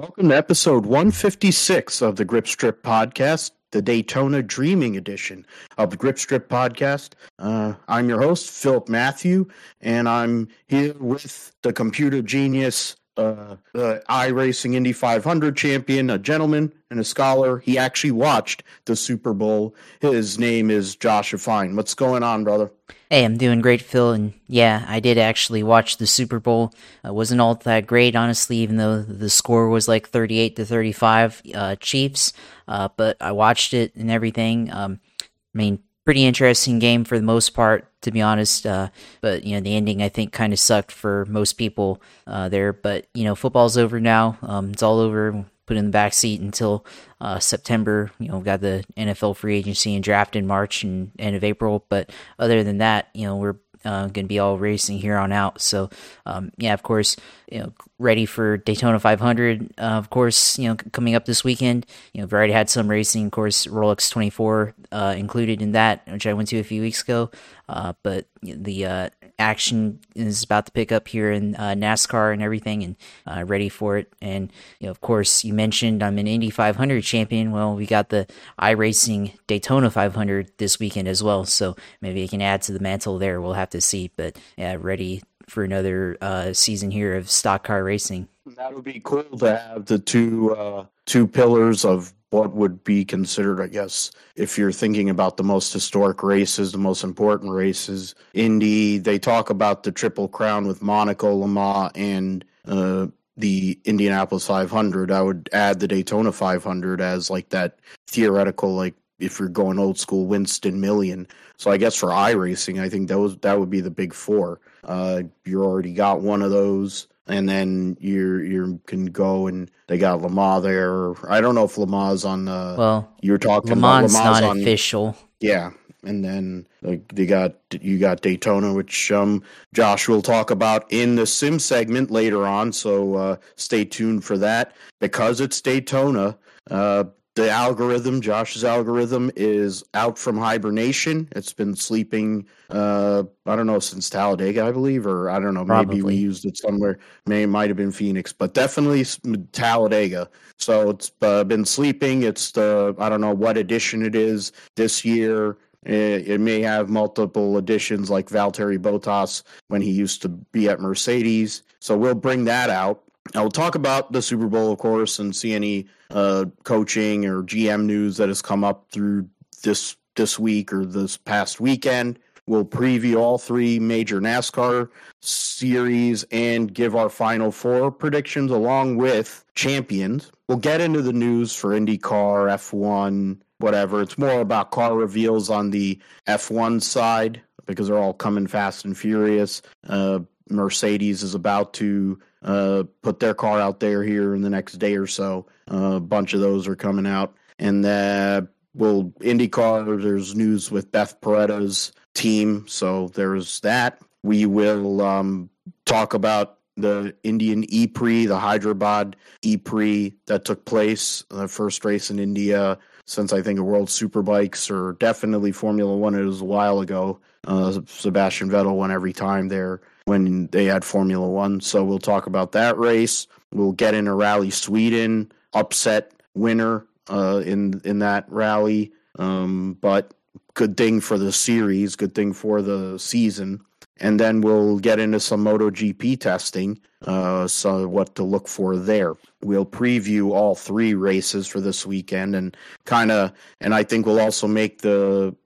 Welcome 0.00 0.30
to 0.30 0.36
episode 0.36 0.86
156 0.86 2.02
of 2.02 2.16
the 2.16 2.24
Grip 2.24 2.48
Strip 2.48 2.82
podcast, 2.82 3.52
the 3.70 3.80
Daytona 3.80 4.42
Dreaming 4.42 4.96
edition 4.96 5.46
of 5.78 5.90
the 5.90 5.96
Grip 5.96 6.18
Strip 6.18 6.48
podcast. 6.48 7.12
Uh, 7.38 7.74
I'm 7.86 8.08
your 8.08 8.20
host, 8.20 8.50
Philip 8.50 8.88
Matthew, 8.88 9.46
and 9.80 10.08
I'm 10.08 10.48
here 10.66 10.94
with 10.98 11.52
the 11.62 11.72
computer 11.72 12.22
genius, 12.22 12.96
uh, 13.16 13.56
the 13.72 14.02
iRacing 14.08 14.74
Indy 14.74 14.92
500 14.92 15.56
champion, 15.56 16.10
a 16.10 16.18
gentleman 16.18 16.72
and 16.90 17.00
a 17.00 17.04
scholar. 17.04 17.58
He 17.58 17.78
actually 17.78 18.10
watched 18.10 18.62
the 18.84 18.96
Super 18.96 19.32
Bowl. 19.32 19.74
His 20.00 20.38
name 20.38 20.70
is 20.70 20.96
Josh 20.96 21.32
Fine. 21.32 21.76
What's 21.76 21.94
going 21.94 22.22
on, 22.22 22.44
brother? 22.44 22.70
Hey, 23.10 23.24
I'm 23.24 23.36
doing 23.36 23.60
great, 23.60 23.80
Phil. 23.80 24.12
And 24.12 24.32
yeah, 24.48 24.84
I 24.88 25.00
did 25.00 25.18
actually 25.18 25.62
watch 25.62 25.98
the 25.98 26.06
Super 26.06 26.40
Bowl. 26.40 26.74
It 27.04 27.14
wasn't 27.14 27.40
all 27.40 27.54
that 27.54 27.86
great, 27.86 28.16
honestly, 28.16 28.58
even 28.58 28.76
though 28.76 29.02
the 29.02 29.30
score 29.30 29.68
was 29.68 29.86
like 29.86 30.08
38 30.08 30.56
to 30.56 30.64
35 30.64 31.42
uh, 31.54 31.76
Chiefs. 31.76 32.32
Uh, 32.66 32.88
but 32.96 33.16
I 33.20 33.32
watched 33.32 33.74
it 33.74 33.94
and 33.94 34.10
everything. 34.10 34.72
Um, 34.72 35.00
I 35.20 35.26
mean, 35.58 35.78
pretty 36.04 36.24
interesting 36.24 36.78
game 36.78 37.04
for 37.04 37.18
the 37.18 37.24
most 37.24 37.50
part, 37.50 37.90
to 38.04 38.10
be 38.10 38.22
honest. 38.22 38.64
Uh, 38.64 38.88
but 39.20 39.44
you 39.44 39.54
know, 39.54 39.60
the 39.60 39.74
ending 39.74 40.02
I 40.02 40.08
think 40.08 40.32
kind 40.32 40.52
of 40.52 40.58
sucked 40.58 40.92
for 40.92 41.26
most 41.26 41.54
people 41.54 42.00
uh, 42.26 42.48
there. 42.48 42.72
But 42.72 43.06
you 43.14 43.24
know, 43.24 43.34
football's 43.34 43.76
over 43.76 44.00
now. 44.00 44.38
Um, 44.42 44.70
it's 44.70 44.82
all 44.82 45.00
over 45.00 45.44
put 45.66 45.76
in 45.76 45.86
the 45.86 45.90
back 45.90 46.12
seat 46.12 46.40
until 46.40 46.84
uh, 47.20 47.38
September. 47.38 48.10
You 48.18 48.28
know, 48.28 48.36
we've 48.36 48.44
got 48.44 48.60
the 48.60 48.84
NFL 48.96 49.36
free 49.36 49.56
agency 49.56 49.94
and 49.94 50.04
draft 50.04 50.36
in 50.36 50.46
March 50.46 50.84
and 50.84 51.10
end 51.18 51.36
of 51.36 51.44
April. 51.44 51.84
But 51.88 52.10
other 52.38 52.62
than 52.62 52.78
that, 52.78 53.08
you 53.14 53.26
know, 53.26 53.36
we're 53.36 53.56
uh, 53.84 54.06
going 54.06 54.24
to 54.24 54.28
be 54.28 54.38
all 54.38 54.58
racing 54.58 54.98
here 54.98 55.16
on 55.16 55.30
out. 55.30 55.60
So, 55.60 55.90
um, 56.24 56.52
yeah, 56.56 56.72
of 56.72 56.82
course, 56.82 57.16
you 57.50 57.60
know, 57.60 57.72
ready 57.98 58.24
for 58.24 58.56
Daytona 58.56 58.98
500. 58.98 59.74
Uh, 59.78 59.82
of 59.82 60.10
course, 60.10 60.58
you 60.58 60.68
know, 60.68 60.76
coming 60.92 61.14
up 61.14 61.26
this 61.26 61.44
weekend. 61.44 61.86
You 62.12 62.20
know, 62.20 62.24
we've 62.26 62.32
already 62.32 62.52
had 62.52 62.70
some 62.70 62.88
racing. 62.88 63.26
Of 63.26 63.32
course, 63.32 63.66
Rolex 63.66 64.10
24 64.10 64.74
uh, 64.90 65.14
included 65.16 65.60
in 65.60 65.72
that, 65.72 66.02
which 66.08 66.26
I 66.26 66.32
went 66.32 66.48
to 66.48 66.58
a 66.58 66.64
few 66.64 66.80
weeks 66.80 67.02
ago. 67.02 67.30
Uh, 67.68 67.94
but 68.02 68.26
the 68.42 68.86
uh, 68.86 69.10
action 69.38 70.00
is 70.14 70.42
about 70.42 70.66
to 70.66 70.72
pick 70.72 70.92
up 70.92 71.08
here 71.08 71.32
in 71.32 71.54
uh, 71.56 71.74
NASCAR 71.74 72.32
and 72.32 72.42
everything, 72.42 72.82
and 72.82 72.96
uh, 73.26 73.44
ready 73.44 73.68
for 73.68 73.98
it. 73.98 74.12
And 74.20 74.52
you 74.80 74.86
know, 74.86 74.90
of 74.90 75.00
course, 75.00 75.44
you 75.44 75.52
mentioned 75.52 76.02
I'm 76.02 76.18
an 76.18 76.26
Indy 76.26 76.50
500 76.50 77.02
champion. 77.02 77.50
Well, 77.52 77.74
we 77.74 77.86
got 77.86 78.10
the 78.10 78.26
iRacing 78.58 79.38
Daytona 79.46 79.90
500 79.90 80.52
this 80.58 80.78
weekend 80.78 81.08
as 81.08 81.22
well, 81.22 81.44
so 81.44 81.76
maybe 82.00 82.22
I 82.24 82.28
can 82.28 82.42
add 82.42 82.62
to 82.62 82.72
the 82.72 82.80
mantle 82.80 83.18
there. 83.18 83.40
We'll 83.40 83.54
have 83.54 83.70
to 83.70 83.80
see, 83.80 84.10
but 84.16 84.38
yeah, 84.56 84.76
ready 84.78 85.22
for 85.48 85.64
another 85.64 86.16
uh, 86.20 86.52
season 86.52 86.90
here 86.90 87.16
of 87.16 87.30
stock 87.30 87.64
car 87.64 87.84
racing. 87.84 88.28
That 88.56 88.74
would 88.74 88.84
be 88.84 89.00
cool 89.02 89.24
to 89.38 89.58
have 89.58 89.86
the 89.86 89.98
two 89.98 90.54
uh, 90.54 90.86
two 91.06 91.26
pillars 91.26 91.84
of 91.84 92.13
what 92.34 92.52
would 92.52 92.82
be 92.82 93.04
considered, 93.04 93.60
I 93.60 93.68
guess, 93.68 94.10
if 94.34 94.58
you're 94.58 94.72
thinking 94.72 95.08
about 95.08 95.36
the 95.36 95.44
most 95.44 95.72
historic 95.72 96.20
races, 96.20 96.72
the 96.72 96.78
most 96.78 97.04
important 97.04 97.52
races. 97.52 98.16
Indy, 98.32 98.98
they 98.98 99.20
talk 99.20 99.50
about 99.50 99.84
the 99.84 99.92
Triple 99.92 100.26
Crown 100.26 100.66
with 100.66 100.82
Monaco, 100.82 101.32
Le 101.32 101.46
Mans, 101.46 101.92
and 101.94 102.44
uh, 102.66 103.06
the 103.36 103.78
Indianapolis 103.84 104.48
500. 104.48 105.12
I 105.12 105.22
would 105.22 105.48
add 105.52 105.78
the 105.78 105.86
Daytona 105.86 106.32
500 106.32 107.00
as 107.00 107.30
like 107.30 107.50
that 107.50 107.78
theoretical, 108.08 108.74
like 108.74 108.96
if 109.20 109.38
you're 109.38 109.48
going 109.48 109.78
old 109.78 110.00
school, 110.00 110.26
Winston 110.26 110.80
Million. 110.80 111.28
So 111.56 111.70
I 111.70 111.76
guess 111.76 111.94
for 111.94 112.08
iRacing, 112.08 112.80
I 112.82 112.88
think 112.88 113.06
that 113.06 113.14
those 113.14 113.36
that 113.38 113.60
would 113.60 113.70
be 113.70 113.80
the 113.80 113.92
big 113.92 114.12
four. 114.12 114.60
Uh, 114.82 115.22
you 115.44 115.62
already 115.62 115.92
got 115.92 116.20
one 116.20 116.42
of 116.42 116.50
those 116.50 117.06
and 117.26 117.48
then 117.48 117.96
you 118.00 118.38
you 118.38 118.80
can 118.86 119.06
go 119.06 119.46
and 119.46 119.70
they 119.86 119.98
got 119.98 120.22
Le 120.22 120.28
Mans 120.28 120.62
there. 120.62 121.14
I 121.30 121.40
don't 121.40 121.54
know 121.54 121.64
if 121.64 121.78
Le 121.78 121.86
Mans 121.86 122.24
on 122.24 122.44
the 122.44 122.74
well. 122.76 123.10
You're 123.22 123.38
talking 123.38 123.80
Mans, 123.80 124.14
Le 124.14 124.24
not 124.24 124.42
on, 124.42 124.60
official. 124.60 125.16
Yeah, 125.40 125.70
and 126.02 126.24
then 126.24 126.66
like 126.82 127.14
they 127.14 127.26
got 127.26 127.54
you 127.80 127.98
got 127.98 128.20
Daytona, 128.20 128.72
which 128.72 129.10
um 129.10 129.42
Josh 129.72 130.08
will 130.08 130.22
talk 130.22 130.50
about 130.50 130.86
in 130.90 131.16
the 131.16 131.26
sim 131.26 131.58
segment 131.58 132.10
later 132.10 132.46
on. 132.46 132.72
So 132.72 133.14
uh, 133.14 133.36
stay 133.56 133.84
tuned 133.84 134.24
for 134.24 134.38
that 134.38 134.72
because 135.00 135.40
it's 135.40 135.60
Daytona. 135.60 136.36
Uh, 136.70 137.04
the 137.34 137.50
algorithm, 137.50 138.20
Josh's 138.20 138.64
algorithm, 138.64 139.30
is 139.34 139.82
out 139.94 140.18
from 140.18 140.38
hibernation. 140.38 141.28
It's 141.32 141.52
been 141.52 141.74
sleeping, 141.74 142.46
uh, 142.70 143.24
I 143.46 143.56
don't 143.56 143.66
know, 143.66 143.80
since 143.80 144.08
Talladega, 144.08 144.64
I 144.64 144.70
believe, 144.70 145.06
or 145.06 145.28
I 145.28 145.40
don't 145.40 145.54
know, 145.54 145.64
Probably. 145.64 145.96
maybe 145.96 146.02
we 146.02 146.14
used 146.14 146.44
it 146.44 146.56
somewhere. 146.56 146.98
May 147.26 147.42
it 147.42 147.48
might 147.48 147.70
have 147.70 147.76
been 147.76 147.90
Phoenix, 147.90 148.32
but 148.32 148.54
definitely 148.54 149.04
Talladega. 149.52 150.30
So 150.58 150.90
it's 150.90 151.10
uh, 151.22 151.44
been 151.44 151.64
sleeping. 151.64 152.22
It's 152.22 152.52
the 152.52 152.94
I 152.98 153.08
don't 153.08 153.20
know 153.20 153.34
what 153.34 153.56
edition 153.56 154.04
it 154.04 154.14
is 154.14 154.52
this 154.76 155.04
year. 155.04 155.58
It, 155.84 156.28
it 156.28 156.40
may 156.40 156.60
have 156.62 156.88
multiple 156.88 157.58
editions 157.58 158.10
like 158.10 158.28
Valtteri 158.28 158.78
Bottas 158.78 159.42
when 159.68 159.82
he 159.82 159.90
used 159.90 160.22
to 160.22 160.28
be 160.28 160.68
at 160.68 160.80
Mercedes. 160.80 161.62
So 161.80 161.96
we'll 161.96 162.14
bring 162.14 162.44
that 162.44 162.70
out. 162.70 163.03
I 163.34 163.42
will 163.42 163.50
talk 163.50 163.74
about 163.74 164.12
the 164.12 164.20
Super 164.20 164.46
Bowl, 164.46 164.72
of 164.72 164.78
course, 164.78 165.18
and 165.18 165.34
see 165.34 165.54
any 165.54 165.86
uh, 166.10 166.46
coaching 166.64 167.24
or 167.24 167.42
GM 167.42 167.84
news 167.84 168.18
that 168.18 168.28
has 168.28 168.42
come 168.42 168.64
up 168.64 168.86
through 168.90 169.28
this 169.62 169.96
this 170.16 170.38
week 170.38 170.72
or 170.72 170.84
this 170.84 171.16
past 171.16 171.60
weekend. 171.60 172.18
We'll 172.46 172.66
preview 172.66 173.16
all 173.16 173.38
three 173.38 173.78
major 173.80 174.20
NASCAR 174.20 174.90
series 175.20 176.24
and 176.30 176.72
give 176.72 176.94
our 176.94 177.08
final 177.08 177.50
four 177.50 177.90
predictions 177.90 178.50
along 178.50 178.96
with 178.96 179.44
champions. 179.54 180.30
We'll 180.46 180.58
get 180.58 180.82
into 180.82 181.00
the 181.00 181.14
news 181.14 181.56
for 181.56 181.70
IndyCar, 181.70 182.50
F1, 182.52 183.38
whatever. 183.58 184.02
It's 184.02 184.18
more 184.18 184.40
about 184.40 184.72
car 184.72 184.94
reveals 184.94 185.48
on 185.48 185.70
the 185.70 185.98
F1 186.28 186.82
side 186.82 187.40
because 187.64 187.88
they're 187.88 187.98
all 187.98 188.12
coming 188.12 188.46
fast 188.46 188.84
and 188.84 188.96
furious. 188.96 189.62
Uh, 189.88 190.20
Mercedes 190.50 191.22
is 191.22 191.34
about 191.34 191.72
to 191.74 192.20
uh, 192.44 192.84
put 193.02 193.20
their 193.20 193.34
car 193.34 193.58
out 193.58 193.80
there 193.80 194.02
here 194.02 194.34
in 194.34 194.42
the 194.42 194.50
next 194.50 194.74
day 194.74 194.96
or 194.96 195.06
so. 195.06 195.46
Uh, 195.70 195.94
a 195.94 196.00
bunch 196.00 196.34
of 196.34 196.40
those 196.40 196.68
are 196.68 196.76
coming 196.76 197.06
out. 197.06 197.34
And 197.58 197.84
uh, 197.84 198.42
well, 198.74 199.12
IndyCar, 199.20 200.02
there's 200.02 200.34
news 200.34 200.70
with 200.70 200.92
Beth 200.92 201.20
Paretta's 201.20 201.92
team. 202.14 202.66
So 202.68 203.08
there's 203.08 203.60
that. 203.60 204.00
We 204.22 204.46
will 204.46 205.00
um, 205.00 205.50
talk 205.86 206.14
about 206.14 206.58
the 206.76 207.14
Indian 207.22 207.64
E 207.72 207.86
Prix, 207.86 208.26
the 208.26 208.38
Hyderabad 208.38 209.16
E 209.42 209.56
Prix 209.56 210.14
that 210.26 210.44
took 210.44 210.64
place, 210.64 211.24
the 211.30 211.48
first 211.48 211.84
race 211.84 212.10
in 212.10 212.18
India 212.18 212.78
since 213.06 213.32
I 213.32 213.42
think 213.42 213.58
a 213.58 213.62
World 213.62 213.88
Superbikes 213.88 214.70
or 214.70 214.94
definitely 214.94 215.52
Formula 215.52 215.94
One. 215.94 216.14
It 216.14 216.22
was 216.22 216.40
a 216.40 216.46
while 216.46 216.80
ago. 216.80 217.20
Uh, 217.46 217.80
Sebastian 217.86 218.48
Vettel 218.48 218.76
won 218.76 218.90
every 218.90 219.12
time 219.12 219.48
there 219.48 219.82
when 220.04 220.48
they 220.48 220.66
had 220.66 220.84
Formula 220.84 221.26
One. 221.26 221.60
So 221.60 221.84
we'll 221.84 221.98
talk 221.98 222.26
about 222.26 222.52
that 222.52 222.78
race. 222.78 223.26
We'll 223.52 223.72
get 223.72 223.94
into 223.94 224.14
Rally 224.14 224.50
Sweden, 224.50 225.32
upset 225.52 226.12
winner 226.34 226.86
uh, 227.10 227.42
in 227.44 227.80
in 227.84 228.00
that 228.00 228.30
rally. 228.30 228.92
Um, 229.18 229.76
but 229.80 230.14
good 230.54 230.76
thing 230.76 231.00
for 231.00 231.18
the 231.18 231.32
series, 231.32 231.96
good 231.96 232.14
thing 232.14 232.32
for 232.32 232.62
the 232.62 232.98
season. 232.98 233.60
And 233.98 234.18
then 234.18 234.40
we'll 234.40 234.80
get 234.80 234.98
into 234.98 235.20
some 235.20 235.44
MotoGP 235.44 236.18
testing, 236.18 236.80
uh, 237.06 237.46
so 237.46 237.86
what 237.86 238.16
to 238.16 238.24
look 238.24 238.48
for 238.48 238.76
there. 238.76 239.14
We'll 239.40 239.66
preview 239.66 240.32
all 240.32 240.56
three 240.56 240.94
races 240.94 241.46
for 241.46 241.60
this 241.60 241.86
weekend 241.86 242.34
and 242.34 242.56
kind 242.86 243.12
of, 243.12 243.32
and 243.60 243.72
I 243.72 243.84
think 243.84 244.04
we'll 244.04 244.18
also 244.18 244.48
make 244.48 244.82
the 244.82 245.36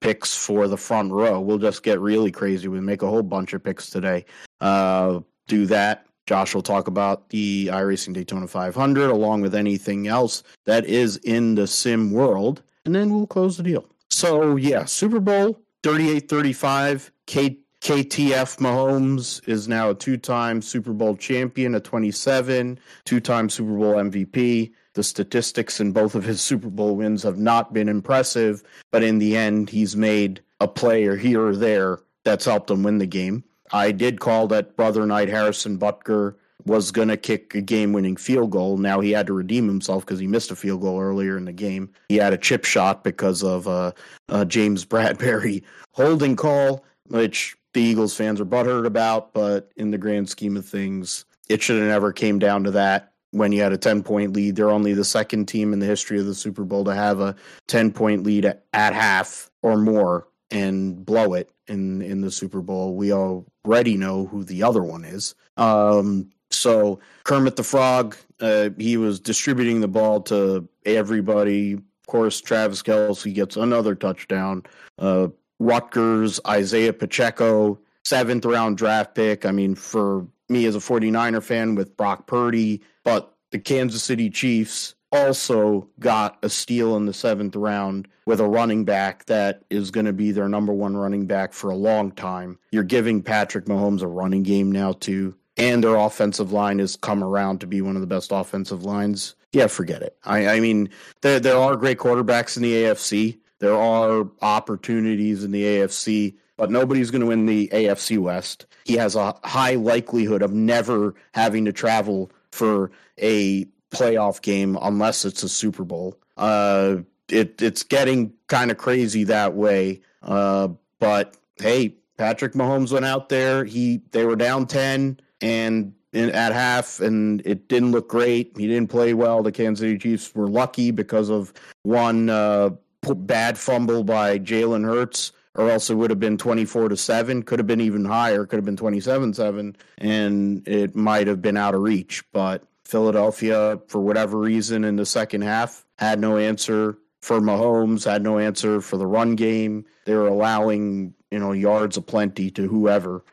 picks 0.00 0.34
for 0.36 0.68
the 0.68 0.76
front 0.76 1.12
row. 1.12 1.40
We'll 1.40 1.58
just 1.58 1.82
get 1.82 2.00
really 2.00 2.30
crazy. 2.30 2.68
We 2.68 2.80
make 2.80 3.02
a 3.02 3.08
whole 3.08 3.22
bunch 3.22 3.52
of 3.52 3.62
picks 3.62 3.90
today. 3.90 4.24
Uh, 4.60 5.20
do 5.46 5.66
that. 5.66 6.06
Josh 6.26 6.54
will 6.54 6.62
talk 6.62 6.88
about 6.88 7.28
the 7.28 7.66
iRacing 7.66 8.14
Daytona 8.14 8.48
500 8.48 9.10
along 9.10 9.42
with 9.42 9.54
anything 9.54 10.06
else 10.08 10.42
that 10.64 10.86
is 10.86 11.18
in 11.18 11.54
the 11.54 11.66
sim 11.66 12.12
world, 12.12 12.62
and 12.86 12.94
then 12.94 13.14
we'll 13.14 13.26
close 13.26 13.56
the 13.58 13.62
deal. 13.62 13.84
So, 14.10 14.56
yeah, 14.56 14.84
Super 14.86 15.20
Bowl 15.20 15.60
38 15.82 16.28
35. 16.28 17.12
K- 17.26 17.58
KTF 17.80 18.58
Mahomes 18.60 19.46
is 19.46 19.68
now 19.68 19.90
a 19.90 19.94
two 19.94 20.16
time 20.16 20.62
Super 20.62 20.94
Bowl 20.94 21.14
champion 21.16 21.74
at 21.74 21.84
27, 21.84 22.78
two 23.04 23.20
time 23.20 23.50
Super 23.50 23.76
Bowl 23.76 23.94
MVP. 23.96 24.72
The 24.94 25.02
statistics 25.02 25.80
in 25.80 25.92
both 25.92 26.14
of 26.14 26.24
his 26.24 26.40
Super 26.40 26.70
Bowl 26.70 26.96
wins 26.96 27.22
have 27.24 27.38
not 27.38 27.72
been 27.72 27.88
impressive, 27.88 28.62
but 28.90 29.02
in 29.02 29.18
the 29.18 29.36
end, 29.36 29.70
he's 29.70 29.96
made 29.96 30.40
a 30.60 30.68
player 30.68 31.16
here 31.16 31.44
or 31.44 31.56
there 31.56 31.98
that's 32.24 32.44
helped 32.44 32.70
him 32.70 32.82
win 32.82 32.98
the 32.98 33.06
game. 33.06 33.44
I 33.72 33.90
did 33.90 34.20
call 34.20 34.46
that 34.48 34.76
brother 34.76 35.04
knight 35.04 35.28
Harrison 35.28 35.78
Butker 35.78 36.36
was 36.64 36.90
going 36.90 37.08
to 37.08 37.16
kick 37.16 37.54
a 37.54 37.60
game 37.60 37.92
winning 37.92 38.16
field 38.16 38.50
goal. 38.50 38.78
Now 38.78 39.00
he 39.00 39.10
had 39.10 39.26
to 39.26 39.32
redeem 39.32 39.66
himself 39.66 40.06
because 40.06 40.18
he 40.18 40.26
missed 40.26 40.50
a 40.50 40.56
field 40.56 40.80
goal 40.80 41.00
earlier 41.00 41.36
in 41.36 41.44
the 41.44 41.52
game. 41.52 41.90
He 42.08 42.16
had 42.16 42.32
a 42.32 42.38
chip 42.38 42.64
shot 42.64 43.04
because 43.04 43.42
of 43.42 43.68
uh, 43.68 43.92
uh, 44.28 44.44
James 44.44 44.84
Bradberry 44.86 45.62
holding 45.92 46.36
call, 46.36 46.84
which 47.08 47.56
the 47.72 47.82
Eagles 47.82 48.16
fans 48.16 48.40
are 48.40 48.46
butthurt 48.46 48.86
about, 48.86 49.34
but 49.34 49.72
in 49.76 49.90
the 49.90 49.98
grand 49.98 50.28
scheme 50.28 50.56
of 50.56 50.64
things, 50.64 51.24
it 51.48 51.60
should 51.62 51.80
have 51.80 51.88
never 51.88 52.12
came 52.12 52.38
down 52.38 52.64
to 52.64 52.70
that 52.70 53.13
when 53.34 53.50
you 53.50 53.60
had 53.60 53.72
a 53.72 53.78
10 53.78 54.02
point 54.02 54.32
lead. 54.32 54.56
They're 54.56 54.70
only 54.70 54.94
the 54.94 55.04
second 55.04 55.46
team 55.46 55.72
in 55.72 55.80
the 55.80 55.86
history 55.86 56.18
of 56.20 56.26
the 56.26 56.34
Super 56.34 56.64
Bowl 56.64 56.84
to 56.84 56.94
have 56.94 57.20
a 57.20 57.34
10 57.66 57.92
point 57.92 58.22
lead 58.22 58.44
at, 58.44 58.62
half 58.72 59.50
or 59.62 59.76
more 59.76 60.28
and 60.50 61.04
blow 61.04 61.34
it 61.34 61.50
in 61.66 62.00
in 62.02 62.20
the 62.20 62.30
Super 62.30 62.60
Bowl. 62.60 62.94
We 62.94 63.12
already 63.12 63.96
know 63.96 64.26
who 64.26 64.44
the 64.44 64.62
other 64.62 64.82
one 64.82 65.04
is. 65.04 65.34
Um, 65.56 66.30
so 66.50 67.00
Kermit 67.24 67.56
the 67.56 67.64
Frog, 67.64 68.16
uh, 68.40 68.70
he 68.78 68.96
was 68.96 69.18
distributing 69.18 69.80
the 69.80 69.88
ball 69.88 70.20
to 70.22 70.68
everybody. 70.86 71.72
Of 71.72 72.06
course, 72.06 72.40
Travis 72.40 72.82
Kelce 72.82 73.34
gets 73.34 73.56
another 73.56 73.94
touchdown. 73.94 74.62
Uh, 74.98 75.28
Rutgers, 75.58 76.38
Isaiah 76.46 76.92
Pacheco, 76.92 77.78
seventh 78.04 78.44
round 78.44 78.76
draft 78.76 79.14
pick. 79.14 79.44
I 79.44 79.50
mean, 79.50 79.74
for 79.74 80.26
me 80.48 80.66
as 80.66 80.76
a 80.76 80.80
49er 80.80 81.42
fan 81.42 81.74
with 81.74 81.96
Brock 81.96 82.26
Purdy, 82.26 82.82
but 83.04 83.34
the 83.50 83.58
Kansas 83.58 84.02
City 84.02 84.30
Chiefs 84.30 84.94
also 85.12 85.88
got 86.00 86.38
a 86.42 86.48
steal 86.48 86.96
in 86.96 87.06
the 87.06 87.12
seventh 87.12 87.54
round 87.54 88.08
with 88.26 88.40
a 88.40 88.48
running 88.48 88.84
back 88.84 89.24
that 89.26 89.62
is 89.70 89.90
going 89.90 90.06
to 90.06 90.12
be 90.12 90.32
their 90.32 90.48
number 90.48 90.72
one 90.72 90.96
running 90.96 91.26
back 91.26 91.52
for 91.52 91.70
a 91.70 91.76
long 91.76 92.10
time. 92.10 92.58
You're 92.72 92.82
giving 92.82 93.22
Patrick 93.22 93.66
Mahomes 93.66 94.02
a 94.02 94.08
running 94.08 94.42
game 94.42 94.72
now, 94.72 94.92
too. 94.92 95.36
And 95.56 95.84
their 95.84 95.94
offensive 95.94 96.52
line 96.52 96.80
has 96.80 96.96
come 96.96 97.22
around 97.22 97.60
to 97.60 97.66
be 97.68 97.80
one 97.80 97.94
of 97.94 98.00
the 98.00 98.08
best 98.08 98.32
offensive 98.32 98.84
lines. 98.84 99.36
Yeah, 99.52 99.68
forget 99.68 100.02
it. 100.02 100.16
I, 100.24 100.48
I 100.48 100.60
mean, 100.60 100.90
there, 101.20 101.38
there 101.38 101.56
are 101.56 101.76
great 101.76 101.98
quarterbacks 101.98 102.56
in 102.56 102.64
the 102.64 102.72
AFC. 102.72 103.38
There 103.60 103.76
are 103.76 104.28
opportunities 104.42 105.44
in 105.44 105.52
the 105.52 105.62
AFC, 105.62 106.34
but 106.56 106.70
nobody's 106.70 107.10
going 107.10 107.20
to 107.20 107.26
win 107.26 107.46
the 107.46 107.68
AFC 107.68 108.18
West. 108.18 108.66
He 108.84 108.94
has 108.94 109.16
a 109.16 109.34
high 109.44 109.74
likelihood 109.74 110.42
of 110.42 110.52
never 110.52 111.14
having 111.32 111.64
to 111.64 111.72
travel 111.72 112.30
for 112.52 112.90
a 113.18 113.66
playoff 113.90 114.42
game 114.42 114.78
unless 114.80 115.24
it's 115.24 115.42
a 115.42 115.48
Super 115.48 115.84
Bowl. 115.84 116.18
Uh, 116.36 116.96
it 117.28 117.60
it's 117.62 117.82
getting 117.82 118.32
kind 118.48 118.70
of 118.70 118.76
crazy 118.76 119.24
that 119.24 119.54
way. 119.54 120.00
Uh, 120.22 120.68
but 120.98 121.36
hey, 121.56 121.96
Patrick 122.16 122.52
Mahomes 122.52 122.92
went 122.92 123.04
out 123.04 123.28
there. 123.28 123.64
He 123.64 124.02
they 124.10 124.24
were 124.24 124.36
down 124.36 124.66
ten 124.66 125.20
and 125.40 125.94
in, 126.12 126.30
at 126.30 126.52
half, 126.52 127.00
and 127.00 127.42
it 127.44 127.68
didn't 127.68 127.92
look 127.92 128.08
great. 128.08 128.56
He 128.56 128.66
didn't 128.66 128.90
play 128.90 129.14
well. 129.14 129.42
The 129.42 129.52
Kansas 129.52 129.80
City 129.80 129.98
Chiefs 129.98 130.34
were 130.34 130.48
lucky 130.48 130.90
because 130.90 131.30
of 131.30 131.52
one 131.82 132.30
uh, 132.30 132.70
bad 133.02 133.58
fumble 133.58 134.04
by 134.04 134.38
Jalen 134.38 134.84
Hurts 134.84 135.32
or 135.54 135.70
else 135.70 135.90
it 135.90 135.94
would 135.94 136.10
have 136.10 136.20
been 136.20 136.36
24 136.36 136.90
to 136.90 136.96
7 136.96 137.42
could 137.42 137.58
have 137.58 137.66
been 137.66 137.80
even 137.80 138.04
higher 138.04 138.46
could 138.46 138.56
have 138.56 138.64
been 138.64 138.76
27 138.76 139.34
7 139.34 139.76
and 139.98 140.68
it 140.68 140.94
might 140.94 141.26
have 141.26 141.40
been 141.40 141.56
out 141.56 141.74
of 141.74 141.82
reach 141.82 142.24
but 142.32 142.64
Philadelphia, 142.84 143.80
for 143.88 144.00
whatever 144.00 144.38
reason, 144.38 144.84
in 144.84 144.96
the 144.96 145.06
second 145.06 145.42
half, 145.42 145.84
had 145.98 146.20
no 146.20 146.36
answer 146.36 146.98
for 147.20 147.40
Mahomes, 147.40 148.04
had 148.04 148.22
no 148.22 148.38
answer 148.38 148.80
for 148.80 148.96
the 148.98 149.06
run 149.06 149.34
game. 149.34 149.86
They 150.04 150.14
were 150.14 150.28
allowing, 150.28 151.14
you 151.30 151.38
know, 151.38 151.52
yards 151.52 151.96
aplenty 151.96 152.50
to 152.52 152.68
whoever. 152.68 153.24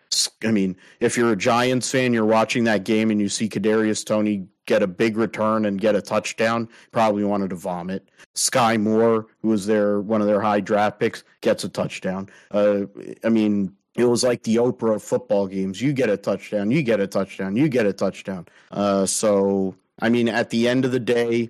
I 0.44 0.52
mean, 0.52 0.78
if 1.00 1.18
you're 1.18 1.34
a 1.34 1.38
Giants 1.38 1.92
fan, 1.92 2.14
you're 2.14 2.26
watching 2.26 2.64
that 2.64 2.86
game 2.86 3.12
and 3.12 3.20
you 3.20 3.28
see 3.28 3.50
Kadarius 3.50 4.06
Toney 4.06 4.48
get 4.66 4.84
a 4.84 4.88
big 4.88 5.18
return 5.18 5.66
and 5.66 5.82
get 5.82 5.96
a 5.96 6.02
touchdown, 6.02 6.70
probably 6.92 7.24
wanted 7.24 7.50
to 7.50 7.56
vomit. 7.56 8.10
Sky 8.34 8.78
Moore, 8.78 9.28
who 9.42 9.50
was 9.50 9.66
their 9.66 10.02
one 10.02 10.22
of 10.22 10.28
their 10.28 10.42
high 10.42 10.60
draft 10.60 11.00
picks, 11.00 11.24
gets 11.42 11.64
a 11.64 11.70
touchdown. 11.70 12.30
Uh, 12.52 12.82
I 13.24 13.30
mean, 13.30 13.76
it 13.96 14.06
was 14.06 14.24
like 14.24 14.44
the 14.44 14.56
Oprah 14.58 15.02
football 15.02 15.48
games. 15.48 15.82
You 15.82 15.94
get 15.94 16.10
a 16.10 16.18
touchdown, 16.18 16.72
you 16.72 16.82
get 16.82 17.00
a 17.00 17.08
touchdown, 17.08 17.56
you 17.56 17.68
get 17.68 17.86
a 17.86 17.94
touchdown. 17.94 18.48
Uh, 18.72 19.06
so, 19.06 19.76
I 20.00 20.10
mean, 20.10 20.30
at 20.30 20.50
the 20.50 20.68
end 20.68 20.86
of 20.86 20.92
the 20.92 21.00
day, 21.00 21.50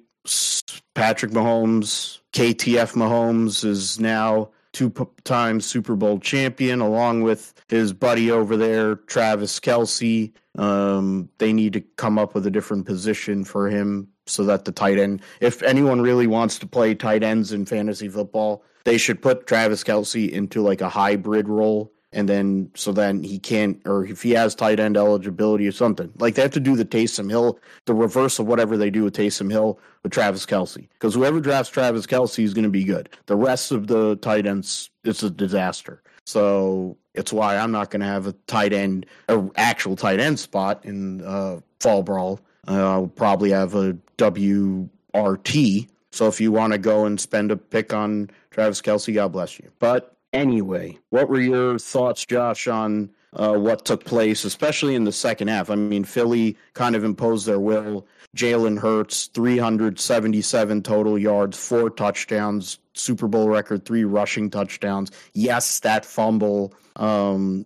Patrick 0.93 1.31
Mahomes, 1.31 2.19
KTF 2.33 2.93
Mahomes, 2.93 3.63
is 3.63 3.99
now 3.99 4.49
two 4.73 4.91
times 5.23 5.65
Super 5.65 5.95
Bowl 5.95 6.19
champion, 6.19 6.81
along 6.81 7.23
with 7.23 7.53
his 7.67 7.93
buddy 7.93 8.31
over 8.31 8.55
there, 8.57 8.95
Travis 8.95 9.59
Kelce. 9.59 10.31
Um, 10.57 11.29
they 11.37 11.53
need 11.53 11.73
to 11.73 11.81
come 11.81 12.17
up 12.17 12.33
with 12.33 12.45
a 12.45 12.51
different 12.51 12.85
position 12.85 13.43
for 13.43 13.69
him 13.69 14.07
so 14.25 14.43
that 14.45 14.65
the 14.65 14.71
tight 14.71 14.97
end, 14.97 15.21
if 15.39 15.61
anyone 15.63 16.01
really 16.01 16.27
wants 16.27 16.59
to 16.59 16.67
play 16.67 16.95
tight 16.95 17.23
ends 17.23 17.51
in 17.51 17.65
fantasy 17.65 18.07
football, 18.07 18.63
they 18.83 18.97
should 18.97 19.21
put 19.21 19.47
Travis 19.47 19.83
Kelce 19.83 20.29
into 20.29 20.61
like 20.61 20.81
a 20.81 20.89
hybrid 20.89 21.47
role 21.47 21.91
and 22.13 22.27
then 22.27 22.69
so 22.75 22.91
then 22.91 23.23
he 23.23 23.39
can't 23.39 23.81
or 23.85 24.05
if 24.05 24.21
he 24.21 24.31
has 24.31 24.53
tight 24.53 24.79
end 24.79 24.97
eligibility 24.97 25.67
or 25.67 25.71
something 25.71 26.11
like 26.17 26.35
they 26.35 26.41
have 26.41 26.51
to 26.51 26.59
do 26.59 26.75
the 26.75 26.85
Taysom 26.85 27.29
Hill 27.29 27.59
the 27.85 27.93
reverse 27.93 28.39
of 28.39 28.47
whatever 28.47 28.77
they 28.77 28.89
do 28.89 29.03
with 29.03 29.15
Taysom 29.15 29.51
Hill 29.51 29.79
with 30.03 30.11
Travis 30.11 30.45
Kelce 30.45 30.87
because 30.93 31.13
whoever 31.13 31.39
drafts 31.39 31.71
Travis 31.71 32.05
Kelce 32.05 32.43
is 32.43 32.53
going 32.53 32.63
to 32.63 32.69
be 32.69 32.83
good. 32.83 33.09
The 33.27 33.35
rest 33.35 33.71
of 33.71 33.87
the 33.87 34.15
tight 34.17 34.45
ends 34.45 34.89
it's 35.03 35.23
a 35.23 35.29
disaster. 35.29 36.01
So 36.25 36.97
it's 37.13 37.33
why 37.33 37.57
I'm 37.57 37.71
not 37.71 37.89
going 37.89 38.01
to 38.01 38.07
have 38.07 38.27
a 38.27 38.33
tight 38.47 38.73
end 38.73 39.05
a 39.27 39.43
actual 39.55 39.95
tight 39.95 40.19
end 40.19 40.39
spot 40.39 40.85
in 40.85 41.21
uh, 41.23 41.59
fall 41.79 42.03
brawl. 42.03 42.39
Uh, 42.67 42.91
I'll 42.91 43.07
probably 43.07 43.51
have 43.51 43.73
a 43.75 43.93
WRT 44.17 45.87
so 46.13 46.27
if 46.27 46.41
you 46.41 46.51
want 46.51 46.73
to 46.73 46.77
go 46.77 47.05
and 47.05 47.19
spend 47.19 47.51
a 47.51 47.57
pick 47.57 47.93
on 47.93 48.29
Travis 48.51 48.81
Kelce 48.81 49.13
God 49.13 49.31
bless 49.31 49.59
you. 49.59 49.71
But 49.79 50.15
anyway. 50.33 50.97
What 51.09 51.29
were 51.29 51.39
your 51.39 51.79
thoughts, 51.79 52.25
Josh, 52.25 52.67
on 52.67 53.09
uh, 53.33 53.53
what 53.53 53.85
took 53.85 54.05
place, 54.05 54.43
especially 54.43 54.95
in 54.95 55.03
the 55.03 55.11
second 55.11 55.47
half? 55.47 55.69
I 55.69 55.75
mean, 55.75 56.03
Philly 56.03 56.57
kind 56.73 56.95
of 56.95 57.03
imposed 57.03 57.45
their 57.45 57.59
will. 57.59 58.05
Jalen 58.35 58.79
Hurts, 58.79 59.27
377 59.27 60.83
total 60.83 61.17
yards, 61.17 61.57
four 61.57 61.89
touchdowns, 61.89 62.79
Super 62.93 63.27
Bowl 63.27 63.49
record, 63.49 63.85
three 63.85 64.05
rushing 64.05 64.49
touchdowns. 64.49 65.11
Yes, 65.33 65.79
that 65.81 66.05
fumble 66.05 66.73
um, 66.95 67.65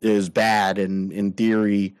is 0.00 0.28
bad, 0.28 0.78
and 0.78 1.12
in 1.12 1.32
theory, 1.32 1.94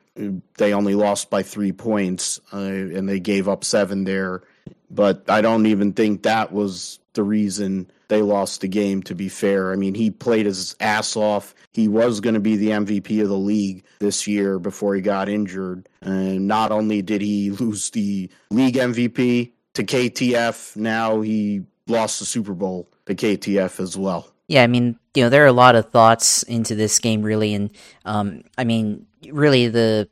they 0.58 0.72
only 0.72 0.94
lost 0.94 1.28
by 1.28 1.42
three 1.42 1.72
points, 1.72 2.40
uh, 2.52 2.58
and 2.58 3.08
they 3.08 3.18
gave 3.18 3.48
up 3.48 3.64
seven 3.64 4.04
there. 4.04 4.42
But 4.90 5.28
I 5.28 5.40
don't 5.40 5.66
even 5.66 5.92
think 5.92 6.22
that 6.22 6.52
was 6.52 7.00
the 7.14 7.24
reason 7.24 7.90
they 8.08 8.22
lost 8.22 8.60
the 8.60 8.68
game, 8.68 9.02
to 9.04 9.14
be 9.14 9.28
fair. 9.28 9.72
I 9.72 9.76
mean, 9.76 9.94
he 9.94 10.10
played 10.10 10.46
his 10.46 10.76
ass 10.80 11.16
off. 11.16 11.54
He 11.72 11.88
was 11.88 12.20
going 12.20 12.34
to 12.34 12.40
be 12.40 12.56
the 12.56 12.70
MVP 12.70 13.22
of 13.22 13.28
the 13.28 13.36
league 13.36 13.84
this 13.98 14.26
year 14.26 14.58
before 14.58 14.94
he 14.94 15.00
got 15.00 15.28
injured. 15.28 15.88
And 16.00 16.46
not 16.46 16.72
only 16.72 17.02
did 17.02 17.20
he 17.20 17.50
lose 17.60 17.90
the 17.90 18.30
league 18.50 18.74
MVP 18.74 19.52
to 19.74 19.84
KTF, 19.84 20.76
now 20.76 21.20
he 21.20 21.62
lost 21.86 22.18
the 22.18 22.26
Super 22.26 22.54
Bowl 22.54 22.88
to 23.06 23.14
KTF 23.14 23.80
as 23.80 23.96
well. 23.96 24.30
Yeah, 24.46 24.62
I 24.62 24.66
mean, 24.66 24.98
you 25.14 25.22
know, 25.22 25.30
there 25.30 25.44
are 25.44 25.48
a 25.48 25.52
lot 25.52 25.74
of 25.74 25.90
thoughts 25.90 26.42
into 26.42 26.74
this 26.74 26.98
game, 26.98 27.22
really. 27.22 27.54
And, 27.54 27.70
um, 28.04 28.42
I 28.58 28.64
mean, 28.64 29.06
really 29.30 29.68
the 29.68 30.08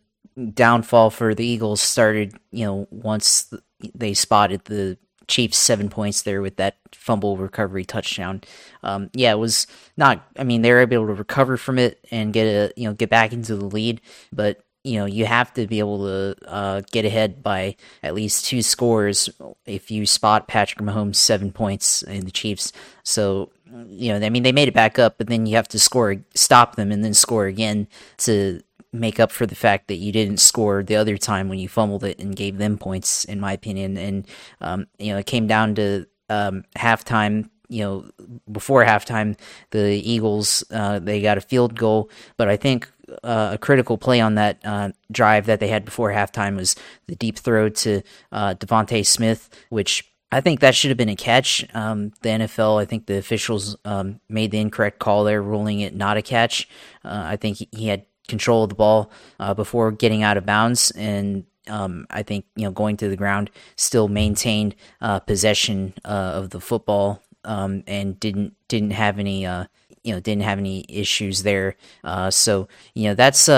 downfall 0.55 1.11
for 1.11 1.35
the 1.35 1.45
Eagles 1.45 1.81
started, 1.81 2.35
you 2.51 2.65
know, 2.65 2.87
once 2.91 3.53
they 3.95 4.15
spotted 4.15 4.65
the 4.65 4.97
Chiefs 5.29 5.59
seven 5.59 5.89
points 5.89 6.23
there 6.23 6.43
with 6.43 6.57
that 6.57 6.77
fumble 6.93 7.37
recovery 7.37 7.85
touchdown. 7.85 8.43
Um, 8.83 9.11
yeah, 9.15 9.33
it 9.33 9.39
was 9.39 9.67
not. 9.97 10.27
I 10.39 10.45
mean, 10.45 10.63
they 10.63 10.73
were 10.73 10.81
able 10.81 11.07
to 11.07 11.15
recover 11.15 11.57
from 11.57 11.79
it 11.79 12.05
and 12.11 12.33
get 12.33 12.45
a 12.45 12.73
you 12.77 12.89
know 12.89 12.95
get 12.95 13.11
back 13.11 13.33
into 13.33 13.57
the 13.57 13.67
lead, 13.67 14.01
but 14.33 14.63
you 14.85 14.99
know 14.99 15.07
you 15.07 15.27
have 15.27 15.53
to 15.55 15.67
be 15.67 15.79
able 15.79 15.99
to 15.99 16.37
uh, 16.47 16.83
get 16.91 17.05
ahead 17.05 17.43
by 17.43 17.77
at 18.03 18.15
least 18.15 18.45
two 18.47 18.63
scores 18.63 19.31
if 19.67 19.91
you 19.91 20.07
spot 20.07 20.49
Patrick 20.49 20.85
Mahomes 20.85 21.17
seven 21.17 21.53
points 21.53 22.03
in 22.03 22.25
the 22.25 22.31
Chiefs. 22.31 22.73
So 23.03 23.51
you 23.87 24.13
know, 24.13 24.25
I 24.25 24.29
mean, 24.29 24.43
they 24.43 24.53
made 24.53 24.69
it 24.69 24.75
back 24.75 24.99
up, 24.99 25.17
but 25.19 25.29
then 25.29 25.47
you 25.47 25.57
have 25.57 25.69
to 25.69 25.79
score, 25.79 26.17
stop 26.35 26.77
them, 26.77 26.93
and 26.93 27.05
then 27.05 27.15
score 27.15 27.47
again 27.47 27.89
to 28.19 28.61
make 28.93 29.19
up 29.19 29.33
for 29.33 29.47
the 29.47 29.55
fact 29.55 29.89
that 29.89 29.97
you 29.97 30.13
didn't 30.13 30.39
score 30.39 30.83
the 30.83 30.97
other 30.97 31.17
time 31.17 31.49
when 31.49 31.59
you 31.59 31.69
fumbled 31.69 32.05
it 32.05 32.19
and 32.19 32.37
gave 32.37 32.59
them 32.59 32.79
points, 32.79 33.25
in 33.25 33.41
my 33.41 33.53
opinion. 33.53 33.97
And 33.97 34.27
um, 34.61 34.87
you 34.99 35.13
know, 35.13 35.19
it 35.19 35.27
came 35.27 35.47
down 35.47 35.75
to 35.77 36.07
um, 36.29 36.65
halftime. 36.77 37.49
You 37.69 37.85
know, 37.85 38.11
before 38.51 38.85
halftime, 38.85 39.39
the 39.71 39.95
Eagles 39.95 40.63
uh, 40.71 40.99
they 40.99 41.23
got 41.23 41.39
a 41.39 41.41
field 41.41 41.75
goal, 41.75 42.11
but 42.37 42.49
I 42.49 42.57
think 42.57 42.91
uh, 43.23 43.51
a 43.53 43.59
critical 43.59 43.97
play 43.97 44.21
on 44.21 44.35
that 44.35 44.59
uh, 44.65 44.91
drive 45.11 45.47
that 45.47 45.61
they 45.61 45.69
had 45.69 45.85
before 45.85 46.11
halftime 46.11 46.57
was 46.57 46.77
the 47.07 47.17
deep 47.17 47.39
throw 47.39 47.69
to 47.69 48.03
uh, 48.31 48.55
DeVonta 48.55 49.05
Smith, 49.05 49.49
which 49.71 50.13
I 50.31 50.41
think 50.41 50.61
that 50.61 50.75
should 50.75 50.91
have 50.91 50.99
been 50.99 51.11
a 51.11 51.17
catch. 51.17 51.65
Um, 51.75 52.13
the 52.23 52.31
NFL, 52.31 52.81
I 52.81 52.87
think 52.87 53.07
the 53.07 53.19
officials 53.19 53.77
um, 53.85 54.21
made 54.29 54.51
the 54.51 54.59
incorrect 54.59 54.99
call 54.99 55.25
there, 55.25 55.43
ruling 55.43 55.81
it 55.81 55.95
not 55.95 56.17
a 56.17 56.23
catch. 56.23 56.69
Uh, 57.05 57.23
I 57.25 57.37
think 57.37 57.59
he 57.71 57.89
had 57.89 58.07
control 58.33 58.63
of 58.65 58.71
the 58.71 58.75
ball 58.75 59.11
uh, 59.39 59.55
before 59.55 59.93
getting 59.93 60.23
out 60.23 60.37
of 60.37 60.47
bounds, 60.47 60.91
and 60.93 61.45
um, 61.69 62.07
I 62.11 62.23
think 62.23 62.47
you 62.57 62.65
know 62.65 62.73
going 62.73 62.97
to 62.97 63.09
the 63.09 63.17
ground 63.17 63.51
still 63.77 64.09
maintained 64.09 64.75
uh, 65.01 65.21
possession 65.21 65.95
uh, 66.05 66.33
of 66.41 66.51
the 66.51 66.61
football 66.61 67.23
um, 67.45 67.85
and 67.87 68.19
didn't 68.19 68.55
didn't 68.69 68.93
have 68.93 69.19
any 69.19 69.45
uh, 69.45 69.65
you 70.03 70.15
know 70.15 70.21
didn't 70.21 70.45
have 70.45 70.59
any 70.59 70.87
issues 70.89 71.43
there. 71.43 71.77
Uh, 72.03 72.31
so 72.31 72.69
you 72.95 73.05
know 73.05 73.15
that's 73.15 73.49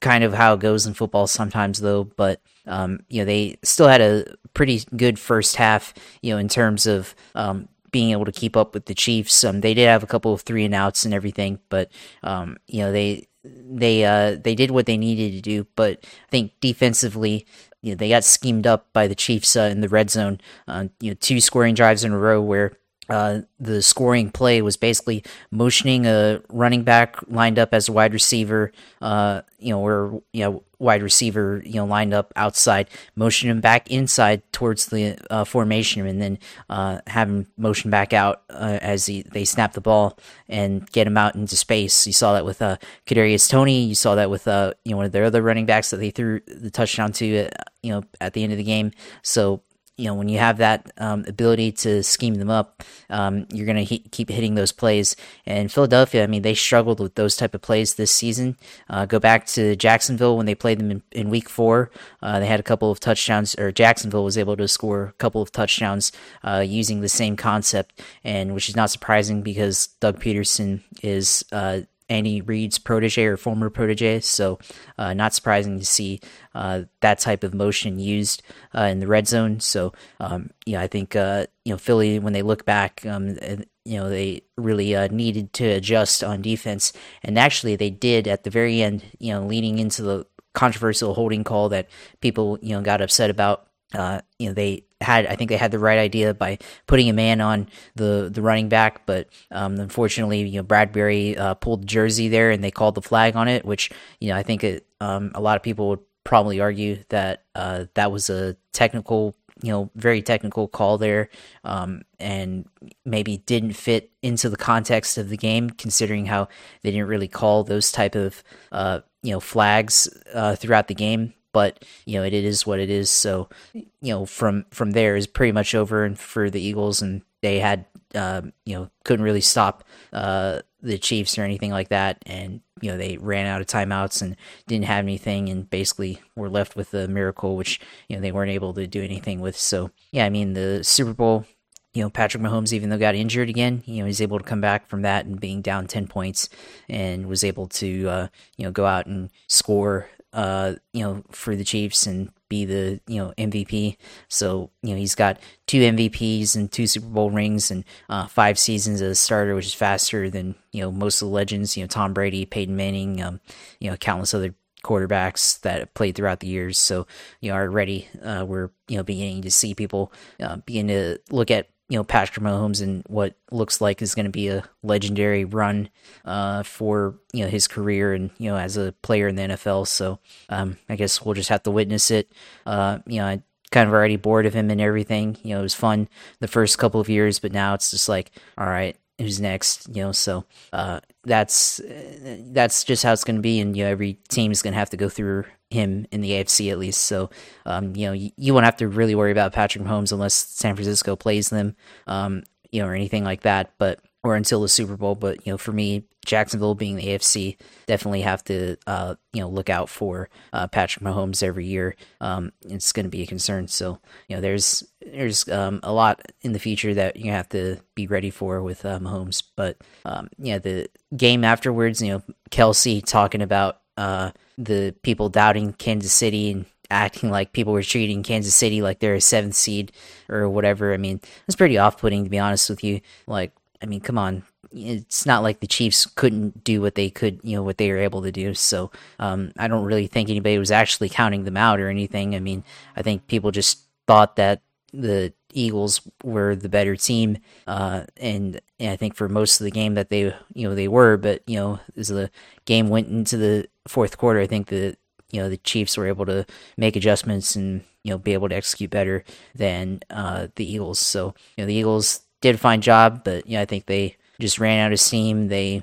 kind 0.00 0.24
of 0.24 0.34
how 0.34 0.54
it 0.54 0.60
goes 0.60 0.86
in 0.86 0.94
football 0.94 1.26
sometimes, 1.26 1.80
though. 1.80 2.04
But 2.04 2.40
um, 2.66 3.00
you 3.08 3.20
know, 3.20 3.24
they 3.24 3.56
still 3.62 3.88
had 3.88 4.00
a 4.00 4.24
pretty 4.54 4.82
good 4.96 5.18
first 5.18 5.56
half, 5.56 5.94
you 6.22 6.32
know, 6.32 6.38
in 6.38 6.48
terms 6.48 6.86
of 6.86 7.14
um, 7.34 7.68
being 7.90 8.10
able 8.10 8.24
to 8.24 8.32
keep 8.32 8.56
up 8.56 8.74
with 8.74 8.86
the 8.86 8.94
Chiefs. 8.94 9.44
Um, 9.44 9.60
they 9.60 9.74
did 9.74 9.86
have 9.86 10.02
a 10.02 10.06
couple 10.06 10.32
of 10.32 10.42
three 10.42 10.64
and 10.64 10.74
outs 10.74 11.04
and 11.04 11.14
everything, 11.14 11.58
but 11.68 11.90
um, 12.22 12.56
you 12.66 12.80
know, 12.80 12.92
they 12.92 13.28
they 13.44 14.04
uh, 14.04 14.36
they 14.42 14.54
did 14.54 14.70
what 14.70 14.86
they 14.86 14.96
needed 14.96 15.32
to 15.32 15.40
do. 15.40 15.66
But 15.76 16.00
I 16.02 16.30
think 16.30 16.52
defensively, 16.60 17.46
you 17.82 17.92
know, 17.92 17.96
they 17.96 18.08
got 18.08 18.24
schemed 18.24 18.66
up 18.66 18.92
by 18.92 19.06
the 19.06 19.14
Chiefs 19.14 19.56
uh, 19.56 19.62
in 19.62 19.80
the 19.80 19.88
red 19.88 20.10
zone. 20.10 20.40
Uh, 20.68 20.86
you 21.00 21.10
know, 21.10 21.16
two 21.20 21.40
scoring 21.40 21.74
drives 21.74 22.04
in 22.04 22.12
a 22.12 22.18
row 22.18 22.40
where 22.40 22.72
uh, 23.08 23.40
the 23.58 23.82
scoring 23.82 24.30
play 24.30 24.62
was 24.62 24.76
basically 24.76 25.24
motioning 25.50 26.06
a 26.06 26.40
running 26.48 26.84
back 26.84 27.16
lined 27.28 27.58
up 27.58 27.74
as 27.74 27.88
a 27.88 27.92
wide 27.92 28.12
receiver, 28.12 28.72
uh, 29.02 29.42
you 29.58 29.70
know, 29.70 29.84
or 29.84 30.22
you 30.32 30.44
know, 30.44 30.62
wide 30.80 31.02
receiver, 31.02 31.62
you 31.64 31.74
know, 31.74 31.84
lined 31.84 32.14
up 32.14 32.32
outside, 32.34 32.88
motion 33.14 33.50
him 33.50 33.60
back 33.60 33.90
inside 33.90 34.42
towards 34.52 34.86
the 34.86 35.16
uh, 35.30 35.44
formation, 35.44 36.04
and 36.06 36.20
then 36.20 36.38
uh, 36.68 37.00
have 37.06 37.28
him 37.28 37.46
motion 37.56 37.90
back 37.90 38.12
out 38.12 38.42
uh, 38.50 38.78
as 38.80 39.06
he, 39.06 39.22
they 39.22 39.44
snap 39.44 39.74
the 39.74 39.80
ball 39.80 40.18
and 40.48 40.90
get 40.90 41.06
him 41.06 41.16
out 41.16 41.34
into 41.34 41.56
space. 41.56 42.06
You 42.06 42.12
saw 42.12 42.32
that 42.32 42.44
with 42.44 42.60
uh, 42.62 42.78
Kadarius 43.06 43.48
Toney. 43.48 43.82
You 43.82 43.94
saw 43.94 44.14
that 44.14 44.30
with 44.30 44.48
uh, 44.48 44.72
you 44.84 44.92
know 44.92 44.96
one 44.96 45.06
of 45.06 45.12
their 45.12 45.24
other 45.24 45.42
running 45.42 45.66
backs 45.66 45.90
that 45.90 45.98
they 45.98 46.10
threw 46.10 46.40
the 46.46 46.70
touchdown 46.70 47.12
to, 47.12 47.46
uh, 47.46 47.50
you 47.82 47.92
know, 47.92 48.02
at 48.20 48.32
the 48.32 48.42
end 48.42 48.52
of 48.52 48.58
the 48.58 48.64
game. 48.64 48.90
So 49.22 49.62
you 50.00 50.06
know, 50.06 50.14
when 50.14 50.30
you 50.30 50.38
have 50.38 50.56
that 50.56 50.90
um, 50.96 51.24
ability 51.28 51.72
to 51.72 52.02
scheme 52.02 52.36
them 52.36 52.48
up, 52.48 52.82
um, 53.10 53.46
you're 53.52 53.66
going 53.66 53.76
to 53.76 53.84
he- 53.84 53.98
keep 54.10 54.30
hitting 54.30 54.54
those 54.54 54.72
plays. 54.72 55.14
And 55.44 55.70
Philadelphia, 55.70 56.24
I 56.24 56.26
mean, 56.26 56.40
they 56.40 56.54
struggled 56.54 57.00
with 57.00 57.16
those 57.16 57.36
type 57.36 57.54
of 57.54 57.60
plays 57.60 57.94
this 57.94 58.10
season. 58.10 58.56
Uh, 58.88 59.04
go 59.04 59.18
back 59.18 59.44
to 59.48 59.76
Jacksonville 59.76 60.38
when 60.38 60.46
they 60.46 60.54
played 60.54 60.80
them 60.80 60.90
in, 60.90 61.02
in 61.12 61.28
Week 61.28 61.50
Four. 61.50 61.90
Uh, 62.22 62.40
they 62.40 62.46
had 62.46 62.60
a 62.60 62.62
couple 62.62 62.90
of 62.90 62.98
touchdowns, 62.98 63.54
or 63.56 63.70
Jacksonville 63.70 64.24
was 64.24 64.38
able 64.38 64.56
to 64.56 64.66
score 64.66 65.04
a 65.04 65.12
couple 65.12 65.42
of 65.42 65.52
touchdowns 65.52 66.12
uh, 66.42 66.64
using 66.66 67.02
the 67.02 67.08
same 67.08 67.36
concept, 67.36 68.00
and 68.24 68.54
which 68.54 68.70
is 68.70 68.76
not 68.76 68.90
surprising 68.90 69.42
because 69.42 69.88
Doug 70.00 70.18
Pederson 70.18 70.80
is 71.02 71.44
uh, 71.52 71.82
Andy 72.10 72.42
Reid's 72.42 72.78
protege 72.78 73.24
or 73.24 73.36
former 73.38 73.70
protege. 73.70 74.20
So, 74.20 74.58
uh, 74.98 75.14
not 75.14 75.32
surprising 75.32 75.78
to 75.78 75.86
see 75.86 76.20
uh, 76.54 76.82
that 77.00 77.20
type 77.20 77.44
of 77.44 77.54
motion 77.54 77.98
used 77.98 78.42
uh, 78.76 78.82
in 78.82 78.98
the 78.98 79.06
red 79.06 79.28
zone. 79.28 79.60
So, 79.60 79.94
um, 80.18 80.50
I 80.76 80.86
think 80.86 81.16
uh, 81.16 81.46
you 81.64 81.72
know 81.72 81.78
Philly 81.78 82.18
when 82.18 82.32
they 82.32 82.42
look 82.42 82.64
back, 82.64 83.06
um, 83.06 83.36
you 83.84 83.98
know, 83.98 84.08
they 84.08 84.42
really 84.56 84.94
uh, 84.94 85.08
needed 85.10 85.52
to 85.54 85.64
adjust 85.64 86.22
on 86.22 86.42
defense, 86.42 86.92
and 87.22 87.38
actually 87.38 87.76
they 87.76 87.90
did 87.90 88.28
at 88.28 88.44
the 88.44 88.50
very 88.50 88.82
end. 88.82 89.02
You 89.18 89.32
know, 89.32 89.46
leading 89.46 89.78
into 89.78 90.02
the 90.02 90.26
controversial 90.52 91.14
holding 91.14 91.44
call 91.44 91.68
that 91.70 91.88
people 92.20 92.58
you 92.60 92.74
know 92.74 92.82
got 92.82 93.00
upset 93.00 93.30
about. 93.30 93.66
Uh, 93.92 94.20
you 94.38 94.48
know, 94.48 94.54
they 94.54 94.84
had 95.00 95.26
I 95.26 95.36
think 95.36 95.48
they 95.48 95.56
had 95.56 95.70
the 95.70 95.78
right 95.78 95.98
idea 95.98 96.34
by 96.34 96.58
putting 96.86 97.08
a 97.08 97.12
man 97.12 97.40
on 97.40 97.68
the 97.94 98.30
the 98.32 98.42
running 98.42 98.68
back, 98.68 99.06
but 99.06 99.28
um, 99.50 99.78
unfortunately, 99.78 100.42
you 100.42 100.60
know 100.60 100.64
Bradberry 100.64 101.38
uh, 101.38 101.54
pulled 101.54 101.82
the 101.82 101.86
jersey 101.86 102.28
there 102.28 102.50
and 102.50 102.62
they 102.62 102.70
called 102.70 102.94
the 102.94 103.02
flag 103.02 103.36
on 103.36 103.48
it, 103.48 103.64
which 103.64 103.90
you 104.20 104.28
know 104.28 104.36
I 104.36 104.42
think 104.42 104.64
it, 104.64 104.86
um, 105.00 105.32
a 105.34 105.40
lot 105.40 105.56
of 105.56 105.62
people 105.62 105.88
would 105.90 106.00
probably 106.24 106.60
argue 106.60 107.02
that 107.08 107.44
uh, 107.54 107.86
that 107.94 108.12
was 108.12 108.30
a 108.30 108.56
technical 108.72 109.34
you 109.62 109.70
know 109.70 109.90
very 109.94 110.22
technical 110.22 110.68
call 110.68 110.98
there 110.98 111.28
um, 111.64 112.02
and 112.18 112.66
maybe 113.04 113.38
didn't 113.38 113.72
fit 113.72 114.10
into 114.22 114.48
the 114.48 114.56
context 114.56 115.18
of 115.18 115.28
the 115.28 115.36
game 115.36 115.70
considering 115.70 116.26
how 116.26 116.48
they 116.82 116.90
didn't 116.90 117.08
really 117.08 117.28
call 117.28 117.64
those 117.64 117.92
type 117.92 118.14
of 118.14 118.42
uh, 118.72 119.00
you 119.22 119.32
know 119.32 119.40
flags 119.40 120.08
uh, 120.34 120.54
throughout 120.56 120.88
the 120.88 120.94
game 120.94 121.34
but 121.52 121.84
you 122.04 122.18
know 122.18 122.24
it, 122.24 122.32
is 122.32 122.66
what 122.66 122.80
it 122.80 122.90
is. 122.90 123.10
So 123.10 123.48
you 123.74 123.88
know 124.02 124.26
from 124.26 124.66
from 124.70 124.92
there 124.92 125.16
is 125.16 125.26
pretty 125.26 125.52
much 125.52 125.74
over 125.74 126.04
and 126.04 126.18
for 126.18 126.50
the 126.50 126.60
Eagles, 126.60 127.02
and 127.02 127.22
they 127.42 127.60
had 127.60 127.86
uh, 128.14 128.42
you 128.64 128.76
know 128.76 128.90
couldn't 129.04 129.24
really 129.24 129.40
stop 129.40 129.84
uh, 130.12 130.60
the 130.82 130.98
Chiefs 130.98 131.38
or 131.38 131.42
anything 131.42 131.70
like 131.70 131.88
that, 131.88 132.18
and 132.26 132.60
you 132.80 132.90
know 132.90 132.96
they 132.96 133.16
ran 133.18 133.46
out 133.46 133.60
of 133.60 133.66
timeouts 133.66 134.22
and 134.22 134.36
didn't 134.66 134.86
have 134.86 135.04
anything, 135.04 135.48
and 135.48 135.68
basically 135.68 136.20
were 136.36 136.50
left 136.50 136.76
with 136.76 136.94
a 136.94 137.08
miracle, 137.08 137.56
which 137.56 137.80
you 138.08 138.16
know 138.16 138.22
they 138.22 138.32
weren't 138.32 138.50
able 138.50 138.74
to 138.74 138.86
do 138.86 139.02
anything 139.02 139.40
with. 139.40 139.56
So 139.56 139.90
yeah, 140.12 140.26
I 140.26 140.30
mean 140.30 140.54
the 140.54 140.84
Super 140.84 141.14
Bowl 141.14 141.46
you 141.92 142.02
know, 142.02 142.10
Patrick 142.10 142.42
Mahomes, 142.42 142.72
even 142.72 142.88
though 142.88 142.98
got 142.98 143.14
injured 143.14 143.48
again, 143.48 143.82
you 143.84 144.00
know, 144.00 144.06
he's 144.06 144.20
able 144.20 144.38
to 144.38 144.44
come 144.44 144.60
back 144.60 144.86
from 144.86 145.02
that 145.02 145.26
and 145.26 145.40
being 145.40 145.60
down 145.60 145.86
10 145.86 146.06
points 146.06 146.48
and 146.88 147.26
was 147.26 147.42
able 147.42 147.66
to, 147.66 148.08
uh, 148.08 148.28
you 148.56 148.64
know, 148.64 148.70
go 148.70 148.86
out 148.86 149.06
and 149.06 149.30
score 149.48 150.08
uh, 150.32 150.74
you 150.92 151.02
know, 151.02 151.24
for 151.30 151.56
the 151.56 151.64
Chiefs 151.64 152.06
and 152.06 152.30
be 152.48 152.64
the 152.66 153.00
you 153.06 153.16
know 153.16 153.32
MVP. 153.38 153.96
So 154.28 154.70
you 154.82 154.90
know 154.90 154.96
he's 154.96 155.14
got 155.14 155.38
two 155.66 155.80
MVPs 155.80 156.54
and 156.54 156.70
two 156.70 156.86
Super 156.86 157.06
Bowl 157.06 157.30
rings 157.30 157.70
and 157.70 157.84
uh, 158.10 158.26
five 158.26 158.58
seasons 158.58 159.00
as 159.00 159.10
a 159.10 159.14
starter, 159.14 159.54
which 159.54 159.66
is 159.66 159.74
faster 159.74 160.28
than 160.28 160.54
you 160.72 160.82
know 160.82 160.92
most 160.92 161.22
of 161.22 161.28
the 161.28 161.34
legends. 161.34 161.76
You 161.76 161.84
know 161.84 161.88
Tom 161.88 162.12
Brady, 162.12 162.44
Peyton 162.44 162.76
Manning, 162.76 163.22
um, 163.22 163.40
you 163.78 163.90
know 163.90 163.96
countless 163.96 164.34
other 164.34 164.54
quarterbacks 164.84 165.60
that 165.60 165.92
played 165.94 166.14
throughout 166.14 166.40
the 166.40 166.48
years. 166.48 166.78
So 166.78 167.06
you 167.40 167.50
know 167.50 167.56
already 167.56 168.08
uh, 168.22 168.44
we're 168.46 168.70
you 168.88 168.98
know 168.98 169.02
beginning 169.02 169.42
to 169.42 169.50
see 169.50 169.74
people 169.74 170.12
uh, 170.40 170.56
begin 170.56 170.88
to 170.88 171.18
look 171.30 171.50
at 171.50 171.68
you 171.90 171.98
know 171.98 172.04
Patrick 172.04 172.42
Mahomes 172.42 172.80
and 172.80 173.02
what 173.08 173.34
looks 173.50 173.80
like 173.80 174.00
is 174.00 174.14
going 174.14 174.24
to 174.24 174.30
be 174.30 174.48
a 174.48 174.62
legendary 174.82 175.44
run 175.44 175.90
uh, 176.24 176.62
for 176.62 177.16
you 177.32 177.44
know 177.44 177.50
his 177.50 177.66
career 177.66 178.14
and 178.14 178.30
you 178.38 178.48
know 178.48 178.56
as 178.56 178.76
a 178.76 178.92
player 179.02 179.26
in 179.26 179.34
the 179.34 179.42
NFL. 179.42 179.88
So 179.88 180.20
um, 180.48 180.78
I 180.88 180.94
guess 180.94 181.20
we'll 181.20 181.34
just 181.34 181.48
have 181.48 181.64
to 181.64 181.70
witness 181.70 182.10
it. 182.12 182.32
Uh, 182.64 183.00
you 183.06 183.18
know, 183.18 183.26
I 183.26 183.42
kind 183.72 183.88
of 183.88 183.92
already 183.92 184.16
bored 184.16 184.46
of 184.46 184.54
him 184.54 184.70
and 184.70 184.80
everything. 184.80 185.36
You 185.42 185.54
know, 185.54 185.60
it 185.60 185.64
was 185.64 185.74
fun 185.74 186.08
the 186.38 186.48
first 186.48 186.78
couple 186.78 187.00
of 187.00 187.08
years, 187.08 187.40
but 187.40 187.52
now 187.52 187.74
it's 187.74 187.90
just 187.90 188.08
like, 188.08 188.30
all 188.56 188.66
right, 188.66 188.96
who's 189.18 189.40
next? 189.40 189.88
You 189.88 190.04
know, 190.04 190.12
so 190.12 190.44
uh, 190.72 191.00
that's 191.24 191.80
that's 191.84 192.84
just 192.84 193.02
how 193.02 193.12
it's 193.12 193.24
going 193.24 193.36
to 193.36 193.42
be, 193.42 193.58
and 193.58 193.76
you 193.76 193.82
know, 193.82 193.90
every 193.90 194.14
team 194.28 194.52
is 194.52 194.62
going 194.62 194.74
to 194.74 194.78
have 194.78 194.90
to 194.90 194.96
go 194.96 195.08
through 195.08 195.44
him 195.70 196.06
in 196.10 196.20
the 196.20 196.32
AFC 196.32 196.70
at 196.70 196.78
least. 196.78 197.04
So, 197.04 197.30
um, 197.64 197.94
you 197.96 198.06
know, 198.06 198.12
you, 198.12 198.30
you, 198.36 198.52
won't 198.52 198.64
have 198.64 198.76
to 198.78 198.88
really 198.88 199.14
worry 199.14 199.32
about 199.32 199.52
Patrick 199.52 199.84
Mahomes 199.84 200.12
unless 200.12 200.34
San 200.34 200.74
Francisco 200.74 201.16
plays 201.16 201.48
them, 201.48 201.76
um, 202.06 202.42
you 202.72 202.82
know, 202.82 202.88
or 202.88 202.94
anything 202.94 203.24
like 203.24 203.42
that. 203.42 203.72
But 203.78 204.00
or 204.22 204.36
until 204.36 204.62
the 204.62 204.68
Super 204.68 204.96
Bowl. 204.96 205.14
But 205.14 205.46
you 205.46 205.52
know, 205.52 205.58
for 205.58 205.72
me, 205.72 206.04
Jacksonville 206.26 206.74
being 206.74 206.96
the 206.96 207.06
AFC, 207.06 207.56
definitely 207.86 208.20
have 208.22 208.44
to 208.44 208.76
uh, 208.86 209.14
you 209.32 209.40
know 209.40 209.48
look 209.48 209.70
out 209.70 209.88
for 209.88 210.28
uh, 210.52 210.66
Patrick 210.66 211.04
Mahomes 211.04 211.42
every 211.42 211.66
year. 211.66 211.96
Um, 212.20 212.52
it's 212.62 212.92
going 212.92 213.04
to 213.04 213.10
be 213.10 213.22
a 213.22 213.26
concern. 213.26 213.68
So 213.68 213.98
you 214.28 214.36
know, 214.36 214.42
there's 214.42 214.84
there's 215.00 215.48
um, 215.48 215.80
a 215.82 215.92
lot 215.92 216.20
in 216.42 216.52
the 216.52 216.58
future 216.58 216.94
that 216.94 217.16
you 217.16 217.30
have 217.30 217.48
to 217.50 217.78
be 217.94 218.06
ready 218.06 218.30
for 218.30 218.62
with 218.62 218.84
uh, 218.84 218.98
Mahomes. 218.98 219.42
But 219.56 219.78
um, 220.04 220.28
yeah, 220.38 220.58
the 220.58 220.88
game 221.16 221.44
afterwards, 221.44 222.02
you 222.02 222.12
know, 222.12 222.22
Kelce 222.50 223.04
talking 223.04 223.42
about 223.42 223.79
uh, 223.96 224.30
the 224.58 224.94
people 225.02 225.28
doubting 225.28 225.72
Kansas 225.74 226.12
City 226.12 226.50
and 226.50 226.66
acting 226.90 227.30
like 227.30 227.52
people 227.52 227.72
were 227.72 227.82
treating 227.82 228.22
Kansas 228.22 228.54
City 228.54 228.82
like 228.82 228.98
they're 228.98 229.14
a 229.14 229.20
seventh 229.20 229.54
seed 229.54 229.92
or 230.28 230.48
whatever. 230.48 230.92
I 230.92 230.96
mean, 230.96 231.20
it's 231.46 231.56
pretty 231.56 231.78
off 231.78 231.98
putting 231.98 232.24
to 232.24 232.30
be 232.30 232.38
honest 232.38 232.68
with 232.68 232.82
you. 232.82 233.00
Like, 233.26 233.52
I 233.82 233.86
mean, 233.86 234.00
come 234.00 234.18
on. 234.18 234.42
It's 234.72 235.26
not 235.26 235.42
like 235.42 235.58
the 235.58 235.66
Chiefs 235.66 236.06
couldn't 236.06 236.62
do 236.62 236.80
what 236.80 236.94
they 236.94 237.10
could, 237.10 237.40
you 237.42 237.56
know, 237.56 237.62
what 237.62 237.78
they 237.78 237.90
were 237.90 237.98
able 237.98 238.22
to 238.22 238.30
do. 238.30 238.54
So 238.54 238.92
um, 239.18 239.50
I 239.58 239.66
don't 239.66 239.84
really 239.84 240.06
think 240.06 240.30
anybody 240.30 240.58
was 240.58 240.70
actually 240.70 241.08
counting 241.08 241.42
them 241.42 241.56
out 241.56 241.80
or 241.80 241.88
anything. 241.88 242.36
I 242.36 242.40
mean, 242.40 242.62
I 242.94 243.02
think 243.02 243.26
people 243.26 243.50
just 243.50 243.80
thought 244.06 244.36
that 244.36 244.62
the 244.92 245.32
Eagles 245.52 246.00
were 246.22 246.54
the 246.54 246.68
better 246.68 246.96
team, 246.96 247.38
uh, 247.66 248.04
and, 248.16 248.60
and, 248.78 248.90
I 248.90 248.96
think 248.96 249.14
for 249.14 249.28
most 249.28 249.60
of 249.60 249.64
the 249.64 249.70
game 249.70 249.94
that 249.94 250.08
they 250.08 250.34
you 250.54 250.68
know 250.68 250.74
they 250.74 250.88
were, 250.88 251.16
but 251.16 251.42
you 251.46 251.56
know 251.56 251.80
as 251.96 252.08
the 252.08 252.30
game 252.64 252.88
went 252.88 253.08
into 253.08 253.36
the 253.36 253.68
fourth 253.86 254.18
quarter, 254.18 254.40
I 254.40 254.46
think 254.46 254.68
the 254.68 254.96
you 255.30 255.40
know 255.40 255.48
the 255.48 255.56
Chiefs 255.58 255.96
were 255.96 256.06
able 256.06 256.26
to 256.26 256.46
make 256.76 256.96
adjustments 256.96 257.56
and 257.56 257.82
you 258.02 258.10
know 258.10 258.18
be 258.18 258.32
able 258.32 258.48
to 258.48 258.54
execute 258.54 258.90
better 258.90 259.24
than 259.54 260.00
uh, 260.10 260.48
the 260.56 260.70
Eagles. 260.70 260.98
So 260.98 261.34
you 261.56 261.62
know 261.62 261.66
the 261.66 261.74
Eagles 261.74 262.20
did 262.40 262.54
a 262.54 262.58
fine 262.58 262.80
job, 262.80 263.24
but 263.24 263.46
you 263.46 263.56
know 263.56 263.62
I 263.62 263.66
think 263.66 263.86
they 263.86 264.16
just 264.40 264.58
ran 264.58 264.86
out 264.86 264.92
of 264.92 265.00
steam. 265.00 265.48
They 265.48 265.82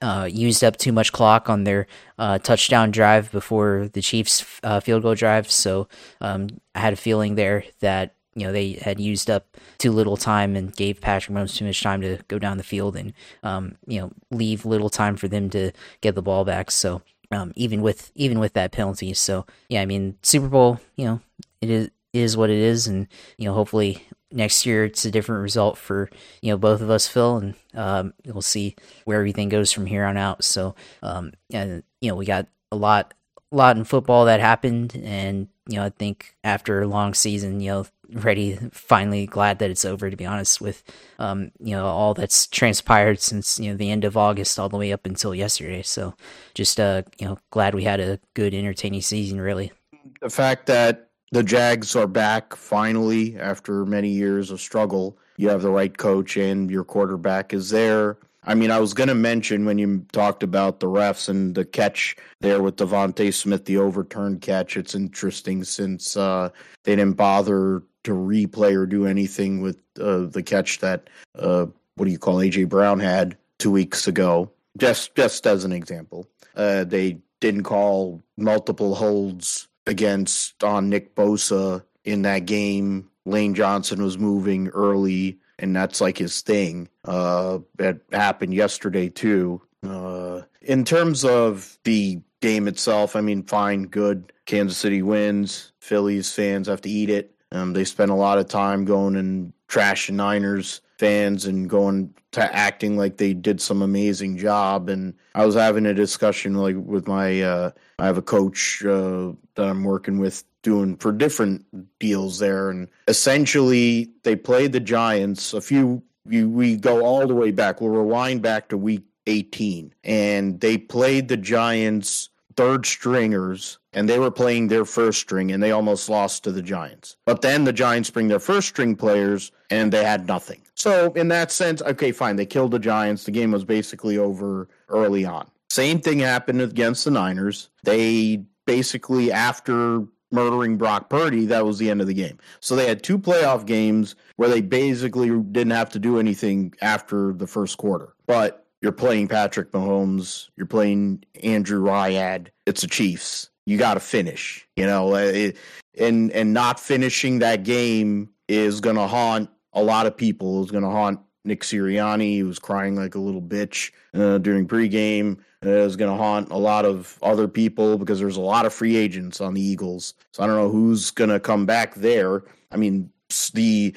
uh, 0.00 0.28
used 0.30 0.62
up 0.62 0.76
too 0.76 0.92
much 0.92 1.12
clock 1.12 1.50
on 1.50 1.64
their 1.64 1.86
uh, 2.18 2.38
touchdown 2.38 2.90
drive 2.90 3.30
before 3.32 3.88
the 3.92 4.00
Chiefs' 4.00 4.44
uh, 4.62 4.80
field 4.80 5.02
goal 5.02 5.14
drive. 5.14 5.50
So 5.50 5.88
um, 6.20 6.48
I 6.74 6.80
had 6.80 6.92
a 6.92 6.96
feeling 6.96 7.34
there 7.34 7.64
that 7.80 8.14
you 8.38 8.46
know 8.46 8.52
they 8.52 8.72
had 8.72 9.00
used 9.00 9.30
up 9.30 9.56
too 9.78 9.90
little 9.90 10.16
time 10.16 10.56
and 10.56 10.74
gave 10.74 11.00
Patrick 11.00 11.36
Mahomes 11.36 11.56
too 11.56 11.64
much 11.64 11.82
time 11.82 12.00
to 12.00 12.18
go 12.28 12.38
down 12.38 12.56
the 12.56 12.62
field 12.62 12.96
and 12.96 13.12
um, 13.42 13.76
you 13.86 14.00
know 14.00 14.12
leave 14.30 14.64
little 14.64 14.90
time 14.90 15.16
for 15.16 15.28
them 15.28 15.50
to 15.50 15.72
get 16.00 16.14
the 16.14 16.22
ball 16.22 16.44
back. 16.44 16.70
So 16.70 17.02
um, 17.30 17.52
even 17.56 17.82
with 17.82 18.10
even 18.14 18.38
with 18.38 18.54
that 18.54 18.72
penalty, 18.72 19.12
so 19.14 19.46
yeah, 19.68 19.82
I 19.82 19.86
mean 19.86 20.16
Super 20.22 20.48
Bowl, 20.48 20.80
you 20.96 21.04
know 21.04 21.20
it 21.60 21.70
is 21.70 21.90
is 22.12 22.36
what 22.36 22.50
it 22.50 22.58
is, 22.58 22.86
and 22.86 23.06
you 23.36 23.46
know 23.46 23.54
hopefully 23.54 24.02
next 24.30 24.66
year 24.66 24.84
it's 24.84 25.04
a 25.04 25.10
different 25.10 25.42
result 25.42 25.78
for 25.78 26.10
you 26.40 26.50
know 26.50 26.58
both 26.58 26.80
of 26.80 26.90
us, 26.90 27.06
Phil, 27.06 27.36
and 27.36 27.54
um, 27.74 28.14
we'll 28.24 28.42
see 28.42 28.76
where 29.04 29.18
everything 29.18 29.48
goes 29.48 29.72
from 29.72 29.86
here 29.86 30.04
on 30.04 30.16
out. 30.16 30.44
So 30.44 30.74
um, 31.02 31.32
and 31.52 31.82
you 32.00 32.10
know 32.10 32.16
we 32.16 32.24
got 32.24 32.46
a 32.70 32.76
lot 32.76 33.14
lot 33.50 33.76
in 33.76 33.84
football 33.84 34.26
that 34.26 34.40
happened, 34.40 35.00
and 35.02 35.48
you 35.68 35.76
know, 35.76 35.84
I 35.84 35.90
think 35.90 36.34
after 36.42 36.80
a 36.80 36.86
long 36.86 37.14
season, 37.14 37.60
you 37.60 37.70
know, 37.70 37.86
ready, 38.12 38.58
finally 38.72 39.26
glad 39.26 39.58
that 39.58 39.70
it's 39.70 39.84
over. 39.84 40.10
To 40.10 40.16
be 40.16 40.26
honest, 40.26 40.60
with 40.60 40.82
um, 41.18 41.50
you 41.58 41.74
know, 41.74 41.86
all 41.86 42.14
that's 42.14 42.46
transpired 42.46 43.20
since 43.20 43.58
you 43.58 43.70
know 43.70 43.76
the 43.76 43.90
end 43.90 44.04
of 44.04 44.16
August 44.16 44.58
all 44.58 44.68
the 44.68 44.76
way 44.76 44.92
up 44.92 45.06
until 45.06 45.34
yesterday. 45.34 45.82
So, 45.82 46.14
just 46.54 46.80
uh, 46.80 47.02
you 47.18 47.26
know, 47.26 47.38
glad 47.50 47.74
we 47.74 47.84
had 47.84 48.00
a 48.00 48.18
good, 48.34 48.54
entertaining 48.54 49.02
season. 49.02 49.40
Really, 49.40 49.72
the 50.20 50.30
fact 50.30 50.66
that 50.66 51.08
the 51.30 51.42
Jags 51.42 51.94
are 51.94 52.06
back 52.06 52.56
finally 52.56 53.38
after 53.38 53.84
many 53.84 54.08
years 54.08 54.50
of 54.50 54.60
struggle. 54.60 55.18
You 55.36 55.48
have 55.50 55.62
the 55.62 55.70
right 55.70 55.96
coach 55.96 56.36
and 56.36 56.70
your 56.70 56.84
quarterback 56.84 57.52
is 57.52 57.70
there. 57.70 58.18
I 58.44 58.54
mean, 58.54 58.70
I 58.70 58.80
was 58.80 58.94
going 58.94 59.08
to 59.08 59.14
mention 59.14 59.66
when 59.66 59.76
you 59.78 60.06
talked 60.12 60.42
about 60.42 60.80
the 60.80 60.86
refs 60.86 61.28
and 61.28 61.54
the 61.54 61.66
catch 61.66 62.16
there 62.40 62.62
with 62.62 62.76
DeVonta 62.76 63.32
Smith, 63.34 63.66
the 63.66 63.76
overturned 63.76 64.40
catch. 64.40 64.76
It's 64.76 64.94
interesting 64.94 65.64
since 65.64 66.16
uh, 66.16 66.48
they 66.84 66.96
didn't 66.96 67.18
bother 67.18 67.82
to 68.04 68.12
replay 68.12 68.74
or 68.74 68.86
do 68.86 69.06
anything 69.06 69.60
with 69.60 69.78
uh, 70.00 70.26
the 70.26 70.42
catch 70.42 70.78
that 70.80 71.08
uh, 71.38 71.66
what 71.96 72.06
do 72.06 72.10
you 72.10 72.18
call 72.18 72.36
AJ 72.36 72.68
Brown 72.68 73.00
had 73.00 73.36
two 73.58 73.70
weeks 73.70 74.06
ago. 74.06 74.50
Just 74.76 75.14
just 75.14 75.46
as 75.46 75.64
an 75.64 75.72
example, 75.72 76.26
uh, 76.54 76.84
they 76.84 77.18
didn't 77.40 77.64
call 77.64 78.22
multiple 78.36 78.94
holds 78.94 79.68
against 79.86 80.62
on 80.62 80.88
Nick 80.88 81.14
Bosa 81.14 81.82
in 82.04 82.22
that 82.22 82.46
game. 82.46 83.10
Lane 83.24 83.54
Johnson 83.54 84.02
was 84.02 84.18
moving 84.18 84.68
early 84.68 85.38
and 85.58 85.74
that's 85.74 86.00
like 86.00 86.18
his 86.18 86.40
thing. 86.40 86.88
Uh, 87.04 87.58
it 87.78 88.00
happened 88.12 88.54
yesterday 88.54 89.08
too. 89.08 89.60
Uh, 89.82 90.42
in 90.62 90.84
terms 90.84 91.24
of 91.24 91.78
the 91.84 92.20
game 92.40 92.68
itself, 92.68 93.16
I 93.16 93.20
mean, 93.20 93.42
fine, 93.42 93.84
good. 93.84 94.32
Kansas 94.46 94.78
City 94.78 95.02
wins. 95.02 95.72
Phillies 95.80 96.32
fans 96.32 96.68
have 96.68 96.80
to 96.82 96.90
eat 96.90 97.10
it. 97.10 97.34
Um, 97.52 97.72
they 97.72 97.84
spent 97.84 98.10
a 98.10 98.14
lot 98.14 98.38
of 98.38 98.48
time 98.48 98.84
going 98.84 99.16
and 99.16 99.52
trashing 99.68 100.14
Niners 100.14 100.80
fans 100.98 101.46
and 101.46 101.70
going 101.70 102.12
to 102.32 102.54
acting 102.54 102.96
like 102.96 103.16
they 103.16 103.32
did 103.32 103.60
some 103.60 103.82
amazing 103.82 104.36
job. 104.36 104.88
And 104.88 105.14
I 105.34 105.46
was 105.46 105.54
having 105.54 105.86
a 105.86 105.94
discussion 105.94 106.54
like 106.54 106.76
with 106.76 107.06
my, 107.06 107.40
uh, 107.40 107.70
I 107.98 108.06
have 108.06 108.18
a 108.18 108.22
coach 108.22 108.84
uh, 108.84 109.32
that 109.54 109.68
I'm 109.68 109.84
working 109.84 110.18
with 110.18 110.44
doing 110.62 110.96
for 110.96 111.12
different 111.12 111.64
deals 111.98 112.38
there. 112.38 112.70
And 112.70 112.88
essentially, 113.06 114.10
they 114.24 114.36
played 114.36 114.72
the 114.72 114.80
Giants 114.80 115.54
a 115.54 115.60
few. 115.60 116.02
You, 116.28 116.50
we 116.50 116.76
go 116.76 117.04
all 117.04 117.26
the 117.26 117.34
way 117.34 117.52
back. 117.52 117.80
We'll 117.80 117.90
rewind 117.90 118.42
back 118.42 118.68
to 118.68 118.76
week 118.76 119.04
18, 119.26 119.94
and 120.04 120.60
they 120.60 120.76
played 120.76 121.28
the 121.28 121.36
Giants 121.36 122.30
third 122.58 122.84
stringers 122.84 123.78
and 123.92 124.08
they 124.08 124.18
were 124.18 124.32
playing 124.32 124.66
their 124.66 124.84
first 124.84 125.20
string 125.20 125.52
and 125.52 125.62
they 125.62 125.70
almost 125.70 126.08
lost 126.08 126.42
to 126.42 126.50
the 126.50 126.60
Giants. 126.60 127.16
But 127.24 127.40
then 127.40 127.62
the 127.62 127.72
Giants 127.72 128.10
bring 128.10 128.26
their 128.26 128.40
first 128.40 128.66
string 128.66 128.96
players 128.96 129.52
and 129.70 129.92
they 129.92 130.02
had 130.02 130.26
nothing. 130.26 130.60
So 130.74 131.12
in 131.12 131.28
that 131.28 131.52
sense, 131.52 131.80
okay, 131.82 132.10
fine, 132.10 132.34
they 132.34 132.46
killed 132.46 132.72
the 132.72 132.80
Giants. 132.80 133.22
The 133.22 133.30
game 133.30 133.52
was 133.52 133.64
basically 133.64 134.18
over 134.18 134.66
early 134.88 135.24
on. 135.24 135.48
Same 135.70 136.00
thing 136.00 136.18
happened 136.18 136.60
against 136.60 137.04
the 137.04 137.12
Niners. 137.12 137.70
They 137.84 138.42
basically 138.66 139.30
after 139.30 140.02
murdering 140.32 140.78
Brock 140.78 141.08
Purdy, 141.08 141.46
that 141.46 141.64
was 141.64 141.78
the 141.78 141.88
end 141.88 142.00
of 142.00 142.08
the 142.08 142.14
game. 142.14 142.38
So 142.58 142.74
they 142.74 142.88
had 142.88 143.04
two 143.04 143.20
playoff 143.20 143.66
games 143.66 144.16
where 144.34 144.48
they 144.48 144.62
basically 144.62 145.30
didn't 145.30 145.70
have 145.70 145.90
to 145.90 146.00
do 146.00 146.18
anything 146.18 146.74
after 146.82 147.32
the 147.32 147.46
first 147.46 147.78
quarter. 147.78 148.14
But 148.26 148.66
you're 148.80 148.92
playing 148.92 149.28
Patrick 149.28 149.72
Mahomes, 149.72 150.48
you're 150.56 150.66
playing 150.66 151.24
Andy 151.42 151.74
Reid. 151.74 152.52
It's 152.66 152.82
the 152.82 152.86
Chiefs. 152.86 153.50
You 153.66 153.76
got 153.76 153.94
to 153.94 154.00
finish, 154.00 154.66
you 154.76 154.86
know, 154.86 155.14
uh, 155.14 155.18
it, 155.18 155.56
and 155.98 156.30
and 156.32 156.54
not 156.54 156.80
finishing 156.80 157.40
that 157.40 157.64
game 157.64 158.30
is 158.48 158.80
going 158.80 158.96
to 158.96 159.06
haunt 159.06 159.50
a 159.74 159.82
lot 159.82 160.06
of 160.06 160.16
people. 160.16 160.62
It's 160.62 160.70
going 160.70 160.84
to 160.84 160.90
haunt 160.90 161.20
Nick 161.48 161.62
Sirianni, 161.62 162.34
he 162.34 162.42
was 162.42 162.58
crying 162.58 162.94
like 162.94 163.14
a 163.14 163.20
little 163.20 163.42
bitch 163.42 163.90
uh, 164.14 164.38
during 164.38 164.68
pregame. 164.68 165.38
Uh, 165.64 165.70
is 165.70 165.96
going 165.96 166.10
to 166.10 166.16
haunt 166.16 166.52
a 166.52 166.56
lot 166.56 166.84
of 166.84 167.18
other 167.20 167.48
people 167.48 167.98
because 167.98 168.20
there's 168.20 168.36
a 168.36 168.40
lot 168.40 168.64
of 168.64 168.72
free 168.72 168.96
agents 168.96 169.40
on 169.40 169.54
the 169.54 169.60
Eagles. 169.60 170.14
So 170.32 170.44
I 170.44 170.46
don't 170.46 170.54
know 170.54 170.70
who's 170.70 171.10
going 171.10 171.30
to 171.30 171.40
come 171.40 171.66
back 171.66 171.96
there. 171.96 172.44
I 172.70 172.76
mean, 172.76 173.10
the 173.54 173.92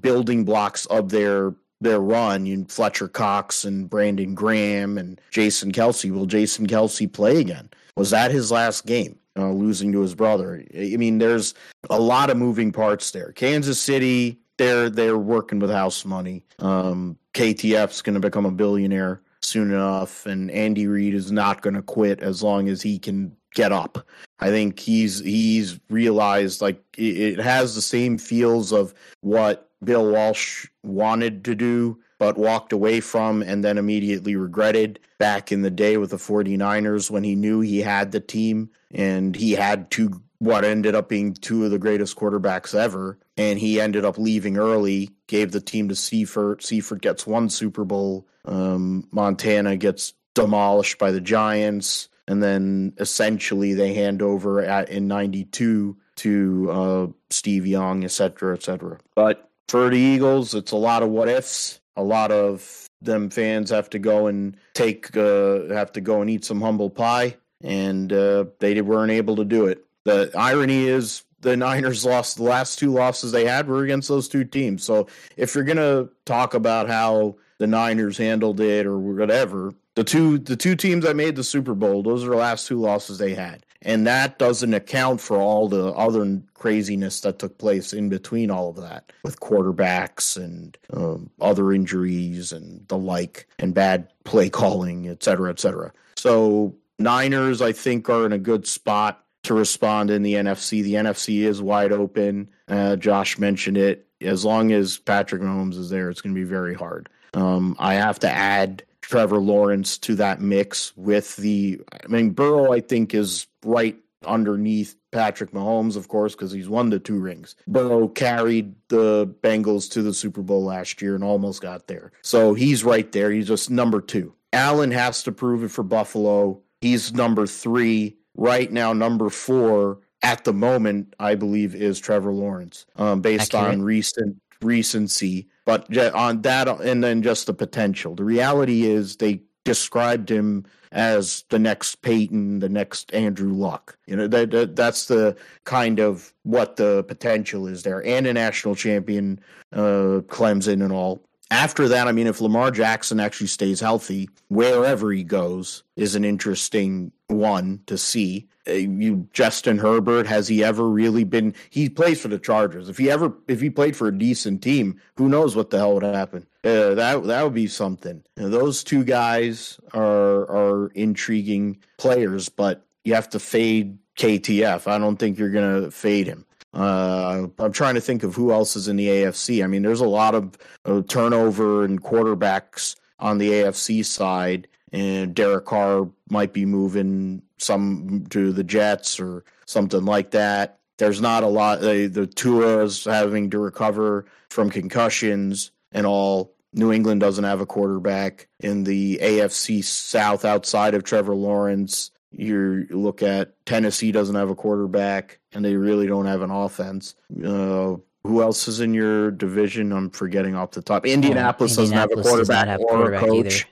building 0.00 0.44
blocks 0.46 0.86
of 0.86 1.10
their 1.10 1.54
their 1.82 2.00
run, 2.00 2.46
you 2.46 2.64
Fletcher 2.64 3.08
Cox 3.08 3.64
and 3.64 3.88
Brandon 3.88 4.34
Graham 4.34 4.98
and 4.98 5.20
Jason 5.30 5.72
Kelce. 5.72 6.10
Will 6.10 6.26
Jason 6.26 6.66
Kelce 6.66 7.12
play 7.12 7.40
again? 7.40 7.68
Was 7.96 8.10
that 8.10 8.30
his 8.30 8.50
last 8.50 8.86
game? 8.86 9.18
Uh, 9.36 9.50
losing 9.50 9.92
to 9.92 10.00
his 10.00 10.14
brother. 10.14 10.62
I 10.76 10.96
mean, 10.96 11.16
there's 11.16 11.54
a 11.88 11.98
lot 11.98 12.28
of 12.28 12.36
moving 12.36 12.70
parts 12.70 13.12
there. 13.12 13.32
Kansas 13.32 13.80
City, 13.80 14.38
they're 14.58 14.90
they're 14.90 15.16
working 15.16 15.58
with 15.58 15.70
house 15.70 16.04
money. 16.04 16.44
Um, 16.58 17.16
KTF's 17.32 18.02
going 18.02 18.14
to 18.14 18.20
become 18.20 18.44
a 18.44 18.50
billionaire 18.50 19.22
soon 19.40 19.72
enough, 19.72 20.26
and 20.26 20.50
Andy 20.50 20.86
Reid 20.86 21.14
is 21.14 21.32
not 21.32 21.62
going 21.62 21.74
to 21.74 21.82
quit 21.82 22.20
as 22.20 22.42
long 22.42 22.68
as 22.68 22.82
he 22.82 22.98
can 22.98 23.34
get 23.54 23.72
up. 23.72 24.06
I 24.40 24.48
think 24.48 24.78
he's 24.78 25.20
he's 25.20 25.78
realized 25.88 26.60
like 26.60 26.82
it, 26.96 27.38
it 27.38 27.40
has 27.40 27.74
the 27.74 27.82
same 27.82 28.18
feels 28.18 28.72
of 28.72 28.92
what 29.20 29.70
Bill 29.82 30.10
Walsh 30.10 30.66
wanted 30.82 31.44
to 31.44 31.54
do 31.54 31.98
but 32.22 32.38
walked 32.38 32.72
away 32.72 33.00
from 33.00 33.42
and 33.42 33.64
then 33.64 33.76
immediately 33.76 34.36
regretted. 34.36 35.00
Back 35.18 35.50
in 35.50 35.62
the 35.62 35.72
day 35.72 35.96
with 35.96 36.10
the 36.10 36.18
49ers 36.18 37.10
when 37.10 37.24
he 37.24 37.34
knew 37.34 37.60
he 37.60 37.80
had 37.80 38.12
the 38.12 38.20
team 38.20 38.70
and 38.92 39.34
he 39.34 39.52
had 39.52 39.90
two 39.90 40.22
what 40.38 40.64
ended 40.64 40.94
up 40.94 41.08
being 41.08 41.34
two 41.34 41.64
of 41.64 41.72
the 41.72 41.80
greatest 41.80 42.16
quarterbacks 42.16 42.76
ever 42.76 43.18
and 43.36 43.58
he 43.58 43.80
ended 43.80 44.04
up 44.04 44.18
leaving 44.18 44.56
early 44.56 45.10
gave 45.26 45.50
the 45.50 45.60
team 45.60 45.88
to 45.88 45.96
Seifert. 45.96 46.62
Seifert 46.62 47.00
gets 47.00 47.26
one 47.26 47.48
Super 47.48 47.84
Bowl. 47.84 48.28
Um, 48.44 49.08
Montana 49.10 49.76
gets 49.76 50.12
demolished 50.34 50.98
by 50.98 51.10
the 51.10 51.20
Giants. 51.20 52.08
And 52.28 52.40
then 52.40 52.92
essentially 52.98 53.74
they 53.74 53.94
hand 53.94 54.22
over 54.22 54.60
at 54.60 54.90
in 54.90 55.08
92 55.08 55.96
to 56.16 56.70
uh, 56.70 57.06
Steve 57.30 57.66
Young, 57.66 58.04
et 58.04 58.12
cetera, 58.12 58.54
et 58.54 58.62
cetera. 58.62 58.98
But 59.16 59.50
for 59.72 59.88
the 59.88 59.96
Eagles, 59.96 60.54
it's 60.54 60.72
a 60.72 60.76
lot 60.76 61.02
of 61.02 61.08
what 61.08 61.30
ifs 61.30 61.80
a 61.96 62.02
lot 62.02 62.30
of 62.30 62.86
them 63.00 63.30
fans 63.30 63.70
have 63.70 63.88
to 63.88 63.98
go 63.98 64.26
and 64.26 64.54
take 64.74 65.16
uh, 65.16 65.68
have 65.68 65.92
to 65.92 66.02
go 66.02 66.20
and 66.20 66.28
eat 66.28 66.44
some 66.44 66.60
humble 66.60 66.90
pie, 66.90 67.34
and 67.62 68.12
uh, 68.12 68.44
they 68.58 68.78
weren't 68.82 69.12
able 69.12 69.34
to 69.36 69.46
do 69.46 69.64
it. 69.64 69.82
The 70.04 70.30
irony 70.36 70.88
is 70.88 71.22
the 71.40 71.56
Niners 71.56 72.04
lost 72.12 72.36
the 72.36 72.42
last 72.42 72.78
two 72.78 72.92
losses 72.92 73.32
they 73.32 73.46
had 73.46 73.66
were 73.66 73.82
against 73.82 74.08
those 74.08 74.28
two 74.28 74.44
teams. 74.44 74.84
So 74.84 75.06
if 75.38 75.54
you're 75.54 75.64
gonna 75.64 76.10
talk 76.26 76.52
about 76.52 76.88
how 76.90 77.36
the 77.56 77.66
Niners 77.66 78.18
handled 78.18 78.60
it 78.60 78.84
or 78.84 78.98
whatever, 78.98 79.72
the 79.94 80.04
two 80.04 80.36
the 80.36 80.56
two 80.56 80.76
teams 80.76 81.04
that 81.06 81.16
made 81.16 81.34
the 81.34 81.44
Super 81.44 81.74
Bowl, 81.74 82.02
those 82.02 82.24
are 82.24 82.30
the 82.30 82.36
last 82.36 82.66
two 82.66 82.78
losses 82.78 83.16
they 83.16 83.32
had 83.32 83.64
and 83.84 84.06
that 84.06 84.38
doesn't 84.38 84.74
account 84.74 85.20
for 85.20 85.36
all 85.36 85.68
the 85.68 85.88
other 85.92 86.40
craziness 86.54 87.20
that 87.20 87.38
took 87.38 87.58
place 87.58 87.92
in 87.92 88.08
between 88.08 88.50
all 88.50 88.70
of 88.70 88.76
that 88.76 89.12
with 89.24 89.40
quarterbacks 89.40 90.36
and 90.36 90.76
um, 90.92 91.30
other 91.40 91.72
injuries 91.72 92.52
and 92.52 92.86
the 92.88 92.96
like 92.96 93.46
and 93.58 93.74
bad 93.74 94.08
play 94.24 94.48
calling 94.48 95.08
et 95.08 95.22
cetera 95.22 95.50
et 95.50 95.60
cetera. 95.60 95.92
So 96.16 96.74
niners 96.98 97.60
i 97.60 97.72
think 97.72 98.08
are 98.08 98.26
in 98.26 98.32
a 98.32 98.38
good 98.38 98.66
spot 98.66 99.24
to 99.42 99.54
respond 99.54 100.08
in 100.08 100.22
the 100.22 100.34
nfc 100.34 100.82
the 100.82 100.94
nfc 100.94 101.42
is 101.42 101.60
wide 101.60 101.92
open. 101.92 102.48
Uh, 102.68 102.96
josh 102.96 103.38
mentioned 103.38 103.76
it. 103.76 104.06
As 104.20 104.44
long 104.44 104.72
as 104.72 104.98
patrick 104.98 105.42
mahomes 105.42 105.76
is 105.76 105.90
there 105.90 106.10
it's 106.10 106.20
going 106.20 106.34
to 106.34 106.40
be 106.40 106.46
very 106.46 106.74
hard. 106.74 107.08
Um, 107.34 107.76
i 107.78 107.94
have 107.94 108.20
to 108.20 108.30
add 108.30 108.84
Trevor 109.00 109.40
Lawrence 109.40 109.98
to 109.98 110.14
that 110.14 110.40
mix 110.40 110.96
with 110.96 111.36
the. 111.36 111.80
I 111.92 112.06
mean, 112.06 112.30
Burrow, 112.30 112.72
I 112.72 112.80
think, 112.80 113.14
is 113.14 113.46
right 113.64 113.96
underneath 114.24 114.94
Patrick 115.10 115.50
Mahomes, 115.52 115.96
of 115.96 116.08
course, 116.08 116.34
because 116.34 116.52
he's 116.52 116.68
won 116.68 116.90
the 116.90 116.98
two 116.98 117.18
rings. 117.18 117.56
Burrow 117.66 118.08
carried 118.08 118.74
the 118.88 119.26
Bengals 119.42 119.90
to 119.92 120.02
the 120.02 120.14
Super 120.14 120.42
Bowl 120.42 120.64
last 120.64 121.02
year 121.02 121.14
and 121.14 121.24
almost 121.24 121.60
got 121.60 121.86
there. 121.88 122.12
So 122.22 122.54
he's 122.54 122.84
right 122.84 123.10
there. 123.12 123.30
He's 123.30 123.48
just 123.48 123.70
number 123.70 124.00
two. 124.00 124.34
Allen 124.52 124.90
has 124.90 125.22
to 125.24 125.32
prove 125.32 125.64
it 125.64 125.70
for 125.70 125.82
Buffalo. 125.82 126.60
He's 126.80 127.12
number 127.14 127.46
three. 127.46 128.16
Right 128.34 128.72
now, 128.72 128.92
number 128.92 129.28
four 129.28 129.98
at 130.22 130.44
the 130.44 130.54
moment, 130.54 131.14
I 131.18 131.34
believe, 131.34 131.74
is 131.74 132.00
Trevor 132.00 132.32
Lawrence, 132.32 132.86
um, 132.96 133.20
based 133.20 133.54
Accurate. 133.54 133.74
on 133.74 133.82
recent 133.82 134.40
recency 134.62 135.48
but 135.64 135.96
on 136.14 136.42
that, 136.42 136.68
and 136.68 137.02
then 137.02 137.22
just 137.22 137.46
the 137.46 137.54
potential. 137.54 138.14
The 138.14 138.24
reality 138.24 138.84
is 138.84 139.16
they 139.16 139.42
described 139.64 140.30
him 140.30 140.64
as 140.90 141.44
the 141.48 141.58
next 141.58 142.02
Peyton, 142.02 142.58
the 142.58 142.68
next 142.68 143.12
Andrew 143.14 143.52
Luck. 143.52 143.96
You 144.06 144.16
know 144.16 144.26
that, 144.28 144.50
that, 144.50 144.76
that's 144.76 145.06
the 145.06 145.36
kind 145.64 145.98
of 146.00 146.32
what 146.42 146.76
the 146.76 147.04
potential 147.04 147.66
is 147.66 147.82
there, 147.82 148.04
and 148.04 148.26
a 148.26 148.32
national 148.32 148.74
champion, 148.74 149.40
uh, 149.72 150.20
Clemson 150.28 150.82
and 150.82 150.92
all. 150.92 151.22
after 151.52 151.86
that, 151.88 152.08
I 152.08 152.12
mean, 152.12 152.26
if 152.26 152.40
Lamar 152.40 152.70
Jackson 152.70 153.20
actually 153.20 153.46
stays 153.46 153.78
healthy, 153.78 154.28
wherever 154.48 155.12
he 155.12 155.22
goes 155.22 155.82
is 155.96 156.14
an 156.14 156.24
interesting 156.24 157.12
one 157.28 157.80
to 157.86 157.98
see. 157.98 158.48
Uh, 158.68 158.72
you 158.72 159.28
Justin 159.32 159.78
Herbert 159.78 160.26
has 160.26 160.46
he 160.48 160.62
ever 160.62 160.88
really 160.88 161.24
been? 161.24 161.54
He 161.70 161.88
plays 161.88 162.20
for 162.20 162.28
the 162.28 162.38
Chargers. 162.38 162.88
If 162.88 162.98
he 162.98 163.10
ever 163.10 163.32
if 163.48 163.60
he 163.60 163.70
played 163.70 163.96
for 163.96 164.08
a 164.08 164.16
decent 164.16 164.62
team, 164.62 165.00
who 165.16 165.28
knows 165.28 165.56
what 165.56 165.70
the 165.70 165.78
hell 165.78 165.94
would 165.94 166.02
happen? 166.04 166.46
Uh, 166.64 166.94
that 166.94 167.24
that 167.24 167.42
would 167.42 167.54
be 167.54 167.66
something. 167.66 168.22
those 168.36 168.84
two 168.84 169.04
guys 169.04 169.80
are 169.92 170.42
are 170.42 170.92
intriguing 170.94 171.78
players, 171.98 172.48
but 172.48 172.86
you 173.04 173.14
have 173.14 173.28
to 173.30 173.40
fade 173.40 173.98
KTF. 174.16 174.86
I 174.86 174.98
don't 174.98 175.16
think 175.16 175.38
you're 175.38 175.50
gonna 175.50 175.90
fade 175.90 176.26
him. 176.26 176.44
Uh, 176.74 177.48
I'm 177.58 177.72
trying 177.72 177.96
to 177.96 178.00
think 178.00 178.22
of 178.22 178.34
who 178.34 178.50
else 178.50 178.76
is 178.76 178.88
in 178.88 178.96
the 178.96 179.08
AFC. 179.08 179.62
I 179.62 179.66
mean, 179.66 179.82
there's 179.82 180.00
a 180.00 180.06
lot 180.06 180.34
of 180.34 180.56
uh, 180.84 181.02
turnover 181.06 181.84
and 181.84 182.02
quarterbacks 182.02 182.96
on 183.18 183.38
the 183.38 183.50
AFC 183.50 184.04
side, 184.04 184.68
and 184.92 185.34
Derek 185.34 185.66
Carr 185.66 186.08
might 186.30 186.52
be 186.52 186.66
moving 186.66 187.42
some 187.58 188.26
to 188.30 188.52
the 188.52 188.64
Jets 188.64 189.18
or 189.18 189.44
something 189.66 190.04
like 190.04 190.32
that. 190.32 190.78
There's 190.98 191.20
not 191.20 191.42
a 191.42 191.48
lot. 191.48 191.78
Uh, 191.78 192.08
the 192.08 192.30
Tua 192.32 192.84
is 192.84 193.04
having 193.04 193.50
to 193.50 193.58
recover 193.58 194.26
from 194.50 194.70
concussions 194.70 195.70
and 195.90 196.06
all. 196.06 196.54
New 196.74 196.90
England 196.90 197.20
doesn't 197.20 197.44
have 197.44 197.60
a 197.60 197.66
quarterback 197.66 198.48
in 198.60 198.84
the 198.84 199.18
AFC 199.20 199.84
South 199.84 200.46
outside 200.46 200.94
of 200.94 201.04
Trevor 201.04 201.34
Lawrence 201.34 202.10
you 202.32 202.86
look 202.90 203.22
at 203.22 203.64
Tennessee 203.66 204.12
doesn't 204.12 204.34
have 204.34 204.50
a 204.50 204.54
quarterback 204.54 205.38
and 205.52 205.64
they 205.64 205.76
really 205.76 206.06
don't 206.06 206.26
have 206.26 206.42
an 206.42 206.50
offense. 206.50 207.14
Uh, 207.30 207.96
who 208.24 208.42
else 208.42 208.68
is 208.68 208.80
in 208.80 208.94
your 208.94 209.30
division? 209.30 209.92
I'm 209.92 210.10
forgetting 210.10 210.54
off 210.54 210.72
the 210.72 210.82
top. 210.82 211.06
Indianapolis, 211.06 211.78
oh, 211.78 211.82
Indianapolis 211.82 212.26
doesn't 212.26 212.56
have 212.56 212.56
a 212.56 212.56
quarterback 212.56 212.68
have 212.68 212.80
or 212.80 213.12
a 213.12 213.18
coach. 213.18 213.46
Either. 213.46 213.66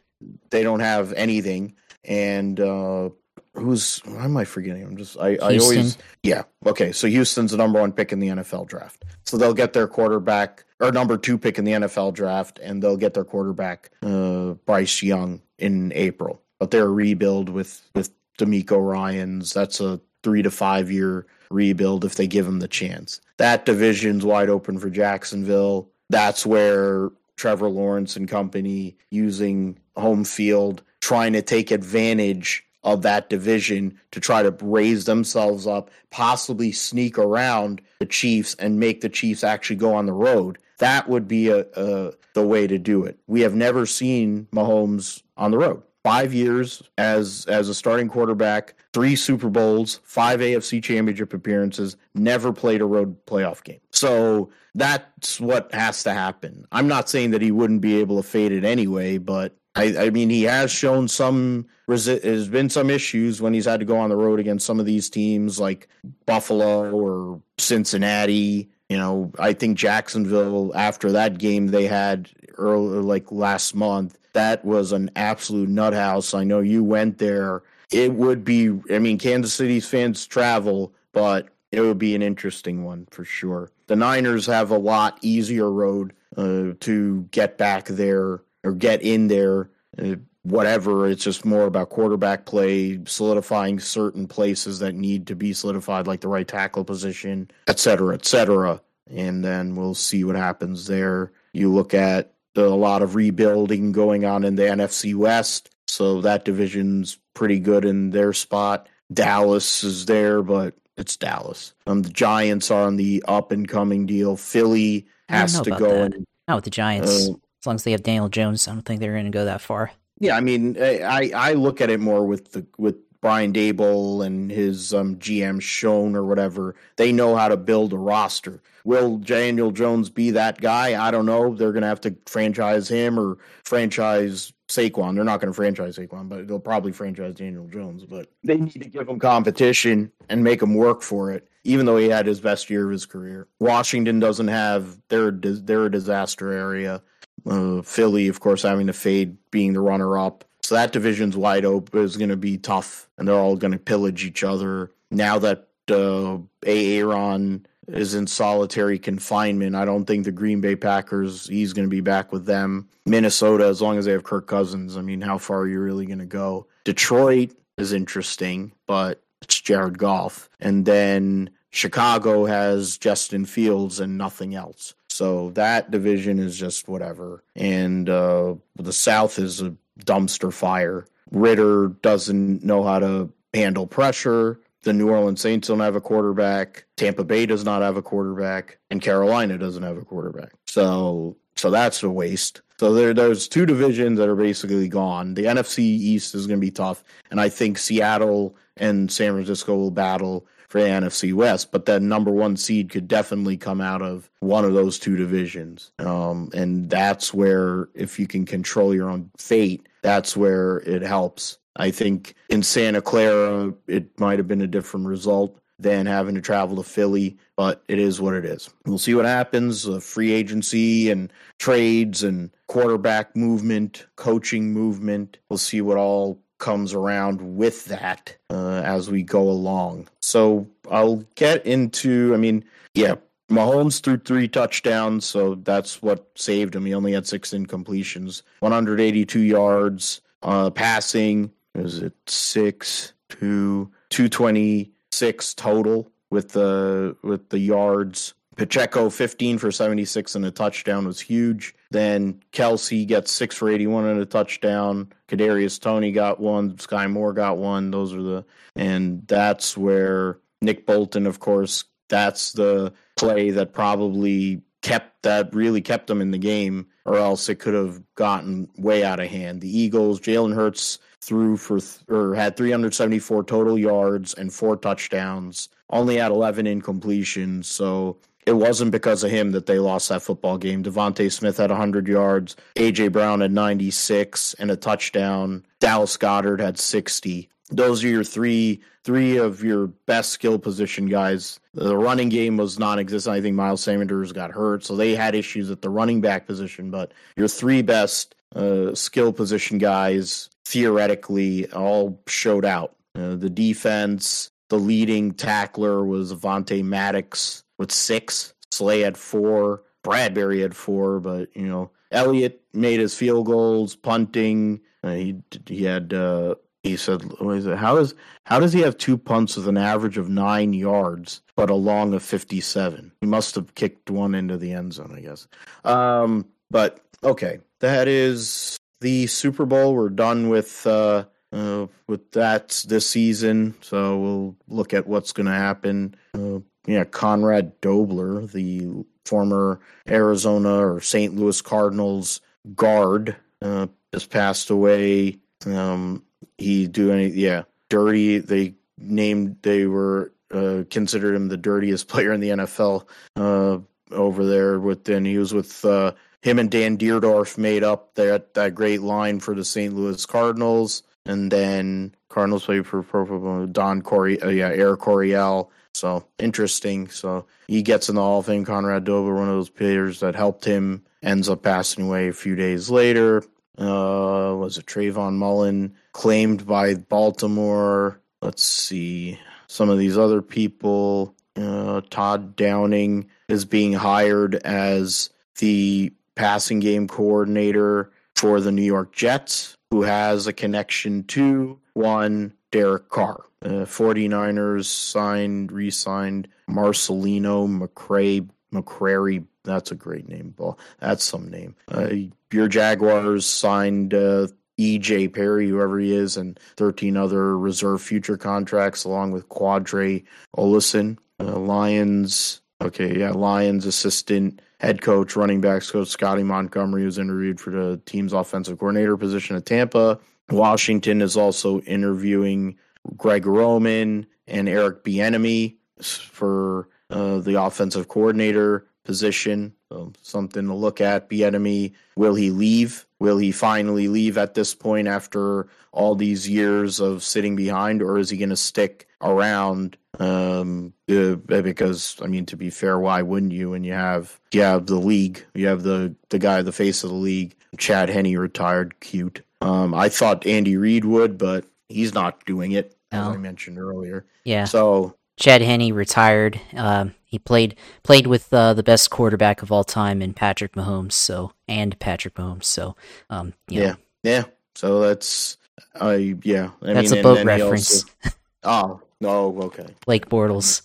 They 0.51 0.63
don't 0.63 0.81
have 0.81 1.13
anything. 1.15 1.75
And 2.05 2.59
uh, 2.59 3.11
who's 3.55 3.99
why 4.05 4.25
am 4.25 4.37
I 4.37 4.45
forgetting? 4.45 4.85
I'm 4.85 4.97
just 4.97 5.19
I, 5.19 5.37
I 5.37 5.59
always 5.59 5.99
yeah 6.23 6.43
okay. 6.67 6.93
So 6.93 7.07
Houston's 7.07 7.51
the 7.53 7.57
number 7.57 7.81
one 7.81 7.93
pick 7.93 8.13
in 8.13 8.21
the 8.21 8.29
NFL 8.29 8.69
draft. 8.69 9.05
So 9.25 9.37
they'll 9.37 9.55
get 9.55 9.73
their 9.73 9.89
quarterback 9.89 10.65
or 10.81 10.93
number 10.93 11.17
two 11.17 11.39
pick 11.39 11.59
in 11.59 11.65
the 11.65 11.73
NFL 11.73 12.15
draft, 12.15 12.59
and 12.59 12.83
they'll 12.83 12.97
get 12.97 13.15
their 13.15 13.25
quarterback 13.25 13.91
uh, 14.03 14.55
Bryce 14.67 15.03
Young 15.03 15.43
in 15.59 15.93
April. 15.95 16.43
But 16.59 16.71
they're 16.71 16.85
a 16.85 16.91
rebuild 16.91 17.49
with 17.49 17.83
with 17.95 18.11
DeMeco 18.39 18.81
Ryans. 18.81 19.53
That's 19.53 19.81
a 19.81 20.01
three 20.23 20.43
to 20.43 20.51
five 20.51 20.91
year 20.91 21.27
rebuild 21.51 22.05
if 22.05 22.15
they 22.15 22.27
give 22.27 22.47
him 22.47 22.61
the 22.61 22.69
chance. 22.69 23.21
That 23.39 23.67
division's 23.67 24.25
wide 24.25 24.49
open 24.51 24.79
for 24.79 24.91
Jacksonville. 24.91 25.91
That's 26.09 26.45
where 26.45 27.11
Trevor 27.37 27.69
Lawrence 27.69 28.17
and 28.17 28.29
company 28.29 28.97
using 29.11 29.79
home 30.01 30.25
field, 30.25 30.83
trying 31.01 31.33
to 31.35 31.43
take 31.43 31.71
advantage 31.71 32.65
of 32.83 33.03
that 33.03 33.29
division 33.29 33.99
to 34.11 34.21
try 34.21 34.43
to 34.43 34.57
raise 34.63 35.05
themselves 35.05 35.67
up, 35.67 35.91
possibly 36.11 36.73
sneak 36.73 37.19
around 37.19 37.83
the 37.99 38.07
Chiefs 38.07 38.55
and 38.55 38.81
make 38.81 39.03
the 39.03 39.09
Chiefs 39.09 39.45
actually 39.45 39.77
go 39.77 39.95
on 39.95 40.07
the 40.07 40.13
road. 40.13 40.59
That 40.79 41.09
would 41.09 41.29
be 41.29 41.49
a, 41.49 41.67
a 41.77 42.13
the 42.33 42.47
way 42.47 42.67
to 42.67 42.79
do 42.79 43.05
it. 43.05 43.19
We 43.27 43.43
have 43.43 43.55
never 43.55 43.87
seen 43.87 44.47
Mahomes 44.53 45.23
on 45.37 45.51
the 45.51 45.59
road 45.59 45.83
five 46.03 46.33
years 46.33 46.83
as 46.99 47.45
as 47.47 47.69
a 47.69 47.75
starting 47.75 48.09
quarterback, 48.09 48.75
three 48.93 49.17
Super 49.17 49.49
Bowls, 49.49 50.01
five 50.05 50.41
AFC 50.41 50.83
Championship 50.83 51.33
appearances, 51.33 51.97
never 52.15 52.53
played 52.53 52.81
a 52.81 52.87
road 52.87 53.25
playoff 53.27 53.63
game. 53.63 53.81
So 53.91 54.51
that's 54.75 55.41
what 55.41 55.73
has 55.75 56.03
to 56.05 56.13
happen. 56.13 56.67
I'm 56.73 56.89
not 56.89 57.09
saying 57.09 57.33
that 57.33 57.43
he 57.43 57.51
wouldn't 57.51 57.81
be 57.81 58.01
able 58.01 58.17
to 58.17 58.27
fade 58.27 58.53
it 58.53 58.65
anyway, 58.65 59.19
but 59.19 59.55
I, 59.75 60.07
I 60.07 60.11
mean 60.11 60.31
he 60.31 60.43
has 60.45 60.71
shown 60.71 61.09
some 61.09 61.67
resi- 61.89 62.23
there's 62.23 62.49
been 62.49 62.71
some 62.71 62.91
issues 62.91 63.41
when 63.41 63.55
he's 63.55 63.67
had 63.67 63.81
to 63.81 63.87
go 63.87 63.99
on 63.99 64.11
the 64.11 64.17
road 64.17 64.41
against 64.41 64.67
some 64.67 64.81
of 64.81 64.87
these 64.87 65.09
teams 65.09 65.61
like 65.61 65.89
Buffalo 66.27 66.91
or 66.91 67.41
Cincinnati. 67.59 68.69
You 68.89 68.97
know, 68.97 69.33
I 69.39 69.53
think 69.53 69.79
Jacksonville 69.79 70.73
after 70.75 71.13
that 71.13 71.39
game 71.39 71.69
they 71.69 71.87
had 71.87 72.29
early 72.59 72.99
like 72.99 73.31
last 73.31 73.75
month 73.75 74.19
that 74.33 74.65
was 74.65 74.93
an 74.93 75.11
absolute 75.17 75.69
nut 75.69 75.93
house. 75.93 76.35
I 76.35 76.45
know 76.45 76.61
you 76.61 76.85
went 76.85 77.19
there. 77.19 77.63
It 77.91 78.15
would 78.15 78.45
be, 78.45 78.71
I 78.91 78.99
mean, 78.99 79.19
Kansas 79.19 79.53
City's 79.53 79.89
fans 79.89 80.27
travel, 80.27 80.93
but 81.13 81.49
it 81.73 81.81
would 81.81 81.99
be 81.99 82.15
an 82.15 82.23
interesting 82.23 82.85
one 82.85 83.07
for 83.11 83.25
sure. 83.25 83.71
The 83.89 83.97
Niners 83.97 84.47
have 84.47 84.71
a 84.71 84.79
lot 84.79 85.19
easier 85.23 85.71
road 85.71 86.13
uh, 86.37 86.75
to 86.81 87.29
get 87.33 87.59
back 87.59 87.87
there 87.87 88.43
or 88.65 88.73
get 88.73 89.03
in 89.03 89.29
there. 89.29 89.71
Uh, 89.99 90.17
whatever. 90.43 91.07
It's 91.07 91.25
just 91.25 91.45
more 91.45 91.65
about 91.65 91.91
quarterback 91.91 92.47
play, 92.47 92.99
solidifying 93.05 93.79
certain 93.79 94.27
places 94.27 94.79
that 94.79 94.95
need 94.95 95.27
to 95.27 95.37
be 95.37 95.53
solidified, 95.53 96.07
like 96.07 96.21
the 96.21 96.29
right 96.29 96.49
tackle 96.49 96.85
position, 96.85 97.51
et 97.67 97.79
cetera, 97.79 98.15
et 98.15 98.25
cetera. 98.25 98.81
And 99.11 99.45
then 99.45 99.75
we'll 99.75 99.95
see 99.95 100.25
what 100.25 100.37
happens 100.37 100.87
there. 100.87 101.33
You 101.53 101.73
look 101.73 101.95
at 101.95 102.33
a 102.57 102.63
lot 102.63 103.03
of 103.03 103.15
rebuilding 103.15 103.93
going 103.93 104.25
on 104.25 104.45
in 104.45 104.57
the 104.57 104.63
NFC 104.63 105.15
West. 105.15 105.71
So 105.89 106.21
that 106.21 106.45
division's 106.45 107.19
pretty 107.35 107.59
good 107.59 107.85
in 107.85 108.11
their 108.11 108.33
spot. 108.33 108.89
Dallas 109.13 109.83
is 109.83 110.07
there, 110.07 110.43
but 110.43 110.75
it's 110.97 111.17
Dallas. 111.17 111.75
Um, 111.87 112.03
the 112.03 112.11
Giants 112.11 112.71
are 112.71 112.87
on 112.87 112.97
the 112.97 113.23
up 113.27 113.51
and 113.51 113.67
coming 113.67 114.07
deal. 114.07 114.37
Philly 114.37 115.07
has 115.29 115.61
to 115.63 115.71
go. 115.71 116.03
And, 116.03 116.25
Not 116.47 116.57
with 116.57 116.65
the 116.65 116.71
Giants. 116.71 117.29
Uh, 117.29 117.33
as 117.61 117.67
long 117.67 117.77
as 117.77 117.85
they 117.85 117.93
have 117.93 118.03
Daniel 118.03 118.29
Jones, 118.29 118.67
I 118.67 118.73
don't 118.73 118.83
think 118.83 119.01
they're 119.01 119.13
going 119.13 119.25
to 119.25 119.31
go 119.31 119.45
that 119.45 119.61
far. 119.61 119.93
Yeah, 120.19 120.37
I 120.37 120.41
mean, 120.41 120.77
I 120.81 121.31
I 121.35 121.53
look 121.55 121.81
at 121.81 121.91
it 121.91 122.01
more 122.01 122.27
with 122.27 122.53
the 122.53 122.67
with 122.77 122.97
Brian 123.21 123.53
Daboll 123.53 124.25
and 124.25 124.51
his 124.51 124.95
um, 124.95 125.17
GM 125.17 125.61
Schoen 125.61 126.17
or 126.17 126.25
whatever, 126.25 126.75
they 126.97 127.13
know 127.13 127.37
how 127.37 127.49
to 127.49 127.57
build 127.57 127.93
a 127.93 127.99
roster. 127.99 128.63
Will 128.85 129.19
Daniel 129.19 129.71
Jones 129.73 130.09
be 130.09 130.31
that 130.31 130.61
guy? 130.61 131.07
I 131.07 131.11
don't 131.11 131.27
know. 131.27 131.55
They're 131.55 131.73
going 131.73 131.83
to 131.83 131.89
have 131.89 132.01
to 132.03 132.17
franchise 132.27 132.89
him 132.89 133.21
or 133.21 133.37
franchise 133.65 134.53
Saquon. 134.69 135.15
They're 135.15 135.25
not 135.25 135.41
going 135.41 135.53
to 135.53 135.57
franchise 135.57 135.99
Saquon, 135.99 136.31
but 136.31 136.49
they'll 136.49 136.59
probably 136.59 136.93
franchise 136.93 137.35
Daniel 137.35 137.67
Jones. 137.67 138.05
But 138.05 138.31
they 138.43 138.57
need 138.57 138.81
to 138.83 138.89
give 138.89 139.09
him 139.09 139.19
competition 139.19 140.11
and 140.31 140.43
make 140.43 140.63
him 140.63 140.75
work 140.75 141.03
for 141.03 141.31
it, 141.31 141.47
even 141.65 141.85
though 141.85 141.99
he 141.99 142.09
had 142.09 142.27
his 142.27 142.41
best 142.41 142.71
year 142.71 142.87
of 142.87 142.93
his 142.93 143.05
career. 143.05 143.49
Washington 143.59 144.19
doesn't 144.19 144.49
have, 144.49 144.99
they're, 145.09 145.31
they're 145.31 145.87
a 145.87 145.91
disaster 145.91 146.53
area. 146.53 147.03
Uh, 147.47 147.83
Philly, 147.83 148.29
of 148.29 148.41
course, 148.41 148.63
having 148.63 148.87
to 148.87 148.93
fade 148.93 149.37
being 149.51 149.73
the 149.73 149.81
runner 149.81 150.19
up. 150.19 150.45
So 150.63 150.75
that 150.75 150.93
division's 150.93 151.37
wide 151.37 151.65
open. 151.65 152.01
Is 152.01 152.17
going 152.17 152.31
to 152.31 152.37
be 152.37 152.59
tough, 152.59 153.09
and 153.19 153.27
they're 153.27 153.35
all 153.35 153.57
going 153.57 153.73
to 153.73 153.79
pillage 153.79 154.25
each 154.25 154.45
other. 154.45 154.91
Now 155.11 155.39
that 155.39 155.69
uh, 155.91 156.39
Aaron 156.65 157.67
is 157.89 158.15
in 158.15 158.27
solitary 158.27 158.99
confinement, 158.99 159.75
I 159.75 159.85
don't 159.85 160.05
think 160.05 160.25
the 160.25 160.33
Green 160.33 160.61
Bay 160.61 160.77
Packers. 160.77 161.49
He's 161.49 161.73
going 161.73 161.87
to 161.87 161.91
be 161.91 162.01
back 162.01 162.33
with 162.33 162.47
them. 162.47 162.89
Minnesota, 163.07 163.67
as 163.67 163.83
long 163.83 163.99
as 163.99 164.05
they 164.05 164.13
have 164.13 164.23
Kirk 164.23 164.47
Cousins. 164.47 164.97
I 164.97 165.01
mean, 165.01 165.21
how 165.21 165.39
far 165.39 165.61
are 165.61 165.69
you 165.69 165.81
really 165.81 166.07
going 166.07 166.19
to 166.21 166.27
go? 166.27 166.67
Detroit 166.85 167.53
is 167.77 167.93
interesting, 167.93 168.73
but 168.87 169.23
it's 169.43 169.61
Jared 169.61 169.99
Goff, 169.99 170.49
and 170.61 170.85
then 170.85 171.51
Chicago 171.71 172.45
has 172.45 172.99
Justin 172.99 173.45
Fields 173.45 174.01
and 174.01 174.19
nothing 174.19 174.55
else. 174.55 174.95
So 175.11 175.51
that 175.51 175.91
division 175.91 176.39
is 176.39 176.57
just 176.57 176.89
whatever. 176.89 177.43
And 177.57 178.09
uh, 178.09 178.55
the 178.77 178.93
South 178.93 179.39
is 179.39 179.61
a 179.61 179.75
dumpster 180.05 180.53
fire. 180.53 181.07
Ridder 181.31 181.89
doesn't 182.01 182.65
know 182.65 182.83
how 182.85 183.01
to 183.01 183.31
handle 183.53 183.87
pressure. 183.87 184.61
The 184.83 184.93
New 184.93 185.11
Orleans 185.11 185.41
Saints 185.41 185.69
don't 185.69 185.81
have 185.81 185.97
a 185.97 186.01
quarterback. 186.01 186.85
Tampa 186.97 187.25
Bay 187.25 187.45
does 187.45 187.65
not 187.65 187.83
have 187.83 187.97
a 187.97 188.03
quarterback, 188.03 188.79
and 188.91 189.03
Carolina 189.03 189.59
doesn't 189.59 189.83
have 189.83 189.99
a 189.99 190.05
quarterback. 190.05 190.53
So, 190.67 191.37
so 191.55 191.71
that's 191.71 192.03
a 192.03 192.09
waste. 192.09 192.63
So 192.79 192.95
there, 192.95 193.13
there's 193.13 193.47
two 193.47 193.67
divisions 193.67 194.19
that 194.19 194.29
are 194.29 194.37
basically 194.37 194.89
gone. 194.89 195.35
The 195.35 195.45
NFC 195.45 195.81
East 195.81 196.35
is 196.35 196.47
going 196.47 196.59
to 196.59 196.67
be 196.67 196.71
tough, 196.71 197.05
and 197.31 197.39
I 197.39 197.51
think 197.51 197.77
Seattle 197.77 198.57
and 198.79 199.13
San 199.13 199.33
Francisco 199.35 199.77
will 199.77 199.91
battle 199.91 200.47
for 200.71 200.81
the 200.81 200.89
NFC 200.89 201.35
West, 201.35 201.73
but 201.73 201.87
that 201.87 202.01
number 202.01 202.31
one 202.31 202.57
seed 202.57 202.91
could 202.91 203.09
definitely 203.09 203.57
come 203.57 203.81
out 203.81 204.03
of 204.03 204.31
one 204.39 204.65
of 204.65 204.73
those 204.73 205.01
two 205.01 205.17
divisions. 205.17 205.91
Um, 205.99 206.49
and 206.55 206.89
that's 206.89 207.35
where, 207.35 207.89
if 207.93 208.21
you 208.21 208.29
can 208.29 208.47
control 208.47 208.95
your 208.95 209.11
own 209.11 209.33
fate, 209.37 209.89
that's 210.03 210.37
where 210.37 210.79
it 210.79 211.03
helps. 211.03 211.59
I 211.75 211.91
think 211.91 212.37
in 212.49 212.63
Santa 212.63 213.03
Clara, 213.03 213.75
it 213.89 214.19
might 214.21 214.39
have 214.39 214.47
been 214.47 214.63
a 214.63 214.69
different 214.69 215.07
result 215.07 215.59
than 215.81 216.07
having 216.07 216.37
to 216.37 216.41
travel 216.41 216.77
to 216.77 216.85
Philly, 216.85 217.37
but 217.57 217.83
it 217.89 217.99
is 217.99 218.21
what 218.21 218.35
it 218.35 218.45
is. 218.45 218.71
We'll 218.87 218.99
see 218.99 219.15
what 219.15 219.25
happens. 219.25 219.89
Uh, 219.89 219.99
free 219.99 220.31
agency 220.31 221.11
and 221.11 221.33
trades 221.59 222.23
and 222.23 222.51
quarterback 222.69 223.35
movement, 223.35 224.07
coaching 224.15 224.73
movement. 224.73 225.39
We'll 225.49 225.59
see 225.59 225.81
what 225.81 225.97
all 225.97 226.41
comes 226.61 226.95
around 226.95 227.41
with 227.57 227.87
that 227.87 228.37
uh, 228.51 228.83
as 228.85 229.11
we 229.11 229.23
go 229.23 229.43
along. 229.43 230.09
So 230.21 230.69
I'll 230.91 231.25
get 231.35 231.67
into, 231.67 232.33
I 232.33 232.37
mean, 232.37 232.65
yeah, 232.95 233.17
Mahomes 233.51 234.01
threw 234.01 234.17
three 234.17 234.47
touchdowns, 234.47 235.25
so 235.25 235.57
that's 235.57 236.01
what 236.01 236.31
saved 236.37 236.77
him. 236.77 236.87
He 236.87 236.95
only 236.95 237.13
had 237.13 237.27
six 237.27 237.51
incompletions, 237.51 238.43
182 238.61 239.41
yards, 239.41 240.21
uh, 240.43 240.71
passing. 240.71 241.51
Is 241.75 241.99
it 241.99 242.15
six 242.27 243.13
to 243.31 243.91
226 244.11 245.55
total 245.55 246.11
with 246.31 246.51
the 246.51 247.17
with 247.23 247.49
the 247.49 247.59
yards? 247.59 248.35
Pacheco 248.57 249.09
15 249.09 249.59
for 249.59 249.73
76 249.73 250.35
and 250.35 250.45
a 250.45 250.51
touchdown 250.51 251.07
was 251.07 251.19
huge. 251.21 251.75
Then 251.91 252.41
Kelce 252.53 253.07
gets 253.07 253.33
six 253.33 253.57
for 253.57 253.69
81 253.69 254.07
and 254.07 254.21
a 254.21 254.27
touchdown. 254.27 255.13
Kadarius 255.29 255.81
Toney 255.81 256.13
got 256.13 256.39
one. 256.39 256.79
Sky 256.79 257.07
Moore 257.09 257.33
got 257.33 257.59
one. 257.59 257.91
Those 257.91 258.15
are 258.15 258.23
the 258.23 258.45
and 258.77 259.27
that's 259.27 259.77
where 259.77 260.39
Nick 260.63 260.87
Bolton, 260.87 261.27
of 261.27 261.41
course, 261.41 261.85
that's 262.09 262.53
the 262.53 262.93
play 263.17 263.51
that 263.51 263.73
probably 263.73 264.63
kept 264.83 265.23
that 265.23 265.55
really 265.55 265.81
kept 265.81 266.07
them 266.07 266.21
in 266.21 266.31
the 266.31 266.39
game, 266.39 266.87
or 267.05 267.17
else 267.17 267.49
it 267.49 267.57
could 267.57 267.75
have 267.75 268.03
gotten 268.15 268.69
way 268.79 269.05
out 269.05 269.21
of 269.21 269.29
hand. 269.29 269.61
The 269.61 269.79
Eagles, 269.79 270.21
Jalen 270.21 270.55
Hurts 270.55 270.99
threw 271.21 271.57
for 271.57 271.81
th- 271.81 272.01
or 272.09 272.35
had 272.35 272.57
374 272.57 273.45
total 273.45 273.79
yards 273.79 274.33
and 274.35 274.53
four 274.53 274.77
touchdowns, 274.77 275.69
only 275.91 276.17
had 276.17 276.33
11 276.33 276.67
incompletions. 276.67 277.67
So 277.67 278.19
it 278.47 278.53
wasn't 278.53 278.91
because 278.91 279.23
of 279.23 279.31
him 279.31 279.53
that 279.53 279.67
they 279.67 279.79
lost 279.79 280.09
that 280.09 280.23
football 280.23 280.59
game. 280.59 280.83
DeVonta 280.83 281.31
Smith 281.31 281.59
had 281.59 281.71
100 281.71 282.09
yards, 282.09 282.57
AJ 282.77 283.13
Brown 283.13 283.41
had 283.41 283.53
96 283.53 284.55
and 284.55 284.71
a 284.71 284.77
touchdown. 284.77 285.65
Dallas 285.79 286.17
Goedert 286.17 286.61
had 286.61 286.79
60. 286.79 287.49
Those 287.71 288.03
are 288.03 288.09
your 288.09 288.25
three 288.25 288.83
three 289.05 289.37
of 289.37 289.63
your 289.63 289.87
best 289.87 290.31
skill 290.31 290.59
position 290.59 291.07
guys. 291.07 291.59
The 291.73 291.97
running 291.97 292.29
game 292.29 292.57
was 292.57 292.79
non-existent. 292.79 293.35
I 293.35 293.41
think 293.41 293.57
Miles 293.57 293.83
Sanders 293.83 294.33
got 294.33 294.51
hurt, 294.51 294.85
so 294.85 294.97
they 294.97 295.15
had 295.15 295.35
issues 295.35 295.71
at 295.71 295.83
the 295.83 295.89
running 295.89 296.21
back 296.21 296.47
position. 296.47 296.91
But 296.91 297.13
your 297.37 297.49
three 297.49 297.83
best 297.83 298.35
uh, 298.55 298.95
skill 298.95 299.33
position 299.33 299.79
guys 299.79 300.51
theoretically 300.65 301.71
all 301.73 302.21
showed 302.27 302.65
out. 302.65 302.97
Uh, 303.15 303.37
the 303.37 303.51
defense, 303.51 304.51
the 304.69 304.79
leading 304.79 305.33
tackler 305.33 306.05
was 306.05 306.33
Avonte 306.33 306.85
Maddox 306.85 307.65
with 307.81 307.91
six. 307.91 308.53
Slay 308.71 309.01
had 309.01 309.17
four. 309.17 309.83
Bradberry 310.05 310.61
had 310.61 310.77
four, 310.77 311.19
but 311.19 311.49
you 311.57 311.67
know 311.67 311.91
Elliott 312.13 312.63
made 312.73 313.01
his 313.01 313.15
field 313.17 313.47
goals, 313.47 313.97
punting. 313.97 314.81
Uh, 315.03 315.15
he 315.15 315.37
he 315.67 315.85
had 315.85 316.13
uh, 316.13 316.55
he 316.83 316.97
said, 316.97 317.23
it? 317.23 317.77
How 317.79 317.97
is 317.97 318.15
how 318.45 318.61
does 318.61 318.73
he 318.73 318.81
have 318.81 318.97
two 318.97 319.19
punts 319.19 319.57
with 319.57 319.67
an 319.67 319.77
average 319.77 320.19
of 320.19 320.29
nine 320.29 320.73
yards 320.73 321.41
but 321.57 321.71
a 321.71 321.75
long 321.75 322.15
of 322.15 322.23
fifty 322.23 322.61
seven? 322.61 323.13
He 323.21 323.27
must 323.27 323.55
have 323.57 323.75
kicked 323.75 324.11
one 324.11 324.35
into 324.35 324.57
the 324.57 324.73
end 324.73 324.93
zone, 324.95 325.15
I 325.17 325.21
guess. 325.21 325.49
Um, 325.85 326.47
but 326.71 327.01
okay, 327.25 327.59
that 327.81 328.09
is 328.09 328.77
the 329.01 329.27
Super 329.27 329.67
Bowl. 329.67 329.95
We're 329.95 330.11
done 330.11 330.49
with 330.49 330.87
uh, 330.87 331.25
uh, 331.53 331.87
with 332.07 332.31
that 332.33 332.85
this 332.89 333.07
season, 333.07 333.75
so 333.81 334.19
we'll 334.19 334.57
look 334.69 334.95
at 334.95 335.07
what's 335.07 335.33
going 335.33 335.47
to 335.47 335.53
happen. 335.53 336.15
Uh, 336.35 336.61
yeah, 336.87 337.05
Conrad 337.05 337.81
Dobler, 337.81 338.47
the 338.47 339.05
former 339.25 339.81
Arizona 340.09 340.87
or 340.87 341.01
St. 341.01 341.35
Louis 341.37 341.61
Cardinals 341.61 342.41
guard, 342.75 343.37
uh, 343.63 343.87
just 344.13 344.31
passed 344.31 344.71
away. 344.71 345.39
Um, 345.67 346.25
he 346.59 346.87
do 346.87 347.13
any 347.13 347.29
yeah 347.29 347.63
dirty. 347.89 348.39
They 348.39 348.75
named 348.99 349.57
they 349.63 349.87
were 349.87 350.33
uh, 350.53 350.85
considered 350.91 351.35
him 351.35 351.49
the 351.49 351.57
dirtiest 351.57 352.09
player 352.09 352.33
in 352.33 352.41
the 352.41 352.51
NFL 352.51 353.07
uh, 353.37 353.79
over 354.15 354.47
there. 354.47 354.81
With 354.81 355.05
then 355.05 355.25
he 355.25 355.39
was 355.39 355.53
with 355.53 355.85
uh, 355.85 356.13
him 356.43 356.59
and 356.59 356.71
Dan 356.71 356.97
Dierdorf 356.97 357.59
made 357.59 357.85
up 357.85 358.15
that 358.15 358.55
that 358.55 358.75
great 358.75 359.03
line 359.03 359.41
for 359.41 359.55
the 359.55 359.65
St. 359.65 359.95
Louis 359.95 360.25
Cardinals, 360.27 361.03
and 361.27 361.51
then 361.51 362.15
Cardinals 362.29 362.65
played 362.65 362.87
for 362.87 363.67
Don 363.71 364.03
Corey, 364.03 364.41
uh, 364.41 364.49
yeah, 364.49 364.69
Air 364.69 364.97
Coryell. 364.97 365.71
So 365.95 366.27
interesting. 366.39 367.09
So 367.09 367.47
he 367.67 367.83
gets 367.83 368.09
in 368.09 368.15
the 368.15 368.23
Hall 368.23 368.41
of 368.41 368.47
Fame. 368.47 368.65
Conrad 368.65 369.05
Dobler, 369.05 369.35
one 369.35 369.49
of 369.49 369.55
those 369.55 369.71
players 369.71 370.21
that 370.21 370.35
helped 370.35 370.65
him, 370.65 371.05
ends 371.23 371.49
up 371.49 371.63
passing 371.63 372.07
away 372.07 372.29
a 372.29 372.33
few 372.33 372.57
days 372.57 372.91
later. 372.91 373.43
Uh, 373.79 374.55
was 374.59 374.79
it 374.79 374.87
Trayvon 374.87 375.35
Mullen 375.35 375.95
claimed 376.13 376.67
by 376.67 376.95
Baltimore? 376.95 378.21
Let's 378.43 378.63
see. 378.63 379.39
Some 379.69 379.89
of 379.91 379.99
these 379.99 380.19
other 380.19 380.43
people. 380.43 381.35
Uh, 381.57 382.01
Todd 382.11 382.57
Downing 382.57 383.29
is 383.49 383.65
being 383.65 383.93
hired 383.93 384.55
as 384.55 385.31
the 385.59 386.13
passing 386.35 386.81
game 386.81 387.09
coordinator 387.09 388.13
for 388.37 388.61
the 388.61 388.73
New 388.73 388.83
York 388.83 389.13
Jets, 389.13 389.75
who 389.91 390.03
has 390.03 390.47
a 390.47 390.53
connection 390.53 391.25
to 391.25 391.79
one 391.93 392.55
Derek 392.71 393.09
Carr. 393.09 393.45
Uh, 393.63 393.85
49ers 393.85 394.87
signed, 394.87 395.71
re 395.71 395.91
signed 395.91 396.49
Marcelino 396.69 397.69
McCray, 397.69 398.49
McCrary. 398.73 399.45
That's 399.65 399.91
a 399.91 399.95
great 399.95 400.29
name, 400.29 400.51
Ball. 400.51 400.79
That's 400.99 401.25
some 401.25 401.51
name. 401.51 401.75
Uh, 401.87 402.09
your 402.51 402.69
Jaguars 402.69 403.45
signed 403.45 404.15
uh, 404.15 404.47
EJ 404.79 405.35
Perry, 405.35 405.69
whoever 405.69 405.99
he 405.99 406.13
is, 406.13 406.39
and 406.39 406.59
13 406.77 407.17
other 407.17 407.59
reserve 407.59 408.01
future 408.01 408.39
contracts, 408.39 409.05
along 409.05 409.33
with 409.33 409.49
Qadree 409.51 410.25
Ollison. 410.57 411.19
Uh, 411.39 411.59
Lions, 411.59 412.63
okay, 412.81 413.19
yeah, 413.19 413.31
Lions 413.31 413.85
assistant 413.85 414.63
head 414.81 415.03
coach, 415.03 415.37
running 415.37 415.61
backs 415.61 415.91
coach 415.91 416.09
Scotty 416.09 416.43
Montgomery 416.43 417.05
was 417.05 417.19
interviewed 417.19 417.61
for 417.61 417.71
the 417.71 418.01
team's 418.07 418.33
offensive 418.33 418.79
coordinator 418.79 419.17
position 419.19 419.57
at 419.57 419.67
Tampa. 419.67 420.19
Washington 420.51 421.21
is 421.21 421.37
also 421.37 421.81
interviewing 421.81 422.77
Greg 423.17 423.47
Roman 423.47 424.27
and 424.47 424.69
Eric 424.69 425.05
Bieniemy 425.05 425.77
for 426.03 426.89
uh, 427.11 427.39
the 427.39 427.61
offensive 427.61 428.09
coordinator 428.09 428.87
position. 429.05 429.75
So 429.91 430.13
something 430.23 430.67
to 430.67 430.75
look 430.75 431.01
at. 431.01 431.29
Bieniemy, 431.29 431.95
will 432.17 432.35
he 432.35 432.51
leave? 432.51 433.07
Will 433.19 433.39
he 433.39 433.53
finally 433.53 434.09
leave 434.09 434.39
at 434.39 434.55
this 434.55 434.75
point 434.75 435.09
after 435.09 435.69
all 435.93 436.15
these 436.15 436.49
years 436.49 437.01
of 437.01 437.23
sitting 437.23 437.57
behind, 437.57 438.03
or 438.03 438.19
is 438.19 438.31
he 438.31 438.37
going 438.37 438.51
to 438.51 438.57
stick 438.57 439.09
around? 439.21 439.97
Um, 440.19 440.93
uh, 441.11 441.35
because 441.35 442.17
I 442.23 442.27
mean, 442.27 442.47
to 442.47 442.57
be 442.57 442.71
fair, 442.71 442.99
why 442.99 443.23
wouldn't 443.23 443.53
you? 443.53 443.71
When 443.71 443.85
you 443.85 443.93
have 443.93 444.39
you 444.53 444.63
have 444.63 444.87
the 444.87 444.97
league, 444.97 445.45
you 445.55 445.67
have 445.67 445.83
the 445.83 446.15
the 446.29 446.39
guy, 446.39 446.63
the 446.63 446.73
face 446.73 447.03
of 447.05 447.11
the 447.11 447.17
league, 447.17 447.57
Chad 447.79 448.09
Henne 448.09 448.37
retired, 448.37 449.01
cute. 449.01 449.43
Um, 449.61 449.95
I 449.95 450.09
thought 450.09 450.47
Andy 450.47 450.77
Reid 450.77 451.05
would, 451.05 451.37
but 451.37 451.65
he's 451.91 452.15
not 452.15 452.45
doing 452.45 452.73
it, 452.73 452.97
as 453.13 453.27
I 453.27 453.37
mentioned 453.37 453.79
earlier. 453.79 454.27
Yeah. 454.45 454.65
So 454.65 455.17
Chad 455.39 455.63
Henne 455.63 455.93
retired. 455.93 456.61
Um, 456.75 457.15
he 457.25 457.39
played 457.39 457.77
played 458.03 458.27
with 458.27 458.53
uh, 458.53 458.75
the 458.75 458.83
best 458.83 459.11
quarterback 459.11 459.63
of 459.63 459.73
all 459.73 459.85
time 459.85 460.23
in 460.23 460.35
Patrick 460.35 460.73
Mahomes. 460.73 461.13
So 461.13 461.53
and 461.67 461.99
Patrick 461.99 462.35
Mahomes. 462.35 462.65
So 462.65 462.97
um, 463.31 463.55
yeah, 463.69 463.93
know. 463.93 463.97
yeah. 464.23 464.45
So 464.75 465.01
that's 465.01 465.57
uh, 466.01 466.19
yeah. 466.43 466.71
I 466.83 466.93
that's 466.93 467.11
mean, 467.11 467.21
a 467.21 467.23
boat 467.23 467.45
reference. 467.45 468.05
Also, 468.05 468.35
oh 468.65 469.03
no, 469.21 469.61
okay. 469.63 469.87
Blake 470.07 470.29
Bortles. 470.29 470.83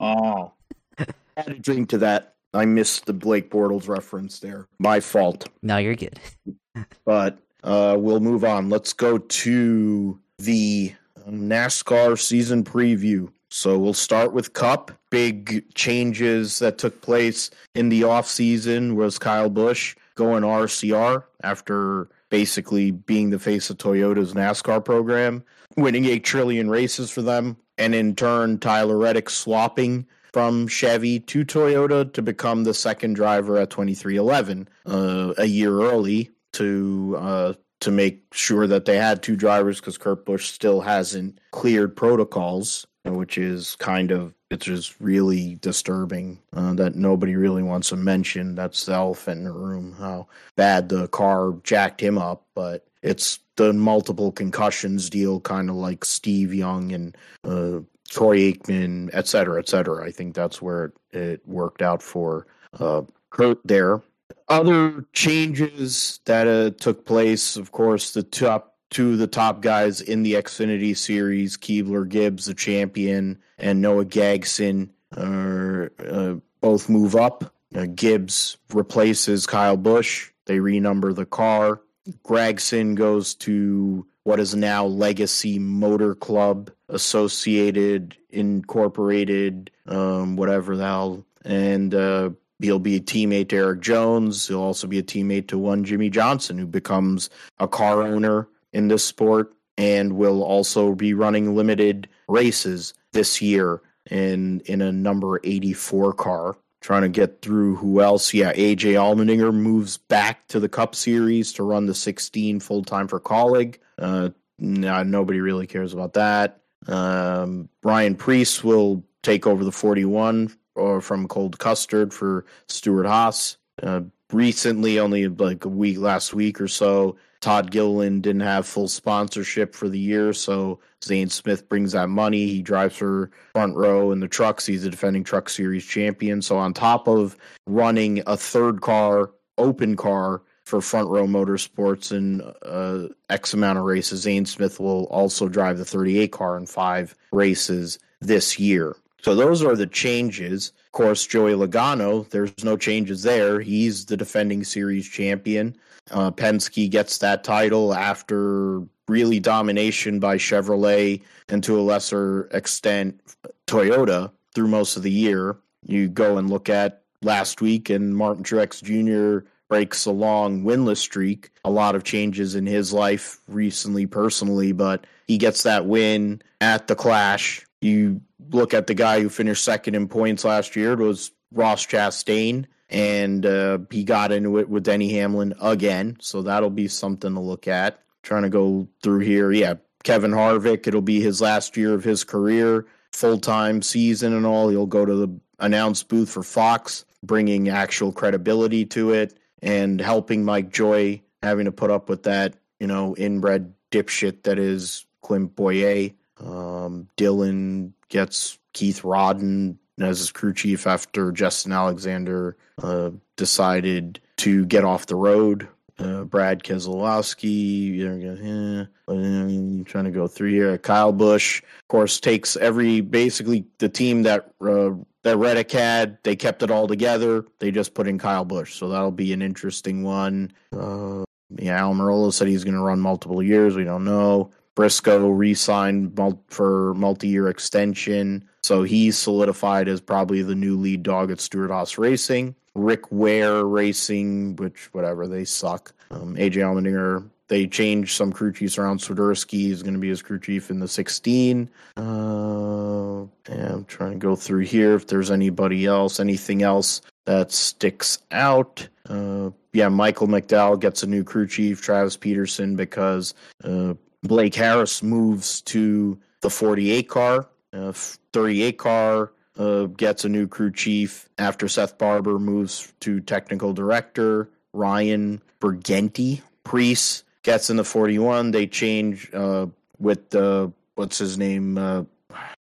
Oh, 0.00 0.52
add 0.98 1.48
a 1.48 1.58
drink 1.58 1.90
to 1.90 1.98
that. 1.98 2.34
I 2.54 2.64
missed 2.66 3.06
the 3.06 3.12
Blake 3.12 3.50
Bortles 3.50 3.88
reference 3.88 4.40
there. 4.40 4.68
My 4.78 5.00
fault. 5.00 5.48
No, 5.62 5.78
you're 5.78 5.96
good. 5.96 6.18
but 7.04 7.38
uh, 7.62 7.96
we'll 7.98 8.20
move 8.20 8.44
on. 8.44 8.68
Let's 8.68 8.92
go 8.92 9.18
to 9.18 10.20
the 10.44 10.92
NASCAR 11.28 12.18
season 12.18 12.64
preview. 12.64 13.30
So 13.50 13.78
we'll 13.78 13.94
start 13.94 14.32
with 14.32 14.54
Cup. 14.54 14.90
Big 15.10 15.74
changes 15.74 16.58
that 16.58 16.78
took 16.78 17.00
place 17.02 17.50
in 17.74 17.90
the 17.90 18.02
offseason 18.02 18.94
was 18.94 19.18
Kyle 19.18 19.50
Busch 19.50 19.94
going 20.14 20.42
RCR 20.42 21.24
after 21.42 22.08
basically 22.30 22.90
being 22.90 23.30
the 23.30 23.38
face 23.38 23.68
of 23.68 23.76
Toyota's 23.76 24.32
NASCAR 24.32 24.82
program, 24.84 25.44
winning 25.76 26.06
8 26.06 26.24
trillion 26.24 26.70
races 26.70 27.10
for 27.10 27.20
them, 27.22 27.56
and 27.76 27.94
in 27.94 28.14
turn, 28.16 28.58
Tyler 28.58 28.96
Reddick 28.96 29.28
swapping 29.28 30.06
from 30.32 30.66
Chevy 30.66 31.20
to 31.20 31.44
Toyota 31.44 32.10
to 32.14 32.22
become 32.22 32.64
the 32.64 32.72
second 32.72 33.14
driver 33.14 33.58
at 33.58 33.70
2311 33.70 34.66
uh, 34.86 35.34
a 35.36 35.44
year 35.44 35.82
early 35.82 36.30
to 36.54 37.16
uh, 37.18 37.52
to 37.82 37.90
make 37.90 38.24
sure 38.32 38.66
that 38.66 38.84
they 38.84 38.96
had 38.96 39.22
two 39.22 39.36
drivers 39.36 39.80
because 39.80 39.98
Kurt 39.98 40.24
Busch 40.24 40.50
still 40.50 40.80
hasn't 40.80 41.38
cleared 41.50 41.94
protocols 41.96 42.86
which 43.04 43.36
is 43.36 43.76
kind 43.76 44.10
of 44.10 44.34
it's 44.50 44.66
just 44.66 45.00
really 45.00 45.56
disturbing 45.56 46.38
uh, 46.54 46.74
that 46.74 46.94
nobody 46.94 47.36
really 47.36 47.62
wants 47.62 47.88
to 47.88 47.96
mention. 47.96 48.54
That's 48.54 48.86
the 48.86 48.92
elephant 48.92 49.38
in 49.38 49.44
the 49.44 49.52
room. 49.52 49.94
How 49.98 50.28
bad 50.56 50.88
the 50.88 51.08
car 51.08 51.54
jacked 51.64 52.00
him 52.00 52.18
up, 52.18 52.44
but 52.54 52.86
it's 53.02 53.38
the 53.56 53.72
multiple 53.72 54.30
concussions 54.30 55.08
deal, 55.10 55.40
kind 55.40 55.70
of 55.70 55.76
like 55.76 56.04
Steve 56.04 56.52
Young 56.52 56.92
and 56.92 57.16
uh, 57.44 57.80
Troy 58.10 58.52
Aikman, 58.52 59.10
et 59.12 59.26
cetera, 59.26 59.58
et 59.58 59.68
cetera. 59.68 60.06
I 60.06 60.10
think 60.10 60.34
that's 60.34 60.60
where 60.60 60.84
it, 60.84 60.94
it 61.12 61.48
worked 61.48 61.82
out 61.82 62.02
for 62.02 62.46
uh, 62.78 63.02
Kurt 63.30 63.58
there. 63.64 64.02
Other 64.48 65.04
changes 65.12 66.20
that 66.24 66.46
uh, 66.46 66.70
took 66.78 67.06
place, 67.06 67.56
of 67.56 67.72
course, 67.72 68.12
the 68.12 68.22
top 68.22 68.76
two 68.90 69.12
of 69.12 69.18
the 69.18 69.26
top 69.26 69.62
guys 69.62 70.00
in 70.00 70.22
the 70.22 70.34
Xfinity 70.34 70.96
series, 70.96 71.56
Keebler 71.56 72.08
Gibbs, 72.08 72.44
the 72.44 72.54
champion, 72.54 73.38
and 73.58 73.80
Noah 73.80 74.04
Gragson, 74.04 74.90
are 75.16 75.92
uh, 75.98 76.34
both 76.60 76.88
move 76.88 77.16
up. 77.16 77.54
Uh, 77.74 77.86
Gibbs 77.94 78.58
replaces 78.72 79.46
Kyle 79.46 79.76
Busch. 79.78 80.30
They 80.44 80.58
renumber 80.58 81.14
the 81.14 81.26
car. 81.26 81.80
Gragson 82.24 82.94
goes 82.94 83.34
to 83.36 84.06
what 84.24 84.40
is 84.40 84.54
now 84.54 84.84
Legacy 84.84 85.58
Motor 85.58 86.14
Club 86.14 86.70
Associated 86.88 88.16
Incorporated, 88.30 89.70
um, 89.86 90.36
whatever 90.36 90.76
the 90.76 90.84
hell. 90.84 91.24
And 91.44 91.94
uh, 91.94 92.30
he'll 92.62 92.78
be 92.78 92.96
a 92.96 93.00
teammate 93.00 93.48
to 93.50 93.56
Erik 93.56 93.80
Jones. 93.80 94.48
He'll 94.48 94.62
also 94.62 94.86
be 94.86 94.98
a 94.98 95.02
teammate 95.02 95.48
to 95.48 95.58
one 95.58 95.84
Jimmie 95.84 96.10
Johnson, 96.10 96.58
who 96.58 96.66
becomes 96.66 97.30
a 97.58 97.68
car 97.68 98.02
owner 98.02 98.48
in 98.72 98.88
this 98.88 99.04
sport 99.04 99.52
and 99.78 100.16
will 100.16 100.42
also 100.42 100.94
be 100.94 101.14
running 101.14 101.54
limited 101.54 102.08
races 102.28 102.94
this 103.12 103.40
year 103.40 103.80
in 104.10 104.60
in 104.60 104.80
a 104.80 104.92
number 104.92 105.40
84 105.44 106.12
car 106.14 106.56
trying 106.80 107.02
to 107.02 107.08
get 107.08 107.40
through 107.40 107.76
who 107.76 108.00
else 108.00 108.34
yeah 108.34 108.52
aj 108.52 108.80
allmendinger 108.80 109.54
moves 109.54 109.96
back 109.96 110.46
to 110.48 110.58
the 110.58 110.68
cup 110.68 110.94
series 110.94 111.52
to 111.52 111.62
run 111.62 111.86
the 111.86 111.94
16 111.94 112.58
full-time 112.60 113.06
for 113.06 113.20
Kaulig. 113.20 113.76
uh 113.98 114.30
nah, 114.58 115.02
nobody 115.04 115.40
really 115.40 115.66
cares 115.66 115.92
about 115.92 116.14
that 116.14 116.60
um 116.88 117.68
ryan 117.84 118.16
preece 118.16 118.64
will 118.64 119.04
take 119.22 119.46
over 119.46 119.62
the 119.62 119.72
41 119.72 120.52
or 120.74 121.00
from 121.00 121.28
Cole 121.28 121.50
Custer 121.50 122.08
for 122.10 122.44
stewart-haas 122.68 123.56
uh, 123.82 124.00
recently 124.32 124.98
only 124.98 125.28
like 125.28 125.64
a 125.64 125.68
week 125.68 125.98
last 125.98 126.34
week 126.34 126.60
or 126.60 126.68
so 126.68 127.16
Todd 127.42 127.72
Gilliland 127.72 128.22
didn't 128.22 128.42
have 128.42 128.66
full 128.66 128.86
sponsorship 128.86 129.74
for 129.74 129.88
the 129.88 129.98
year, 129.98 130.32
so 130.32 130.78
Zane 131.04 131.28
Smith 131.28 131.68
brings 131.68 131.90
that 131.90 132.08
money. 132.08 132.46
He 132.46 132.62
drives 132.62 132.96
for 132.96 133.32
front 133.52 133.76
row 133.76 134.12
in 134.12 134.20
the 134.20 134.28
trucks. 134.28 134.64
He's 134.64 134.86
a 134.86 134.90
defending 134.90 135.24
Truck 135.24 135.48
Series 135.48 135.84
champion. 135.84 136.40
So 136.40 136.56
on 136.56 136.72
top 136.72 137.08
of 137.08 137.36
running 137.66 138.22
a 138.28 138.36
third 138.36 138.80
car, 138.80 139.32
open 139.58 139.96
car 139.96 140.42
for 140.64 140.80
front 140.80 141.08
row 141.08 141.26
motorsports 141.26 142.12
and 142.12 142.42
uh, 142.62 143.12
X 143.28 143.52
amount 143.52 143.78
of 143.78 143.84
races, 143.84 144.20
Zane 144.20 144.46
Smith 144.46 144.78
will 144.78 145.06
also 145.06 145.48
drive 145.48 145.78
the 145.78 145.84
38 145.84 146.30
car 146.30 146.56
in 146.56 146.66
five 146.66 147.16
races 147.32 147.98
this 148.20 148.56
year. 148.56 148.94
So 149.22 149.34
those 149.34 149.62
are 149.62 149.76
the 149.76 149.86
changes. 149.86 150.72
Of 150.86 150.92
course, 150.92 151.26
Joey 151.26 151.52
Logano, 151.52 152.28
there's 152.30 152.64
no 152.64 152.76
changes 152.76 153.22
there. 153.22 153.60
He's 153.60 154.06
the 154.06 154.16
defending 154.16 154.64
series 154.64 155.08
champion. 155.08 155.76
Uh, 156.10 156.32
Penske 156.32 156.90
gets 156.90 157.18
that 157.18 157.44
title 157.44 157.94
after 157.94 158.82
really 159.08 159.38
domination 159.38 160.18
by 160.18 160.36
Chevrolet 160.36 161.22
and 161.48 161.62
to 161.62 161.78
a 161.78 161.82
lesser 161.82 162.48
extent 162.52 163.20
Toyota 163.66 164.32
through 164.54 164.68
most 164.68 164.96
of 164.96 165.02
the 165.02 165.10
year. 165.10 165.56
You 165.84 166.08
go 166.08 166.36
and 166.38 166.50
look 166.50 166.68
at 166.68 167.02
last 167.22 167.60
week, 167.60 167.90
and 167.90 168.16
Martin 168.16 168.44
Truex 168.44 168.82
Jr. 168.82 169.46
breaks 169.68 170.04
a 170.06 170.10
long 170.10 170.64
winless 170.64 170.98
streak. 170.98 171.50
A 171.64 171.70
lot 171.70 171.94
of 171.94 172.04
changes 172.04 172.54
in 172.54 172.66
his 172.66 172.92
life 172.92 173.40
recently, 173.48 174.06
personally, 174.06 174.72
but 174.72 175.06
he 175.26 175.38
gets 175.38 175.62
that 175.62 175.86
win 175.86 176.42
at 176.60 176.88
the 176.88 176.96
Clash. 176.96 177.64
You 177.82 178.22
look 178.50 178.72
at 178.72 178.86
the 178.86 178.94
guy 178.94 179.20
who 179.20 179.28
finished 179.28 179.64
second 179.64 179.94
in 179.94 180.08
points 180.08 180.44
last 180.44 180.76
year, 180.76 180.92
it 180.92 180.98
was 180.98 181.30
Ross 181.52 181.86
Chastain 181.86 182.66
and 182.92 183.46
uh, 183.46 183.78
he 183.90 184.04
got 184.04 184.32
into 184.32 184.58
it 184.58 184.68
with 184.68 184.84
Denny 184.84 185.12
Hamlin 185.14 185.54
again. 185.60 186.18
So 186.20 186.42
that'll 186.42 186.70
be 186.70 186.88
something 186.88 187.32
to 187.34 187.40
look 187.40 187.66
at. 187.66 187.98
Trying 188.22 188.42
to 188.42 188.50
go 188.50 188.86
through 189.02 189.20
here. 189.20 189.50
Yeah, 189.50 189.74
Kevin 190.04 190.30
Harvick, 190.30 190.86
it'll 190.86 191.00
be 191.00 191.20
his 191.20 191.40
last 191.40 191.76
year 191.76 191.94
of 191.94 192.04
his 192.04 192.22
career, 192.22 192.86
full 193.12 193.38
time 193.38 193.82
season 193.82 194.32
and 194.32 194.46
all. 194.46 194.68
He'll 194.68 194.86
go 194.86 195.04
to 195.04 195.14
the 195.14 195.40
announce 195.58 196.02
booth 196.02 196.30
for 196.30 196.42
Fox, 196.42 197.04
bringing 197.24 197.68
actual 197.68 198.12
credibility 198.12 198.84
to 198.86 199.12
it 199.12 199.36
and 199.62 200.00
helping 200.00 200.44
Mike 200.44 200.70
Joy 200.70 201.22
having 201.42 201.64
to 201.64 201.72
put 201.72 201.90
up 201.90 202.08
with 202.08 202.24
that, 202.24 202.54
you 202.78 202.86
know, 202.86 203.16
inbred 203.16 203.74
dipshit 203.90 204.42
that 204.42 204.58
is 204.58 205.06
Clint 205.22 205.56
Bowyer. 205.56 206.10
Um, 206.44 207.08
Dillon 207.16 207.94
gets 208.08 208.58
Keith 208.72 209.02
Rodden 209.02 209.76
as 210.00 210.18
his 210.18 210.32
crew 210.32 210.52
chief 210.52 210.86
after 210.86 211.32
Justin 211.32 211.72
Alexander 211.72 212.56
uh, 212.82 213.10
decided 213.36 214.20
to 214.38 214.64
get 214.66 214.84
off 214.84 215.06
the 215.06 215.16
road. 215.16 215.68
Uh, 215.98 216.24
Brad 216.24 216.64
Keselowski, 216.64 217.94
you 217.94 218.08
know, 218.08 219.84
trying 219.84 220.04
to 220.04 220.10
go 220.10 220.26
through 220.26 220.50
here. 220.50 220.76
Kyle 220.78 221.12
Busch, 221.12 221.60
of 221.60 221.88
course, 221.88 222.18
takes 222.18 222.56
every 222.56 223.00
basically 223.02 223.66
the 223.78 223.88
team 223.88 224.22
that 224.22 224.50
uh, 224.60 224.90
that 225.22 225.36
Reddick 225.36 225.70
had. 225.70 226.18
They 226.24 226.34
kept 226.34 226.62
it 226.62 226.70
all 226.70 226.88
together. 226.88 227.44
They 227.58 227.70
just 227.70 227.94
put 227.94 228.08
in 228.08 228.18
Kyle 228.18 228.44
Busch, 228.44 228.74
so 228.74 228.88
that'll 228.88 229.12
be 229.12 229.32
an 229.32 229.42
interesting 229.42 230.02
one. 230.02 230.52
Uh, 230.72 231.24
yeah, 231.58 231.80
Almirola 231.82 232.32
said 232.32 232.48
he's 232.48 232.64
going 232.64 232.74
to 232.74 232.80
run 232.80 232.98
multiple 232.98 233.42
years. 233.42 233.76
We 233.76 233.84
don't 233.84 234.04
know. 234.04 234.50
Briscoe 234.74 235.28
re-signed 235.28 236.18
for 236.48 236.94
multi-year 236.94 237.48
extension. 237.48 238.48
So 238.62 238.82
he's 238.82 239.18
solidified 239.18 239.88
as 239.88 240.00
probably 240.00 240.42
the 240.42 240.54
new 240.54 240.78
lead 240.78 241.02
dog 241.02 241.30
at 241.30 241.40
Stewart-Haas 241.40 241.98
Racing. 241.98 242.54
Rick 242.74 243.12
Ware 243.12 243.64
Racing, 243.64 244.56
which 244.56 244.88
whatever 244.92 245.26
they 245.26 245.44
suck. 245.44 245.92
Um, 246.10 246.36
AJ 246.36 246.56
Allmendinger. 246.56 247.28
They 247.48 247.66
changed 247.66 248.16
some 248.16 248.32
crew 248.32 248.50
chiefs 248.52 248.78
around. 248.78 249.00
Swiderski 249.00 249.70
is 249.70 249.82
going 249.82 249.92
to 249.92 250.00
be 250.00 250.08
his 250.08 250.22
crew 250.22 250.38
chief 250.38 250.70
in 250.70 250.80
the 250.80 250.88
16. 250.88 251.68
Uh, 251.98 252.00
I'm 252.00 253.84
trying 253.84 254.12
to 254.12 254.18
go 254.18 254.36
through 254.36 254.60
here 254.60 254.94
if 254.94 255.06
there's 255.06 255.30
anybody 255.30 255.84
else, 255.84 256.18
anything 256.18 256.62
else 256.62 257.02
that 257.26 257.52
sticks 257.52 258.18
out. 258.30 258.88
Uh, 259.06 259.50
yeah, 259.74 259.88
Michael 259.88 260.28
McDowell 260.28 260.80
gets 260.80 261.02
a 261.02 261.06
new 261.06 261.24
crew 261.24 261.46
chief, 261.46 261.82
Travis 261.82 262.16
Peterson, 262.16 262.74
because 262.74 263.34
uh, 263.64 263.94
Blake 264.22 264.54
Harris 264.54 265.02
moves 265.02 265.60
to 265.62 266.18
the 266.40 266.50
48 266.50 267.08
car. 267.08 267.48
Uh, 267.72 267.92
38 268.32 268.78
car 268.78 269.32
uh, 269.58 269.84
gets 269.86 270.24
a 270.24 270.28
new 270.28 270.46
crew 270.46 270.70
chief 270.70 271.28
after 271.38 271.68
Seth 271.68 271.98
Barbour 271.98 272.38
moves 272.38 272.92
to 273.00 273.20
technical 273.20 273.72
director. 273.72 274.50
Ryan 274.72 275.42
Bergenty, 275.60 276.40
Preece 276.64 277.24
gets 277.42 277.70
in 277.70 277.76
the 277.76 277.84
41. 277.84 278.50
They 278.50 278.66
change 278.66 279.32
uh, 279.34 279.66
with 279.98 280.30
the, 280.30 280.72
what's 280.94 281.18
his 281.18 281.36
name? 281.36 281.76
Uh, 281.76 282.04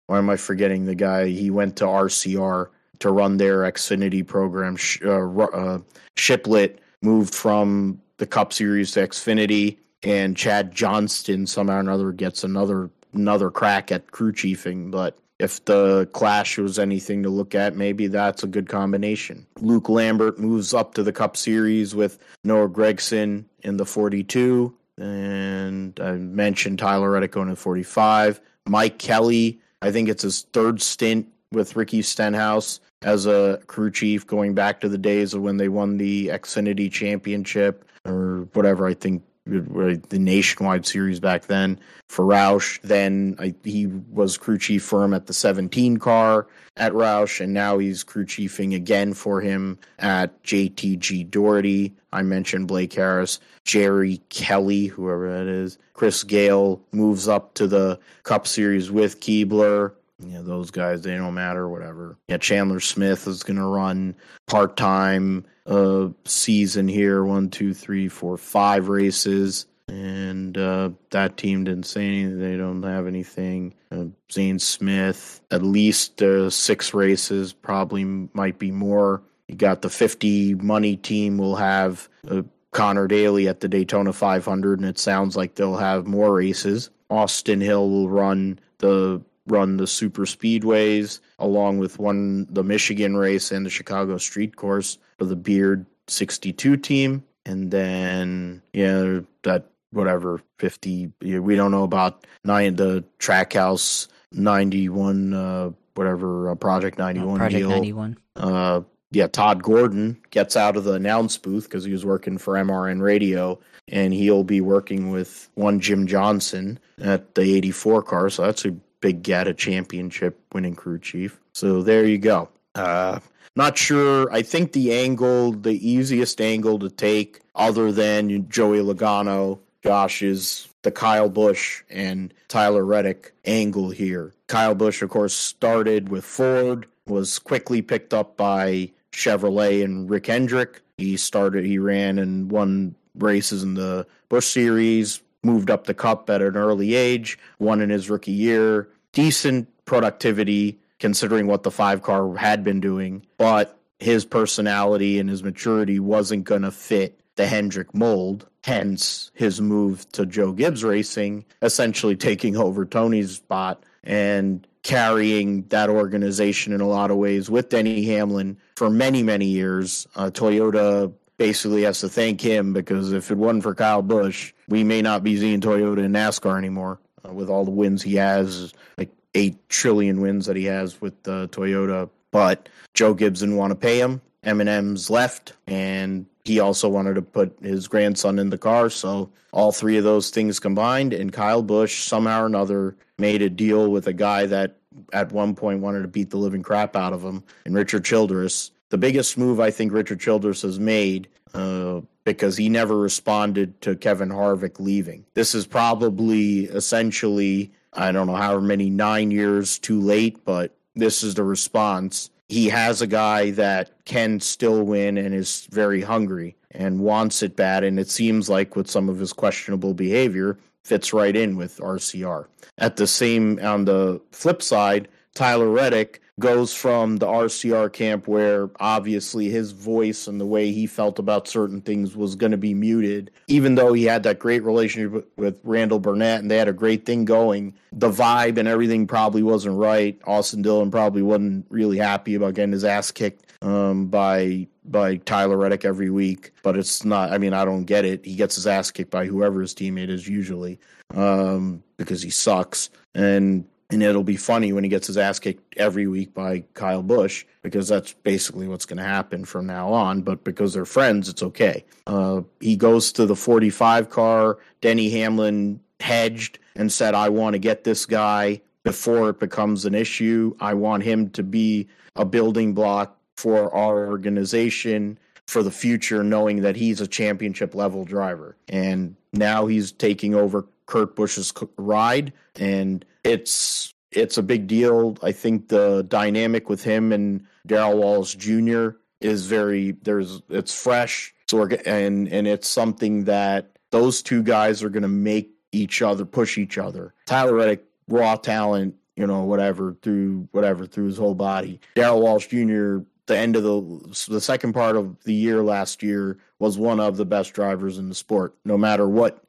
why 0.07 0.17
am 0.17 0.29
I 0.29 0.35
forgetting 0.35 0.85
the 0.85 0.95
guy? 0.95 1.27
He 1.27 1.49
went 1.49 1.77
to 1.77 1.85
RCR 1.85 2.67
to 2.99 3.11
run 3.11 3.37
their 3.37 3.61
Xfinity 3.61 4.25
program. 4.25 4.77
Uh, 5.03 5.43
uh, 5.43 5.79
Shiplett 6.15 6.79
moved 7.01 7.33
from 7.33 8.01
the 8.17 8.27
Cup 8.27 8.53
Series 8.53 8.91
to 8.91 9.07
Xfinity, 9.07 9.77
and 10.03 10.35
Chad 10.35 10.71
Johnston 10.71 11.47
somehow 11.47 11.77
or 11.77 11.79
another 11.79 12.11
gets 12.11 12.43
another 12.43 12.89
another 13.13 13.51
crack 13.51 13.91
at 13.91 14.11
crew 14.11 14.31
chiefing, 14.31 14.91
but 14.91 15.17
if 15.39 15.63
the 15.65 16.07
clash 16.13 16.57
was 16.57 16.77
anything 16.77 17.23
to 17.23 17.29
look 17.29 17.55
at, 17.55 17.75
maybe 17.75 18.07
that's 18.07 18.43
a 18.43 18.47
good 18.47 18.69
combination. 18.69 19.45
Luke 19.59 19.89
Lambert 19.89 20.39
moves 20.39 20.73
up 20.73 20.93
to 20.93 21.03
the 21.03 21.11
Cup 21.11 21.35
Series 21.35 21.95
with 21.95 22.19
Noah 22.43 22.69
Gragson 22.69 23.45
in 23.63 23.77
the 23.77 23.85
42, 23.85 24.73
and 24.97 25.99
I 25.99 26.11
mentioned 26.11 26.79
Tyler 26.79 27.09
Reddick 27.09 27.31
going 27.31 27.49
to 27.49 27.55
45. 27.55 28.39
Mike 28.67 28.99
Kelley, 28.99 29.59
I 29.81 29.91
think 29.91 30.09
it's 30.09 30.23
his 30.23 30.43
third 30.53 30.81
stint 30.81 31.27
with 31.51 31.75
Ricky 31.75 32.01
Stenhouse 32.03 32.79
as 33.01 33.25
a 33.25 33.59
crew 33.65 33.89
chief, 33.89 34.27
going 34.27 34.53
back 34.53 34.79
to 34.81 34.89
the 34.89 34.97
days 34.97 35.33
of 35.33 35.41
when 35.41 35.57
they 35.57 35.69
won 35.69 35.97
the 35.97 36.27
Xfinity 36.27 36.91
Championship 36.91 37.83
or 38.05 38.47
whatever. 38.53 38.85
I 38.85 38.93
think 38.93 39.23
the 39.45 40.19
nationwide 40.19 40.85
series 40.85 41.19
back 41.19 41.47
then 41.47 41.79
for 42.09 42.25
Roush. 42.25 42.79
Then 42.81 43.35
I, 43.39 43.55
he 43.63 43.87
was 43.87 44.37
crew 44.37 44.57
chief 44.57 44.83
for 44.83 45.03
him 45.03 45.13
at 45.13 45.25
the 45.25 45.33
17 45.33 45.97
car 45.97 46.47
at 46.77 46.93
Roush, 46.93 47.41
and 47.41 47.53
now 47.53 47.79
he's 47.79 48.03
crew 48.03 48.25
chiefing 48.25 48.75
again 48.75 49.13
for 49.13 49.41
him 49.41 49.79
at 49.99 50.43
JTG 50.43 51.29
Daugherty. 51.29 51.93
I 52.13 52.21
mentioned 52.21 52.67
Blake 52.67 52.93
Harris, 52.93 53.39
Jerry 53.65 54.21
Kelly, 54.29 54.85
whoever 54.87 55.31
that 55.31 55.47
is. 55.47 55.77
Chris 55.93 56.23
Gayle 56.23 56.81
moves 56.91 57.27
up 57.27 57.53
to 57.55 57.67
the 57.67 57.99
Cup 58.23 58.47
Series 58.47 58.91
with 58.91 59.19
Keebler. 59.19 59.93
Those 60.19 60.69
guys, 60.69 61.01
they 61.01 61.15
don't 61.15 61.33
matter, 61.33 61.67
whatever. 61.67 62.15
Yeah, 62.27 62.37
Chandler 62.37 62.79
Smith 62.79 63.27
is 63.27 63.41
going 63.41 63.57
to 63.57 63.65
run 63.65 64.15
part 64.45 64.77
time 64.77 65.45
uh, 65.71 66.09
season 66.25 66.87
here 66.87 67.23
one, 67.23 67.49
two, 67.49 67.73
three, 67.73 68.09
four, 68.09 68.37
five 68.37 68.89
races. 68.89 69.65
and 69.87 70.57
uh, 70.57 70.89
that 71.11 71.37
team 71.37 71.63
didn't 71.63 71.85
say 71.85 72.05
anything. 72.05 72.39
They 72.39 72.57
don't 72.57 72.83
have 72.83 73.07
anything. 73.07 73.73
Uh, 73.91 74.05
Zane 74.31 74.59
Smith, 74.59 75.41
at 75.49 75.63
least 75.63 76.21
uh, 76.21 76.49
six 76.49 76.93
races, 76.93 77.53
probably 77.53 78.03
might 78.03 78.59
be 78.59 78.71
more. 78.71 79.23
You 79.47 79.55
got 79.55 79.81
the 79.81 79.89
50 79.89 80.55
money 80.55 80.95
team 80.97 81.37
will 81.37 81.55
have 81.55 82.07
uh, 82.29 82.43
Connor 82.71 83.07
Daly 83.07 83.47
at 83.47 83.59
the 83.59 83.67
Daytona 83.67 84.13
500, 84.13 84.79
and 84.79 84.87
it 84.87 84.99
sounds 84.99 85.35
like 85.35 85.55
they'll 85.55 85.77
have 85.77 86.05
more 86.05 86.33
races. 86.33 86.89
Austin 87.09 87.59
Hill 87.59 87.89
will 87.89 88.09
run 88.09 88.59
the 88.77 89.21
run 89.51 89.77
the 89.77 89.87
super 89.87 90.23
speedways 90.23 91.19
along 91.37 91.77
with 91.77 91.99
one 91.99 92.47
the 92.49 92.63
Michigan 92.63 93.17
race 93.17 93.51
and 93.51 93.65
the 93.65 93.69
Chicago 93.69 94.17
street 94.17 94.55
course 94.55 94.97
for 95.17 95.25
the 95.25 95.35
Beard 95.35 95.85
62 96.07 96.77
team 96.77 97.23
and 97.45 97.71
then 97.71 98.61
yeah 98.73 99.19
that 99.43 99.65
whatever 99.91 100.41
50 100.59 101.11
we 101.21 101.55
don't 101.55 101.71
know 101.71 101.83
about 101.83 102.25
nine 102.43 102.75
the 102.75 103.03
trackhouse 103.19 104.07
91 104.31 105.33
uh 105.33 105.69
whatever 105.95 106.51
uh, 106.51 106.55
project 106.55 106.97
91 106.97 107.37
Project 107.37 107.59
deal. 107.59 107.69
91. 107.69 108.17
uh 108.35 108.81
yeah 109.11 109.27
todd 109.27 109.61
gordon 109.63 110.17
gets 110.29 110.55
out 110.55 110.77
of 110.77 110.83
the 110.83 110.93
announce 110.93 111.37
booth 111.37 111.63
because 111.65 111.83
he 111.83 111.91
was 111.91 112.05
working 112.05 112.37
for 112.37 112.53
mrn 112.55 113.01
radio 113.01 113.59
and 113.87 114.13
he'll 114.13 114.43
be 114.43 114.61
working 114.61 115.11
with 115.11 115.49
one 115.55 115.79
jim 115.79 116.07
johnson 116.07 116.79
at 117.01 117.35
the 117.35 117.41
84 117.41 118.03
car 118.03 118.29
so 118.29 118.43
that's 118.43 118.65
a 118.65 118.75
big 119.01 119.27
a 119.29 119.53
championship 119.53 120.39
winning 120.53 120.75
crew 120.75 120.99
chief 120.99 121.39
so 121.53 121.81
there 121.81 122.05
you 122.05 122.17
go 122.17 122.47
uh 122.75 123.19
not 123.55 123.77
sure. 123.77 124.31
I 124.31 124.43
think 124.43 124.71
the 124.71 124.93
angle, 124.93 125.51
the 125.51 125.75
easiest 125.87 126.39
angle 126.39 126.79
to 126.79 126.89
take, 126.89 127.41
other 127.53 127.91
than 127.91 128.47
Joey 128.49 128.79
Logano, 128.79 129.59
Josh, 129.83 130.21
is 130.21 130.69
the 130.83 130.91
Kyle 130.91 131.29
Busch 131.29 131.83
and 131.89 132.33
Tyler 132.47 132.85
Reddick 132.85 133.33
angle 133.43 133.89
here. 133.89 134.33
Kyle 134.47 134.75
Busch, 134.75 135.01
of 135.01 135.09
course, 135.09 135.33
started 135.33 136.09
with 136.09 136.23
Ford, 136.23 136.87
was 137.07 137.39
quickly 137.39 137.81
picked 137.81 138.13
up 138.13 138.37
by 138.37 138.91
Chevrolet 139.11 139.83
and 139.83 140.09
Rick 140.09 140.27
Hendrick. 140.27 140.81
He 140.97 141.17
started, 141.17 141.65
he 141.65 141.77
ran 141.77 142.19
and 142.19 142.49
won 142.49 142.95
races 143.15 143.63
in 143.63 143.73
the 143.73 144.07
Busch 144.29 144.47
Series, 144.47 145.21
moved 145.43 145.69
up 145.69 145.85
the 145.85 145.93
Cup 145.93 146.29
at 146.29 146.41
an 146.41 146.55
early 146.55 146.95
age, 146.95 147.37
won 147.59 147.81
in 147.81 147.89
his 147.89 148.09
rookie 148.09 148.31
year. 148.31 148.89
Decent 149.13 149.67
productivity 149.85 150.79
considering 150.99 151.47
what 151.47 151.63
the 151.63 151.71
five 151.71 152.03
car 152.03 152.35
had 152.35 152.63
been 152.63 152.79
doing, 152.79 153.25
but 153.37 153.77
his 153.99 154.23
personality 154.23 155.19
and 155.19 155.29
his 155.29 155.43
maturity 155.43 155.99
wasn't 155.99 156.43
going 156.43 156.61
to 156.61 156.71
fit 156.71 157.19
the 157.35 157.47
Hendrick 157.47 157.93
mold. 157.93 158.47
Hence 158.63 159.31
his 159.33 159.59
move 159.59 160.09
to 160.11 160.25
Joe 160.25 160.51
Gibbs 160.51 160.83
Racing, 160.83 161.45
essentially 161.63 162.15
taking 162.15 162.55
over 162.55 162.85
Tony's 162.85 163.31
spot 163.31 163.83
and 164.03 164.65
carrying 164.83 165.63
that 165.69 165.89
organization 165.89 166.73
in 166.73 166.81
a 166.81 166.87
lot 166.87 167.11
of 167.11 167.17
ways 167.17 167.49
with 167.49 167.69
Denny 167.69 168.05
Hamlin 168.05 168.57
for 168.75 168.89
many, 168.89 169.23
many 169.23 169.45
years. 169.45 170.07
Uh, 170.15 170.29
Toyota 170.31 171.11
basically 171.41 171.81
has 171.81 171.99
to 172.01 172.07
thank 172.07 172.39
him 172.39 172.71
because 172.71 173.11
if 173.11 173.31
it 173.31 173.37
wasn't 173.37 173.63
for 173.63 173.73
Kyle 173.73 174.03
Busch, 174.03 174.53
we 174.67 174.83
may 174.83 175.01
not 175.01 175.23
be 175.23 175.35
seeing 175.37 175.59
Toyota 175.59 176.05
in 176.05 176.11
NASCAR 176.11 176.55
anymore. 176.55 176.99
Uh, 177.27 177.33
with 177.33 177.49
all 177.49 177.65
the 177.65 177.71
wins 177.71 178.03
he 178.03 178.13
has, 178.15 178.73
like 178.95 179.09
eight 179.33 179.57
trillion 179.67 180.21
wins 180.21 180.45
that 180.45 180.55
he 180.55 180.65
has 180.65 181.01
with 181.01 181.13
uh, 181.27 181.47
Toyota. 181.47 182.11
But 182.29 182.69
Joe 182.93 183.15
Gibbs 183.15 183.39
didn't 183.39 183.57
want 183.57 183.71
to 183.71 183.75
pay 183.75 183.99
him. 183.99 184.21
M&M's 184.43 185.09
left, 185.09 185.53
and 185.65 186.27
he 186.45 186.59
also 186.59 186.87
wanted 186.87 187.15
to 187.15 187.23
put 187.23 187.57
his 187.61 187.87
grandson 187.87 188.37
in 188.37 188.51
the 188.51 188.57
car. 188.59 188.91
So 188.91 189.31
all 189.51 189.71
three 189.71 189.97
of 189.97 190.03
those 190.03 190.29
things 190.29 190.59
combined, 190.59 191.11
and 191.11 191.33
Kyle 191.33 191.63
Busch 191.63 192.03
somehow 192.03 192.43
or 192.43 192.45
another 192.45 192.95
made 193.17 193.41
a 193.41 193.49
deal 193.49 193.89
with 193.89 194.05
a 194.05 194.13
guy 194.13 194.45
that 194.45 194.77
at 195.11 195.31
one 195.31 195.55
point 195.55 195.81
wanted 195.81 196.03
to 196.03 196.07
beat 196.07 196.29
the 196.29 196.37
living 196.37 196.61
crap 196.61 196.95
out 196.95 197.13
of 197.13 197.23
him, 197.23 197.43
and 197.65 197.73
Richard 197.73 198.05
Childress. 198.05 198.69
The 198.91 198.97
biggest 198.97 199.37
move 199.37 199.59
I 199.59 199.71
think 199.71 199.91
Richard 199.91 200.19
Childress 200.19 200.61
has 200.61 200.79
made 200.79 201.27
uh, 201.53 202.01
because 202.23 202.55
he 202.55 202.69
never 202.69 202.97
responded 202.97 203.81
to 203.81 203.95
Kevin 203.95 204.29
Harvick 204.29 204.79
leaving. 204.79 205.25
This 205.33 205.55
is 205.55 205.65
probably 205.65 206.65
essentially 206.65 207.71
I 207.93 208.11
don't 208.11 208.27
know 208.27 208.35
how 208.35 208.59
many 208.59 208.89
nine 208.89 209.31
years 209.31 209.77
too 209.79 209.99
late, 209.99 210.45
but 210.45 210.75
this 210.95 211.23
is 211.23 211.35
the 211.35 211.43
response. 211.43 212.29
He 212.47 212.69
has 212.69 213.01
a 213.01 213.07
guy 213.07 213.51
that 213.51 213.91
can 214.05 214.39
still 214.39 214.83
win 214.83 215.17
and 215.17 215.33
is 215.33 215.67
very 215.71 216.01
hungry 216.01 216.55
and 216.71 216.99
wants 216.99 217.43
it 217.43 217.55
bad. 217.55 217.83
And 217.83 217.99
it 217.99 218.09
seems 218.09 218.49
like 218.49 218.75
with 218.75 218.89
some 218.89 219.09
of 219.09 219.19
his 219.19 219.33
questionable 219.33 219.93
behavior, 219.93 220.57
fits 220.83 221.13
right 221.13 221.35
in 221.35 221.57
with 221.57 221.77
RCR. 221.77 222.45
At 222.77 222.95
the 222.95 223.07
same, 223.07 223.59
on 223.61 223.85
the 223.85 224.21
flip 224.31 224.61
side, 224.61 225.07
Tyler 225.33 225.69
Reddick 225.69 226.21
goes 226.41 226.73
from 226.73 227.17
the 227.17 227.25
RCR 227.25 227.91
camp 227.93 228.27
where 228.27 228.69
obviously 228.79 229.49
his 229.49 229.71
voice 229.71 230.27
and 230.27 230.41
the 230.41 230.45
way 230.45 230.71
he 230.71 230.85
felt 230.87 231.19
about 231.19 231.47
certain 231.47 231.79
things 231.79 232.15
was 232.15 232.35
going 232.35 232.51
to 232.51 232.57
be 232.57 232.73
muted, 232.73 233.31
even 233.47 233.75
though 233.75 233.93
he 233.93 234.03
had 234.03 234.23
that 234.23 234.39
great 234.39 234.63
relationship 234.63 235.31
with 235.37 235.59
Randall 235.63 235.99
Burnett 235.99 236.41
and 236.41 236.51
they 236.51 236.57
had 236.57 236.67
a 236.67 236.73
great 236.73 237.05
thing 237.05 237.23
going. 237.23 237.73
The 237.93 238.09
vibe 238.09 238.57
and 238.57 238.67
everything 238.67 239.07
probably 239.07 239.43
wasn't 239.43 239.77
right. 239.77 240.19
Austin 240.25 240.61
Dillon 240.61 240.91
probably 240.91 241.21
wasn't 241.21 241.65
really 241.69 241.97
happy 241.97 242.35
about 242.35 242.55
getting 242.55 242.73
his 242.73 242.83
ass 242.83 243.11
kicked 243.11 243.45
um, 243.61 244.07
by 244.07 244.67
by 244.83 245.17
Tyler 245.17 245.57
Reddick 245.57 245.85
every 245.85 246.09
week, 246.09 246.51
but 246.63 246.75
it's 246.75 247.05
not. 247.05 247.31
I 247.31 247.37
mean, 247.37 247.53
I 247.53 247.63
don't 247.63 247.85
get 247.85 248.03
it. 248.03 248.25
He 248.25 248.35
gets 248.35 248.55
his 248.55 248.65
ass 248.65 248.89
kicked 248.89 249.11
by 249.11 249.27
whoever 249.27 249.61
his 249.61 249.75
teammate 249.75 250.09
is 250.09 250.27
usually 250.27 250.79
um, 251.13 251.83
because 251.97 252.21
he 252.21 252.29
sucks 252.31 252.89
and 253.13 253.65
and 253.91 254.01
it'll 254.01 254.23
be 254.23 254.37
funny 254.37 254.73
when 254.73 254.83
he 254.83 254.89
gets 254.89 255.07
his 255.07 255.17
ass 255.17 255.39
kicked 255.39 255.77
every 255.77 256.07
week 256.07 256.33
by 256.33 256.63
Kyle 256.73 257.03
Busch 257.03 257.45
because 257.61 257.87
that's 257.87 258.13
basically 258.13 258.67
what's 258.67 258.85
going 258.85 258.97
to 258.97 259.03
happen 259.03 259.45
from 259.45 259.67
now 259.67 259.91
on. 259.91 260.21
But 260.21 260.43
because 260.43 260.73
they're 260.73 260.85
friends, 260.85 261.29
it's 261.29 261.43
okay. 261.43 261.83
Uh, 262.07 262.41
he 262.59 262.75
goes 262.75 263.11
to 263.13 263.25
the 263.25 263.35
45 263.35 264.09
car. 264.09 264.59
Denny 264.79 265.09
Hamlin 265.09 265.79
hedged 265.99 266.59
and 266.75 266.91
said, 266.91 267.13
I 267.13 267.29
want 267.29 267.53
to 267.53 267.59
get 267.59 267.83
this 267.83 268.05
guy 268.05 268.61
before 268.83 269.29
it 269.29 269.39
becomes 269.39 269.85
an 269.85 269.93
issue. 269.93 270.55
I 270.59 270.73
want 270.73 271.03
him 271.03 271.29
to 271.31 271.43
be 271.43 271.87
a 272.15 272.25
building 272.25 272.73
block 272.73 273.17
for 273.37 273.73
our 273.75 274.07
organization 274.07 275.19
for 275.47 275.63
the 275.63 275.71
future, 275.71 276.23
knowing 276.23 276.61
that 276.61 276.75
he's 276.75 277.01
a 277.01 277.07
championship 277.07 277.75
level 277.75 278.05
driver. 278.05 278.55
And 278.69 279.15
now 279.33 279.65
he's 279.65 279.91
taking 279.91 280.33
over 280.33 280.65
Kurt 280.85 281.15
Busch's 281.15 281.53
ride. 281.77 282.33
And 282.55 283.05
it's 283.23 283.93
it's 284.11 284.37
a 284.37 284.43
big 284.43 284.67
deal. 284.67 285.17
I 285.23 285.31
think 285.31 285.69
the 285.69 286.03
dynamic 286.07 286.69
with 286.69 286.83
him 286.83 287.11
and 287.11 287.45
Darrell 287.65 287.97
Wallace 287.97 288.35
Jr. 288.35 288.89
is 289.21 289.45
very 289.45 289.91
there's 290.03 290.41
it's 290.49 290.73
fresh. 290.73 291.33
So 291.49 291.65
and 291.85 292.27
and 292.27 292.47
it's 292.47 292.67
something 292.67 293.25
that 293.25 293.77
those 293.91 294.21
two 294.21 294.43
guys 294.43 294.83
are 294.83 294.89
going 294.89 295.03
to 295.03 295.09
make 295.09 295.51
each 295.71 296.01
other 296.01 296.25
push 296.25 296.57
each 296.57 296.77
other. 296.77 297.13
Tyler 297.25 297.55
Reddick, 297.55 297.83
raw 298.07 298.35
talent, 298.35 298.95
you 299.15 299.27
know, 299.27 299.43
whatever 299.43 299.95
through 300.01 300.47
whatever 300.51 300.85
through 300.85 301.07
his 301.07 301.17
whole 301.17 301.35
body. 301.35 301.79
Darrell 301.95 302.21
Wallace 302.21 302.47
Jr. 302.47 302.99
The 303.27 303.37
end 303.37 303.55
of 303.55 303.63
the 303.63 304.25
the 304.27 304.41
second 304.41 304.73
part 304.73 304.97
of 304.97 305.21
the 305.23 305.33
year 305.33 305.61
last 305.61 306.03
year 306.03 306.37
was 306.59 306.77
one 306.77 306.99
of 306.99 307.17
the 307.17 307.25
best 307.25 307.53
drivers 307.53 307.97
in 307.97 308.09
the 308.09 308.15
sport. 308.15 308.55
No 308.65 308.77
matter 308.77 309.07
what 309.07 309.43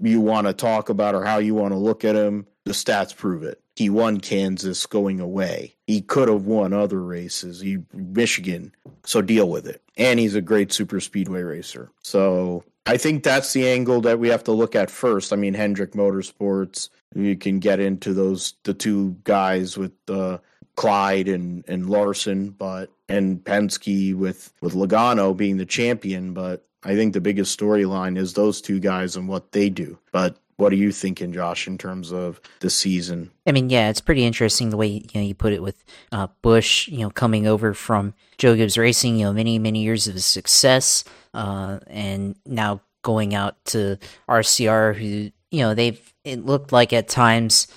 you 0.00 0.20
want 0.20 0.46
to 0.46 0.52
talk 0.52 0.88
about 0.88 1.14
or 1.14 1.24
how 1.24 1.38
you 1.38 1.54
want 1.54 1.72
to 1.72 1.78
look 1.78 2.04
at 2.04 2.14
him, 2.14 2.46
the 2.68 2.74
stats 2.74 3.16
prove 3.16 3.42
it. 3.42 3.60
He 3.76 3.90
won 3.90 4.20
Kansas 4.20 4.86
going 4.86 5.20
away. 5.20 5.74
He 5.86 6.00
could 6.00 6.28
have 6.28 6.46
won 6.46 6.72
other 6.72 7.02
races. 7.02 7.60
He 7.60 7.78
Michigan. 7.92 8.72
So 9.04 9.22
deal 9.22 9.48
with 9.48 9.66
it. 9.66 9.82
And 9.96 10.20
he's 10.20 10.34
a 10.34 10.40
great 10.40 10.72
super 10.72 11.00
speedway 11.00 11.42
racer. 11.42 11.90
So 12.02 12.64
I 12.86 12.96
think 12.96 13.22
that's 13.22 13.52
the 13.52 13.68
angle 13.68 14.00
that 14.02 14.18
we 14.18 14.28
have 14.28 14.44
to 14.44 14.52
look 14.52 14.74
at 14.74 14.90
first. 14.90 15.32
I 15.32 15.36
mean, 15.36 15.54
Hendrick 15.54 15.92
Motorsports. 15.92 16.88
You 17.14 17.36
can 17.36 17.58
get 17.58 17.80
into 17.80 18.12
those 18.12 18.54
the 18.64 18.74
two 18.74 19.16
guys 19.24 19.78
with 19.78 19.92
uh, 20.08 20.38
Clyde 20.76 21.28
and 21.28 21.64
and 21.68 21.88
Larson, 21.88 22.50
but 22.50 22.90
and 23.08 23.42
Penske 23.42 24.14
with 24.14 24.52
with 24.60 24.74
Logano 24.74 25.36
being 25.36 25.56
the 25.56 25.66
champion. 25.66 26.34
But 26.34 26.66
I 26.82 26.94
think 26.94 27.12
the 27.12 27.20
biggest 27.20 27.58
storyline 27.58 28.18
is 28.18 28.34
those 28.34 28.60
two 28.60 28.80
guys 28.80 29.16
and 29.16 29.28
what 29.28 29.52
they 29.52 29.70
do. 29.70 29.98
But 30.12 30.36
what 30.58 30.72
are 30.72 30.76
you 30.76 30.92
thinking, 30.92 31.32
Josh, 31.32 31.66
in 31.66 31.78
terms 31.78 32.12
of 32.12 32.40
the 32.60 32.68
season? 32.68 33.30
I 33.46 33.52
mean, 33.52 33.70
yeah, 33.70 33.88
it's 33.88 34.00
pretty 34.00 34.24
interesting 34.24 34.70
the 34.70 34.76
way 34.76 34.88
you 34.88 35.08
know 35.14 35.20
you 35.20 35.34
put 35.34 35.52
it 35.52 35.62
with 35.62 35.82
uh, 36.12 36.26
Busch, 36.42 36.88
you 36.88 36.98
know, 36.98 37.10
coming 37.10 37.46
over 37.46 37.72
from 37.72 38.12
Joe 38.36 38.56
Gibbs 38.56 38.76
Racing, 38.76 39.16
you 39.16 39.24
know, 39.24 39.32
many 39.32 39.58
many 39.58 39.82
years 39.82 40.08
of 40.08 40.20
success, 40.20 41.04
uh, 41.32 41.78
and 41.86 42.36
now 42.44 42.80
going 43.02 43.34
out 43.34 43.64
to 43.66 43.98
RCR, 44.28 44.96
who 44.96 45.30
you 45.50 45.62
know 45.62 45.74
they've 45.74 46.12
it 46.24 46.44
looked 46.44 46.72
like 46.72 46.92
at 46.92 47.08
times 47.08 47.68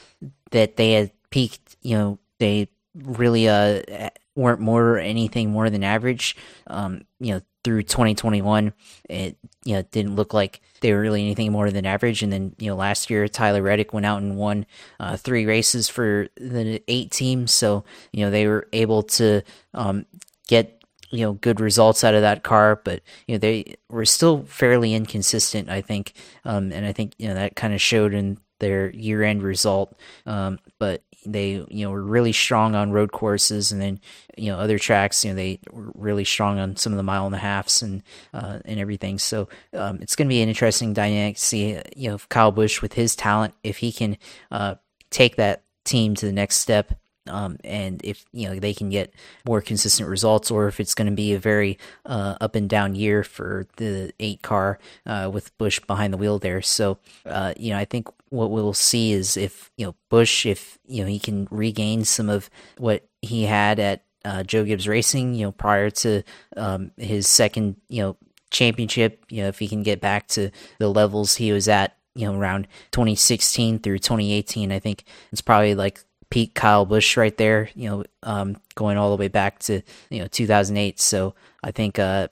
that 0.49 0.75
they 0.75 0.93
had 0.93 1.11
peaked, 1.29 1.77
you 1.83 1.95
know, 1.95 2.19
they 2.39 2.67
really 2.95 3.47
uh 3.47 4.09
weren't 4.35 4.59
more 4.59 4.97
anything 4.97 5.51
more 5.51 5.69
than 5.69 5.83
average. 5.83 6.35
Um, 6.65 7.03
you 7.19 7.35
know, 7.35 7.41
through 7.63 7.83
2021, 7.83 8.73
it 9.07 9.37
you 9.65 9.75
know 9.75 9.83
didn't 9.91 10.15
look 10.15 10.33
like 10.33 10.61
they 10.81 10.93
were 10.93 10.99
really 11.01 11.21
anything 11.21 11.51
more 11.51 11.71
than 11.71 11.85
average. 11.85 12.21
And 12.21 12.31
then 12.31 12.55
you 12.59 12.69
know 12.69 12.75
last 12.75 13.09
year 13.09 13.27
Tyler 13.27 13.61
Reddick 13.61 13.93
went 13.93 14.05
out 14.05 14.21
and 14.21 14.35
won 14.35 14.65
uh, 14.99 15.17
three 15.17 15.45
races 15.45 15.87
for 15.87 16.27
the 16.35 16.83
eight 16.87 17.11
team, 17.11 17.47
so 17.47 17.83
you 18.11 18.25
know 18.25 18.31
they 18.31 18.47
were 18.47 18.67
able 18.73 19.03
to 19.03 19.41
um, 19.73 20.05
get 20.47 20.83
you 21.11 21.25
know 21.25 21.33
good 21.33 21.59
results 21.59 22.03
out 22.03 22.13
of 22.13 22.21
that 22.21 22.43
car, 22.43 22.81
but 22.83 23.01
you 23.27 23.35
know 23.35 23.39
they 23.39 23.75
were 23.89 24.05
still 24.05 24.43
fairly 24.43 24.93
inconsistent, 24.93 25.69
I 25.69 25.81
think, 25.81 26.13
um, 26.45 26.71
and 26.71 26.85
I 26.85 26.91
think 26.91 27.13
you 27.17 27.27
know 27.27 27.35
that 27.35 27.55
kind 27.55 27.73
of 27.73 27.81
showed 27.81 28.13
in 28.13 28.37
their 28.59 28.91
year 28.91 29.23
end 29.23 29.43
result. 29.43 29.93
Um, 30.25 30.59
but 30.79 31.03
they 31.25 31.65
you 31.69 31.85
know 31.85 31.91
were 31.91 32.03
really 32.03 32.31
strong 32.31 32.75
on 32.75 32.91
road 32.91 33.11
courses, 33.11 33.71
and 33.71 33.81
then 33.81 33.99
you 34.37 34.51
know 34.51 34.57
other 34.57 34.79
tracks. 34.79 35.23
You 35.23 35.31
know 35.31 35.35
they 35.35 35.59
were 35.71 35.91
really 35.95 36.25
strong 36.25 36.59
on 36.59 36.75
some 36.75 36.93
of 36.93 36.97
the 36.97 37.03
mile 37.03 37.25
and 37.25 37.35
a 37.35 37.39
halfs 37.39 37.81
and 37.81 38.03
uh, 38.33 38.59
and 38.65 38.79
everything. 38.79 39.19
So 39.19 39.49
um, 39.73 39.99
it's 40.01 40.15
going 40.15 40.27
to 40.27 40.33
be 40.33 40.41
an 40.41 40.49
interesting 40.49 40.93
dynamic 40.93 41.35
to 41.35 41.41
see 41.41 41.81
you 41.95 42.09
know 42.09 42.17
Kyle 42.29 42.51
Busch 42.51 42.81
with 42.81 42.93
his 42.93 43.15
talent 43.15 43.53
if 43.63 43.77
he 43.77 43.91
can 43.91 44.17
uh, 44.51 44.75
take 45.09 45.35
that 45.35 45.63
team 45.83 46.15
to 46.15 46.25
the 46.25 46.31
next 46.31 46.57
step 46.57 46.93
um, 47.27 47.57
and 47.63 48.01
if 48.03 48.25
you 48.33 48.47
know 48.47 48.59
they 48.59 48.73
can 48.73 48.89
get 48.89 49.13
more 49.45 49.61
consistent 49.61 50.09
results, 50.09 50.49
or 50.49 50.67
if 50.67 50.79
it's 50.79 50.95
going 50.95 51.07
to 51.07 51.13
be 51.13 51.33
a 51.33 51.39
very 51.39 51.77
uh, 52.05 52.35
up 52.41 52.55
and 52.55 52.69
down 52.69 52.95
year 52.95 53.23
for 53.23 53.67
the 53.77 54.11
eight 54.19 54.41
car 54.41 54.79
uh, 55.05 55.29
with 55.31 55.55
Busch 55.57 55.79
behind 55.81 56.13
the 56.13 56.17
wheel 56.17 56.39
there. 56.39 56.61
So 56.61 56.97
uh, 57.25 57.53
you 57.57 57.71
know, 57.71 57.77
I 57.77 57.85
think 57.85 58.07
what 58.31 58.49
we'll 58.49 58.73
see 58.73 59.11
is 59.11 59.37
if 59.37 59.71
you 59.77 59.85
know 59.85 59.95
Busch, 60.09 60.45
if 60.45 60.79
you 60.87 61.03
know 61.03 61.07
he 61.07 61.19
can 61.19 61.47
regain 61.51 62.03
some 62.03 62.29
of 62.29 62.49
what 62.77 63.07
he 63.21 63.43
had 63.43 63.79
at 63.79 64.03
uh, 64.25 64.43
Joe 64.43 64.65
Gibbs 64.65 64.87
Racing, 64.87 65.35
you 65.35 65.45
know, 65.45 65.51
prior 65.51 65.89
to 65.91 66.23
um, 66.57 66.91
his 66.97 67.27
second 67.27 67.75
you 67.87 68.01
know 68.01 68.17
championship, 68.49 69.23
you 69.29 69.43
know, 69.43 69.49
if 69.49 69.59
he 69.59 69.67
can 69.67 69.83
get 69.83 70.01
back 70.01 70.27
to 70.29 70.49
the 70.79 70.89
levels 70.89 71.35
he 71.35 71.51
was 71.51 71.67
at 71.67 71.95
you 72.15 72.25
know 72.25 72.37
around 72.37 72.67
2016 72.91 73.79
through 73.79 73.97
2018 73.97 74.69
i 74.69 74.79
think 74.79 75.05
it's 75.31 75.39
probably 75.39 75.73
like 75.73 76.03
peak 76.31 76.55
Kyle 76.55 76.85
Busch 76.85 77.15
right 77.15 77.37
there, 77.37 77.69
you 77.75 77.87
know, 77.87 78.03
um, 78.23 78.57
going 78.73 78.97
all 78.97 79.11
the 79.11 79.19
way 79.19 79.27
back 79.27 79.59
to, 79.59 79.81
you 80.09 80.19
know, 80.19 80.27
2008. 80.27 80.99
So 80.99 81.35
I 81.61 81.69
think 81.69 81.99
uh, 81.99 82.29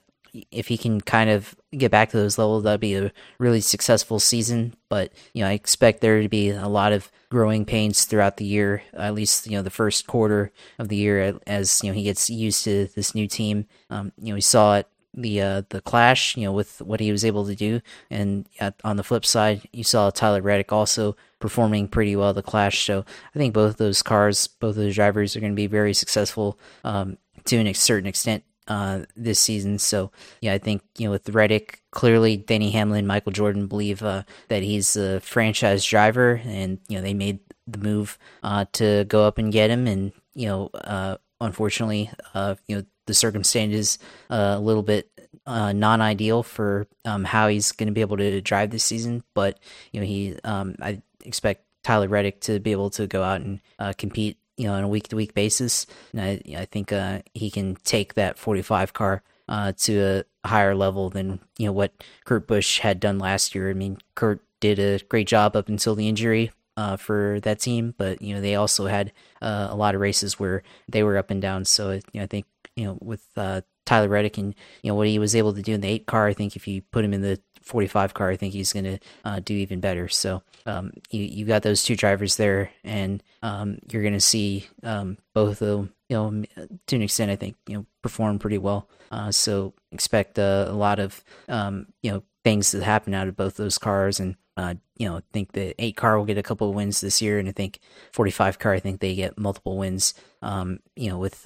if 0.50 0.66
he 0.66 0.76
can 0.76 1.00
kind 1.00 1.30
of 1.30 1.54
get 1.76 1.90
back 1.90 2.10
to 2.10 2.16
those 2.16 2.38
levels, 2.38 2.64
that'd 2.64 2.80
be 2.80 2.94
a 2.94 3.12
really 3.38 3.60
successful 3.60 4.18
season. 4.18 4.74
But, 4.88 5.12
you 5.32 5.42
know, 5.42 5.48
I 5.48 5.52
expect 5.52 6.00
there 6.00 6.22
to 6.22 6.28
be 6.28 6.50
a 6.50 6.68
lot 6.68 6.92
of 6.92 7.10
growing 7.30 7.64
pains 7.64 8.04
throughout 8.04 8.36
the 8.36 8.44
year, 8.44 8.82
at 8.92 9.14
least, 9.14 9.46
you 9.46 9.52
know, 9.52 9.62
the 9.62 9.70
first 9.70 10.06
quarter 10.06 10.52
of 10.78 10.88
the 10.88 10.96
year 10.96 11.38
as, 11.46 11.82
you 11.82 11.90
know, 11.90 11.94
he 11.94 12.02
gets 12.02 12.28
used 12.28 12.64
to 12.64 12.88
this 12.94 13.14
new 13.14 13.26
team. 13.26 13.66
Um, 13.88 14.12
you 14.18 14.30
know, 14.30 14.34
we 14.34 14.40
saw 14.40 14.76
it 14.76 14.88
the 15.14 15.40
uh, 15.40 15.62
the 15.70 15.80
clash, 15.80 16.36
you 16.36 16.44
know, 16.44 16.52
with 16.52 16.80
what 16.82 17.00
he 17.00 17.10
was 17.10 17.24
able 17.24 17.44
to 17.46 17.54
do, 17.56 17.80
and 18.10 18.48
on 18.84 18.96
the 18.96 19.02
flip 19.02 19.26
side, 19.26 19.62
you 19.72 19.82
saw 19.82 20.10
Tyler 20.10 20.40
Reddick 20.40 20.72
also 20.72 21.16
performing 21.40 21.88
pretty 21.88 22.14
well 22.14 22.32
the 22.32 22.42
clash. 22.42 22.84
So 22.84 23.04
I 23.34 23.38
think 23.38 23.52
both 23.52 23.76
those 23.76 24.02
cars, 24.02 24.46
both 24.46 24.76
those 24.76 24.94
drivers, 24.94 25.34
are 25.34 25.40
going 25.40 25.52
to 25.52 25.56
be 25.56 25.66
very 25.66 25.94
successful 25.94 26.58
um, 26.84 27.18
to 27.46 27.56
a 27.56 27.72
certain 27.72 28.06
extent 28.06 28.44
uh, 28.70 29.00
this 29.16 29.40
season. 29.40 29.78
So 29.78 30.12
yeah, 30.40 30.54
I 30.54 30.58
think 30.58 30.82
you 30.96 31.06
know 31.06 31.10
with 31.10 31.28
Reddick, 31.28 31.82
clearly 31.90 32.36
Denny 32.36 32.70
Hamlin, 32.70 33.06
Michael 33.06 33.32
Jordan 33.32 33.66
believe 33.66 34.02
uh, 34.02 34.22
that 34.48 34.62
he's 34.62 34.96
a 34.96 35.20
franchise 35.20 35.84
driver, 35.84 36.40
and 36.44 36.78
you 36.88 36.96
know 36.96 37.02
they 37.02 37.12
made 37.12 37.40
the 37.66 37.78
move 37.78 38.16
uh, 38.44 38.64
to 38.74 39.04
go 39.04 39.26
up 39.26 39.38
and 39.38 39.52
get 39.52 39.70
him, 39.70 39.88
and 39.88 40.12
you 40.34 40.46
know 40.46 40.70
uh, 40.72 41.16
unfortunately, 41.40 42.10
uh, 42.32 42.54
you 42.68 42.76
know 42.76 42.84
the 43.06 43.14
circumstances 43.14 43.98
a 44.30 44.60
little 44.60 44.84
bit 44.84 45.10
uh, 45.46 45.72
non-ideal 45.72 46.44
for 46.44 46.86
um, 47.04 47.24
how 47.24 47.48
he's 47.48 47.72
going 47.72 47.88
to 47.88 47.92
be 47.92 48.02
able 48.02 48.16
to 48.16 48.40
drive 48.40 48.70
this 48.70 48.84
season. 48.84 49.24
But 49.34 49.58
you 49.92 50.00
know, 50.00 50.06
he 50.06 50.36
um, 50.44 50.76
I 50.80 51.02
expect 51.24 51.64
Tyler 51.82 52.08
Reddick 52.08 52.40
to 52.42 52.60
be 52.60 52.70
able 52.72 52.90
to 52.90 53.06
go 53.06 53.22
out 53.22 53.40
and 53.40 53.60
uh, 53.78 53.92
compete, 53.98 54.38
you 54.60 54.66
know, 54.66 54.74
on 54.74 54.84
a 54.84 54.88
week-to-week 54.88 55.32
basis. 55.32 55.86
And 56.12 56.20
I, 56.20 56.42
I 56.56 56.64
think 56.66 56.92
uh, 56.92 57.22
he 57.32 57.50
can 57.50 57.76
take 57.76 58.14
that 58.14 58.38
45 58.38 58.92
car 58.92 59.22
uh, 59.48 59.72
to 59.78 60.24
a 60.44 60.48
higher 60.48 60.74
level 60.74 61.08
than 61.08 61.40
you 61.56 61.66
know 61.66 61.72
what 61.72 61.92
Kurt 62.24 62.46
Busch 62.46 62.80
had 62.80 63.00
done 63.00 63.18
last 63.18 63.54
year. 63.54 63.70
I 63.70 63.74
mean, 63.74 63.96
Kurt 64.14 64.42
did 64.60 64.78
a 64.78 64.98
great 65.08 65.26
job 65.26 65.56
up 65.56 65.68
until 65.68 65.94
the 65.94 66.08
injury, 66.08 66.50
uh, 66.76 66.96
for 66.96 67.40
that 67.42 67.60
team, 67.60 67.94
but 67.98 68.22
you 68.22 68.34
know 68.34 68.40
they 68.40 68.54
also 68.54 68.86
had 68.86 69.12
uh, 69.42 69.68
a 69.70 69.76
lot 69.76 69.94
of 69.94 70.00
races 70.00 70.38
where 70.38 70.62
they 70.88 71.02
were 71.02 71.16
up 71.16 71.30
and 71.30 71.42
down. 71.42 71.64
So 71.64 71.92
you 71.92 72.00
know, 72.14 72.22
I 72.22 72.26
think 72.26 72.46
you 72.76 72.84
know 72.84 72.98
with 73.00 73.26
uh, 73.36 73.62
Tyler 73.90 74.08
Reddick 74.08 74.38
and 74.38 74.54
you 74.84 74.88
know 74.88 74.94
what 74.94 75.08
he 75.08 75.18
was 75.18 75.34
able 75.34 75.52
to 75.52 75.62
do 75.62 75.74
in 75.74 75.80
the 75.80 75.88
eight 75.88 76.06
car, 76.06 76.28
I 76.28 76.32
think 76.32 76.54
if 76.54 76.68
you 76.68 76.80
put 76.92 77.04
him 77.04 77.12
in 77.12 77.22
the 77.22 77.40
45 77.62 78.14
car, 78.14 78.30
I 78.30 78.36
think 78.36 78.52
he's 78.52 78.72
going 78.72 78.84
to 78.84 78.98
uh, 79.24 79.40
do 79.40 79.52
even 79.54 79.80
better. 79.80 80.06
So 80.06 80.44
um, 80.64 80.92
you 81.10 81.24
you 81.24 81.44
got 81.44 81.62
those 81.62 81.82
two 81.82 81.96
drivers 81.96 82.36
there, 82.36 82.70
and 82.84 83.20
um, 83.42 83.78
you're 83.90 84.02
going 84.02 84.14
to 84.14 84.20
see 84.20 84.68
um, 84.84 85.18
both 85.34 85.60
of 85.60 85.68
them, 85.68 85.92
you 86.08 86.16
know, 86.16 86.66
to 86.86 86.96
an 86.96 87.02
extent, 87.02 87.32
I 87.32 87.36
think 87.36 87.56
you 87.66 87.78
know 87.78 87.86
perform 88.00 88.38
pretty 88.38 88.58
well. 88.58 88.88
Uh, 89.10 89.32
so 89.32 89.74
expect 89.90 90.38
uh, 90.38 90.66
a 90.68 90.72
lot 90.72 91.00
of 91.00 91.24
um, 91.48 91.88
you 92.00 92.12
know 92.12 92.22
things 92.44 92.70
to 92.70 92.84
happen 92.84 93.12
out 93.12 93.26
of 93.26 93.36
both 93.36 93.56
those 93.56 93.76
cars, 93.76 94.20
and 94.20 94.36
uh, 94.56 94.74
you 94.96 95.08
know, 95.08 95.16
I 95.16 95.22
think 95.32 95.50
the 95.50 95.74
eight 95.82 95.96
car 95.96 96.16
will 96.16 96.26
get 96.26 96.38
a 96.38 96.44
couple 96.44 96.68
of 96.68 96.76
wins 96.76 97.00
this 97.00 97.20
year, 97.20 97.40
and 97.40 97.48
I 97.48 97.52
think 97.52 97.80
45 98.12 98.60
car, 98.60 98.72
I 98.72 98.78
think 98.78 99.00
they 99.00 99.16
get 99.16 99.36
multiple 99.36 99.76
wins. 99.76 100.14
Um, 100.42 100.78
you 100.94 101.08
know, 101.08 101.18
with 101.18 101.44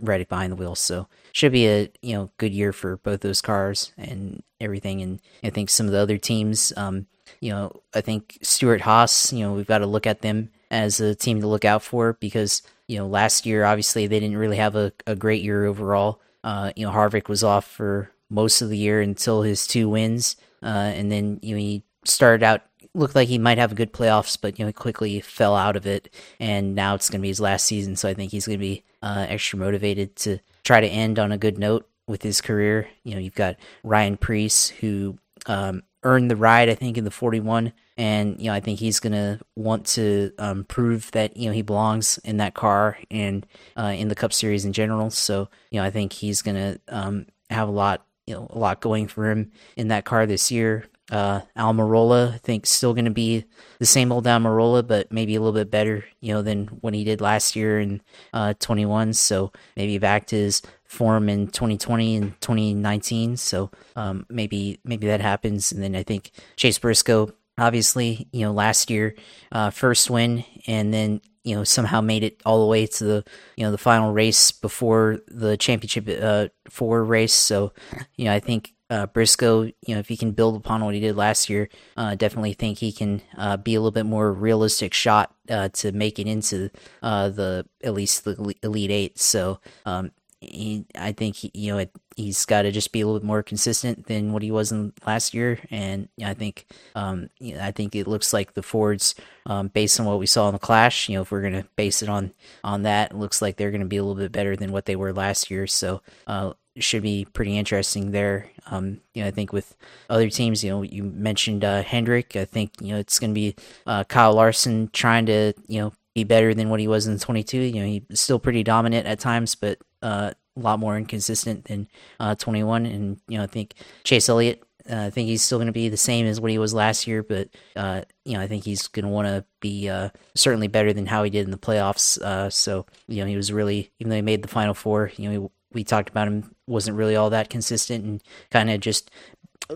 Reddick 0.00 0.28
behind 0.28 0.52
the 0.52 0.56
wheel, 0.56 0.74
so 0.74 1.08
should 1.32 1.52
be 1.52 1.66
a 1.66 1.90
you 2.02 2.14
know 2.14 2.30
good 2.38 2.52
year 2.52 2.72
for 2.72 2.96
both 2.98 3.20
those 3.20 3.40
cars 3.40 3.92
and 3.96 4.42
everything. 4.60 5.00
And 5.02 5.20
I 5.42 5.50
think 5.50 5.70
some 5.70 5.86
of 5.86 5.92
the 5.92 5.98
other 5.98 6.18
teams, 6.18 6.72
um, 6.76 7.06
you 7.40 7.50
know, 7.50 7.80
I 7.94 8.00
think 8.00 8.38
Stewart-Haas, 8.42 9.32
you 9.32 9.40
know, 9.40 9.52
we've 9.52 9.66
got 9.66 9.78
to 9.78 9.86
look 9.86 10.06
at 10.06 10.22
them 10.22 10.50
as 10.70 11.00
a 11.00 11.14
team 11.14 11.40
to 11.40 11.46
look 11.46 11.64
out 11.64 11.82
for 11.82 12.14
because 12.14 12.62
you 12.88 12.98
know 12.98 13.06
last 13.06 13.46
year 13.46 13.64
obviously 13.64 14.06
they 14.06 14.18
didn't 14.20 14.36
really 14.36 14.56
have 14.56 14.76
a, 14.76 14.92
a 15.06 15.14
great 15.14 15.42
year 15.42 15.64
overall. 15.66 16.20
Uh, 16.44 16.72
you 16.76 16.86
know, 16.86 16.92
Harvick 16.92 17.28
was 17.28 17.42
off 17.42 17.66
for 17.66 18.10
most 18.30 18.62
of 18.62 18.68
the 18.68 18.78
year 18.78 19.00
until 19.00 19.42
his 19.42 19.66
two 19.66 19.88
wins, 19.88 20.36
uh, 20.62 20.66
and 20.94 21.10
then 21.10 21.38
you 21.42 21.54
know 21.54 21.60
he 21.60 21.82
started 22.04 22.42
out 22.42 22.62
looked 22.96 23.14
like 23.14 23.28
he 23.28 23.38
might 23.38 23.58
have 23.58 23.72
a 23.72 23.76
good 23.76 23.92
playoffs, 23.92 24.38
but 24.40 24.58
you 24.58 24.64
know, 24.64 24.68
he 24.68 24.72
quickly 24.72 25.20
fell 25.20 25.54
out 25.54 25.76
of 25.76 25.86
it, 25.86 26.12
and 26.40 26.74
now 26.74 26.94
it's 26.94 27.10
going 27.10 27.20
to 27.20 27.22
be 27.22 27.28
his 27.28 27.40
last 27.40 27.66
season. 27.66 27.94
So 27.94 28.08
I 28.08 28.14
think 28.14 28.32
he's 28.32 28.46
going 28.46 28.58
to 28.58 28.64
be 28.64 28.82
uh, 29.06 29.24
extra 29.28 29.56
motivated 29.56 30.16
to 30.16 30.38
try 30.64 30.80
to 30.80 30.86
end 30.88 31.16
on 31.16 31.30
a 31.30 31.38
good 31.38 31.58
note 31.58 31.88
with 32.08 32.22
his 32.22 32.40
career. 32.40 32.88
You 33.04 33.14
know, 33.14 33.20
you've 33.20 33.36
got 33.36 33.54
Ryan 33.84 34.16
Preece 34.16 34.68
who 34.68 35.18
um, 35.46 35.84
earned 36.02 36.28
the 36.28 36.34
ride, 36.34 36.68
I 36.68 36.74
think, 36.74 36.98
in 36.98 37.04
the 37.04 37.10
41, 37.12 37.72
and 37.96 38.40
you 38.40 38.46
know, 38.46 38.52
I 38.52 38.58
think 38.58 38.80
he's 38.80 38.98
going 38.98 39.12
to 39.12 39.38
want 39.54 39.86
to 39.86 40.32
um, 40.38 40.64
prove 40.64 41.12
that 41.12 41.36
you 41.36 41.46
know 41.46 41.52
he 41.52 41.62
belongs 41.62 42.18
in 42.24 42.38
that 42.38 42.54
car 42.54 42.98
and 43.08 43.46
uh, 43.76 43.94
in 43.96 44.08
the 44.08 44.16
Cup 44.16 44.32
Series 44.32 44.64
in 44.64 44.72
general. 44.72 45.10
So 45.10 45.48
you 45.70 45.80
know, 45.80 45.86
I 45.86 45.90
think 45.90 46.12
he's 46.12 46.42
going 46.42 46.56
to 46.56 46.80
um, 46.88 47.26
have 47.48 47.68
a 47.68 47.72
lot 47.72 48.04
you 48.26 48.34
know 48.34 48.48
a 48.50 48.58
lot 48.58 48.80
going 48.80 49.06
for 49.06 49.30
him 49.30 49.52
in 49.76 49.86
that 49.88 50.04
car 50.04 50.26
this 50.26 50.50
year. 50.50 50.86
Uh, 51.10 51.40
Almirola, 51.56 52.34
I 52.34 52.38
think, 52.38 52.66
still 52.66 52.92
going 52.94 53.04
to 53.04 53.10
be 53.10 53.44
the 53.78 53.86
same 53.86 54.10
old 54.10 54.24
Almirola, 54.24 54.86
but 54.86 55.12
maybe 55.12 55.36
a 55.36 55.40
little 55.40 55.52
bit 55.52 55.70
better, 55.70 56.04
you 56.20 56.34
know, 56.34 56.42
than 56.42 56.66
what 56.80 56.94
he 56.94 57.04
did 57.04 57.20
last 57.20 57.54
year 57.54 57.78
in 57.78 58.02
uh, 58.32 58.54
21. 58.58 59.12
So 59.12 59.52
maybe 59.76 59.98
back 59.98 60.26
to 60.28 60.36
his 60.36 60.62
form 60.84 61.28
in 61.28 61.48
2020 61.48 62.16
and 62.16 62.40
2019. 62.40 63.36
So 63.36 63.70
um, 63.94 64.26
maybe 64.28 64.80
maybe 64.84 65.06
that 65.06 65.20
happens, 65.20 65.72
and 65.72 65.82
then 65.82 65.94
I 65.94 66.02
think 66.02 66.30
Chase 66.56 66.78
Briscoe, 66.78 67.32
obviously, 67.58 68.28
you 68.32 68.42
know, 68.42 68.52
last 68.52 68.90
year, 68.90 69.14
uh, 69.52 69.70
first 69.70 70.10
win, 70.10 70.44
and 70.66 70.92
then 70.92 71.20
you 71.44 71.54
know 71.54 71.64
somehow 71.64 72.00
made 72.00 72.24
it 72.24 72.40
all 72.44 72.60
the 72.60 72.66
way 72.66 72.86
to 72.86 73.04
the 73.04 73.24
you 73.56 73.64
know 73.64 73.70
the 73.70 73.78
final 73.78 74.12
race 74.12 74.50
before 74.50 75.20
the 75.28 75.56
championship 75.56 76.08
uh, 76.20 76.48
four 76.68 77.04
race. 77.04 77.34
So 77.34 77.72
you 78.16 78.24
know 78.24 78.32
I 78.32 78.40
think 78.40 78.72
uh, 78.90 79.06
Briscoe, 79.06 79.62
you 79.62 79.94
know, 79.94 79.98
if 79.98 80.08
he 80.08 80.16
can 80.16 80.32
build 80.32 80.56
upon 80.56 80.84
what 80.84 80.94
he 80.94 81.00
did 81.00 81.16
last 81.16 81.50
year, 81.50 81.68
uh, 81.96 82.14
definitely 82.14 82.52
think 82.52 82.78
he 82.78 82.92
can 82.92 83.22
uh, 83.36 83.56
be 83.56 83.74
a 83.74 83.80
little 83.80 83.90
bit 83.90 84.06
more 84.06 84.32
realistic 84.32 84.94
shot 84.94 85.34
uh, 85.50 85.68
to 85.70 85.92
make 85.92 86.18
it 86.18 86.26
into 86.26 86.70
uh, 87.02 87.28
the 87.28 87.66
at 87.82 87.94
least 87.94 88.24
the 88.24 88.54
elite 88.62 88.90
eight. 88.90 89.18
So 89.18 89.60
um, 89.84 90.12
he, 90.40 90.84
I 90.96 91.12
think 91.12 91.36
he, 91.36 91.50
you 91.54 91.72
know 91.72 91.78
it, 91.78 91.90
he's 92.16 92.44
got 92.44 92.62
to 92.62 92.70
just 92.70 92.92
be 92.92 93.00
a 93.00 93.06
little 93.06 93.20
bit 93.20 93.26
more 93.26 93.42
consistent 93.42 94.06
than 94.06 94.32
what 94.32 94.42
he 94.42 94.50
was 94.50 94.70
in 94.70 94.92
last 95.06 95.34
year, 95.34 95.58
and 95.70 96.08
you 96.16 96.24
know, 96.24 96.30
I 96.30 96.34
think 96.34 96.66
um, 96.94 97.30
you 97.40 97.54
know, 97.54 97.64
I 97.64 97.72
think 97.72 97.94
it 97.96 98.06
looks 98.06 98.32
like 98.32 98.54
the 98.54 98.62
Fords, 98.62 99.14
um, 99.46 99.68
based 99.68 99.98
on 99.98 100.06
what 100.06 100.18
we 100.18 100.26
saw 100.26 100.48
in 100.48 100.52
the 100.52 100.58
Clash, 100.58 101.08
you 101.08 101.16
know, 101.16 101.22
if 101.22 101.30
we're 101.30 101.42
gonna 101.42 101.66
base 101.76 102.02
it 102.02 102.08
on 102.08 102.32
on 102.62 102.82
that, 102.82 103.12
it 103.12 103.16
looks 103.16 103.42
like 103.42 103.56
they're 103.56 103.70
gonna 103.70 103.86
be 103.86 103.96
a 103.96 104.04
little 104.04 104.20
bit 104.20 104.32
better 104.32 104.56
than 104.56 104.72
what 104.72 104.86
they 104.86 104.96
were 104.96 105.12
last 105.12 105.50
year. 105.50 105.66
So 105.66 106.02
uh, 106.26 106.52
should 106.82 107.02
be 107.02 107.26
pretty 107.32 107.56
interesting 107.56 108.10
there. 108.10 108.50
Um, 108.70 109.00
you 109.14 109.22
know, 109.22 109.28
I 109.28 109.30
think 109.30 109.52
with 109.52 109.76
other 110.10 110.28
teams, 110.28 110.62
you 110.62 110.70
know, 110.70 110.82
you 110.82 111.04
mentioned 111.04 111.64
uh, 111.64 111.82
Hendrick. 111.82 112.36
I 112.36 112.44
think 112.44 112.72
you 112.80 112.92
know 112.92 112.98
it's 112.98 113.18
going 113.18 113.30
to 113.30 113.34
be 113.34 113.54
uh, 113.86 114.04
Kyle 114.04 114.34
Larson 114.34 114.90
trying 114.92 115.26
to 115.26 115.52
you 115.66 115.80
know 115.80 115.92
be 116.14 116.24
better 116.24 116.54
than 116.54 116.68
what 116.68 116.80
he 116.80 116.88
was 116.88 117.06
in 117.06 117.18
22. 117.18 117.58
You 117.58 117.80
know, 117.80 117.86
he's 117.86 118.20
still 118.20 118.38
pretty 118.38 118.62
dominant 118.62 119.06
at 119.06 119.20
times, 119.20 119.54
but 119.54 119.78
uh, 120.02 120.32
a 120.56 120.60
lot 120.60 120.78
more 120.78 120.96
inconsistent 120.96 121.64
than 121.66 121.88
uh, 122.20 122.34
21. 122.34 122.86
And 122.86 123.20
you 123.28 123.38
know, 123.38 123.44
I 123.44 123.48
think 123.48 123.74
Chase 124.04 124.28
Elliott. 124.28 124.62
Uh, 124.88 125.06
I 125.06 125.10
think 125.10 125.26
he's 125.26 125.42
still 125.42 125.58
going 125.58 125.66
to 125.66 125.72
be 125.72 125.88
the 125.88 125.96
same 125.96 126.26
as 126.26 126.40
what 126.40 126.52
he 126.52 126.58
was 126.58 126.72
last 126.72 127.08
year, 127.08 127.24
but 127.24 127.48
uh, 127.74 128.02
you 128.24 128.34
know, 128.34 128.40
I 128.40 128.46
think 128.46 128.62
he's 128.62 128.86
going 128.86 129.04
to 129.04 129.10
want 129.10 129.26
to 129.26 129.44
be 129.58 129.90
certainly 130.36 130.68
better 130.68 130.92
than 130.92 131.06
how 131.06 131.24
he 131.24 131.30
did 131.30 131.44
in 131.44 131.50
the 131.50 131.58
playoffs. 131.58 132.52
So 132.52 132.86
you 133.08 133.20
know, 133.20 133.26
he 133.26 133.36
was 133.36 133.52
really, 133.52 133.90
even 133.98 134.10
though 134.10 134.16
he 134.16 134.22
made 134.22 134.42
the 134.42 134.48
final 134.48 134.74
four, 134.74 135.10
you 135.16 135.28
know, 135.28 135.40
he, 135.40 135.48
we 135.72 135.82
talked 135.82 136.08
about 136.08 136.28
him 136.28 136.55
wasn't 136.66 136.96
really 136.96 137.16
all 137.16 137.30
that 137.30 137.50
consistent 137.50 138.04
and 138.04 138.22
kind 138.50 138.70
of 138.70 138.80
just 138.80 139.10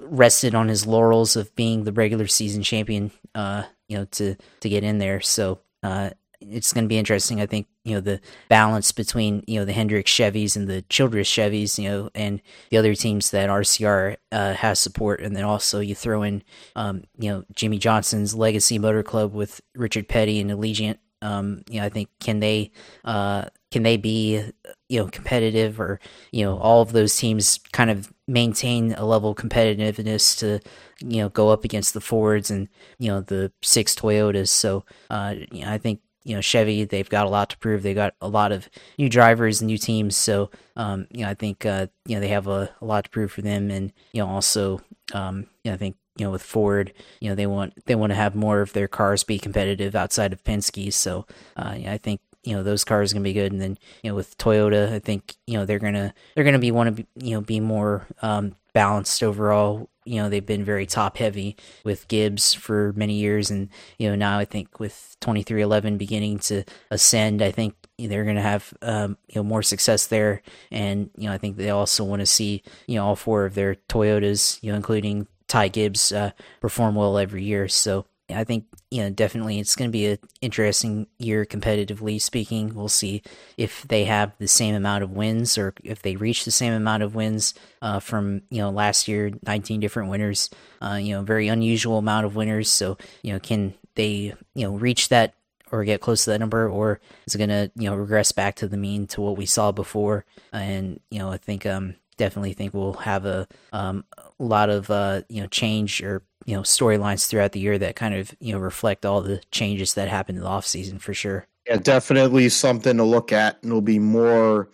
rested 0.03 0.55
on 0.55 0.69
his 0.69 0.87
laurels 0.87 1.37
of 1.37 1.55
being 1.57 1.85
the 1.85 1.93
regular 1.93 2.27
season 2.27 2.63
champion. 2.63 3.11
Uh, 3.35 3.65
you 3.91 3.99
know, 3.99 4.05
to 4.07 4.37
to 4.61 4.69
get 4.69 4.85
in 4.85 4.99
there. 4.99 5.21
So 5.21 5.59
uh, 5.83 6.11
it's 6.41 6.73
going 6.73 6.85
to 6.85 6.89
be 6.89 6.99
interesting. 6.99 7.41
I 7.41 7.47
think 7.47 7.67
you 7.85 7.95
know 7.95 8.01
the 8.01 8.21
balance 8.49 8.93
between 8.93 9.43
you 9.47 9.59
know 9.59 9.65
the 9.65 9.73
Hendrick 9.73 10.07
Chevys 10.07 10.57
and 10.57 10.69
the 10.69 10.83
Childress 10.83 11.29
Chevys, 11.29 11.77
you 11.77 11.89
know, 11.89 12.11
and 12.15 12.41
the 12.71 12.79
other 12.79 12.95
teams 12.95 13.33
that 13.33 13.51
RCR 13.51 14.17
uh, 14.31 14.55
has 14.55 14.79
support, 14.79 15.21
and 15.21 15.35
then 15.35 15.45
also 15.45 15.81
you 15.81 15.95
throw 15.97 16.23
in 16.23 16.43
um, 16.77 17.03
you 17.19 17.31
know 17.31 17.45
Jimmie 17.55 17.79
Johnson's 17.79 18.35
Legacy 18.35 18.79
Motor 18.79 19.03
Club 19.03 19.35
with 19.35 19.61
Richard 19.75 20.09
Petty 20.09 20.41
and 20.41 20.51
Allegiant. 20.51 20.99
Um, 21.21 21.63
you 21.69 21.81
know, 21.81 21.87
I 21.87 21.89
think 21.91 22.09
can 22.21 22.39
they 22.39 22.71
uh, 23.05 23.47
can 23.71 23.83
they 23.83 23.97
be 23.97 24.43
you 24.89 24.99
know 24.99 25.07
competitive 25.09 25.81
or 25.81 26.01
you 26.33 26.45
know 26.45 26.59
all 26.59 26.83
of 26.83 26.93
those 26.93 27.17
teams 27.17 27.59
kind 27.73 27.91
of 27.91 28.13
maintain 28.27 28.93
a 28.95 29.05
level 29.05 29.31
of 29.31 29.37
competitiveness 29.37 30.39
to 30.39 30.61
you 31.01 31.23
know 31.23 31.29
go 31.29 31.49
up 31.49 31.65
against 31.65 31.95
the 31.95 32.01
Fords 32.01 32.51
and 32.51 32.69
you 32.99 33.09
know 33.09 33.21
the 33.21 33.53
six 33.63 33.95
Toyotas. 33.95 34.49
So 34.49 34.85
uh, 35.09 35.35
you 35.51 35.65
know, 35.65 35.71
I 35.71 35.79
think 35.79 36.01
you 36.25 36.35
know 36.35 36.41
Chevy 36.41 36.85
they've 36.85 37.09
got 37.09 37.27
a 37.27 37.31
lot 37.31 37.51
to 37.51 37.59
prove. 37.59 37.83
They 37.83 37.95
got 37.95 38.15
a 38.21 38.29
lot 38.29 38.53
of 38.53 38.69
new 38.99 39.09
drivers, 39.09 39.61
and 39.61 39.69
new 39.69 39.79
teams. 39.79 40.17
So 40.17 40.51
um, 40.77 41.07
you 41.11 41.25
know 41.25 41.31
I 41.31 41.35
think 41.35 41.65
uh, 41.65 41.87
you 42.07 42.17
know 42.17 42.21
they 42.21 42.29
have 42.29 42.47
a, 42.47 42.75
a, 42.81 42.85
lot 42.85 43.05
to 43.05 43.11
prove 43.11 43.33
for 43.33 43.43
them, 43.43 43.71
and 43.71 43.93
you 44.13 44.23
know 44.23 44.29
also 44.29 44.81
um, 45.13 45.47
you 45.65 45.71
know 45.71 45.75
I 45.75 45.77
think 45.77 45.97
you 46.17 46.25
know 46.25 46.33
with 46.33 46.43
Ford 46.43 46.93
you 47.21 47.29
know 47.29 47.35
they 47.35 47.47
want 47.47 47.75
they 47.87 47.95
want 47.95 48.11
to 48.11 48.17
have 48.17 48.35
more 48.35 48.61
of 48.61 48.73
their 48.73 48.89
cars 48.89 49.25
be 49.25 49.39
competitive 49.39 49.95
outside 49.95 50.33
of 50.33 50.45
Penske. 50.45 50.93
So 50.93 51.27
uh, 51.57 51.77
yeah, 51.79 51.93
I 51.93 51.99
think 51.99 52.21
you 52.45 52.55
know 52.55 52.63
those 52.63 52.85
cars 52.85 53.13
are 53.13 53.15
gonna 53.15 53.25
be 53.25 53.33
good. 53.33 53.53
And 53.53 53.61
then 53.61 53.79
you 54.03 54.11
know 54.11 54.15
with 54.15 54.37
Toyota, 54.39 54.93
I 54.93 54.99
think 54.99 55.37
you 55.47 55.59
know 55.59 55.65
they're 55.65 55.79
gonna 55.79 56.15
they're 56.35 56.45
gonna 56.45 56.59
be 56.59 56.71
want 56.71 56.97
to 56.97 57.07
you 57.17 57.35
know 57.35 57.41
be 57.41 57.61
more 57.61 58.07
um, 58.23 58.57
balanced 58.73 59.23
overall. 59.23 59.89
You 60.05 60.23
know 60.23 60.29
they've 60.29 60.45
been 60.45 60.65
very 60.65 60.87
top 60.87 61.19
heavy 61.19 61.57
with 61.85 62.09
Gibbs 62.09 62.55
for 62.55 62.93
many 62.97 63.15
years, 63.15 63.51
and 63.51 63.69
you 63.99 64.09
know 64.09 64.15
now 64.15 64.39
I 64.39 64.45
think 64.45 64.81
with 64.81 65.17
twenty 65.21 65.43
three 65.43 65.63
eleven 65.63 65.99
beginning 65.99 66.39
to 66.41 66.65
ascend, 66.91 67.43
I 67.43 67.51
think 67.51 67.75
they're 67.99 68.25
going 68.25 68.37
to 68.37 68.43
have 68.43 68.73
um, 68.83 69.19
you 69.29 69.37
know 69.37 69.43
more 69.43 69.63
success 69.63 70.07
there, 70.07 70.43
and 70.71 71.11
you 71.17 71.29
know 71.29 71.35
I 71.35 71.39
think 71.39 71.57
they 71.57 71.71
also 71.71 72.05
want 72.05 72.21
to 72.21 72.27
see 72.27 72.63
you 72.87 72.97
know 72.97 73.07
all 73.07 73.17
four 73.17 73.45
of 73.45 73.55
their 73.55 73.75
Toyotas, 73.75 74.59
you 74.63 74.73
know 74.73 74.77
including 74.77 75.27
Ty 75.47 75.69
Gibbs, 75.69 76.13
uh, 76.13 76.31
perform 76.61 76.95
well 76.95 77.19
every 77.19 77.45
year. 77.45 77.69
So 77.69 78.07
I 78.35 78.45
think 78.45 78.67
you 78.91 79.03
know 79.03 79.11
definitely 79.11 79.59
it's 79.59 79.77
going 79.77 79.89
to 79.89 79.93
be 79.93 80.07
an 80.07 80.19
interesting 80.41 81.07
year 81.19 81.45
competitively 81.45 82.21
speaking. 82.21 82.75
We'll 82.75 82.89
see 82.89 83.23
if 83.57 83.87
they 83.89 84.05
have 84.05 84.33
the 84.39 84.49
same 84.49 84.75
amount 84.75 85.05
of 85.05 85.11
wins 85.11 85.59
or 85.59 85.75
if 85.85 86.03
they 86.03 86.17
reach 86.17 86.45
the 86.45 86.51
same 86.51 86.73
amount 86.73 87.03
of 87.03 87.15
wins 87.15 87.55
uh, 87.83 88.01
from 88.01 88.43
you 88.51 88.59
know 88.59 88.71
last 88.71 89.09
year, 89.09 89.31
19 89.47 89.81
different 89.81 90.11
winners. 90.11 90.51
Uh, 90.83 90.99
you 91.01 91.15
know, 91.15 91.23
very 91.23 91.49
unusual 91.49 91.99
amount 91.99 92.27
of 92.27 92.37
winners. 92.37 92.69
So 92.71 92.97
you 93.23 93.33
know, 93.33 93.39
can 93.39 93.75
they 93.95 94.35
you 94.55 94.65
know 94.67 94.73
reach 94.75 95.09
that 95.09 95.35
or 95.73 95.85
get 95.85 96.01
close 96.01 96.25
to 96.25 96.31
that 96.31 96.41
number, 96.41 96.69
or 96.69 97.01
is 97.27 97.35
it 97.35 97.39
going 97.39 97.51
to 97.51 97.71
you 97.77 97.89
know 97.89 97.97
regress 97.97 98.33
back 98.33 98.57
to 98.57 98.69
the 98.69 98.77
mean 98.77 99.07
to 99.09 99.21
what 99.21 99.37
we 99.37 99.47
saw 99.47 99.73
before? 99.73 100.25
And 100.53 101.01
you 101.11 101.19
know, 101.19 101.31
I 101.31 101.37
think 101.37 101.67
um 101.67 101.97
definitely 102.21 102.53
think 102.53 102.75
we'll 102.75 102.93
have 102.93 103.25
a 103.25 103.49
um, 103.73 104.05
a 104.19 104.45
lot 104.45 104.69
of 104.69 104.91
uh, 104.91 105.23
you 105.29 105.41
know 105.41 105.49
change 105.49 106.03
or 106.03 106.23
you 106.47 106.57
know 106.57 106.63
storylines 106.63 107.27
throughout 107.27 107.53
the 107.53 107.61
year 107.61 107.79
that 107.79 107.97
kind 107.97 108.15
of 108.15 108.35
you 108.41 108.53
know 108.53 108.59
reflect 108.59 109.05
all 109.05 109.21
the 109.21 109.41
changes 109.51 109.95
that 109.95 110.09
happened 110.09 110.39
in 110.39 110.45
the 110.45 110.51
off 110.51 110.67
season 110.67 110.99
for 110.99 111.15
sure. 111.15 111.47
Yeah, 111.67 111.77
definitely 111.77 112.49
something 112.49 112.97
to 112.97 113.05
look 113.05 113.33
at, 113.33 113.63
and 113.63 113.71
it'll 113.71 113.83
be 113.83 113.99
more 113.99 114.69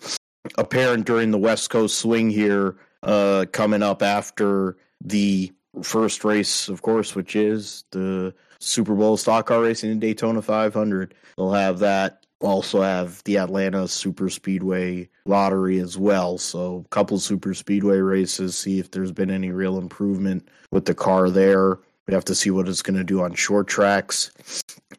apparent 0.57 1.07
during 1.07 1.31
the 1.31 1.39
West 1.39 1.71
Coast 1.71 1.99
swing 1.99 2.31
here 2.31 2.77
uh, 3.03 3.47
coming 3.53 3.83
up 3.83 4.03
after 4.03 4.77
the 5.05 5.53
first 5.83 6.25
race, 6.25 6.69
of 6.69 6.83
course, 6.83 7.15
which 7.15 7.37
is 7.37 7.85
the 7.91 8.35
Super 8.61 8.95
Bowl 8.95 9.17
stock 9.17 9.47
car 9.47 9.63
racing 9.63 9.91
in 9.91 9.99
Daytona 9.99 10.43
500. 10.43 11.15
They'll 11.37 11.53
have 11.53 11.81
that. 11.81 12.26
Also 12.41 12.83
have 12.83 13.23
the 13.25 13.39
Atlanta 13.39 13.89
Super 13.89 14.29
Speedway 14.29 15.09
lottery 15.25 15.79
as 15.79 15.97
well. 15.97 16.37
So 16.39 16.85
a 16.85 16.89
couple 16.91 17.19
super 17.19 17.55
speedway 17.55 17.99
races, 17.99 18.57
see 18.59 18.79
if 18.79 18.91
there's 18.91 19.13
been 19.13 19.31
any 19.31 19.51
real 19.51 19.79
improvement 19.79 20.47
with 20.71 20.85
the 20.85 20.95
car 20.95 21.31
there. 21.31 21.79
We 22.07 22.15
have 22.15 22.25
to 22.27 22.35
see 22.35 22.51
what 22.51 22.69
it's 22.69 22.83
going 22.83 22.97
to 22.97 23.05
do 23.05 23.23
on 23.23 23.35
short 23.35 23.67
tracks 23.67 24.31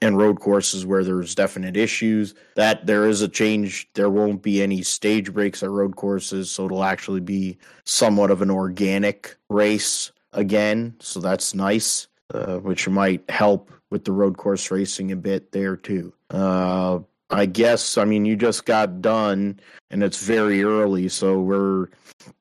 and 0.02 0.18
road 0.18 0.40
courses 0.40 0.86
where 0.86 1.04
there's 1.04 1.36
definite 1.36 1.78
issues. 1.78 2.34
That 2.56 2.86
there 2.86 3.08
is 3.08 3.22
a 3.22 3.30
change. 3.30 3.88
There 3.94 4.10
won't 4.10 4.42
be 4.42 4.62
any 4.62 4.82
stage 4.82 5.32
breaks 5.32 5.64
at 5.64 5.70
road 5.70 5.96
courses, 5.96 6.52
so 6.52 6.66
it'll 6.66 6.84
actually 6.84 7.22
be 7.22 7.58
somewhat 7.86 8.32
of 8.32 8.42
an 8.42 8.52
organic 8.52 9.36
race 9.50 10.12
again. 10.34 10.96
So 11.00 11.20
that's 11.20 11.56
nice, 11.56 12.08
uh, 12.34 12.58
which 12.58 12.90
might 12.90 13.30
help 13.30 13.72
with 13.90 14.04
the 14.04 14.12
road 14.12 14.38
course 14.38 14.70
racing 14.70 15.12
a 15.12 15.16
bit 15.16 15.52
there 15.52 15.78
too. 15.78 16.14
Uh, 16.30 17.00
I 17.30 17.46
guess 17.46 17.98
I 17.98 18.06
mean 18.06 18.26
you 18.26 18.36
just 18.36 18.66
got 18.66 19.02
done 19.02 19.60
and 19.92 20.04
it's 20.04 20.24
very 20.24 20.64
early 20.64 21.10
so 21.10 21.40
we're 21.40 21.90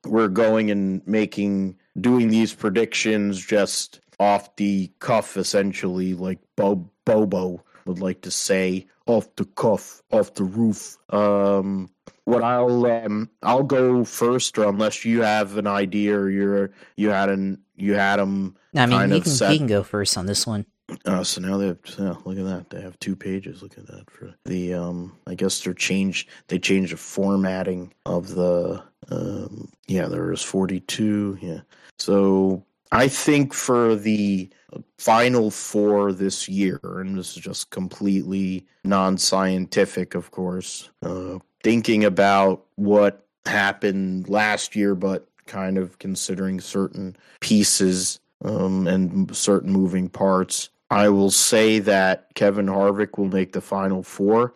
we're 0.05 0.29
going 0.29 0.71
and 0.71 1.05
making 1.05 1.77
doing 1.99 2.29
these 2.29 2.53
predictions 2.53 3.43
just 3.43 3.99
off 4.19 4.55
the 4.55 4.91
cuff 4.99 5.37
essentially 5.37 6.13
like 6.13 6.39
Bo- 6.55 6.89
Bobo 7.05 7.63
would 7.85 7.99
like 7.99 8.21
to 8.21 8.31
say 8.31 8.87
off 9.05 9.33
the 9.35 9.45
cuff 9.45 10.01
off 10.11 10.33
the 10.35 10.43
roof. 10.43 10.97
Um 11.09 11.89
what 12.23 12.43
I'll 12.43 12.85
um 12.85 13.29
I'll 13.43 13.63
go 13.63 14.03
first 14.03 14.57
or 14.57 14.67
unless 14.67 15.05
you 15.05 15.21
have 15.21 15.57
an 15.57 15.67
idea 15.67 16.17
or 16.17 16.29
you're 16.29 16.71
you 16.95 17.09
had 17.09 17.29
an 17.29 17.59
you 17.75 17.93
had 17.93 18.17
them 18.17 18.55
I 18.75 18.85
mean 18.85 19.11
he 19.11 19.21
can, 19.21 19.51
he 19.51 19.57
can 19.57 19.67
go 19.67 19.83
first 19.83 20.17
on 20.17 20.25
this 20.25 20.47
one 20.47 20.65
uh, 21.05 21.23
so 21.23 21.41
now 21.41 21.57
they 21.57 21.67
have 21.67 21.79
yeah, 21.97 22.15
look 22.25 22.37
at 22.37 22.45
that. 22.45 22.69
They 22.69 22.81
have 22.81 22.99
two 22.99 23.15
pages. 23.15 23.61
Look 23.61 23.77
at 23.77 23.87
that 23.87 24.09
for 24.09 24.33
the 24.45 24.73
um 24.73 25.17
I 25.27 25.35
guess 25.35 25.61
they're 25.61 25.73
changed 25.73 26.29
they 26.47 26.59
changed 26.59 26.93
the 26.93 26.97
formatting 26.97 27.93
of 28.05 28.29
the 28.29 28.83
um 29.09 29.69
yeah, 29.87 30.07
there 30.07 30.31
is 30.31 30.41
42. 30.41 31.39
Yeah. 31.41 31.61
So 31.99 32.63
I 32.91 33.07
think 33.07 33.53
for 33.53 33.95
the 33.95 34.49
final 34.97 35.51
four 35.51 36.13
this 36.13 36.47
year, 36.47 36.79
and 36.83 37.17
this 37.17 37.35
is 37.35 37.43
just 37.43 37.69
completely 37.69 38.65
non 38.83 39.17
scientific, 39.17 40.15
of 40.15 40.31
course, 40.31 40.89
uh, 41.03 41.39
thinking 41.63 42.05
about 42.05 42.65
what 42.75 43.25
happened 43.45 44.29
last 44.29 44.75
year, 44.75 44.95
but 44.95 45.27
kind 45.45 45.77
of 45.77 45.99
considering 45.99 46.61
certain 46.61 47.15
pieces 47.39 48.19
um, 48.43 48.87
and 48.87 49.35
certain 49.35 49.71
moving 49.71 50.09
parts. 50.09 50.69
I 50.89 51.09
will 51.09 51.31
say 51.31 51.79
that 51.79 52.33
Kevin 52.35 52.67
Harvick 52.67 53.17
will 53.17 53.27
make 53.27 53.51
the 53.51 53.61
final 53.61 54.03
four 54.03 54.53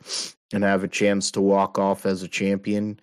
and 0.54 0.64
have 0.64 0.84
a 0.84 0.88
chance 0.88 1.32
to 1.32 1.42
walk 1.42 1.78
off 1.78 2.06
as 2.06 2.24
a 2.24 2.28
champion, 2.28 3.00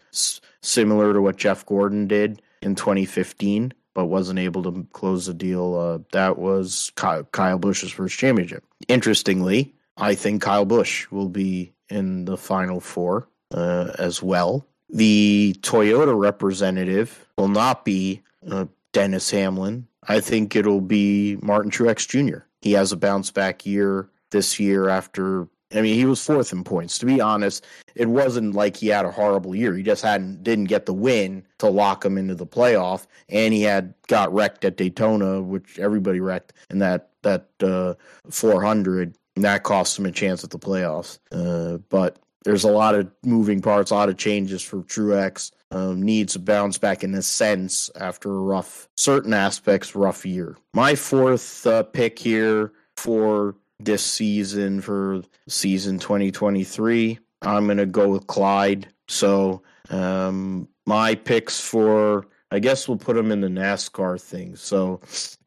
similar 0.62 1.12
to 1.12 1.20
what 1.20 1.36
Jeff 1.36 1.64
Gordon 1.66 2.06
did 2.06 2.42
in 2.62 2.74
2015, 2.74 3.72
but 3.94 4.06
wasn't 4.06 4.38
able 4.38 4.62
to 4.64 4.86
close 4.92 5.26
the 5.26 5.34
deal. 5.34 5.74
Uh, 5.74 5.98
that 6.12 6.38
was 6.38 6.92
Kyle, 6.96 7.24
Kyle 7.24 7.58
Busch's 7.58 7.92
first 7.92 8.18
championship. 8.18 8.64
Interestingly, 8.88 9.74
I 9.96 10.14
think 10.14 10.42
Kyle 10.42 10.64
Busch 10.64 11.10
will 11.10 11.28
be 11.28 11.72
in 11.90 12.24
the 12.24 12.36
final 12.36 12.80
four 12.80 13.28
uh, 13.52 13.92
as 13.98 14.22
well. 14.22 14.66
The 14.90 15.54
Toyota 15.60 16.18
representative 16.18 17.26
will 17.36 17.48
not 17.48 17.84
be 17.84 18.22
uh, 18.50 18.66
Dennis 18.92 19.30
Hamlin. 19.30 19.86
I 20.02 20.20
think 20.20 20.56
it'll 20.56 20.80
be 20.80 21.36
Martin 21.42 21.70
Truex 21.70 22.08
Jr 22.08 22.47
he 22.60 22.72
has 22.72 22.92
a 22.92 22.96
bounce 22.96 23.30
back 23.30 23.64
year 23.66 24.08
this 24.30 24.58
year 24.60 24.88
after 24.88 25.48
I 25.74 25.82
mean, 25.82 25.96
he 25.96 26.06
was 26.06 26.24
fourth 26.24 26.52
in 26.52 26.64
points. 26.64 26.98
To 26.98 27.06
be 27.06 27.20
honest, 27.20 27.66
it 27.94 28.08
wasn't 28.08 28.54
like 28.54 28.76
he 28.76 28.88
had 28.88 29.04
a 29.04 29.10
horrible 29.10 29.54
year. 29.54 29.74
He 29.74 29.82
just 29.82 30.02
hadn't 30.02 30.42
didn't 30.42 30.64
get 30.64 30.86
the 30.86 30.94
win 30.94 31.44
to 31.58 31.68
lock 31.68 32.04
him 32.04 32.16
into 32.16 32.34
the 32.34 32.46
playoff, 32.46 33.06
and 33.28 33.52
he 33.52 33.62
had 33.62 33.92
got 34.06 34.32
wrecked 34.32 34.64
at 34.64 34.76
Daytona, 34.76 35.42
which 35.42 35.78
everybody 35.78 36.20
wrecked 36.20 36.54
in 36.70 36.78
that 36.78 37.10
that 37.22 37.48
uh, 37.62 37.94
400. 38.30 39.14
And 39.36 39.44
that 39.44 39.62
cost 39.62 39.96
him 39.96 40.06
a 40.06 40.10
chance 40.10 40.42
at 40.42 40.50
the 40.50 40.58
playoffs. 40.58 41.20
Uh, 41.30 41.78
but 41.90 42.18
there's 42.44 42.64
a 42.64 42.72
lot 42.72 42.96
of 42.96 43.08
moving 43.24 43.60
parts, 43.60 43.92
a 43.92 43.94
lot 43.94 44.08
of 44.08 44.16
changes 44.16 44.62
for 44.62 44.78
Truex. 44.82 45.52
Um, 45.70 46.02
needs 46.02 46.32
to 46.32 46.38
bounce 46.38 46.78
back 46.78 47.04
in 47.04 47.14
a 47.14 47.20
sense 47.20 47.90
after 48.00 48.30
a 48.30 48.40
rough, 48.40 48.88
certain 48.96 49.34
aspects, 49.34 49.94
rough 49.94 50.24
year. 50.24 50.56
My 50.72 50.94
fourth 50.94 51.66
uh, 51.66 51.82
pick 51.82 52.18
here 52.18 52.72
for 52.96 53.54
this 53.78 54.04
season 54.04 54.80
for 54.80 55.22
season 55.46 55.98
2023. 55.98 57.18
I'm 57.42 57.66
going 57.66 57.78
to 57.78 57.86
go 57.86 58.08
with 58.08 58.26
Clyde. 58.26 58.88
So 59.08 59.62
um, 59.90 60.68
my 60.86 61.14
picks 61.14 61.60
for, 61.60 62.26
I 62.50 62.58
guess 62.58 62.88
we'll 62.88 62.98
put 62.98 63.16
them 63.16 63.30
in 63.30 63.40
the 63.40 63.48
NASCAR 63.48 64.20
thing. 64.20 64.56
So 64.56 65.00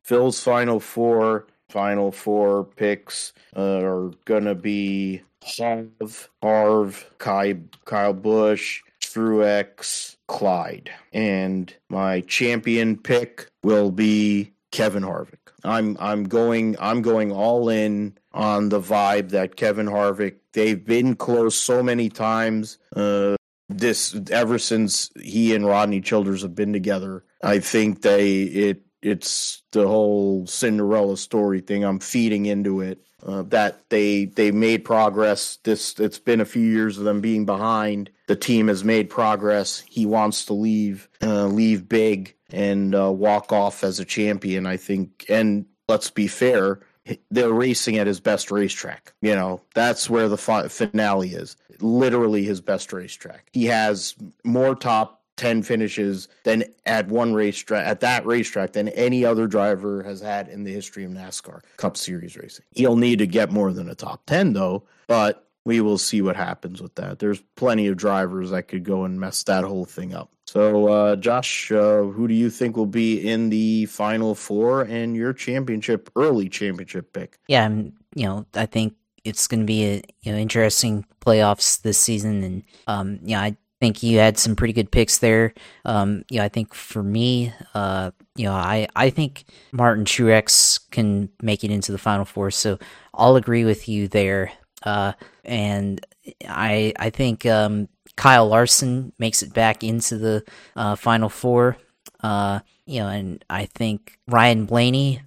Phil's 0.03 0.41
final 0.41 0.80
four, 0.80 1.47
final 1.69 2.11
four 2.11 2.63
picks 2.63 3.34
uh, 3.55 3.82
are 3.84 4.11
going 4.26 4.45
to 4.45 4.55
be 4.55 5.22
Harv, 5.43 6.30
Harv, 6.41 7.09
Kyle, 7.17 7.55
Kyle 7.86 8.13
Busch, 8.13 8.82
Truex, 9.14 10.16
Clyde. 10.28 10.91
And 11.12 11.74
my 11.89 12.22
champion 12.22 12.97
pick 12.97 13.49
will 13.64 13.91
be 13.91 14.53
Kevin 14.72 15.03
Harvick. 15.03 15.38
I'm 15.64 15.95
I'm 15.99 16.24
going 16.24 16.76
I'm 16.80 17.01
going 17.01 17.32
all 17.32 17.70
in 17.70 18.18
on 18.34 18.70
the 18.70 18.80
vibe 18.80 19.30
that 19.30 19.55
Kevin 19.55 19.86
Harvick. 19.86 20.38
They've 20.53 20.84
been 20.84 21.16
close 21.16 21.55
so 21.55 21.84
many 21.84 22.09
times. 22.09 22.78
Uh, 22.95 23.36
this 23.70 24.20
ever 24.32 24.57
since 24.57 25.12
he 25.22 25.55
and 25.55 25.66
Rodney 25.66 26.01
Childers 26.01 26.41
have 26.41 26.55
been 26.55 26.74
together. 26.74 27.24
I 27.43 27.59
think 27.59 28.01
they 28.01 28.41
it 28.41 28.82
it's 29.01 29.64
the 29.72 29.88
whole 29.88 30.45
Cinderella 30.47 31.18
story 31.18 31.62
thing. 31.62 31.84
I'm 31.84 31.99
feeding 31.99 32.45
into 32.45 32.82
it. 32.82 32.99
Uh, 33.26 33.43
that 33.43 33.89
they 33.89 34.26
they 34.26 34.51
made 34.51 34.84
progress. 34.84 35.57
This 35.63 35.99
it's 35.99 36.19
been 36.19 36.41
a 36.41 36.45
few 36.45 36.63
years 36.63 36.97
of 36.97 37.03
them 37.03 37.22
being 37.22 37.45
behind. 37.45 38.09
The 38.28 38.36
team 38.36 38.67
has 38.67 38.84
made 38.84 39.09
progress. 39.09 39.84
He 39.88 40.05
wants 40.05 40.45
to 40.45 40.53
leave, 40.53 41.07
uh, 41.22 41.45
leave 41.45 41.88
big, 41.88 42.36
and 42.51 42.95
uh, 42.95 43.11
walk 43.11 43.51
off 43.51 43.84
as 43.84 43.99
a 43.99 44.05
champion. 44.05 44.65
I 44.65 44.78
think, 44.78 45.26
and 45.30 45.65
let's 45.88 46.09
be 46.09 46.28
fair, 46.28 46.80
they're 47.30 47.53
racing 47.53 47.97
at 47.97 48.07
his 48.07 48.19
best 48.19 48.51
racetrack. 48.51 49.13
You 49.22 49.36
know, 49.36 49.61
that's 49.74 50.09
where 50.09 50.28
the 50.28 50.38
fi- 50.38 50.67
finale 50.67 51.30
is. 51.30 51.57
Literally 51.80 52.43
his 52.43 52.61
best 52.61 52.93
racetrack. 52.93 53.49
He 53.53 53.65
has 53.65 54.15
more 54.43 54.76
top 54.76 55.20
10 55.42 55.64
finishes 55.64 56.28
than 56.44 56.64
at 56.86 57.08
one 57.08 57.34
racetrack 57.34 57.84
at 57.86 58.00
that 58.02 58.24
racetrack 58.28 58.74
than 58.74 58.89
any 58.89 59.26
other 59.26 59.48
driver 59.48 60.04
has 60.04 60.22
had 60.22 60.48
in 60.48 60.64
the 60.64 60.72
history 60.72 61.04
of 61.04 61.10
NASCAR 61.10 61.62
Cup 61.78 61.98
Series 61.98 62.38
racing. 62.38 62.64
He'll 62.70 62.96
need 62.96 63.18
to 63.18 63.26
get 63.26 63.52
more 63.52 63.74
than 63.74 63.89
a 63.89 63.96
top 63.96 64.24
10 64.28 64.54
though, 64.54 64.84
but 65.08 65.48
we 65.66 65.82
will 65.82 65.98
see 65.98 66.22
what 66.22 66.36
happens 66.36 66.80
with 66.80 66.94
that. 66.96 67.18
There's 67.18 67.42
plenty 67.56 67.88
of 67.88 67.98
drivers 67.98 68.52
that 68.52 68.68
could 68.68 68.84
go 68.84 69.04
and 69.04 69.20
mess 69.20 69.42
that 69.44 69.64
whole 69.64 69.86
thing 69.86 70.14
up. 70.14 70.32
So, 70.46 70.88
uh, 70.89 71.16
Josh, 71.16 71.72
uh, 71.72 72.04
who 72.04 72.28
do 72.28 72.36
you 72.36 72.52
think 72.52 72.78
will 72.78 72.86
be 72.86 73.28
in 73.28 73.50
the 73.50 73.88
final 73.88 74.36
four 74.36 74.84
and 74.84 75.16
your 75.16 75.34
championship, 75.34 76.12
early 76.16 76.50
championship 76.50 77.14
pick? 77.14 77.39
Yeah, 77.48 77.66
I'm, 77.66 77.94
you 78.14 78.26
know, 78.26 78.46
I 78.54 78.68
think 78.68 78.94
it's 79.24 79.48
going 79.48 79.62
to 79.62 79.66
be 79.66 79.86
a 79.86 80.02
you 80.22 80.32
know 80.32 80.38
interesting 80.38 81.06
playoffs 81.20 81.82
this 81.82 81.98
season, 81.98 82.44
and 82.44 82.64
um, 82.88 83.20
yeah, 83.24 83.42
I 83.42 83.58
think 83.82 84.03
you 84.03 84.19
had 84.19 84.38
some 84.38 84.55
pretty 84.55 84.73
good 84.73 84.91
picks 84.91 85.17
there. 85.17 85.55
Um, 85.86 86.23
you 86.29 86.38
know, 86.38 86.45
I 86.45 86.49
think 86.49 86.75
for 86.75 87.01
me, 87.01 87.51
uh, 87.73 88.11
you 88.36 88.45
know, 88.45 88.53
I, 88.53 88.88
I 88.95 89.09
think 89.09 89.43
Martin 89.71 90.05
Truex 90.05 90.79
can 90.91 91.29
make 91.41 91.63
it 91.63 91.71
into 91.71 91.91
the 91.91 91.97
final 91.97 92.23
four. 92.23 92.51
So 92.51 92.77
I'll 93.13 93.36
agree 93.38 93.65
with 93.65 93.89
you 93.89 94.07
there. 94.07 94.51
Uh, 94.84 95.13
and 95.43 96.05
I 96.47 96.93
I 96.97 97.09
think 97.09 97.47
um, 97.47 97.89
Kyle 98.15 98.47
Larson 98.47 99.13
makes 99.17 99.41
it 99.41 99.51
back 99.51 99.84
into 99.84 100.19
the 100.19 100.43
uh, 100.75 100.95
final 100.95 101.27
four. 101.27 101.75
Uh, 102.21 102.59
you 102.86 102.99
know, 102.99 103.07
and 103.07 103.43
I 103.49 103.65
think 103.65 104.19
Ryan 104.27 104.65
Blaney, 104.65 105.23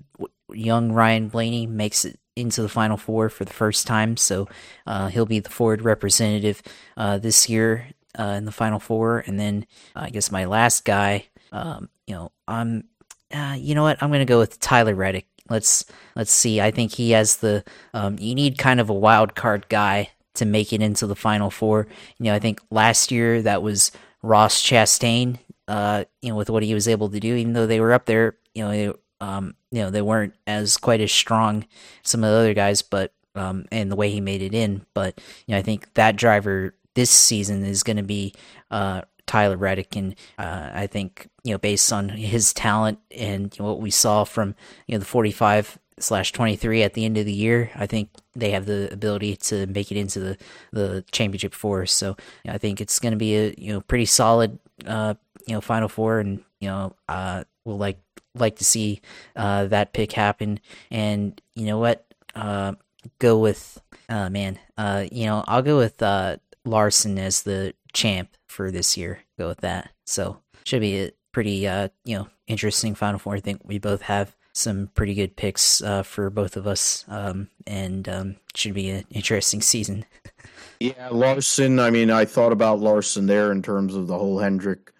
young 0.52 0.92
Ryan 0.92 1.28
Blaney, 1.28 1.66
makes 1.66 2.04
it 2.04 2.20
into 2.36 2.62
the 2.62 2.68
final 2.68 2.96
four 2.96 3.28
for 3.28 3.44
the 3.44 3.52
first 3.52 3.88
time. 3.88 4.16
So 4.16 4.48
uh, 4.86 5.08
he'll 5.08 5.26
be 5.26 5.40
the 5.40 5.50
Ford 5.50 5.82
representative 5.82 6.62
uh, 6.96 7.18
this 7.18 7.48
year 7.48 7.88
uh, 8.18 8.34
in 8.36 8.44
the 8.44 8.52
final 8.52 8.78
four, 8.78 9.24
and 9.26 9.38
then 9.38 9.66
uh, 9.94 10.00
I 10.00 10.10
guess 10.10 10.30
my 10.30 10.44
last 10.44 10.84
guy, 10.84 11.26
um, 11.52 11.88
you 12.06 12.14
know, 12.14 12.32
I'm, 12.46 12.84
uh, 13.32 13.56
you 13.58 13.74
know 13.74 13.82
what, 13.82 14.02
I'm 14.02 14.10
gonna 14.10 14.24
go 14.24 14.38
with 14.38 14.60
Tyler 14.60 14.94
Reddick. 14.94 15.26
Let's 15.50 15.84
let's 16.16 16.32
see. 16.32 16.60
I 16.60 16.70
think 16.70 16.92
he 16.92 17.10
has 17.10 17.36
the. 17.36 17.64
Um, 17.92 18.16
you 18.18 18.34
need 18.34 18.58
kind 18.58 18.80
of 18.80 18.88
a 18.88 18.94
wild 18.94 19.34
card 19.34 19.68
guy 19.68 20.10
to 20.34 20.44
make 20.44 20.72
it 20.72 20.82
into 20.82 21.06
the 21.06 21.16
final 21.16 21.50
four. 21.50 21.86
You 22.18 22.26
know, 22.26 22.34
I 22.34 22.38
think 22.38 22.60
last 22.70 23.12
year 23.12 23.42
that 23.42 23.62
was 23.62 23.92
Ross 24.22 24.62
Chastain. 24.62 25.38
Uh, 25.66 26.04
you 26.20 26.30
know, 26.30 26.36
with 26.36 26.50
what 26.50 26.62
he 26.62 26.74
was 26.74 26.88
able 26.88 27.08
to 27.08 27.20
do, 27.20 27.34
even 27.34 27.54
though 27.54 27.66
they 27.66 27.80
were 27.80 27.92
up 27.92 28.04
there, 28.04 28.36
you 28.54 28.62
know, 28.62 28.70
they, 28.70 28.92
um, 29.20 29.54
you 29.70 29.80
know, 29.80 29.90
they 29.90 30.02
weren't 30.02 30.34
as 30.46 30.76
quite 30.76 31.00
as 31.00 31.10
strong 31.10 31.66
some 32.02 32.22
of 32.22 32.30
the 32.30 32.36
other 32.36 32.54
guys, 32.54 32.82
but 32.82 33.12
um, 33.34 33.64
and 33.72 33.90
the 33.90 33.96
way 33.96 34.10
he 34.10 34.20
made 34.20 34.42
it 34.42 34.54
in. 34.54 34.84
But 34.94 35.20
you 35.46 35.52
know, 35.52 35.58
I 35.58 35.62
think 35.62 35.92
that 35.94 36.16
driver 36.16 36.74
this 36.94 37.10
season 37.10 37.64
is 37.64 37.82
going 37.82 37.96
to 37.96 38.02
be 38.02 38.34
uh, 38.70 39.02
Tyler 39.26 39.56
Reddick, 39.56 39.96
and 39.96 40.14
uh, 40.38 40.70
I 40.72 40.86
think 40.86 41.28
you 41.44 41.52
know 41.52 41.58
based 41.58 41.92
on 41.92 42.08
his 42.08 42.52
talent 42.52 42.98
and 43.10 43.56
you 43.56 43.62
know, 43.62 43.70
what 43.70 43.80
we 43.80 43.90
saw 43.90 44.24
from 44.24 44.54
you 44.86 44.94
know 44.94 44.98
the 44.98 45.04
45 45.04 45.78
slash 45.98 46.32
23 46.32 46.82
at 46.82 46.94
the 46.94 47.04
end 47.04 47.16
of 47.16 47.24
the 47.24 47.32
year, 47.32 47.70
I 47.76 47.86
think 47.86 48.10
they 48.34 48.50
have 48.50 48.66
the 48.66 48.92
ability 48.92 49.36
to 49.36 49.66
make 49.66 49.90
it 49.90 49.96
into 49.96 50.20
the 50.20 50.36
the 50.72 51.04
championship 51.12 51.54
four. 51.54 51.86
So 51.86 52.16
you 52.44 52.50
know, 52.50 52.54
I 52.54 52.58
think 52.58 52.80
it's 52.80 52.98
going 52.98 53.12
to 53.12 53.18
be 53.18 53.36
a 53.36 53.54
you 53.56 53.72
know 53.72 53.80
pretty 53.80 54.06
solid 54.06 54.58
uh, 54.86 55.14
you 55.46 55.54
know 55.54 55.60
final 55.60 55.88
four, 55.88 56.18
and 56.18 56.42
you 56.60 56.68
know 56.68 56.94
uh, 57.08 57.44
we'll 57.64 57.78
like 57.78 57.98
like 58.34 58.56
to 58.56 58.64
see 58.64 59.00
uh, 59.36 59.66
that 59.66 59.92
pick 59.92 60.12
happen. 60.12 60.60
And 60.90 61.40
you 61.54 61.66
know 61.66 61.78
what, 61.78 62.06
uh, 62.34 62.74
go 63.18 63.38
with. 63.38 63.80
Uh, 64.06 64.28
man, 64.28 64.58
uh, 64.76 65.06
you 65.10 65.24
know, 65.24 65.42
I'll 65.48 65.62
go 65.62 65.78
with 65.78 66.02
uh, 66.02 66.36
Larson 66.64 67.18
as 67.18 67.42
the 67.42 67.74
champ 67.92 68.36
for 68.46 68.70
this 68.70 68.96
year. 68.96 69.20
Go 69.38 69.48
with 69.48 69.60
that. 69.60 69.90
So 70.04 70.38
should 70.64 70.80
be 70.80 71.00
a 71.00 71.10
pretty 71.32 71.66
uh 71.66 71.88
you 72.04 72.16
know 72.16 72.28
interesting 72.46 72.94
Final 72.94 73.18
Four. 73.18 73.36
I 73.36 73.40
think 73.40 73.60
we 73.64 73.78
both 73.78 74.02
have 74.02 74.34
some 74.54 74.88
pretty 74.94 75.14
good 75.14 75.36
picks 75.36 75.82
uh, 75.82 76.02
for 76.02 76.30
both 76.30 76.56
of 76.56 76.66
us, 76.66 77.04
um, 77.08 77.48
and 77.66 78.08
um, 78.08 78.36
should 78.54 78.72
be 78.72 78.88
an 78.88 79.04
interesting 79.10 79.60
season. 79.60 80.04
yeah, 80.80 81.08
Larson. 81.10 81.80
I 81.80 81.90
mean, 81.90 82.10
I 82.10 82.24
thought 82.24 82.52
about 82.52 82.78
Larson 82.78 83.26
there 83.26 83.50
in 83.50 83.62
terms 83.62 83.94
of 83.96 84.06
the 84.06 84.16
whole 84.16 84.38
Hendrick 84.38 84.92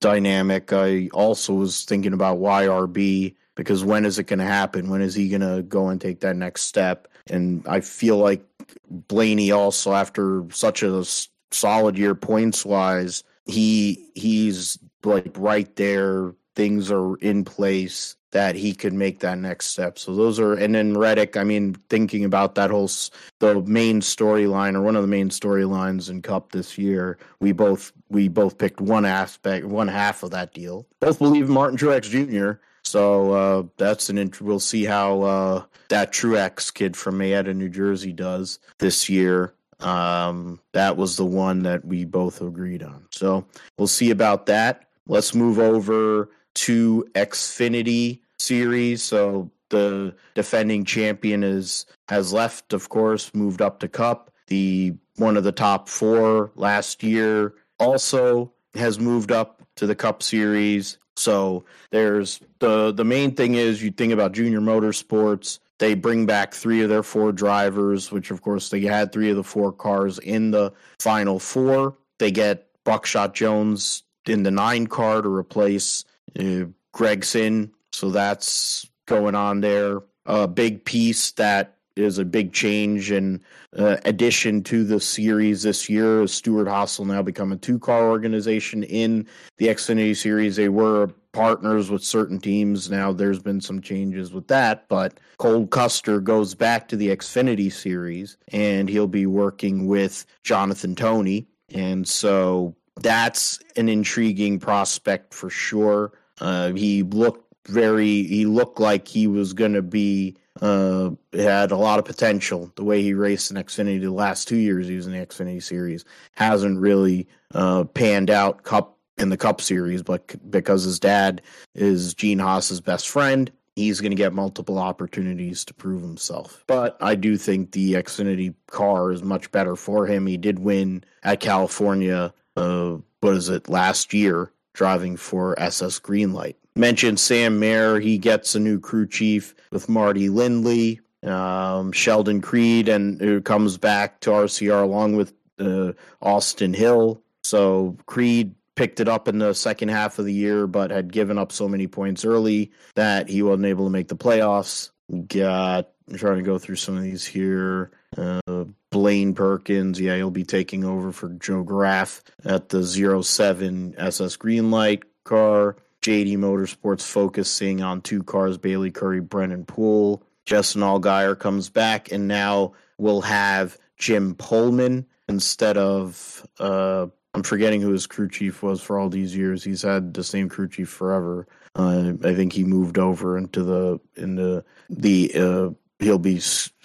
dynamic. 0.00 0.72
I 0.72 1.08
also 1.12 1.52
was 1.52 1.84
thinking 1.84 2.14
about 2.14 2.38
YRB 2.38 3.36
because 3.54 3.84
when 3.84 4.06
is 4.06 4.18
it 4.18 4.24
going 4.24 4.38
to 4.38 4.44
happen? 4.46 4.88
When 4.88 5.02
is 5.02 5.14
he 5.14 5.28
going 5.28 5.42
to 5.42 5.62
go 5.62 5.88
and 5.88 6.00
take 6.00 6.20
that 6.20 6.36
next 6.36 6.62
step? 6.62 7.06
And 7.28 7.66
I 7.66 7.80
feel 7.80 8.16
like 8.18 8.44
Blaney 8.90 9.50
also, 9.52 9.92
after 9.92 10.44
such 10.50 10.82
a 10.82 11.04
solid 11.50 11.98
year 11.98 12.14
points 12.14 12.64
wise, 12.64 13.24
he 13.46 14.10
he's 14.14 14.78
like 15.04 15.32
right 15.36 15.74
there. 15.76 16.34
Things 16.54 16.90
are 16.90 17.16
in 17.16 17.44
place 17.44 18.16
that 18.32 18.54
he 18.54 18.74
could 18.74 18.92
make 18.92 19.20
that 19.20 19.38
next 19.38 19.66
step. 19.66 19.98
So 19.98 20.14
those 20.14 20.40
are, 20.40 20.54
and 20.54 20.74
then 20.74 20.96
Reddick. 20.96 21.36
I 21.36 21.44
mean, 21.44 21.76
thinking 21.88 22.24
about 22.24 22.54
that 22.56 22.70
whole 22.70 22.90
the 23.38 23.62
main 23.62 24.00
storyline 24.00 24.74
or 24.74 24.82
one 24.82 24.96
of 24.96 25.02
the 25.02 25.08
main 25.08 25.28
storylines 25.28 26.10
in 26.10 26.22
Cup 26.22 26.52
this 26.52 26.76
year, 26.76 27.18
we 27.40 27.52
both 27.52 27.92
we 28.08 28.28
both 28.28 28.58
picked 28.58 28.80
one 28.80 29.04
aspect, 29.04 29.66
one 29.66 29.88
half 29.88 30.22
of 30.22 30.30
that 30.32 30.52
deal. 30.52 30.86
Both 31.00 31.18
believe 31.18 31.48
Martin 31.48 31.78
Truex 31.78 32.02
Jr. 32.04 32.60
So 32.84 33.32
uh, 33.32 33.62
that's 33.76 34.10
an 34.10 34.18
int- 34.18 34.40
we'll 34.40 34.60
see 34.60 34.84
how 34.84 35.22
uh, 35.22 35.64
that 35.88 36.12
Truex 36.12 36.72
kid 36.72 36.96
from 36.96 37.18
Mayetta, 37.18 37.54
New 37.54 37.68
Jersey, 37.68 38.12
does 38.12 38.58
this 38.78 39.08
year. 39.08 39.54
Um, 39.80 40.60
that 40.72 40.96
was 40.96 41.16
the 41.16 41.24
one 41.24 41.62
that 41.64 41.84
we 41.84 42.04
both 42.04 42.40
agreed 42.40 42.82
on. 42.82 43.06
So 43.10 43.46
we'll 43.78 43.88
see 43.88 44.10
about 44.10 44.46
that. 44.46 44.86
Let's 45.06 45.34
move 45.34 45.58
over 45.58 46.30
to 46.54 47.06
Xfinity 47.14 48.20
series. 48.38 49.02
So 49.02 49.50
the 49.70 50.14
defending 50.34 50.84
champion 50.84 51.42
is 51.42 51.86
has 52.08 52.32
left, 52.32 52.72
of 52.72 52.88
course, 52.88 53.34
moved 53.34 53.62
up 53.62 53.80
to 53.80 53.88
Cup. 53.88 54.30
The 54.48 54.94
one 55.16 55.36
of 55.36 55.44
the 55.44 55.52
top 55.52 55.88
four 55.88 56.52
last 56.54 57.02
year 57.02 57.54
also 57.78 58.52
has 58.74 59.00
moved 59.00 59.32
up 59.32 59.62
to 59.76 59.86
the 59.86 59.94
Cup 59.94 60.22
Series. 60.22 60.98
So 61.16 61.64
there's 61.90 62.40
the 62.58 62.92
the 62.92 63.04
main 63.04 63.34
thing 63.34 63.54
is 63.54 63.82
you 63.82 63.90
think 63.90 64.12
about 64.12 64.32
junior 64.32 64.60
motorsports. 64.60 65.58
They 65.78 65.94
bring 65.94 66.26
back 66.26 66.54
three 66.54 66.82
of 66.82 66.88
their 66.88 67.02
four 67.02 67.32
drivers, 67.32 68.12
which 68.12 68.30
of 68.30 68.42
course 68.42 68.70
they 68.70 68.80
had 68.82 69.12
three 69.12 69.30
of 69.30 69.36
the 69.36 69.44
four 69.44 69.72
cars 69.72 70.18
in 70.18 70.50
the 70.50 70.72
final 71.00 71.38
four. 71.38 71.96
They 72.18 72.30
get 72.30 72.68
Buckshot 72.84 73.34
Jones 73.34 74.04
in 74.26 74.42
the 74.42 74.50
nine 74.50 74.86
car 74.86 75.22
to 75.22 75.28
replace 75.28 76.04
uh, 76.38 76.66
Gragson. 76.94 77.70
So 77.92 78.10
that's 78.10 78.88
going 79.06 79.34
on 79.34 79.60
there. 79.60 80.02
A 80.24 80.46
big 80.46 80.84
piece 80.84 81.32
that 81.32 81.78
is 81.96 82.18
a 82.18 82.24
big 82.24 82.52
change 82.52 83.10
and 83.10 83.40
uh, 83.76 83.96
addition 84.04 84.62
to 84.64 84.84
the 84.84 85.00
series 85.00 85.62
this 85.62 85.88
year. 85.88 86.26
Stewart 86.26 86.68
Haas 86.68 86.98
will 86.98 87.06
now 87.06 87.22
become 87.22 87.52
a 87.52 87.56
two 87.56 87.78
car 87.78 88.08
organization 88.08 88.82
in 88.84 89.26
the 89.58 89.66
Xfinity 89.66 90.16
series. 90.16 90.56
They 90.56 90.68
were 90.68 91.10
partners 91.32 91.90
with 91.90 92.04
certain 92.04 92.38
teams. 92.38 92.90
Now 92.90 93.12
there's 93.12 93.40
been 93.40 93.60
some 93.60 93.80
changes 93.80 94.32
with 94.32 94.48
that, 94.48 94.86
but 94.88 95.18
Cole 95.38 95.66
Custer 95.66 96.20
goes 96.20 96.54
back 96.54 96.88
to 96.88 96.96
the 96.96 97.08
Xfinity 97.08 97.72
series 97.72 98.36
and 98.52 98.88
he'll 98.88 99.06
be 99.06 99.26
working 99.26 99.86
with 99.86 100.26
Jonathan 100.44 100.94
Tony. 100.94 101.46
And 101.74 102.06
so 102.06 102.76
that's 102.96 103.58
an 103.76 103.88
intriguing 103.88 104.58
prospect 104.58 105.32
for 105.32 105.48
sure. 105.48 106.12
Uh, 106.40 106.72
he 106.72 107.02
looked 107.02 107.46
very, 107.66 108.24
he 108.24 108.44
looked 108.44 108.80
like 108.80 109.08
he 109.08 109.26
was 109.26 109.52
going 109.52 109.72
to 109.72 109.82
be, 109.82 110.36
uh, 110.60 111.10
had 111.32 111.70
a 111.70 111.76
lot 111.76 111.98
of 111.98 112.04
potential. 112.04 112.70
The 112.76 112.84
way 112.84 113.02
he 113.02 113.14
raced 113.14 113.50
in 113.50 113.56
Xfinity 113.56 114.00
the 114.00 114.10
last 114.10 114.48
two 114.48 114.56
years 114.56 114.88
using 114.88 115.12
the 115.12 115.24
Xfinity 115.24 115.62
series 115.62 116.04
hasn't 116.32 116.78
really 116.78 117.26
uh, 117.54 117.84
panned 117.84 118.30
out. 118.30 118.64
Cup 118.64 118.98
in 119.18 119.28
the 119.28 119.36
Cup 119.36 119.60
Series, 119.60 120.02
but 120.02 120.34
because 120.50 120.84
his 120.84 120.98
dad 120.98 121.42
is 121.74 122.14
Gene 122.14 122.38
Haas's 122.38 122.80
best 122.80 123.08
friend, 123.08 123.50
he's 123.76 124.00
going 124.00 124.10
to 124.10 124.16
get 124.16 124.32
multiple 124.32 124.78
opportunities 124.78 125.64
to 125.66 125.74
prove 125.74 126.02
himself. 126.02 126.64
But 126.66 126.96
I 127.00 127.14
do 127.14 127.36
think 127.36 127.72
the 127.72 127.94
Xfinity 127.94 128.54
car 128.68 129.12
is 129.12 129.22
much 129.22 129.50
better 129.52 129.76
for 129.76 130.06
him. 130.06 130.26
He 130.26 130.36
did 130.36 130.58
win 130.58 131.04
at 131.22 131.40
California, 131.40 132.32
uh, 132.56 132.96
what 133.20 133.34
is 133.34 133.48
it, 133.48 133.68
last 133.68 134.12
year, 134.12 134.50
driving 134.72 135.16
for 135.16 135.58
SS 135.60 136.00
Greenlight. 136.00 136.56
Mentioned 136.74 137.20
Sam 137.20 137.58
Mayer, 137.58 138.00
he 138.00 138.18
gets 138.18 138.54
a 138.54 138.60
new 138.60 138.80
crew 138.80 139.06
chief 139.06 139.54
with 139.70 139.88
Marty 139.88 140.28
Lindley. 140.28 141.00
Um, 141.22 141.92
Sheldon 141.92 142.40
Creed, 142.40 142.88
and 142.88 143.20
who 143.20 143.40
comes 143.40 143.78
back 143.78 144.18
to 144.20 144.30
RCR 144.30 144.82
along 144.82 145.14
with 145.14 145.32
uh, 145.60 145.92
Austin 146.20 146.74
Hill. 146.74 147.22
So 147.44 147.96
Creed 148.06 148.56
picked 148.74 148.98
it 148.98 149.08
up 149.08 149.28
in 149.28 149.38
the 149.38 149.52
second 149.52 149.90
half 149.90 150.18
of 150.18 150.24
the 150.24 150.32
year, 150.32 150.66
but 150.66 150.90
had 150.90 151.12
given 151.12 151.38
up 151.38 151.52
so 151.52 151.68
many 151.68 151.86
points 151.86 152.24
early 152.24 152.72
that 152.94 153.28
he 153.28 153.42
wasn't 153.42 153.66
able 153.66 153.84
to 153.84 153.90
make 153.90 154.08
the 154.08 154.16
playoffs. 154.16 154.90
Got 155.28 155.90
I'm 156.08 156.16
trying 156.18 156.36
to 156.36 156.42
go 156.42 156.58
through 156.58 156.76
some 156.76 156.96
of 156.96 157.02
these 157.02 157.24
here. 157.24 157.90
Uh, 158.16 158.64
Blaine 158.90 159.34
Perkins, 159.34 160.00
yeah, 160.00 160.16
he'll 160.16 160.30
be 160.30 160.44
taking 160.44 160.84
over 160.84 161.12
for 161.12 161.30
Joe 161.30 161.62
Graf 161.62 162.22
at 162.44 162.68
the 162.68 162.84
07 162.84 163.94
SS 163.96 164.36
Greenlight 164.36 165.04
car. 165.24 165.76
JD 166.02 166.36
Motorsports 166.38 167.06
focusing 167.06 167.80
on 167.80 168.00
two 168.00 168.22
cars, 168.22 168.58
Bayley 168.58 168.90
Currey, 168.90 169.26
Brennan 169.26 169.64
Poole. 169.64 170.22
Justin 170.44 170.82
Allgaier 170.82 171.38
comes 171.38 171.68
back, 171.68 172.10
and 172.10 172.26
now 172.26 172.72
we'll 172.98 173.20
have 173.20 173.78
Jim 173.96 174.34
Pohlman 174.34 175.06
instead 175.28 175.76
of 175.76 176.44
uh, 176.58 177.06
I'm 177.34 177.42
forgetting 177.42 177.80
who 177.80 177.92
his 177.92 178.06
crew 178.06 178.28
chief 178.28 178.62
was 178.62 178.82
for 178.82 178.98
all 178.98 179.08
these 179.08 179.34
years. 179.34 179.64
He's 179.64 179.82
had 179.82 180.12
the 180.14 180.24
same 180.24 180.48
crew 180.48 180.68
chief 180.68 180.88
forever. 180.88 181.46
Uh, 181.74 182.12
I 182.24 182.34
think 182.34 182.52
he 182.52 182.64
moved 182.64 182.98
over 182.98 183.38
into 183.38 183.62
the 183.62 184.00
into 184.16 184.64
the 184.90 185.32
uh, 185.34 185.70
he'll 185.98 186.18
be 186.18 186.40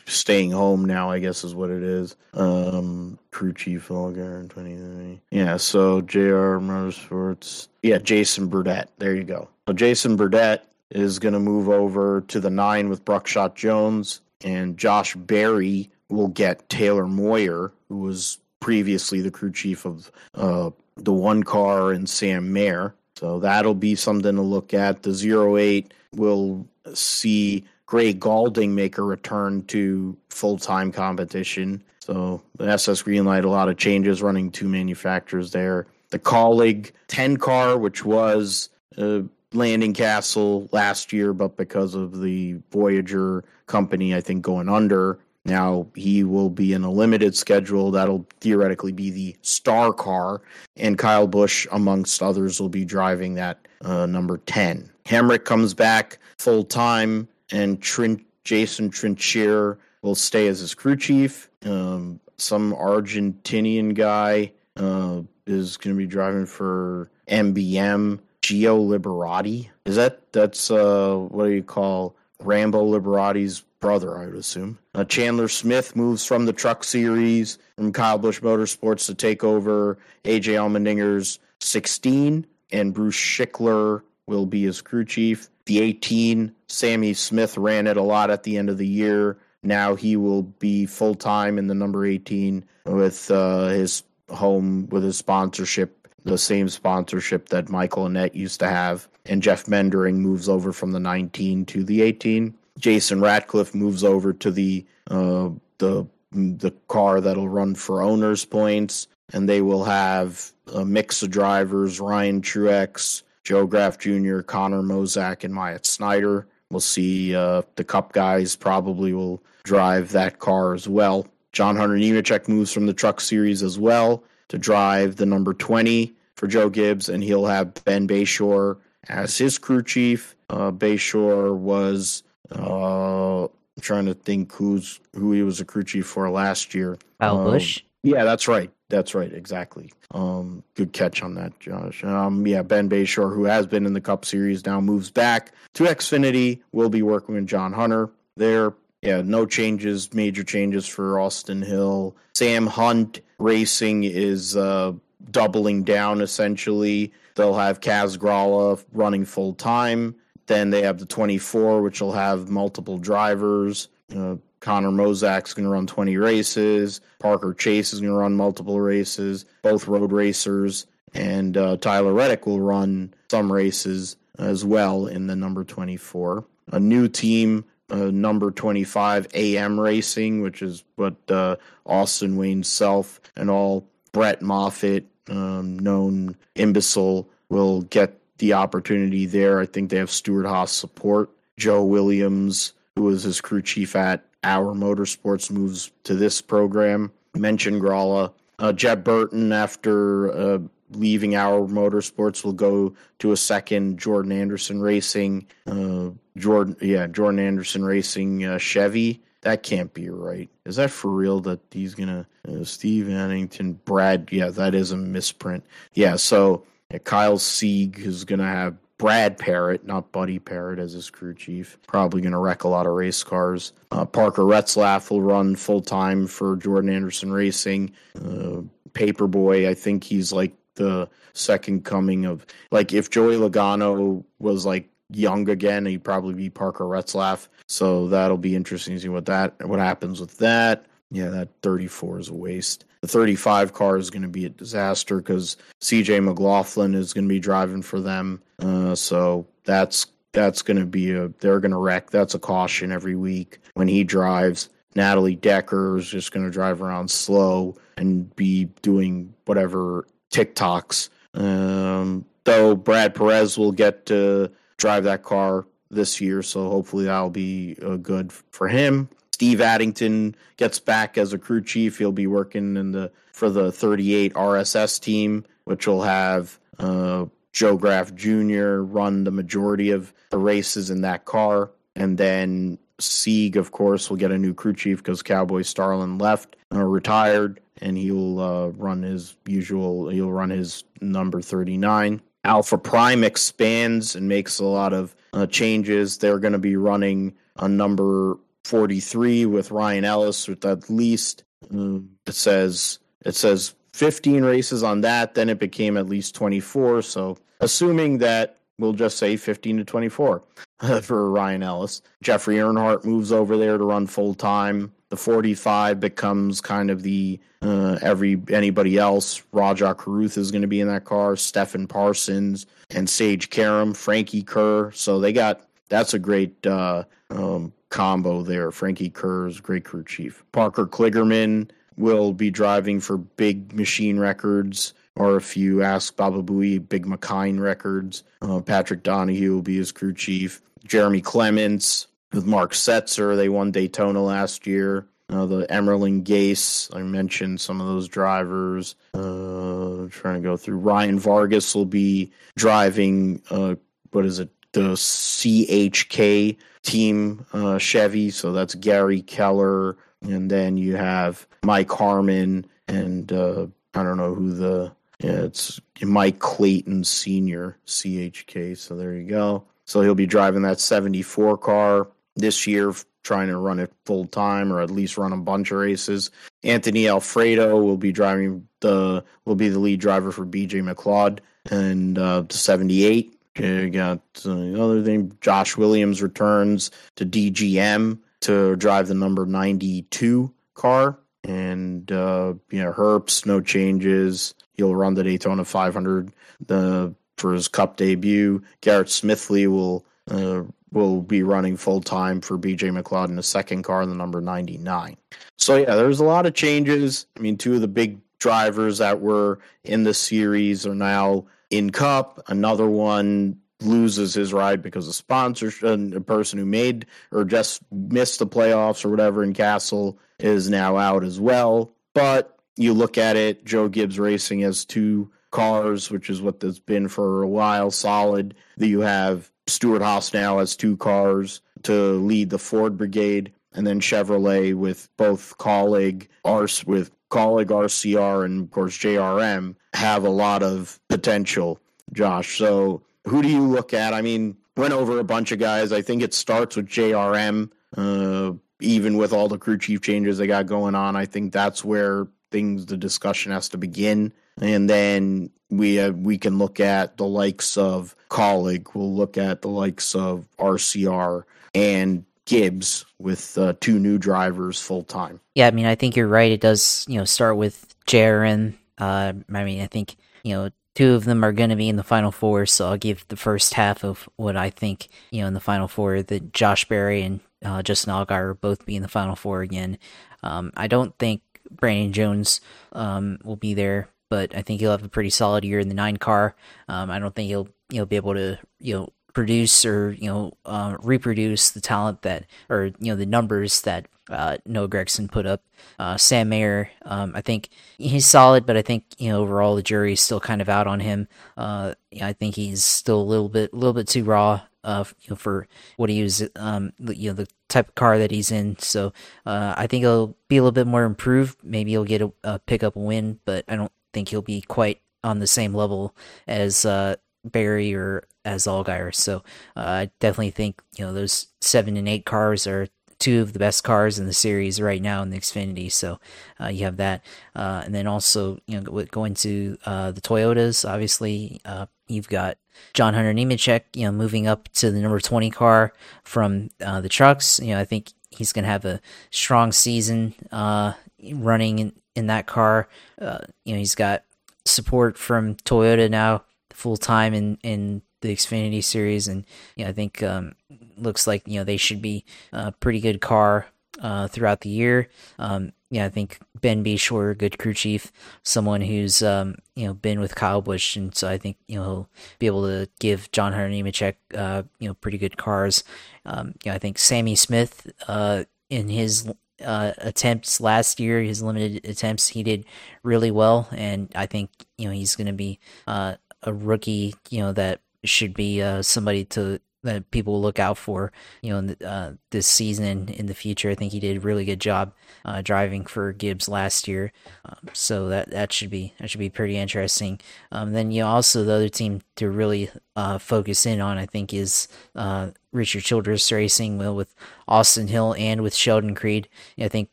staying 0.08 0.52
home 0.52 0.86
now. 0.86 1.12
I 1.12 1.20
guess 1.20 1.44
is 1.44 1.54
what 1.54 1.70
it 1.70 1.84
is. 1.84 2.16
Um, 2.34 3.20
crew 3.32 3.54
chief 3.54 3.90
Allgaier 3.90 4.40
in 4.40 4.50
2020. 4.50 5.22
Yeah. 5.32 5.58
So 5.58 6.02
Jr. 6.02 6.60
Motorsports. 6.60 7.68
Yeah, 7.84 8.00
Jason 8.00 8.48
Burdett. 8.48 8.90
There 8.98 9.16
you 9.16 9.24
go. 9.24 9.50
So 9.68 9.74
Jason 9.74 10.16
Burdett 10.16 10.66
is 10.90 11.20
going 11.20 11.34
to 11.34 11.40
move 11.40 11.70
over 11.70 12.22
to 12.22 12.40
the 12.40 12.50
nine 12.50 12.90
with 12.90 13.04
Bruckshot 13.04 13.56
Jones, 13.56 14.22
and 14.44 14.78
Josh 14.78 15.16
Berry 15.16 15.90
will 16.10 16.30
get 16.30 16.70
Taylor 16.70 17.06
Moyer, 17.06 17.74
who 17.90 17.98
was 17.98 18.40
previously 18.60 19.22
the 19.22 19.32
crew 19.32 19.52
chief 19.52 19.86
of 19.86 20.12
uh, 20.36 20.70
the 20.96 21.14
one 21.14 21.44
car 21.44 21.92
and 21.92 22.10
Sam 22.10 22.54
Mayer. 22.54 22.96
So 23.18 23.40
that'll 23.40 23.76
be 23.76 23.96
something 23.96 24.36
to 24.36 24.42
look 24.42 24.74
at. 24.74 25.04
The 25.04 25.56
08 25.58 25.94
will 26.14 26.68
see 26.94 27.66
Gray 27.88 28.14
Gaulding 28.14 28.76
make 28.76 28.98
a 28.98 29.02
return 29.02 29.64
to 29.66 30.16
full 30.30 30.58
time 30.58 30.92
competition. 30.92 31.82
So 32.00 32.42
the 32.58 32.68
SS 32.68 33.04
Greenlight, 33.04 33.44
a 33.44 33.50
lot 33.50 33.70
of 33.70 33.78
changes 33.78 34.22
running 34.22 34.52
two 34.52 34.68
manufacturers 34.68 35.52
there. 35.52 35.88
The 36.10 36.20
Kaulig 36.20 36.92
10 37.08 37.38
car, 37.38 37.78
which 37.78 38.06
was 38.06 38.70
a 38.98 39.24
Landon 39.54 39.94
Cassill 39.94 40.72
last 40.72 41.12
year, 41.12 41.34
but 41.34 41.58
because 41.58 41.96
of 41.96 42.22
the 42.22 42.60
Voyager 42.72 43.44
company, 43.66 44.16
I 44.16 44.22
think 44.22 44.42
going 44.42 44.70
under, 44.70 45.20
now 45.46 45.88
he 45.96 46.24
will 46.24 46.50
be 46.50 46.74
in 46.74 46.84
a 46.84 46.92
limited 46.92 47.36
schedule. 47.36 47.92
That'll 47.92 48.26
theoretically 48.42 48.92
be 48.92 49.10
the 49.10 49.36
star 49.42 49.94
car, 49.94 50.42
and 50.76 50.98
Kyle 50.98 51.28
Busch, 51.28 51.66
amongst 51.72 52.22
others, 52.22 52.60
will 52.60 52.70
be 52.70 52.84
driving 52.84 53.36
that 53.36 53.66
uh, 53.82 54.06
number 54.06 54.38
ten. 54.40 54.90
Hemric 55.06 55.46
comes 55.46 55.74
back 55.74 56.20
full 56.38 56.66
time, 56.66 57.30
and 57.52 57.82
Trin- 57.82 58.26
Jason 58.44 58.90
Trinchere 58.90 59.78
will 60.02 60.16
stay 60.16 60.48
as 60.48 60.60
his 60.60 60.74
crew 60.74 60.96
chief. 60.96 61.50
Um, 61.66 62.20
some 62.38 62.74
Argentinian 62.74 63.94
guy 63.94 64.52
uh, 64.78 65.22
is 65.46 65.78
going 65.78 65.96
to 65.96 65.98
be 65.98 66.08
driving 66.08 66.46
for 66.46 67.10
MBM. 67.28 68.20
Gio 68.42 68.80
Liberati 68.88 69.68
is 69.86 69.98
that 69.98 70.32
that's 70.32 70.72
uh, 70.72 71.16
what 71.16 71.46
do 71.46 71.52
you 71.52 71.64
call 71.64 72.16
Rambo 72.40 72.86
Liberati's 72.86 73.62
brother, 73.80 74.18
I 74.18 74.26
would 74.28 74.36
assume. 74.36 74.80
Uh, 74.96 75.04
Chandler 75.04 75.48
Smith 75.48 75.96
moves 75.96 76.26
from 76.26 76.46
the 76.46 76.54
truck 76.54 76.84
series 76.84 77.58
from 77.76 77.92
Kyle 77.92 78.18
Busch 78.18 78.40
Motorsports 78.42 79.06
to 79.08 79.16
take 79.16 79.44
over 79.44 79.98
AJ 80.24 80.54
Allmendinger's 80.54 81.40
16, 81.60 82.46
and 82.72 82.94
Bruce 82.94 83.16
Schlicker 83.16 84.02
will 84.28 84.46
be 84.46 84.64
his 84.64 84.82
crew 84.82 85.06
chief. 85.06 85.50
The 85.68 85.82
18, 85.82 86.54
Sammy 86.68 87.14
Smith 87.14 87.58
ran 87.58 87.88
it 87.88 87.98
a 87.98 88.02
lot 88.02 88.30
at 88.30 88.44
the 88.44 88.58
end 88.58 88.70
of 88.70 88.78
the 88.78 88.88
year. 88.88 89.38
Now 89.64 89.96
he 89.96 90.16
will 90.16 90.44
be 90.44 90.86
full 90.86 91.14
time 91.14 91.58
in 91.58 91.68
the 91.68 91.76
number 91.76 92.06
18 92.06 92.64
with 92.86 93.30
uh, 93.30 93.68
his 93.68 94.04
home, 94.30 94.88
with 94.88 95.04
his 95.04 95.18
sponsorship, 95.18 96.08
the 96.24 96.38
same 96.38 96.70
sponsorship 96.70 97.50
that 97.50 97.68
Michael 97.68 98.06
Annett 98.06 98.34
used 98.34 98.62
to 98.62 98.70
have. 98.70 99.10
And 99.26 99.44
Jeff 99.44 99.68
Meendering 99.68 100.22
moves 100.22 100.48
over 100.48 100.72
from 100.72 100.94
the 100.94 101.02
19 101.02 101.66
to 101.66 101.84
the 101.84 102.02
18. 102.02 102.56
Jason 102.80 103.20
Ratcliffe 103.20 103.76
moves 103.76 104.06
over 104.06 104.32
to 104.32 104.52
the 104.52 104.86
uh, 105.12 105.50
the 105.80 106.08
the 106.32 106.72
car 106.88 107.20
that'll 107.20 107.50
run 107.50 107.76
for 107.76 108.02
owners 108.02 108.46
points, 108.46 109.08
and 109.34 109.50
they 109.50 109.62
will 109.62 109.84
have 109.84 110.52
a 110.74 110.86
mix 110.86 111.24
of 111.24 111.32
drivers: 111.32 112.00
Ryan 112.00 112.42
Truex, 112.42 113.24
Joe 113.48 113.66
Graf 113.66 113.98
Jr., 113.98 114.42
Connor 114.42 114.82
Mosack, 114.82 115.46
and 115.46 115.54
Myatt 115.54 115.86
Snyder. 115.86 116.46
We'll 116.70 116.82
see 116.82 117.34
uh, 117.34 117.62
the 117.78 117.86
Cup 117.86 118.12
guys 118.12 118.58
probably 118.58 119.14
will 119.14 119.42
drive 119.64 120.12
that 120.12 120.40
car 120.40 120.74
as 120.74 120.86
well. 120.90 121.26
John 121.54 121.78
Hunter 121.78 121.96
Nemechek 121.96 122.50
moves 122.50 122.74
from 122.74 122.88
the 122.88 122.94
Truck 122.94 123.22
Series 123.22 123.64
as 123.64 123.80
well 123.80 124.22
to 124.50 124.58
drive 124.58 125.16
the 125.16 125.26
number 125.26 125.54
20 125.54 126.14
for 126.36 126.48
Joe 126.48 126.70
Gibbs, 126.70 127.08
and 127.08 127.24
he'll 127.24 127.46
have 127.46 127.74
Ben 127.86 128.06
Beshore 128.06 128.80
as 129.08 129.38
his 129.38 129.58
crew 129.58 129.82
chief. 129.82 130.36
Uh, 130.50 130.72
Beshore 130.72 131.56
was 131.56 132.24
uh, 132.54 133.44
I'm 133.46 133.50
trying 133.80 134.08
to 134.08 134.14
think 134.14 134.52
who's 134.52 135.00
who 135.16 135.32
he 135.32 135.42
was 135.42 135.62
a 135.62 135.66
crew 135.66 135.86
chief 135.86 136.06
for 136.06 136.30
last 136.30 136.76
year. 136.76 136.98
Kyle 137.22 137.38
um, 137.38 137.46
Busch. 137.46 137.82
Yeah, 138.04 138.26
that's 138.26 138.50
right. 138.50 138.72
That's 138.90 139.14
right. 139.14 139.32
Exactly. 139.32 139.92
Um, 140.12 140.64
good 140.76 140.94
catch 140.94 141.22
on 141.22 141.36
that, 141.36 141.60
Josh. 141.60 142.04
Um, 142.04 142.48
yeah, 142.48 142.62
Ben 142.62 142.90
Beshore, 142.90 143.34
who 143.34 143.44
has 143.44 143.68
been 143.68 143.86
in 143.86 143.94
the 143.94 144.02
Cup 144.02 144.24
Series, 144.24 144.66
now 144.66 144.80
moves 144.80 145.12
back 145.12 145.52
to 145.74 145.84
Xfinity. 145.84 146.62
Will 146.72 146.90
be 146.90 147.02
working 147.02 147.36
with 147.36 147.48
John 147.48 147.74
Hunter 147.74 148.10
there. 148.38 148.74
Yeah, 149.02 149.22
no 149.22 149.46
changes, 149.46 150.14
major 150.14 150.44
changes 150.44 150.88
for 150.88 151.20
Austin 151.20 151.62
Hill. 151.62 152.16
Sam 152.34 152.66
Hunt 152.66 153.22
Racing 153.38 154.04
is 154.04 154.56
uh, 154.58 154.94
doubling 155.32 155.84
down 155.84 156.22
essentially. 156.22 157.12
They'll 157.36 157.58
have 157.58 157.82
Kaz 157.82 158.18
Grala 158.18 158.84
running 158.94 159.26
full 159.26 159.54
time. 159.54 160.16
Then 160.48 160.70
they 160.70 160.82
have 160.82 160.98
the 160.98 161.06
24, 161.06 161.82
which 161.82 162.02
will 162.02 162.14
have 162.14 162.50
multiple 162.50 162.98
drivers. 162.98 163.90
Uh, 164.16 164.38
Connor 164.60 164.92
Mosack's 164.92 165.54
going 165.54 165.66
to 165.66 165.72
run 165.72 165.88
20 165.88 166.18
races. 166.18 167.02
Parker 167.20 167.54
Chase 167.54 167.94
is 167.94 168.00
going 168.00 168.12
to 168.12 168.18
run 168.18 168.36
multiple 168.36 168.80
races, 168.80 169.46
both 169.62 169.88
road 169.88 170.12
racers. 170.12 170.86
And 171.14 171.58
uh, 171.58 171.78
Tyler 171.78 172.14
Reddick 172.14 172.46
will 172.46 172.60
run 172.60 173.14
some 173.30 173.52
races 173.52 174.18
as 174.38 174.66
well 174.66 175.08
in 175.08 175.28
the 175.28 175.36
number 175.36 175.64
24. 175.64 176.46
A 176.72 176.80
new 176.80 177.08
team, 177.08 177.66
uh, 177.90 178.12
number 178.12 178.52
25, 178.52 179.28
AM 179.34 179.80
Racing, 179.80 180.42
which 180.42 180.62
is 180.62 180.84
what 180.96 181.16
uh, 181.30 181.56
Austin 181.86 182.36
Wayne 182.36 182.64
Self 182.64 183.22
and 183.36 183.50
all 183.50 183.88
Brett 184.12 184.42
Moffitt, 184.42 185.06
um, 185.30 185.80
known 185.80 186.36
imbecile, 186.56 187.30
will 187.50 187.84
get 187.84 188.20
the 188.38 188.54
opportunity 188.54 189.26
there. 189.26 189.60
I 189.60 189.66
think 189.66 189.90
they 189.90 189.98
have 189.98 190.12
Stewart-Haas 190.12 190.72
support. 190.72 191.30
Joe 191.58 191.84
Williams, 191.84 192.74
who 192.96 193.04
was 193.04 193.24
his 193.24 193.42
crew 193.42 193.62
chief 193.62 193.96
at 193.96 194.24
Our 194.48 194.74
Motorsports, 194.74 195.52
moves 195.52 195.92
to 196.06 196.16
this 196.16 196.42
program. 196.42 197.12
Mention 197.36 197.82
Grala. 197.82 198.32
Uh, 198.60 198.72
Jeb 198.72 199.04
Burton, 199.04 199.52
after 199.52 200.32
uh, 200.32 200.60
leaving 200.92 201.36
our 201.36 201.68
motorsports 201.68 202.46
will 202.46 202.54
go 202.54 202.96
to 203.20 203.34
a 203.34 203.38
second 203.38 204.00
Jordan 204.00 204.32
Anderson 204.32 204.82
Racing, 204.82 205.46
uh, 205.68 206.12
Jordan, 206.38 206.78
yeah, 206.82 207.08
Jordan 207.08 207.40
Anderson 207.40 207.84
Racing 207.84 208.46
uh, 208.46 208.58
Chevy. 208.58 209.22
That 209.42 209.64
can't 209.64 209.94
be 209.94 210.10
right. 210.10 210.50
Is 210.66 210.78
that 210.78 210.92
for 210.92 211.12
real 211.12 211.42
that 211.42 211.60
he's 211.72 211.94
gonna 211.94 212.26
uh, 212.48 212.64
Steve 212.64 213.08
Annington, 213.08 213.78
Brad? 213.86 214.30
Yeah, 214.32 214.50
that 214.50 214.74
is 214.74 214.92
a 214.92 214.98
misprint. 214.98 215.66
Yeah, 215.94 216.16
so 216.16 216.66
Kyle 217.04 217.38
Sieg 217.38 218.00
is 218.00 218.24
gonna 218.24 218.48
have 218.48 218.78
Brad 218.98 219.38
Parrott, 219.38 219.86
not 219.86 220.12
Buddy 220.12 220.40
Parrott, 220.40 220.80
as 220.80 220.94
his 220.94 221.10
crew 221.10 221.34
chief. 221.34 221.78
Probably 221.88 222.22
going 222.22 222.32
to 222.32 222.40
wreck 222.40 222.64
a 222.64 222.68
lot 222.68 222.88
of 222.88 222.94
race 222.94 223.24
cars. 223.24 223.74
Uh, 223.92 224.06
Parker 224.06 224.42
Retzlaff 224.42 225.12
will 225.12 225.22
run 225.22 225.56
full 225.56 225.82
time 225.82 226.26
for 226.26 226.56
Jordan 226.56 226.90
Anderson 226.90 227.32
Racing. 227.32 227.92
Uh, 228.16 228.62
Paperboy, 228.94 229.68
I 229.68 229.76
think 229.76 230.04
he's 230.04 230.34
like 230.34 230.54
the 230.76 231.08
second 231.34 231.86
coming 231.86 232.26
of 232.26 232.46
like 232.72 232.94
if 232.94 233.10
Joey 233.10 233.36
Logano 233.36 234.24
was 234.40 234.66
like 234.66 234.90
young 235.12 235.48
again, 235.50 235.86
he'd 235.86 236.04
probably 236.04 236.34
be 236.34 236.50
Parker 236.50 236.86
Retzlaff. 236.86 237.48
So 237.68 238.08
that'll 238.08 238.38
be 238.38 238.56
interesting 238.56 238.96
to 238.96 239.00
see 239.00 239.10
what 239.10 239.26
that 239.26 239.66
what 239.68 239.80
happens 239.80 240.20
with 240.20 240.38
that. 240.40 240.86
Yeah, 241.10 241.30
that 241.30 241.50
34 241.62 242.20
is 242.20 242.30
a 242.30 242.34
waste. 242.34 242.86
The 243.02 243.08
35 243.08 243.74
car 243.74 243.98
is 243.98 244.10
going 244.10 244.24
to 244.24 244.28
be 244.28 244.46
a 244.46 244.50
disaster 244.50 245.18
because 245.18 245.56
CJ 245.82 246.24
McLaughlin 246.24 246.96
is 246.96 247.14
going 247.14 247.26
to 247.26 247.30
be 247.30 247.40
driving 247.40 247.82
for 247.82 248.02
them. 248.02 248.42
Uh, 248.60 248.96
so 248.96 249.48
that's 249.64 250.08
that's 250.34 250.62
going 250.62 250.78
to 250.78 250.86
be 250.86 251.12
a 251.12 251.30
they're 251.40 251.60
going 251.60 251.72
to 251.72 251.78
wreck. 251.78 252.10
That's 252.10 252.36
a 252.36 252.40
caution 252.40 252.92
every 252.92 253.16
week 253.16 253.60
when 253.76 253.88
he 253.88 254.04
drives. 254.04 254.70
Natalie 254.96 255.36
Decker 255.36 255.98
is 255.98 256.10
just 256.10 256.32
going 256.32 256.46
to 256.46 256.52
drive 256.52 256.82
around 256.82 257.10
slow 257.10 257.76
and 257.98 258.36
be 258.36 258.66
doing 258.82 259.34
whatever 259.46 260.08
TikToks. 260.32 261.10
Um, 261.36 262.26
though 262.44 262.76
Brad 262.76 263.14
Perez 263.14 263.58
will 263.58 263.72
get 263.72 264.08
to 264.08 264.52
drive 264.78 265.04
that 265.04 265.24
car 265.24 265.68
this 265.90 266.20
year, 266.20 266.42
so 266.42 266.70
hopefully 266.70 267.06
that'll 267.06 267.30
be 267.30 267.78
uh, 267.82 267.98
good 267.98 268.34
for 268.34 268.68
him. 268.68 269.10
Steve 269.38 269.62
Addington 269.62 270.36
gets 270.56 270.80
back 270.80 271.16
as 271.16 271.32
a 271.32 271.38
crew 271.38 271.62
chief. 271.62 272.00
He'll 272.00 272.12
be 272.12 272.26
working 272.26 272.76
in 272.76 272.92
the 272.92 273.12
for 273.34 273.52
the 273.52 273.72
38 273.72 274.34
RSS 274.34 275.00
team, 275.00 275.46
which 275.66 275.86
will 275.86 276.02
have 276.02 276.60
uh, 276.80 277.26
Joe 277.54 277.78
Graf 277.78 278.16
Jr. 278.16 278.78
run 278.78 279.26
the 279.26 279.32
majority 279.32 279.92
of 279.92 280.12
the 280.32 280.40
races 280.40 280.90
in 280.90 281.02
that 281.02 281.26
car, 281.26 281.70
and 281.96 282.18
then 282.18 282.80
Sieg, 283.00 283.58
of 283.58 283.72
course, 283.72 284.10
will 284.10 284.18
get 284.18 284.32
a 284.32 284.40
new 284.40 284.56
crew 284.56 284.74
chief 284.74 285.04
because 285.04 285.22
Cowboy 285.22 285.62
Starlin 285.62 286.18
left 286.18 286.56
or 286.72 286.82
uh, 286.82 286.86
retired, 286.86 287.60
and 287.80 287.96
he'll 287.96 288.40
uh, 288.40 288.68
run 288.70 289.04
his 289.04 289.36
usual. 289.46 290.10
He'll 290.10 290.32
run 290.32 290.50
his 290.50 290.84
number 291.00 291.44
39. 291.44 292.24
Alpha 292.44 292.80
Prime 292.80 293.24
expands 293.24 294.16
and 294.16 294.28
makes 294.28 294.58
a 294.58 294.66
lot 294.66 294.94
of 294.94 295.16
uh, 295.32 295.46
changes. 295.46 296.18
They're 296.18 296.40
going 296.40 296.54
to 296.54 296.58
be 296.58 296.76
running 296.76 297.36
a 297.58 297.68
number 297.68 298.40
43 298.68 299.46
with 299.46 299.72
Ryan 299.72 300.06
Ellis 300.06 300.48
with 300.48 300.66
at 300.66 300.90
least 300.90 301.44
um, 301.72 302.10
it 302.26 302.36
says 302.36 303.00
it 303.26 303.36
says 303.36 303.74
15 303.94 304.44
races 304.44 304.84
on 304.84 305.02
that 305.02 305.34
then 305.34 305.50
it 305.50 305.60
became 305.60 305.98
at 305.98 306.08
least 306.08 306.36
24 306.36 307.02
so 307.02 307.38
assuming 307.60 308.20
that 308.20 308.58
we'll 308.78 308.94
just 308.94 309.18
say 309.18 309.38
15 309.38 309.78
to 309.78 309.84
24 309.86 310.44
for 311.02 311.32
Ryan 311.32 311.64
Ellis. 311.64 312.02
Jeffrey 312.22 312.58
Earnhardt 312.58 313.06
moves 313.06 313.32
over 313.32 313.58
there 313.58 313.78
to 313.78 313.84
run 313.84 314.06
full 314.06 314.36
time 314.36 314.92
the 315.10 315.18
45 315.18 316.00
becomes 316.00 316.62
kind 316.62 316.92
of 316.92 317.02
the 317.02 317.40
uh, 317.62 317.98
every 318.02 318.42
anybody 318.50 318.98
else. 318.98 319.42
Rajah 319.52 319.96
Caruth 319.96 320.38
is 320.38 320.52
going 320.52 320.62
to 320.62 320.68
be 320.68 320.82
in 320.82 320.88
that 320.90 321.06
car. 321.06 321.36
Stefan 321.36 321.88
Parsons 321.88 322.66
and 322.90 323.10
Sage 323.10 323.50
Karam 323.50 323.94
Frankie 323.94 324.44
Kerr. 324.44 324.92
So 324.92 325.20
they 325.20 325.34
got 325.34 325.62
that's 325.90 326.14
a 326.14 326.20
great 326.20 326.66
uh, 326.68 327.06
um, 327.30 327.72
combo 327.90 328.42
there. 328.42 328.72
Frankie 328.72 329.10
Kerr's 329.10 329.60
great 329.60 329.86
crew 329.86 330.04
chief. 330.04 330.44
Parker 330.52 330.86
Kligerman 330.86 331.70
will 331.98 332.34
be 332.34 332.52
driving 332.52 333.00
for 333.00 333.18
Big 333.18 333.74
Machine 333.74 334.20
Records, 334.20 334.94
or 335.16 335.36
if 335.38 335.58
you 335.58 335.82
ask 335.82 336.16
Baba 336.16 336.44
Booey, 336.44 336.88
Big 336.88 337.06
McKine 337.06 337.60
Records. 337.60 338.24
Uh, 338.42 338.60
Patrick 338.62 339.04
Donahue 339.04 339.56
will 339.56 339.62
be 339.62 339.78
his 339.78 339.92
crew 339.92 340.14
chief. 340.14 340.62
Jeremy 340.86 341.22
Clements 341.22 342.08
with 342.32 342.46
Mark 342.46 342.74
Setzer. 342.74 343.36
They 343.36 343.50
won 343.50 343.72
Daytona 343.72 344.22
last 344.22 344.68
year. 344.68 345.08
Uh, 345.30 345.46
the 345.46 345.66
Emerling 345.68 346.24
Gase, 346.24 346.96
I 346.96 347.02
mentioned 347.02 347.60
some 347.60 347.82
of 347.82 347.88
those 347.88 348.08
drivers. 348.08 348.96
Uh, 349.14 350.08
trying 350.10 350.36
to 350.36 350.40
go 350.42 350.56
through. 350.56 350.78
Ryan 350.78 351.20
Vargas 351.20 351.76
will 351.76 351.86
be 351.86 352.32
driving, 352.56 353.42
uh, 353.50 353.76
what 354.12 354.26
is 354.26 354.40
it, 354.40 354.50
the 354.78 354.94
CHK 354.94 356.56
team 356.84 357.46
uh, 357.52 357.78
Chevy. 357.80 358.30
So 358.30 358.54
that's 358.54 358.76
Gary 358.76 359.22
Keller, 359.24 359.98
and 360.22 360.52
then 360.52 360.78
you 360.78 360.96
have 360.96 361.48
Mike 361.64 361.90
Harmon, 361.90 362.66
and 362.88 363.32
uh, 363.32 363.68
I 363.96 364.04
don't 364.04 364.18
know 364.18 364.36
who 364.36 364.54
the 364.54 364.92
yeah, 365.20 365.32
it's 365.32 365.82
Mike 366.04 366.38
Clayton 366.38 367.04
Senior 367.04 367.78
CHK. 367.88 368.78
So 368.78 368.96
there 368.96 369.16
you 369.16 369.28
go. 369.28 369.64
So 369.86 370.02
he'll 370.02 370.14
be 370.14 370.28
driving 370.28 370.62
that 370.62 370.80
74 370.80 371.58
car 371.58 372.08
this 372.36 372.68
year, 372.68 372.94
trying 373.24 373.48
to 373.48 373.58
run 373.58 373.80
it 373.80 373.92
full 374.06 374.26
time 374.26 374.72
or 374.72 374.82
at 374.82 374.92
least 374.92 375.18
run 375.18 375.34
a 375.34 375.38
bunch 375.38 375.72
of 375.72 375.80
races. 375.80 376.30
Anthony 376.64 377.08
Alfredo 377.08 377.78
will 377.82 377.98
be 377.98 378.12
driving 378.12 378.68
the 378.82 379.24
will 379.46 379.56
be 379.56 379.70
the 379.70 379.80
lead 379.80 380.00
driver 380.00 380.32
for 380.32 380.46
BJ 380.46 380.84
McLeod 380.84 381.40
and 381.72 382.20
uh, 382.20 382.42
the 382.42 382.54
78. 382.54 383.37
You 383.60 383.90
got 383.90 384.22
uh, 384.46 384.82
other 384.82 385.04
thing. 385.04 385.36
Josh 385.42 385.78
Williams 385.78 386.22
returns 386.22 386.92
to 387.16 387.26
DGM 387.26 388.20
to 388.42 388.76
drive 388.76 389.08
the 389.08 389.14
number 389.14 389.46
92 389.46 390.54
car. 390.74 391.18
And, 391.44 392.12
uh, 392.12 392.54
you 392.70 392.84
know, 392.84 392.92
Herbst, 392.92 393.46
no 393.46 393.62
changes. 393.62 394.54
He'll 394.74 394.96
run 394.96 395.14
the 395.14 395.24
Daytona 395.24 395.66
500 395.66 396.32
the, 396.66 397.16
for 397.38 397.54
his 397.54 397.68
cup 397.68 397.98
debut. 397.98 398.62
Garrett 398.82 399.08
Smithley 399.08 399.68
will 399.68 400.06
uh, 400.30 400.64
will 400.92 401.22
be 401.22 401.44
running 401.44 401.78
full 401.78 402.02
time 402.02 402.42
for 402.42 402.58
BJ 402.58 402.98
McLeod 402.98 403.28
in 403.28 403.36
the 403.36 403.44
second 403.44 403.84
car, 403.84 404.06
the 404.06 404.14
number 404.16 404.42
99. 404.42 405.18
So, 405.58 405.78
yeah, 405.78 405.96
there's 405.96 406.20
a 406.20 406.26
lot 406.26 406.46
of 406.46 406.54
changes. 406.54 407.26
I 407.38 407.42
mean, 407.42 407.58
two 407.58 407.76
of 407.76 407.82
the 407.82 407.88
big 407.88 408.20
drivers 408.40 409.00
that 409.00 409.20
were 409.20 409.60
in 409.84 410.04
the 410.04 410.14
series 410.14 410.86
are 410.86 410.96
now 410.96 411.46
in 411.70 411.92
Cup. 411.92 412.44
Another 412.48 412.88
one 412.88 413.60
loses 413.82 414.34
his 414.34 414.54
ride 414.54 414.82
because 414.82 415.08
of 415.08 415.16
sponsorship. 415.16 415.84
Uh, 415.84 416.16
a 416.18 416.22
person 416.22 416.60
who 416.60 416.66
made 416.66 417.06
or 417.32 417.46
just 417.46 417.82
missed 417.92 418.40
the 418.40 418.48
playoffs 418.48 419.06
or 419.06 419.10
whatever 419.10 419.44
in 419.44 419.54
Cassill 419.54 420.18
is 420.40 420.70
now 420.70 420.98
out 420.98 421.24
as 421.24 421.40
well. 421.40 421.92
But 422.14 422.58
you 422.76 422.94
look 422.94 423.18
at 423.18 423.36
it, 423.36 423.66
Joe 423.66 423.88
Gibbs 423.88 424.20
Racing 424.20 424.62
has 424.62 424.86
two 424.86 425.32
cars, 425.52 426.12
which 426.12 426.30
is 426.30 426.42
what 426.42 426.60
there's 426.60 426.80
been 426.80 427.08
for 427.08 427.44
a 427.44 427.48
while, 427.48 427.92
solid. 427.92 428.56
That 428.78 428.88
You 428.88 429.02
have 429.02 429.52
Stewart-Haas 429.68 430.34
now 430.34 430.60
has 430.60 430.76
two 430.76 430.98
cars 430.98 431.62
to 431.84 432.14
lead 432.14 432.50
the 432.50 432.60
Ford 432.60 432.98
Brigade, 432.98 433.52
and 433.74 433.86
then 433.86 434.00
Chevrolet 434.00 434.74
with 434.74 435.10
both 435.18 435.58
Kaulig 435.58 436.28
Ars 436.44 436.86
with 436.86 437.12
Kaulig 437.30 437.66
RCR 437.66 438.46
and 438.46 438.64
of 438.64 438.72
course 438.72 438.98
JRM 438.98 439.76
have 439.94 440.24
a 440.24 440.30
lot 440.30 440.64
of 440.64 441.00
potential, 441.10 441.80
Josh. 442.14 442.58
So 442.58 443.04
who 443.26 443.42
do 443.42 443.50
you 443.50 443.64
look 443.64 443.94
at? 443.94 444.14
I 444.14 444.22
mean, 444.22 444.58
went 444.76 444.94
over 444.94 445.20
a 445.20 445.24
bunch 445.24 445.52
of 445.52 445.60
guys. 445.60 445.92
I 445.92 446.02
think 446.02 446.22
it 446.22 446.34
starts 446.34 446.76
with 446.76 446.88
JRM. 446.88 447.72
Uh, 447.96 448.54
even 448.80 449.18
with 449.18 449.34
all 449.34 449.48
the 449.48 449.58
crew 449.58 449.78
chief 449.78 450.02
changes 450.02 450.38
they 450.38 450.48
got 450.48 450.68
going 450.68 450.94
on, 450.94 451.16
I 451.16 451.26
think 451.26 451.52
that's 451.52 451.84
where 451.84 452.28
things 452.52 452.86
the 452.86 452.98
discussion 452.98 453.52
has 453.52 453.70
to 453.70 453.78
begin. 453.78 454.34
And 454.62 454.90
then 454.90 455.50
we 455.70 456.00
uh, 456.00 456.12
we 456.12 456.38
can 456.38 456.58
look 456.58 456.80
at 456.80 457.18
the 457.18 457.26
likes 457.26 457.78
of 457.78 458.16
Kaulig. 458.30 458.88
We'll 458.94 459.14
look 459.14 459.38
at 459.38 459.62
the 459.62 459.70
likes 459.70 460.16
of 460.16 460.48
RCR 460.58 461.44
and 461.74 462.26
Gibbs 462.48 463.06
with 463.20 463.58
uh, 463.58 463.74
two 463.80 464.00
new 464.00 464.18
drivers 464.18 464.82
full 464.82 465.04
time. 465.04 465.40
Yeah, 465.54 465.68
I 465.68 465.72
mean, 465.72 465.86
I 465.86 465.96
think 465.96 466.16
you're 466.16 466.28
right. 466.28 466.52
It 466.52 466.62
does, 466.62 467.06
you 467.08 467.18
know, 467.18 467.26
start 467.26 467.58
with 467.58 467.94
Jaron. 468.08 468.74
Uh, 468.98 469.34
I 469.54 469.64
mean, 469.64 469.82
I 469.82 469.88
think 469.88 470.16
you 470.44 470.54
know 470.54 470.70
two 470.96 471.14
of 471.14 471.26
them 471.26 471.46
are 471.46 471.52
going 471.52 471.70
to 471.70 471.76
be 471.76 471.90
in 471.90 471.98
the 471.98 472.04
final 472.04 472.32
four, 472.32 472.66
so 472.66 472.88
I'll 472.88 472.98
give 472.98 473.28
the 473.28 473.36
first 473.36 473.76
half 473.76 474.04
of 474.04 474.28
what 474.38 474.58
I 474.58 474.72
think, 474.72 475.10
you 475.30 475.42
know, 475.42 475.48
in 475.48 475.54
the 475.54 475.60
final 475.60 475.88
four 475.88 476.24
that 476.24 476.54
Josh 476.54 476.86
Berry 476.86 477.22
and 477.22 477.40
uh, 477.64 477.84
Justin 477.84 478.14
Allgaier 478.14 478.48
will 478.48 478.56
both 478.56 478.84
be 478.84 478.96
in 478.96 479.04
the 479.04 479.08
final 479.08 479.36
four 479.36 479.62
again. 479.62 480.00
Um, 480.42 480.72
I 480.76 480.88
don't 480.88 481.16
think 481.20 481.42
Brandon 481.70 482.14
Jones 482.14 482.62
um, 482.94 483.38
will 483.44 483.58
be 483.58 483.76
there, 483.76 484.10
but 484.30 484.56
I 484.56 484.64
think 484.64 484.80
he'll 484.80 484.90
have 484.90 485.04
a 485.04 485.10
pretty 485.10 485.30
solid 485.30 485.64
year 485.64 485.80
in 485.80 485.90
the 485.90 485.94
nine 485.94 486.18
car. 486.18 486.56
Um, 486.88 487.12
I 487.12 487.20
don't 487.20 487.36
think 487.36 487.48
he'll 487.48 487.68
he'll 487.90 488.06
be 488.08 488.16
able 488.16 488.34
to 488.34 488.58
you 488.80 488.96
know 488.96 489.10
produce 489.38 489.86
or 489.86 490.14
you 490.14 490.26
know 490.26 490.52
uh, 490.66 490.98
reproduce 491.04 491.70
the 491.70 491.80
talent 491.80 492.24
that 492.24 492.48
or 492.72 492.86
you 492.98 493.12
know 493.12 493.16
the 493.16 493.24
numbers 493.24 493.82
that 493.82 494.08
uh, 494.32 494.58
Noah 494.66 494.90
Gragson 494.90 495.32
put 495.32 495.46
up. 495.46 495.62
Uh, 496.00 496.18
Sam 496.18 496.50
Mayer, 496.50 496.90
um, 497.04 497.34
I 497.36 497.42
think 497.42 497.70
he's 498.00 498.26
solid, 498.26 498.66
but 498.66 498.76
I 498.76 498.82
think 498.82 499.04
you 499.20 499.30
know 499.30 499.42
overall 499.42 499.76
the 499.76 499.84
jury 499.84 500.14
is 500.14 500.22
still 500.22 500.40
kind 500.40 500.60
of 500.60 500.70
out 500.70 500.88
on 500.88 501.02
him. 501.02 501.28
Uh, 501.56 501.94
I 502.20 502.34
think 502.34 502.56
he's 502.56 502.84
still 502.84 503.22
a 503.22 503.30
little 503.30 503.48
bit, 503.48 503.72
a 503.74 503.76
little 503.76 503.94
bit 503.94 504.08
too 504.08 504.24
raw. 504.24 504.62
Uh, 504.84 505.04
you 505.22 505.30
know, 505.30 505.36
for 505.36 505.68
what 505.98 506.10
he 506.10 506.24
was, 506.24 506.42
um, 506.56 506.94
you 506.98 507.30
know, 507.30 507.36
the 507.36 507.48
type 507.68 507.90
of 507.90 507.96
car 507.96 508.18
that 508.18 508.32
he's 508.32 508.52
in. 508.52 508.80
So 508.80 509.14
uh, 509.46 509.76
I 509.78 509.86
think 509.86 510.02
he'll 510.02 510.36
be 510.48 510.58
a 510.58 510.64
little 510.64 510.72
bit 510.72 510.88
more 510.88 511.04
improved. 511.04 511.58
Maybe 511.62 511.92
he'll 511.92 512.06
get 512.06 512.22
a, 512.22 512.32
a 512.44 512.58
pick 512.58 512.84
up 512.84 512.96
a 512.96 513.00
win, 513.00 513.40
but 513.46 513.66
I 513.68 513.76
don't 513.76 513.92
think 514.14 514.30
he'll 514.30 514.42
be 514.42 514.62
quite 514.62 515.02
on 515.24 515.40
the 515.40 515.48
same 515.48 515.74
level 515.74 516.16
as 516.48 516.86
uh, 516.86 517.18
Berry 517.44 517.94
or 517.94 518.24
as 518.48 518.66
Allgaier. 518.66 519.14
So 519.14 519.44
uh, 519.76 519.82
I 519.82 520.12
definitely 520.20 520.52
think 520.52 520.82
you 520.98 521.06
know 521.06 521.14
those 521.14 521.48
seven 521.62 521.98
and 521.98 522.08
eight 522.08 522.26
cars 522.26 522.66
are 522.66 522.88
two 523.20 523.42
of 523.42 523.54
the 523.54 523.60
best 523.60 523.84
cars 523.84 524.20
in 524.20 524.26
the 524.26 524.34
series 524.34 524.80
right 524.80 525.02
now 525.02 525.22
in 525.22 525.30
the 525.32 525.38
Xfinity. 525.38 525.92
So 525.92 526.20
uh, 526.62 526.68
you 526.68 526.86
have 526.86 526.98
that, 526.98 527.24
uh, 527.56 527.82
and 527.86 527.94
then 527.94 528.08
also 528.08 528.60
you 528.66 528.80
know 528.80 529.06
going 529.12 529.34
to 529.36 529.78
uh, 529.86 530.12
the 530.12 530.22
Toyotas. 530.22 530.90
Obviously, 530.90 531.60
uh, 531.66 531.88
you've 532.08 532.30
got 532.30 532.58
John 532.94 533.14
Hunter 533.14 533.34
Nemechek, 533.34 533.82
you 533.94 534.06
know, 534.06 534.12
moving 534.12 534.48
up 534.48 534.70
to 534.76 534.92
the 534.92 535.02
number 535.02 535.20
twenty 535.20 535.52
car 535.52 535.94
from 536.24 536.70
uh, 536.82 537.02
the 537.02 537.10
trucks. 537.10 537.60
You 537.60 537.76
know, 537.76 537.82
I 537.82 537.86
think 537.86 538.14
he's 538.32 538.54
going 538.54 538.64
to 538.64 538.72
have 538.72 538.86
a 538.86 539.02
strong 539.30 539.72
season 539.74 540.34
uh, 540.52 540.94
running 541.34 541.80
in, 541.80 541.94
in 542.16 542.28
that 542.28 542.46
car. 542.46 542.88
you 543.20 543.74
know, 543.74 543.80
he's 543.80 543.96
got 543.96 544.24
support 544.66 545.18
from 545.18 545.56
Toyota 545.56 546.10
now 546.10 546.44
full 546.78 546.96
time 546.96 547.34
in 547.34 547.58
in 547.64 548.04
the 548.28 548.36
Xfinity 548.36 548.84
series, 548.84 549.28
and 549.28 549.46
you 549.76 549.84
know, 549.84 549.90
I 549.90 549.94
think 549.94 550.22
um, 550.24 550.54
looks 550.98 551.28
like 551.28 551.48
you 551.48 551.60
know 551.60 551.64
they 551.64 551.78
should 551.78 552.02
be 552.02 552.26
a 552.52 552.72
pretty 552.72 553.00
good 553.00 553.22
car 553.22 553.68
uh, 554.02 554.28
throughout 554.28 554.62
the 554.62 554.70
year. 554.70 555.10
Um, 555.40 555.74
yeah, 555.90 556.06
I 556.06 556.10
think 556.10 556.40
Ben 556.60 556.84
B. 556.84 556.96
Beshore, 556.96 557.38
good 557.38 557.58
crew 557.58 557.74
chief, 557.74 558.12
someone 558.44 558.82
who's 558.82 559.24
um, 559.24 559.56
you 559.76 559.88
know 559.88 559.94
been 559.94 560.20
with 560.20 560.36
Kyle 560.36 560.62
Busch, 560.62 560.96
and 560.96 561.16
so 561.16 561.30
I 561.30 561.38
think 561.38 561.58
you 561.68 561.78
know 561.78 561.84
he'll 561.84 562.10
be 562.40 562.48
able 562.48 562.64
to 562.64 562.90
give 563.00 563.32
John 563.32 563.54
Hunter 563.54 563.70
Nemechek 563.70 564.16
uh, 564.36 564.64
you 564.80 564.88
know 564.88 564.94
pretty 564.96 565.18
good 565.18 565.38
cars. 565.38 565.84
Um, 566.26 566.56
you 566.64 566.72
know, 566.72 566.76
I 566.76 566.80
think 566.80 566.98
Sammy 566.98 567.36
Smith 567.36 567.90
uh, 568.08 568.44
in 568.70 568.90
his 568.90 569.32
uh, 569.64 569.94
attempts 570.00 570.60
last 570.60 571.00
year, 571.00 571.22
his 571.22 571.42
limited 571.42 571.86
attempts, 571.86 572.28
he 572.30 572.44
did 572.44 572.66
really 573.04 573.32
well, 573.32 573.70
and 573.72 574.12
I 574.14 574.26
think 574.26 574.50
you 574.78 574.88
know 574.88 574.94
he's 574.94 575.16
going 575.16 575.28
to 575.28 575.34
be 575.34 575.60
uh, 575.88 576.16
a 576.44 576.54
rookie, 576.54 577.16
you 577.30 577.40
know 577.40 577.54
that 577.54 577.80
should 578.04 578.34
be 578.34 578.62
uh, 578.62 578.82
somebody 578.82 579.26
to 579.26 579.60
that 579.84 580.12
people 580.12 580.42
look 580.42 580.60
out 580.60 580.78
for, 580.78 581.12
you 581.42 581.52
know, 581.52 581.62
the, 581.62 581.88
uh, 581.88 582.12
this 582.32 582.48
season 582.48 582.86
and 582.86 583.10
in 583.10 583.26
the 583.28 583.34
future. 583.34 583.70
I 583.70 583.76
think 583.76 583.92
he 583.92 584.00
did 584.00 584.18
a 584.18 584.22
really 584.22 584.44
good 584.46 584.60
job 584.60 584.94
uh, 585.24 585.42
driving 585.42 585.86
for 585.86 586.14
Gibbs 586.14 586.50
last 586.50 586.88
year, 586.88 587.12
um, 587.46 587.70
so 587.74 588.10
that 588.10 588.30
that 588.32 588.52
should 588.52 588.70
be 588.70 588.94
that 589.00 589.10
should 589.10 589.20
be 589.20 589.30
pretty 589.30 589.58
interesting. 589.58 590.20
Um, 590.52 590.74
then 590.74 590.92
you 590.92 591.02
know, 591.02 591.08
also 591.08 591.44
the 591.44 591.54
other 591.54 591.70
team 591.70 592.02
to 592.16 592.30
really 592.30 592.70
uh, 592.96 593.18
focus 593.18 593.66
in 593.66 593.80
on, 593.82 593.98
I 593.98 594.06
think, 594.06 594.34
is 594.34 594.68
uh, 594.96 595.32
Richard 595.52 595.84
Childress 595.84 596.32
Racing, 596.32 596.78
well, 596.78 596.96
with 596.96 597.14
Austin 597.48 597.88
Hill 597.88 598.16
and 598.18 598.42
with 598.42 598.56
Sheldon 598.56 598.96
Creed. 598.96 599.30
You 599.56 599.62
know, 599.62 599.66
I 599.66 599.70
think 599.70 599.90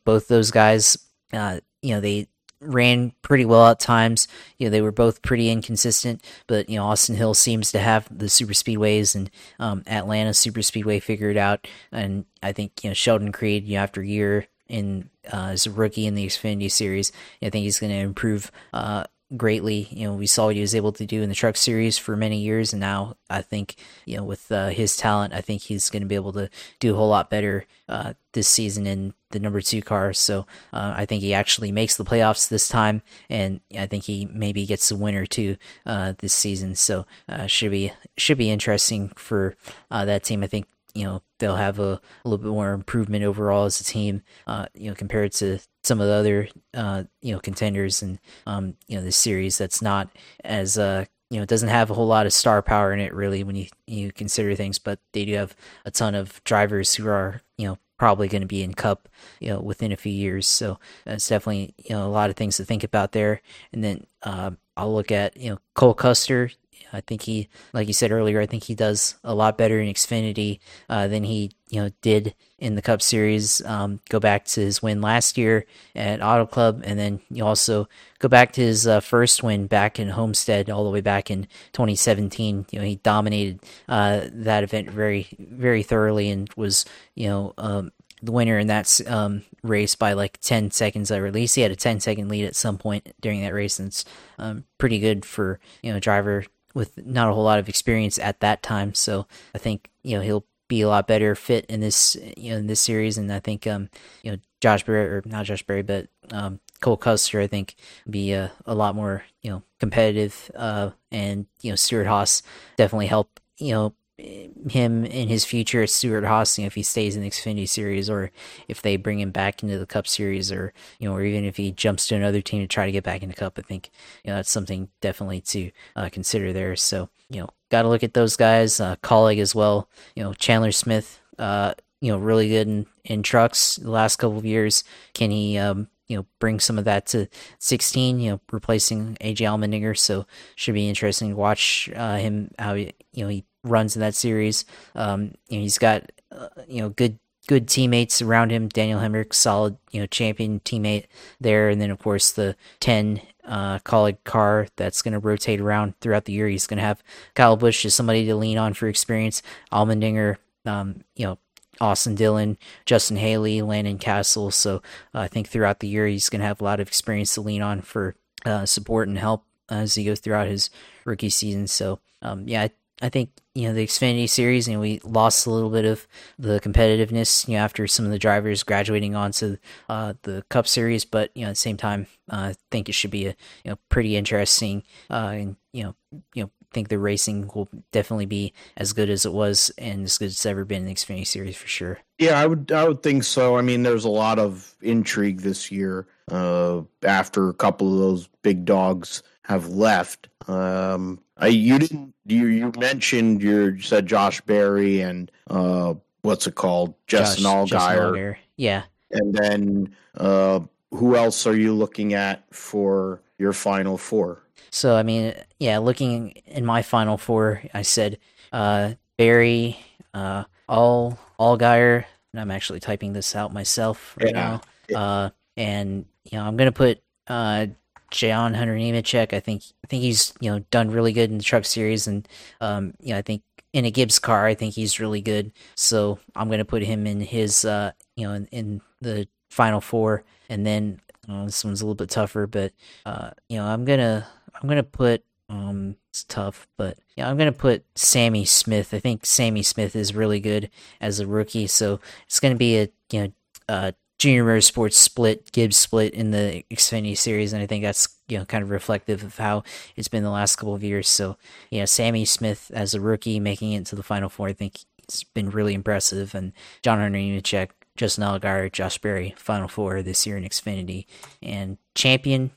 both 0.04 0.28
those 0.28 0.50
guys, 0.50 0.98
uh, 1.32 1.60
you 1.82 1.94
know, 1.94 2.00
they 2.00 2.28
ran 2.64 3.12
pretty 3.22 3.44
well 3.44 3.68
at 3.68 3.80
times. 3.80 4.28
You 4.58 4.66
know, 4.66 4.70
they 4.70 4.82
were 4.82 4.92
both 4.92 5.22
pretty 5.22 5.50
inconsistent, 5.50 6.22
but 6.46 6.68
you 6.68 6.76
know, 6.76 6.84
Austin 6.84 7.16
Hill 7.16 7.34
seems 7.34 7.72
to 7.72 7.78
have 7.78 8.08
the 8.16 8.28
super 8.28 8.52
speedways 8.52 9.14
and 9.14 9.30
um, 9.58 9.82
Atlanta 9.86 10.34
super 10.34 10.62
speedway 10.62 11.00
figured 11.00 11.36
out. 11.36 11.66
And 11.92 12.24
I 12.42 12.52
think 12.52 12.82
you 12.82 12.90
know 12.90 12.94
Sheldon 12.94 13.32
Creed, 13.32 13.64
you 13.64 13.76
know, 13.76 13.82
after 13.82 14.02
year 14.02 14.46
in 14.68 15.10
uh, 15.32 15.50
as 15.52 15.66
a 15.66 15.70
rookie 15.70 16.06
in 16.06 16.14
the 16.14 16.26
Xfinity 16.26 16.70
Series, 16.70 17.12
I 17.42 17.50
think 17.50 17.64
he's 17.64 17.78
going 17.78 17.92
to 17.92 17.98
improve 17.98 18.50
uh, 18.72 19.04
greatly. 19.36 19.88
You 19.90 20.08
know, 20.08 20.14
we 20.14 20.26
saw 20.26 20.46
what 20.46 20.54
he 20.54 20.60
was 20.60 20.74
able 20.74 20.92
to 20.92 21.06
do 21.06 21.22
in 21.22 21.28
the 21.28 21.34
Truck 21.34 21.56
Series 21.56 21.98
for 21.98 22.16
many 22.16 22.38
years, 22.38 22.72
and 22.72 22.80
now 22.80 23.16
I 23.28 23.42
think 23.42 23.76
you 24.06 24.16
know 24.16 24.24
with 24.24 24.50
uh, 24.50 24.68
his 24.68 24.96
talent, 24.96 25.34
I 25.34 25.40
think 25.40 25.62
he's 25.62 25.90
going 25.90 26.02
to 26.02 26.08
be 26.08 26.14
able 26.14 26.32
to 26.34 26.50
do 26.80 26.94
a 26.94 26.96
whole 26.96 27.08
lot 27.08 27.30
better 27.30 27.66
uh, 27.88 28.14
this 28.32 28.48
season 28.48 28.86
in 28.86 29.14
the 29.30 29.38
number 29.38 29.60
two 29.60 29.82
car. 29.82 30.12
So 30.12 30.46
uh, 30.72 30.94
I 30.96 31.06
think 31.06 31.22
he 31.22 31.34
actually 31.34 31.72
makes 31.72 31.96
the 31.96 32.04
playoffs 32.04 32.48
this 32.48 32.68
time, 32.68 33.02
and 33.28 33.60
I 33.76 33.86
think 33.86 34.04
he 34.04 34.26
maybe 34.26 34.66
gets 34.66 34.90
a 34.90 34.96
win 34.96 35.14
or 35.14 35.26
two 35.26 35.56
uh, 35.84 36.14
this 36.18 36.32
season. 36.32 36.74
So 36.74 37.06
uh, 37.28 37.46
should 37.46 37.70
be 37.70 37.92
should 38.16 38.38
be 38.38 38.50
interesting 38.50 39.08
for 39.16 39.56
uh, 39.90 40.04
that 40.04 40.24
team. 40.24 40.42
I 40.42 40.46
think 40.46 40.66
you 40.94 41.04
know 41.04 41.22
they'll 41.38 41.56
have 41.56 41.78
a, 41.78 42.00
a, 42.24 42.28
little 42.28 42.42
bit 42.42 42.52
more 42.52 42.72
improvement 42.72 43.24
overall 43.24 43.64
as 43.64 43.80
a 43.80 43.84
team, 43.84 44.22
uh, 44.46 44.66
you 44.74 44.88
know, 44.88 44.94
compared 44.94 45.32
to 45.32 45.58
some 45.82 46.00
of 46.00 46.06
the 46.06 46.12
other 46.12 46.48
uh, 46.74 47.04
you 47.20 47.32
know 47.32 47.40
contenders 47.40 48.02
and 48.02 48.18
um, 48.46 48.76
you 48.86 48.96
know 48.96 49.04
the 49.04 49.12
series 49.12 49.58
that's 49.58 49.82
not 49.82 50.08
as 50.44 50.78
uh, 50.78 51.04
you 51.30 51.38
know 51.38 51.44
doesn't 51.44 51.68
have 51.68 51.90
a 51.90 51.94
whole 51.94 52.06
lot 52.06 52.26
of 52.26 52.32
star 52.32 52.62
power 52.62 52.92
in 52.92 53.00
it 53.00 53.12
really 53.12 53.42
when 53.44 53.56
you 53.56 53.66
you 53.86 54.12
consider 54.12 54.54
things, 54.54 54.78
but 54.78 55.00
they 55.12 55.24
do 55.24 55.34
have 55.34 55.56
a 55.84 55.90
ton 55.90 56.14
of 56.14 56.42
drivers 56.44 56.94
who 56.94 57.08
are 57.08 57.42
you 57.58 57.66
know 57.66 57.78
probably 57.98 58.28
going 58.28 58.42
to 58.42 58.46
be 58.46 58.62
in 58.62 58.74
Cup, 58.74 59.08
you 59.40 59.48
know, 59.48 59.60
within 59.60 59.92
a 59.92 59.96
few 59.96 60.12
years. 60.12 60.46
So 60.46 60.78
that's 61.04 61.28
definitely 61.28 61.74
you 61.78 61.96
know 61.96 62.06
a 62.06 62.08
lot 62.08 62.30
of 62.30 62.36
things 62.36 62.56
to 62.56 62.64
think 62.64 62.84
about 62.84 63.12
there. 63.12 63.40
And 63.72 63.82
then 63.82 64.06
uh, 64.22 64.52
I'll 64.76 64.94
look 64.94 65.10
at 65.10 65.36
you 65.36 65.50
know 65.50 65.58
Cole 65.74 65.94
Custer. 65.94 66.50
I 66.94 67.00
think 67.00 67.22
he, 67.22 67.48
like 67.72 67.88
you 67.88 67.94
said 67.94 68.12
earlier, 68.12 68.40
I 68.40 68.46
think 68.46 68.64
he 68.64 68.74
does 68.74 69.16
a 69.24 69.34
lot 69.34 69.58
better 69.58 69.80
in 69.80 69.92
Xfinity 69.92 70.60
uh, 70.88 71.08
than 71.08 71.24
he, 71.24 71.50
you 71.68 71.82
know, 71.82 71.90
did 72.02 72.34
in 72.58 72.76
the 72.76 72.82
Cup 72.82 73.02
Series. 73.02 73.64
Um, 73.64 74.00
go 74.08 74.20
back 74.20 74.44
to 74.46 74.60
his 74.60 74.82
win 74.82 75.00
last 75.00 75.36
year 75.36 75.66
at 75.94 76.22
Auto 76.22 76.46
Club, 76.46 76.82
and 76.84 76.98
then 76.98 77.20
you 77.30 77.44
also 77.44 77.88
go 78.20 78.28
back 78.28 78.52
to 78.52 78.60
his 78.60 78.86
uh, 78.86 79.00
first 79.00 79.42
win 79.42 79.66
back 79.66 79.98
in 79.98 80.08
Homestead, 80.08 80.70
all 80.70 80.84
the 80.84 80.90
way 80.90 81.00
back 81.00 81.30
in 81.30 81.48
2017. 81.72 82.66
You 82.70 82.78
know, 82.78 82.84
he 82.84 82.96
dominated 82.96 83.60
uh, 83.88 84.22
that 84.32 84.64
event 84.64 84.90
very, 84.90 85.28
very 85.38 85.82
thoroughly, 85.82 86.30
and 86.30 86.48
was, 86.56 86.84
you 87.14 87.28
know, 87.28 87.54
um, 87.58 87.92
the 88.24 88.32
winner 88.32 88.58
in 88.58 88.68
that 88.68 89.00
um, 89.06 89.42
race 89.62 89.94
by 89.94 90.12
like 90.12 90.38
10 90.40 90.70
seconds 90.70 91.10
at 91.10 91.20
release. 91.20 91.54
He 91.54 91.62
had 91.62 91.70
a 91.70 91.76
10 91.76 92.00
second 92.00 92.28
lead 92.28 92.44
at 92.44 92.56
some 92.56 92.78
point 92.78 93.14
during 93.20 93.42
that 93.42 93.52
race, 93.54 93.78
and 93.78 93.88
it's 93.88 94.04
um, 94.38 94.64
pretty 94.78 94.98
good 94.98 95.24
for 95.24 95.60
you 95.82 95.92
know 95.92 96.00
driver 96.00 96.44
with 96.74 97.04
not 97.06 97.28
a 97.30 97.32
whole 97.32 97.44
lot 97.44 97.58
of 97.58 97.68
experience 97.68 98.18
at 98.18 98.40
that 98.40 98.62
time. 98.62 98.94
So 98.94 99.26
I 99.54 99.58
think 99.58 99.90
you 100.02 100.16
know 100.16 100.22
he'll 100.22 100.46
be 100.68 100.80
a 100.80 100.88
lot 100.88 101.06
better 101.06 101.34
fit 101.34 101.66
in 101.66 101.80
this 101.80 102.16
you 102.36 102.50
know 102.50 102.58
in 102.58 102.66
this 102.66 102.80
series, 102.80 103.16
and 103.18 103.32
I 103.32 103.40
think 103.40 103.66
um 103.66 103.88
you 104.22 104.32
know 104.32 104.38
Josh 104.60 104.84
Berry 104.84 105.06
or 105.06 105.22
not 105.24 105.46
Josh 105.46 105.62
Berry, 105.62 105.82
but 105.82 106.08
um 106.30 106.60
Cole 106.80 106.96
Custer 106.96 107.40
I 107.40 107.46
think 107.46 107.76
be 108.08 108.32
a, 108.32 108.52
a 108.66 108.74
lot 108.74 108.94
more 108.94 109.24
you 109.42 109.50
know 109.50 109.62
competitive, 109.80 110.50
uh 110.54 110.90
and 111.10 111.46
you 111.62 111.70
know 111.70 111.76
Stewart-Haas 111.76 112.42
definitely 112.76 113.06
help 113.06 113.40
you 113.58 113.72
know 113.72 113.94
him 114.16 115.04
in 115.04 115.28
his 115.28 115.44
future 115.44 115.82
at 115.82 115.90
Stewart-Haas 115.90 116.58
if 116.60 116.74
he 116.74 116.84
stays 116.84 117.16
in 117.16 117.22
the 117.22 117.30
Xfinity 117.30 117.68
series 117.68 118.08
or 118.08 118.30
if 118.68 118.80
they 118.80 118.96
bring 118.96 119.18
him 119.18 119.32
back 119.32 119.62
into 119.62 119.76
the 119.76 119.86
Cup 119.86 120.06
series 120.06 120.52
or 120.52 120.72
you 121.00 121.08
know 121.08 121.16
or 121.16 121.24
even 121.24 121.44
if 121.44 121.56
he 121.56 121.72
jumps 121.72 122.06
to 122.06 122.14
another 122.14 122.40
team 122.40 122.62
to 122.62 122.68
try 122.68 122.86
to 122.86 122.92
get 122.92 123.02
back 123.02 123.22
into 123.22 123.34
Cup 123.34 123.58
I 123.58 123.62
think 123.62 123.90
you 124.22 124.30
know 124.30 124.36
that's 124.36 124.50
something 124.50 124.88
definitely 125.00 125.40
to 125.40 125.70
uh, 125.96 126.08
consider 126.10 126.52
there. 126.52 126.76
So 126.76 127.08
you 127.28 127.40
know 127.40 127.48
got 127.70 127.82
to 127.82 127.88
look 127.88 128.04
at 128.04 128.14
those 128.14 128.36
guys 128.36 128.78
uh, 128.78 128.96
Kaulig 128.96 129.40
as 129.40 129.54
well 129.54 129.88
you 130.14 130.22
know 130.22 130.32
Chandler 130.32 130.72
Smith 130.72 131.20
uh, 131.38 131.74
you 132.00 132.12
know 132.12 132.18
really 132.18 132.48
good 132.48 132.68
in, 132.68 132.86
in 133.04 133.22
trucks 133.24 133.76
the 133.76 133.90
last 133.90 134.16
couple 134.16 134.38
of 134.38 134.44
years. 134.44 134.84
Can 135.14 135.32
he 135.32 135.58
um, 135.58 135.88
you 136.06 136.16
know 136.16 136.26
bring 136.38 136.60
some 136.60 136.78
of 136.78 136.84
that 136.84 137.06
to 137.06 137.26
16 137.58 138.20
you 138.20 138.30
know 138.30 138.40
replacing 138.52 139.16
AJ 139.20 139.38
Allmendinger? 139.38 139.98
So 139.98 140.24
should 140.54 140.74
be 140.74 140.88
interesting 140.88 141.30
to 141.30 141.36
watch 141.36 141.90
uh, 141.96 142.18
him 142.18 142.52
how 142.60 142.74
he, 142.74 142.92
you 143.12 143.24
know 143.24 143.28
he 143.28 143.44
runs 143.64 143.96
in 143.96 144.00
that 144.00 144.14
series. 144.14 144.64
Um, 144.94 145.34
you 145.48 145.58
know, 145.58 145.62
he's 145.62 145.78
got 145.78 146.12
uh, 146.30 146.48
you 146.68 146.80
know 146.80 146.90
good 146.90 147.18
good 147.46 147.68
teammates 147.68 148.22
around 148.22 148.50
him. 148.50 148.68
Daniel 148.68 149.00
Hemric, 149.00 149.34
solid 149.34 149.76
you 149.90 150.00
know 150.00 150.06
champion 150.06 150.60
teammate 150.60 151.06
there, 151.40 151.68
and 151.68 151.80
then 151.80 151.90
of 151.90 151.98
course 151.98 152.32
the 152.32 152.56
ten 152.80 153.20
uh, 153.44 153.78
Kaulig 153.80 154.18
car 154.24 154.68
that's 154.76 155.02
going 155.02 155.12
to 155.12 155.18
rotate 155.18 155.60
around 155.60 155.98
throughout 156.00 156.26
the 156.26 156.32
year. 156.32 156.48
He's 156.48 156.66
going 156.66 156.78
to 156.78 156.84
have 156.84 157.02
Kyle 157.34 157.56
Busch 157.56 157.84
as 157.84 157.94
somebody 157.94 158.24
to 158.26 158.36
lean 158.36 158.58
on 158.58 158.74
for 158.74 158.88
experience. 158.88 159.42
Allmendinger, 159.72 160.36
um, 160.66 161.02
you 161.16 161.26
know. 161.26 161.38
Austin 161.80 162.14
Dillon, 162.14 162.56
Justin 162.86 163.16
Haley, 163.16 163.60
Landon 163.60 163.98
Cassill. 163.98 164.52
So 164.52 164.76
uh, 165.12 165.18
I 165.18 165.26
think 165.26 165.48
throughout 165.48 165.80
the 165.80 165.88
year 165.88 166.06
he's 166.06 166.28
going 166.28 166.38
to 166.38 166.46
have 166.46 166.60
a 166.60 166.64
lot 166.64 166.78
of 166.78 166.86
experience 166.86 167.34
to 167.34 167.40
lean 167.40 167.62
on 167.62 167.80
for 167.80 168.14
uh, 168.46 168.64
support 168.64 169.08
and 169.08 169.18
help 169.18 169.44
as 169.68 169.96
he 169.96 170.04
goes 170.04 170.20
throughout 170.20 170.46
his 170.46 170.70
rookie 171.04 171.30
season. 171.30 171.66
So 171.66 171.98
um, 172.22 172.46
yeah, 172.46 172.68
I 173.02 173.08
think 173.08 173.30
you 173.54 173.68
know 173.68 173.74
the 173.74 173.86
Xfinity 173.86 174.28
series, 174.28 174.68
and 174.68 174.80
we 174.80 175.00
lost 175.04 175.46
a 175.46 175.50
little 175.50 175.70
bit 175.70 175.84
of 175.84 176.06
the 176.38 176.60
competitiveness, 176.60 177.48
you 177.48 177.54
know, 177.54 177.60
after 177.60 177.86
some 177.86 178.04
of 178.04 178.10
the 178.10 178.18
drivers 178.18 178.62
graduating 178.62 179.14
onto 179.14 179.56
uh, 179.88 180.14
the 180.22 180.44
Cup 180.48 180.66
series. 180.66 181.04
But 181.04 181.30
you 181.34 181.42
know, 181.42 181.48
at 181.48 181.52
the 181.52 181.56
same 181.56 181.76
time, 181.76 182.06
uh, 182.30 182.36
I 182.36 182.54
think 182.70 182.88
it 182.88 182.92
should 182.92 183.10
be 183.10 183.26
a 183.26 183.36
you 183.64 183.70
know 183.70 183.78
pretty 183.88 184.16
interesting 184.16 184.82
uh, 185.10 185.32
and 185.34 185.56
you 185.72 185.84
know 185.84 185.94
you 186.34 186.44
know 186.44 186.50
think 186.74 186.88
the 186.88 186.98
racing 186.98 187.50
will 187.54 187.68
definitely 187.92 188.26
be 188.26 188.52
as 188.76 188.92
good 188.92 189.08
as 189.08 189.24
it 189.24 189.32
was 189.32 189.70
and 189.78 190.04
as 190.04 190.18
good 190.18 190.26
as 190.26 190.32
it's 190.32 190.44
ever 190.44 190.64
been 190.64 190.82
in 190.82 190.86
the 190.86 190.94
Xfinity 190.94 191.26
Series 191.26 191.56
for 191.56 191.68
sure. 191.68 192.00
Yeah, 192.18 192.38
I 192.38 192.46
would 192.46 192.70
I 192.72 192.86
would 192.86 193.02
think 193.02 193.24
so. 193.24 193.56
I 193.56 193.62
mean, 193.62 193.84
there's 193.84 194.04
a 194.04 194.10
lot 194.10 194.38
of 194.38 194.74
intrigue 194.82 195.40
this 195.40 195.70
year 195.70 196.06
uh, 196.30 196.82
after 197.02 197.48
a 197.48 197.54
couple 197.54 197.92
of 197.92 198.00
those 198.00 198.28
big 198.42 198.64
dogs 198.64 199.22
have 199.44 199.68
left. 199.68 200.28
Um, 200.48 201.20
I, 201.36 201.48
you 201.48 201.78
didn't 201.78 202.14
you 202.26 202.46
you 202.46 202.72
mentioned 202.78 203.42
your 203.42 203.74
you 203.74 203.82
said 203.82 204.06
Josh 204.06 204.40
Berry 204.42 205.00
and 205.00 205.30
uh, 205.48 205.94
what's 206.22 206.46
it 206.46 206.54
called 206.54 206.94
Justin 207.06 207.44
Josh, 207.66 207.70
Allgaier. 207.70 208.36
Yeah, 208.56 208.84
and 209.10 209.34
then 209.34 209.96
uh, 210.16 210.60
who 210.90 211.16
else 211.16 211.46
are 211.46 211.56
you 211.56 211.74
looking 211.74 212.14
at 212.14 212.44
for 212.54 213.20
your 213.38 213.52
final 213.52 213.98
four? 213.98 214.42
So 214.70 214.96
I 214.96 215.02
mean, 215.02 215.34
yeah, 215.58 215.78
looking 215.78 216.30
in 216.46 216.64
my 216.64 216.82
final 216.82 217.18
four, 217.18 217.62
I 217.72 217.82
said 217.82 218.18
uh, 218.52 218.94
Berry, 219.16 219.78
uh, 220.12 220.44
All 220.68 221.18
Allgaier. 221.38 222.04
And 222.32 222.40
I'm 222.40 222.50
actually 222.50 222.80
typing 222.80 223.12
this 223.12 223.36
out 223.36 223.52
myself 223.52 224.16
right 224.20 224.34
yeah. 224.34 224.58
now. 224.90 224.98
Uh, 224.98 225.30
and 225.56 226.06
you 226.24 226.38
know, 226.38 226.44
I'm 226.44 226.56
gonna 226.56 226.72
put 226.72 227.00
uh, 227.28 227.66
John 228.14 228.54
Hunter 228.54 228.76
Nemechek. 228.76 229.32
I 229.32 229.40
think 229.40 229.64
I 229.82 229.88
think 229.88 230.02
he's 230.02 230.32
you 230.40 230.50
know 230.50 230.60
done 230.70 230.90
really 230.90 231.12
good 231.12 231.30
in 231.30 231.38
the 231.38 231.44
Truck 231.44 231.64
Series, 231.64 232.06
and 232.06 232.26
um, 232.60 232.94
you 233.00 233.10
know 233.10 233.18
I 233.18 233.22
think 233.22 233.42
in 233.72 233.84
a 233.84 233.90
Gibbs 233.90 234.20
car, 234.20 234.46
I 234.46 234.54
think 234.54 234.74
he's 234.74 235.00
really 235.00 235.20
good. 235.20 235.50
So 235.74 236.20
I'm 236.36 236.48
gonna 236.48 236.64
put 236.64 236.82
him 236.82 237.08
in 237.08 237.20
his 237.20 237.64
uh, 237.64 237.90
you 238.16 238.26
know 238.26 238.34
in, 238.34 238.46
in 238.46 238.80
the 239.00 239.26
final 239.50 239.80
four, 239.80 240.22
and 240.48 240.64
then 240.64 241.00
uh, 241.28 241.46
this 241.46 241.64
one's 241.64 241.80
a 241.80 241.84
little 241.84 241.96
bit 241.96 242.08
tougher, 242.08 242.46
but 242.46 242.72
uh, 243.04 243.30
you 243.48 243.58
know 243.58 243.66
I'm 243.66 243.84
gonna 243.84 244.26
I'm 244.54 244.68
gonna 244.68 244.84
put 244.84 245.24
um 245.48 245.96
it's 246.10 246.22
tough, 246.22 246.68
but 246.78 246.96
yeah, 247.16 247.28
I'm 247.28 247.36
gonna 247.36 247.50
put 247.50 247.84
Sammy 247.96 248.44
Smith. 248.44 248.94
I 248.94 249.00
think 249.00 249.26
Sammy 249.26 249.64
Smith 249.64 249.96
is 249.96 250.14
really 250.14 250.38
good 250.38 250.70
as 251.00 251.18
a 251.18 251.26
rookie, 251.26 251.66
so 251.66 251.98
it's 252.28 252.38
gonna 252.38 252.54
be 252.54 252.78
a 252.78 252.88
you 253.10 253.22
know 253.24 253.32
uh 253.68 253.92
Junior 254.18 254.44
Motorsports 254.44 254.94
split, 254.94 255.50
Gibbs 255.52 255.76
split 255.76 256.14
in 256.14 256.30
the 256.30 256.64
Xfinity 256.70 257.16
series, 257.16 257.52
and 257.52 257.62
I 257.62 257.66
think 257.66 257.82
that's 257.82 258.08
you 258.28 258.38
know 258.38 258.44
kind 258.44 258.62
of 258.62 258.70
reflective 258.70 259.22
of 259.22 259.36
how 259.36 259.64
it's 259.96 260.08
been 260.08 260.22
the 260.22 260.30
last 260.30 260.56
couple 260.56 260.74
of 260.74 260.84
years. 260.84 261.08
So, 261.08 261.36
you 261.70 261.80
know, 261.80 261.84
Sammy 261.84 262.24
Smith 262.24 262.70
as 262.74 262.94
a 262.94 263.00
rookie 263.00 263.40
making 263.40 263.72
it 263.72 263.86
to 263.86 263.96
the 263.96 264.02
Final 264.02 264.28
Four, 264.28 264.48
I 264.48 264.52
think 264.52 264.78
it's 264.98 265.24
been 265.24 265.50
really 265.50 265.74
impressive. 265.74 266.34
And 266.34 266.52
John 266.82 266.98
Hunter 266.98 267.18
Nemechek, 267.18 267.70
Justin 267.96 268.24
Allgaier, 268.24 268.72
Josh 268.72 268.98
Berry, 268.98 269.34
Final 269.36 269.68
Four 269.68 270.02
this 270.02 270.26
year 270.26 270.36
in 270.36 270.44
Xfinity, 270.44 271.06
and 271.42 271.78
champion. 271.94 272.50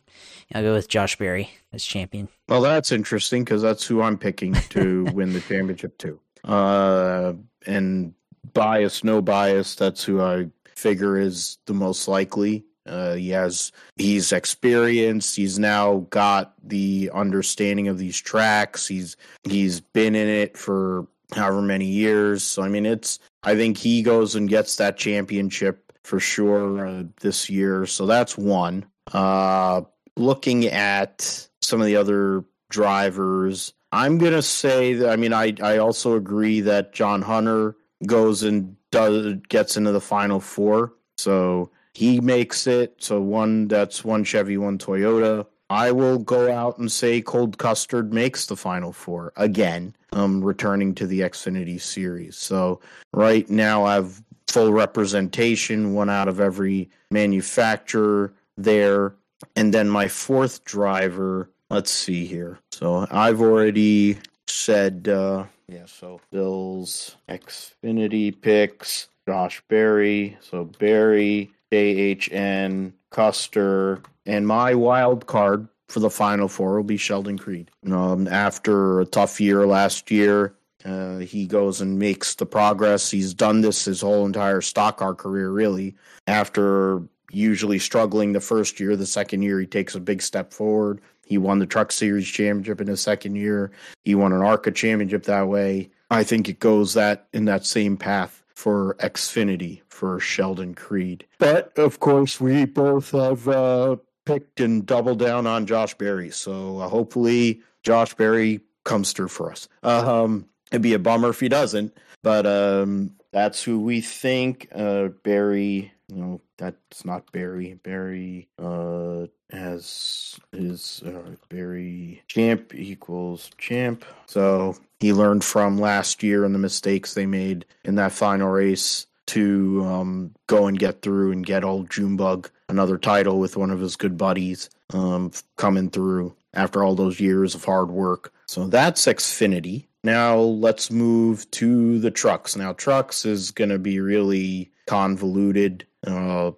I'll 0.54 0.64
go 0.64 0.74
with 0.74 0.88
Josh 0.88 1.18
Berry 1.18 1.50
as 1.74 1.84
champion. 1.84 2.30
Well, 2.48 2.62
that's 2.62 2.92
interesting 2.92 3.44
because 3.44 3.62
that's 3.62 3.86
who 3.86 4.02
I'm 4.02 4.18
picking 4.18 4.54
to 4.54 5.04
win 5.14 5.34
the 5.34 5.42
championship 5.42 5.98
too. 5.98 6.20
Uh, 6.44 7.34
and 7.66 8.14
bias, 8.54 9.04
no 9.04 9.22
bias. 9.22 9.76
That's 9.76 10.04
who 10.04 10.22
I 10.22 10.48
figure 10.78 11.18
is 11.18 11.58
the 11.66 11.74
most 11.74 12.08
likely. 12.08 12.64
Uh, 12.86 13.16
he 13.16 13.30
has 13.32 13.72
he's 13.98 14.32
experienced. 14.32 15.36
He's 15.36 15.60
now 15.60 16.08
got 16.10 16.54
the 16.64 17.12
understanding 17.14 17.90
of 17.90 17.98
these 17.98 18.18
tracks. 18.18 18.88
He's 18.88 19.18
he's 19.44 19.82
been 19.82 20.16
in 20.16 20.30
it 20.30 20.58
for 20.58 21.06
however 21.36 21.62
many 21.62 21.86
years. 21.86 22.44
So 22.44 22.62
I 22.62 22.70
mean, 22.70 22.86
it's 22.86 23.20
I 23.44 23.56
think 23.56 23.78
he 23.78 24.02
goes 24.02 24.36
and 24.36 24.48
gets 24.48 24.78
that 24.78 24.98
championship 24.98 25.92
for 26.04 26.20
sure 26.20 26.88
uh, 26.88 27.04
this 27.20 27.50
year. 27.50 27.86
So 27.86 28.06
that's 28.06 28.38
one. 28.38 28.86
Uh, 29.12 29.82
looking 30.16 30.68
at 30.68 31.48
some 31.62 31.82
of 31.82 31.88
the 31.88 31.98
other 31.98 32.46
drivers, 32.70 33.74
I'm 33.92 34.18
gonna 34.18 34.42
say 34.42 34.94
that 34.94 35.10
I 35.10 35.18
mean 35.18 35.34
I 35.34 35.54
I 35.62 35.78
also 35.80 36.16
agree 36.16 36.62
that 36.62 36.94
John 36.94 37.22
Hunter 37.22 37.76
goes 38.06 38.44
and 38.44 38.77
does 38.98 39.36
gets 39.50 39.78
into 39.78 39.92
the 39.92 40.02
final 40.02 40.40
four. 40.40 40.94
So 41.18 41.70
he 41.94 42.20
makes 42.20 42.68
it. 42.68 42.96
So 42.98 43.22
one 43.22 43.68
that's 43.68 44.04
one 44.04 44.24
Chevy, 44.24 44.58
one 44.58 44.78
Toyota. 44.78 45.46
I 45.70 45.92
will 45.92 46.20
go 46.20 46.52
out 46.52 46.78
and 46.78 46.92
say 46.92 47.22
Cole 47.22 47.52
Custer 47.52 48.02
makes 48.04 48.46
the 48.46 48.56
final 48.56 48.94
four 48.94 49.34
again, 49.36 49.94
um, 50.14 50.44
returning 50.44 50.96
to 50.96 51.06
the 51.06 51.20
Xfinity 51.20 51.80
series. 51.80 52.38
So 52.38 52.80
right 53.14 53.50
now 53.50 53.84
I 53.84 53.96
have 53.96 54.24
full 54.48 54.72
representation, 54.72 55.94
one 55.94 56.10
out 56.10 56.30
of 56.30 56.40
every 56.40 56.90
manufacturer 57.12 58.34
there. 58.58 59.16
And 59.56 59.74
then 59.74 59.90
my 59.90 60.08
fourth 60.08 60.64
driver, 60.64 61.52
let's 61.70 61.92
see 61.92 62.26
here. 62.26 62.60
So 62.72 63.06
I've 63.12 63.42
already 63.42 64.18
said 64.48 65.10
uh, 65.10 65.44
yeah, 65.68 65.86
so 65.86 66.22
Bill's 66.32 67.18
Xfinity 67.28 68.40
picks, 68.40 69.10
Josh 69.28 69.62
Berry, 69.68 70.38
so 70.42 70.66
Berry, 70.66 71.52
JHN, 71.72 72.94
Custer, 73.12 74.02
and 74.26 74.48
my 74.48 74.74
wild 74.76 75.28
card 75.28 75.68
for 75.90 76.00
the 76.00 76.10
final 76.10 76.48
four 76.48 76.78
will 76.78 76.84
be 76.84 76.98
Sheldon 76.98 77.38
Creed. 77.38 77.70
Um, 77.92 78.28
after 78.28 79.02
a 79.02 79.06
tough 79.06 79.42
year 79.42 79.66
last 79.66 80.10
year, 80.12 80.54
uh, 80.86 81.18
he 81.18 81.46
goes 81.46 81.82
and 81.82 82.00
makes 82.00 82.36
the 82.36 82.46
progress. 82.46 83.12
He's 83.12 83.34
done 83.34 83.62
this 83.62 83.86
his 83.86 84.02
whole 84.02 84.26
entire 84.26 84.62
stock 84.62 84.98
car 84.98 85.16
career, 85.16 85.50
really. 85.50 85.96
After 86.28 87.02
usually 87.32 87.80
struggling 87.80 88.32
the 88.32 88.40
first 88.40 88.80
year, 88.80 88.96
the 88.96 89.06
second 89.06 89.42
year 89.42 89.60
he 89.60 89.66
takes 89.66 89.96
a 89.96 90.00
big 90.00 90.22
step 90.22 90.54
forward. 90.54 91.02
He 91.28 91.38
won 91.38 91.60
the 91.60 91.66
Truck 91.66 91.92
Series 91.92 92.28
championship 92.28 92.80
in 92.80 92.88
his 92.88 93.02
second 93.02 93.36
year. 93.36 93.72
He 94.06 94.16
won 94.16 94.32
an 94.32 94.42
ARCA 94.42 94.72
championship 94.72 95.24
that 95.24 95.48
way. 95.48 95.90
I 96.10 96.24
think 96.24 96.48
it 96.48 96.60
goes 96.60 96.94
that 96.94 97.28
in 97.34 97.46
that 97.46 97.66
same 97.66 97.98
path 97.98 98.44
for 98.56 98.96
Xfinity 99.00 99.82
for 99.90 100.20
Sheldon 100.20 100.74
Creed. 100.74 101.26
But 101.38 101.78
of 101.78 102.00
course, 102.00 102.40
we 102.40 102.66
both 102.66 103.12
have 103.12 103.48
uh, 103.48 103.98
picked 104.26 104.62
and 104.62 104.86
doubled 104.86 105.20
down 105.20 105.46
on 105.46 105.66
Josh 105.66 105.94
Berry. 105.96 106.32
So 106.32 106.80
uh, 106.80 106.88
hopefully, 106.88 107.62
Josh 107.84 108.14
Berry 108.14 108.62
comes 108.86 109.12
through 109.12 109.28
for 109.28 109.52
us. 109.52 109.68
Um, 109.84 110.48
it'd 110.72 110.82
be 110.82 110.94
a 110.94 111.00
bummer 111.00 111.30
if 111.30 111.42
he 111.42 111.50
doesn't, 111.50 111.96
but 112.24 112.46
um, 112.46 113.12
that's 113.34 113.62
who 113.62 113.82
we 113.82 114.00
think. 114.00 114.70
Uh, 114.74 115.10
Berry, 115.24 115.92
you 116.10 116.16
know, 116.16 116.42
that's 116.58 117.04
not 117.06 117.32
Barry. 117.32 117.80
Barry 117.84 118.48
uh, 118.58 119.28
has 119.52 120.40
his 120.52 121.04
uh, 121.06 121.36
Barry 121.50 122.24
champ 122.28 122.74
equals 122.74 123.52
champ. 123.58 124.06
So 124.26 124.78
he 125.00 125.14
learned 125.14 125.44
from 125.44 125.78
last 125.78 126.24
year 126.24 126.46
and 126.46 126.56
the 126.56 126.60
mistakes 126.60 127.14
they 127.14 127.26
made 127.26 127.66
in 127.84 127.96
that 127.96 128.14
final 128.14 128.50
race 128.50 129.06
to 129.28 129.84
um, 129.86 130.34
go 130.48 130.68
and 130.68 130.80
get 130.80 131.02
through 131.02 131.34
and 131.34 131.46
get 131.46 131.66
old 131.66 131.90
Junebug 131.90 132.50
another 132.70 132.98
title 132.98 133.40
with 133.40 133.58
one 133.58 133.72
of 133.72 133.80
his 133.80 133.96
good 133.96 134.18
buddies 134.18 134.70
um, 134.94 135.32
coming 135.58 135.90
through 135.90 136.34
after 136.54 136.84
all 136.84 136.96
those 136.96 137.20
years 137.20 137.54
of 137.54 137.66
hard 137.66 137.92
work. 137.92 138.34
So 138.48 138.68
that's 138.68 139.06
Xfinity. 139.06 139.86
Now 140.04 140.38
let's 140.38 140.90
move 140.90 141.50
to 141.52 142.00
the 142.00 142.12
trucks. 142.12 142.56
Now, 142.56 142.72
trucks 142.74 143.26
is 143.26 143.52
going 143.52 143.70
to 143.70 143.80
be 143.80 144.00
really 144.00 144.72
convoluted. 144.88 145.86
Uh, 146.08 146.52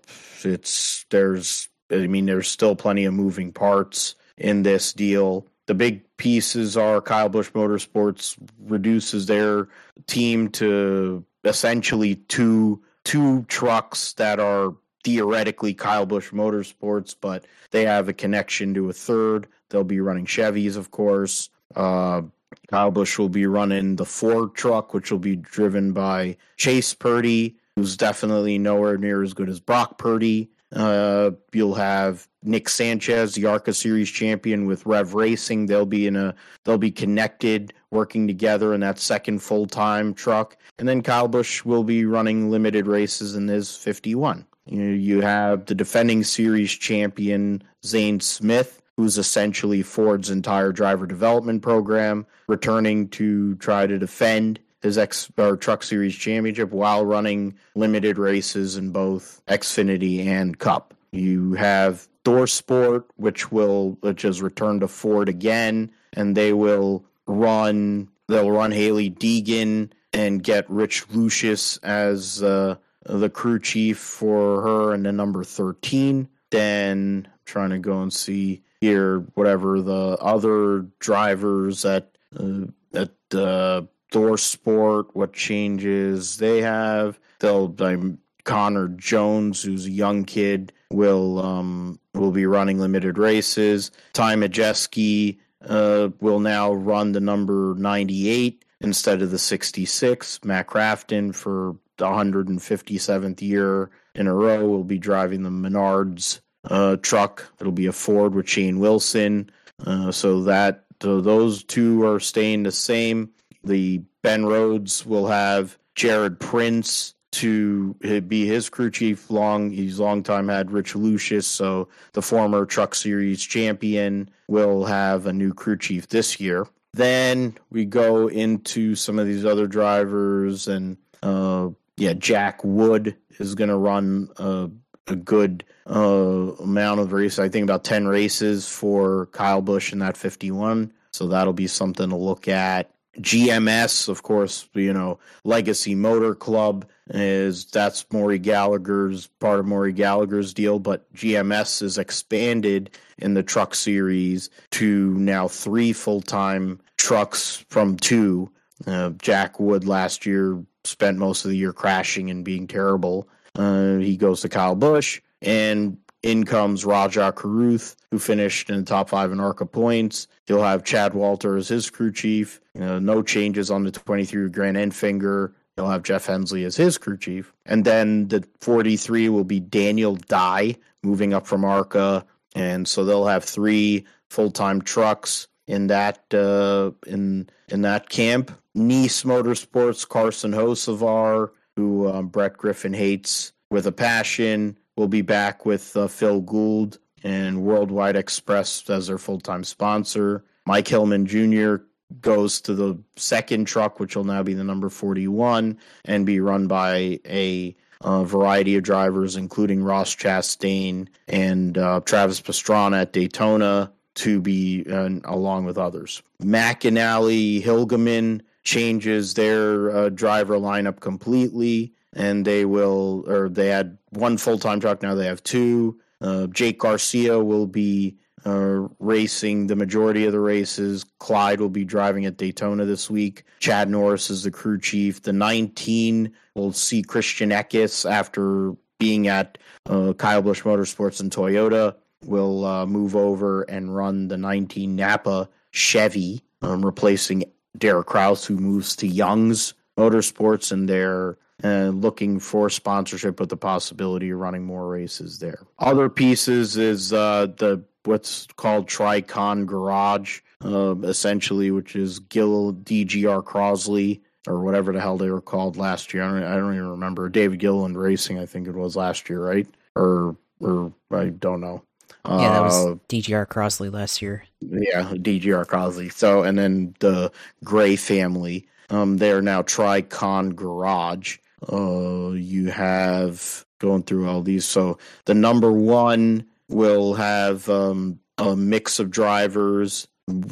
it's 0.44 1.06
there's 1.10 1.70
I 1.92 2.08
mean 2.08 2.26
there's 2.26 2.48
still 2.48 2.76
plenty 2.76 3.06
of 3.06 3.14
moving 3.14 3.52
parts 3.52 4.16
in 4.38 4.64
this 4.64 4.94
deal. 4.94 5.48
The 5.66 5.74
big 5.74 6.04
pieces 6.18 6.78
are 6.78 7.02
Kyle 7.02 7.30
Busch 7.30 7.52
Motorsports 7.52 8.38
reduces 8.60 9.26
their 9.26 9.68
team 10.08 10.50
to 10.50 11.26
essentially 11.44 12.16
two 12.16 12.82
two 13.04 13.44
trucks 13.44 14.14
that 14.14 14.40
are 14.40 14.76
theoretically 15.04 15.74
Kyle 15.74 16.06
Busch 16.06 16.32
Motorsports, 16.32 17.16
but 17.20 17.46
they 17.72 17.86
have 17.86 18.10
a 18.10 18.14
connection 18.14 18.74
to 18.74 18.90
a 18.90 18.94
third. 18.94 19.48
They'll 19.70 19.84
be 19.84 20.02
running 20.02 20.26
Chevys, 20.26 20.76
of 20.76 20.92
course. 20.92 21.50
Uh, 21.76 22.24
Kyle 22.68 22.92
Busch 22.92 23.18
will 23.18 23.30
be 23.30 23.46
running 23.46 23.96
the 23.96 24.06
Ford 24.06 24.56
truck, 24.56 24.94
which 24.94 25.12
will 25.12 25.20
be 25.20 25.36
driven 25.36 25.94
by 25.94 26.38
Chase 26.58 26.94
Purdy 26.94 27.59
who's 27.76 27.98
definitely 27.98 28.58
nowhere 28.58 28.98
near 28.98 29.24
as 29.24 29.34
good 29.34 29.50
as 29.50 29.60
Brock 29.60 29.98
Purdy. 29.98 30.50
Uh, 30.76 31.32
you'll 31.52 31.74
have 31.74 32.28
Nick 32.44 32.70
Sanchez, 32.70 33.34
the 33.34 33.46
ARCA 33.46 33.74
Series 33.74 34.10
champion 34.10 34.66
with 34.66 34.86
Rev 34.86 35.16
Racing. 35.16 35.66
They'll 35.66 35.86
be 35.86 36.06
in 36.06 36.16
a 36.16 36.36
they'll 36.64 36.78
be 36.78 36.92
connected, 36.92 37.74
working 37.92 38.28
together 38.28 38.74
in 38.74 38.82
that 38.82 39.00
second 39.00 39.40
full 39.40 39.66
time 39.66 40.14
truck. 40.14 40.58
And 40.78 40.88
then 40.88 41.02
Kyle 41.02 41.28
Busch 41.28 41.66
will 41.66 41.84
be 41.84 42.06
running 42.06 42.52
limited 42.52 42.86
races 42.86 43.36
in 43.36 43.48
his 43.48 43.76
51. 43.76 44.46
You 44.68 44.78
know, 44.78 44.94
you 44.94 45.22
have 45.22 45.66
the 45.66 45.74
defending 45.74 46.24
series 46.24 46.72
champion 46.72 47.64
Zane 47.84 48.20
Smith, 48.20 48.82
who's 48.98 49.18
essentially 49.18 49.82
Ford's 49.82 50.30
entire 50.30 50.72
driver 50.72 51.08
development 51.08 51.64
program, 51.64 52.28
returning 52.48 53.10
to 53.10 53.56
try 53.56 53.88
to 53.88 53.98
defend 53.98 54.60
his 54.82 54.98
X 54.98 55.32
or 55.38 55.58
Truck 55.58 55.84
Series 55.84 56.16
championship 56.16 56.72
while 56.72 57.06
running 57.06 57.56
limited 57.76 58.18
races 58.18 58.78
in 58.78 58.92
both 58.92 59.42
Xfinity 59.48 60.26
and 60.26 60.58
Cup. 60.58 60.94
You 61.12 61.54
have 61.54 62.08
ThorSport, 62.26 63.06
which 63.16 63.52
will 63.52 63.98
which 64.02 64.22
has 64.22 64.42
returned 64.42 64.82
to 64.82 64.88
Ford 64.88 65.30
again, 65.30 65.92
and 66.14 66.36
they 66.36 66.54
will 66.54 67.04
run 67.26 68.10
they'll 68.28 68.52
run 68.52 68.72
Hailie 68.72 69.12
Deegan 69.12 69.92
and 70.14 70.44
get 70.44 70.70
Rich 70.70 71.10
Lucius 71.10 71.78
as 71.78 72.42
uh, 72.44 72.76
the 73.06 73.30
crew 73.30 73.60
chief 73.60 73.98
for 73.98 74.62
her 74.62 74.94
and 74.94 75.06
the 75.06 75.12
number 75.12 75.44
13. 75.44 76.30
Then 76.52 77.28
trying 77.46 77.70
to 77.72 77.80
go 77.80 78.02
and 78.02 78.14
see 78.14 78.64
here 78.82 79.20
whatever 79.34 79.82
the 79.82 80.18
other 80.20 80.86
drivers 81.00 81.86
at 81.86 82.16
uh, 82.40 82.66
at 82.94 83.12
uh, 83.34 83.82
ThorSport, 84.12 85.08
what 85.14 85.34
changes 85.34 86.38
they 86.38 86.62
have. 86.62 87.20
They'll 87.40 87.74
um, 87.80 88.20
Connor 88.44 88.88
Jones, 88.90 89.62
who's 89.62 89.86
a 89.86 89.92
young 89.92 90.26
kid, 90.26 90.74
will 90.92 91.40
um, 91.40 92.00
will 92.14 92.32
be 92.32 92.46
running 92.46 92.80
limited 92.80 93.18
races. 93.18 93.92
Ty 94.14 94.36
Majeski 94.36 95.38
uh, 95.68 96.10
will 96.20 96.40
now 96.40 96.74
run 96.74 97.12
the 97.12 97.20
number 97.20 97.76
98 97.78 98.66
instead 98.82 99.22
of 99.22 99.32
the 99.32 99.40
66. 99.40 100.44
Matt 100.44 100.68
Crafton 100.68 101.36
for 101.36 101.76
the 101.98 102.06
157th 102.06 103.42
year 103.42 103.90
in 104.16 104.28
a 104.28 104.34
row 104.34 104.66
will 104.66 104.84
be 104.84 104.98
driving 104.98 105.44
the 105.44 105.50
Menards 105.50 106.40
uh, 106.66 106.96
truck. 106.98 107.52
It'll 107.60 107.72
be 107.72 107.88
a 107.88 107.94
Ford 107.94 108.34
with 108.34 108.50
Shane 108.50 108.80
Wilson. 108.80 109.50
Uh, 109.86 110.12
so 110.12 110.44
that 110.44 110.86
so 111.02 111.22
those 111.22 111.64
two 111.64 112.04
are 112.04 112.20
staying 112.20 112.64
the 112.64 112.72
same. 112.72 113.30
The 113.64 114.02
Ben 114.22 114.46
Rhodes 114.46 115.06
will 115.06 115.28
have 115.28 115.78
Jared 115.96 116.40
Prince 116.40 117.14
to 117.32 117.94
be 118.28 118.48
his 118.48 118.70
crew 118.70 118.90
chief. 118.90 119.30
Long 119.30 119.70
he's 119.70 120.00
long 120.00 120.24
time 120.24 120.48
had 120.48 120.72
Rich 120.72 120.96
Lucius, 120.96 121.46
so 121.46 121.88
the 122.14 122.22
former 122.22 122.66
Truck 122.66 122.96
Series 122.96 123.42
champion 123.44 124.30
will 124.48 124.86
have 124.86 125.28
a 125.28 125.34
new 125.34 125.54
crew 125.54 125.78
chief 125.78 126.08
this 126.08 126.40
year. 126.40 126.66
Then 126.94 127.56
we 127.70 127.86
go 127.86 128.28
into 128.28 128.96
some 128.96 129.20
of 129.20 129.28
these 129.28 129.46
other 129.46 129.68
drivers, 129.68 130.68
and 130.68 130.98
uh, 131.22 131.70
yeah, 131.98 132.14
Jack 132.14 132.64
Wood 132.64 133.16
is 133.38 133.54
going 133.54 133.70
to 133.70 133.78
run 133.78 134.30
a, 134.38 134.72
a 135.06 135.16
good 135.16 135.64
uh, 135.88 136.54
amount 136.64 137.00
of 137.00 137.14
races. 137.14 137.38
I 137.38 137.50
think 137.50 137.64
about 137.64 137.84
ten 137.84 138.08
races 138.08 138.68
for 138.68 139.28
Kyle 139.28 139.62
Busch 139.62 139.94
in 139.94 140.00
that 140.00 140.18
fifty-one. 140.18 140.94
So 141.12 141.28
that'll 141.28 141.54
be 141.54 141.68
something 141.68 142.10
to 142.10 142.16
look 142.16 142.48
at. 142.48 142.90
GMS, 143.22 144.08
of 144.08 144.24
course, 144.24 144.68
you 144.74 144.94
know, 144.94 145.20
Legacy 145.44 145.96
Motor 145.96 146.36
Club 146.36 146.86
is 147.10 147.66
that's 147.66 148.06
Maury 148.12 148.40
Gallagher's 148.40 149.28
part 149.40 149.60
of 149.60 149.66
Maury 149.66 149.94
Gallagher's 149.94 150.54
deal, 150.54 150.80
but 150.80 151.12
GMS 151.14 151.82
is 151.82 151.98
expanded 151.98 152.92
in 153.18 153.34
the 153.34 153.44
truck 153.44 153.76
series 153.76 154.50
to 154.72 155.14
now 155.16 155.48
three 155.48 155.92
full 155.92 156.22
time 156.22 156.80
trucks 156.98 157.66
from 157.70 157.98
two. 157.98 158.50
Uh, 158.88 159.10
Jack 159.22 159.60
Wood 159.60 159.86
last 159.86 160.26
year 160.26 160.64
spent 160.84 161.18
most 161.18 161.44
of 161.44 161.52
the 161.52 161.58
year 161.58 161.74
crashing 161.74 162.30
and 162.30 162.46
being 162.46 162.68
terrible. 162.68 163.28
Uh, 163.56 163.98
he 163.98 164.16
goes 164.16 164.42
to 164.42 164.50
Kyle 164.50 164.76
Busch, 164.76 165.22
and 165.42 165.98
in 166.24 166.44
comes 166.44 166.86
Rajah 166.86 167.34
Caruth, 167.34 167.96
who 168.12 168.20
finished 168.20 168.70
in 168.70 168.78
the 168.78 168.86
top 168.86 169.10
five 169.10 169.32
in 169.32 169.40
ARCA 169.40 169.66
points. 169.66 170.28
He'll 170.46 170.64
have 170.64 170.84
Chad 170.84 171.14
Walter 171.14 171.56
as 171.56 171.68
his 171.68 171.90
crew 171.90 172.12
chief. 172.12 172.60
You 172.74 172.82
know, 172.82 173.00
no 173.00 173.22
changes 173.22 173.72
on 173.72 173.84
the 173.84 173.92
23 173.92 174.50
Grant 174.50 174.78
Enfinger. 174.78 175.54
He'll 175.76 175.88
have 175.90 176.04
Jeff 176.04 176.26
Hensley 176.26 176.66
as 176.66 176.76
his 176.76 176.98
crew 176.98 177.18
chief. 177.18 177.54
And 177.66 177.86
then 177.86 178.28
the 178.28 178.46
43 178.60 179.30
will 179.30 179.46
be 179.46 179.62
Daniel 179.62 180.16
Dye, 180.16 180.76
moving 181.04 181.34
up 181.34 181.48
from 181.48 181.64
ARCA. 181.64 182.26
And 182.56 182.88
so 182.88 183.06
they'll 183.06 183.28
have 183.28 183.44
three 183.44 184.06
full 184.30 184.52
time 184.52 184.82
trucks 184.82 185.48
in 185.68 185.88
that 185.88 186.22
uh, 186.34 186.92
in 187.08 187.48
in 187.70 187.84
that 187.84 188.10
camp. 188.10 188.52
Niece 188.76 189.24
Motorsports, 189.24 190.08
Carson 190.08 190.52
Hocevar, 190.52 191.52
who 191.76 192.10
um, 192.10 192.28
Brett 192.28 192.58
Griffin 192.58 192.94
hates 192.94 193.54
with 193.72 193.86
a 193.88 193.92
passion, 193.92 194.78
will 195.00 195.08
be 195.08 195.22
back 195.22 195.66
with 195.66 195.96
uh, 195.96 196.08
Phil 196.08 196.42
Gould 196.42 197.00
and 197.24 197.64
Worldwide 197.64 198.18
Express 198.18 198.88
as 198.90 199.08
their 199.08 199.18
full 199.18 199.40
time 199.40 199.64
sponsor. 199.64 200.44
Mike 200.66 200.90
Hillman 200.90 201.26
Jr. 201.26 201.84
goes 202.20 202.60
to 202.62 202.74
the 202.74 203.02
second 203.16 203.66
truck, 203.66 204.02
which 204.02 204.18
will 204.18 204.26
now 204.26 204.44
be 204.44 204.54
the 204.54 204.64
number 204.64 204.90
41 204.90 205.78
and 206.04 206.26
be 206.26 206.42
run 206.42 206.68
by 206.68 207.20
a 207.26 207.76
uh, 208.02 208.26
variety 208.26 208.76
of 208.76 208.84
drivers, 208.84 209.38
including 209.38 209.82
Ross 209.82 210.14
Chastain 210.14 211.08
and 211.30 211.78
uh, 211.78 212.02
Travis 212.02 212.42
Pastrana 212.42 213.04
at 213.04 213.14
Daytona, 213.14 213.94
to 214.16 214.42
be 214.42 214.86
uh, 214.92 215.10
along 215.24 215.64
with 215.64 215.78
others. 215.78 216.22
McAnally 216.44 217.64
Hilgeman 217.64 218.42
changes 218.64 219.36
their 219.36 219.96
uh, 219.96 220.10
driver 220.10 220.56
lineup 220.56 221.00
completely, 221.00 221.94
and 222.12 222.44
they 222.44 222.66
will, 222.66 223.24
or 223.28 223.48
they 223.48 223.68
had 223.68 223.99
one 224.12 224.38
full 224.38 224.60
time 224.60 224.80
truck, 224.80 225.02
now 225.02 225.16
they 225.16 225.26
have 225.26 225.44
two. 225.44 226.00
Uh, 226.22 226.48
Jake 226.48 226.80
Garcia 226.80 227.40
will 227.40 227.68
be 227.68 228.18
uh, 228.46 228.88
racing 229.00 229.68
the 229.68 229.76
majority 229.76 230.26
of 230.26 230.32
the 230.32 230.40
races. 230.40 231.06
Clyde 231.20 231.60
will 231.60 231.70
be 231.70 231.86
driving 231.86 232.26
at 232.26 232.38
Daytona 232.38 232.86
this 232.86 233.10
week. 233.10 233.44
Chad 233.60 233.90
Norris 233.90 234.30
is 234.30 234.44
the 234.44 234.52
crew 234.52 234.80
chief. 234.80 235.22
The 235.22 235.34
19 235.34 236.34
will 236.56 236.74
see 236.74 237.02
Christian 237.02 237.50
Eckes 237.50 238.10
after 238.10 238.74
being 239.00 239.28
at 239.28 239.58
uh, 239.90 240.14
Kyle 240.14 240.42
Busch 240.42 240.64
Motorsports 240.64 241.20
and 241.20 241.32
Toyota. 241.32 241.96
Will 242.26 242.66
uh, 242.66 242.86
move 242.86 243.16
over 243.16 243.64
and 243.64 243.96
run 243.96 244.28
the 244.28 244.38
19 244.38 244.94
Napa 244.94 245.50
Chevy, 245.72 246.42
um, 246.62 246.86
replacing 246.86 247.46
Derek 247.78 248.08
Kraus, 248.08 248.46
who 248.46 248.58
moves 248.58 248.96
to 248.98 249.08
Young's 249.08 249.74
Motorsports, 249.98 250.72
and 250.72 250.90
they're 250.90 251.38
uh, 251.64 251.90
looking 251.90 252.40
for 252.40 252.70
sponsorship 252.70 253.40
with 253.40 253.50
the 253.50 253.58
possibility 253.58 254.30
of 254.30 254.40
running 254.40 254.64
more 254.64 254.88
races 254.88 255.40
there. 255.40 255.60
Other 255.80 256.10
pieces 256.10 256.78
is 256.78 257.14
uh, 257.14 257.48
the 257.58 257.84
what's 258.04 258.48
called 258.56 258.88
Tricon 258.88 259.66
Garage, 259.66 260.40
uh, 260.64 260.96
essentially, 261.04 261.72
which 261.72 261.96
is 261.96 262.20
Gil 262.20 262.74
DGR 262.74 263.44
Crosley 263.44 264.22
or 264.48 264.62
whatever 264.62 264.94
the 264.94 265.02
hell 265.02 265.18
they 265.18 265.30
were 265.30 265.42
called 265.42 265.78
last 265.78 266.14
year. 266.14 266.24
I 266.24 266.28
don't, 266.28 266.44
I 266.44 266.56
don't 266.56 266.74
even 266.74 266.90
remember. 266.90 267.30
David 267.30 267.60
Gilliland 267.60 267.98
Racing, 267.98 268.40
I 268.40 268.46
think 268.46 268.68
it 268.68 268.76
was 268.76 268.96
last 268.96 269.30
year, 269.30 269.44
right? 269.44 269.68
Or 269.96 270.36
or 270.60 270.94
I 271.12 271.30
don't 271.30 271.62
know. 271.62 271.84
Yeah, 272.26 272.54
that 272.54 272.62
was 272.62 272.86
uh, 272.86 272.96
DGR 273.08 273.48
Crosley 273.48 273.92
last 273.92 274.22
year. 274.22 274.44
Yeah, 274.62 275.14
DGR 275.14 275.66
Crosley. 275.66 276.12
So, 276.12 276.44
and 276.44 276.58
then 276.58 276.96
the 277.00 277.32
Gray 277.64 277.96
family. 277.96 278.68
Um, 278.90 279.18
they 279.18 279.32
are 279.32 279.42
now 279.42 279.62
Tricon 279.62 280.56
Garage. 280.56 281.38
Uh, 281.72 282.32
you 282.32 282.70
have 282.70 283.66
going 283.80 284.04
through 284.04 284.28
all 284.28 284.42
these. 284.42 284.66
So 284.66 284.98
the 285.26 285.34
number 285.34 285.72
one 285.72 286.46
will 286.70 287.14
have 287.16 287.68
um, 287.70 288.20
a 288.38 288.56
mix 288.56 289.00
of 289.00 289.10
drivers. 289.10 290.08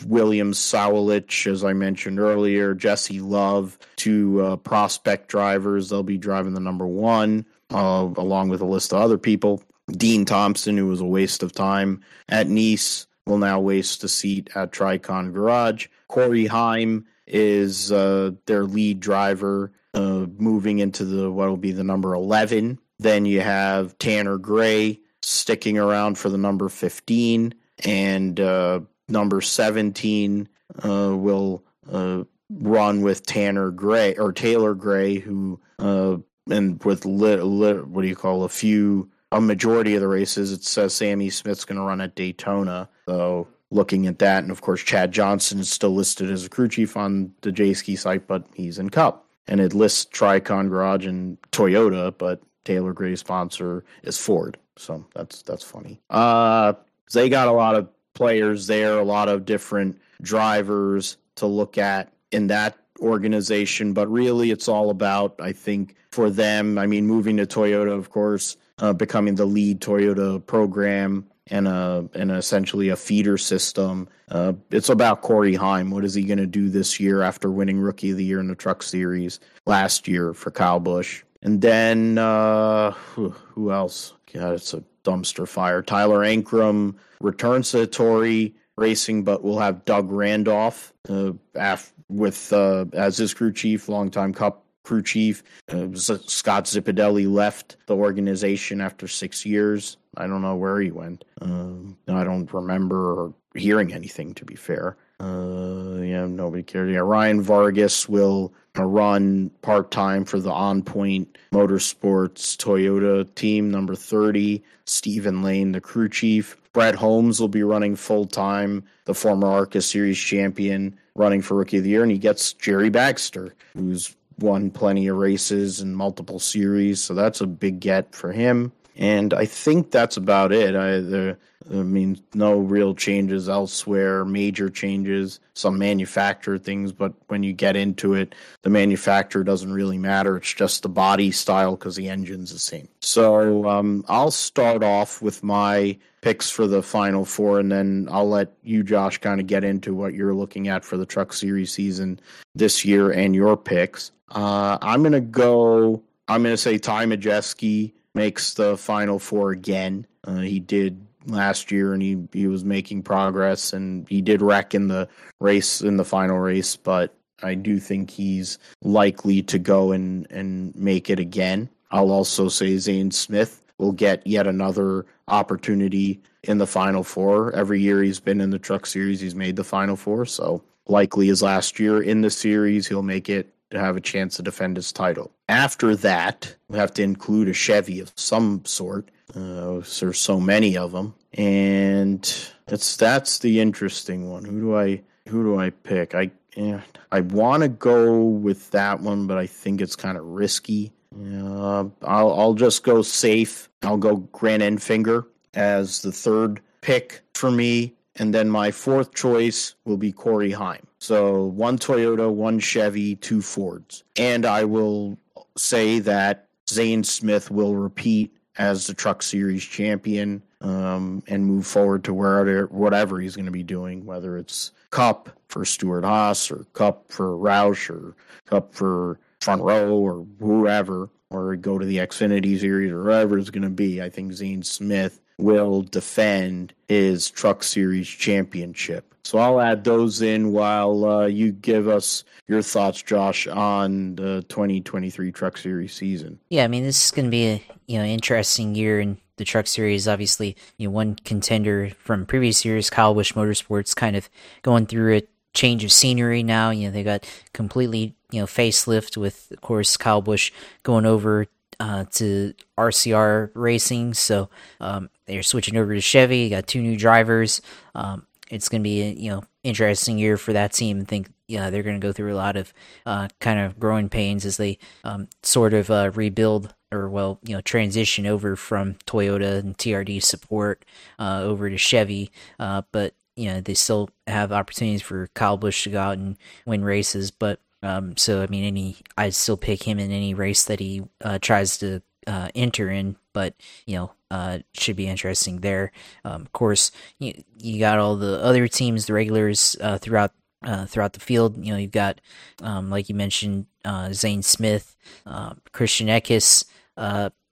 William 0.08 0.54
Sawalich, 0.54 1.46
as 1.52 1.64
I 1.64 1.74
mentioned 1.74 2.20
earlier, 2.20 2.74
Jesse 2.74 3.20
Love, 3.20 3.78
two 3.96 4.42
uh, 4.42 4.56
prospect 4.58 5.30
drivers. 5.30 5.90
They'll 5.90 6.02
be 6.02 6.18
driving 6.18 6.54
the 6.54 6.60
number 6.60 6.88
one, 6.88 7.46
uh, 7.70 8.10
along 8.18 8.50
with 8.50 8.62
a 8.62 8.66
list 8.66 8.92
of 8.92 9.02
other 9.02 9.20
people. 9.20 9.62
Dean 9.92 10.26
Thompson, 10.26 10.78
who 10.78 10.88
was 10.88 11.00
a 11.00 11.06
waste 11.06 11.44
of 11.44 11.52
time 11.52 12.02
at 12.28 12.48
Niece, 12.48 13.06
will 13.26 13.38
now 13.38 13.60
waste 13.60 14.04
a 14.04 14.08
seat 14.08 14.50
at 14.56 14.72
Tricon 14.72 15.32
Garage. 15.32 15.88
Corey 16.08 16.48
Heim 16.48 17.06
is 17.28 17.92
uh, 17.92 18.32
their 18.46 18.64
lead 18.64 19.00
driver, 19.00 19.72
moving 20.02 20.80
into 20.80 21.06
the 21.06 21.32
what 21.32 21.50
will 21.50 21.58
be 21.58 21.72
the 21.72 21.84
number 21.84 22.14
eleven. 22.14 22.80
Then 23.00 23.26
you 23.26 23.42
have 23.42 23.98
Tanner 23.98 24.38
Gray 24.38 25.00
sticking 25.22 25.78
around 25.78 26.18
for 26.18 26.30
the 26.30 26.38
number 26.38 26.70
fifteen, 26.70 27.54
and 27.86 28.40
uh, 28.40 28.82
number 29.08 29.42
seventeen 29.42 30.50
uh, 30.84 31.16
will 31.16 31.64
uh, 31.92 32.24
run 32.50 33.02
with 33.02 33.26
Tanner 33.26 33.72
Gray 33.72 34.16
or 34.16 34.32
Taylor 34.32 34.74
Gray, 34.74 35.16
who 35.16 35.60
uh, 35.80 36.18
and 36.50 36.84
with 36.84 37.06
what 37.06 38.02
do 38.02 38.08
you 38.08 38.16
call 38.16 38.44
a 38.44 38.50
few 38.50 39.10
a 39.32 39.42
majority 39.42 39.94
of 39.96 40.02
the 40.02 40.08
races, 40.08 40.54
it 40.54 40.64
says 40.64 40.94
Sammy 40.94 41.30
Smith's 41.30 41.66
going 41.66 41.78
to 41.78 41.84
run 41.84 42.00
at 42.00 42.16
Daytona. 42.16 42.88
So 43.10 43.48
looking 43.70 44.08
at 44.08 44.20
that, 44.20 44.44
and 44.44 44.52
of 44.52 44.62
course 44.62 44.82
Chad 44.82 45.12
Johnson 45.12 45.60
is 45.60 45.70
still 45.70 45.94
listed 45.94 46.32
as 46.32 46.46
a 46.46 46.50
crew 46.50 46.70
chief 46.70 46.96
on 46.96 47.34
the 47.42 47.52
Jayski 47.52 48.00
site, 48.00 48.26
but 48.26 48.48
he's 48.54 48.80
in 48.80 48.90
Cup, 48.90 49.27
and 49.48 49.60
it 49.60 49.74
lists 49.74 50.06
Tricon 50.12 50.70
Garage 50.70 51.06
and 51.06 51.38
Toyota, 51.52 52.14
but 52.18 52.42
Taylor 52.66 52.94
Gray's 52.94 53.20
sponsor 53.20 53.84
is 54.04 54.18
Ford. 54.18 54.58
So 54.78 55.06
that's 55.16 55.42
that's 55.42 55.64
funny. 55.64 56.00
Uh, 56.10 56.74
they 57.14 57.30
got 57.30 57.48
a 57.48 57.52
lot 57.52 57.76
of 57.76 57.90
players 58.14 58.68
there, 58.68 58.98
a 59.00 59.04
lot 59.04 59.30
of 59.30 59.46
different 59.46 60.00
drivers 60.22 61.18
to 61.36 61.46
look 61.46 61.78
at 61.78 62.12
in 62.32 62.48
that 62.48 62.78
organization, 63.00 63.94
but 63.94 64.08
really 64.12 64.52
it's 64.52 64.68
all 64.68 64.90
about 64.90 65.36
I 65.40 65.52
think 65.52 65.96
for 66.12 66.30
them. 66.30 66.78
I 66.78 66.88
mean, 66.88 67.08
moving 67.08 67.38
to 67.38 67.46
Toyota, 67.46 67.92
of 67.92 68.10
course 68.10 68.58
uh, 68.80 68.94
becoming 68.94 69.36
the 69.36 69.46
lead 69.46 69.82
Toyota 69.82 70.46
program 70.46 71.26
and 71.50 71.68
a 71.68 72.08
and 72.14 72.32
essentially 72.32 72.90
a 72.90 72.96
feeder 72.96 73.38
system. 73.38 74.08
Uh, 74.30 74.54
it's 74.72 74.90
about 74.90 75.22
Corey 75.22 75.56
Heim. 75.56 75.92
What 75.92 76.06
is 76.06 76.14
he 76.14 76.24
going 76.24 76.38
to 76.40 76.48
do 76.48 76.70
this 76.70 77.00
year 77.00 77.22
after 77.22 77.50
winning 77.52 77.80
Rookie 77.80 78.12
of 78.12 78.18
the 78.18 78.26
Year 78.26 78.40
in 78.40 78.48
the 78.48 78.56
Truck 78.56 78.84
Series 78.84 79.40
last 79.66 80.08
year 80.08 80.34
for 80.34 80.52
Kyle 80.52 80.80
Busch? 80.80 81.24
And 81.42 81.62
then 81.62 82.18
uh, 82.18 82.92
who, 82.92 83.72
else? 83.72 84.14
God, 84.34 84.54
it's 84.54 84.74
a 84.74 84.84
dumpster 85.04 85.48
fire. 85.48 85.82
Tyler 85.82 86.20
Ankrum 86.20 86.96
returns 87.22 87.72
to 87.72 87.88
Tory 87.88 88.56
Racing, 88.76 89.24
but 89.24 89.44
we'll 89.44 89.60
have 89.60 89.86
Doug 89.86 90.12
Randolph 90.12 90.94
uh, 91.10 91.34
af- 91.56 91.94
with 92.10 92.52
uh, 92.52 92.86
as 92.94 93.18
his 93.18 93.34
crew 93.34 93.54
chief, 93.54 93.88
longtime 93.88 94.34
Cup 94.34 94.64
crew 94.88 95.04
chief. 95.04 95.44
Uh, 95.68 95.90
Scott 95.94 96.64
Zipadelli 96.64 97.30
left 97.30 97.76
the 97.88 97.96
organization 97.96 98.80
after 98.80 99.06
six 99.06 99.46
years. 99.46 99.98
I 100.16 100.28
don't 100.28 100.42
know 100.42 100.56
where 100.56 100.80
he 100.80 100.92
went. 100.92 101.26
Um, 101.42 101.98
I 102.08 102.24
don't 102.24 102.52
remember 102.54 103.34
hearing 103.54 103.94
anything, 103.94 104.34
to 104.36 104.46
be 104.46 104.56
fair. 104.56 104.96
Uh, 105.20 106.00
yeah, 106.00 106.26
nobody 106.26 106.64
cares. 106.64 106.90
Yeah, 106.90 107.00
Ryan 107.00 107.42
Vargas 107.42 108.08
will 108.08 108.54
run 108.78 109.50
part 109.62 109.92
time 109.92 110.24
for 110.24 110.40
the 110.40 110.54
On 110.54 110.82
Point 110.82 111.38
Motorsports 111.52 112.56
Toyota 112.56 113.28
team, 113.36 113.70
number 113.70 113.94
30. 113.94 114.64
Stephen 114.86 115.44
Lane, 115.44 115.74
the 115.74 115.82
crew 115.82 116.08
chief. 116.08 116.56
Brett 116.72 116.96
Holmes 116.96 117.42
will 117.42 117.50
be 117.50 117.64
running 117.64 117.98
full 117.98 118.26
time, 118.26 118.86
the 119.04 119.14
former 119.14 119.48
ARCA 119.48 119.82
Series 119.82 120.18
champion, 120.18 120.98
running 121.16 121.42
for 121.42 121.58
Rookie 121.58 121.80
of 121.80 121.84
the 121.84 121.90
Year. 121.90 122.04
And 122.04 122.12
he 122.12 122.20
gets 122.20 122.54
Jerry 122.54 122.90
Baxter, 122.90 123.54
who's 123.76 124.16
won 124.40 124.72
plenty 124.72 125.08
of 125.08 125.18
races 125.18 125.82
and 125.82 125.96
multiple 125.96 126.40
series. 126.40 127.02
So 127.02 127.14
that's 127.14 127.42
a 127.42 127.48
big 127.48 127.80
get 127.80 128.14
for 128.14 128.32
him. 128.32 128.72
And 128.98 129.34
I 129.34 129.46
think 129.46 129.92
that's 129.92 130.18
about 130.18 130.52
it. 130.52 130.76
I, 130.76 131.00
there, 131.00 131.38
I 131.70 131.76
mean, 131.76 132.20
no 132.34 132.58
real 132.58 132.96
changes 132.96 133.48
elsewhere, 133.50 134.26
major 134.26 134.70
changes, 134.70 135.40
some 135.54 135.78
manufacturer 135.78 136.58
things, 136.58 136.92
but 136.92 137.14
when 137.28 137.44
you 137.44 137.54
get 137.54 137.76
into 137.76 138.14
it, 138.14 138.34
the 138.62 138.70
manufacturer 138.70 139.44
doesn't 139.44 139.72
really 139.72 139.98
matter. 139.98 140.38
It's 140.38 140.54
just 140.54 140.82
the 140.82 140.90
body 140.90 141.32
style 141.32 141.76
because 141.76 141.96
the 141.96 142.10
engine's 142.10 142.52
the 142.52 142.60
same. 142.60 142.88
So 143.02 143.70
um, 143.70 144.04
I'll 144.08 144.32
start 144.32 144.84
off 144.84 145.22
with 145.22 145.44
my 145.44 145.98
picks 146.22 146.50
for 146.50 146.68
the 146.68 146.82
final 146.82 147.26
four, 147.26 147.60
and 147.60 147.72
then 147.72 148.08
I'll 148.12 148.30
let 148.30 148.54
you, 148.64 148.84
Josh, 148.84 149.18
kind 149.20 149.40
of 149.40 149.48
get 149.48 149.64
into 149.64 149.94
what 149.94 150.14
you're 150.14 150.34
looking 150.34 150.68
at 150.68 150.84
for 150.84 150.98
the 150.98 151.06
Truck 151.06 151.34
Series 151.34 151.72
season 151.72 152.20
this 152.56 152.84
year 152.84 153.12
and 153.12 153.36
your 153.36 153.58
picks. 153.58 154.12
Uh, 154.30 154.78
I'm 154.82 155.02
going 155.02 155.14
to 155.14 155.22
go, 155.22 156.02
I'm 156.28 156.44
going 156.44 156.54
to 156.54 156.58
say 156.58 156.78
Ty 156.78 157.06
Majeski 157.06 157.94
makes 158.18 158.56
the 158.56 158.76
final 158.76 159.20
four 159.20 159.52
again. 159.52 160.06
Uh, 160.26 160.40
he 160.40 160.60
did 160.60 161.00
last 161.28 161.72
year 161.72 161.94
and 161.94 162.02
he, 162.02 162.18
he 162.34 162.48
was 162.48 162.66
making 162.66 163.04
progress 163.04 163.74
and 163.74 164.08
he 164.10 164.22
did 164.22 164.42
wreck 164.42 164.74
in 164.74 164.88
the 164.88 165.08
race 165.40 165.82
in 165.82 165.98
the 165.98 166.06
final 166.06 166.40
race, 166.40 166.76
but 166.76 167.14
I 167.44 167.54
do 167.54 167.80
think 167.80 168.10
he's 168.10 168.58
likely 168.82 169.44
to 169.44 169.60
go 169.60 169.92
and, 169.92 170.26
and 170.32 170.76
make 170.76 171.10
it 171.10 171.20
again. 171.20 171.70
I'll 171.92 172.12
also 172.12 172.50
say 172.50 172.78
Zane 172.78 173.12
Smith 173.12 173.64
will 173.78 173.92
get 173.92 174.26
yet 174.26 174.48
another 174.48 175.06
opportunity 175.28 176.20
in 176.44 176.58
the 176.58 176.68
final 176.68 177.04
four. 177.04 177.54
Every 177.54 177.80
year 177.80 178.02
he's 178.02 178.20
been 178.20 178.42
in 178.42 178.50
the 178.50 178.60
truck 178.60 178.86
series, 178.86 179.22
he's 179.22 179.36
made 179.36 179.56
the 179.56 179.64
final 179.64 179.96
four. 179.96 180.26
So 180.26 180.64
likely 180.88 181.30
as 181.30 181.44
last 181.44 181.80
year 181.80 182.02
in 182.02 182.22
the 182.22 182.32
series, 182.32 182.88
he'll 182.88 183.04
make 183.04 183.30
it 183.30 183.54
to 183.72 183.80
have 183.80 183.98
a 183.98 184.02
chance 184.02 184.38
to 184.38 184.44
defend 184.44 184.78
his 184.78 184.92
title. 184.92 185.32
After 185.50 185.96
that, 185.98 186.56
we 186.70 186.78
have 186.78 186.94
to 186.96 187.04
include 187.04 187.50
a 187.50 187.54
Chevy 187.54 188.00
of 188.00 188.12
some 188.16 188.64
sort. 188.66 189.10
Uh, 189.36 189.82
there's 190.00 190.20
so 190.20 190.40
many 190.40 190.78
of 190.78 190.92
them, 190.94 191.14
and 191.34 192.50
it's 192.68 192.96
that's 192.96 193.40
the 193.40 193.60
interesting 193.60 194.30
one. 194.30 194.46
Who 194.46 194.62
do 194.62 194.78
I 194.78 195.02
who 195.28 195.44
do 195.44 195.60
I 195.60 195.70
pick? 195.72 196.16
I 196.16 196.32
yeah, 196.56 196.82
I 197.12 197.22
want 197.22 197.64
to 197.64 197.70
go 197.70 198.24
with 198.24 198.72
that 198.72 199.02
one, 199.02 199.28
but 199.28 199.38
I 199.38 199.46
think 199.46 199.82
it's 199.82 199.96
kind 199.96 200.18
of 200.18 200.26
risky. 200.26 200.92
Uh, 201.14 201.86
I'll 202.04 202.34
I'll 202.34 202.54
just 202.54 202.84
go 202.84 203.02
safe. 203.02 203.70
I'll 203.84 203.98
go 203.98 204.18
Grant 204.32 204.64
Enfinger 204.64 205.26
as 205.54 206.02
the 206.02 206.12
third 206.12 206.62
pick 206.82 207.22
for 207.34 207.52
me, 207.52 207.96
and 208.16 208.34
then 208.34 208.50
my 208.50 208.72
fourth 208.72 209.14
choice 209.14 209.76
will 209.86 209.98
be 209.98 210.12
Corey 210.12 210.52
Heim. 210.52 210.87
So 211.00 211.46
one 211.46 211.78
Toyota, 211.78 212.32
one 212.32 212.60
Chevy, 212.60 213.16
two 213.16 213.42
Fords, 213.42 214.04
and 214.18 214.46
I 214.46 214.66
will 214.66 215.18
say 215.56 216.00
that 216.00 216.48
Zane 216.70 217.04
Smith 217.04 217.52
will 217.52 217.76
repeat 217.76 218.34
as 218.58 218.88
the 218.88 218.94
Truck 218.94 219.22
Series 219.22 219.64
champion 219.64 220.42
um, 220.62 221.22
and 221.28 221.46
move 221.46 221.68
forward 221.68 222.04
to 222.06 222.14
wherever 222.14 222.66
whatever 222.68 223.20
he's 223.20 223.36
going 223.36 223.46
to 223.46 223.52
be 223.52 223.64
doing, 223.64 224.06
whether 224.06 224.38
it's 224.38 224.72
Cup 224.90 225.30
for 225.48 225.64
Stewart-Haas 225.64 226.50
or 226.52 226.66
Cup 226.74 227.12
for 227.12 227.38
Roush 227.38 227.90
or 227.90 228.16
Cup 228.46 228.74
for 228.74 229.20
Front 229.40 229.62
Row 229.62 229.98
or 229.98 230.26
whoever, 230.40 231.10
or 231.30 231.56
go 231.56 231.78
to 231.78 231.86
the 231.86 231.98
Xfinity 231.98 232.60
Series 232.60 232.92
or 232.92 233.04
whatever 233.04 233.38
it's 233.38 233.52
going 233.52 233.64
to 233.64 233.70
be. 233.70 234.02
I 234.02 234.10
think 234.10 234.34
Zane 234.34 234.64
Smith 234.64 235.22
will 235.38 235.84
defend 235.84 236.74
his 236.88 237.30
Truck 237.30 237.64
Series 237.64 238.08
championship. 238.08 239.14
So 239.24 239.40
I'll 239.40 239.60
add 239.60 239.84
those 239.84 240.22
in 240.22 240.54
while 240.54 241.04
uh, 241.04 241.26
you 241.26 241.52
give 241.52 241.90
us 241.90 242.24
your 242.48 242.62
thoughts, 242.62 243.02
Josh, 243.02 243.46
on 243.46 244.16
the 244.16 244.44
2023 244.48 245.32
Truck 245.34 245.58
Series 245.58 245.94
season. 245.94 246.40
Yeah, 246.50 246.64
I 246.64 246.68
mean 246.68 246.84
this 246.84 247.06
is 247.06 247.12
going 247.12 247.26
to 247.26 247.32
be 247.32 247.46
a 247.46 247.62
you 247.88 247.98
know 247.98 248.06
interesting 248.06 248.74
year 248.74 249.02
in 249.02 249.18
the 249.36 249.44
Truck 249.44 249.68
Series. 249.68 250.08
Obviously, 250.08 250.56
you 250.78 250.88
know 250.88 250.92
one 250.92 251.16
contender 251.26 251.92
from 252.00 252.26
previous 252.26 252.64
years, 252.64 252.90
Kyle 252.90 253.14
Busch 253.14 253.34
Motorsports, 253.34 253.94
kind 253.94 254.16
of 254.16 254.30
going 254.62 254.86
through 254.86 255.18
a 255.18 255.24
change 255.54 255.84
of 255.84 255.92
scenery 255.92 256.42
now. 256.42 256.70
You 256.70 256.86
know 256.86 256.92
they 256.92 257.04
got 257.04 257.30
completely 257.52 258.16
you 258.32 258.40
know 258.40 258.46
facelift 258.46 259.18
with 259.18 259.52
of 259.52 259.60
course 259.60 259.98
Kyle 259.98 260.22
Busch 260.22 260.54
going 260.84 261.06
over 261.06 261.48
uh, 261.80 262.06
to 262.12 262.54
RCR 262.78 263.52
Racing. 263.54 264.14
So 264.14 264.50
um, 264.80 265.10
they're 265.26 265.44
switching 265.44 265.78
over 265.78 265.94
to 265.94 266.02
Chevy. 266.02 266.40
You 266.40 266.50
got 266.50 266.68
two 266.68 266.82
new 266.82 266.98
drivers. 266.98 267.62
Um, 267.96 268.26
it's 268.50 268.70
going 268.70 268.82
to 268.82 268.84
be 268.84 269.02
a 269.02 269.12
you 269.12 269.30
know 269.30 269.44
interesting 269.64 270.18
year 270.18 270.38
for 270.38 270.54
that 270.54 270.74
team. 270.74 271.02
I 271.02 271.04
think 271.06 271.30
yeah 271.48 271.70
they're 271.70 271.84
going 271.84 272.00
to 272.00 272.06
go 272.06 272.14
through 272.14 272.34
a 272.34 272.36
lot 272.36 272.56
of 272.56 272.74
uh, 273.06 273.28
kind 273.40 273.60
of 273.60 273.80
growing 273.80 274.10
pains 274.10 274.46
as 274.46 274.58
they 274.58 274.78
um, 275.04 275.28
sort 275.44 275.74
of 275.74 275.90
uh, 275.90 276.12
rebuild 276.14 276.74
or 276.92 277.10
well 277.10 277.40
you 277.44 277.56
know 277.56 277.62
transition 277.62 278.26
over 278.26 278.56
from 278.56 278.96
Toyota 279.06 279.60
and 279.60 279.78
TRD 279.78 280.24
support 280.24 280.86
uh, 281.20 281.42
over 281.44 281.70
to 281.70 281.78
Chevy. 281.78 282.32
Uh, 282.60 282.84
but 282.92 283.14
you 283.36 283.46
know 283.46 283.62
they 283.62 283.74
still 283.74 284.10
have 284.26 284.52
opportunities 284.52 285.02
for 285.02 285.28
Kyle 285.34 285.58
Busch 285.58 285.84
to 285.84 285.90
go 285.90 286.00
out 286.00 286.18
and 286.18 286.38
win 286.66 286.84
races. 286.84 287.32
But 287.32 287.60
um, 287.84 288.18
so 288.18 288.42
I 288.42 288.48
mean 288.48 288.64
any 288.64 288.98
I'd 289.18 289.36
still 289.36 289.58
pick 289.58 289.84
him 289.84 290.00
in 290.00 290.12
any 290.12 290.34
race 290.34 290.64
that 290.66 290.80
he 290.80 291.04
uh, 291.24 291.40
tries 291.40 291.78
to 291.80 292.02
uh, 292.28 292.50
enter 292.54 292.90
in, 292.90 293.16
but 293.34 293.56
you 293.86 293.96
know, 293.96 294.12
uh, 294.30 294.60
should 294.74 294.98
be 294.98 295.08
interesting 295.08 295.62
there. 295.62 295.92
Um, 296.26 296.42
of 296.42 296.52
course, 296.52 296.92
you, 297.18 297.42
you 297.58 297.80
got 297.80 298.00
all 298.00 298.18
the 298.18 298.44
other 298.44 298.68
teams, 298.68 299.06
the 299.06 299.14
regulars 299.14 299.76
uh, 299.82 299.98
throughout 299.98 300.34
uh, 300.64 300.86
throughout 300.86 301.14
the 301.14 301.20
field. 301.20 301.64
You 301.64 301.72
know, 301.72 301.80
you've 301.80 301.92
got 301.92 302.20
um, 302.62 302.90
like 302.90 303.10
you 303.10 303.16
mentioned, 303.16 303.68
uh, 303.86 304.12
Zane 304.12 304.44
Smith, 304.44 304.96
uh, 305.26 305.54
Christian 305.72 306.08
Eckes. 306.08 306.66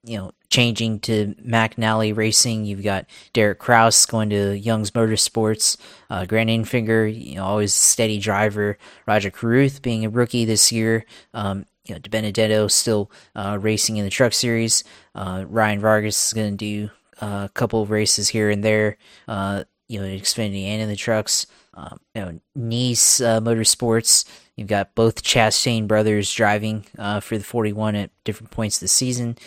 You 0.05 0.17
know, 0.17 0.31
changing 0.49 0.99
to 1.01 1.35
McAnally 1.45 2.15
Racing. 2.15 2.65
You've 2.65 2.83
got 2.83 3.05
Derek 3.33 3.59
Kraus 3.59 4.05
going 4.05 4.29
to 4.29 4.57
Young's 4.57 4.91
Motorsports. 4.91 5.77
Uh, 6.09 6.25
Grant 6.25 6.49
Enfinger, 6.49 7.07
you 7.07 7.35
know, 7.35 7.43
always 7.43 7.73
steady 7.73 8.19
driver. 8.19 8.77
Rajah 9.07 9.31
Caruth 9.31 9.81
being 9.81 10.05
a 10.05 10.09
rookie 10.09 10.45
this 10.45 10.71
year. 10.71 11.05
Um, 11.33 11.65
you 11.85 11.95
know, 11.95 11.99
DiBenedetto 11.99 12.69
still 12.71 13.11
uh, 13.35 13.57
racing 13.59 13.97
in 13.97 14.05
the 14.05 14.09
truck 14.09 14.33
series. 14.33 14.83
Uh, 15.13 15.45
Ryan 15.47 15.79
Vargas 15.79 16.27
is 16.27 16.33
going 16.33 16.57
to 16.57 16.57
do 16.57 16.89
uh, 17.21 17.45
a 17.45 17.49
couple 17.53 17.81
of 17.81 17.91
races 17.91 18.29
here 18.29 18.49
and 18.49 18.63
there, 18.63 18.97
uh, 19.27 19.63
you 19.87 19.99
know, 19.99 20.05
in 20.05 20.19
Xfinity 20.19 20.63
and 20.63 20.81
in 20.81 20.89
the 20.89 20.95
trucks. 20.95 21.47
Um, 21.75 21.99
you 22.13 22.21
know, 22.21 22.39
Niece 22.55 23.19
uh, 23.19 23.41
Motorsports, 23.41 24.25
you've 24.55 24.67
got 24.67 24.95
both 24.95 25.23
Chastain 25.23 25.87
brothers 25.87 26.33
driving 26.33 26.85
uh, 26.97 27.19
for 27.19 27.37
the 27.37 27.43
41 27.43 27.95
at 27.95 28.11
different 28.23 28.51
points 28.51 28.79
this 28.79 28.93
season. 28.93 29.37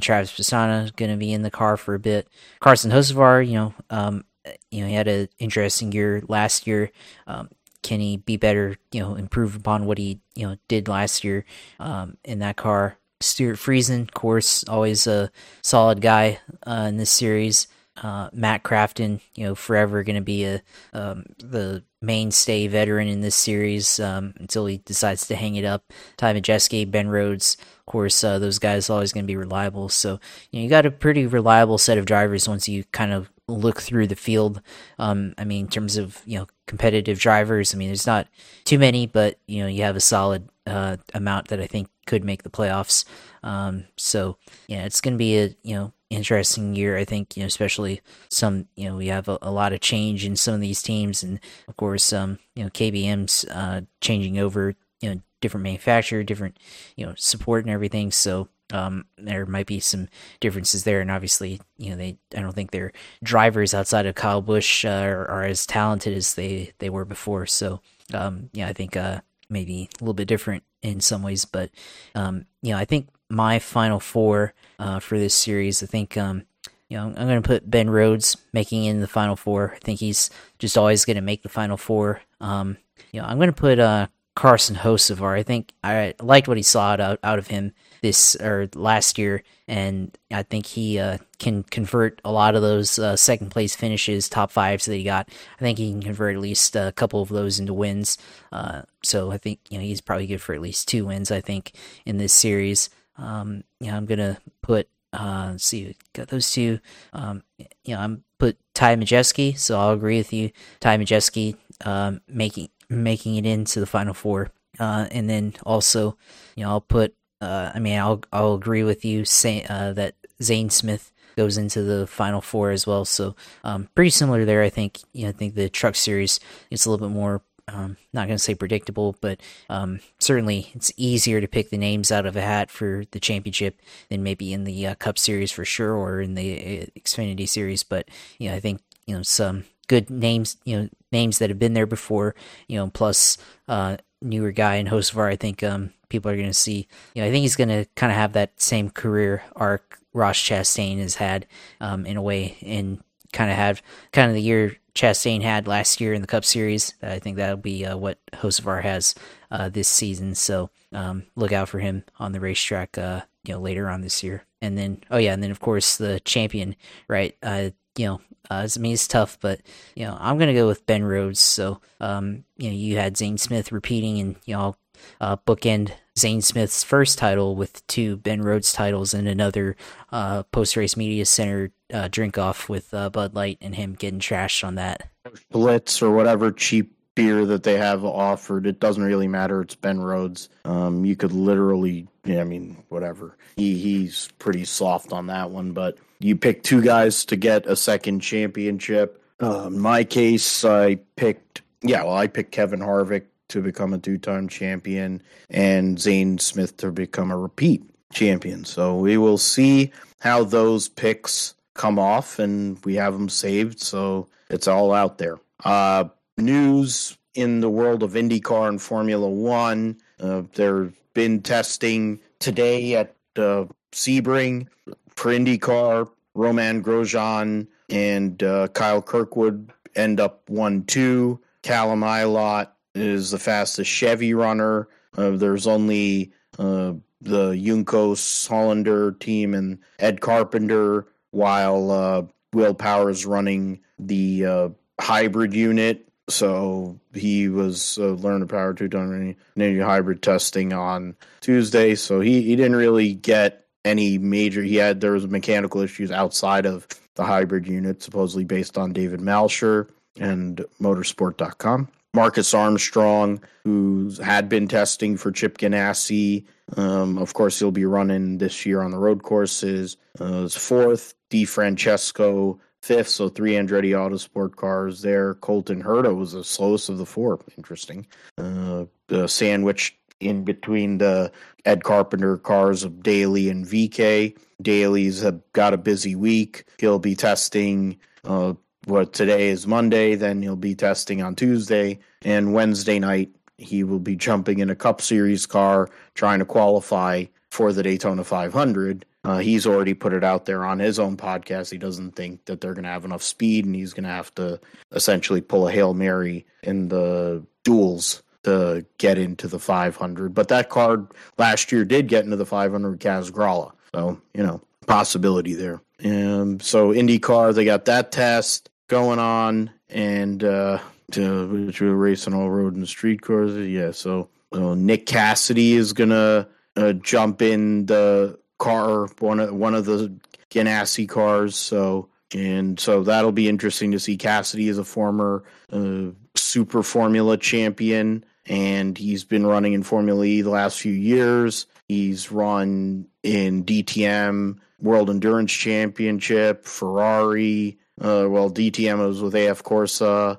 Travis 0.00 0.32
Pastrana 0.32 0.84
is 0.84 0.90
going 0.90 1.12
to 1.12 1.16
be 1.16 1.32
in 1.32 1.42
the 1.42 1.50
car 1.50 1.76
for 1.76 1.94
a 1.94 2.00
bit. 2.00 2.28
Carson 2.60 2.90
Hocevar, 2.90 3.46
you 3.46 3.54
know, 3.54 3.74
um, 3.90 4.24
you 4.70 4.80
know, 4.80 4.88
he 4.88 4.94
had 4.94 5.08
an 5.08 5.28
interesting 5.38 5.92
year 5.92 6.22
last 6.28 6.66
year. 6.66 6.90
Um, 7.26 7.50
can 7.82 8.00
he 8.00 8.16
be 8.16 8.36
better? 8.36 8.76
You 8.92 9.00
know, 9.00 9.14
improve 9.14 9.54
upon 9.54 9.86
what 9.86 9.98
he 9.98 10.20
you 10.34 10.48
know 10.48 10.56
did 10.68 10.88
last 10.88 11.24
year 11.24 11.44
um, 11.78 12.16
in 12.24 12.40
that 12.40 12.56
car. 12.56 12.98
Stewart 13.20 13.56
Friesen, 13.56 14.02
of 14.02 14.12
course, 14.12 14.64
always 14.68 15.06
a 15.06 15.30
solid 15.62 16.00
guy 16.00 16.40
uh, 16.66 16.86
in 16.88 16.96
this 16.96 17.10
series. 17.10 17.66
Uh, 18.02 18.28
Matt 18.32 18.62
Crafton, 18.62 19.20
you 19.34 19.44
know, 19.44 19.54
forever 19.54 20.02
going 20.02 20.16
to 20.16 20.22
be 20.22 20.44
a 20.44 20.62
um, 20.92 21.24
the 21.38 21.82
mainstay 22.02 22.66
veteran 22.66 23.08
in 23.08 23.20
this 23.20 23.34
series 23.34 23.98
um, 23.98 24.34
until 24.38 24.66
he 24.66 24.78
decides 24.78 25.26
to 25.26 25.34
hang 25.34 25.56
it 25.56 25.64
up. 25.64 25.92
Ty 26.16 26.34
Majeski, 26.34 26.90
Ben 26.90 27.08
Rhodes, 27.08 27.56
of 27.80 27.86
course, 27.86 28.22
uh, 28.22 28.38
those 28.38 28.58
guys 28.58 28.90
always 28.90 29.12
going 29.12 29.24
to 29.24 29.26
be 29.26 29.36
reliable. 29.36 29.88
So 29.88 30.20
you 30.50 30.60
know, 30.60 30.64
you 30.64 30.68
got 30.68 30.86
a 30.86 30.90
pretty 30.90 31.26
reliable 31.26 31.78
set 31.78 31.98
of 31.98 32.04
drivers 32.04 32.48
once 32.48 32.68
you 32.68 32.84
kind 32.92 33.12
of 33.12 33.30
look 33.48 33.80
through 33.80 34.08
the 34.08 34.16
field, 34.16 34.60
um, 34.98 35.34
I 35.38 35.44
mean, 35.44 35.66
in 35.66 35.70
terms 35.70 35.96
of 35.96 36.20
you 36.26 36.38
know 36.38 36.46
competitive 36.66 37.18
drivers, 37.18 37.74
I 37.74 37.78
mean, 37.78 37.88
there's 37.88 38.06
not 38.06 38.26
too 38.64 38.78
many, 38.78 39.06
but 39.06 39.38
you 39.46 39.62
know, 39.62 39.68
you 39.68 39.82
have 39.82 39.96
a 39.96 40.00
solid 40.00 40.48
uh, 40.66 40.96
amount 41.14 41.48
that 41.48 41.60
I 41.60 41.66
think 41.66 41.88
could 42.06 42.24
make 42.24 42.42
the 42.42 42.50
playoffs. 42.50 43.04
Um, 43.46 43.84
so 43.96 44.38
yeah, 44.66 44.84
it's 44.84 45.00
going 45.00 45.14
to 45.14 45.18
be 45.18 45.38
a 45.38 45.54
you 45.62 45.76
know 45.76 45.92
interesting 46.10 46.74
year. 46.74 46.98
I 46.98 47.04
think 47.04 47.36
you 47.36 47.44
know, 47.44 47.46
especially 47.46 48.00
some 48.28 48.66
you 48.74 48.88
know 48.88 48.96
we 48.96 49.06
have 49.06 49.28
a, 49.28 49.38
a, 49.40 49.52
lot 49.52 49.72
of 49.72 49.80
change 49.80 50.26
in 50.26 50.34
some 50.34 50.54
of 50.54 50.60
these 50.60 50.82
teams, 50.82 51.22
and 51.22 51.38
of 51.68 51.76
course, 51.76 52.12
um, 52.12 52.40
you 52.56 52.64
know, 52.64 52.70
KBM's 52.70 53.44
uh, 53.44 53.82
changing 54.00 54.40
over, 54.40 54.74
you 55.00 55.14
know, 55.14 55.20
different 55.40 55.62
manufacturer, 55.62 56.24
different 56.24 56.58
you 56.96 57.06
know 57.06 57.14
support 57.16 57.64
and 57.64 57.72
everything. 57.72 58.10
So 58.10 58.48
um, 58.72 59.04
there 59.16 59.46
might 59.46 59.66
be 59.66 59.78
some 59.78 60.08
differences 60.40 60.82
there, 60.82 61.00
and 61.00 61.10
obviously, 61.10 61.60
you 61.78 61.90
know, 61.90 61.96
they 61.96 62.18
I 62.36 62.40
don't 62.40 62.52
think 62.52 62.72
their 62.72 62.92
drivers 63.22 63.74
outside 63.74 64.06
of 64.06 64.16
Kyle 64.16 64.42
Busch 64.42 64.84
uh, 64.84 64.88
are, 64.88 65.30
are, 65.30 65.44
as 65.44 65.66
talented 65.66 66.16
as 66.16 66.34
they 66.34 66.72
they 66.80 66.90
were 66.90 67.04
before. 67.04 67.46
So 67.46 67.80
um, 68.12 68.50
yeah, 68.52 68.66
I 68.66 68.72
think 68.72 68.96
uh, 68.96 69.20
maybe 69.48 69.88
a 70.00 70.02
little 70.02 70.14
bit 70.14 70.26
different 70.26 70.64
in 70.82 70.98
some 71.00 71.22
ways, 71.22 71.44
but 71.44 71.70
um, 72.16 72.46
you 72.60 72.72
know, 72.72 72.78
I 72.78 72.84
think 72.84 73.08
my 73.28 73.58
final 73.58 74.00
four 74.00 74.54
uh, 74.78 75.00
for 75.00 75.18
this 75.18 75.34
series, 75.34 75.82
I 75.82 75.86
think 75.86 76.16
um, 76.16 76.44
you 76.88 76.96
know, 76.96 77.06
I'm 77.06 77.26
going 77.26 77.42
to 77.42 77.46
put 77.46 77.68
Ben 77.68 77.90
Rhodes 77.90 78.36
making 78.52 78.84
in 78.84 79.00
the 79.00 79.08
final 79.08 79.36
four. 79.36 79.72
I 79.74 79.78
think 79.78 80.00
he's 80.00 80.30
just 80.58 80.78
always 80.78 81.04
going 81.04 81.16
to 81.16 81.22
make 81.22 81.42
the 81.42 81.48
final 81.48 81.76
four. 81.76 82.20
Um, 82.40 82.76
you 83.12 83.20
know, 83.20 83.26
I'm 83.26 83.38
going 83.38 83.52
to 83.52 83.60
put 83.60 83.78
uh, 83.78 84.06
Carson 84.36 84.76
Hocevar. 84.76 85.36
I 85.36 85.42
think 85.42 85.72
I 85.82 86.14
liked 86.20 86.46
what 86.46 86.56
he 86.58 86.62
saw 86.62 86.90
out 86.92 87.18
out 87.24 87.38
of 87.38 87.48
him 87.48 87.72
this 88.02 88.36
or 88.36 88.68
last 88.74 89.18
year, 89.18 89.42
and 89.66 90.16
I 90.30 90.44
think 90.44 90.66
he 90.66 91.00
uh, 91.00 91.18
can 91.40 91.64
convert 91.64 92.20
a 92.24 92.30
lot 92.30 92.54
of 92.54 92.62
those 92.62 92.98
uh, 93.00 93.16
second 93.16 93.50
place 93.50 93.74
finishes, 93.74 94.28
top 94.28 94.52
fives 94.52 94.84
that 94.84 94.94
he 94.94 95.02
got. 95.02 95.28
I 95.58 95.60
think 95.60 95.78
he 95.78 95.90
can 95.90 96.02
convert 96.02 96.36
at 96.36 96.42
least 96.42 96.76
a 96.76 96.92
couple 96.94 97.20
of 97.20 97.30
those 97.30 97.58
into 97.58 97.74
wins. 97.74 98.16
Uh, 98.52 98.82
so 99.02 99.32
I 99.32 99.38
think 99.38 99.58
you 99.70 99.78
know 99.78 99.84
he's 99.84 100.00
probably 100.00 100.28
good 100.28 100.42
for 100.42 100.54
at 100.54 100.60
least 100.60 100.86
two 100.86 101.06
wins. 101.06 101.32
I 101.32 101.40
think 101.40 101.72
in 102.04 102.18
this 102.18 102.32
series. 102.32 102.90
Um, 103.18 103.64
yeah, 103.80 103.96
I'm 103.96 104.06
gonna 104.06 104.38
put. 104.62 104.88
Uh, 105.12 105.56
see, 105.56 105.94
got 106.12 106.28
those 106.28 106.50
two. 106.50 106.78
Um, 107.12 107.42
you 107.58 107.94
know, 107.94 108.00
I'm 108.00 108.24
put 108.38 108.58
Ty 108.74 108.96
Majeski, 108.96 109.58
so 109.58 109.78
I'll 109.78 109.92
agree 109.92 110.18
with 110.18 110.32
you. 110.32 110.50
Ty 110.80 110.98
Majeski, 110.98 111.56
um, 111.84 112.20
making 112.28 112.68
making 112.88 113.36
it 113.36 113.46
into 113.46 113.80
the 113.80 113.86
final 113.86 114.14
four. 114.14 114.50
Uh, 114.78 115.06
and 115.10 115.28
then 115.28 115.54
also, 115.64 116.16
you 116.54 116.64
know, 116.64 116.70
I'll 116.70 116.80
put. 116.80 117.14
Uh, 117.40 117.70
I 117.74 117.78
mean, 117.78 117.98
I'll 117.98 118.22
I'll 118.32 118.54
agree 118.54 118.82
with 118.82 119.04
you 119.04 119.24
say 119.24 119.64
uh, 119.68 119.92
that 119.94 120.14
Zane 120.42 120.70
Smith 120.70 121.12
goes 121.36 121.58
into 121.58 121.82
the 121.82 122.06
final 122.06 122.40
four 122.40 122.70
as 122.70 122.86
well. 122.86 123.04
So, 123.04 123.36
um, 123.64 123.88
pretty 123.94 124.10
similar 124.10 124.44
there. 124.44 124.62
I 124.62 124.70
think. 124.70 125.00
You 125.12 125.24
know, 125.24 125.28
I 125.30 125.32
think 125.32 125.54
the 125.54 125.68
Truck 125.68 125.94
Series 125.96 126.40
is 126.70 126.86
a 126.86 126.90
little 126.90 127.08
bit 127.08 127.14
more. 127.14 127.42
Um, 127.68 127.96
not 128.12 128.28
going 128.28 128.36
to 128.36 128.42
say 128.42 128.54
predictable, 128.54 129.16
but 129.20 129.40
um, 129.68 129.98
certainly 130.20 130.70
it's 130.74 130.92
easier 130.96 131.40
to 131.40 131.48
pick 131.48 131.70
the 131.70 131.76
names 131.76 132.12
out 132.12 132.24
of 132.24 132.36
a 132.36 132.40
hat 132.40 132.70
for 132.70 133.04
the 133.10 133.18
championship 133.18 133.80
than 134.08 134.22
maybe 134.22 134.52
in 134.52 134.62
the 134.64 134.86
uh, 134.86 134.94
Cup 134.94 135.18
Series 135.18 135.50
for 135.50 135.64
sure, 135.64 135.92
or 135.94 136.20
in 136.20 136.34
the 136.34 136.82
uh, 136.82 137.00
Xfinity 137.00 137.48
Series. 137.48 137.82
But 137.82 138.08
you 138.38 138.48
know, 138.48 138.54
I 138.54 138.60
think 138.60 138.82
you 139.06 139.16
know 139.16 139.22
some 139.22 139.64
good 139.88 140.10
names, 140.10 140.56
you 140.64 140.78
know, 140.78 140.88
names 141.12 141.38
that 141.38 141.50
have 141.50 141.58
been 141.58 141.74
there 141.74 141.86
before, 141.86 142.34
you 142.68 142.76
know, 142.76 142.88
plus 142.88 143.38
uh, 143.68 143.96
newer 144.22 144.52
guy 144.52 144.76
in 144.76 144.86
Hocevar. 144.86 145.30
I 145.30 145.36
think 145.36 145.62
um, 145.62 145.92
people 146.08 146.30
are 146.30 146.36
going 146.36 146.48
to 146.48 146.54
see. 146.54 146.86
You 147.14 147.22
know, 147.22 147.28
I 147.28 147.30
think 147.30 147.42
he's 147.42 147.56
going 147.56 147.68
to 147.68 147.86
kind 147.96 148.12
of 148.12 148.16
have 148.16 148.32
that 148.34 148.60
same 148.60 148.90
career 148.90 149.42
arc 149.54 149.98
Ross 150.12 150.38
Chastain 150.38 150.98
has 150.98 151.16
had 151.16 151.46
um, 151.80 152.06
in 152.06 152.16
a 152.16 152.22
way, 152.22 152.56
and 152.62 153.02
kind 153.32 153.50
of 153.50 153.56
have 153.56 153.82
kind 154.12 154.30
of 154.30 154.34
the 154.34 154.42
year 154.42 154.76
Chastain 154.96 155.42
had 155.42 155.68
last 155.68 156.00
year 156.00 156.14
in 156.14 156.22
the 156.22 156.26
Cup 156.26 156.44
Series. 156.44 156.94
I 157.02 157.18
think 157.18 157.36
that'll 157.36 157.58
be 157.58 157.84
uh, 157.84 157.96
what 157.96 158.18
Hocevar 158.32 158.82
has 158.82 159.14
uh, 159.50 159.68
this 159.68 159.88
season. 159.88 160.34
So 160.34 160.70
um, 160.92 161.24
look 161.36 161.52
out 161.52 161.68
for 161.68 161.78
him 161.78 162.04
on 162.18 162.32
the 162.32 162.40
racetrack. 162.40 162.96
Uh, 162.98 163.20
you 163.44 163.54
know, 163.54 163.60
later 163.60 163.88
on 163.88 164.00
this 164.00 164.24
year, 164.24 164.44
and 164.60 164.76
then 164.76 165.02
oh 165.10 165.18
yeah, 165.18 165.32
and 165.32 165.42
then 165.42 165.52
of 165.52 165.60
course 165.60 165.96
the 165.96 166.18
champion, 166.20 166.74
right? 167.08 167.36
Uh, 167.42 167.70
you 167.96 168.06
know, 168.06 168.20
uh, 168.50 168.66
I 168.74 168.78
mean, 168.80 168.94
it's 168.94 169.06
tough, 169.06 169.38
but 169.40 169.60
you 169.94 170.04
know, 170.04 170.16
I'm 170.18 170.38
gonna 170.38 170.54
go 170.54 170.66
with 170.66 170.86
Ben 170.86 171.04
Rhodes. 171.04 171.40
So, 171.40 171.80
um, 172.00 172.44
you 172.56 172.70
know, 172.70 172.76
you 172.76 172.96
had 172.96 173.16
Zane 173.16 173.38
Smith 173.38 173.70
repeating, 173.70 174.18
and 174.18 174.36
you 174.46 174.56
know, 174.56 174.76
uh, 175.20 175.36
bookend 175.36 175.92
Zane 176.18 176.40
Smith's 176.40 176.82
first 176.82 177.18
title 177.18 177.56
with 177.56 177.86
two 177.86 178.16
Ben 178.16 178.42
Rhodes 178.42 178.72
titles 178.72 179.12
and 179.12 179.28
another 179.28 179.76
uh, 180.12 180.44
post 180.44 180.76
race 180.76 180.96
media 180.96 181.26
center 181.26 181.70
uh, 181.92 182.08
drink 182.08 182.38
off 182.38 182.68
with 182.68 182.92
uh, 182.94 183.10
Bud 183.10 183.34
Light 183.34 183.58
and 183.60 183.74
him 183.74 183.94
getting 183.94 184.20
trashed 184.20 184.64
on 184.64 184.76
that. 184.76 185.08
Blitz 185.50 186.00
or 186.02 186.10
whatever 186.10 186.50
cheap 186.50 186.92
beer 187.14 187.44
that 187.46 187.64
they 187.64 187.76
have 187.76 188.04
offered. 188.04 188.66
It 188.66 188.80
doesn't 188.80 189.02
really 189.02 189.28
matter. 189.28 189.60
It's 189.62 189.74
Ben 189.74 190.00
Rhodes. 190.00 190.48
Um, 190.64 191.04
you 191.04 191.16
could 191.16 191.32
literally, 191.32 192.06
yeah, 192.24 192.40
I 192.40 192.44
mean, 192.44 192.82
whatever. 192.88 193.36
He 193.56 193.76
he's 193.78 194.28
pretty 194.38 194.64
soft 194.64 195.12
on 195.12 195.26
that 195.26 195.50
one, 195.50 195.72
but 195.72 195.98
you 196.20 196.36
pick 196.36 196.62
two 196.62 196.80
guys 196.80 197.24
to 197.26 197.36
get 197.36 197.66
a 197.66 197.76
second 197.76 198.20
championship. 198.20 199.22
Uh, 199.42 199.66
in 199.66 199.78
my 199.78 200.04
case, 200.04 200.64
I 200.64 200.96
picked, 201.16 201.62
yeah, 201.82 202.04
well, 202.04 202.16
I 202.16 202.26
picked 202.26 202.52
Kevin 202.52 202.80
Harvick 202.80 203.24
to 203.48 203.60
become 203.60 203.92
a 203.92 203.98
two 203.98 204.18
time 204.18 204.48
champion 204.48 205.22
and 205.50 205.98
Zane 206.00 206.38
Smith 206.38 206.76
to 206.78 206.90
become 206.90 207.30
a 207.30 207.38
repeat 207.38 207.82
champion. 208.12 208.64
So 208.64 208.96
we 208.96 209.16
will 209.16 209.38
see 209.38 209.92
how 210.20 210.44
those 210.44 210.88
picks 210.88 211.54
come 211.74 211.98
off 211.98 212.38
and 212.38 212.82
we 212.84 212.94
have 212.96 213.12
them 213.12 213.28
saved. 213.28 213.80
So 213.80 214.28
it's 214.50 214.68
all 214.68 214.92
out 214.92 215.18
there. 215.18 215.38
Uh, 215.64 216.04
news 216.36 217.16
in 217.34 217.60
the 217.60 217.70
world 217.70 218.02
of 218.02 218.12
IndyCar 218.12 218.68
and 218.68 218.80
Formula 218.80 219.28
One. 219.28 219.98
Uh, 220.20 220.42
there's 220.54 220.92
been 221.14 221.42
testing 221.42 222.20
today 222.38 222.94
at 222.94 223.14
uh, 223.36 223.66
Sebring 223.92 224.66
for 225.14 225.32
IndyCar, 225.32 226.10
Romain 226.34 226.82
Grosjean 226.82 227.66
and 227.88 228.42
uh, 228.42 228.68
Kyle 228.68 229.02
Kirkwood 229.02 229.70
end 229.94 230.20
up 230.20 230.48
1 230.48 230.84
2. 230.84 231.40
Callum 231.62 232.00
Ilott 232.00 232.68
is 232.96 233.30
the 233.30 233.38
fastest 233.38 233.90
Chevy 233.90 234.34
runner. 234.34 234.88
Uh, 235.16 235.30
there's 235.30 235.66
only 235.66 236.32
uh, 236.58 236.92
the 237.20 237.52
Juncos 237.52 238.48
Hollinger 238.48 239.18
team 239.18 239.54
and 239.54 239.78
Ed 239.98 240.20
Carpenter, 240.20 241.06
while 241.30 241.90
uh, 241.90 242.22
Will 242.52 242.74
Power 242.74 243.10
is 243.10 243.26
running 243.26 243.80
the 243.98 244.46
uh, 244.46 244.68
hybrid 245.00 245.54
unit. 245.54 246.08
So 246.28 246.98
he 247.14 247.48
was 247.48 247.98
uh, 247.98 248.08
learning 248.08 248.48
power 248.48 248.74
two 248.74 248.88
ton 248.88 249.36
hybrid 249.54 250.22
testing 250.22 250.72
on 250.72 251.14
Tuesday. 251.40 251.94
So 251.94 252.20
he, 252.20 252.42
he 252.42 252.56
didn't 252.56 252.76
really 252.76 253.14
get 253.14 253.66
any 253.84 254.18
major. 254.18 254.62
He 254.62 254.76
had 254.76 255.00
there 255.00 255.12
was 255.12 255.26
mechanical 255.28 255.80
issues 255.82 256.10
outside 256.10 256.66
of 256.66 256.86
the 257.14 257.24
hybrid 257.24 257.66
unit, 257.66 258.02
supposedly 258.02 258.44
based 258.44 258.76
on 258.76 258.92
David 258.92 259.20
Malsher 259.20 259.88
and 260.18 260.64
Motorsport.com. 260.80 261.88
Marcus 262.16 262.54
Armstrong, 262.54 263.40
who 263.64 264.10
had 264.24 264.48
been 264.48 264.66
testing 264.66 265.16
for 265.16 265.30
Chip 265.30 265.58
Ganassi. 265.58 266.44
Um, 266.76 267.18
of 267.18 267.34
course, 267.34 267.58
he'll 267.58 267.70
be 267.70 267.84
running 267.84 268.38
this 268.38 268.64
year 268.66 268.80
on 268.82 268.90
the 268.90 268.98
road 268.98 269.22
courses. 269.22 269.96
Uh, 270.18 270.48
fourth. 270.48 271.14
DeFrancesco 271.30 272.58
fifth. 272.82 273.08
So 273.08 273.28
three 273.28 273.52
Andretti 273.52 273.90
Autosport 273.90 274.56
cars 274.56 275.02
there. 275.02 275.34
Colton 275.34 275.82
Herta 275.82 276.16
was 276.16 276.32
the 276.32 276.44
slowest 276.44 276.88
of 276.88 276.98
the 276.98 277.06
four. 277.06 277.40
Interesting. 277.58 278.06
Uh, 278.38 278.86
sandwich 279.26 279.98
in 280.20 280.44
between 280.44 280.98
the 280.98 281.30
Ed 281.64 281.84
Carpenter 281.84 282.38
cars 282.38 282.84
of 282.84 283.02
Daly 283.02 283.50
and 283.50 283.66
VK. 283.66 284.36
Daly's 284.62 285.20
have 285.20 285.40
got 285.52 285.74
a 285.74 285.78
busy 285.78 286.14
week. 286.14 286.64
He'll 286.78 286.98
be 286.98 287.14
testing 287.14 287.98
uh, 288.24 288.54
what 288.86 289.12
today 289.12 289.48
is 289.48 289.66
Monday, 289.66 290.14
then 290.14 290.40
he'll 290.42 290.56
be 290.56 290.74
testing 290.74 291.20
on 291.20 291.34
Tuesday, 291.34 291.98
and 292.22 292.54
Wednesday 292.54 292.98
night 292.98 293.30
he 293.58 293.82
will 293.84 293.98
be 293.98 294.16
jumping 294.16 294.60
in 294.60 294.70
a 294.70 294.76
Cup 294.76 295.00
Series 295.00 295.44
car 295.44 295.90
trying 296.14 296.38
to 296.38 296.44
qualify 296.44 297.24
for 297.50 297.72
the 297.72 297.82
Daytona 297.82 298.22
500. 298.22 299.04
Uh, 299.24 299.38
he's 299.38 299.66
already 299.66 299.92
put 299.92 300.12
it 300.12 300.22
out 300.22 300.44
there 300.44 300.64
on 300.64 300.78
his 300.78 301.00
own 301.00 301.16
podcast. 301.16 301.72
He 301.72 301.78
doesn't 301.78 302.12
think 302.12 302.44
that 302.44 302.60
they're 302.60 302.74
going 302.74 302.84
to 302.84 302.90
have 302.90 303.04
enough 303.04 303.24
speed, 303.24 303.64
and 303.64 303.74
he's 303.74 303.92
going 303.92 304.04
to 304.04 304.10
have 304.10 304.32
to 304.36 304.60
essentially 304.92 305.40
pull 305.40 305.66
a 305.66 305.72
hail 305.72 305.92
mary 305.92 306.46
in 306.62 306.88
the 306.88 307.44
duels 307.64 308.22
to 308.44 308.86
get 308.98 309.18
into 309.18 309.48
the 309.48 309.58
500. 309.58 310.32
But 310.32 310.46
that 310.48 310.70
card 310.70 311.08
last 311.38 311.72
year 311.72 311.84
did 311.84 312.06
get 312.06 312.24
into 312.24 312.36
the 312.36 312.46
500 312.46 313.00
Kaz 313.00 313.32
Grala. 313.32 313.72
So, 313.92 314.20
you 314.32 314.44
know, 314.44 314.60
possibility 314.86 315.54
there. 315.54 315.80
And 315.98 316.62
so 316.62 316.90
IndyCar, 316.92 317.52
they 317.52 317.64
got 317.64 317.86
that 317.86 318.12
test 318.12 318.70
going 318.88 319.18
on, 319.18 319.70
and 319.88 320.42
uh, 320.42 320.78
to, 321.12 321.66
which 321.66 321.80
we're 321.80 321.94
racing 321.94 322.34
all 322.34 322.50
road 322.50 322.74
and 322.74 322.88
street 322.88 323.22
cars. 323.22 323.56
Yeah, 323.56 323.90
so 323.92 324.28
uh, 324.52 324.74
Nick 324.74 325.06
Cassidy 325.06 325.74
is 325.74 325.92
gonna 325.92 326.48
uh, 326.76 326.92
jump 326.94 327.42
in 327.42 327.86
the 327.86 328.38
car, 328.58 329.06
one 329.18 329.40
of 329.40 329.54
one 329.54 329.74
of 329.74 329.84
the 329.84 330.14
Ganassi 330.50 331.08
cars. 331.08 331.56
So 331.56 332.08
and 332.34 332.78
so 332.78 333.02
that'll 333.02 333.32
be 333.32 333.48
interesting 333.48 333.92
to 333.92 334.00
see. 334.00 334.16
Cassidy 334.16 334.68
is 334.68 334.78
a 334.78 334.84
former 334.84 335.44
uh, 335.72 336.10
Super 336.34 336.82
Formula 336.82 337.36
champion, 337.36 338.24
and 338.46 338.96
he's 338.98 339.24
been 339.24 339.46
running 339.46 339.72
in 339.72 339.82
Formula 339.82 340.24
E 340.24 340.42
the 340.42 340.50
last 340.50 340.80
few 340.80 340.92
years. 340.92 341.66
He's 341.88 342.32
run 342.32 343.06
in 343.22 343.64
DTM 343.64 344.58
World 344.80 345.10
Endurance 345.10 345.52
Championship, 345.52 346.64
Ferrari. 346.64 347.78
Uh, 348.00 348.26
well, 348.28 348.50
DTM 348.50 349.06
was 349.06 349.22
with 349.22 349.34
AF 349.34 349.62
Corse, 349.62 349.94
so 349.94 350.38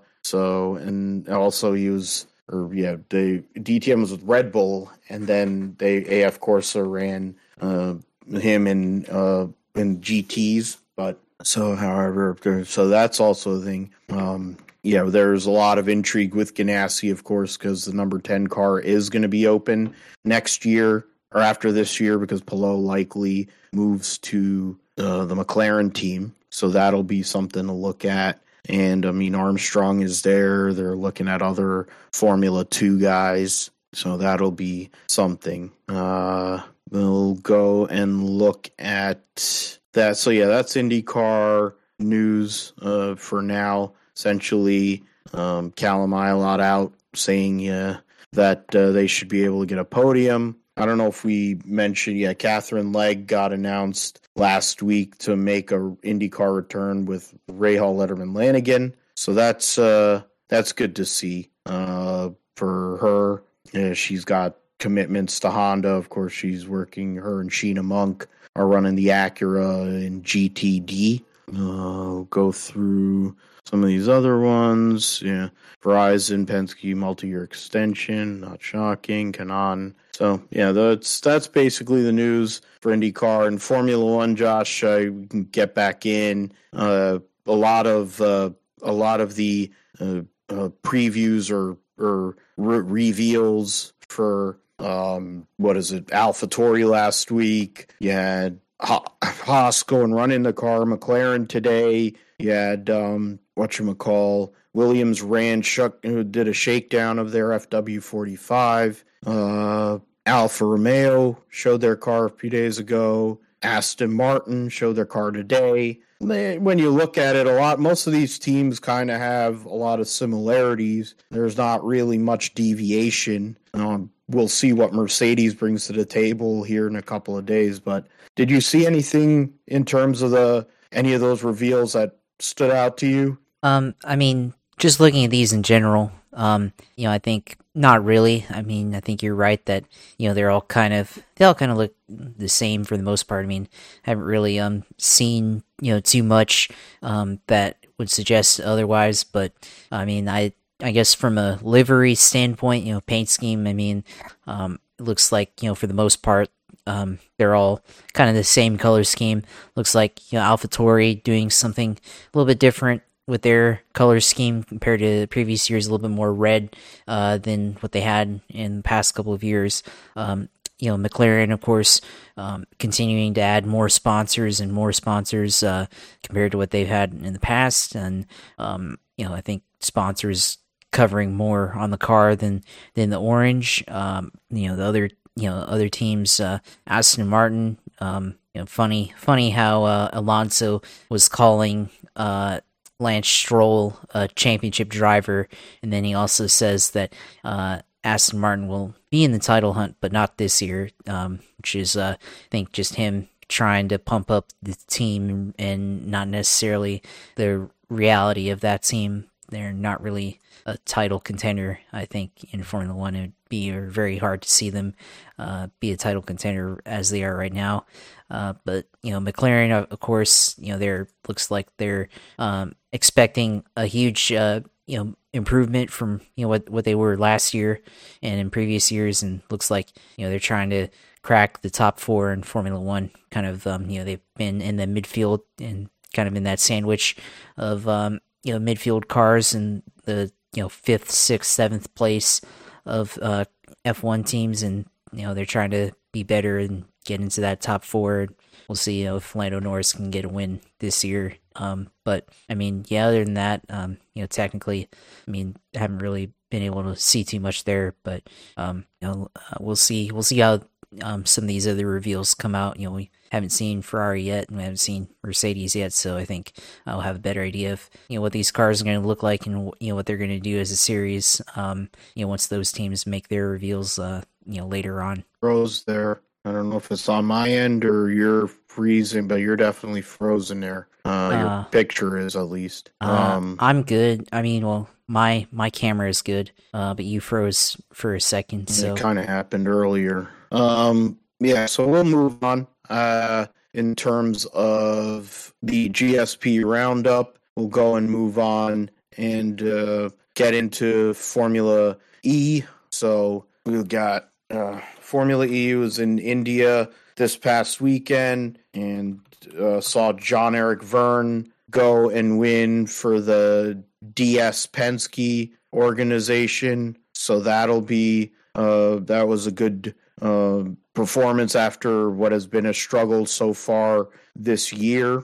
and 0.76 1.28
also 1.30 1.74
was, 1.74 2.28
or 2.50 2.74
yeah, 2.74 2.98
the 3.10 3.44
DTM 3.56 4.02
was 4.02 4.12
with 4.12 4.24
Red 4.24 4.52
Bull, 4.52 4.92
and 5.10 5.28
then 5.28 5.76
they 5.80 6.24
AF 6.24 6.40
Corse 6.40 6.76
ran 6.76 7.36
uh, 7.60 7.96
him 8.30 8.68
in 8.68 9.06
uh, 9.08 9.48
in 9.76 10.00
GTS, 10.02 10.78
but 10.96 11.20
so, 11.44 11.76
however, 11.76 12.36
so 12.66 12.88
that's 12.88 13.20
also 13.20 13.52
a 13.52 13.62
thing. 13.62 13.92
Um, 14.10 14.58
yeah, 14.84 15.04
there's 15.04 15.46
a 15.46 15.52
lot 15.52 15.78
of 15.78 15.90
intrigue 15.90 16.34
with 16.34 16.56
Ganassi, 16.56 17.12
of 17.12 17.24
course, 17.24 17.58
because 17.58 17.86
the 17.86 17.94
number 17.94 18.20
10 18.20 18.48
car 18.48 18.80
is 18.80 19.10
going 19.10 19.22
to 19.22 19.28
be 19.28 19.46
open 19.46 19.94
next 20.24 20.66
year 20.66 21.06
or 21.32 21.42
after 21.42 21.72
this 21.72 22.00
year 22.00 22.18
because 22.18 22.42
Palou 22.42 22.78
likely 22.78 23.50
moves 23.74 24.18
to 24.20 24.80
uh, 24.98 25.26
the 25.26 25.36
McLaren 25.36 25.94
team. 25.94 26.34
So 26.58 26.70
that'll 26.70 27.04
be 27.04 27.22
something 27.22 27.68
to 27.68 27.72
look 27.72 28.04
at. 28.04 28.42
And 28.68 29.06
I 29.06 29.12
mean, 29.12 29.36
Armstrong 29.36 30.02
is 30.02 30.24
there. 30.24 30.74
They're 30.74 30.96
looking 30.96 31.28
at 31.28 31.44
other 31.44 31.88
Formula 32.12 32.66
2 32.66 33.00
guys. 33.00 33.70
So 33.94 34.18
that'll 34.18 34.50
be 34.50 34.90
something. 35.08 35.72
Uh, 35.88 36.64
we'll 36.90 37.36
go 37.36 37.86
and 37.86 38.24
look 38.24 38.72
at 38.80 39.70
that. 39.94 40.18
So 40.18 40.32
yeah, 40.32 40.48
that's 40.48 40.74
IndyCar 40.74 41.76
news 42.00 42.74
uh, 42.82 43.14
for 43.14 43.44
now. 43.44 43.94
Essentially, 44.16 45.04
um, 45.34 45.70
Callum 45.70 46.10
Ilott 46.10 46.60
out 46.60 46.92
saying 47.14 47.70
uh, 47.70 48.00
that 48.32 48.76
uh, 48.76 48.94
they 48.94 49.06
should 49.06 49.28
be 49.28 49.46
able 49.46 49.60
to 49.60 49.68
get 49.68 49.78
a 49.78 49.86
podium. 49.86 50.58
I 50.78 50.86
don't 50.86 51.00
know 51.00 51.08
if 51.08 51.24
we 51.24 51.60
mentioned, 51.66 52.20
yeah, 52.20 52.34
Katherine 52.34 52.92
Legge 52.92 53.26
got 53.26 53.52
announced 53.52 54.22
last 54.36 54.84
week 54.84 55.18
to 55.20 55.36
make 55.36 55.72
a 55.72 55.80
IndyCar 56.04 56.56
return 56.56 57.06
with 57.06 57.34
Rahal 57.50 57.96
Letterman 57.96 58.36
Lanigan. 58.36 58.96
So 59.16 59.34
that's 59.34 59.80
uh, 59.80 60.22
that's 60.50 60.74
good 60.74 60.96
to 60.98 61.06
see 61.06 61.50
uh, 61.66 62.30
for 62.56 62.98
her. 62.98 63.44
Yeah, 63.74 63.94
she's 63.94 64.24
got 64.24 64.58
commitments 64.78 65.40
to 65.40 65.50
Honda. 65.50 65.90
Of 65.90 66.10
course, 66.10 66.34
she's 66.34 66.68
working. 66.68 67.16
Her 67.16 67.42
and 67.42 67.50
Sheena 67.50 67.84
Monk 67.84 68.28
are 68.56 68.68
running 68.68 68.96
the 68.96 69.08
Acura 69.08 70.06
in 70.06 70.22
GTD. 70.22 71.24
Uh, 71.56 72.24
go 72.30 72.52
through 72.52 73.36
some 73.68 73.84
of 73.84 73.90
these 73.90 74.08
other 74.08 74.40
ones. 74.40 75.22
Yeah, 75.22 75.50
Verizon, 75.84 76.46
Penske 76.46 76.96
multi-year 76.96 77.44
extension. 77.44 78.40
Not 78.40 78.62
shocking. 78.62 79.32
Canon. 79.32 79.94
So 80.14 80.42
yeah, 80.50 80.72
that's 80.72 81.20
that's 81.20 81.48
basically 81.48 82.02
the 82.02 82.14
news 82.14 82.62
for 82.82 82.92
IndyCar 82.96 83.48
and 83.48 83.62
Formula 83.62 84.04
One. 84.04 84.36
Josh, 84.36 84.84
we 84.84 85.28
can 85.28 85.44
get 85.52 85.76
back 85.76 86.06
in. 86.06 86.52
Uh, 86.74 87.20
a 87.46 87.52
lot 87.54 87.88
of 87.88 88.22
uh, 88.22 88.52
a 88.82 88.92
lot 88.92 89.20
of 89.22 89.36
the 89.36 89.72
uh, 90.00 90.22
uh, 90.50 90.70
previews 90.84 91.52
or 91.52 91.78
or 91.98 92.38
re- 92.56 92.80
reveals 92.80 93.94
for 94.08 94.60
um, 94.80 95.46
what 95.58 95.76
is 95.76 95.92
it? 95.92 96.08
AlphaTauri 96.08 96.90
last 96.90 97.32
week. 97.32 97.94
You 98.00 98.12
had 98.12 98.60
Haas 98.80 99.84
go 99.84 100.04
and 100.04 100.14
run 100.16 100.30
the 100.44 100.54
car. 100.54 100.82
McLaren 100.82 101.50
today. 101.50 102.14
You 102.40 102.52
had 102.52 102.90
um, 102.90 103.40
what 103.58 103.80
you 103.80 103.96
call 103.96 104.54
Williams 104.74 105.22
ran 105.22 105.62
shuck 105.62 105.98
who 106.04 106.24
did 106.24 106.48
a 106.48 106.54
shakedown 106.54 107.20
of 107.20 107.32
their 107.32 107.50
FW45. 107.50 109.04
Uh, 109.26 110.00
Alfa 110.26 110.66
Romeo 110.66 111.42
showed 111.50 111.82
their 111.82 111.96
car 111.96 112.26
a 112.26 112.30
few 112.30 112.50
days 112.50 112.78
ago. 112.78 113.40
Aston 113.64 114.14
Martin 114.14 114.70
showed 114.70 114.94
their 114.94 115.06
car 115.06 115.32
today. 115.32 116.00
When 116.20 116.80
you 116.80 116.90
look 116.90 117.18
at 117.18 117.36
it 117.36 117.48
a 117.48 117.54
lot, 117.54 117.80
most 117.80 118.08
of 118.08 118.14
these 118.14 118.40
teams 118.40 118.80
kind 118.80 119.10
of 119.10 119.20
have 119.20 119.66
a 119.66 119.74
lot 119.74 120.00
of 120.00 120.08
similarities. 120.08 121.16
There's 121.32 121.58
not 121.58 121.84
really 121.84 122.18
much 122.18 122.54
deviation. 122.54 123.58
Um, 123.74 124.12
we'll 124.28 124.48
see 124.48 124.74
what 124.74 124.94
Mercedes 124.94 125.54
brings 125.54 125.88
to 125.88 125.94
the 125.94 126.06
table 126.06 126.64
here 126.64 126.88
in 126.88 126.96
a 126.96 127.02
couple 127.02 127.38
of 127.38 127.46
days. 127.46 127.80
But 127.80 128.08
did 128.36 128.50
you 128.52 128.62
see 128.62 128.86
anything 128.86 129.54
in 129.68 129.86
terms 129.86 130.22
of 130.22 130.32
the 130.32 130.68
any 130.92 131.14
of 131.14 131.22
those 131.22 131.44
reveals 131.44 131.94
that 131.94 132.18
stood 132.40 132.72
out 132.72 132.98
to 132.98 133.08
you? 133.08 133.38
Um, 133.64 133.96
I 134.04 134.16
mean, 134.16 134.54
just 134.78 135.00
looking 135.00 135.26
at 135.26 135.32
these 135.32 135.54
in 135.54 135.64
general, 135.64 136.12
um, 136.34 136.74
you 136.96 137.06
know, 137.06 137.12
I 137.12 137.20
think 137.20 137.58
not 137.74 138.04
really. 138.04 138.46
I 138.50 138.62
mean, 138.62 138.96
I 138.96 139.00
think 139.00 139.22
you're 139.24 139.36
right 139.36 139.64
that 139.66 139.86
you 140.18 140.28
know 140.28 140.34
they're 140.34 140.52
all 140.52 140.62
kind 140.62 140.94
of 140.94 141.18
they 141.36 141.46
all 141.46 141.56
kind 141.56 141.72
of 141.72 141.78
look 141.78 141.96
the 142.08 142.50
same 142.50 142.84
for 142.84 142.98
the 142.98 143.04
most 143.04 143.24
part. 143.24 143.44
I 143.44 143.48
mean, 143.48 143.68
I 144.06 144.12
haven't 144.12 144.26
really 144.26 144.60
um 144.60 144.84
seen 144.98 145.64
you 145.82 145.94
know 145.94 146.00
too 146.00 146.24
much 146.24 146.70
um 147.02 147.40
that 147.48 147.78
would 147.98 148.10
suggest 148.10 148.60
otherwise. 148.60 149.24
But 149.24 149.54
I 149.92 150.06
mean, 150.06 150.30
I 150.30 150.54
I 150.82 150.92
guess 150.92 151.14
from 151.14 151.38
a 151.38 151.60
livery 151.62 152.16
standpoint, 152.16 152.86
you 152.86 152.94
know, 152.94 153.02
paint 153.02 153.30
scheme, 153.30 153.66
I 153.66 153.74
mean, 153.74 154.04
um, 154.46 154.80
it 155.00 155.04
looks 155.04 155.32
like, 155.32 155.62
you 155.62 155.70
know, 155.70 155.76
for 155.76 155.88
the 155.88 155.94
most 155.94 156.22
part, 156.22 156.50
um, 156.86 157.20
they're 157.38 157.56
all 157.56 157.82
kind 158.14 158.30
of 158.30 158.36
the 158.36 158.44
same 158.44 158.78
color 158.78 159.04
scheme. 159.04 159.44
Looks 159.76 159.96
like, 159.96 160.32
you 160.32 160.40
know, 160.40 160.46
AlphaTauri 160.46 161.24
doing 161.24 161.50
something 161.50 161.92
a 161.92 162.38
little 162.38 162.46
bit 162.46 162.60
different 162.60 163.02
with 163.28 163.42
their 163.42 163.82
color 163.94 164.20
scheme 164.20 164.64
compared 164.64 165.02
to 165.02 165.28
previous 165.28 165.70
years, 165.70 165.86
a 165.86 165.92
little 165.92 166.08
bit 166.08 166.16
more 166.16 166.34
red 166.34 166.76
uh, 167.08 167.38
than 167.38 167.74
what 167.82 167.92
they 167.92 168.02
had 168.02 168.42
in 168.50 168.78
the 168.78 168.84
past 168.84 169.14
couple 169.14 169.34
of 169.34 169.44
years. 169.44 169.84
Um, 170.16 170.50
you 170.80 170.90
know, 170.90 171.10
McLaren, 171.10 171.52
of 171.52 171.60
course, 171.62 172.02
um, 172.38 172.66
continuing 172.78 173.34
to 173.34 173.42
add 173.42 173.66
more 173.66 173.90
sponsors 173.90 174.60
and 174.60 174.72
more 174.72 174.94
sponsors 174.94 175.64
uh, 175.64 175.88
compared 176.24 176.52
to 176.52 176.58
what 176.58 176.72
they've 176.72 176.88
had 176.88 177.14
in 177.14 177.34
the 177.34 177.40
past. 177.40 177.96
And, 177.96 178.28
um, 178.60 179.00
you 179.18 179.26
know, 179.26 179.34
I 179.34 179.42
think 179.42 179.64
sponsors 179.80 180.60
covering 180.92 181.34
more 181.36 181.74
on 181.74 181.92
the 181.92 181.98
car 181.98 182.36
than 182.36 182.64
than 182.94 183.10
the 183.10 183.20
orange. 183.20 183.84
Um, 183.88 184.32
you 184.50 184.68
know, 184.68 184.76
the 184.76 184.84
other 184.86 185.10
you 185.36 185.50
know 185.50 185.58
other 185.58 185.90
teams, 185.90 186.40
uh, 186.40 186.60
Aston 186.86 187.28
Martin. 187.28 187.78
Um, 188.00 188.36
you 188.54 188.62
know, 188.62 188.66
funny 188.66 189.14
funny 189.18 189.52
how 189.52 189.84
uh, 189.84 190.10
Alonso 190.14 190.82
was 191.10 191.30
calling 191.30 191.90
uh, 192.16 192.62
Lance 193.00 193.28
Stroll 193.28 193.98
a 194.12 194.28
championship 194.30 194.90
driver, 194.90 195.48
and 195.82 195.94
then 195.94 196.04
he 196.04 196.14
also 196.14 196.48
says 196.48 196.92
that 196.92 197.14
uh, 197.44 197.80
Aston 198.04 198.40
Martin 198.40 198.68
will 198.68 198.96
be 199.10 199.24
in 199.24 199.32
the 199.32 199.40
title 199.40 199.74
hunt, 199.74 199.98
but 200.02 200.12
not 200.12 200.38
this 200.38 200.62
year, 200.62 200.90
um, 201.08 201.40
which 201.58 201.76
is 201.76 201.96
uh, 201.96 202.16
I 202.20 202.48
think 202.50 202.72
just 202.72 202.96
him 202.96 203.28
trying 203.48 203.88
to 203.90 204.00
pump 204.00 204.30
up 204.30 204.48
the 204.62 204.76
team 204.88 205.54
and 205.58 206.08
not 206.08 206.28
necessarily 206.28 207.02
the 207.36 207.70
reality 207.90 208.50
of 208.50 208.62
that 208.62 208.84
team. 208.84 209.26
They're 209.50 209.74
not 209.74 210.02
really 210.02 210.42
a 210.66 210.78
title 210.80 211.20
contender. 211.20 211.80
I 211.94 212.06
think 212.06 212.54
in 212.54 212.64
Formula 212.64 212.94
One, 212.94 213.16
it'd 213.16 213.34
be 213.48 213.72
very 213.72 214.18
hard 214.18 214.42
to 214.42 214.50
see 214.50 214.70
them 214.70 214.94
uh, 215.40 215.68
be 215.80 215.92
a 215.92 215.98
title 215.98 216.22
contender 216.22 216.80
as 216.86 217.10
they 217.10 217.24
are 217.24 217.36
right 217.36 217.54
now. 217.54 217.86
Uh, 218.30 218.54
but 218.66 218.86
you 219.02 219.12
know, 219.12 219.22
McLaren, 219.22 219.72
of 219.72 220.00
course, 220.02 220.56
you 220.60 220.74
know, 220.74 220.78
they're 220.78 221.08
looks 221.28 221.50
like 221.50 221.68
they're 221.78 222.10
um, 222.38 222.76
expecting 222.92 223.64
a 223.76 223.86
huge, 223.86 224.32
uh, 224.32 224.62
you 224.86 224.98
know, 224.98 225.16
improvement 225.34 225.92
from 225.92 226.22
you 226.36 226.44
know 226.44 226.50
what 226.50 226.70
what 226.70 226.86
they 226.86 226.96
were 226.96 227.18
last 227.18 227.54
year 227.54 227.82
and 228.22 228.40
in 228.40 228.50
previous 228.50 228.92
years, 228.92 229.24
and 229.24 229.42
looks 229.50 229.70
like 229.70 229.90
you 230.18 230.24
know 230.24 230.30
they're 230.30 230.40
trying 230.40 230.70
to 230.70 230.88
crack 231.22 231.62
the 231.62 231.70
top 231.70 232.00
four 232.00 232.32
in 232.32 232.44
Formula 232.44 232.80
One. 232.80 233.12
Kind 233.32 233.46
of, 233.46 233.68
um, 233.68 233.90
you 233.90 234.00
know, 234.00 234.06
they've 234.06 234.22
been 234.38 234.62
in 234.62 234.78
the 234.78 234.86
midfield 234.86 235.42
and 235.60 235.90
kind 236.14 236.28
of 236.28 236.36
in 236.36 236.44
that 236.44 236.60
sandwich 236.60 237.18
of 237.58 237.88
um, 237.88 238.20
you 238.44 238.58
know 238.58 238.60
midfield 238.60 239.08
cars 239.08 239.54
and 239.54 239.84
the 240.06 240.32
you 240.54 240.64
know 240.64 240.70
fifth, 240.70 241.12
sixth, 241.12 241.52
seventh 241.52 241.94
place 241.96 242.42
of 242.86 243.20
uh, 243.22 243.46
F1 243.86 244.26
teams, 244.26 244.64
and 244.64 244.86
you 245.12 245.24
know 245.24 245.34
they're 245.34 245.46
trying 245.46 245.72
to 245.72 245.92
be 246.12 246.24
better 246.24 246.58
and 246.58 246.86
get 247.06 247.20
into 247.20 247.42
that 247.42 247.62
top 247.62 247.84
four. 247.84 248.28
We'll 248.68 248.76
see 248.76 249.04
if 249.04 249.36
Lando 249.36 249.60
Norris 249.60 249.94
can 249.94 250.12
get 250.12 250.26
a 250.26 250.30
win 250.30 250.62
this 250.80 251.04
year. 251.04 251.36
Um, 251.56 251.90
but 252.04 252.28
I 252.50 252.54
mean, 252.54 252.86
yeah. 252.88 253.08
Other 253.08 253.24
than 253.24 253.36
that, 253.36 253.62
um, 253.70 253.98
you 254.14 254.22
know, 254.22 254.28
technically, 254.28 254.88
I 255.28 255.32
mean, 255.32 255.56
I 255.76 255.80
haven't 255.80 256.00
really 256.00 256.32
been 256.50 256.64
able 256.64 256.84
to 256.84 256.96
see 256.96 257.24
too 257.24 257.40
much 257.40 257.64
there. 257.64 257.96
But 258.04 258.24
um, 258.56 258.86
you 259.02 259.08
know, 259.08 259.32
uh, 259.36 259.58
we'll 259.60 259.76
see. 259.76 260.12
We'll 260.12 260.24
see 260.24 260.40
how 260.40 260.62
um, 261.02 261.26
some 261.26 261.44
of 261.44 261.48
these 261.48 261.68
other 261.68 261.88
reveals 261.88 262.34
come 262.34 262.56
out. 262.56 262.80
You 262.80 262.88
know, 262.88 262.96
we 262.96 263.10
haven't 263.32 263.50
seen 263.50 263.82
Ferrari 263.82 264.24
yet, 264.24 264.48
and 264.48 264.58
we 264.58 264.64
haven't 264.64 264.78
seen 264.78 265.10
Mercedes 265.24 265.76
yet, 265.76 265.94
so 265.94 266.18
I 266.18 266.26
think 266.26 266.54
I'll 266.86 267.02
have 267.02 267.16
a 267.16 267.20
better 267.20 267.42
idea 267.42 267.74
of 267.74 267.90
you 268.08 268.16
know 268.16 268.22
what 268.22 268.32
these 268.32 268.52
cars 268.52 268.82
are 268.82 268.86
going 268.86 269.02
to 269.02 269.08
look 269.08 269.24
like 269.24 269.46
and 269.46 269.72
you 269.80 269.90
know 269.90 269.96
what 269.96 270.06
they're 270.06 270.18
going 270.18 270.30
to 270.30 270.40
do 270.40 270.60
as 270.60 270.72
a 270.72 270.78
series. 270.78 271.42
Um, 271.56 271.90
you 272.16 272.24
know, 272.24 272.30
once 272.30 272.48
those 272.48 272.72
teams 272.72 273.06
make 273.06 273.28
their 273.28 273.48
reveals, 273.48 274.00
uh, 274.00 274.22
you 274.46 274.60
know, 274.62 274.68
later 274.68 275.02
on. 275.02 275.24
Rose 275.42 275.84
there. 275.84 276.22
I 276.48 276.52
don't 276.54 276.70
know 276.70 276.78
if 276.78 276.90
it's 276.92 277.10
on 277.10 277.26
my 277.26 277.50
end 277.50 277.84
or 277.84 278.10
you're 278.10 278.48
freezing, 278.68 279.28
but 279.28 279.36
you're 279.36 279.56
definitely 279.58 280.02
frozen 280.02 280.62
there. 280.62 280.88
Uh, 281.04 281.30
your 281.34 281.48
Uh, 281.48 281.64
picture 281.66 282.18
is 282.18 282.36
at 282.36 282.50
least. 282.50 282.92
Uh, 283.02 283.34
Um, 283.38 283.58
I'm 283.60 283.84
good. 283.84 284.28
I 284.32 284.42
mean, 284.42 284.66
well, 284.66 284.90
my 285.08 285.48
my 285.52 285.70
camera 285.70 286.10
is 286.10 286.22
good, 286.22 286.52
uh, 286.74 286.94
but 286.94 287.06
you 287.06 287.20
froze 287.20 287.76
for 287.94 288.14
a 288.16 288.22
second. 288.22 288.70
So 288.70 288.94
It 288.94 289.00
kind 289.00 289.20
of 289.20 289.26
happened 289.26 289.68
earlier. 289.68 290.30
Um, 290.52 291.18
yeah, 291.40 291.66
so 291.66 291.86
we'll 291.88 292.04
move 292.04 292.44
on. 292.44 292.68
Uh, 292.90 293.48
in 293.74 293.96
terms 293.96 294.46
of 294.54 295.54
the 295.62 295.90
GSP 295.90 296.64
roundup, 296.64 297.38
we'll 297.56 297.68
go 297.68 297.96
and 297.96 298.10
move 298.10 298.40
on 298.40 298.90
and 299.18 299.62
uh, 299.62 300.10
get 300.36 300.54
into 300.54 301.14
Formula 301.14 301.98
E. 302.24 302.64
So 302.92 303.46
we've 303.66 303.88
got 303.88 304.30
uh, 304.50 304.80
Formula 305.08 305.46
E 305.46 305.74
was 305.74 306.00
in 306.00 306.20
India 306.20 306.90
this 307.16 307.38
past 307.38 307.80
weekend 307.80 308.60
and 308.74 309.22
uh, 309.58 309.80
saw 309.80 310.12
Jean 310.12 310.54
Eric 310.54 310.84
Vergne 310.84 311.50
go 311.72 312.10
and 312.10 312.38
win 312.38 312.88
for 312.88 313.22
the 313.22 313.82
DS 314.14 314.68
Penske 314.68 315.50
organization. 315.72 316.98
So 317.14 317.40
that'll 317.40 317.80
be 317.80 318.34
uh, 318.54 318.98
that 319.04 319.30
was 319.30 319.48
a 319.48 319.52
good 319.52 319.96
uh, 320.22 320.64
performance 320.94 321.56
after 321.56 322.10
what 322.10 322.34
has 322.34 322.46
been 322.46 322.66
a 322.66 322.74
struggle 322.74 323.26
so 323.26 323.54
far 323.54 324.10
this 324.36 324.74
year 324.74 325.24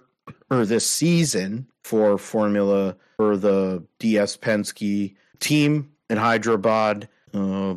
or 0.49 0.65
this 0.65 0.89
season 0.89 1.67
for 1.83 2.17
Formula 2.17 2.95
for 3.17 3.35
the 3.35 3.83
DS 3.99 4.37
Penske 4.37 5.13
team 5.41 5.91
in 6.09 6.15
Hyderabad. 6.15 7.09
Uh, 7.33 7.75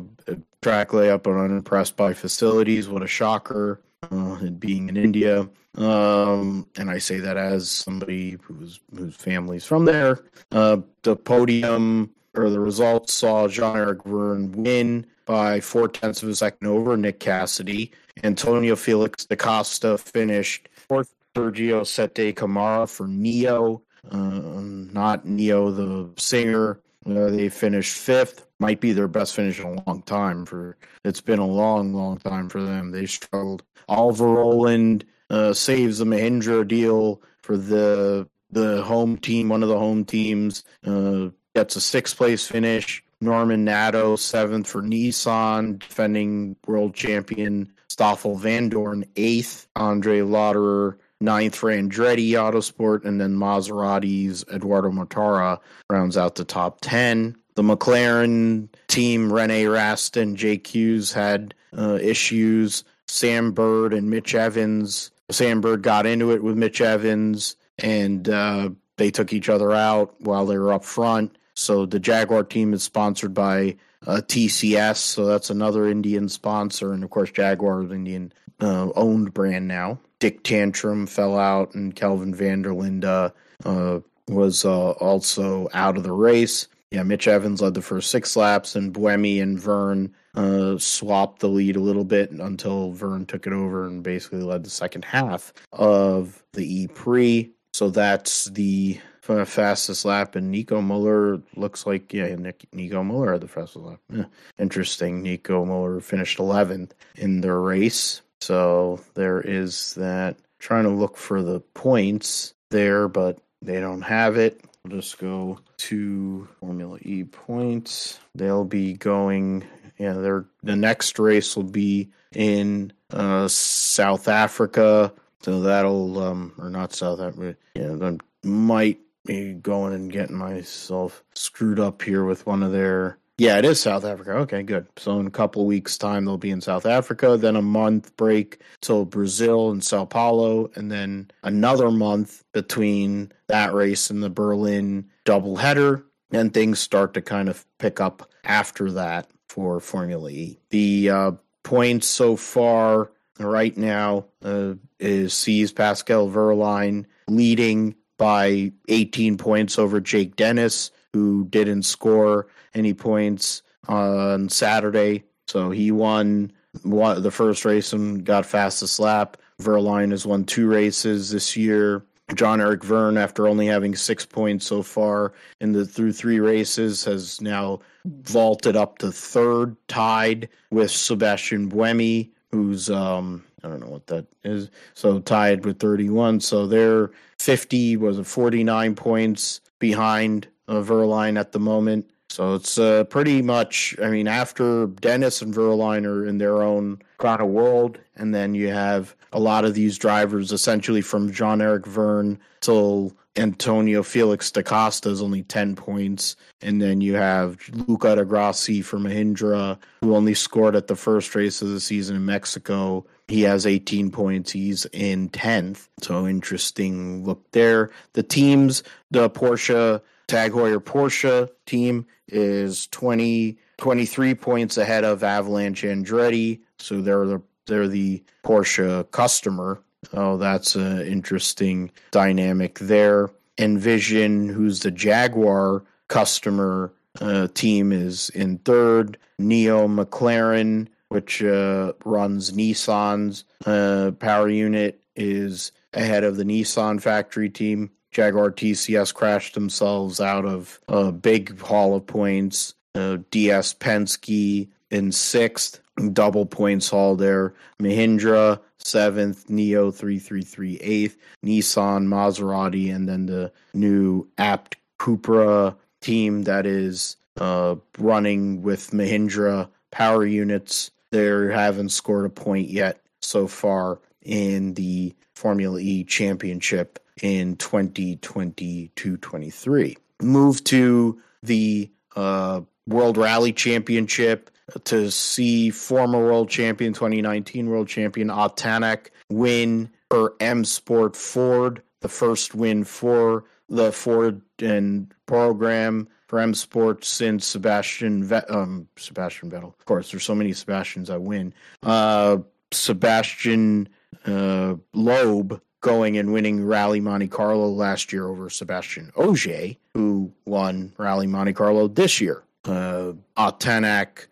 track 0.61 0.89
layup 0.89 1.25
and 1.27 1.39
unimpressed 1.39 1.95
by 1.95 2.13
facilities. 2.13 2.87
What 2.87 3.03
a 3.03 3.07
shocker! 3.07 3.81
Uh, 4.03 4.51
being 4.51 4.89
in 4.89 4.95
India, 4.95 5.49
um, 5.75 6.67
and 6.77 6.89
I 6.89 6.99
say 6.99 7.17
that 7.17 7.35
as 7.35 7.69
somebody 7.69 8.37
whose 8.43 8.79
whose 8.95 9.15
family's 9.15 9.65
from 9.65 9.85
there. 9.85 10.23
Uh, 10.51 10.77
the 11.01 11.15
podium 11.15 12.11
or 12.35 12.51
the 12.51 12.59
results 12.59 13.13
saw 13.13 13.47
Jean 13.47 13.75
Eric 13.75 14.03
Vergne 14.03 14.51
win 14.51 15.07
by 15.25 15.59
four 15.59 15.87
tenths 15.87 16.21
of 16.21 16.29
a 16.29 16.35
second 16.35 16.67
over 16.67 16.95
Nick 16.95 17.19
Cassidy. 17.19 17.91
Antonio 18.23 18.75
Felix 18.75 19.25
da 19.25 19.35
Costa 19.35 19.97
finished 19.97 20.69
fourth. 20.87 21.11
Sergio 21.37 21.85
Sette 21.85 22.35
Camara 22.35 22.87
for 22.87 23.05
NIO, 23.05 23.81
uh, 24.09 24.17
not 24.17 25.25
Neo 25.27 25.69
the 25.69 26.09
singer. 26.19 26.79
Uh, 27.07 27.29
they 27.29 27.49
finished 27.49 27.95
fifth. 27.97 28.45
Might 28.59 28.81
be 28.81 28.91
their 28.91 29.07
best 29.07 29.35
finish 29.35 29.59
in 29.59 29.65
a 29.65 29.83
long 29.87 30.01
time. 30.03 30.45
For 30.45 30.77
it's 31.05 31.21
been 31.21 31.39
a 31.39 31.47
long, 31.47 31.93
long 31.93 32.17
time 32.17 32.49
for 32.49 32.61
them. 32.61 32.91
They 32.91 33.05
struggled. 33.05 33.63
Oliver 33.87 34.27
Rowland 34.27 35.05
uh, 35.29 35.53
saves 35.53 35.99
the 35.99 36.05
Mahindra 36.05 36.67
deal 36.67 37.21
for 37.41 37.55
the 37.55 38.27
the 38.51 38.83
home 38.83 39.17
team. 39.17 39.49
One 39.49 39.63
of 39.63 39.69
the 39.69 39.79
home 39.79 40.05
teams 40.05 40.63
uh, 40.85 41.29
gets 41.55 41.75
a 41.75 41.81
sixth 41.81 42.17
place 42.17 42.47
finish. 42.47 43.03
Norman 43.19 43.65
Nato 43.65 44.15
seventh 44.15 44.67
for 44.67 44.81
Nissan, 44.81 45.79
defending 45.79 46.55
world 46.67 46.93
champion 46.93 47.71
Stoffel 47.89 48.37
Vandoorne 48.37 49.07
eighth. 49.15 49.67
Andre 49.75 50.19
Lotterer 50.19 50.97
ninth 51.19 51.55
for 51.55 51.69
Andretti 51.69 52.29
Autosport, 52.31 53.05
and 53.05 53.19
then 53.19 53.35
Maserati's 53.35 54.43
Edoardo 54.51 54.91
Mortara 54.91 55.59
rounds 55.89 56.17
out 56.17 56.35
the 56.35 56.45
top 56.45 56.79
10. 56.81 57.35
The 57.55 57.63
McLaren 57.63 58.69
team, 58.87 59.33
Rene 59.33 59.65
Rast 59.65 60.15
and 60.15 60.37
Jake 60.37 60.67
Hughes 60.67 61.11
had 61.11 61.53
uh, 61.77 61.97
issues. 62.01 62.83
Sam 63.07 63.51
Bird 63.51 63.93
and 63.93 64.09
Mitch 64.09 64.35
Evans. 64.35 65.11
Sam 65.31 65.61
Bird 65.61 65.81
got 65.81 66.05
into 66.05 66.31
it 66.31 66.43
with 66.43 66.57
Mitch 66.57 66.81
Evans, 66.81 67.55
and 67.79 68.29
uh, 68.29 68.69
they 68.97 69.11
took 69.11 69.33
each 69.33 69.49
other 69.49 69.71
out 69.71 70.19
while 70.21 70.45
they 70.45 70.57
were 70.57 70.73
up 70.73 70.83
front. 70.83 71.37
So 71.55 71.85
the 71.85 71.99
Jaguar 71.99 72.43
team 72.43 72.73
is 72.73 72.83
sponsored 72.83 73.33
by 73.33 73.77
uh, 74.05 74.21
TCS, 74.25 74.97
so 74.97 75.25
that's 75.25 75.49
another 75.49 75.87
Indian 75.87 76.29
sponsor, 76.29 76.93
and 76.93 77.03
of 77.03 77.09
course 77.09 77.31
Jaguar 77.31 77.83
is 77.83 77.91
Indian 77.91 78.31
uh, 78.59 78.89
owned 78.95 79.33
brand 79.33 79.67
now. 79.67 79.99
Dick 80.19 80.43
Tantrum 80.43 81.07
fell 81.07 81.37
out, 81.37 81.73
and 81.73 81.95
Kelvin 81.95 82.33
van 82.33 82.61
der 82.61 82.73
Linde 82.73 83.31
uh, 83.65 83.99
was 84.27 84.65
uh, 84.65 84.91
also 84.91 85.67
out 85.73 85.97
of 85.97 86.03
the 86.03 86.11
race. 86.11 86.67
Yeah, 86.91 87.03
Mitch 87.03 87.27
Evans 87.27 87.61
led 87.61 87.73
the 87.73 87.81
first 87.81 88.11
six 88.11 88.35
laps, 88.35 88.75
and 88.75 88.93
Buemi 88.93 89.41
and 89.41 89.59
Vergne 89.59 90.13
uh, 90.35 90.77
swapped 90.77 91.39
the 91.39 91.49
lead 91.49 91.75
a 91.75 91.81
little 91.81 92.05
bit 92.05 92.31
until 92.31 92.93
Vergne 92.93 93.25
took 93.25 93.45
it 93.45 93.53
over 93.53 93.85
and 93.85 94.03
basically 94.03 94.41
led 94.41 94.63
the 94.63 94.69
second 94.69 95.03
half 95.03 95.53
of 95.73 96.43
the 96.53 96.81
E 96.81 96.87
Prix. 96.87 97.51
So 97.73 97.89
that's 97.89 98.45
the 98.45 98.99
fastest 99.45 100.05
lap, 100.05 100.35
and 100.35 100.49
Nico 100.49 100.81
Muller 100.81 101.41
looks 101.55 101.85
like 101.85 102.13
yeah, 102.13 102.33
Nick, 102.35 102.65
Nico 102.71 103.03
Muller 103.03 103.33
had 103.33 103.41
the 103.41 103.47
fastest 103.47 103.85
lap. 103.85 103.99
Yeah. 104.11 104.25
Interesting. 104.57 105.21
Nico 105.21 105.65
Muller 105.65 105.99
finished 105.99 106.37
11th 106.39 106.91
in 107.15 107.41
the 107.41 107.51
race. 107.53 108.21
So 108.41 109.01
there 109.13 109.41
is 109.41 109.95
that. 109.95 110.37
Trying 110.59 110.85
to 110.85 110.89
look 110.89 111.17
for 111.17 111.43
the 111.43 111.59
points 111.59 112.55
there, 112.71 113.07
but 113.07 113.39
they 113.61 113.79
don't 113.79 114.01
have 114.01 114.37
it. 114.37 114.59
We'll 114.83 114.99
just 114.99 115.19
go 115.19 115.59
to 115.77 116.47
Formula 116.59 116.97
E 117.03 117.23
points. 117.23 118.19
They'll 118.33 118.65
be 118.65 118.93
going. 118.93 119.65
Yeah, 119.99 120.13
they're 120.13 120.45
the 120.63 120.75
next 120.75 121.19
race 121.19 121.55
will 121.55 121.63
be 121.63 122.09
in 122.33 122.91
uh, 123.11 123.47
South 123.47 124.27
Africa. 124.27 125.13
So 125.41 125.61
that'll 125.61 126.19
um 126.19 126.53
or 126.57 126.69
not 126.69 126.93
South 126.93 127.19
Africa. 127.19 127.57
Yeah, 127.75 127.93
that 127.93 128.19
might 128.43 128.99
be 129.25 129.53
going 129.53 129.93
and 129.93 130.11
getting 130.11 130.37
myself 130.37 131.23
screwed 131.35 131.79
up 131.79 132.01
here 132.01 132.23
with 132.25 132.45
one 132.45 132.63
of 132.63 132.71
their 132.71 133.19
yeah, 133.37 133.57
it 133.57 133.65
is 133.65 133.79
South 133.79 134.03
Africa. 134.03 134.31
Okay, 134.31 134.63
good. 134.63 134.87
So 134.97 135.19
in 135.19 135.27
a 135.27 135.31
couple 135.31 135.61
of 135.61 135.67
weeks' 135.67 135.97
time, 135.97 136.25
they'll 136.25 136.37
be 136.37 136.49
in 136.49 136.61
South 136.61 136.85
Africa. 136.85 137.37
Then 137.37 137.55
a 137.55 137.61
month 137.61 138.15
break 138.17 138.61
till 138.81 139.05
Brazil 139.05 139.69
and 139.69 139.83
Sao 139.83 140.05
Paulo, 140.05 140.71
and 140.75 140.91
then 140.91 141.29
another 141.43 141.91
month 141.91 142.43
between 142.51 143.31
that 143.47 143.73
race 143.73 144.09
and 144.09 144.23
the 144.23 144.29
Berlin 144.29 145.07
doubleheader. 145.25 146.03
And 146.31 146.53
things 146.53 146.79
start 146.79 147.13
to 147.13 147.21
kind 147.21 147.47
of 147.47 147.65
pick 147.77 148.01
up 148.01 148.29
after 148.43 148.91
that 148.93 149.29
for 149.47 149.79
Formula 149.79 150.29
E. 150.29 150.59
The 150.71 151.09
uh, 151.09 151.31
points 151.63 152.07
so 152.07 152.35
far 152.35 153.11
right 153.39 153.77
now 153.77 154.25
uh, 154.43 154.73
is 154.99 155.33
sees 155.33 155.71
Pascal 155.71 156.27
Wehrlein 156.27 157.05
leading 157.29 157.95
by 158.17 158.71
18 158.89 159.37
points 159.37 159.77
over 159.77 160.01
Jake 160.01 160.35
Dennis, 160.35 160.91
who 161.13 161.45
didn't 161.45 161.83
score 161.83 162.47
any 162.77 162.93
points 162.93 163.61
on 163.87 164.49
Saturday. 164.49 165.23
So 165.47 165.71
he 165.71 165.91
won 165.91 166.51
one, 166.83 167.21
the 167.21 167.31
first 167.31 167.65
race 167.65 167.93
and 167.93 168.23
got 168.23 168.45
fastest 168.45 168.99
lap. 168.99 169.37
Wehrlein 169.61 170.11
has 170.11 170.25
won 170.25 170.43
two 170.43 170.67
races 170.67 171.31
this 171.31 171.57
year. 171.57 172.03
Jean 172.35 172.59
Eric 172.59 172.83
Vergne, 172.83 173.17
after 173.17 173.47
only 173.47 173.67
having 173.67 173.95
six 173.95 174.25
points 174.25 174.65
so 174.65 174.83
far 174.83 175.31
in 175.61 175.71
the 175.71 175.85
through 175.85 176.11
three 176.11 176.41
races, 176.41 177.05
has 177.05 177.39
now 177.39 177.79
vaulted 178.05 178.75
up 178.75 178.97
to 178.97 179.11
third, 179.11 179.77
tied 179.87 180.49
with 180.69 180.91
Sebastian 180.91 181.71
Buemi, 181.71 182.29
who's 182.51 182.89
um 182.89 183.43
I 183.63 183.69
don't 183.69 183.79
know 183.79 183.87
what 183.87 184.07
that 184.07 184.27
is. 184.43 184.69
So 184.93 185.19
tied 185.19 185.65
with 185.65 185.79
31. 185.79 186.41
So 186.41 186.67
they're 186.67 187.11
50 187.39 187.97
was 187.97 188.19
it 188.19 188.25
49 188.25 188.95
points 188.95 189.61
behind 189.79 190.47
uh, 190.67 190.75
Wehrlein 190.75 191.39
at 191.39 191.53
the 191.53 191.59
moment. 191.59 192.09
So 192.29 192.55
it's 192.55 192.77
uh, 192.77 193.05
pretty 193.05 193.41
much, 193.41 193.95
I 194.01 194.09
mean, 194.09 194.27
after 194.27 194.87
Dennis 194.87 195.41
and 195.41 195.53
Wehrlein 195.53 196.05
are 196.05 196.25
in 196.25 196.37
their 196.37 196.61
own 196.61 197.01
kind 197.19 197.41
of 197.41 197.47
world, 197.47 197.99
and 198.15 198.35
then 198.35 198.53
you 198.53 198.67
have 198.67 199.15
a 199.31 199.39
lot 199.39 199.65
of 199.65 199.73
these 199.73 199.97
drivers 199.97 200.51
essentially 200.51 201.01
from 201.01 201.31
Jean 201.31 201.61
Eric 201.61 201.85
Vergne 201.85 202.37
till 202.61 203.15
Antonio 203.37 204.03
Felix 204.03 204.51
da 204.51 204.63
Costa 204.63 205.09
is 205.09 205.21
only 205.21 205.43
10 205.43 205.75
points. 205.75 206.35
And 206.61 206.81
then 206.81 207.01
you 207.01 207.15
have 207.15 207.57
Luca 207.71 208.15
di 208.15 208.23
Grassi 208.23 208.81
from 208.81 209.03
Mahindra, 209.03 209.77
who 210.01 210.15
only 210.15 210.33
scored 210.33 210.75
at 210.75 210.87
the 210.87 210.95
first 210.95 211.33
race 211.35 211.61
of 211.61 211.69
the 211.69 211.79
season 211.79 212.15
in 212.15 212.25
Mexico. 212.25 213.05
He 213.27 213.41
has 213.43 213.65
18 213.65 214.11
points. 214.11 214.51
He's 214.51 214.85
in 214.87 215.29
10th. 215.29 215.87
So 216.01 216.27
interesting 216.27 217.23
look 217.25 217.51
there. 217.51 217.91
The 218.13 218.23
teams, 218.23 218.83
the 219.11 219.29
Porsche, 219.29 220.01
Tag 220.27 220.51
Heuer 220.51 220.79
Porsche 220.79 221.49
team 221.65 222.05
is 222.27 222.87
20, 222.87 223.57
23 223.77 224.35
points 224.35 224.77
ahead 224.77 225.03
of 225.03 225.23
Avalanche 225.23 225.83
Andretti. 225.83 226.61
So 226.79 227.01
they're 227.01 227.25
the, 227.25 227.41
they're 227.65 227.87
the 227.87 228.23
Porsche 228.43 229.09
customer. 229.11 229.81
Oh, 230.13 230.37
that's 230.37 230.75
an 230.75 231.01
interesting 231.01 231.91
dynamic 232.11 232.79
there. 232.79 233.29
Envision, 233.57 234.49
who's 234.49 234.81
the 234.81 234.91
Jaguar 234.91 235.83
customer 236.07 236.93
uh, 237.19 237.47
team, 237.53 237.91
is 237.91 238.29
in 238.29 238.59
third. 238.59 239.17
NEOM 239.39 240.03
McLaren 240.03 240.87
which 241.09 241.43
uh, 241.43 241.93
runs 242.03 242.51
Nissan's 242.51 243.45
uh, 243.65 244.11
power 244.19 244.49
unit, 244.49 245.01
is 245.15 245.71
ahead 245.93 246.23
of 246.23 246.37
the 246.37 246.43
Nissan 246.43 247.01
factory 247.01 247.49
team. 247.49 247.91
Jaguar 248.17 248.49
TCS 248.49 249.13
crashed 249.13 249.53
themselves 249.53 250.19
out 250.19 250.43
of 250.43 250.81
a 250.87 251.11
big 251.11 251.59
haul 251.59 251.95
of 251.95 252.07
points. 252.07 252.73
Uh, 252.95 253.17
DS 253.29 253.75
Penske 253.75 254.67
in 254.89 255.11
sixth, 255.11 255.79
double 256.13 256.47
points 256.47 256.89
haul 256.89 257.15
there. 257.15 257.53
Mahindra 257.79 258.59
seventh, 258.79 259.45
NIO 259.49 259.93
333 259.93 260.77
eighth, 260.77 261.15
Nissan, 261.45 262.07
Maserati, 262.07 262.91
and 262.91 263.07
then 263.07 263.27
the 263.27 263.51
new 263.75 264.27
ABT 264.39 264.77
Cupra 264.97 265.75
team 266.01 266.41
that 266.45 266.65
is 266.65 267.17
uh, 267.39 267.75
running 267.99 268.63
with 268.63 268.89
Mahindra 268.89 269.69
power 269.91 270.25
units. 270.25 270.89
They 271.11 271.27
haven't 271.27 271.89
scored 271.89 272.25
a 272.25 272.29
point 272.29 272.69
yet 272.69 272.99
so 273.21 273.45
far 273.45 273.99
in 274.23 274.73
the 274.73 275.15
Formula 275.35 275.79
E 275.79 276.03
Championship 276.03 276.97
in 277.21 277.55
2022-23. 277.57 279.97
Move 280.21 280.63
to 280.63 281.21
the 281.43 281.91
uh, 282.15 282.61
World 282.87 283.17
Rally 283.17 283.53
Championship 283.53 284.49
to 284.85 285.11
see 285.11 285.69
former 285.69 286.19
world 286.19 286.49
champion 286.49 286.93
2019 286.93 287.69
world 287.69 287.87
champion 287.87 288.29
Ott 288.29 288.57
Tänak 288.57 289.11
win 289.29 289.89
for 290.09 290.33
M 290.39 290.65
Sport 290.65 291.15
Ford, 291.15 291.81
the 292.01 292.09
first 292.09 292.55
win 292.55 292.83
for 292.83 293.45
the 293.69 293.91
Ford 293.91 294.41
and 294.59 295.13
program 295.25 296.07
for 296.27 296.39
M 296.39 296.53
Sport 296.53 297.05
since 297.05 297.45
Sebastian 297.45 298.23
Ve- 298.23 298.47
um, 298.49 298.87
Sebastian 298.97 299.51
Vettel. 299.51 299.73
Of 299.79 299.85
course, 299.85 300.11
there's 300.11 300.23
so 300.23 300.35
many 300.35 300.53
Sebastians 300.53 301.09
I 301.09 301.17
win. 301.17 301.53
Uh, 301.83 302.37
Sebastian 302.71 303.89
uh, 304.25 304.75
Loeb 304.93 305.61
going 305.87 306.17
and 306.17 306.33
winning 306.33 306.65
Rally 306.65 306.99
Monte 306.99 307.27
Carlo 307.27 307.69
last 307.69 308.11
year 308.11 308.27
over 308.27 308.49
Sebastian 308.49 309.11
Ogier, 309.15 309.75
who 309.93 310.31
won 310.45 310.93
Rally 310.97 311.27
Monte 311.27 311.53
Carlo 311.53 311.87
this 311.87 312.19
year. 312.19 312.43
Uh, 312.65 313.13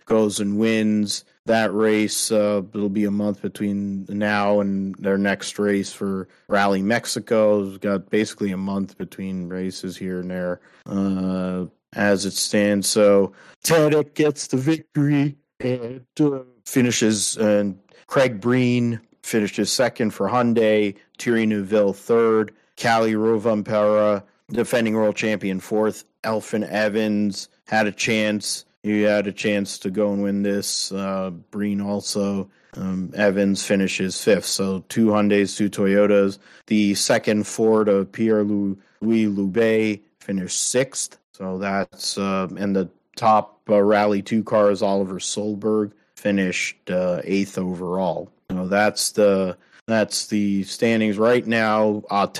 goes 0.06 0.40
and 0.42 0.58
wins 0.58 1.24
that 1.46 1.74
race. 1.74 2.32
Uh, 2.32 2.62
it'll 2.74 2.90
be 2.90 3.06
a 3.06 3.12
month 3.12 3.42
between 3.42 4.06
now 4.10 4.60
and 4.60 4.96
their 4.96 5.18
next 5.18 5.58
race 5.58 5.94
for 5.94 6.28
Rally 6.50 6.82
Mexico. 6.82 7.78
Got 7.78 8.10
basically 8.10 8.52
a 8.52 8.58
month 8.58 8.98
between 8.98 9.48
races 9.48 9.96
here 9.96 10.20
and 10.20 10.30
there 10.30 10.60
uh, 10.86 11.66
as 11.94 12.26
it 12.26 12.34
stands. 12.34 12.90
So 12.90 13.32
Tänak 13.64 14.16
gets 14.16 14.48
the 14.48 14.58
victory 14.58 15.38
and 15.62 16.06
uh, 16.20 16.40
finishes, 16.66 17.38
and 17.38 17.80
Craig 18.08 18.42
Breen 18.42 19.00
finishes 19.26 19.72
second 19.72 20.12
for 20.12 20.30
Hyundai, 20.30 20.96
Thierry 21.18 21.46
Neuville 21.46 21.94
third, 21.94 22.54
Kalle 22.78 23.10
Rovanperä, 23.10 24.24
defending 24.52 24.94
world 24.94 25.16
champion 25.16 25.60
fourth, 25.60 26.06
Elfyn 26.24 26.68
Evans 26.70 27.50
had 27.68 27.88
a 27.88 27.92
chance. 27.92 28.66
He 28.84 29.02
had 29.02 29.26
a 29.26 29.32
chance 29.32 29.80
to 29.80 29.90
go 29.90 30.14
and 30.14 30.22
win 30.22 30.44
this. 30.44 30.92
Uh, 30.92 31.32
Breen 31.52 31.82
also. 31.82 32.50
Um, 32.76 33.12
Evans 33.16 33.66
finishes 33.66 34.22
fifth. 34.22 34.46
So 34.46 34.84
two 34.90 35.08
Hyundais, 35.08 35.58
two 35.58 35.70
Toyotas. 35.70 36.38
The 36.68 36.94
second 36.94 37.48
Ford 37.48 37.88
of 37.90 38.12
Pierre 38.12 38.44
Louis 38.44 38.78
Loubet 39.02 40.02
finished 40.20 40.62
sixth. 40.62 41.18
So 41.32 41.58
that's 41.58 42.18
uh, 42.18 42.48
and 42.58 42.76
the 42.76 42.90
top 43.16 43.62
uh, 43.70 43.82
Rally 43.82 44.22
Two 44.22 44.44
cars, 44.44 44.84
Oliver 44.84 45.20
Solberg 45.20 45.94
finished 46.16 46.92
uh, 46.92 47.22
eighth 47.24 47.58
overall. 47.58 48.30
So 48.52 48.68
that's 48.68 49.12
the 49.12 49.58
that's 49.88 50.28
the 50.28 50.64
standings 50.64 51.18
right 51.18 51.46
now. 51.46 52.04
Ott 52.10 52.40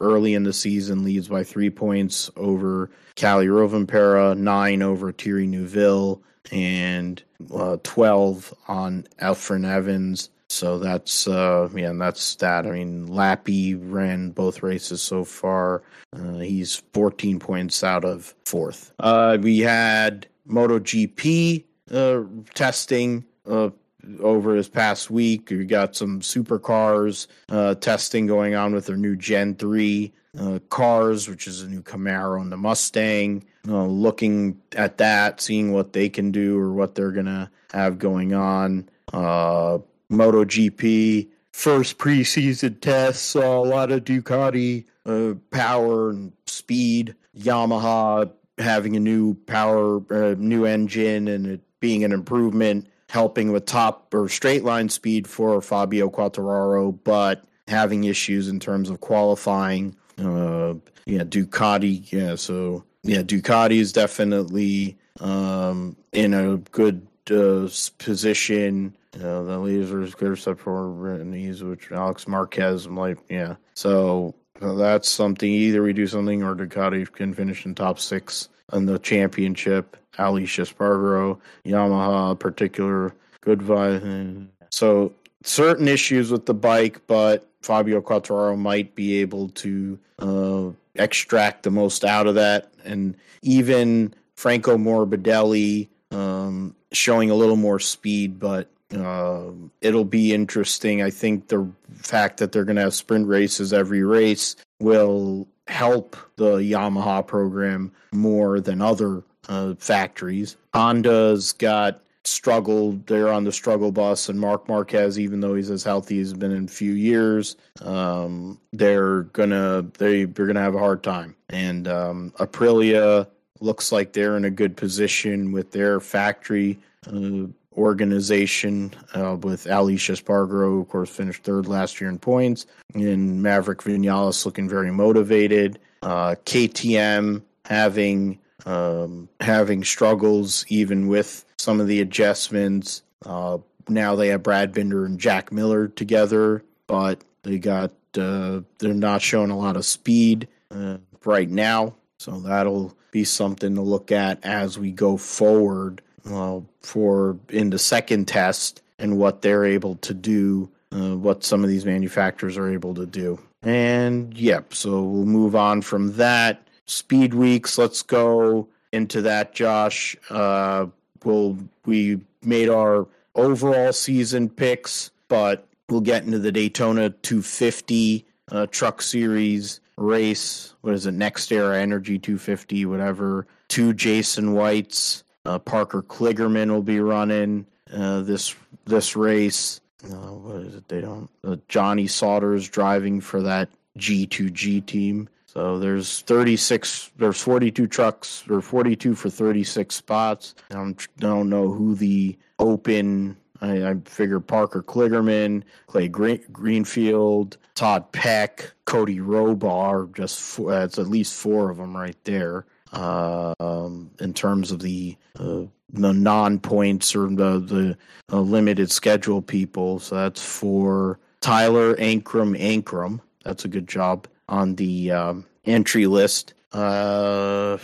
early 0.00 0.34
in 0.34 0.42
the 0.42 0.52
season 0.52 1.04
leads 1.04 1.28
by 1.28 1.44
three 1.44 1.70
points 1.70 2.30
over 2.36 2.90
Kalle 3.16 3.46
Rovanperä, 3.46 4.36
nine 4.36 4.82
over 4.82 5.12
Thierry 5.12 5.46
Neuville, 5.46 6.20
and 6.52 7.22
uh, 7.54 7.78
12 7.82 8.54
on 8.68 9.06
Elfyn 9.20 9.64
Evans. 9.64 10.30
So 10.48 10.78
that's 10.78 11.26
uh 11.26 11.68
yeah, 11.74 11.92
that's 11.94 12.36
that. 12.36 12.66
I 12.66 12.70
mean, 12.70 13.08
Lappi 13.08 13.76
ran 13.80 14.30
both 14.30 14.62
races 14.62 15.02
so 15.02 15.24
far. 15.24 15.82
Uh, 16.14 16.34
he's 16.38 16.82
14 16.92 17.40
points 17.40 17.82
out 17.82 18.04
of 18.04 18.34
fourth. 18.44 18.92
Uh, 19.00 19.38
we 19.40 19.60
had 19.60 20.28
MotoGP 20.48 21.64
uh, 21.90 22.22
testing 22.54 23.24
uh, 23.50 23.70
over 24.20 24.54
this 24.54 24.68
past 24.68 25.10
week. 25.10 25.50
We 25.50 25.64
got 25.64 25.96
some 25.96 26.20
supercars 26.20 27.26
uh, 27.48 27.74
testing 27.76 28.26
going 28.26 28.54
on 28.54 28.74
with 28.74 28.86
their 28.86 28.96
new 28.96 29.16
Gen 29.16 29.54
3 29.54 30.12
uh, 30.38 30.58
cars, 30.68 31.28
which 31.28 31.46
is 31.46 31.62
a 31.62 31.68
new 31.68 31.82
Camaro 31.82 32.40
and 32.40 32.50
the 32.50 32.56
Mustang. 32.56 33.44
Uh, 33.66 33.86
looking 33.86 34.60
at 34.76 34.98
that, 34.98 35.40
seeing 35.40 35.72
what 35.72 35.92
they 35.92 36.08
can 36.08 36.30
do 36.30 36.58
or 36.58 36.72
what 36.72 36.94
they're 36.94 37.12
going 37.12 37.26
to 37.26 37.50
have 37.72 37.98
going 37.98 38.34
on. 38.34 38.88
Uh, 39.12 39.78
MotoGP, 40.10 41.28
first 41.52 41.98
preseason 41.98 42.80
test, 42.80 43.24
saw 43.24 43.62
a 43.62 43.66
lot 43.66 43.90
of 43.90 44.04
Ducati 44.04 44.84
uh, 45.06 45.34
power 45.50 46.10
and 46.10 46.32
speed. 46.46 47.14
Yamaha 47.38 48.30
having 48.58 48.96
a 48.96 49.00
new 49.00 49.34
power, 49.34 50.02
uh, 50.12 50.34
new 50.38 50.64
engine, 50.64 51.28
and 51.28 51.46
it 51.46 51.60
being 51.80 52.04
an 52.04 52.12
improvement 52.12 52.86
helping 53.10 53.52
with 53.52 53.66
top 53.66 54.12
or 54.14 54.28
straight 54.28 54.64
line 54.64 54.88
speed 54.88 55.26
for 55.26 55.60
Fabio 55.60 56.10
Quartararo, 56.10 56.98
but 57.04 57.44
having 57.68 58.04
issues 58.04 58.48
in 58.48 58.60
terms 58.60 58.90
of 58.90 59.00
qualifying. 59.00 59.96
Uh, 60.18 60.74
yeah, 61.06 61.24
Ducati. 61.24 62.10
Yeah, 62.12 62.34
so 62.36 62.84
yeah, 63.02 63.22
Ducati 63.22 63.78
is 63.78 63.92
definitely 63.92 64.96
um, 65.20 65.96
in 66.12 66.34
a 66.34 66.56
good 66.56 67.06
uh, 67.30 67.68
position. 67.98 68.96
Uh, 69.14 69.42
the 69.42 69.58
leaders 69.58 70.12
are 70.12 70.16
good 70.16 70.32
except 70.32 70.60
for 70.60 71.20
these, 71.24 71.62
which 71.62 71.92
Alex 71.92 72.26
Marquez. 72.26 72.86
I'm 72.86 72.96
like, 72.96 73.18
yeah. 73.28 73.56
So 73.74 74.34
uh, 74.60 74.74
that's 74.74 75.08
something. 75.08 75.50
Either 75.50 75.82
we 75.82 75.92
do 75.92 76.06
something, 76.06 76.42
or 76.42 76.54
Ducati 76.54 77.10
can 77.12 77.34
finish 77.34 77.64
in 77.64 77.74
top 77.74 77.98
six 77.98 78.48
in 78.72 78.86
the 78.86 78.98
championship. 78.98 79.96
Aleix 80.18 80.58
Espargaro, 80.58 81.38
Yamaha, 81.64 82.38
particular 82.38 83.14
good 83.40 83.60
vibe. 83.60 84.48
So 84.70 85.12
certain 85.42 85.88
issues 85.88 86.30
with 86.30 86.46
the 86.46 86.54
bike, 86.54 87.00
but 87.06 87.48
Fabio 87.62 88.00
Quartararo 88.00 88.58
might 88.58 88.94
be 88.94 89.20
able 89.20 89.48
to 89.50 89.98
uh, 90.18 90.70
extract 90.94 91.62
the 91.62 91.70
most 91.70 92.04
out 92.04 92.26
of 92.26 92.34
that, 92.36 92.72
and 92.84 93.16
even 93.42 94.14
Franco 94.36 94.76
Morbidelli 94.76 95.88
um, 96.10 96.74
showing 96.92 97.30
a 97.30 97.34
little 97.34 97.56
more 97.56 97.78
speed, 97.78 98.38
but 98.38 98.68
uh, 98.94 99.50
it'll 99.80 100.04
be 100.04 100.32
interesting. 100.32 101.02
I 101.02 101.10
think 101.10 101.48
the 101.48 101.68
fact 101.96 102.38
that 102.38 102.52
they're 102.52 102.64
going 102.64 102.76
to 102.76 102.82
have 102.82 102.94
sprint 102.94 103.26
races 103.26 103.72
every 103.72 104.02
race 104.02 104.56
will 104.80 105.48
help 105.66 106.16
the 106.36 106.56
Yamaha 106.56 107.26
program 107.26 107.90
more 108.12 108.60
than 108.60 108.80
other 108.82 109.22
uh, 109.48 109.74
factories. 109.78 110.56
Honda's 110.72 111.52
got 111.52 112.00
struggled. 112.24 113.06
They're 113.06 113.32
on 113.32 113.44
the 113.44 113.52
struggle 113.52 113.92
bus, 113.92 114.28
and 114.28 114.38
Marc 114.38 114.68
Marquez, 114.68 115.18
even 115.18 115.40
though 115.40 115.54
he's 115.54 115.70
as 115.70 115.84
healthy 115.84 116.20
as 116.20 116.28
he's 116.30 116.38
been 116.38 116.52
in 116.52 116.64
a 116.64 116.68
few 116.68 116.92
years, 116.92 117.56
um, 117.82 118.60
they're 118.72 119.22
gonna 119.24 119.86
they 119.98 120.24
they're 120.24 120.46
gonna 120.46 120.60
have 120.60 120.74
a 120.74 120.78
hard 120.78 121.02
time. 121.02 121.36
And 121.48 121.86
um, 121.86 122.32
Aprilia 122.38 123.28
looks 123.60 123.92
like 123.92 124.12
they're 124.12 124.36
in 124.36 124.44
a 124.44 124.50
good 124.50 124.76
position 124.76 125.52
with 125.52 125.70
their 125.72 126.00
factory. 126.00 126.78
Uh, 127.06 127.46
organization 127.76 128.92
uh, 129.14 129.36
with 129.42 129.64
Aleix 129.64 130.08
Espargaro, 130.08 130.80
of 130.80 130.88
course, 130.88 131.10
finished 131.10 131.42
third 131.42 131.66
last 131.66 132.00
year 132.00 132.08
in 132.08 132.18
points, 132.18 132.66
and 132.94 133.42
Maverick 133.42 133.80
Vinales 133.80 134.46
looking 134.46 134.68
very 134.68 134.92
motivated. 134.92 135.80
Uh, 136.02 136.36
KTM 136.44 137.42
having 137.64 138.38
um, 138.66 139.28
having 139.40 139.84
struggles 139.84 140.64
even 140.68 141.08
with 141.08 141.44
some 141.58 141.80
of 141.80 141.86
the 141.86 142.00
adjustments. 142.00 143.02
Uh, 143.24 143.58
now 143.88 144.14
they 144.14 144.28
have 144.28 144.42
Brad 144.42 144.72
Binder 144.72 145.04
and 145.04 145.18
Jack 145.18 145.52
Miller 145.52 145.88
together, 145.88 146.64
but 146.86 147.22
they 147.42 147.58
got 147.58 147.92
uh, 148.16 148.60
they're 148.78 148.94
not 148.94 149.22
showing 149.22 149.50
a 149.50 149.58
lot 149.58 149.76
of 149.76 149.84
speed 149.84 150.48
uh, 150.70 150.98
right 151.24 151.50
now, 151.50 151.94
so 152.18 152.40
that'll 152.40 152.96
be 153.10 153.24
something 153.24 153.74
to 153.74 153.80
look 153.80 154.12
at 154.12 154.44
as 154.44 154.78
we 154.78 154.90
go 154.92 155.16
forward 155.16 156.02
uh, 156.30 156.60
for 156.80 157.38
in 157.48 157.70
the 157.70 157.78
second 157.78 158.26
test 158.26 158.82
and 158.98 159.18
what 159.18 159.42
they're 159.42 159.64
able 159.64 159.96
to 159.96 160.14
do, 160.14 160.70
uh, 160.92 161.16
what 161.16 161.44
some 161.44 161.62
of 161.62 161.70
these 161.70 161.84
manufacturers 161.84 162.56
are 162.56 162.72
able 162.72 162.94
to 162.94 163.06
do. 163.06 163.38
And 163.62 164.36
yep, 164.36 164.74
so 164.74 165.02
we'll 165.02 165.26
move 165.26 165.56
on 165.56 165.82
from 165.82 166.16
that. 166.16 166.63
Speed 166.86 167.34
weeks, 167.34 167.78
let's 167.78 168.02
go 168.02 168.68
into 168.92 169.22
that, 169.22 169.54
Josh. 169.54 170.16
Uh, 170.30 170.86
we'll, 171.24 171.58
we 171.86 172.20
made 172.42 172.68
our 172.68 173.06
overall 173.34 173.92
season 173.92 174.48
picks, 174.48 175.10
but 175.28 175.66
we'll 175.88 176.00
get 176.00 176.24
into 176.24 176.38
the 176.38 176.52
Daytona 176.52 177.10
250 177.10 178.24
uh, 178.50 178.66
Truck 178.66 179.02
Series 179.02 179.80
race. 179.96 180.74
What 180.82 180.94
is 180.94 181.06
it? 181.06 181.16
NextEra 181.16 181.80
Energy 181.80 182.18
250, 182.18 182.86
whatever. 182.86 183.46
Two 183.68 183.92
Jason 183.92 184.52
Whites. 184.52 185.24
Uh, 185.46 185.58
Parker 185.58 186.02
Kligerman 186.02 186.70
will 186.70 186.82
be 186.82 187.00
running 187.00 187.66
uh, 187.92 188.22
this 188.22 188.54
this 188.86 189.14
race. 189.16 189.80
Uh, 190.04 190.32
what 190.32 190.62
is 190.62 190.74
it? 190.74 190.88
They 190.88 191.00
don't. 191.00 191.28
Uh, 191.42 191.56
Johnny 191.68 192.04
is 192.04 192.68
driving 192.68 193.20
for 193.20 193.42
that 193.42 193.68
G2G 193.98 194.86
team. 194.86 195.28
So 195.54 195.78
there's 195.78 196.20
36, 196.22 197.12
there's 197.16 197.40
42 197.40 197.86
trucks, 197.86 198.44
or 198.50 198.60
42 198.60 199.14
for 199.14 199.30
36 199.30 199.94
spots. 199.94 200.54
I 200.70 200.74
don't, 200.74 201.08
I 201.18 201.20
don't 201.20 201.48
know 201.48 201.70
who 201.70 201.94
the 201.94 202.36
open 202.58 203.36
I, 203.60 203.90
I 203.90 203.94
figure 204.04 204.40
Parker 204.40 204.82
Kligerman, 204.82 205.62
Clay 205.86 206.08
Green, 206.08 206.42
Greenfield, 206.52 207.56
Todd 207.74 208.10
Peck, 208.12 208.72
Cody 208.84 209.18
Robar. 209.18 210.14
Just 210.14 210.40
four, 210.40 210.70
that's 210.70 210.98
at 210.98 211.08
least 211.08 211.34
four 211.34 211.70
of 211.70 211.78
them 211.78 211.96
right 211.96 212.16
there. 212.24 212.66
Um, 212.92 214.10
in 214.20 214.34
terms 214.34 214.70
of 214.70 214.80
the 214.80 215.16
uh, 215.38 215.62
the 215.92 216.12
non 216.12 216.60
points 216.60 217.16
or 217.16 217.28
the 217.28 217.58
the 217.58 217.96
uh, 218.32 218.40
limited 218.40 218.90
schedule 218.90 219.42
people, 219.42 219.98
so 219.98 220.14
that's 220.16 220.44
for 220.44 221.18
Tyler 221.40 221.94
Ankrum 221.96 222.58
Ankrum. 222.58 223.20
That's 223.44 223.64
a 223.64 223.68
good 223.68 223.88
job 223.88 224.28
on 224.48 224.74
the 224.76 225.10
um, 225.10 225.46
entry 225.64 226.06
list. 226.06 226.54
Uh, 226.72 227.78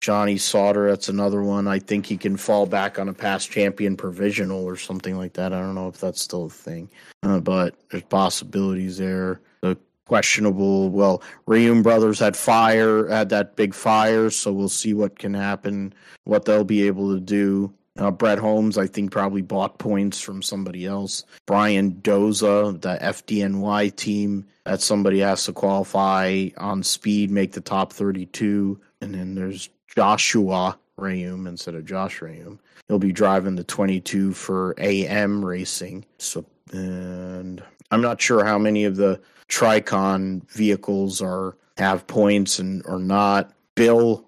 Johnny 0.00 0.38
Sauter, 0.38 0.88
that's 0.88 1.08
another 1.08 1.42
one. 1.42 1.66
I 1.66 1.80
think 1.80 2.06
he 2.06 2.16
can 2.16 2.36
fall 2.36 2.66
back 2.66 2.98
on 2.98 3.08
a 3.08 3.12
past 3.12 3.50
champion 3.50 3.96
provisional 3.96 4.64
or 4.64 4.76
something 4.76 5.16
like 5.16 5.32
that. 5.34 5.52
I 5.52 5.60
don't 5.60 5.74
know 5.74 5.88
if 5.88 5.98
that's 5.98 6.22
still 6.22 6.46
a 6.46 6.50
thing, 6.50 6.88
uh, 7.24 7.40
but 7.40 7.74
there's 7.90 8.04
possibilities 8.04 8.98
there. 8.98 9.40
The 9.60 9.76
questionable, 10.06 10.90
well, 10.90 11.22
Reaume 11.48 11.82
Brothers 11.82 12.20
had 12.20 12.36
fire, 12.36 13.08
had 13.08 13.28
that 13.30 13.56
big 13.56 13.74
fire, 13.74 14.30
so 14.30 14.52
we'll 14.52 14.68
see 14.68 14.94
what 14.94 15.18
can 15.18 15.34
happen, 15.34 15.92
what 16.24 16.44
they'll 16.44 16.62
be 16.62 16.86
able 16.86 17.12
to 17.14 17.20
do. 17.20 17.72
Uh, 17.98 18.12
Brett 18.12 18.38
Holmes, 18.38 18.78
I 18.78 18.86
think, 18.86 19.10
probably 19.10 19.42
bought 19.42 19.78
points 19.78 20.20
from 20.20 20.40
somebody 20.40 20.86
else. 20.86 21.24
Brian 21.46 21.92
Doza, 21.94 22.80
the 22.80 22.96
FDNY 23.00 23.94
team, 23.96 24.46
that 24.64 24.80
somebody 24.80 25.18
has 25.18 25.44
to 25.44 25.52
qualify 25.52 26.48
on 26.56 26.82
speed, 26.82 27.30
make 27.30 27.52
the 27.52 27.60
top 27.60 27.92
32. 27.92 28.80
And 29.00 29.14
then 29.14 29.34
there's 29.34 29.68
Joshua 29.94 30.78
Reaume 30.98 31.48
instead 31.48 31.74
of 31.74 31.86
Josh 31.86 32.20
Reaume. 32.20 32.58
He'll 32.86 32.98
be 32.98 33.12
driving 33.12 33.56
the 33.56 33.64
22 33.64 34.32
for 34.32 34.74
AM 34.78 35.44
Racing. 35.44 36.04
So, 36.18 36.44
and 36.72 37.62
I'm 37.90 38.00
not 38.00 38.20
sure 38.20 38.44
how 38.44 38.58
many 38.58 38.84
of 38.84 38.96
the 38.96 39.20
Tricon 39.48 40.48
vehicles 40.50 41.20
are 41.20 41.56
have 41.78 42.06
points 42.06 42.58
and 42.58 42.82
or 42.86 42.98
not. 42.98 43.52
Bill 43.74 44.27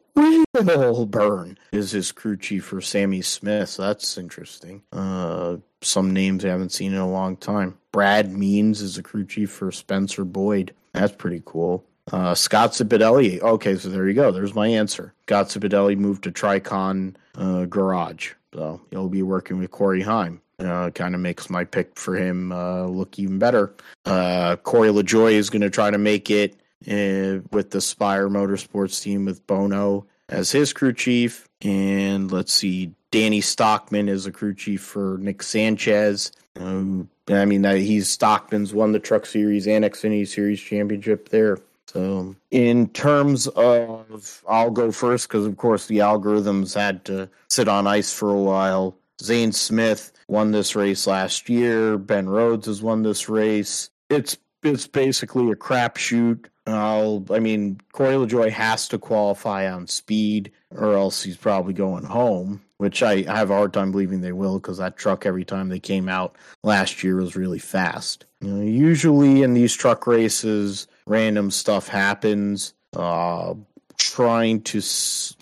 Wilburn 0.55 1.59
is 1.72 1.90
his 1.92 2.12
crew 2.12 2.36
chief 2.36 2.64
for 2.64 2.80
Sammy 2.80 3.22
Smith. 3.22 3.76
That's 3.76 4.18
interesting. 4.18 4.82
Uh, 4.92 5.56
some 5.80 6.12
names 6.12 6.44
I 6.44 6.48
haven't 6.48 6.72
seen 6.72 6.92
in 6.92 6.98
a 6.98 7.10
long 7.10 7.36
time. 7.36 7.78
Brad 7.92 8.32
Means 8.32 8.80
is 8.80 8.98
a 8.98 9.02
crew 9.02 9.24
chief 9.24 9.51
for 9.51 9.72
Spencer 9.72 10.24
Boyd. 10.24 10.74
That's 10.92 11.14
pretty 11.14 11.42
cool. 11.44 11.84
Uh, 12.12 12.34
Scott 12.34 12.72
Zipadelli. 12.72 13.40
Okay, 13.40 13.76
so 13.76 13.88
there 13.88 14.09
you 14.09 14.14
go. 14.14 14.30
There's 14.32 14.55
my 14.55 14.66
answer. 14.66 15.14
Scott 15.22 15.47
Zipadelli 15.47 15.97
moved 15.97 16.24
to 16.24 16.32
Tricon 16.32 17.14
uh, 17.36 17.64
Garage. 17.66 18.32
So 18.52 18.80
he'll 18.90 19.09
be 19.09 19.22
working 19.22 19.59
with 19.59 19.70
Corey 19.70 20.02
Heim. 20.02 20.40
Uh, 20.59 20.90
kind 20.90 21.14
of 21.14 21.20
makes 21.20 21.48
my 21.48 21.64
pick 21.64 21.97
for 21.98 22.16
him 22.16 22.52
uh, 22.52 22.84
look 22.84 23.18
even 23.18 23.38
better. 23.38 23.72
Uh, 24.05 24.56
Corey 24.56 24.90
LaJoie 24.90 25.32
is 25.32 25.48
going 25.48 25.62
to 25.62 25.70
try 25.70 25.90
to 25.90 25.97
make 25.97 26.30
it 26.30 26.55
uh, 26.86 27.40
with 27.52 27.70
the 27.70 27.80
Spire 27.80 28.28
Motorsports 28.28 29.01
team 29.02 29.24
with 29.24 29.47
Bono 29.47 30.06
as 30.31 30.51
his 30.51 30.73
crew 30.73 30.93
chief. 30.93 31.48
And 31.62 32.32
let's 32.32 32.52
see, 32.52 32.94
Danny 33.11 33.40
Stockman 33.40 34.09
is 34.09 34.27
a 34.27 34.32
crew 34.32 34.55
chief 34.55 34.81
for 34.81 35.19
Nick 35.20 35.43
Sanchez. 35.43 36.32
Um, 36.59 37.11
I 37.28 37.44
mean, 37.44 37.65
he's 37.65 38.09
Stockman's 38.09 38.73
won 38.73 38.93
the 38.93 38.98
Truck 38.98 39.27
Series 39.27 39.69
and 39.69 39.85
Xfinity 39.85 40.27
Series 40.27 40.61
championship 40.61 41.28
there. 41.28 41.59
So, 41.86 42.36
in 42.52 42.89
terms 42.90 43.48
of, 43.48 44.44
I'll 44.48 44.70
go 44.70 44.93
first 44.93 45.28
because, 45.28 45.44
of 45.44 45.57
course, 45.57 45.86
the 45.86 45.98
algorithms 45.98 46.74
had 46.74 47.05
to 47.07 47.28
sit 47.48 47.66
on 47.66 47.89
ice 47.89 48.12
for 48.12 48.31
a 48.31 48.40
while. 48.40 48.97
Zane 49.20 49.52
Smith 49.52 50.12
won 50.28 50.52
this 50.52 50.77
race 50.77 51.07
last 51.07 51.48
year. 51.48 51.98
Ben 51.98 52.28
Rhodes 52.28 52.66
has 52.66 52.81
won 52.81 53.02
this 53.02 53.28
race. 53.28 53.90
It's 54.09 54.36
it's 54.62 54.86
basically 54.86 55.50
a 55.50 55.56
crapshoot. 55.56 56.46
I'll, 56.66 57.24
I 57.30 57.40
mean, 57.40 57.80
Corey 57.92 58.14
LaJoie 58.14 58.50
has 58.50 58.86
to 58.88 58.98
qualify 58.98 59.70
on 59.70 59.86
speed, 59.86 60.52
or 60.70 60.94
else 60.94 61.22
he's 61.22 61.36
probably 61.36 61.72
going 61.72 62.04
home. 62.04 62.62
Which 62.76 63.02
I, 63.02 63.24
I 63.28 63.36
have 63.36 63.50
a 63.50 63.56
hard 63.56 63.74
time 63.74 63.90
believing 63.92 64.22
they 64.22 64.32
will, 64.32 64.58
because 64.58 64.78
that 64.78 64.96
truck 64.96 65.26
every 65.26 65.44
time 65.44 65.68
they 65.68 65.80
came 65.80 66.08
out 66.08 66.36
last 66.62 67.04
year 67.04 67.16
was 67.16 67.36
really 67.36 67.58
fast. 67.58 68.24
You 68.40 68.48
know, 68.48 68.62
usually 68.62 69.42
in 69.42 69.52
these 69.52 69.74
truck 69.74 70.06
races, 70.06 70.86
random 71.06 71.50
stuff 71.50 71.88
happens. 71.88 72.72
Uh, 72.94 73.54
trying 73.98 74.62
to 74.62 74.80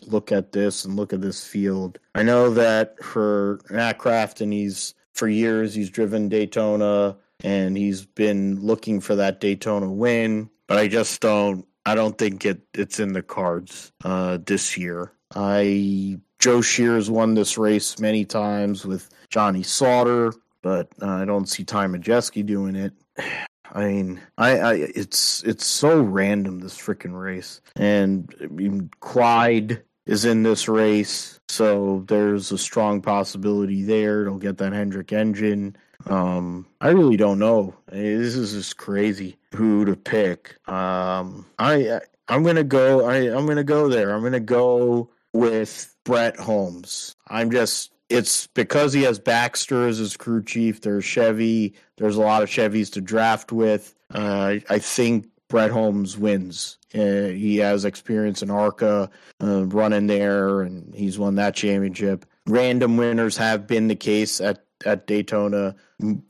look 0.07 0.33
at 0.33 0.51
this 0.51 0.85
and 0.85 0.97
look 0.97 1.13
at 1.13 1.21
this 1.21 1.47
field. 1.47 1.99
I 2.17 2.25
know 2.25 2.51
that 2.51 3.03
for 3.03 3.61
Matt 3.71 3.99
Crafton, 3.99 4.53
he's 4.53 4.95
for 5.15 5.29
years 5.29 5.75
he's 5.75 5.91
driven 5.91 6.29
Daytona 6.29 7.17
and 7.43 7.77
he's 7.77 8.05
been 8.05 8.61
looking 8.61 9.01
for 9.01 9.17
that 9.17 9.41
Daytona 9.41 9.91
win, 9.91 10.51
but 10.67 10.79
I 10.79 10.89
just 10.89 11.21
don't. 11.21 11.67
I 11.87 11.95
don't 11.95 12.19
think 12.19 12.45
it 12.45 12.61
it's 12.75 13.01
in 13.01 13.13
the 13.13 13.23
cards 13.23 13.93
uh, 14.05 14.39
this 14.45 14.77
year. 14.77 15.13
I 15.35 16.19
Joe 16.39 16.61
Shears 16.61 17.11
won 17.11 17.35
this 17.35 17.59
race 17.59 17.99
many 17.99 18.25
times 18.25 18.85
with 18.85 19.09
Johnny 19.31 19.63
Sauter, 19.63 20.33
but 20.63 20.89
uh, 21.01 21.07
I 21.07 21.25
don't 21.25 21.49
see 21.49 21.65
Ty 21.65 21.87
Majeski 21.87 22.45
doing 22.45 22.77
it. 22.77 22.93
I 23.71 23.85
mean, 23.85 24.21
I, 24.39 24.59
I 24.59 24.75
it's 24.75 25.43
it's 25.43 25.67
so 25.67 26.01
random 26.01 26.61
this 26.61 26.79
freaking 26.79 27.19
race, 27.19 27.61
and 27.77 28.35
I 28.43 28.47
mean, 28.47 28.91
Clyde 29.01 29.83
is 30.07 30.25
in 30.25 30.43
this 30.43 30.69
race, 30.69 31.39
so 31.51 32.03
there's 32.09 32.51
a 32.51 32.57
strong 32.57 33.03
possibility 33.03 33.83
there. 33.83 34.23
It'll 34.23 34.39
get 34.39 34.57
that 34.59 34.73
Hendrick 34.73 35.13
engine. 35.13 35.77
Um, 36.09 36.67
I 36.81 36.91
really 36.91 37.17
don't 37.17 37.39
know. 37.39 37.75
This 37.91 38.35
is 38.35 38.53
just 38.53 38.77
crazy 38.77 39.37
who 39.55 39.85
to 39.85 39.97
pick. 39.97 40.57
Um, 40.69 41.47
I, 41.59 41.91
I 41.91 42.01
I'm 42.29 42.43
gonna 42.43 42.65
go. 42.65 43.07
I 43.07 43.35
I'm 43.35 43.47
gonna 43.47 43.65
go 43.65 43.89
there. 43.89 44.15
I'm 44.15 44.23
gonna 44.23 44.41
go 44.41 45.11
with 45.33 45.95
Brett 46.05 46.39
Holmes. 46.39 47.15
I'm 47.29 47.51
just 47.51 47.93
it's 48.09 48.47
because 48.49 48.93
he 48.93 49.03
has 49.03 49.19
Baxter 49.19 49.87
as 49.87 49.99
his 49.99 50.17
crew 50.17 50.43
chief. 50.43 50.81
There's 50.81 51.05
Chevy. 51.05 51.75
There's 51.97 52.17
a 52.17 52.21
lot 52.21 52.43
of 52.43 52.49
Chevys 52.49 52.93
to 52.93 53.01
draft 53.01 53.53
with. 53.53 53.95
Uh, 54.13 54.57
I 54.71 54.79
think 54.79 55.29
Brett 55.49 55.71
Holmes 55.71 56.17
wins. 56.17 56.79
Uh, 56.95 57.29
he 57.29 57.59
has 57.59 57.85
experience 57.85 58.43
in 58.43 58.51
ARCA, 58.51 59.11
uh, 59.43 59.67
running 59.67 60.07
there, 60.07 60.63
and 60.63 60.95
he's 60.95 61.19
won 61.19 61.35
that 61.35 61.55
championship. 61.55 62.25
Random 62.47 62.97
winners 62.97 63.37
have 63.37 63.67
been 63.67 63.89
the 63.89 63.95
case 63.95 64.41
at 64.41 64.65
at 64.85 65.07
Daytona, 65.07 65.75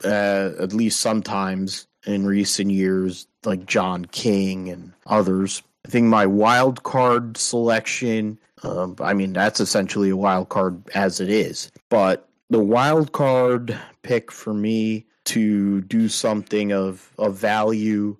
uh, 0.03 0.51
at 0.59 0.73
least 0.73 0.99
sometimes 0.99 1.87
in 2.05 2.25
recent 2.25 2.71
years, 2.71 3.27
like 3.45 3.65
John 3.65 4.05
King 4.05 4.69
and 4.69 4.93
others. 5.05 5.61
I 5.85 5.89
think 5.89 6.07
my 6.07 6.25
wild 6.25 6.83
card 6.83 7.37
selection 7.37 8.37
um, 8.63 8.95
I 8.99 9.13
mean, 9.13 9.33
that's 9.33 9.59
essentially 9.59 10.09
a 10.09 10.17
wild 10.17 10.49
card 10.49 10.81
as 10.93 11.19
it 11.19 11.29
is. 11.29 11.71
But 11.89 12.27
the 12.49 12.59
wild 12.59 13.11
card 13.11 13.77
pick 14.01 14.31
for 14.31 14.53
me 14.53 15.05
to 15.25 15.81
do 15.81 16.09
something 16.09 16.71
of, 16.71 17.11
of 17.17 17.35
value, 17.35 18.17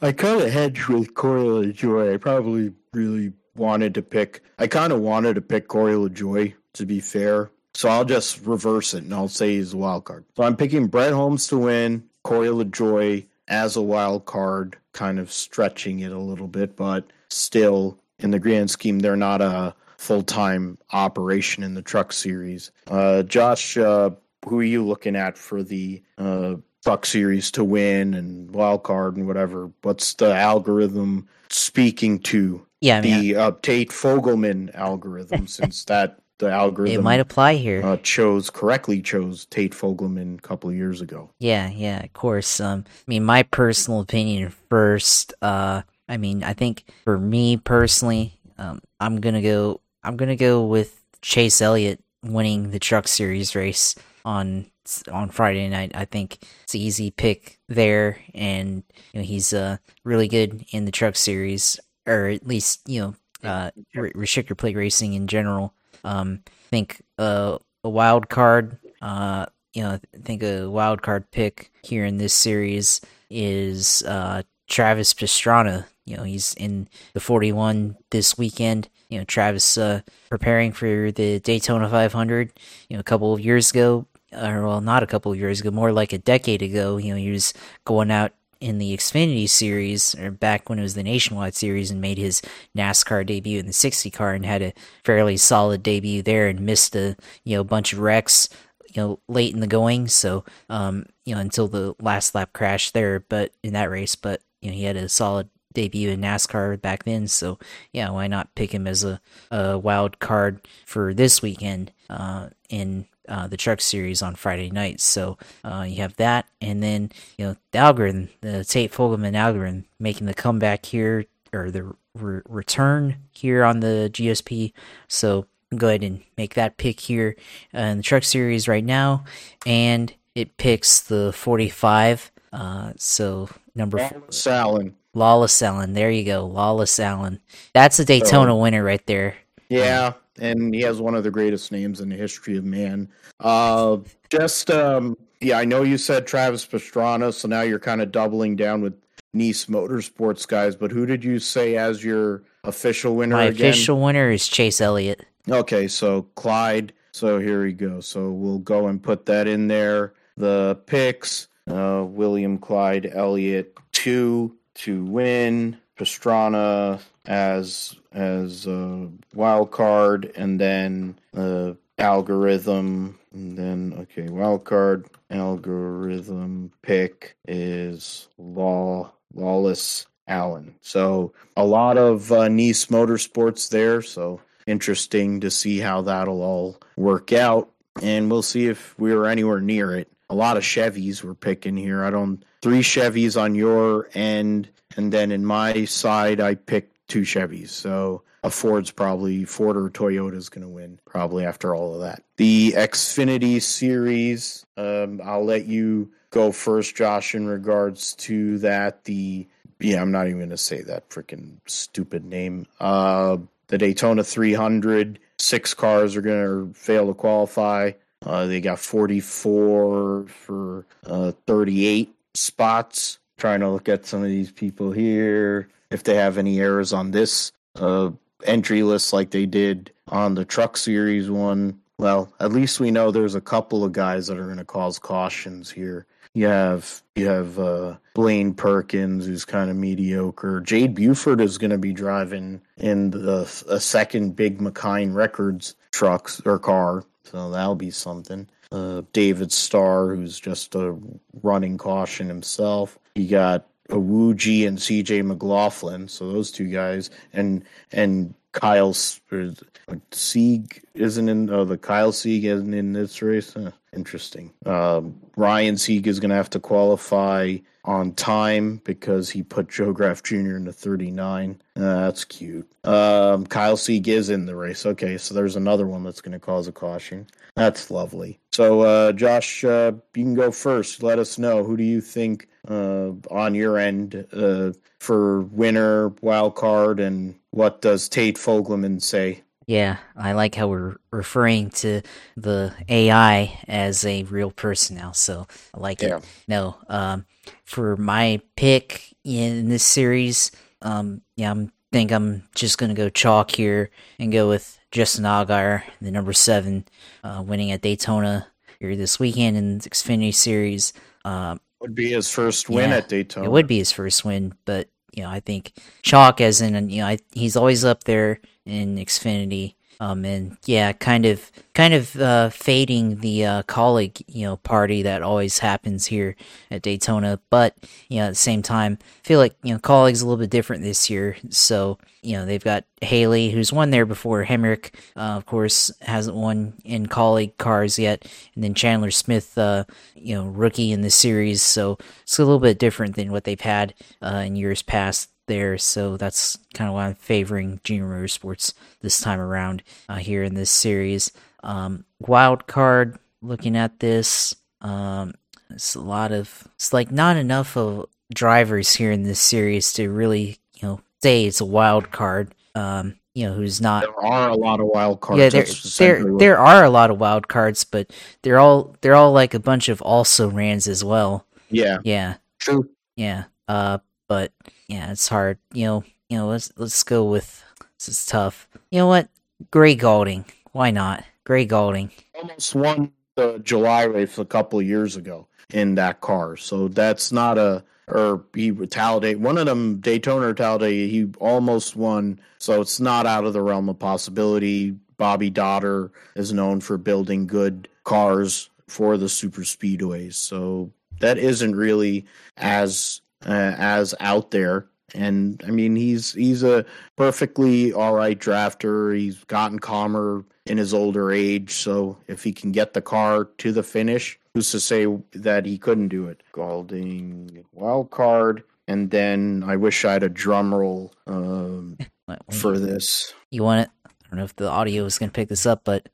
I 0.00 0.12
kind 0.12 0.40
of 0.40 0.50
hedged 0.50 0.88
with 0.88 1.14
Corey 1.14 1.42
LaJoie. 1.42 2.14
I 2.14 2.16
probably 2.16 2.72
really 2.92 3.32
wanted 3.56 3.94
to 3.94 4.02
pick, 4.02 4.42
I 4.58 4.66
kind 4.66 4.92
of 4.92 5.00
wanted 5.00 5.34
to 5.34 5.40
pick 5.40 5.68
Corey 5.68 5.94
LaJoie, 5.94 6.54
to 6.74 6.86
be 6.86 7.00
fair. 7.00 7.50
So 7.74 7.88
I'll 7.88 8.04
just 8.04 8.44
reverse 8.44 8.94
it 8.94 9.04
and 9.04 9.14
I'll 9.14 9.28
say 9.28 9.56
he's 9.56 9.72
a 9.72 9.76
wild 9.76 10.04
card. 10.04 10.24
So 10.36 10.42
I'm 10.42 10.56
picking 10.56 10.88
Brett 10.88 11.12
Holmes 11.12 11.46
to 11.48 11.58
win, 11.58 12.04
Corey 12.22 12.48
LaJoie 12.48 13.26
as 13.48 13.76
a 13.76 13.82
wild 13.82 14.26
card, 14.26 14.76
kind 14.92 15.18
of 15.18 15.32
stretching 15.32 16.00
it 16.00 16.12
a 16.12 16.18
little 16.18 16.48
bit, 16.48 16.76
but 16.76 17.04
still 17.28 17.98
in 18.18 18.30
the 18.30 18.38
grand 18.38 18.70
scheme, 18.70 18.98
they're 18.98 19.16
not 19.16 19.40
a 19.40 19.74
full 19.96 20.22
time 20.22 20.78
operation 20.92 21.62
in 21.62 21.74
the 21.74 21.82
truck 21.82 22.12
series. 22.12 22.70
Uh, 22.88 23.22
Josh, 23.22 23.76
uh, 23.76 24.10
who 24.46 24.60
are 24.60 24.64
you 24.64 24.84
looking 24.84 25.16
at 25.16 25.38
for 25.38 25.62
the 25.62 26.02
uh, 26.18 26.56
truck 26.84 27.06
series 27.06 27.50
to 27.52 27.64
win 27.64 28.14
and 28.14 28.50
wild 28.50 28.82
card 28.82 29.16
and 29.16 29.26
whatever? 29.26 29.70
What's 29.82 30.14
the 30.14 30.34
algorithm 30.34 31.28
speaking 31.48 32.18
to? 32.20 32.66
Yeah, 32.80 33.00
the 33.00 33.36
uh, 33.36 33.52
Tate 33.62 33.90
Fogleman 33.90 34.74
algorithm, 34.74 35.46
since 35.46 35.84
that 35.84 36.18
the 36.42 36.50
algorithm 36.52 36.98
It 36.98 37.02
might 37.02 37.20
apply 37.20 37.54
here. 37.54 37.82
uh, 37.84 37.96
chose 37.98 38.50
correctly 38.50 39.00
chose 39.00 39.46
Tate 39.46 39.72
Fogleman 39.72 40.38
a 40.38 40.42
couple 40.42 40.68
of 40.68 40.74
years 40.76 41.00
ago. 41.00 41.30
Yeah, 41.38 41.70
yeah, 41.70 42.02
of 42.02 42.12
course. 42.12 42.58
Um, 42.60 42.84
I 42.88 43.04
mean, 43.06 43.24
my 43.24 43.44
personal 43.44 44.00
opinion 44.00 44.52
first. 44.68 45.32
Uh, 45.40 45.82
I 46.08 46.16
mean, 46.16 46.42
I 46.42 46.52
think 46.52 46.84
for 47.04 47.16
me 47.18 47.56
personally, 47.56 48.34
um, 48.58 48.80
I'm 49.00 49.20
gonna 49.20 49.40
go. 49.42 49.80
I'm 50.02 50.16
gonna 50.16 50.36
go 50.36 50.64
with 50.64 51.00
Chase 51.22 51.62
Elliott 51.62 52.00
winning 52.24 52.70
the 52.72 52.80
Truck 52.80 53.06
Series 53.08 53.54
race 53.54 53.94
on 54.24 54.66
on 55.12 55.30
Friday 55.30 55.68
night. 55.68 55.92
I 55.94 56.04
think 56.06 56.38
it's 56.64 56.74
an 56.74 56.80
easy 56.80 57.12
pick 57.12 57.60
there, 57.68 58.18
and 58.34 58.82
you 59.12 59.20
know 59.20 59.24
he's 59.24 59.52
uh 59.52 59.76
really 60.04 60.26
good 60.28 60.64
in 60.72 60.84
the 60.86 60.92
Truck 60.92 61.14
Series, 61.14 61.78
or 62.04 62.26
at 62.26 62.44
least 62.46 62.80
you 62.88 63.00
know 63.00 63.14
uh 63.48 63.70
re- 63.94 64.12
restrictor 64.12 64.58
plate 64.58 64.76
racing 64.76 65.14
in 65.14 65.28
general. 65.28 65.72
Um, 66.04 66.42
think 66.70 67.02
a 67.18 67.58
wild 67.84 68.28
card. 68.28 68.78
Uh, 69.00 69.46
you 69.72 69.82
know, 69.82 69.92
I 69.92 70.18
think 70.22 70.42
a 70.42 70.66
wild 70.66 71.02
card 71.02 71.30
pick 71.30 71.70
here 71.82 72.04
in 72.04 72.18
this 72.18 72.34
series 72.34 73.00
is 73.30 74.02
uh, 74.06 74.42
Travis 74.68 75.14
Pastrana. 75.14 75.86
You 76.04 76.16
know, 76.16 76.24
he's 76.24 76.54
in 76.54 76.88
the 77.14 77.20
41 77.20 77.96
this 78.10 78.36
weekend. 78.36 78.88
You 79.08 79.18
know, 79.18 79.24
Travis 79.24 79.78
uh, 79.78 80.02
preparing 80.30 80.72
for 80.72 81.12
the 81.12 81.38
Daytona 81.40 81.88
500. 81.88 82.52
You 82.88 82.96
know, 82.96 83.00
a 83.00 83.04
couple 83.04 83.32
of 83.32 83.40
years 83.40 83.70
ago, 83.70 84.06
or 84.32 84.66
well, 84.66 84.80
not 84.80 85.02
a 85.02 85.06
couple 85.06 85.32
of 85.32 85.38
years 85.38 85.60
ago, 85.60 85.70
more 85.70 85.92
like 85.92 86.12
a 86.12 86.18
decade 86.18 86.62
ago. 86.62 86.96
You 86.96 87.12
know, 87.12 87.20
he 87.20 87.30
was 87.30 87.54
going 87.84 88.10
out 88.10 88.32
in 88.62 88.78
the 88.78 88.96
Xfinity 88.96 89.48
series, 89.48 90.14
or 90.14 90.30
back 90.30 90.68
when 90.68 90.78
it 90.78 90.82
was 90.82 90.94
the 90.94 91.02
Nationwide 91.02 91.54
series, 91.54 91.90
and 91.90 92.00
made 92.00 92.18
his 92.18 92.40
NASCAR 92.76 93.26
debut 93.26 93.58
in 93.58 93.66
the 93.66 93.72
60 93.72 94.10
car 94.10 94.32
and 94.32 94.46
had 94.46 94.62
a 94.62 94.72
fairly 95.04 95.36
solid 95.36 95.82
debut 95.82 96.22
there, 96.22 96.48
and 96.48 96.60
missed 96.60 96.94
a 96.94 97.16
you 97.44 97.56
know 97.56 97.64
bunch 97.64 97.92
of 97.92 97.98
wrecks 97.98 98.48
you 98.94 99.02
know 99.02 99.18
late 99.28 99.54
in 99.54 99.60
the 99.60 99.66
going. 99.66 100.08
So 100.08 100.44
um 100.68 101.06
you 101.24 101.34
know 101.34 101.40
until 101.40 101.68
the 101.68 101.94
last 102.00 102.34
lap 102.34 102.52
crash 102.52 102.90
there 102.90 103.20
but 103.20 103.52
in 103.62 103.72
that 103.72 103.90
race 103.90 104.14
but 104.14 104.42
you 104.60 104.70
know 104.70 104.76
he 104.76 104.84
had 104.84 104.96
a 104.96 105.08
solid 105.08 105.48
debut 105.72 106.10
in 106.10 106.20
NASCAR 106.20 106.80
back 106.80 107.04
then. 107.04 107.26
So 107.28 107.58
yeah 107.92 108.10
why 108.10 108.26
not 108.26 108.54
pick 108.54 108.72
him 108.72 108.86
as 108.86 109.04
a, 109.04 109.20
a 109.50 109.78
wild 109.78 110.18
card 110.18 110.60
for 110.86 111.14
this 111.14 111.42
weekend 111.42 111.92
uh 112.10 112.50
in 112.68 113.06
uh, 113.28 113.46
the 113.46 113.56
truck 113.56 113.80
series 113.80 114.22
on 114.22 114.34
Friday 114.34 114.70
night. 114.70 115.00
So 115.00 115.38
uh, 115.64 115.84
you 115.88 115.96
have 115.96 116.16
that, 116.16 116.46
and 116.60 116.82
then 116.82 117.10
you 117.38 117.46
know 117.46 117.56
the 117.70 117.78
algorithm, 117.78 118.28
the 118.40 118.64
Tate 118.64 118.92
Fogleman 118.92 119.34
algorithm, 119.34 119.84
making 119.98 120.26
the 120.26 120.34
comeback 120.34 120.86
here 120.86 121.26
or 121.52 121.70
the 121.70 121.94
re- 122.14 122.42
return 122.48 123.16
here 123.32 123.64
on 123.64 123.80
the 123.80 124.10
GSP. 124.12 124.72
So 125.08 125.46
go 125.76 125.88
ahead 125.88 126.02
and 126.02 126.22
make 126.36 126.54
that 126.54 126.76
pick 126.76 127.00
here 127.00 127.36
uh, 127.74 127.78
in 127.78 127.96
the 127.98 128.02
truck 128.02 128.24
series 128.24 128.68
right 128.68 128.84
now, 128.84 129.24
and 129.66 130.12
it 130.34 130.56
picks 130.56 131.00
the 131.00 131.32
45. 131.32 132.30
Uh, 132.52 132.92
so 132.96 133.48
number 133.74 133.98
four, 133.98 134.22
Salin. 134.30 134.94
Lawless 135.14 135.60
Alan. 135.60 135.92
There 135.92 136.10
you 136.10 136.24
go, 136.24 136.46
Lawless 136.46 136.98
Alan. 136.98 137.40
That's 137.74 137.98
a 137.98 138.04
Daytona 138.04 138.56
winner 138.56 138.82
right 138.82 139.04
there. 139.06 139.36
Yeah, 139.68 140.14
and 140.38 140.74
he 140.74 140.80
has 140.82 141.00
one 141.00 141.14
of 141.14 141.24
the 141.24 141.30
greatest 141.30 141.72
names 141.72 142.00
in 142.00 142.08
the 142.08 142.16
history 142.16 142.56
of 142.56 142.64
man. 142.64 143.08
Uh, 143.40 143.98
just 144.30 144.70
um, 144.70 145.16
yeah, 145.40 145.58
I 145.58 145.64
know 145.64 145.82
you 145.82 145.98
said 145.98 146.26
Travis 146.26 146.66
Pastrana, 146.66 147.32
so 147.32 147.48
now 147.48 147.62
you're 147.62 147.78
kind 147.78 148.00
of 148.00 148.12
doubling 148.12 148.56
down 148.56 148.80
with 148.80 148.94
Niece 149.34 149.66
Motorsports 149.66 150.46
guys. 150.46 150.76
But 150.76 150.90
who 150.90 151.06
did 151.06 151.24
you 151.24 151.38
say 151.38 151.76
as 151.76 152.04
your 152.04 152.42
official 152.64 153.16
winner 153.16 153.36
My 153.36 153.44
again? 153.44 153.70
official 153.70 154.00
winner 154.00 154.30
is 154.30 154.48
Chase 154.48 154.80
Elliott. 154.80 155.24
Okay, 155.48 155.88
so 155.88 156.22
Clyde. 156.34 156.92
So 157.12 157.38
here 157.38 157.62
we 157.62 157.72
go. 157.72 158.00
So 158.00 158.30
we'll 158.30 158.60
go 158.60 158.86
and 158.86 159.02
put 159.02 159.26
that 159.26 159.46
in 159.46 159.68
there. 159.68 160.14
The 160.36 160.78
picks: 160.86 161.48
uh, 161.68 162.04
William 162.06 162.58
Clyde 162.58 163.10
Elliott 163.12 163.76
two 163.92 164.56
to 164.74 165.04
win. 165.04 165.76
Pastrana 165.98 167.00
as 167.26 167.94
as 168.14 168.66
a 168.66 169.08
wild 169.34 169.70
card, 169.70 170.32
and 170.36 170.60
then 170.60 171.18
the 171.32 171.76
algorithm. 171.98 173.18
And 173.32 173.56
then 173.56 173.94
okay, 174.00 174.28
wild 174.28 174.64
card 174.64 175.06
algorithm 175.30 176.72
pick 176.82 177.36
is 177.46 178.28
Law 178.38 179.12
Lawless 179.34 180.06
Alan. 180.28 180.74
So 180.80 181.32
a 181.56 181.64
lot 181.64 181.96
of 181.98 182.30
uh, 182.30 182.48
Niece 182.48 182.86
Motorsports 182.86 183.70
there. 183.70 184.02
So 184.02 184.40
interesting 184.66 185.40
to 185.40 185.50
see 185.50 185.78
how 185.78 186.02
that'll 186.02 186.42
all 186.42 186.80
work 186.96 187.32
out. 187.32 187.70
And 188.00 188.30
we'll 188.30 188.42
see 188.42 188.68
if 188.68 188.98
we 188.98 189.12
are 189.12 189.26
anywhere 189.26 189.60
near 189.60 189.94
it. 189.96 190.08
A 190.30 190.34
lot 190.34 190.56
of 190.56 190.62
Chevys 190.62 191.22
we're 191.22 191.34
picking 191.34 191.76
here. 191.76 192.04
I 192.04 192.10
don't 192.10 192.42
three 192.62 192.80
Chevys 192.80 193.38
on 193.38 193.54
your 193.54 194.08
end, 194.14 194.70
and 194.96 195.12
then 195.12 195.30
in 195.30 195.44
my 195.44 195.84
side 195.84 196.40
I 196.40 196.54
picked 196.54 196.91
two 197.12 197.20
Chevys. 197.20 197.68
So 197.68 198.22
a 198.42 198.50
Ford's 198.50 198.90
probably 198.90 199.44
Ford 199.44 199.76
or 199.76 199.90
Toyota's 199.90 200.48
going 200.48 200.62
to 200.62 200.68
win 200.68 200.98
probably 201.04 201.44
after 201.44 201.74
all 201.74 201.94
of 201.94 202.00
that. 202.00 202.22
The 202.38 202.72
Xfinity 202.74 203.60
series, 203.60 204.64
um, 204.78 205.20
I'll 205.22 205.44
let 205.44 205.66
you 205.66 206.10
go 206.30 206.52
first, 206.52 206.96
Josh, 206.96 207.34
in 207.34 207.46
regards 207.46 208.14
to 208.14 208.58
that. 208.60 209.04
The 209.04 209.46
yeah, 209.78 210.00
I'm 210.00 210.10
not 210.10 210.26
even 210.26 210.38
going 210.38 210.50
to 210.50 210.56
say 210.56 210.80
that 210.82 211.10
freaking 211.10 211.56
stupid 211.66 212.24
name. 212.24 212.66
Uh, 212.80 213.38
the 213.66 213.76
Daytona 213.76 214.24
300, 214.24 215.18
six 215.38 215.74
cars 215.74 216.16
are 216.16 216.22
going 216.22 216.72
to 216.72 216.74
fail 216.74 217.08
to 217.08 217.14
qualify. 217.14 217.92
Uh, 218.24 218.46
they 218.46 218.60
got 218.60 218.78
44 218.78 220.26
for 220.28 220.86
uh, 221.04 221.32
38 221.46 222.14
spots. 222.32 223.18
Trying 223.38 223.60
to 223.60 223.70
look 223.70 223.88
at 223.88 224.06
some 224.06 224.22
of 224.22 224.28
these 224.28 224.52
people 224.52 224.92
here, 224.92 225.68
if 225.92 226.04
they 226.04 226.14
have 226.14 226.38
any 226.38 226.60
errors 226.60 226.92
on 226.92 227.10
this 227.10 227.52
uh, 227.76 228.10
entry 228.44 228.82
list 228.82 229.12
like 229.12 229.30
they 229.30 229.46
did 229.46 229.92
on 230.08 230.34
the 230.34 230.44
Truck 230.44 230.76
Series 230.76 231.30
one. 231.30 231.78
Well, 231.98 232.32
at 232.40 232.52
least 232.52 232.80
we 232.80 232.90
know 232.90 233.10
there's 233.10 233.34
a 233.34 233.40
couple 233.40 233.84
of 233.84 233.92
guys 233.92 234.26
that 234.26 234.38
are 234.38 234.46
going 234.46 234.56
to 234.56 234.64
cause 234.64 234.98
cautions 234.98 235.70
here. 235.70 236.06
You 236.34 236.46
have 236.46 237.02
you 237.14 237.26
have 237.26 237.58
uh, 237.58 237.96
Blaine 238.14 238.54
Perkins, 238.54 239.26
who's 239.26 239.44
kind 239.44 239.70
of 239.70 239.76
mediocre. 239.76 240.60
Jade 240.60 240.94
Buford 240.94 241.42
is 241.42 241.58
going 241.58 241.70
to 241.70 241.78
be 241.78 241.92
driving 241.92 242.62
in 242.78 243.10
the 243.10 243.42
a 243.68 243.78
second 243.78 244.34
big 244.34 244.60
Machine 244.60 245.12
Records 245.12 245.76
trucks 245.92 246.40
or 246.46 246.58
car, 246.58 247.04
so 247.24 247.50
that'll 247.50 247.74
be 247.74 247.90
something. 247.90 248.48
Uh, 248.72 249.02
David 249.12 249.52
Starr, 249.52 250.14
who's 250.14 250.40
just 250.40 250.74
a 250.74 250.96
running 251.42 251.76
caution 251.76 252.28
himself. 252.28 252.98
You 253.14 253.28
got 253.28 253.66
Awuji 253.92 254.66
and 254.66 254.78
CJ 254.78 255.24
McLaughlin, 255.24 256.08
so 256.08 256.32
those 256.32 256.50
two 256.50 256.68
guys, 256.68 257.10
and 257.32 257.64
and 257.92 258.34
Kyle 258.52 258.92
Sieg 258.92 260.82
isn't 260.94 261.28
in. 261.28 261.50
Oh, 261.50 261.64
the 261.64 261.78
Kyle 261.78 262.12
Sieg 262.12 262.44
isn't 262.44 262.74
in 262.74 262.92
this 262.92 263.20
race. 263.22 263.54
Huh, 263.54 263.72
interesting. 263.94 264.52
Um, 264.66 265.20
Ryan 265.36 265.76
Sieg 265.76 266.06
is 266.06 266.20
going 266.20 266.30
to 266.30 266.36
have 266.36 266.50
to 266.50 266.60
qualify 266.60 267.56
on 267.84 268.12
time 268.12 268.80
because 268.84 269.28
he 269.30 269.42
put 269.42 269.68
Joe 269.68 269.92
Graf 269.92 270.22
Jr. 270.22 270.56
in 270.56 270.64
the 270.64 270.72
39. 270.72 271.60
Uh, 271.74 271.80
that's 271.80 272.24
cute. 272.24 272.70
Um, 272.84 273.46
Kyle 273.46 273.76
Sieg 273.76 274.06
is 274.08 274.30
in 274.30 274.46
the 274.46 274.54
race. 274.54 274.86
Okay, 274.86 275.18
so 275.18 275.34
there's 275.34 275.56
another 275.56 275.86
one 275.86 276.04
that's 276.04 276.20
going 276.20 276.32
to 276.32 276.38
cause 276.38 276.68
a 276.68 276.72
caution. 276.72 277.26
That's 277.56 277.90
lovely. 277.90 278.38
So, 278.52 278.82
uh, 278.82 279.12
Josh, 279.12 279.64
uh, 279.64 279.92
you 280.14 280.24
can 280.24 280.34
go 280.34 280.50
first. 280.50 281.02
Let 281.02 281.18
us 281.18 281.38
know 281.38 281.64
who 281.64 281.76
do 281.76 281.84
you 281.84 282.00
think 282.00 282.48
uh, 282.68 283.10
on 283.30 283.54
your 283.54 283.78
end 283.78 284.26
uh, 284.32 284.72
for 285.00 285.42
winner, 285.42 286.08
wild 286.20 286.54
card, 286.54 287.00
and 287.00 287.34
what 287.52 287.80
does 287.80 288.08
Tate 288.08 288.36
Fogleman 288.36 289.00
say? 289.00 289.42
Yeah, 289.66 289.98
I 290.16 290.32
like 290.32 290.56
how 290.56 290.66
we're 290.66 290.96
referring 291.12 291.70
to 291.70 292.02
the 292.36 292.74
AI 292.88 293.60
as 293.68 294.04
a 294.04 294.24
real 294.24 294.50
person 294.50 294.96
now, 294.96 295.12
so 295.12 295.46
I 295.72 295.78
like 295.78 296.02
Yeah. 296.02 296.16
it. 296.16 296.24
No, 296.48 296.76
um, 296.88 297.26
for 297.64 297.96
my 297.96 298.40
pick 298.56 299.14
in 299.22 299.68
this 299.68 299.84
series, 299.84 300.50
um, 300.82 301.22
yeah, 301.36 301.52
I 301.54 301.68
think 301.92 302.10
I'm 302.10 302.48
just 302.56 302.76
gonna 302.76 302.94
go 302.94 303.08
chalk 303.08 303.52
here 303.52 303.90
and 304.18 304.32
go 304.32 304.48
with 304.48 304.78
Justin 304.90 305.24
Allgaier, 305.24 305.84
the 306.00 306.10
number 306.10 306.32
seven, 306.32 306.84
uh, 307.22 307.42
winning 307.46 307.70
at 307.70 307.82
Daytona 307.82 308.48
here 308.80 308.96
this 308.96 309.20
weekend 309.20 309.56
in 309.56 309.78
the 309.78 309.88
Xfinity 309.88 310.34
Series. 310.34 310.92
Um, 311.24 311.60
Would 311.80 311.94
be 311.94 312.10
his 312.10 312.28
first 312.28 312.68
win 312.68 312.90
Yeah, 312.90 312.96
at 312.96 313.08
Daytona. 313.08 313.46
it 313.46 313.52
would 313.52 313.68
be 313.68 313.78
his 313.78 313.92
first 313.92 314.24
win, 314.24 314.54
but 314.64 314.88
you 315.12 315.22
know, 315.22 315.30
I 315.30 315.40
think 315.40 315.72
chalk 316.02 316.40
as 316.40 316.60
in 316.60 316.90
you 316.90 317.02
know, 317.02 317.08
I, 317.08 317.18
he's 317.32 317.56
always 317.56 317.84
up 317.84 318.04
there 318.04 318.40
in 318.64 318.96
Xfinity. 318.96 319.74
Um, 320.00 320.24
and 320.24 320.56
yeah, 320.66 320.92
kind 320.92 321.26
of, 321.26 321.50
kind 321.74 321.94
of 321.94 322.16
uh, 322.16 322.50
fading 322.50 323.20
the 323.20 323.44
uh, 323.46 323.62
Kaulig, 323.64 324.22
you 324.26 324.44
know, 324.44 324.56
party 324.56 325.02
that 325.02 325.22
always 325.22 325.58
happens 325.60 326.06
here 326.06 326.36
at 326.70 326.82
Daytona. 326.82 327.40
But 327.50 327.76
you 328.08 328.18
know, 328.18 328.26
at 328.26 328.30
the 328.30 328.34
same 328.34 328.62
time, 328.62 328.98
I 329.02 329.26
feel 329.26 329.38
like 329.38 329.54
you 329.62 329.72
know 329.72 329.78
Kaulig's 329.78 330.22
a 330.22 330.26
little 330.26 330.40
bit 330.40 330.50
different 330.50 330.82
this 330.82 331.08
year. 331.08 331.36
So 331.50 331.98
you 332.22 332.36
know, 332.36 332.46
they've 332.46 332.62
got 332.62 332.84
Haley, 333.00 333.50
who's 333.50 333.72
won 333.72 333.90
there 333.90 334.06
before. 334.06 334.44
Hemric, 334.44 334.94
uh, 335.16 335.36
of 335.36 335.44
course, 335.44 335.90
hasn't 336.00 336.36
won 336.36 336.74
in 336.84 337.06
Kaulig 337.06 337.56
cars 337.58 337.98
yet, 337.98 338.24
and 338.54 338.62
then 338.62 338.74
Chandler 338.74 339.10
Smith, 339.10 339.58
uh, 339.58 339.84
you 340.14 340.36
know, 340.36 340.46
rookie 340.46 340.92
in 340.92 341.02
the 341.02 341.10
series. 341.10 341.62
So 341.62 341.98
it's 342.22 342.38
a 342.38 342.44
little 342.44 342.60
bit 342.60 342.78
different 342.78 343.16
than 343.16 343.32
what 343.32 343.42
they've 343.42 343.60
had 343.60 343.94
uh, 344.22 344.44
in 344.46 344.54
years 344.54 344.82
past 344.82 345.31
there. 345.52 345.76
So 345.76 346.16
that's 346.16 346.58
kind 346.72 346.88
of 346.88 346.94
why 346.94 347.06
I'm 347.06 347.14
favoring 347.14 347.78
Junior 347.84 348.06
Motorsports 348.06 348.72
this 349.02 349.20
time 349.20 349.38
around 349.38 349.82
uh, 350.08 350.16
here 350.16 350.42
in 350.42 350.54
this 350.54 350.70
series. 350.70 351.30
Um, 351.62 352.06
wild 352.18 352.66
card, 352.66 353.18
looking 353.42 353.76
at 353.76 354.00
this, 354.00 354.54
um, 354.80 355.34
it's 355.68 355.94
a 355.94 356.00
lot 356.00 356.32
of, 356.32 356.66
it's 356.74 356.92
like 356.92 357.12
not 357.12 357.36
enough 357.36 357.76
of 357.76 358.06
drivers 358.32 358.94
here 358.94 359.12
in 359.12 359.24
this 359.24 359.40
series 359.40 359.92
to 359.92 360.08
really, 360.10 360.56
you 360.74 360.88
know, 360.88 361.00
say 361.22 361.44
it's 361.44 361.60
a 361.60 361.66
wild 361.66 362.10
card. 362.10 362.54
Um, 362.74 363.16
you 363.34 363.46
know, 363.46 363.54
who's 363.54 363.80
not. 363.80 364.02
There 364.02 364.24
are 364.24 364.50
a 364.50 364.54
lot 364.54 364.80
of 364.80 364.86
wild 364.86 365.20
cards. 365.20 365.40
Yeah, 365.40 365.48
there 365.48 365.64
there, 365.98 366.36
there 366.38 366.58
are 366.58 366.84
a 366.84 366.90
lot 366.90 367.10
of 367.10 367.18
wild 367.18 367.48
cards, 367.48 367.84
but 367.84 368.10
they're 368.42 368.58
all 368.58 368.94
they're 369.00 369.14
all 369.14 369.32
like 369.32 369.54
a 369.54 369.58
bunch 369.58 369.88
of 369.88 370.02
also 370.02 370.50
rans 370.50 370.86
as 370.86 371.02
well. 371.02 371.46
Yeah, 371.70 371.98
yeah, 372.04 372.36
true. 372.58 372.90
Yeah, 373.16 373.44
uh, 373.68 373.98
but 374.28 374.52
yeah, 374.92 375.10
it's 375.10 375.28
hard. 375.28 375.58
You 375.72 375.86
know, 375.86 376.04
you 376.28 376.36
know, 376.36 376.48
let's 376.48 376.70
let's 376.76 377.02
go 377.02 377.24
with 377.24 377.64
this 377.98 378.08
is 378.08 378.26
tough. 378.26 378.68
You 378.90 378.98
know 378.98 379.06
what? 379.06 379.28
Gray 379.70 379.94
Gaulding. 379.94 380.44
Why 380.72 380.90
not? 380.90 381.24
Gray 381.44 381.64
Gaulding. 381.64 382.10
Almost 382.34 382.74
won 382.74 383.12
the 383.36 383.58
July 383.60 384.02
race 384.04 384.36
a 384.38 384.44
couple 384.44 384.82
years 384.82 385.16
ago 385.16 385.46
in 385.70 385.94
that 385.94 386.20
car. 386.20 386.56
So 386.58 386.88
that's 386.88 387.32
not 387.32 387.56
a 387.56 387.84
or 388.06 388.44
he 388.54 388.70
Talladega. 388.72 389.38
One 389.38 389.56
of 389.56 389.64
them, 389.64 390.00
Daytona 390.00 390.48
or 390.48 390.88
he 390.88 391.26
almost 391.40 391.96
won. 391.96 392.38
So 392.58 392.82
it's 392.82 393.00
not 393.00 393.24
out 393.24 393.44
of 393.44 393.54
the 393.54 393.62
realm 393.62 393.88
of 393.88 393.98
possibility. 393.98 394.94
Bobby 395.16 395.48
Dotter 395.48 396.10
is 396.34 396.52
known 396.52 396.80
for 396.80 396.98
building 396.98 397.46
good 397.46 397.88
cars 398.04 398.68
for 398.88 399.16
the 399.16 399.28
super 399.28 399.62
speedways. 399.62 400.34
So 400.34 400.92
that 401.20 401.38
isn't 401.38 401.76
really 401.76 402.26
as 402.58 403.21
uh, 403.46 403.74
as 403.78 404.14
out 404.20 404.50
there. 404.50 404.86
And 405.14 405.62
I 405.66 405.70
mean, 405.70 405.94
he's 405.94 406.32
he's 406.32 406.62
a 406.62 406.86
perfectly 407.16 407.92
all 407.92 408.14
right 408.14 408.38
drafter. 408.38 409.16
He's 409.16 409.44
gotten 409.44 409.78
calmer 409.78 410.44
in 410.66 410.78
his 410.78 410.94
older 410.94 411.30
age. 411.30 411.72
So 411.72 412.18
if 412.28 412.44
he 412.44 412.52
can 412.52 412.72
get 412.72 412.94
the 412.94 413.02
car 413.02 413.44
to 413.58 413.72
the 413.72 413.82
finish, 413.82 414.38
who's 414.54 414.70
to 414.70 414.80
say 414.80 415.06
that 415.34 415.66
he 415.66 415.76
couldn't 415.78 416.08
do 416.08 416.28
it? 416.28 416.42
Gaulding 416.52 417.64
wild 417.72 418.10
card, 418.10 418.62
and 418.88 419.10
then 419.10 419.64
I 419.66 419.76
wish 419.76 420.04
I 420.04 420.14
had 420.14 420.22
a 420.22 420.28
drum 420.28 420.74
roll 420.74 421.12
um, 421.26 421.98
for 422.50 422.78
this. 422.78 423.34
You 423.50 423.64
want 423.64 423.82
it? 423.82 423.90
I 424.06 424.28
don't 424.30 424.38
know 424.38 424.44
if 424.44 424.56
the 424.56 424.68
audio 424.68 425.04
is 425.04 425.18
going 425.18 425.28
to 425.28 425.34
pick 425.34 425.48
this 425.48 425.66
up, 425.66 425.84
but 425.84 426.08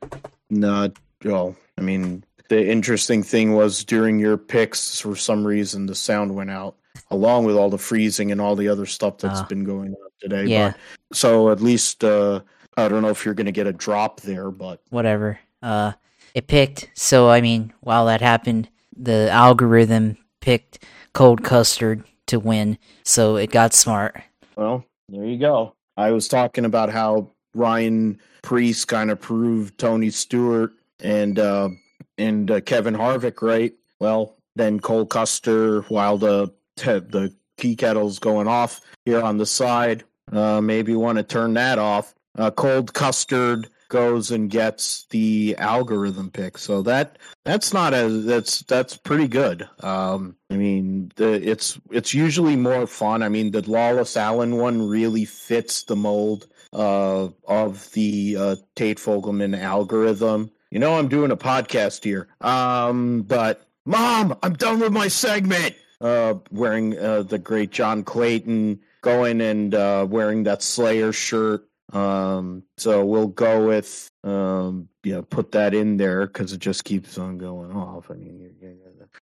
no. 0.50 0.90
Well, 1.24 1.56
I 1.76 1.82
mean, 1.82 2.24
the 2.48 2.68
interesting 2.68 3.22
thing 3.22 3.54
was 3.54 3.84
during 3.84 4.18
your 4.18 4.36
picks, 4.36 5.00
for 5.00 5.14
some 5.14 5.46
reason, 5.46 5.86
the 5.86 5.94
sound 5.94 6.34
went 6.34 6.50
out 6.50 6.76
along 7.10 7.44
with 7.44 7.56
all 7.56 7.70
the 7.70 7.78
freezing 7.78 8.32
and 8.32 8.40
all 8.40 8.56
the 8.56 8.68
other 8.68 8.86
stuff 8.86 9.18
that's 9.18 9.40
uh, 9.40 9.46
been 9.46 9.64
going 9.64 9.90
on 9.92 10.10
today. 10.20 10.44
Yeah. 10.44 10.72
But, 11.08 11.16
so 11.16 11.50
at 11.50 11.60
least 11.60 12.04
uh, 12.04 12.40
I 12.76 12.88
don't 12.88 13.02
know 13.02 13.08
if 13.08 13.24
you're 13.24 13.34
going 13.34 13.46
to 13.46 13.52
get 13.52 13.66
a 13.66 13.72
drop 13.72 14.20
there, 14.20 14.50
but 14.50 14.80
whatever. 14.90 15.38
Uh, 15.62 15.92
it 16.34 16.46
picked. 16.46 16.90
So 16.94 17.28
I 17.30 17.40
mean, 17.40 17.72
while 17.80 18.06
that 18.06 18.20
happened, 18.20 18.68
the 18.96 19.30
algorithm 19.30 20.18
picked 20.40 20.84
Cole 21.12 21.36
Custer 21.36 22.04
to 22.26 22.38
win. 22.38 22.78
So 23.04 23.36
it 23.36 23.50
got 23.50 23.74
smart. 23.74 24.22
Well, 24.56 24.84
there 25.08 25.24
you 25.24 25.38
go. 25.38 25.74
I 25.96 26.12
was 26.12 26.28
talking 26.28 26.64
about 26.64 26.90
how 26.90 27.30
Ryan 27.54 28.20
Preece 28.42 28.84
kind 28.84 29.10
of 29.10 29.20
proved 29.20 29.78
Tony 29.78 30.10
Stewart 30.10 30.72
and 31.00 31.38
uh, 31.38 31.70
and 32.18 32.50
uh, 32.50 32.60
Kevin 32.60 32.94
Harvick 32.94 33.42
right. 33.42 33.72
Well, 33.98 34.36
then 34.54 34.80
Cole 34.80 35.06
Custer, 35.06 35.82
while 35.82 36.18
the 36.18 36.52
the 36.82 37.34
key 37.56 37.76
kettle's 37.76 38.18
going 38.18 38.48
off 38.48 38.80
here 39.04 39.20
on 39.20 39.38
the 39.38 39.46
side. 39.46 40.04
Uh, 40.32 40.60
maybe 40.60 40.94
want 40.94 41.18
to 41.18 41.24
turn 41.24 41.54
that 41.54 41.78
off. 41.78 42.14
Uh, 42.36 42.50
Cole 42.50 42.84
Custer 42.84 43.64
goes 43.88 44.30
and 44.30 44.50
gets 44.50 45.06
the 45.10 45.56
algorithm 45.58 46.30
pick. 46.30 46.58
So 46.58 46.82
that 46.82 47.18
that's 47.44 47.72
not 47.72 47.94
as 47.94 48.24
that's 48.24 48.60
that's 48.62 48.96
pretty 48.96 49.28
good. 49.28 49.68
Um, 49.80 50.36
I 50.50 50.56
mean, 50.56 51.10
the, 51.16 51.32
it's 51.32 51.78
it's 51.90 52.14
usually 52.14 52.56
more 52.56 52.86
fun. 52.86 53.22
I 53.22 53.28
mean, 53.28 53.50
the 53.50 53.68
Lawless 53.68 54.16
Alan 54.16 54.56
one 54.56 54.88
really 54.88 55.24
fits 55.24 55.84
the 55.84 55.96
mold 55.96 56.46
uh, 56.72 57.28
of 57.46 57.90
the 57.92 58.36
uh, 58.38 58.56
Tate 58.76 58.98
Fogleman 58.98 59.58
algorithm. 59.58 60.50
You 60.70 60.78
know, 60.78 60.98
I'm 60.98 61.08
doing 61.08 61.30
a 61.30 61.36
podcast 61.36 62.04
here, 62.04 62.28
um, 62.42 63.22
but 63.22 63.66
mom, 63.86 64.36
I'm 64.42 64.52
done 64.52 64.80
with 64.80 64.92
my 64.92 65.08
segment 65.08 65.74
uh, 66.00 66.34
wearing 66.50 66.98
uh, 66.98 67.22
the 67.22 67.38
great 67.38 67.70
John 67.70 68.04
Clayton, 68.04 68.80
going 69.02 69.40
and 69.40 69.74
uh, 69.74 70.06
wearing 70.08 70.44
that 70.44 70.62
Slayer 70.62 71.12
shirt. 71.12 71.64
Um, 71.92 72.64
so 72.76 73.04
we'll 73.04 73.28
go 73.28 73.66
with 73.66 74.10
um, 74.24 74.88
yeah, 75.02 75.22
put 75.28 75.52
that 75.52 75.74
in 75.74 75.96
there 75.96 76.26
because 76.26 76.52
it 76.52 76.60
just 76.60 76.84
keeps 76.84 77.16
on 77.18 77.38
going 77.38 77.72
off. 77.72 78.10
I 78.10 78.14
mean, 78.14 78.50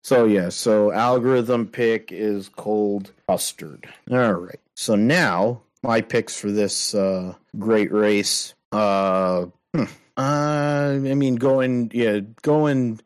so 0.02 0.24
yeah, 0.24 0.48
so 0.48 0.92
algorithm 0.92 1.66
pick 1.66 2.10
is 2.10 2.48
Cole 2.48 3.02
Custer. 3.28 3.78
All 4.10 4.32
right, 4.32 4.60
so 4.74 4.94
now 4.94 5.60
my 5.82 6.00
picks 6.00 6.38
for 6.38 6.50
this 6.50 6.94
uh, 6.94 7.34
great 7.58 7.92
race. 7.92 8.54
Uh, 8.72 9.46
hmm, 9.74 9.84
uh, 10.16 10.92
I 10.94 11.14
mean, 11.14 11.36
going 11.36 11.90
yeah, 11.92 12.20
going 12.42 13.00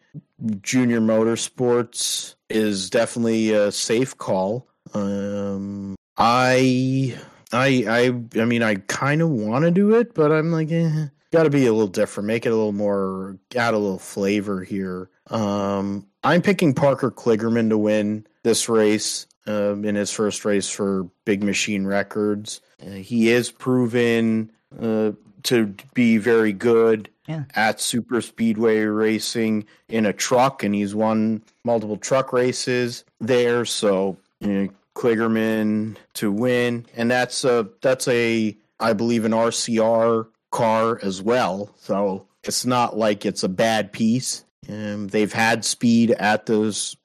junior 0.63 1.01
motorsports 1.01 2.35
is 2.49 2.91
definitely 2.91 3.53
a 3.53 3.71
safe 3.73 4.17
call. 4.17 4.69
Um, 4.95 5.97
I, 6.17 7.17
I, 7.53 7.85
I, 7.89 8.41
I 8.41 8.45
mean, 8.45 8.63
I 8.63 8.77
kind 8.77 9.23
of 9.23 9.31
want 9.31 9.65
to 9.65 9.71
do 9.71 9.95
it, 9.95 10.15
but 10.15 10.33
I'm 10.33 10.51
like, 10.51 10.71
eh, 10.73 11.07
got 11.31 11.45
to 11.45 11.51
be 11.51 11.67
a 11.67 11.73
little 11.73 11.89
different, 11.89 12.27
make 12.27 12.47
it 12.47 12.51
a 12.51 12.57
little 12.57 12.73
more, 12.73 13.39
add 13.55 13.75
a 13.75 13.79
little 13.79 13.99
flavor 13.99 14.63
here. 14.63 15.11
Um, 15.29 16.07
I'm 16.25 16.43
picking 16.43 16.75
Parker 16.75 17.11
Kligerman 17.11 17.69
to 17.71 17.79
win 17.79 18.27
this 18.43 18.69
race. 18.69 19.27
Um, 19.47 19.87
in 19.87 19.95
his 19.95 20.11
first 20.11 20.45
race 20.45 20.69
for 20.69 21.05
Big 21.25 21.43
Machine 21.43 21.87
Records, 21.87 22.61
uh, 22.87 22.91
he 22.91 23.31
is 23.31 23.51
proven 23.51 24.53
uh, 24.79 25.13
to 25.45 25.75
be 25.95 26.19
very 26.19 26.53
good 26.53 27.09
yeah. 27.29 27.45
at 27.55 27.81
super 27.81 28.21
speedway 28.21 28.81
racing 28.81 29.67
in 29.89 30.07
a 30.07 30.13
truck, 30.13 30.65
and 30.65 30.75
he's 30.75 30.95
won 30.95 31.43
multiple 31.65 31.99
truck 31.99 32.33
races 32.33 33.05
there. 33.21 33.65
So 33.65 34.17
you 34.41 34.49
know, 34.49 34.69
Kligerman 34.95 35.97
to 36.15 36.33
win, 36.33 36.87
and 36.97 37.11
that's 37.11 37.45
a 37.45 37.69
that's 37.83 38.09
a 38.09 38.57
I 38.81 38.93
believe 38.95 39.25
an 39.25 39.33
RCR 39.33 40.27
car 40.51 40.99
as 41.03 41.23
well. 41.23 41.71
So 41.77 42.27
it's 42.45 42.65
not 42.65 42.97
like 42.97 43.27
it's 43.27 43.43
a 43.43 43.49
bad 43.49 43.93
piece. 43.93 44.45
Um, 44.69 45.09
they've 45.09 45.33
had 45.33 45.65
speed 45.65 46.11
at 46.13 46.47
those 46.47 46.97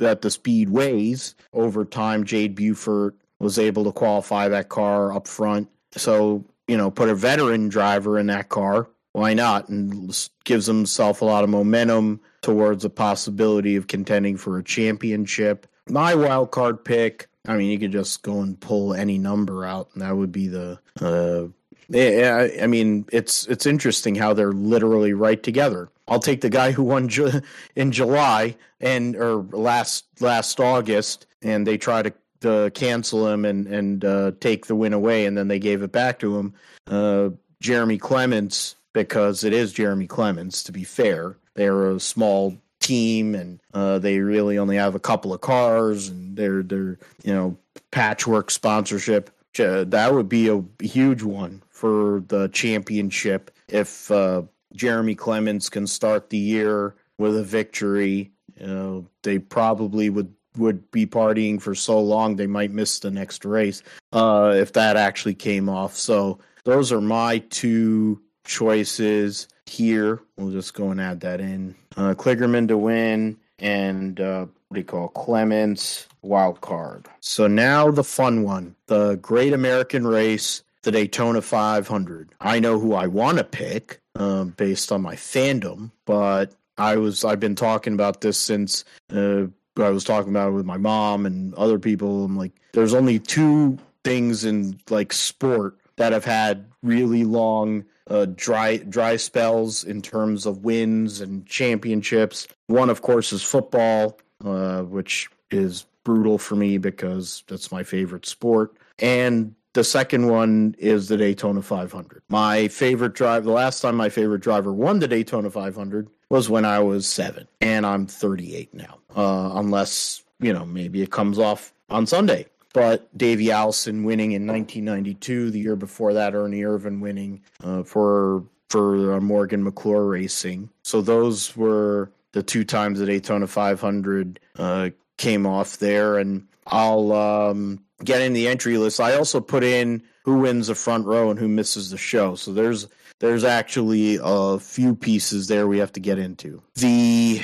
at 0.00 0.22
the 0.22 0.28
speedways 0.28 1.34
over 1.52 1.84
time. 1.84 2.24
Jade 2.24 2.54
Buford 2.54 3.16
was 3.38 3.58
able 3.58 3.84
to 3.84 3.92
qualify 3.92 4.48
that 4.48 4.68
car 4.68 5.12
up 5.14 5.26
front. 5.26 5.68
So 5.92 6.44
you 6.68 6.76
know, 6.76 6.90
put 6.90 7.08
a 7.08 7.14
veteran 7.14 7.68
driver 7.68 8.18
in 8.18 8.26
that 8.26 8.48
car 8.48 8.88
why 9.12 9.34
not? 9.34 9.68
And 9.68 10.16
gives 10.44 10.66
himself 10.66 11.22
a 11.22 11.24
lot 11.24 11.44
of 11.44 11.50
momentum 11.50 12.20
towards 12.42 12.84
a 12.84 12.90
possibility 12.90 13.76
of 13.76 13.86
contending 13.86 14.36
for 14.36 14.58
a 14.58 14.64
championship. 14.64 15.66
My 15.88 16.14
wild 16.14 16.50
card 16.50 16.84
pick. 16.84 17.26
I 17.46 17.56
mean, 17.56 17.70
you 17.70 17.78
could 17.78 17.92
just 17.92 18.22
go 18.22 18.40
and 18.40 18.58
pull 18.60 18.94
any 18.94 19.18
number 19.18 19.64
out, 19.64 19.88
and 19.94 20.02
that 20.02 20.16
would 20.16 20.30
be 20.30 20.48
the. 20.48 20.78
Uh, 21.00 21.48
yeah, 21.88 22.48
I 22.62 22.66
mean, 22.66 23.06
it's 23.12 23.46
it's 23.46 23.66
interesting 23.66 24.14
how 24.14 24.32
they're 24.32 24.52
literally 24.52 25.12
right 25.12 25.42
together. 25.42 25.88
I'll 26.06 26.20
take 26.20 26.40
the 26.40 26.50
guy 26.50 26.70
who 26.72 26.84
won 26.84 27.08
ju- 27.08 27.40
in 27.76 27.92
July 27.92 28.56
and 28.80 29.16
or 29.16 29.42
last 29.52 30.04
last 30.20 30.60
August, 30.60 31.26
and 31.42 31.66
they 31.66 31.78
try 31.78 32.02
to 32.02 32.12
to 32.42 32.70
cancel 32.74 33.26
him 33.28 33.44
and 33.44 33.66
and 33.66 34.04
uh, 34.04 34.32
take 34.40 34.66
the 34.66 34.76
win 34.76 34.92
away, 34.92 35.26
and 35.26 35.36
then 35.36 35.48
they 35.48 35.58
gave 35.58 35.82
it 35.82 35.92
back 35.92 36.18
to 36.20 36.36
him. 36.36 36.54
Uh, 36.86 37.30
Jeremy 37.60 37.98
Clements 37.98 38.76
because 38.92 39.44
it 39.44 39.52
is 39.52 39.72
Jeremy 39.72 40.06
Clements. 40.06 40.62
To 40.64 40.72
be 40.72 40.84
fair, 40.84 41.36
they're 41.54 41.90
a 41.90 42.00
small 42.00 42.56
team 42.80 43.34
and 43.34 43.60
uh, 43.74 43.98
they 43.98 44.18
really 44.18 44.58
only 44.58 44.76
have 44.76 44.94
a 44.94 45.00
couple 45.00 45.32
of 45.32 45.40
cars 45.40 46.08
and 46.08 46.36
they're 46.36 46.62
they're 46.62 46.98
you 47.22 47.32
know 47.34 47.56
patchwork 47.90 48.50
sponsorship. 48.50 49.30
that 49.56 50.10
would 50.12 50.28
be 50.28 50.48
a 50.48 50.64
huge 50.82 51.22
one 51.22 51.62
for 51.68 52.24
the 52.28 52.48
championship 52.48 53.50
if 53.68 54.10
uh, 54.10 54.42
Jeremy 54.74 55.14
Clements 55.14 55.68
can 55.68 55.86
start 55.86 56.30
the 56.30 56.38
year 56.38 56.94
with 57.18 57.36
a 57.36 57.42
victory. 57.42 58.30
You 58.56 58.66
know, 58.66 59.06
they 59.22 59.38
probably 59.38 60.10
would 60.10 60.32
would 60.56 60.90
be 60.90 61.06
partying 61.06 61.60
for 61.60 61.74
so 61.74 62.00
long 62.00 62.36
they 62.36 62.46
might 62.46 62.72
miss 62.72 62.98
the 62.98 63.10
next 63.10 63.44
race 63.44 63.82
uh, 64.12 64.52
if 64.56 64.72
that 64.72 64.96
actually 64.96 65.34
came 65.34 65.68
off. 65.68 65.96
So 65.96 66.40
those 66.64 66.92
are 66.92 67.00
my 67.00 67.38
two 67.38 68.20
choices 68.50 69.46
here. 69.64 70.20
We'll 70.36 70.50
just 70.50 70.74
go 70.74 70.90
and 70.90 71.00
add 71.00 71.20
that 71.20 71.40
in. 71.40 71.74
Uh, 71.96 72.14
Kligerman 72.14 72.68
to 72.68 72.76
win 72.76 73.38
and 73.60 74.20
uh, 74.20 74.46
what 74.68 74.74
do 74.74 74.80
you 74.80 74.84
call 74.84 75.08
Clements 75.08 76.06
wild 76.22 76.60
card. 76.60 77.06
So 77.20 77.46
now 77.46 77.90
the 77.90 78.04
fun 78.04 78.42
one, 78.42 78.74
the 78.86 79.16
Great 79.16 79.52
American 79.52 80.06
Race, 80.06 80.62
the 80.82 80.90
Daytona 80.90 81.40
500. 81.40 82.34
I 82.40 82.58
know 82.58 82.78
who 82.78 82.94
I 82.94 83.06
want 83.06 83.38
to 83.38 83.44
pick 83.44 84.00
uh, 84.16 84.44
based 84.44 84.90
on 84.92 85.02
my 85.02 85.14
fandom, 85.14 85.90
but 86.04 86.52
I 86.76 86.96
was 86.96 87.24
I've 87.24 87.40
been 87.40 87.54
talking 87.54 87.92
about 87.92 88.20
this 88.20 88.38
since 88.38 88.84
uh, 89.12 89.44
I 89.76 89.90
was 89.90 90.04
talking 90.04 90.30
about 90.30 90.48
it 90.48 90.52
with 90.52 90.66
my 90.66 90.76
mom 90.76 91.24
and 91.24 91.54
other 91.54 91.78
people. 91.78 92.24
I'm 92.24 92.36
like, 92.36 92.52
there's 92.72 92.94
only 92.94 93.18
two 93.18 93.78
things 94.02 94.44
in 94.44 94.80
like 94.90 95.12
sport 95.12 95.76
that 95.96 96.12
have 96.12 96.24
had 96.24 96.64
really 96.82 97.24
long 97.24 97.84
uh, 98.10 98.26
dry 98.34 98.78
dry 98.78 99.16
spells 99.16 99.84
in 99.84 100.02
terms 100.02 100.44
of 100.44 100.64
wins 100.64 101.20
and 101.20 101.46
championships. 101.46 102.48
One, 102.66 102.90
of 102.90 103.02
course, 103.02 103.32
is 103.32 103.42
football, 103.42 104.18
uh, 104.44 104.82
which 104.82 105.28
is 105.50 105.86
brutal 106.04 106.38
for 106.38 106.56
me 106.56 106.78
because 106.78 107.44
that's 107.46 107.72
my 107.72 107.82
favorite 107.82 108.26
sport. 108.26 108.76
And 108.98 109.54
the 109.72 109.84
second 109.84 110.26
one 110.28 110.74
is 110.78 111.08
the 111.08 111.16
Daytona 111.16 111.62
500. 111.62 112.22
My 112.28 112.68
favorite 112.68 113.14
drive, 113.14 113.44
the 113.44 113.52
last 113.52 113.80
time 113.80 113.96
my 113.96 114.08
favorite 114.08 114.40
driver 114.40 114.72
won 114.72 114.98
the 114.98 115.08
Daytona 115.08 115.50
500 115.50 116.08
was 116.28 116.48
when 116.50 116.64
I 116.64 116.80
was 116.80 117.06
seven, 117.06 117.46
and 117.60 117.84
I'm 117.86 118.06
38 118.06 118.72
now. 118.74 118.98
Uh, 119.14 119.52
unless, 119.54 120.22
you 120.40 120.52
know, 120.52 120.64
maybe 120.64 121.02
it 121.02 121.10
comes 121.10 121.38
off 121.38 121.72
on 121.88 122.06
Sunday. 122.06 122.46
But 122.72 123.16
Davey 123.18 123.50
Allison 123.50 124.04
winning 124.04 124.32
in 124.32 124.46
1992, 124.46 125.50
the 125.50 125.58
year 125.58 125.76
before 125.76 126.14
that, 126.14 126.34
Ernie 126.34 126.60
Irvan 126.60 127.00
winning 127.00 127.42
uh, 127.64 127.82
for 127.82 128.44
for 128.68 129.14
uh, 129.14 129.20
Morgan 129.20 129.64
McClure 129.64 130.06
Racing. 130.06 130.70
So 130.82 131.02
those 131.02 131.56
were 131.56 132.12
the 132.32 132.42
two 132.42 132.64
times 132.64 133.00
the 133.00 133.06
Daytona 133.06 133.48
500 133.48 134.38
uh, 134.56 134.90
came 135.16 135.46
off 135.46 135.78
there, 135.78 136.18
and 136.18 136.46
I'll 136.68 137.12
um, 137.12 137.82
get 138.04 138.22
in 138.22 138.32
the 138.32 138.46
entry 138.46 138.78
list. 138.78 139.00
I 139.00 139.14
also 139.14 139.40
put 139.40 139.64
in 139.64 140.02
who 140.24 140.38
wins 140.38 140.68
the 140.68 140.74
front 140.74 141.06
row 141.06 141.30
and 141.30 141.38
who 141.38 141.48
misses 141.48 141.90
the 141.90 141.98
show. 141.98 142.34
So 142.34 142.52
there's 142.52 142.86
there's 143.18 143.44
actually 143.44 144.18
a 144.22 144.58
few 144.58 144.94
pieces 144.94 145.48
there 145.48 145.66
we 145.66 145.78
have 145.78 145.92
to 145.92 146.00
get 146.00 146.18
into. 146.18 146.62
The 146.76 147.42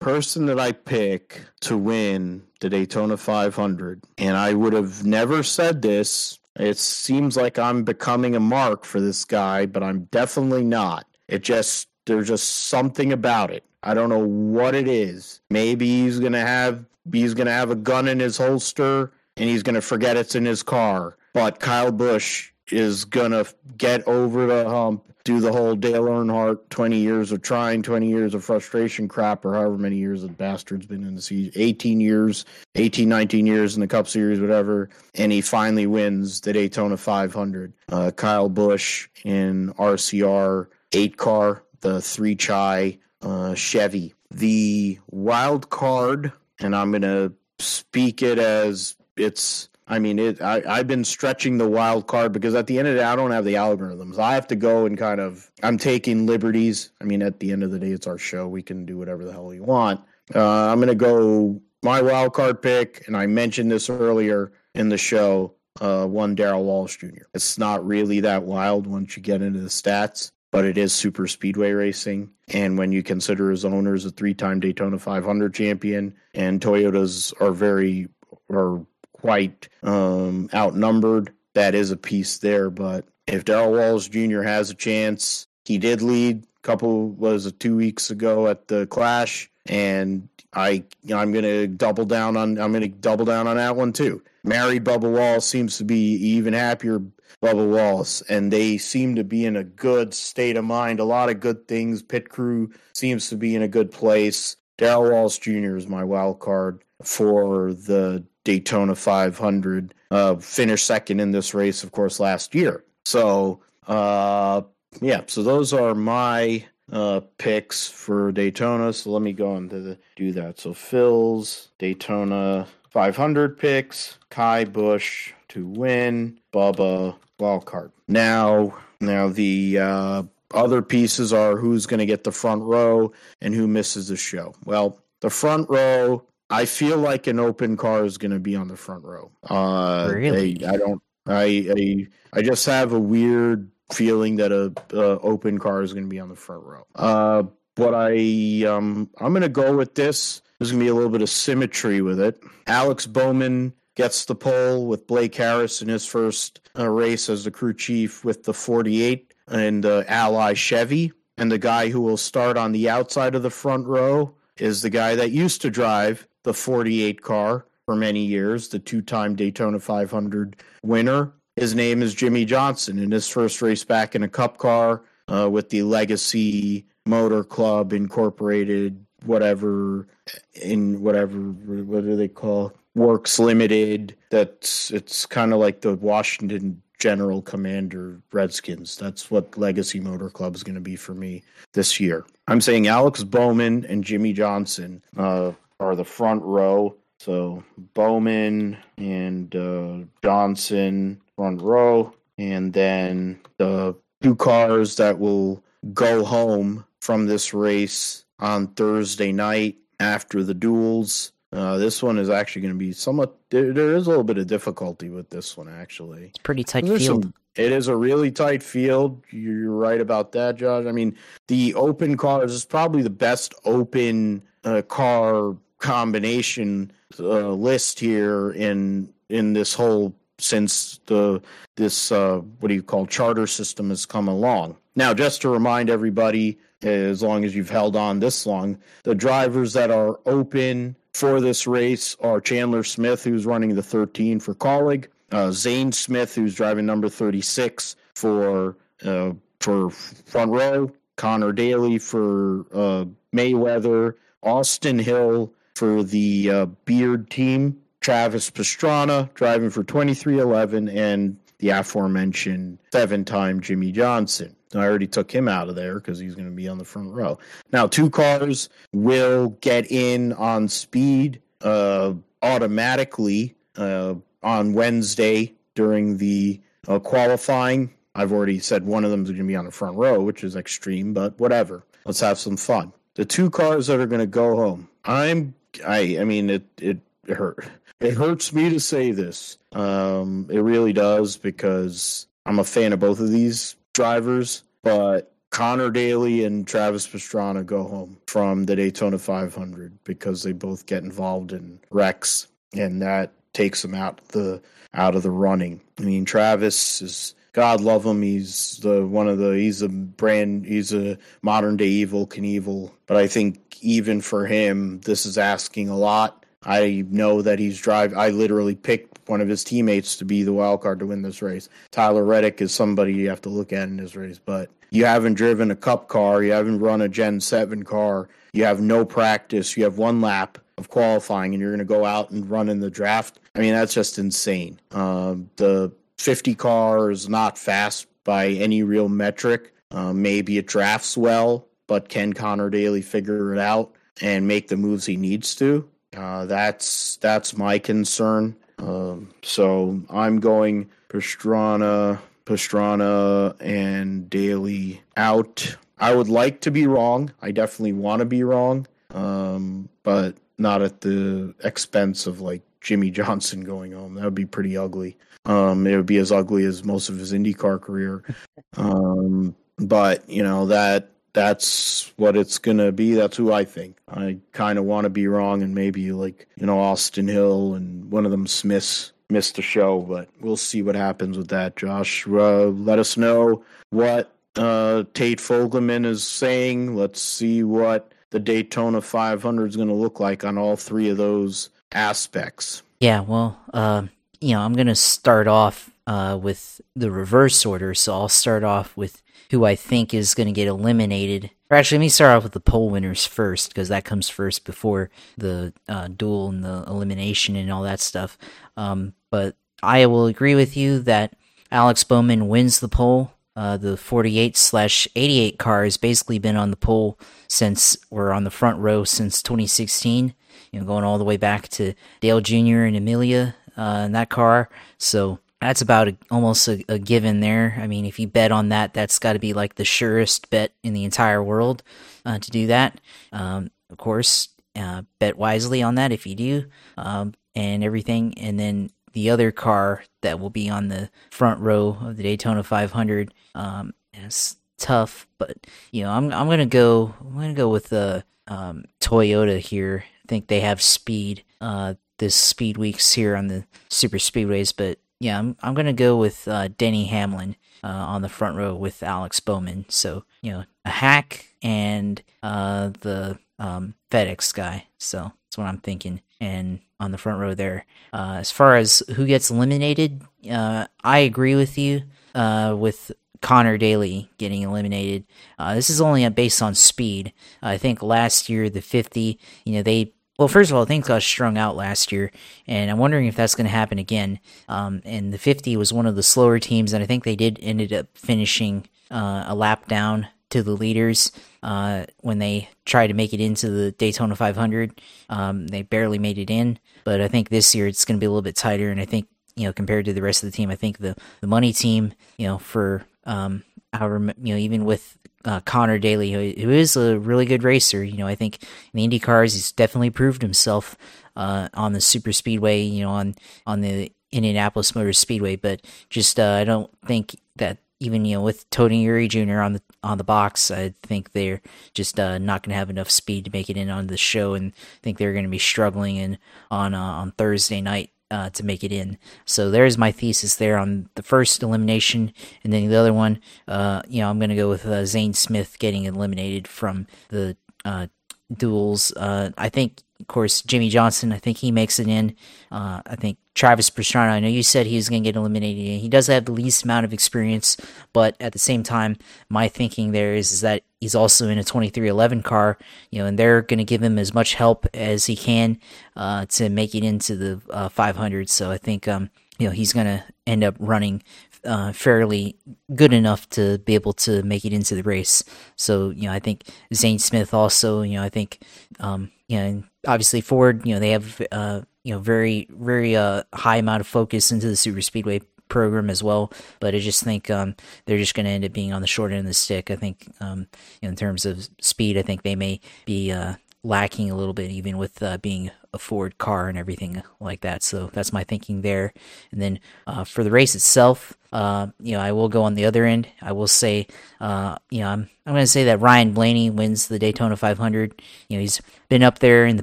person 0.00 0.46
that 0.46 0.60
I 0.60 0.72
pick 0.72 1.40
to 1.60 1.78
win 1.78 2.42
the 2.64 2.70
Daytona 2.70 3.18
500, 3.18 4.02
and 4.16 4.38
I 4.38 4.54
would 4.54 4.72
have 4.72 5.04
never 5.04 5.42
said 5.42 5.82
this. 5.82 6.38
It 6.56 6.78
seems 6.78 7.36
like 7.36 7.58
I'm 7.58 7.84
becoming 7.84 8.34
a 8.34 8.40
mark 8.40 8.86
for 8.86 9.02
this 9.02 9.22
guy, 9.26 9.66
but 9.66 9.82
I'm 9.82 10.04
definitely 10.04 10.64
not. 10.64 11.04
It 11.28 11.42
just 11.42 11.88
there's 12.06 12.28
just 12.28 12.48
something 12.68 13.12
about 13.12 13.50
it. 13.50 13.64
I 13.82 13.92
don't 13.92 14.08
know 14.08 14.24
what 14.24 14.74
it 14.74 14.88
is. 14.88 15.42
Maybe 15.50 16.04
he's 16.04 16.18
gonna 16.18 16.40
have 16.40 16.86
he's 17.12 17.34
gonna 17.34 17.52
have 17.52 17.70
a 17.70 17.76
gun 17.76 18.08
in 18.08 18.18
his 18.18 18.38
holster 18.38 19.12
and 19.36 19.46
he's 19.46 19.62
gonna 19.62 19.82
forget 19.82 20.16
it's 20.16 20.34
in 20.34 20.46
his 20.46 20.62
car. 20.62 21.18
But 21.34 21.60
Kyle 21.60 21.92
Busch 21.92 22.50
is 22.70 23.04
gonna 23.04 23.44
get 23.76 24.08
over 24.08 24.46
the 24.46 24.66
hump, 24.66 25.12
do 25.24 25.40
the 25.40 25.52
whole 25.52 25.74
Dale 25.74 26.04
Earnhardt 26.04 26.68
twenty 26.70 26.98
years 26.98 27.32
of 27.32 27.42
trying, 27.42 27.82
twenty 27.82 28.08
years 28.08 28.34
of 28.34 28.44
frustration 28.44 29.08
crap, 29.08 29.44
or 29.44 29.54
however 29.54 29.78
many 29.78 29.96
years 29.96 30.22
the 30.22 30.28
bastard's 30.28 30.86
been 30.86 31.04
in 31.04 31.14
the 31.14 31.22
season, 31.22 31.52
eighteen 31.56 32.00
years, 32.00 32.44
18, 32.76 33.08
19 33.08 33.46
years 33.46 33.74
in 33.74 33.80
the 33.80 33.86
Cup 33.86 34.08
Series, 34.08 34.40
whatever, 34.40 34.88
and 35.14 35.32
he 35.32 35.40
finally 35.40 35.86
wins 35.86 36.40
the 36.40 36.52
Daytona 36.52 36.96
500. 36.96 37.72
Uh, 37.90 38.10
Kyle 38.10 38.48
Busch 38.48 39.08
in 39.24 39.72
RCR 39.74 40.66
eight 40.94 41.16
car, 41.16 41.62
the 41.80 42.00
three 42.00 42.36
chai 42.36 42.98
uh, 43.22 43.54
Chevy. 43.54 44.14
The 44.30 44.98
wild 45.10 45.70
card, 45.70 46.32
and 46.60 46.74
I'm 46.74 46.92
gonna 46.92 47.32
speak 47.58 48.22
it 48.22 48.38
as 48.38 48.96
it's 49.16 49.68
I 49.86 49.98
mean, 49.98 50.18
it. 50.18 50.40
I, 50.40 50.62
I've 50.66 50.86
been 50.86 51.04
stretching 51.04 51.58
the 51.58 51.68
wild 51.68 52.06
card 52.06 52.32
because 52.32 52.54
at 52.54 52.66
the 52.66 52.78
end 52.78 52.88
of 52.88 52.94
the 52.94 53.00
day, 53.00 53.06
I 53.06 53.16
don't 53.16 53.32
have 53.32 53.44
the 53.44 53.54
algorithms. 53.54 54.18
I 54.18 54.34
have 54.34 54.46
to 54.48 54.56
go 54.56 54.86
and 54.86 54.96
kind 54.96 55.20
of. 55.20 55.50
I'm 55.62 55.76
taking 55.76 56.26
liberties. 56.26 56.90
I 57.00 57.04
mean, 57.04 57.22
at 57.22 57.40
the 57.40 57.52
end 57.52 57.62
of 57.62 57.70
the 57.70 57.78
day, 57.78 57.90
it's 57.90 58.06
our 58.06 58.18
show. 58.18 58.48
We 58.48 58.62
can 58.62 58.86
do 58.86 58.96
whatever 58.96 59.24
the 59.24 59.32
hell 59.32 59.46
we 59.46 59.60
want. 59.60 60.00
Uh, 60.34 60.72
I'm 60.72 60.78
going 60.78 60.88
to 60.88 60.94
go 60.94 61.60
my 61.82 62.00
wild 62.00 62.32
card 62.32 62.62
pick, 62.62 63.06
and 63.06 63.16
I 63.16 63.26
mentioned 63.26 63.70
this 63.70 63.90
earlier 63.90 64.52
in 64.74 64.88
the 64.88 64.98
show. 64.98 65.54
Uh, 65.80 66.06
one 66.06 66.36
Darrell 66.36 66.64
Wallace 66.64 66.96
Jr. 66.96 67.24
It's 67.34 67.58
not 67.58 67.84
really 67.84 68.20
that 68.20 68.44
wild 68.44 68.86
once 68.86 69.16
you 69.16 69.22
get 69.22 69.42
into 69.42 69.58
the 69.58 69.68
stats, 69.68 70.30
but 70.52 70.64
it 70.64 70.78
is 70.78 70.92
super 70.92 71.26
speedway 71.26 71.72
racing. 71.72 72.30
And 72.48 72.78
when 72.78 72.92
you 72.92 73.02
consider 73.02 73.50
his 73.50 73.64
owners 73.64 74.04
a 74.04 74.12
three-time 74.12 74.60
Daytona 74.60 75.00
500 75.00 75.52
champion, 75.52 76.14
and 76.32 76.60
Toyotas 76.60 77.34
are 77.40 77.50
very 77.50 78.06
are 78.50 78.86
quite 79.24 79.70
um, 79.82 80.50
outnumbered. 80.52 81.32
That 81.54 81.74
is 81.74 81.90
a 81.90 81.96
piece 81.96 82.38
there. 82.38 82.68
But 82.68 83.06
if 83.26 83.46
Darrell 83.46 83.72
Wallace 83.72 84.06
Jr. 84.06 84.42
has 84.42 84.68
a 84.68 84.74
chance, 84.74 85.46
he 85.64 85.78
did 85.78 86.02
lead 86.02 86.42
a 86.42 86.60
couple 86.60 87.08
was 87.08 87.46
it 87.46 87.58
two 87.58 87.74
weeks 87.74 88.10
ago 88.10 88.48
at 88.48 88.68
the 88.68 88.86
Clash, 88.88 89.50
and 89.64 90.28
I 90.52 90.84
I'm 91.14 91.32
gonna 91.32 91.66
double 91.66 92.04
down 92.04 92.36
on 92.36 92.58
I'm 92.58 92.74
gonna 92.74 92.88
double 92.88 93.24
down 93.24 93.46
on 93.46 93.56
that 93.56 93.76
one 93.76 93.94
too. 93.94 94.22
Married 94.42 94.84
Bubba 94.84 95.10
Wallace 95.10 95.46
seems 95.46 95.78
to 95.78 95.84
be 95.84 96.16
even 96.16 96.52
happier. 96.52 97.00
Bubba 97.42 97.66
Wallace, 97.66 98.20
and 98.28 98.52
they 98.52 98.76
seem 98.76 99.14
to 99.14 99.24
be 99.24 99.46
in 99.46 99.56
a 99.56 99.64
good 99.64 100.12
state 100.12 100.58
of 100.58 100.66
mind. 100.66 101.00
A 101.00 101.04
lot 101.04 101.30
of 101.30 101.40
good 101.40 101.66
things. 101.66 102.02
Pit 102.02 102.28
crew 102.28 102.70
seems 102.92 103.30
to 103.30 103.36
be 103.36 103.54
in 103.54 103.62
a 103.62 103.68
good 103.68 103.90
place. 103.90 104.56
Darrell 104.76 105.12
Wallace 105.12 105.38
Jr. 105.38 105.76
is 105.76 105.88
my 105.88 106.04
wild 106.04 106.40
card 106.40 106.84
for 107.02 107.72
the 107.72 108.24
Daytona 108.44 108.94
500. 108.94 109.94
Uh, 110.10 110.36
finished 110.36 110.86
second 110.86 111.20
in 111.20 111.32
this 111.32 111.54
race, 111.54 111.82
of 111.82 111.92
course, 111.92 112.20
last 112.20 112.54
year. 112.54 112.84
So, 113.04 113.60
uh, 113.88 114.62
yeah, 115.00 115.22
so 115.26 115.42
those 115.42 115.72
are 115.72 115.94
my 115.94 116.64
uh, 116.92 117.20
picks 117.38 117.88
for 117.88 118.30
Daytona. 118.32 118.92
So 118.92 119.10
let 119.10 119.22
me 119.22 119.32
go 119.32 119.56
into 119.56 119.80
the 119.80 119.98
do 120.16 120.32
that. 120.32 120.60
So 120.60 120.72
Phil's 120.72 121.70
Daytona 121.78 122.66
500 122.90 123.58
picks, 123.58 124.18
Ky 124.30 124.64
Busch 124.64 125.32
to 125.48 125.66
win, 125.66 126.38
Bubba 126.52 127.16
card. 127.64 127.92
Now, 128.08 128.76
now 129.00 129.28
the 129.28 129.78
uh, 129.78 130.22
other 130.54 130.82
pieces 130.82 131.32
are 131.32 131.56
who's 131.56 131.86
going 131.86 131.98
to 131.98 132.06
get 132.06 132.24
the 132.24 132.32
front 132.32 132.62
row 132.62 133.12
and 133.40 133.54
who 133.54 133.66
misses 133.66 134.08
the 134.08 134.16
show. 134.16 134.54
Well, 134.64 134.98
the 135.20 135.30
front 135.30 135.68
row 135.68 136.22
I 136.54 136.64
feel 136.66 136.98
like 136.98 137.26
an 137.26 137.38
open 137.38 137.76
car 137.76 138.04
is 138.04 138.18
going 138.18 138.32
to 138.32 138.40
be 138.40 138.56
on 138.56 138.68
the 138.68 138.76
front 138.76 139.04
row. 139.04 139.30
Uh, 139.48 140.10
really? 140.12 140.64
I, 140.64 140.72
I 140.72 140.76
don't. 140.76 141.02
I, 141.26 141.44
I 141.76 142.06
I 142.34 142.42
just 142.42 142.66
have 142.66 142.92
a 142.92 142.98
weird 142.98 143.70
feeling 143.92 144.36
that 144.36 144.52
a, 144.52 144.72
a 144.92 145.18
open 145.20 145.58
car 145.58 145.82
is 145.82 145.92
going 145.92 146.04
to 146.04 146.10
be 146.10 146.20
on 146.20 146.28
the 146.28 146.36
front 146.36 146.64
row. 146.64 146.86
Uh, 146.94 147.44
but 147.74 147.94
I 147.94 148.64
um 148.66 149.10
I'm 149.18 149.32
going 149.32 149.42
to 149.42 149.48
go 149.48 149.76
with 149.76 149.94
this. 149.94 150.42
There's 150.58 150.70
going 150.70 150.80
to 150.80 150.84
be 150.84 150.90
a 150.90 150.94
little 150.94 151.10
bit 151.10 151.22
of 151.22 151.30
symmetry 151.30 152.00
with 152.00 152.20
it. 152.20 152.40
Alex 152.66 153.06
Bowman 153.06 153.74
gets 153.96 154.24
the 154.24 154.34
pole 154.34 154.86
with 154.86 155.06
Blake 155.06 155.34
Harris 155.34 155.82
in 155.82 155.88
his 155.88 156.06
first 156.06 156.60
uh, 156.78 156.88
race 156.88 157.28
as 157.28 157.44
the 157.44 157.50
crew 157.50 157.74
chief 157.74 158.24
with 158.24 158.44
the 158.44 158.54
48 158.54 159.34
and 159.48 159.84
the 159.84 160.04
Ally 160.08 160.54
Chevy. 160.54 161.12
And 161.36 161.50
the 161.50 161.58
guy 161.58 161.88
who 161.88 162.00
will 162.00 162.16
start 162.16 162.56
on 162.56 162.72
the 162.72 162.88
outside 162.88 163.34
of 163.34 163.42
the 163.42 163.50
front 163.50 163.86
row 163.86 164.34
is 164.56 164.82
the 164.82 164.90
guy 164.90 165.16
that 165.16 165.32
used 165.32 165.62
to 165.62 165.70
drive 165.70 166.28
the 166.44 166.54
48 166.54 167.20
car 167.20 167.66
for 167.84 167.96
many 167.96 168.24
years, 168.24 168.68
the 168.68 168.78
two 168.78 169.02
time 169.02 169.34
Daytona 169.34 169.80
500 169.80 170.56
winner. 170.82 171.32
His 171.56 171.74
name 171.74 172.02
is 172.02 172.14
Jimmie 172.14 172.44
Johnson. 172.44 172.98
In 172.98 173.10
his 173.10 173.28
first 173.28 173.60
race 173.60 173.84
back 173.84 174.14
in 174.14 174.22
a 174.22 174.28
cup 174.28 174.58
car 174.58 175.02
uh, 175.28 175.48
with 175.50 175.70
the 175.70 175.82
Legacy 175.82 176.86
Motor 177.06 177.44
Club 177.44 177.92
Incorporated, 177.92 179.04
whatever, 179.24 180.08
in 180.54 181.00
whatever, 181.00 181.36
what 181.36 182.04
do 182.04 182.16
they 182.16 182.28
call 182.28 182.72
Works 182.94 183.38
Limited. 183.38 184.16
That's 184.30 184.90
it's 184.90 185.26
kind 185.26 185.52
of 185.52 185.58
like 185.58 185.80
the 185.80 185.94
Washington 185.96 186.80
General 186.98 187.42
Commander 187.42 188.20
Redskins. 188.32 188.96
That's 188.96 189.30
what 189.30 189.58
Legacy 189.58 190.00
Motor 190.00 190.30
Club 190.30 190.54
is 190.54 190.62
going 190.62 190.76
to 190.76 190.80
be 190.80 190.96
for 190.96 191.14
me 191.14 191.42
this 191.72 191.98
year. 191.98 192.24
I'm 192.46 192.60
saying 192.60 192.86
Alex 192.86 193.24
Bowman 193.24 193.84
and 193.86 194.04
Jimmie 194.04 194.32
Johnson. 194.32 195.02
Uh, 195.16 195.52
are 195.80 195.96
the 195.96 196.04
front 196.04 196.42
row. 196.42 196.96
So 197.18 197.64
Bowman 197.94 198.76
and 198.96 199.54
uh, 199.54 199.98
Johnson 200.22 201.20
front 201.36 201.62
row. 201.62 202.14
And 202.38 202.72
then 202.72 203.40
the 203.58 203.94
two 204.22 204.36
cars 204.36 204.96
that 204.96 205.18
will 205.18 205.62
go 205.92 206.24
home 206.24 206.84
from 207.00 207.26
this 207.26 207.54
race 207.54 208.24
on 208.40 208.68
Thursday 208.68 209.32
night 209.32 209.76
after 210.00 210.42
the 210.42 210.54
duels. 210.54 211.32
Uh, 211.52 211.78
this 211.78 212.02
one 212.02 212.18
is 212.18 212.28
actually 212.28 212.62
going 212.62 212.74
to 212.74 212.78
be 212.78 212.92
somewhat. 212.92 213.36
There, 213.50 213.72
there 213.72 213.94
is 213.94 214.06
a 214.06 214.10
little 214.10 214.24
bit 214.24 214.38
of 214.38 214.48
difficulty 214.48 215.08
with 215.08 215.30
this 215.30 215.56
one, 215.56 215.68
actually. 215.68 216.26
It's 216.26 216.38
pretty 216.38 216.64
tight 216.64 216.84
There's 216.86 217.06
field. 217.06 217.24
some- 217.24 217.34
it 217.56 217.70
is 217.70 217.86
a 217.86 217.96
really 217.96 218.32
tight 218.32 218.64
field. 218.64 219.22
You're 219.30 219.70
right 219.70 220.00
about 220.00 220.32
that, 220.32 220.56
Josh. 220.56 220.86
I 220.86 220.90
mean, 220.90 221.16
the 221.46 221.72
open 221.74 222.16
cars 222.16 222.52
is 222.52 222.64
probably 222.64 223.02
the 223.02 223.10
best 223.10 223.54
open 223.64 224.42
uh, 224.64 224.82
car 224.82 225.56
combination 225.84 226.90
uh, 227.20 227.50
list 227.50 228.00
here 228.00 228.50
in 228.52 229.12
in 229.28 229.52
this 229.52 229.74
whole 229.74 230.14
since 230.38 230.98
the 231.06 231.42
this 231.76 232.10
uh, 232.10 232.38
what 232.60 232.70
do 232.70 232.74
you 232.74 232.82
call 232.82 233.06
charter 233.06 233.46
system 233.46 233.90
has 233.90 234.06
come 234.06 234.26
along. 234.26 234.76
Now, 234.96 235.12
just 235.12 235.42
to 235.42 235.50
remind 235.50 235.90
everybody, 235.90 236.58
as 236.82 237.22
long 237.22 237.44
as 237.44 237.54
you've 237.54 237.68
held 237.68 237.96
on 237.96 238.20
this 238.20 238.46
long, 238.46 238.78
the 239.02 239.14
drivers 239.14 239.74
that 239.74 239.90
are 239.90 240.18
open 240.24 240.96
for 241.12 241.40
this 241.40 241.66
race 241.66 242.16
are 242.20 242.40
Chandler 242.40 242.82
Smith, 242.82 243.22
who's 243.22 243.44
running 243.44 243.74
the 243.74 243.82
13 243.82 244.40
for 244.40 244.54
Kaulig, 244.54 245.08
uh, 245.32 245.50
Zane 245.50 245.92
Smith, 245.92 246.34
who's 246.34 246.54
driving 246.54 246.86
number 246.86 247.10
36 247.10 247.94
for 248.14 248.76
uh, 249.04 249.32
for 249.60 249.90
front 249.90 250.50
row, 250.50 250.90
Conor 251.16 251.52
Daly 251.52 251.98
for 251.98 252.60
uh, 252.72 253.04
Mayweather, 253.34 254.14
Austin 254.42 254.98
Hill 254.98 255.52
for 255.74 256.02
the 256.02 256.50
uh, 256.50 256.66
Beard 256.84 257.30
team, 257.30 257.80
Travis 258.00 258.50
Pastrana 258.50 259.32
driving 259.34 259.70
for 259.70 259.82
23XI, 259.82 260.94
and 260.94 261.36
the 261.58 261.70
aforementioned 261.70 262.78
seven-time 262.92 263.60
Jimmie 263.60 263.92
Johnson. 263.92 264.54
I 264.74 264.78
already 264.78 265.06
took 265.06 265.30
him 265.30 265.48
out 265.48 265.68
of 265.68 265.76
there 265.76 265.94
because 265.94 266.18
he's 266.18 266.34
going 266.34 266.48
to 266.48 266.54
be 266.54 266.68
on 266.68 266.78
the 266.78 266.84
front 266.84 267.12
row. 267.12 267.38
Now, 267.72 267.86
two 267.86 268.10
cars 268.10 268.68
will 268.92 269.50
get 269.60 269.90
in 269.90 270.32
on 270.32 270.68
speed 270.68 271.40
uh, 271.62 272.14
automatically 272.42 273.54
uh, 273.76 274.14
on 274.42 274.74
Wednesday 274.74 275.54
during 275.74 276.18
the 276.18 276.60
uh, 276.88 276.98
qualifying. 276.98 277.94
I've 278.16 278.32
already 278.32 278.58
said 278.58 278.84
one 278.84 279.04
of 279.04 279.10
them 279.10 279.22
is 279.22 279.30
going 279.30 279.38
to 279.38 279.46
be 279.46 279.56
on 279.56 279.64
the 279.64 279.70
front 279.70 279.96
row, 279.96 280.20
which 280.22 280.44
is 280.44 280.56
extreme, 280.56 281.14
but 281.14 281.38
whatever. 281.38 281.84
Let's 282.04 282.20
have 282.20 282.38
some 282.38 282.56
fun. 282.56 282.92
The 283.14 283.24
two 283.24 283.50
cars 283.50 283.86
that 283.86 284.00
are 284.00 284.06
going 284.06 284.20
to 284.20 284.26
go 284.26 284.56
home. 284.56 284.88
I'm. 285.04 285.54
I. 285.86 286.18
I 286.20 286.24
mean, 286.24 286.50
it. 286.50 286.64
It 286.80 286.98
hurt. 287.28 287.66
It 288.00 288.14
hurts 288.14 288.52
me 288.52 288.70
to 288.70 288.80
say 288.80 289.12
this. 289.12 289.56
Um, 289.72 290.48
it 290.50 290.58
really 290.58 290.92
does 290.92 291.36
because 291.36 292.26
I'm 292.44 292.58
a 292.58 292.64
fan 292.64 292.92
of 292.92 293.00
both 293.00 293.20
of 293.20 293.30
these 293.30 293.76
drivers, 293.94 294.62
but 294.82 295.32
Conor 295.50 295.90
Daly 295.90 296.44
and 296.44 296.66
Travis 296.66 297.06
Pastrana 297.06 297.64
go 297.64 297.84
home 297.84 298.18
from 298.26 298.64
the 298.64 298.76
Daytona 298.76 299.18
500 299.18 300.02
because 300.04 300.42
they 300.42 300.52
both 300.52 300.86
get 300.86 301.04
involved 301.04 301.52
in 301.52 301.78
wrecks, 301.90 302.48
and 302.76 303.00
that 303.00 303.32
takes 303.52 303.82
them 303.82 303.94
out 303.94 304.20
the 304.28 304.60
out 304.92 305.14
of 305.14 305.22
the 305.22 305.30
running. 305.30 305.80
I 305.98 306.02
mean, 306.02 306.24
Travis 306.24 307.00
is 307.00 307.34
God 307.54 307.80
love 307.80 308.04
him. 308.04 308.20
He's 308.20 308.78
the 308.82 309.06
one 309.06 309.28
of 309.28 309.38
the 309.38 309.52
he's 309.52 309.80
a 309.80 309.88
brand 309.88 310.66
he's 310.66 310.92
a 310.92 311.16
modern 311.40 311.76
day 311.76 312.04
Evel 312.04 312.28
Knievel. 312.28 312.90
But 313.06 313.16
I 313.16 313.26
think 313.26 313.78
even 313.80 314.20
for 314.20 314.46
him, 314.46 315.00
this 315.00 315.24
is 315.24 315.38
asking 315.38 315.88
a 315.88 315.96
lot. 315.96 316.44
I 316.64 317.04
know 317.08 317.42
that 317.42 317.58
he's 317.58 317.80
drive. 317.80 318.14
I 318.14 318.30
literally 318.30 318.74
picked 318.74 319.28
one 319.28 319.40
of 319.40 319.48
his 319.48 319.62
teammates 319.64 320.16
to 320.16 320.24
be 320.24 320.42
the 320.42 320.52
wild 320.52 320.82
card 320.82 320.98
to 320.98 321.06
win 321.06 321.22
this 321.22 321.42
race. 321.42 321.68
Tyler 321.90 322.24
Reddick 322.24 322.60
is 322.60 322.74
somebody 322.74 323.14
you 323.14 323.28
have 323.28 323.42
to 323.42 323.48
look 323.48 323.72
at 323.72 323.88
in 323.88 323.98
this 323.98 324.16
race, 324.16 324.40
but 324.44 324.70
you 324.90 325.04
haven't 325.04 325.34
driven 325.34 325.70
a 325.70 325.76
cup 325.76 326.08
car, 326.08 326.42
you 326.42 326.52
haven't 326.52 326.80
run 326.80 327.02
a 327.02 327.08
Gen 327.08 327.40
7 327.40 327.82
car, 327.84 328.28
you 328.52 328.64
have 328.64 328.80
no 328.80 329.04
practice, 329.04 329.76
you 329.76 329.84
have 329.84 329.98
one 329.98 330.20
lap 330.20 330.58
of 330.78 330.88
qualifying, 330.88 331.54
and 331.54 331.60
you're 331.60 331.70
going 331.70 331.78
to 331.78 331.84
go 331.84 332.04
out 332.04 332.30
and 332.30 332.48
run 332.50 332.68
in 332.68 332.80
the 332.80 332.90
draft. 332.90 333.38
I 333.54 333.60
mean, 333.60 333.74
that's 333.74 333.94
just 333.94 334.18
insane. 334.18 334.80
Um, 334.92 335.50
the 335.56 335.92
50 336.18 336.54
car 336.54 337.10
is 337.10 337.28
not 337.28 337.58
fast 337.58 338.06
by 338.24 338.48
any 338.48 338.82
real 338.82 339.08
metric. 339.08 339.74
Uh, 339.90 340.12
maybe 340.12 340.58
it 340.58 340.66
drafts 340.66 341.16
well, 341.16 341.66
but 341.86 342.08
can 342.08 342.32
Conor 342.32 342.70
Daly 342.70 343.02
figure 343.02 343.52
it 343.52 343.58
out 343.58 343.94
and 344.20 344.48
make 344.48 344.68
the 344.68 344.76
moves 344.76 345.06
he 345.06 345.16
needs 345.16 345.54
to? 345.56 345.88
Uh, 346.16 346.46
that's 346.46 347.16
that's 347.16 347.56
my 347.56 347.78
concern. 347.78 348.56
Um, 348.78 349.32
so 349.42 350.00
I'm 350.10 350.40
going 350.40 350.90
Pastrana, 351.08 352.18
Pastrana, 352.44 353.54
and 353.60 354.28
Daly 354.28 355.02
out. 355.16 355.76
I 355.98 356.14
would 356.14 356.28
like 356.28 356.60
to 356.62 356.70
be 356.70 356.86
wrong. 356.86 357.32
I 357.40 357.52
definitely 357.52 357.92
want 357.92 358.20
to 358.20 358.24
be 358.24 358.42
wrong, 358.42 358.86
um, 359.12 359.88
but 360.02 360.36
not 360.58 360.82
at 360.82 361.00
the 361.02 361.54
expense 361.62 362.26
of 362.26 362.40
like 362.40 362.62
Jimmie 362.80 363.10
Johnson 363.12 363.62
going 363.62 363.92
home. 363.92 364.14
That 364.14 364.24
would 364.24 364.34
be 364.34 364.46
pretty 364.46 364.76
ugly. 364.76 365.16
Um, 365.46 365.86
it 365.86 365.96
would 365.96 366.06
be 366.06 366.18
as 366.18 366.32
ugly 366.32 366.64
as 366.64 366.84
most 366.84 367.08
of 367.08 367.18
his 367.18 367.32
IndyCar 367.32 367.80
career. 367.80 368.22
Um, 368.76 369.54
but 369.78 370.28
you 370.28 370.42
know 370.42 370.66
that 370.66 371.10
that's 371.32 372.12
what 372.16 372.36
it's 372.36 372.58
gonna 372.58 372.90
be. 372.90 373.14
That's 373.14 373.36
who 373.36 373.52
I 373.52 373.64
think. 373.64 373.98
I 374.08 374.38
kind 374.50 374.80
of 374.80 374.84
want 374.84 375.04
to 375.04 375.10
be 375.10 375.28
wrong, 375.28 375.62
and 375.62 375.76
maybe 375.76 376.10
like 376.10 376.48
you 376.56 376.66
know 376.66 376.80
Austin 376.80 377.28
Hill 377.28 377.74
and 377.74 378.10
one 378.10 378.24
of 378.24 378.32
them 378.32 378.48
Smiths 378.48 379.12
missed 379.30 379.56
the 379.56 379.62
show, 379.62 380.00
but 380.00 380.28
we'll 380.40 380.56
see 380.56 380.82
what 380.82 380.94
happens 380.94 381.36
with 381.36 381.48
that. 381.48 381.76
Josh, 381.76 382.26
uh, 382.26 382.66
let 382.66 382.98
us 382.98 383.16
know 383.16 383.64
what 383.90 384.32
uh, 384.56 385.04
Tate 385.14 385.38
Fogelman 385.38 386.04
is 386.06 386.24
saying. 386.26 386.96
Let's 386.96 387.20
see 387.20 387.62
what 387.62 388.12
the 388.30 388.40
Daytona 388.40 389.00
500 389.00 389.66
is 389.66 389.76
going 389.76 389.88
to 389.88 389.94
look 389.94 390.20
like 390.20 390.44
on 390.44 390.58
all 390.58 390.76
three 390.76 391.08
of 391.08 391.16
those 391.16 391.70
aspects. 391.92 392.82
Yeah, 393.00 393.20
well, 393.20 393.58
uh, 393.72 394.04
you 394.44 394.54
know, 394.54 394.60
I'm 394.60 394.74
going 394.74 394.88
to 394.88 394.94
start 394.94 395.48
off 395.48 395.90
uh, 396.06 396.38
with 396.40 396.82
the 396.94 397.10
reverse 397.10 397.64
order. 397.64 397.94
So 397.94 398.12
I'll 398.12 398.28
start 398.28 398.62
off 398.62 398.94
with 398.94 399.22
who 399.50 399.64
I 399.64 399.74
think 399.74 400.12
is 400.12 400.34
going 400.34 400.46
to 400.46 400.52
get 400.52 400.68
eliminated. 400.68 401.50
Or 401.70 401.78
actually, 401.78 401.98
let 401.98 402.02
me 402.02 402.08
start 402.10 402.36
off 402.36 402.42
with 402.42 402.52
the 402.52 402.60
pole 402.60 402.90
winners 402.90 403.24
first, 403.24 403.70
because 403.70 403.88
that 403.88 404.04
comes 404.04 404.28
first 404.28 404.66
before 404.66 405.08
the 405.38 405.72
uh, 405.88 406.08
duel 406.08 406.50
and 406.50 406.62
the 406.62 406.84
elimination 406.86 407.56
and 407.56 407.72
all 407.72 407.82
that 407.84 408.00
stuff. 408.00 408.36
Um, 408.76 409.14
but 409.30 409.56
I 409.82 410.04
will 410.06 410.26
agree 410.26 410.54
with 410.54 410.76
you 410.76 410.98
that 411.00 411.34
Alex 411.70 412.04
Bowman 412.04 412.48
wins 412.48 412.80
the 412.80 412.88
pole. 412.88 413.32
Uh, 413.56 413.78
the 413.78 413.96
48 413.96 414.56
slash 414.58 415.08
88 415.16 415.58
car 415.58 415.84
has 415.84 415.96
basically 415.96 416.38
been 416.38 416.56
on 416.56 416.70
the 416.70 416.76
pole 416.76 417.18
since 417.48 417.96
we're 418.10 418.32
on 418.32 418.44
the 418.44 418.50
front 418.50 418.78
row 418.78 419.04
since 419.04 419.42
2016 419.42 420.34
you 420.74 420.80
know, 420.80 420.86
going 420.86 421.04
all 421.04 421.18
the 421.18 421.24
way 421.24 421.36
back 421.36 421.68
to 421.68 421.94
Dale 422.20 422.40
Jr. 422.40 422.82
and 422.82 422.96
Amelia 422.96 423.54
uh, 423.76 424.02
in 424.06 424.12
that 424.12 424.30
car. 424.30 424.68
So 424.98 425.38
that's 425.60 425.80
about 425.80 426.08
a, 426.08 426.16
almost 426.30 426.68
a, 426.68 426.84
a, 426.88 426.98
given 426.98 427.40
there. 427.40 427.78
I 427.80 427.86
mean, 427.86 428.04
if 428.04 428.18
you 428.18 428.26
bet 428.26 428.52
on 428.52 428.68
that, 428.68 428.94
that's 428.94 429.18
got 429.18 429.34
to 429.34 429.38
be 429.38 429.52
like 429.52 429.76
the 429.76 429.84
surest 429.84 430.50
bet 430.50 430.72
in 430.82 430.92
the 430.92 431.04
entire 431.04 431.42
world 431.42 431.82
uh, 432.24 432.38
to 432.38 432.50
do 432.50 432.66
that. 432.66 433.00
Um, 433.32 433.70
of 433.90 433.98
course, 433.98 434.48
uh, 434.76 435.02
bet 435.18 435.36
wisely 435.36 435.82
on 435.82 435.94
that 435.94 436.12
if 436.12 436.26
you 436.26 436.34
do, 436.34 436.66
um, 436.96 437.34
and 437.54 437.82
everything. 437.82 438.34
And 438.38 438.58
then 438.58 438.90
the 439.12 439.30
other 439.30 439.52
car 439.52 440.04
that 440.22 440.40
will 440.40 440.50
be 440.50 440.68
on 440.68 440.88
the 440.88 441.10
front 441.30 441.60
row 441.60 441.96
of 442.00 442.16
the 442.16 442.22
Daytona 442.22 442.62
500. 442.62 443.32
Um, 443.54 443.94
it's 444.12 444.56
tough, 444.76 445.26
but 445.38 445.66
you 445.92 446.02
know, 446.02 446.10
I'm 446.10 446.32
I'm 446.32 446.48
gonna 446.48 446.66
go. 446.66 447.14
I'm 447.20 447.34
gonna 447.34 447.54
go 447.54 447.68
with 447.68 447.88
the 447.88 448.24
um, 448.46 448.84
Toyota 449.00 449.58
here 449.58 450.04
I 450.24 450.28
think 450.28 450.46
they 450.46 450.60
have 450.60 450.80
speed 450.80 451.44
uh, 451.60 451.94
this 452.18 452.34
speed 452.34 452.76
weeks 452.76 453.12
here 453.12 453.36
on 453.36 453.48
the 453.48 453.64
super 453.88 454.18
speedways. 454.18 454.72
But 454.76 454.98
yeah, 455.20 455.38
I'm 455.38 455.56
I'm 455.62 455.74
gonna 455.74 455.92
go 455.92 456.16
with 456.16 456.46
uh, 456.48 456.68
Denny 456.68 457.06
Hamlin 457.06 457.56
uh, 457.82 457.88
on 457.88 458.22
the 458.22 458.28
front 458.28 458.56
row 458.56 458.74
with 458.74 459.02
Alex 459.02 459.40
Bowman. 459.40 459.86
So 459.88 460.24
you 460.42 460.52
know 460.52 460.64
a 460.84 460.90
hack 460.90 461.48
and 461.62 462.22
uh, 462.42 462.90
the 463.00 463.38
um, 463.58 463.94
FedEx 464.10 464.54
guy. 464.54 464.86
So 464.98 465.32
that's 465.46 465.58
what 465.58 465.66
I'm 465.66 465.78
thinking. 465.78 466.20
And 466.40 466.80
on 467.00 467.10
the 467.12 467.18
front 467.18 467.40
row 467.40 467.54
there, 467.54 467.86
uh, 468.12 468.36
as 468.38 468.50
far 468.50 468.76
as 468.76 469.02
who 469.14 469.26
gets 469.26 469.50
eliminated, 469.50 470.22
uh, 470.50 470.86
I 471.02 471.18
agree 471.18 471.54
with 471.54 471.78
you 471.78 472.02
with 472.34 473.12
Conor 473.44 473.76
Daly 473.76 474.30
getting 474.38 474.62
eliminated. 474.62 475.26
Uh, 475.58 475.74
this 475.74 475.90
is 475.90 476.00
only 476.00 476.26
based 476.30 476.62
on 476.62 476.74
speed. 476.74 477.34
Uh, 477.62 477.68
I 477.68 477.78
think 477.78 478.02
last 478.02 478.48
year 478.48 478.70
the 478.70 478.80
50, 478.80 479.38
you 479.66 479.72
know, 479.74 479.82
they 479.82 480.14
well, 480.38 480.48
first 480.48 480.70
of 480.70 480.76
all, 480.76 480.84
things 480.84 481.06
got 481.06 481.22
strung 481.22 481.56
out 481.56 481.76
last 481.76 482.10
year, 482.10 482.32
and 482.66 482.90
I'm 482.90 482.98
wondering 482.98 483.26
if 483.26 483.36
that's 483.36 483.54
going 483.54 483.66
to 483.66 483.70
happen 483.70 483.98
again. 483.98 484.40
Um, 484.68 485.00
and 485.04 485.32
the 485.32 485.38
50 485.38 485.76
was 485.76 485.92
one 485.92 486.06
of 486.06 486.16
the 486.16 486.22
slower 486.22 486.58
teams, 486.58 486.92
and 486.92 487.02
I 487.02 487.06
think 487.06 487.24
they 487.24 487.36
did 487.36 487.58
ended 487.62 487.92
up 487.92 488.06
finishing 488.14 488.88
uh, 489.10 489.44
a 489.46 489.54
lap 489.54 489.86
down 489.86 490.28
to 490.50 490.62
the 490.62 490.72
leaders 490.72 491.32
uh, 491.62 492.04
when 492.20 492.38
they 492.38 492.68
tried 492.84 493.08
to 493.08 493.14
make 493.14 493.32
it 493.32 493.40
into 493.40 493.70
the 493.70 493.92
Daytona 493.92 494.36
500. 494.36 495.00
Um, 495.28 495.68
they 495.68 495.82
barely 495.82 496.18
made 496.18 496.38
it 496.38 496.50
in, 496.50 496.78
but 497.04 497.20
I 497.20 497.28
think 497.28 497.48
this 497.48 497.74
year 497.74 497.86
it's 497.86 498.04
going 498.04 498.18
to 498.18 498.20
be 498.20 498.26
a 498.26 498.30
little 498.30 498.42
bit 498.42 498.56
tighter, 498.56 498.90
and 498.90 499.00
I 499.00 499.04
think 499.04 499.28
you 499.56 499.66
know, 499.66 499.72
compared 499.72 500.04
to 500.06 500.12
the 500.12 500.22
rest 500.22 500.42
of 500.42 500.50
the 500.50 500.56
team. 500.56 500.70
I 500.70 500.76
think 500.76 500.98
the 500.98 501.16
the 501.40 501.46
money 501.46 501.72
team, 501.72 502.12
you 502.36 502.46
know, 502.46 502.58
for 502.58 503.06
um, 503.24 503.62
however, 503.94 504.34
you 504.42 504.54
know, 504.54 504.58
even 504.58 504.84
with 504.84 505.18
uh, 505.44 505.60
Conor 505.60 505.98
Daly, 505.98 506.32
who, 506.32 506.62
who 506.62 506.70
is 506.70 506.96
a 506.96 507.18
really 507.18 507.46
good 507.46 507.62
racer, 507.62 508.02
you 508.02 508.16
know, 508.16 508.26
I 508.26 508.34
think 508.34 508.62
in 508.62 508.68
the 508.94 509.04
Indy 509.04 509.18
cars, 509.18 509.54
he's 509.54 509.72
definitely 509.72 510.10
proved 510.10 510.42
himself 510.42 510.96
uh, 511.36 511.68
on 511.74 511.92
the 511.92 512.00
super 512.00 512.32
speedway, 512.32 512.82
you 512.82 513.04
know, 513.04 513.10
on 513.10 513.34
on 513.66 513.80
the 513.80 514.12
Indianapolis 514.32 514.94
Motor 514.94 515.12
Speedway. 515.12 515.56
But 515.56 515.82
just 516.10 516.40
uh, 516.40 516.52
I 516.52 516.64
don't 516.64 516.90
think 517.06 517.38
that 517.56 517.78
even 518.00 518.24
you 518.24 518.36
know 518.36 518.42
with 518.42 518.68
Tony 518.70 519.04
Eury 519.04 519.28
Jr. 519.28 519.60
on 519.60 519.74
the 519.74 519.82
on 520.02 520.18
the 520.18 520.24
box, 520.24 520.70
I 520.70 520.94
think 521.02 521.32
they're 521.32 521.60
just 521.94 522.18
uh, 522.18 522.38
not 522.38 522.62
going 522.62 522.72
to 522.72 522.78
have 522.78 522.90
enough 522.90 523.10
speed 523.10 523.44
to 523.46 523.50
make 523.52 523.70
it 523.70 523.76
in 523.76 523.90
on 523.90 524.06
the 524.06 524.16
show, 524.16 524.54
and 524.54 524.72
I 524.72 524.98
think 525.02 525.18
they're 525.18 525.32
going 525.32 525.44
to 525.44 525.50
be 525.50 525.58
struggling 525.58 526.16
in 526.16 526.38
on 526.70 526.94
uh, 526.94 527.00
on 527.00 527.32
Thursday 527.32 527.80
night 527.80 528.10
uh, 528.34 528.50
to 528.50 528.64
make 528.64 528.82
it 528.82 528.90
in. 528.90 529.16
So 529.44 529.70
there's 529.70 529.96
my 529.96 530.10
thesis 530.10 530.56
there 530.56 530.76
on 530.76 531.08
the 531.14 531.22
first 531.22 531.62
elimination, 531.62 532.32
and 532.64 532.72
then 532.72 532.88
the 532.88 532.96
other 532.96 533.12
one, 533.12 533.38
uh, 533.68 534.02
you 534.08 534.20
know, 534.20 534.28
I'm 534.28 534.40
going 534.40 534.50
to 534.50 534.56
go 534.56 534.68
with 534.68 534.84
uh, 534.84 535.06
Zane 535.06 535.34
Smith 535.34 535.78
getting 535.78 536.04
eliminated 536.04 536.66
from 536.66 537.06
the 537.28 537.56
uh, 537.84 538.08
duels. 538.52 539.12
Uh, 539.16 539.50
I 539.56 539.68
think, 539.68 540.02
of 540.24 540.28
course, 540.28 540.62
Jimmie 540.62 540.88
Johnson. 540.88 541.32
I 541.32 541.38
think 541.38 541.58
he 541.58 541.70
makes 541.70 541.98
it 541.98 542.08
in. 542.08 542.34
Uh, 542.72 543.02
I 543.04 543.14
think 543.14 543.36
Travis 543.54 543.90
Pastrana. 543.90 544.30
I 544.30 544.40
know 544.40 544.48
you 544.48 544.62
said 544.62 544.86
he 544.86 544.96
was 544.96 545.10
going 545.10 545.22
to 545.22 545.28
get 545.28 545.36
eliminated. 545.36 546.00
He 546.00 546.08
does 546.08 546.28
have 546.28 546.46
the 546.46 546.52
least 546.52 546.82
amount 546.82 547.04
of 547.04 547.12
experience, 547.12 547.76
but 548.14 548.34
at 548.40 548.54
the 548.54 548.58
same 548.58 548.82
time, 548.82 549.18
my 549.50 549.68
thinking 549.68 550.12
there 550.12 550.32
is, 550.32 550.50
is 550.50 550.62
that 550.62 550.82
he's 550.98 551.14
also 551.14 551.50
in 551.50 551.58
a 551.58 551.62
23XI 551.62 552.42
car, 552.42 552.78
you 553.10 553.18
know, 553.18 553.26
and 553.26 553.38
they're 553.38 553.60
going 553.60 553.76
to 553.76 553.84
give 553.84 554.02
him 554.02 554.18
as 554.18 554.32
much 554.32 554.54
help 554.54 554.86
as 554.94 555.26
he 555.26 555.36
can 555.36 555.78
uh, 556.16 556.46
to 556.46 556.70
make 556.70 556.94
it 556.94 557.04
into 557.04 557.36
the 557.36 557.60
uh, 557.68 557.90
500. 557.90 558.48
So 558.48 558.70
I 558.70 558.78
think, 558.78 559.06
um, 559.06 559.28
you 559.58 559.66
know, 559.66 559.72
he's 559.72 559.92
going 559.92 560.06
to 560.06 560.24
end 560.46 560.64
up 560.64 560.74
running 560.78 561.22
uh, 561.66 561.92
fairly 561.92 562.56
good 562.94 563.12
enough 563.12 563.46
to 563.50 563.76
be 563.80 563.94
able 563.94 564.14
to 564.14 564.42
make 564.42 564.64
it 564.64 564.72
into 564.72 564.94
the 564.94 565.02
race. 565.02 565.44
So, 565.76 566.08
you 566.08 566.22
know, 566.22 566.32
I 566.32 566.38
think 566.38 566.62
Zane 566.94 567.18
Smith 567.18 567.52
also, 567.52 568.00
you 568.00 568.14
know, 568.14 568.22
I 568.22 568.30
think, 568.30 568.62
um, 569.00 569.30
you 569.48 569.58
know, 569.58 569.82
obviously 570.06 570.40
Ford, 570.40 570.86
you 570.86 570.94
know, 570.94 571.00
they 571.00 571.10
have, 571.10 571.40
uh, 571.52 571.82
you 572.02 572.14
know, 572.14 572.20
very, 572.20 572.68
very 572.70 573.16
uh, 573.16 573.42
high 573.54 573.76
amount 573.76 574.00
of 574.00 574.06
focus 574.06 574.52
into 574.52 574.66
the 574.66 574.76
super 574.76 575.00
speedway 575.00 575.40
program 575.68 576.10
as 576.10 576.22
well. 576.22 576.52
But 576.80 576.94
I 576.94 576.98
just 576.98 577.22
think 577.22 577.50
um, 577.50 577.74
they're 578.06 578.18
just 578.18 578.34
going 578.34 578.46
to 578.46 578.52
end 578.52 578.64
up 578.64 578.72
being 578.72 578.92
on 578.92 579.00
the 579.00 579.06
short 579.06 579.32
end 579.32 579.40
of 579.40 579.46
the 579.46 579.54
stick. 579.54 579.90
I 579.90 579.96
think 579.96 580.28
um, 580.40 580.68
in 581.02 581.16
terms 581.16 581.46
of 581.46 581.68
speed, 581.80 582.18
I 582.18 582.22
think 582.22 582.42
they 582.42 582.56
may 582.56 582.80
be 583.04 583.32
uh, 583.32 583.54
lacking 583.82 584.30
a 584.30 584.36
little 584.36 584.54
bit, 584.54 584.70
even 584.70 584.98
with 584.98 585.22
uh, 585.22 585.38
being 585.38 585.70
a 585.94 585.98
Ford 585.98 586.36
car 586.38 586.68
and 586.68 586.76
everything 586.76 587.22
like 587.40 587.60
that. 587.60 587.82
So 587.82 588.10
that's 588.12 588.32
my 588.32 588.44
thinking 588.44 588.82
there. 588.82 589.14
And 589.52 589.62
then 589.62 589.80
uh, 590.06 590.24
for 590.24 590.42
the 590.42 590.50
race 590.50 590.74
itself, 590.74 591.38
uh, 591.52 591.86
you 592.00 592.12
know, 592.12 592.20
I 592.20 592.32
will 592.32 592.48
go 592.48 592.64
on 592.64 592.74
the 592.74 592.84
other 592.84 593.04
end. 593.04 593.28
I 593.40 593.52
will 593.52 593.68
say, 593.68 594.08
uh, 594.40 594.76
you 594.90 595.00
know, 595.00 595.08
I'm 595.08 595.30
I'm 595.46 595.54
going 595.54 595.62
to 595.62 595.68
say 595.68 595.84
that 595.84 596.00
Ryan 596.00 596.32
Blaney 596.32 596.68
wins 596.68 597.06
the 597.06 597.18
Daytona 597.18 597.56
500. 597.56 598.20
You 598.48 598.56
know, 598.56 598.60
he's 598.60 598.80
been 599.08 599.22
up 599.22 599.38
there 599.38 599.64
in 599.66 599.76
the 599.76 599.82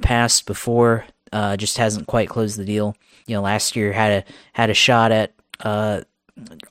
past 0.00 0.46
before, 0.46 1.06
uh, 1.32 1.56
just 1.56 1.78
hasn't 1.78 2.08
quite 2.08 2.28
closed 2.28 2.58
the 2.58 2.64
deal. 2.64 2.94
You 3.26 3.36
know, 3.36 3.42
last 3.42 3.74
year 3.74 3.92
had 3.92 4.12
a 4.12 4.32
had 4.52 4.68
a 4.68 4.74
shot 4.74 5.12
at 5.12 5.34
uh, 5.60 6.02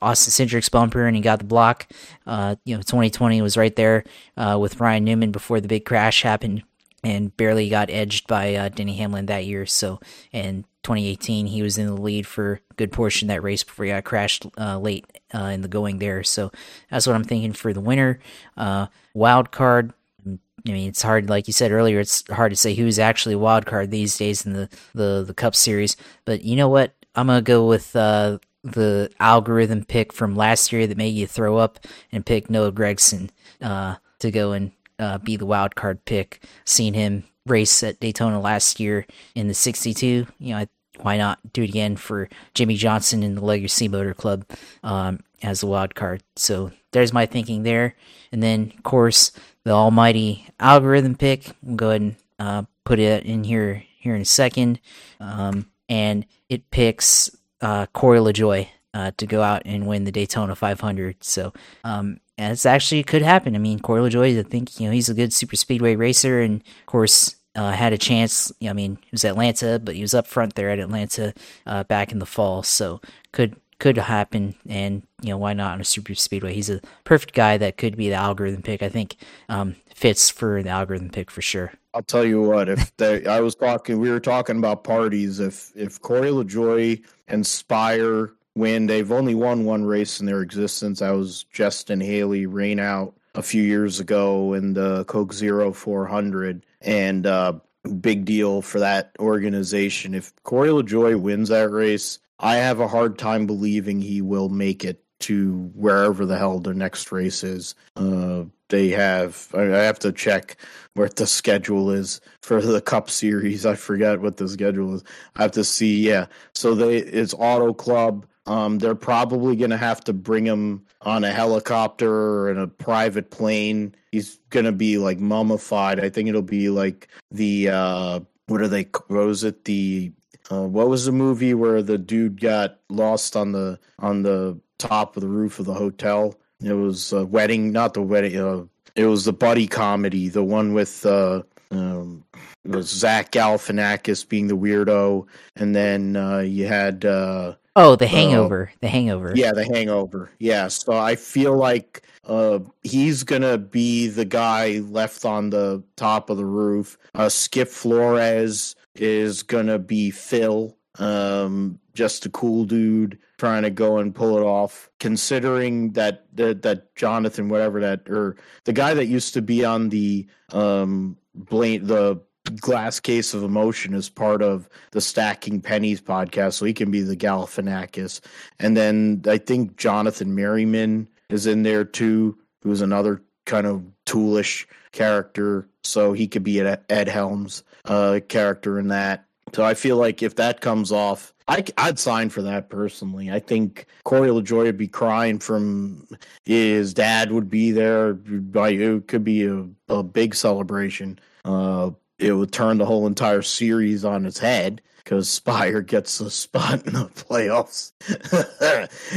Austin 0.00 0.30
Cindric's 0.30 0.68
bumper 0.68 1.06
and 1.06 1.16
he 1.16 1.22
got 1.22 1.40
the 1.40 1.44
block. 1.46 1.88
Uh, 2.26 2.56
you 2.64 2.76
know, 2.76 2.82
2020 2.82 3.42
was 3.42 3.56
right 3.56 3.74
there 3.74 4.04
uh, 4.36 4.56
with 4.60 4.78
Ryan 4.78 5.04
Newman 5.04 5.32
before 5.32 5.60
the 5.60 5.68
big 5.68 5.84
crash 5.84 6.22
happened 6.22 6.62
and 7.04 7.36
barely 7.36 7.68
got 7.68 7.90
edged 7.90 8.26
by 8.26 8.54
uh, 8.54 8.68
Denny 8.68 8.96
Hamlin 8.96 9.26
that 9.26 9.44
year. 9.44 9.66
So, 9.66 10.00
in 10.32 10.64
2018, 10.82 11.46
he 11.46 11.62
was 11.62 11.78
in 11.78 11.86
the 11.86 12.00
lead 12.00 12.26
for 12.26 12.60
a 12.70 12.74
good 12.74 12.92
portion 12.92 13.28
of 13.28 13.34
that 13.34 13.42
race 13.42 13.64
before 13.64 13.84
he 13.84 13.90
got 13.90 14.04
crashed 14.04 14.46
uh, 14.58 14.78
late 14.78 15.06
uh, 15.34 15.44
in 15.44 15.62
the 15.62 15.68
going 15.68 15.98
there. 15.98 16.22
So, 16.22 16.52
that's 16.90 17.06
what 17.06 17.16
I'm 17.16 17.24
thinking 17.24 17.52
for 17.52 17.72
the 17.72 17.80
winner. 17.80 18.20
Uh, 18.56 18.86
wild 19.14 19.50
card. 19.50 19.92
I 20.26 20.70
mean, 20.70 20.88
it's 20.88 21.02
hard, 21.02 21.28
like 21.28 21.48
you 21.48 21.52
said 21.52 21.72
earlier, 21.72 21.98
it's 21.98 22.24
hard 22.30 22.52
to 22.52 22.56
say 22.56 22.74
who's 22.74 23.00
actually 23.00 23.34
wild 23.34 23.66
card 23.66 23.90
these 23.90 24.16
days 24.16 24.46
in 24.46 24.52
the, 24.52 24.68
the, 24.94 25.24
the 25.26 25.34
Cup 25.34 25.56
Series. 25.56 25.96
But 26.24 26.44
you 26.44 26.54
know 26.54 26.68
what? 26.68 26.94
I'm 27.16 27.26
going 27.26 27.38
to 27.38 27.42
go 27.42 27.66
with 27.66 27.96
uh, 27.96 28.38
the 28.62 29.10
algorithm 29.18 29.84
pick 29.84 30.12
from 30.12 30.36
last 30.36 30.72
year 30.72 30.86
that 30.86 30.96
made 30.96 31.14
you 31.14 31.26
throw 31.26 31.56
up 31.56 31.80
and 32.12 32.24
pick 32.24 32.48
Noah 32.48 32.72
Gragson 32.72 33.30
uh, 33.60 33.96
to 34.20 34.30
go 34.30 34.52
and 34.52 34.70
uh, 34.98 35.18
be 35.18 35.36
the 35.36 35.46
wild 35.46 35.74
card 35.74 36.04
pick. 36.04 36.44
Seen 36.64 36.94
him 36.94 37.24
race 37.46 37.82
at 37.82 38.00
Daytona 38.00 38.40
last 38.40 38.80
year 38.80 39.06
in 39.34 39.48
the 39.48 39.54
62. 39.54 40.26
You 40.38 40.54
know, 40.54 40.66
why 41.00 41.16
not 41.16 41.38
do 41.52 41.62
it 41.62 41.70
again 41.70 41.96
for 41.96 42.28
Jimmie 42.54 42.76
Johnson 42.76 43.22
in 43.22 43.34
the 43.34 43.44
Legacy 43.44 43.88
Motor 43.88 44.14
Club 44.14 44.44
um, 44.82 45.20
as 45.42 45.62
a 45.62 45.66
wild 45.66 45.94
card? 45.94 46.22
So 46.36 46.70
there's 46.92 47.12
my 47.12 47.26
thinking 47.26 47.62
there. 47.62 47.96
And 48.30 48.42
then, 48.42 48.72
of 48.76 48.82
course, 48.82 49.32
the 49.64 49.72
almighty 49.72 50.46
algorithm 50.60 51.16
pick. 51.16 51.50
We'll 51.62 51.76
go 51.76 51.90
ahead 51.90 52.02
and 52.02 52.16
uh, 52.38 52.62
put 52.84 52.98
it 52.98 53.24
in 53.24 53.44
here 53.44 53.84
here 53.98 54.14
in 54.14 54.22
a 54.22 54.26
second. 54.26 54.80
Um, 55.20 55.70
and 55.88 56.26
it 56.48 56.70
picks 56.70 57.30
uh, 57.60 57.86
Corey 57.86 58.18
LaJoie 58.18 58.68
uh, 58.94 59.12
to 59.16 59.26
go 59.26 59.42
out 59.42 59.62
and 59.64 59.86
win 59.86 60.04
the 60.04 60.12
Daytona 60.12 60.54
500. 60.54 61.22
So 61.22 61.52
um, 61.84 62.20
it's 62.38 62.66
actually 62.66 63.02
could 63.02 63.22
happen. 63.22 63.54
I 63.54 63.58
mean, 63.58 63.80
Corey 63.80 64.02
LaJoie, 64.02 64.38
I 64.38 64.42
think 64.42 64.80
you 64.80 64.86
know 64.86 64.92
he's 64.92 65.08
a 65.08 65.14
good 65.14 65.32
super 65.32 65.56
speedway 65.56 65.96
racer, 65.96 66.40
and 66.40 66.60
of 66.60 66.86
course 66.86 67.36
uh, 67.54 67.72
had 67.72 67.92
a 67.92 67.98
chance. 67.98 68.52
I 68.66 68.72
mean, 68.72 68.98
it 69.04 69.12
was 69.12 69.24
Atlanta, 69.24 69.78
but 69.78 69.94
he 69.94 70.02
was 70.02 70.14
up 70.14 70.26
front 70.26 70.54
there 70.54 70.70
at 70.70 70.78
Atlanta 70.78 71.34
uh, 71.66 71.84
back 71.84 72.12
in 72.12 72.18
the 72.18 72.26
fall, 72.26 72.62
so 72.62 73.00
could 73.32 73.56
could 73.78 73.96
happen. 73.96 74.54
And 74.68 75.02
you 75.20 75.30
know, 75.30 75.38
why 75.38 75.52
not 75.52 75.74
on 75.74 75.80
a 75.80 75.84
super 75.84 76.14
speedway? 76.14 76.54
He's 76.54 76.70
a 76.70 76.80
perfect 77.04 77.34
guy 77.34 77.58
that 77.58 77.76
could 77.76 77.96
be 77.96 78.08
the 78.08 78.14
algorithm 78.14 78.62
pick. 78.62 78.82
I 78.82 78.88
think 78.88 79.16
um, 79.48 79.76
fits 79.94 80.30
for 80.30 80.62
the 80.62 80.70
algorithm 80.70 81.10
pick 81.10 81.30
for 81.30 81.42
sure. 81.42 81.72
I'll 81.94 82.02
tell 82.02 82.24
you 82.24 82.40
what. 82.40 82.68
If 82.70 82.96
they, 82.96 83.26
I 83.26 83.40
was 83.40 83.54
talking, 83.54 83.98
we 83.98 84.10
were 84.10 84.20
talking 84.20 84.56
about 84.56 84.84
parties. 84.84 85.40
If 85.40 85.72
if 85.74 86.00
Corey 86.00 86.30
LaJoie 86.30 87.02
and 87.28 87.46
Spire 87.46 88.32
win, 88.54 88.86
they've 88.86 89.12
only 89.12 89.34
won 89.34 89.64
one 89.64 89.84
race 89.84 90.20
in 90.20 90.26
their 90.26 90.42
existence. 90.42 91.00
That 91.00 91.10
was 91.10 91.44
Justin 91.52 92.00
Haley 92.00 92.46
rain 92.46 92.78
out 92.78 93.14
a 93.34 93.42
few 93.42 93.62
years 93.62 94.00
ago 94.00 94.52
in 94.52 94.74
the 94.74 95.04
Coke 95.04 95.32
Zero 95.32 95.72
400, 95.72 96.64
and 96.82 97.26
uh, 97.26 97.54
big 98.00 98.24
deal 98.24 98.62
for 98.62 98.78
that 98.80 99.12
organization. 99.18 100.14
If 100.14 100.32
Corey 100.44 100.68
LaJoie 100.68 101.20
wins 101.20 101.48
that 101.48 101.70
race, 101.70 102.18
I 102.38 102.56
have 102.56 102.80
a 102.80 102.88
hard 102.88 103.18
time 103.18 103.46
believing 103.46 104.00
he 104.00 104.20
will 104.20 104.48
make 104.48 104.84
it 104.84 105.02
to 105.20 105.70
wherever 105.74 106.26
the 106.26 106.36
hell 106.36 106.58
the 106.58 106.74
next 106.74 107.12
race 107.12 107.44
is. 107.44 107.74
Uh, 107.96 108.44
they 108.68 108.88
have. 108.88 109.48
I 109.54 109.62
have 109.62 109.98
to 110.00 110.12
check 110.12 110.56
what 110.94 111.16
the 111.16 111.26
schedule 111.26 111.90
is 111.90 112.20
for 112.40 112.60
the 112.60 112.80
Cup 112.80 113.10
Series. 113.10 113.64
I 113.64 113.74
forget 113.76 114.20
what 114.20 114.38
the 114.38 114.48
schedule 114.48 114.94
is. 114.94 115.04
I 115.36 115.42
have 115.42 115.52
to 115.52 115.64
see. 115.64 116.08
Yeah, 116.08 116.26
so 116.54 116.74
they 116.74 116.96
it's 116.96 117.34
Auto 117.34 117.72
Club. 117.72 118.26
Um, 118.46 118.78
they're 118.78 118.94
probably 118.94 119.54
going 119.56 119.70
to 119.70 119.76
have 119.76 120.02
to 120.04 120.12
bring 120.12 120.44
him 120.44 120.84
on 121.02 121.22
a 121.24 121.30
helicopter 121.30 122.10
or 122.12 122.50
in 122.50 122.58
a 122.58 122.66
private 122.66 123.30
plane. 123.30 123.94
He's 124.10 124.38
going 124.50 124.64
to 124.64 124.72
be 124.72 124.98
like 124.98 125.20
mummified. 125.20 126.00
I 126.00 126.08
think 126.08 126.28
it'll 126.28 126.42
be 126.42 126.68
like 126.68 127.08
the 127.30 127.68
uh, 127.68 128.20
what 128.46 128.60
are 128.60 128.68
they? 128.68 128.88
What 129.06 129.26
was 129.26 129.44
it? 129.44 129.64
The 129.64 130.12
uh, 130.50 130.62
what 130.62 130.88
was 130.88 131.04
the 131.04 131.12
movie 131.12 131.54
where 131.54 131.82
the 131.82 131.98
dude 131.98 132.40
got 132.40 132.78
lost 132.88 133.36
on 133.36 133.52
the 133.52 133.78
on 134.00 134.22
the 134.22 134.58
top 134.78 135.16
of 135.16 135.22
the 135.22 135.28
roof 135.28 135.58
of 135.58 135.66
the 135.66 135.74
hotel? 135.74 136.34
It 136.62 136.72
was 136.72 137.12
a 137.12 137.24
wedding, 137.24 137.72
not 137.72 137.94
the 137.94 138.02
wedding. 138.02 138.36
Uh, 138.38 138.64
it 138.94 139.06
was 139.06 139.24
the 139.24 139.32
buddy 139.32 139.66
comedy, 139.66 140.28
the 140.28 140.44
one 140.44 140.74
with 140.74 141.06
uh, 141.06 141.42
um, 141.70 142.24
was 142.64 142.88
Zach 142.88 143.32
Galifianakis 143.32 144.28
being 144.28 144.48
the 144.48 144.56
weirdo, 144.56 145.26
and 145.56 145.74
then 145.74 146.16
uh, 146.16 146.38
you 146.38 146.66
had 146.66 147.04
uh, 147.04 147.54
oh, 147.76 147.96
the 147.96 148.06
Hangover, 148.06 148.70
the 148.80 148.88
Hangover. 148.88 149.32
Yeah, 149.34 149.52
the 149.52 149.64
Hangover. 149.64 150.30
Yeah, 150.38 150.68
so 150.68 150.92
I 150.92 151.16
feel 151.16 151.56
like 151.56 152.02
uh, 152.26 152.60
he's 152.82 153.24
gonna 153.24 153.58
be 153.58 154.08
the 154.08 154.24
guy 154.24 154.78
left 154.78 155.24
on 155.24 155.50
the 155.50 155.82
top 155.96 156.30
of 156.30 156.36
the 156.36 156.44
roof. 156.44 156.98
Uh, 157.14 157.28
Skip 157.28 157.68
Flores 157.68 158.76
is 158.94 159.42
gonna 159.42 159.78
be 159.78 160.10
Phil, 160.10 160.76
um, 160.98 161.78
just 161.94 162.26
a 162.26 162.30
cool 162.30 162.64
dude 162.64 163.18
trying 163.38 163.62
to 163.62 163.70
go 163.70 163.98
and 163.98 164.14
pull 164.14 164.38
it 164.38 164.42
off. 164.42 164.90
Considering 165.00 165.92
that 165.92 166.26
that, 166.34 166.62
that 166.62 166.94
Jonathan, 166.94 167.48
whatever 167.48 167.80
that, 167.80 168.08
or 168.08 168.36
the 168.64 168.72
guy 168.72 168.94
that 168.94 169.06
used 169.06 169.34
to 169.34 169.42
be 169.42 169.64
on 169.64 169.88
the 169.88 170.26
um, 170.52 171.16
blame 171.34 171.86
the 171.86 172.20
glass 172.60 172.98
case 173.00 173.34
of 173.34 173.42
emotion 173.42 173.94
is 173.94 174.08
part 174.08 174.42
of 174.42 174.68
the 174.90 175.00
stacking 175.00 175.60
pennies 175.60 176.00
podcast 176.00 176.54
so 176.54 176.64
he 176.64 176.72
can 176.72 176.90
be 176.90 177.00
the 177.00 177.16
galifianakis 177.16 178.20
and 178.58 178.76
then 178.76 179.22
i 179.28 179.38
think 179.38 179.76
jonathan 179.76 180.34
merriman 180.34 181.08
is 181.30 181.46
in 181.46 181.62
there 181.62 181.84
too 181.84 182.36
who's 182.62 182.80
another 182.80 183.22
kind 183.46 183.66
of 183.66 183.84
toolish 184.06 184.66
character 184.90 185.68
so 185.84 186.12
he 186.12 186.26
could 186.26 186.42
be 186.42 186.58
an 186.58 186.76
ed 186.88 187.08
helms 187.08 187.62
uh, 187.84 188.20
character 188.28 188.78
in 188.78 188.88
that 188.88 189.24
So 189.52 189.64
I 189.64 189.74
feel 189.74 189.96
like 189.96 190.22
if 190.22 190.36
that 190.36 190.60
comes 190.60 190.92
off, 190.92 191.34
I, 191.48 191.64
would 191.84 191.98
sign 191.98 192.30
for 192.30 192.42
that 192.42 192.70
personally. 192.70 193.30
I 193.30 193.38
think 193.38 193.86
Corey 194.04 194.30
LaJoie 194.30 194.64
would 194.64 194.78
be 194.78 194.88
crying 194.88 195.38
from 195.38 196.06
his 196.44 196.94
dad 196.94 197.32
would 197.32 197.50
be 197.50 197.72
there. 197.72 198.10
It 198.10 199.08
could 199.08 199.24
be 199.24 199.44
a, 199.44 199.66
a 199.88 200.02
big 200.02 200.34
celebration. 200.34 201.18
Uh, 201.44 201.90
it 202.22 202.32
would 202.32 202.52
turn 202.52 202.78
the 202.78 202.86
whole 202.86 203.06
entire 203.06 203.42
series 203.42 204.04
on 204.04 204.24
its 204.26 204.38
head 204.38 204.80
because 204.98 205.28
Spire 205.28 205.82
gets 205.82 206.20
a 206.20 206.30
spot 206.30 206.86
in 206.86 206.92
the 206.92 207.06
playoffs, 207.06 207.92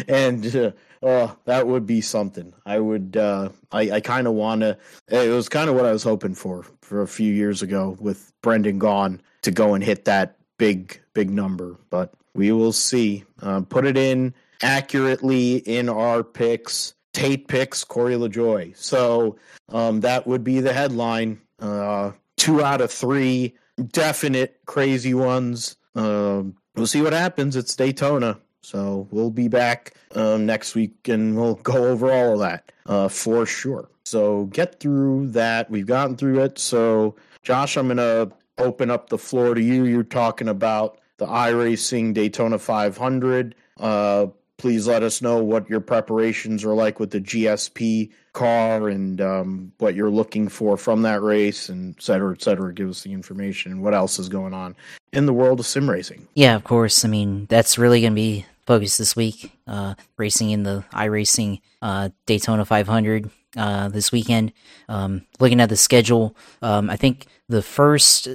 and 0.07 0.55
uh, 0.55 0.71
oh, 1.03 1.37
that 1.45 1.67
would 1.67 1.85
be 1.85 2.01
something. 2.01 2.53
I 2.65 2.79
would. 2.79 3.15
Uh, 3.15 3.49
I, 3.71 3.91
I 3.91 3.99
kind 4.01 4.27
of 4.27 4.33
want 4.33 4.61
to. 4.61 4.77
It 5.07 5.29
was 5.29 5.49
kind 5.49 5.69
of 5.69 5.75
what 5.75 5.85
I 5.85 5.91
was 5.91 6.03
hoping 6.03 6.35
for 6.35 6.65
for 6.81 7.01
a 7.01 7.07
few 7.07 7.31
years 7.31 7.61
ago 7.61 7.95
with 7.99 8.31
Brendan 8.41 8.79
Gaughan 8.79 9.19
to 9.43 9.51
go 9.51 9.73
and 9.75 9.83
hit 9.83 10.05
that 10.05 10.37
big 10.57 10.99
big 11.13 11.29
number, 11.29 11.77
but 11.89 12.13
we 12.33 12.51
will 12.51 12.73
see. 12.73 13.23
Uh, 13.41 13.61
put 13.61 13.85
it 13.85 13.97
in 13.97 14.33
accurately 14.61 15.57
in 15.57 15.89
our 15.89 16.23
picks. 16.23 16.93
Tate 17.13 17.47
picks 17.47 17.83
Corey 17.85 18.15
LaJoie. 18.15 18.75
So 18.75 19.37
um, 19.69 20.01
that 20.01 20.27
would 20.27 20.43
be 20.43 20.59
the 20.59 20.73
headline. 20.73 21.39
Uh, 21.59 22.11
two 22.37 22.63
out 22.63 22.81
of 22.81 22.91
three 22.91 23.55
definite 23.91 24.59
crazy 24.65 25.13
ones. 25.13 25.75
Um, 25.95 26.55
we'll 26.75 26.87
see 26.87 27.01
what 27.01 27.13
happens. 27.13 27.55
It's 27.55 27.75
Daytona. 27.75 28.39
So 28.61 29.07
we'll 29.11 29.31
be 29.31 29.47
back 29.47 29.93
um, 30.15 30.45
next 30.45 30.75
week 30.75 31.07
and 31.07 31.35
we'll 31.37 31.55
go 31.63 31.89
over 31.89 32.11
all 32.11 32.33
of 32.33 32.39
that 32.39 32.71
uh, 32.85 33.07
for 33.07 33.45
sure. 33.45 33.89
So 34.05 34.45
get 34.45 34.79
through 34.79 35.29
that. 35.31 35.69
We've 35.69 35.85
gotten 35.85 36.15
through 36.15 36.39
it. 36.43 36.59
So, 36.59 37.15
Josh, 37.43 37.75
I'm 37.75 37.87
going 37.87 37.97
to 37.97 38.31
open 38.57 38.89
up 38.89 39.09
the 39.09 39.17
floor 39.17 39.53
to 39.55 39.61
you. 39.61 39.85
You're 39.85 40.03
talking 40.03 40.47
about 40.47 40.99
the 41.17 41.25
iRacing 41.25 42.13
Daytona 42.13 42.59
500. 42.59 43.55
Uh, 43.79 44.27
please 44.57 44.87
let 44.87 45.03
us 45.03 45.21
know 45.21 45.43
what 45.43 45.69
your 45.69 45.81
preparations 45.81 46.63
are 46.63 46.73
like 46.73 46.99
with 46.99 47.11
the 47.11 47.21
GSP 47.21 48.11
car 48.33 48.89
and 48.89 49.19
um, 49.21 49.71
what 49.77 49.95
you're 49.95 50.09
looking 50.09 50.47
for 50.47 50.77
from 50.77 51.01
that 51.03 51.21
race 51.21 51.69
and 51.69 51.95
et 51.97 52.03
cetera, 52.03 52.33
et 52.33 52.41
cetera. 52.41 52.73
Give 52.73 52.89
us 52.89 53.03
the 53.03 53.13
information 53.13 53.71
and 53.71 53.83
what 53.83 53.93
else 53.93 54.19
is 54.19 54.29
going 54.29 54.53
on 54.53 54.75
in 55.13 55.25
the 55.25 55.33
world 55.33 55.59
of 55.59 55.65
sim 55.65 55.89
racing. 55.89 56.27
Yeah, 56.33 56.55
of 56.55 56.63
course. 56.63 57.05
I 57.05 57.07
mean, 57.07 57.47
that's 57.49 57.77
really 57.77 58.01
going 58.01 58.13
to 58.13 58.15
be 58.15 58.45
focused 58.65 58.97
this 58.97 59.15
week. 59.15 59.51
Uh, 59.67 59.95
racing 60.17 60.51
in 60.51 60.63
the 60.63 60.83
iRacing 60.91 61.61
uh, 61.81 62.09
Daytona 62.25 62.65
500 62.65 63.29
uh, 63.57 63.89
this 63.89 64.11
weekend. 64.11 64.53
Um, 64.89 65.25
looking 65.39 65.61
at 65.61 65.69
the 65.69 65.77
schedule, 65.77 66.35
um, 66.61 66.89
I 66.89 66.95
think 66.95 67.27
the 67.47 67.61
first 67.61 68.27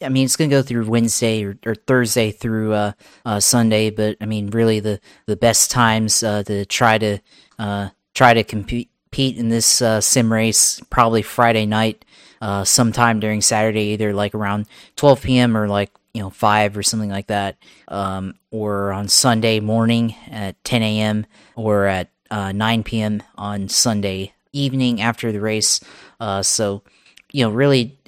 I 0.00 0.08
mean, 0.08 0.24
it's 0.24 0.36
going 0.36 0.48
to 0.48 0.56
go 0.56 0.62
through 0.62 0.86
Wednesday 0.86 1.44
or, 1.44 1.58
or 1.66 1.74
Thursday 1.74 2.30
through 2.30 2.72
uh, 2.72 2.92
uh, 3.24 3.40
Sunday, 3.40 3.90
but 3.90 4.16
I 4.20 4.26
mean, 4.26 4.50
really 4.50 4.78
the 4.78 5.00
the 5.26 5.36
best 5.36 5.72
times 5.72 6.22
uh, 6.22 6.44
to 6.44 6.64
try 6.66 6.98
to 6.98 7.18
uh, 7.58 7.88
try 8.14 8.32
to 8.34 8.44
compete 8.44 8.90
in 9.18 9.48
this 9.48 9.82
uh, 9.82 10.00
sim 10.00 10.32
race 10.32 10.80
probably 10.88 11.22
Friday 11.22 11.66
night, 11.66 12.04
uh, 12.40 12.62
sometime 12.62 13.18
during 13.18 13.40
Saturday, 13.40 13.92
either 13.92 14.12
like 14.12 14.34
around 14.36 14.66
12 14.96 15.22
p.m. 15.22 15.56
or 15.56 15.66
like 15.66 15.90
you 16.14 16.22
know 16.22 16.30
five 16.30 16.76
or 16.76 16.84
something 16.84 17.10
like 17.10 17.26
that, 17.26 17.56
um, 17.88 18.34
or 18.52 18.92
on 18.92 19.08
Sunday 19.08 19.58
morning 19.58 20.14
at 20.30 20.62
10 20.62 20.82
a.m. 20.84 21.26
or 21.56 21.86
at 21.86 22.08
9 22.30 22.84
p.m. 22.84 23.20
on 23.36 23.68
Sunday 23.68 24.32
evening 24.52 25.00
after 25.00 25.32
the 25.32 25.40
race. 25.40 25.80
so 26.42 26.82
you 27.32 27.44
know, 27.44 27.50
really. 27.50 27.98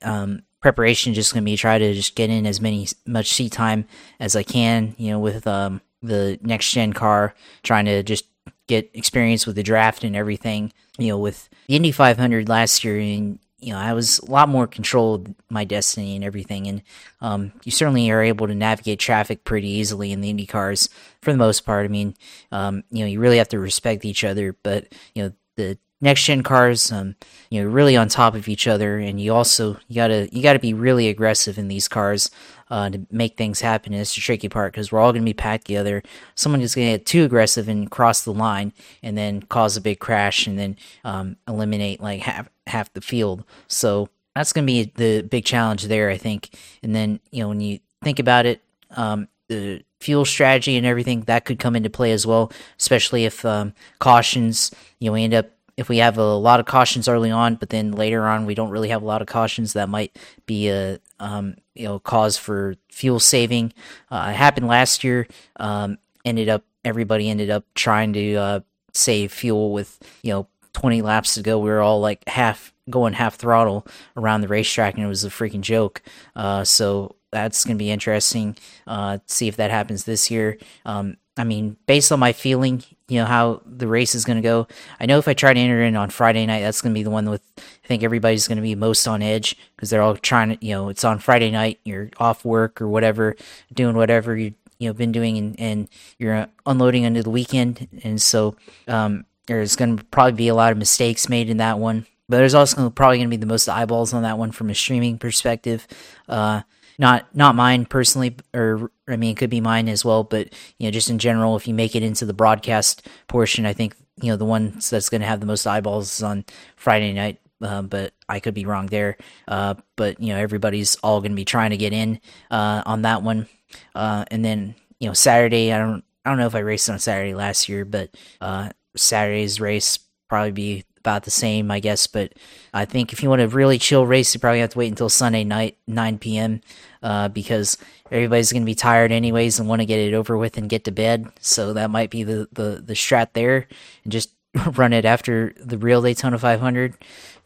Um, 0.00 0.42
preparation 0.60 1.14
just 1.14 1.32
going 1.32 1.44
to 1.44 1.50
be 1.50 1.56
try 1.56 1.78
to 1.78 1.94
just 1.94 2.14
get 2.14 2.30
in 2.30 2.46
as 2.46 2.60
many 2.60 2.88
much 3.06 3.32
seat 3.32 3.52
time 3.52 3.86
as 4.20 4.36
I 4.36 4.42
can. 4.42 4.94
You 4.98 5.12
know, 5.12 5.18
with 5.18 5.46
um, 5.46 5.80
the 6.02 6.38
next 6.42 6.72
gen 6.72 6.92
car, 6.92 7.34
trying 7.62 7.86
to 7.86 8.02
just 8.02 8.24
get 8.66 8.90
experience 8.94 9.46
with 9.46 9.56
the 9.56 9.62
draft 9.62 10.04
and 10.04 10.16
everything. 10.16 10.72
You 10.98 11.08
know, 11.08 11.18
with 11.18 11.48
the 11.66 11.76
Indy 11.76 11.92
500 11.92 12.48
last 12.48 12.84
year, 12.84 12.98
and 12.98 13.38
you 13.60 13.72
know, 13.72 13.78
I 13.78 13.92
was 13.92 14.20
a 14.20 14.30
lot 14.30 14.48
more 14.48 14.66
control 14.66 15.16
of 15.16 15.34
my 15.50 15.64
destiny 15.64 16.14
and 16.14 16.24
everything. 16.24 16.68
And 16.68 16.82
um, 17.20 17.52
you 17.64 17.72
certainly 17.72 18.08
are 18.10 18.22
able 18.22 18.46
to 18.46 18.54
navigate 18.54 19.00
traffic 19.00 19.44
pretty 19.44 19.68
easily 19.68 20.12
in 20.12 20.20
the 20.20 20.30
Indy 20.30 20.46
cars 20.46 20.88
for 21.22 21.32
the 21.32 21.38
most 21.38 21.66
part. 21.66 21.84
I 21.84 21.88
mean, 21.88 22.14
um, 22.52 22.84
you 22.90 23.00
know, 23.00 23.06
you 23.06 23.18
really 23.18 23.38
have 23.38 23.48
to 23.48 23.58
respect 23.58 24.04
each 24.04 24.22
other, 24.22 24.56
but 24.62 24.86
you 25.14 25.24
know, 25.24 25.32
the 25.56 25.78
next 26.00 26.24
gen 26.24 26.42
cars 26.42 26.92
um 26.92 27.16
you 27.50 27.62
know 27.62 27.68
really 27.68 27.96
on 27.96 28.08
top 28.08 28.34
of 28.34 28.48
each 28.48 28.66
other 28.66 28.98
and 28.98 29.20
you 29.20 29.34
also 29.34 29.76
you 29.88 29.94
gotta 29.94 30.28
you 30.32 30.42
gotta 30.42 30.58
be 30.58 30.72
really 30.72 31.08
aggressive 31.08 31.58
in 31.58 31.68
these 31.68 31.88
cars 31.88 32.30
uh, 32.70 32.90
to 32.90 33.06
make 33.10 33.36
things 33.36 33.60
happen. 33.60 33.92
And 33.92 34.00
it's 34.02 34.14
the 34.14 34.20
tricky 34.20 34.48
part 34.48 34.72
because 34.72 34.92
we're 34.92 35.00
all 35.00 35.12
to 35.12 35.20
be 35.20 35.32
packed 35.32 35.66
together. 35.66 36.02
Someone 36.34 36.60
is 36.60 36.74
to 36.74 36.80
get 36.80 37.06
too 37.06 37.24
aggressive 37.24 37.68
and 37.68 37.90
cross 37.90 38.22
the 38.22 38.32
line 38.32 38.72
and 39.02 39.16
then 39.16 39.42
cause 39.42 39.76
a 39.76 39.80
big 39.80 40.00
crash 40.00 40.46
and 40.46 40.58
then 40.58 40.76
um, 41.04 41.36
eliminate 41.46 42.00
like 42.00 42.22
half 42.22 42.48
half 42.66 42.92
the 42.92 43.00
field. 43.00 43.44
So 43.66 44.08
that's 44.34 44.52
to 44.52 44.62
be 44.62 44.92
the 44.94 45.22
big 45.22 45.44
challenge 45.44 45.84
there 45.84 46.10
i 46.10 46.16
think. 46.16 46.50
And 46.82 46.94
then 46.94 47.20
you 47.30 47.42
know 47.42 47.48
when 47.48 47.60
you 47.60 47.80
think 48.02 48.18
about 48.18 48.46
it 48.46 48.62
um, 48.92 49.28
the 49.48 49.82
fuel 50.00 50.24
strategy 50.24 50.76
and 50.76 50.86
everything 50.86 51.22
that 51.22 51.44
could 51.44 51.58
come 51.58 51.74
into 51.74 51.90
play 51.90 52.12
as 52.12 52.24
well 52.24 52.52
especially 52.78 53.24
if 53.24 53.44
um, 53.44 53.72
cautions 53.98 54.70
you 55.00 55.10
know 55.10 55.14
end 55.16 55.34
up 55.34 55.50
if 55.78 55.88
we 55.88 55.98
have 55.98 56.18
a 56.18 56.34
lot 56.34 56.58
of 56.58 56.66
cautions 56.66 57.06
early 57.06 57.30
on, 57.30 57.54
but 57.54 57.70
then 57.70 57.92
later 57.92 58.26
on 58.26 58.46
we 58.46 58.56
don't 58.56 58.70
really 58.70 58.88
have 58.88 59.00
a 59.00 59.06
lot 59.06 59.22
of 59.22 59.28
cautions, 59.28 59.74
that 59.74 59.88
might 59.88 60.18
be 60.44 60.68
a 60.68 60.98
um, 61.20 61.54
you 61.76 61.84
know 61.84 62.00
cause 62.00 62.36
for 62.36 62.74
fuel 62.90 63.20
saving. 63.20 63.72
Uh, 64.10 64.30
it 64.30 64.36
happened 64.36 64.66
last 64.66 65.04
year. 65.04 65.28
Um, 65.56 65.98
ended 66.24 66.48
up 66.48 66.64
everybody 66.84 67.30
ended 67.30 67.48
up 67.48 67.64
trying 67.76 68.12
to 68.14 68.34
uh, 68.34 68.60
save 68.92 69.30
fuel 69.32 69.72
with 69.72 70.00
you 70.22 70.32
know 70.32 70.48
20 70.72 71.00
laps 71.00 71.34
to 71.34 71.42
go. 71.42 71.60
We 71.60 71.70
were 71.70 71.80
all 71.80 72.00
like 72.00 72.28
half 72.28 72.72
going 72.90 73.12
half 73.12 73.36
throttle 73.36 73.86
around 74.16 74.40
the 74.40 74.48
racetrack, 74.48 74.94
and 74.94 75.04
it 75.04 75.08
was 75.08 75.22
a 75.22 75.30
freaking 75.30 75.60
joke. 75.60 76.02
Uh, 76.34 76.64
so 76.64 77.14
that's 77.30 77.64
gonna 77.64 77.78
be 77.78 77.92
interesting. 77.92 78.56
Uh, 78.84 79.18
see 79.26 79.46
if 79.46 79.56
that 79.58 79.70
happens 79.70 80.02
this 80.02 80.28
year. 80.28 80.58
Um, 80.84 81.18
I 81.36 81.44
mean, 81.44 81.76
based 81.86 82.10
on 82.10 82.18
my 82.18 82.32
feeling, 82.32 82.82
you 83.08 83.18
know 83.18 83.24
how 83.24 83.62
the 83.64 83.88
race 83.88 84.14
is 84.14 84.24
going 84.24 84.36
to 84.36 84.42
go. 84.42 84.68
I 85.00 85.06
know 85.06 85.18
if 85.18 85.28
I 85.28 85.34
try 85.34 85.52
to 85.52 85.60
enter 85.60 85.82
in 85.82 85.96
on 85.96 86.10
Friday 86.10 86.46
night, 86.46 86.60
that's 86.60 86.80
going 86.80 86.92
to 86.92 86.98
be 86.98 87.02
the 87.02 87.10
one 87.10 87.28
with 87.28 87.42
I 87.56 87.86
think 87.86 88.02
everybody's 88.02 88.46
going 88.46 88.56
to 88.56 88.62
be 88.62 88.74
most 88.74 89.08
on 89.08 89.22
edge 89.22 89.56
because 89.74 89.90
they're 89.90 90.02
all 90.02 90.16
trying 90.16 90.50
to, 90.56 90.64
you 90.64 90.74
know, 90.74 90.88
it's 90.90 91.04
on 91.04 91.18
Friday 91.18 91.50
night, 91.50 91.80
you're 91.84 92.10
off 92.18 92.44
work 92.44 92.80
or 92.80 92.88
whatever, 92.88 93.34
doing 93.72 93.96
whatever 93.96 94.36
you 94.36 94.54
you 94.78 94.88
know 94.88 94.94
been 94.94 95.12
doing, 95.12 95.36
and, 95.38 95.58
and 95.58 95.88
you're 96.18 96.46
unloading 96.66 97.04
into 97.04 97.22
the 97.22 97.30
weekend, 97.30 97.88
and 98.04 98.20
so 98.20 98.56
um, 98.86 99.24
there's 99.46 99.76
going 99.76 99.96
to 99.96 100.04
probably 100.04 100.32
be 100.32 100.48
a 100.48 100.54
lot 100.54 100.72
of 100.72 100.78
mistakes 100.78 101.28
made 101.28 101.50
in 101.50 101.56
that 101.56 101.78
one. 101.78 102.06
But 102.28 102.38
there's 102.38 102.54
also 102.54 102.90
probably 102.90 103.18
going 103.18 103.28
to 103.28 103.36
be 103.36 103.40
the 103.40 103.46
most 103.46 103.68
eyeballs 103.68 104.12
on 104.12 104.22
that 104.22 104.38
one 104.38 104.52
from 104.52 104.68
a 104.68 104.74
streaming 104.74 105.18
perspective. 105.18 105.86
Uh, 106.28 106.62
not 106.98 107.34
not 107.34 107.54
mine 107.54 107.86
personally, 107.86 108.36
or 108.52 108.90
I 109.08 109.16
mean, 109.16 109.32
it 109.32 109.36
could 109.36 109.50
be 109.50 109.60
mine 109.60 109.88
as 109.88 110.04
well. 110.04 110.24
But 110.24 110.52
you 110.78 110.86
know, 110.86 110.90
just 110.90 111.10
in 111.10 111.18
general, 111.18 111.56
if 111.56 111.68
you 111.68 111.74
make 111.74 111.94
it 111.94 112.02
into 112.02 112.26
the 112.26 112.34
broadcast 112.34 113.06
portion, 113.28 113.64
I 113.64 113.72
think 113.72 113.94
you 114.20 114.30
know 114.30 114.36
the 114.36 114.44
ones 114.44 114.90
that's 114.90 115.08
going 115.08 115.20
to 115.20 115.26
have 115.26 115.40
the 115.40 115.46
most 115.46 115.66
eyeballs 115.66 116.16
is 116.16 116.22
on 116.22 116.44
Friday 116.76 117.12
night. 117.12 117.38
Uh, 117.60 117.82
but 117.82 118.12
I 118.28 118.38
could 118.38 118.54
be 118.54 118.66
wrong 118.66 118.86
there. 118.86 119.16
Uh, 119.48 119.74
but 119.96 120.20
you 120.20 120.32
know, 120.32 120.38
everybody's 120.38 120.96
all 120.96 121.20
going 121.20 121.32
to 121.32 121.36
be 121.36 121.44
trying 121.44 121.70
to 121.70 121.76
get 121.76 121.92
in 121.92 122.20
uh, 122.50 122.82
on 122.86 123.02
that 123.02 123.22
one. 123.22 123.48
Uh, 123.94 124.24
and 124.30 124.44
then 124.44 124.74
you 125.00 125.08
know, 125.08 125.14
Saturday. 125.14 125.72
I 125.72 125.78
don't 125.78 126.04
I 126.24 126.30
don't 126.30 126.38
know 126.38 126.46
if 126.46 126.54
I 126.54 126.60
raced 126.60 126.90
on 126.90 126.98
Saturday 126.98 127.34
last 127.34 127.68
year, 127.68 127.84
but 127.84 128.10
uh, 128.40 128.70
Saturday's 128.96 129.60
race 129.60 129.98
probably 130.28 130.52
be 130.52 130.84
about 131.08 131.24
the 131.24 131.30
same, 131.30 131.70
I 131.70 131.80
guess. 131.80 132.06
But 132.06 132.34
I 132.74 132.84
think 132.84 133.12
if 133.12 133.22
you 133.22 133.30
want 133.30 133.40
a 133.40 133.48
really 133.48 133.78
chill 133.78 134.04
race, 134.04 134.34
you 134.34 134.40
probably 134.40 134.60
have 134.60 134.70
to 134.70 134.78
wait 134.78 134.88
until 134.88 135.08
Sunday 135.08 135.42
night, 135.42 135.78
9 135.86 136.18
p.m., 136.18 136.60
uh, 137.02 137.28
because 137.28 137.78
everybody's 138.10 138.52
going 138.52 138.62
to 138.62 138.66
be 138.66 138.74
tired 138.74 139.10
anyways 139.10 139.58
and 139.58 139.68
want 139.68 139.80
to 139.80 139.86
get 139.86 140.00
it 140.00 140.12
over 140.12 140.36
with 140.36 140.58
and 140.58 140.68
get 140.68 140.84
to 140.84 140.90
bed. 140.90 141.26
So 141.40 141.72
that 141.72 141.90
might 141.90 142.10
be 142.10 142.24
the, 142.24 142.46
the, 142.52 142.82
the 142.84 142.92
strat 142.92 143.28
there 143.32 143.66
and 144.04 144.12
just 144.12 144.30
run 144.74 144.92
it 144.92 145.06
after 145.06 145.54
the 145.56 145.78
real 145.78 146.02
Daytona 146.02 146.38
500 146.38 146.94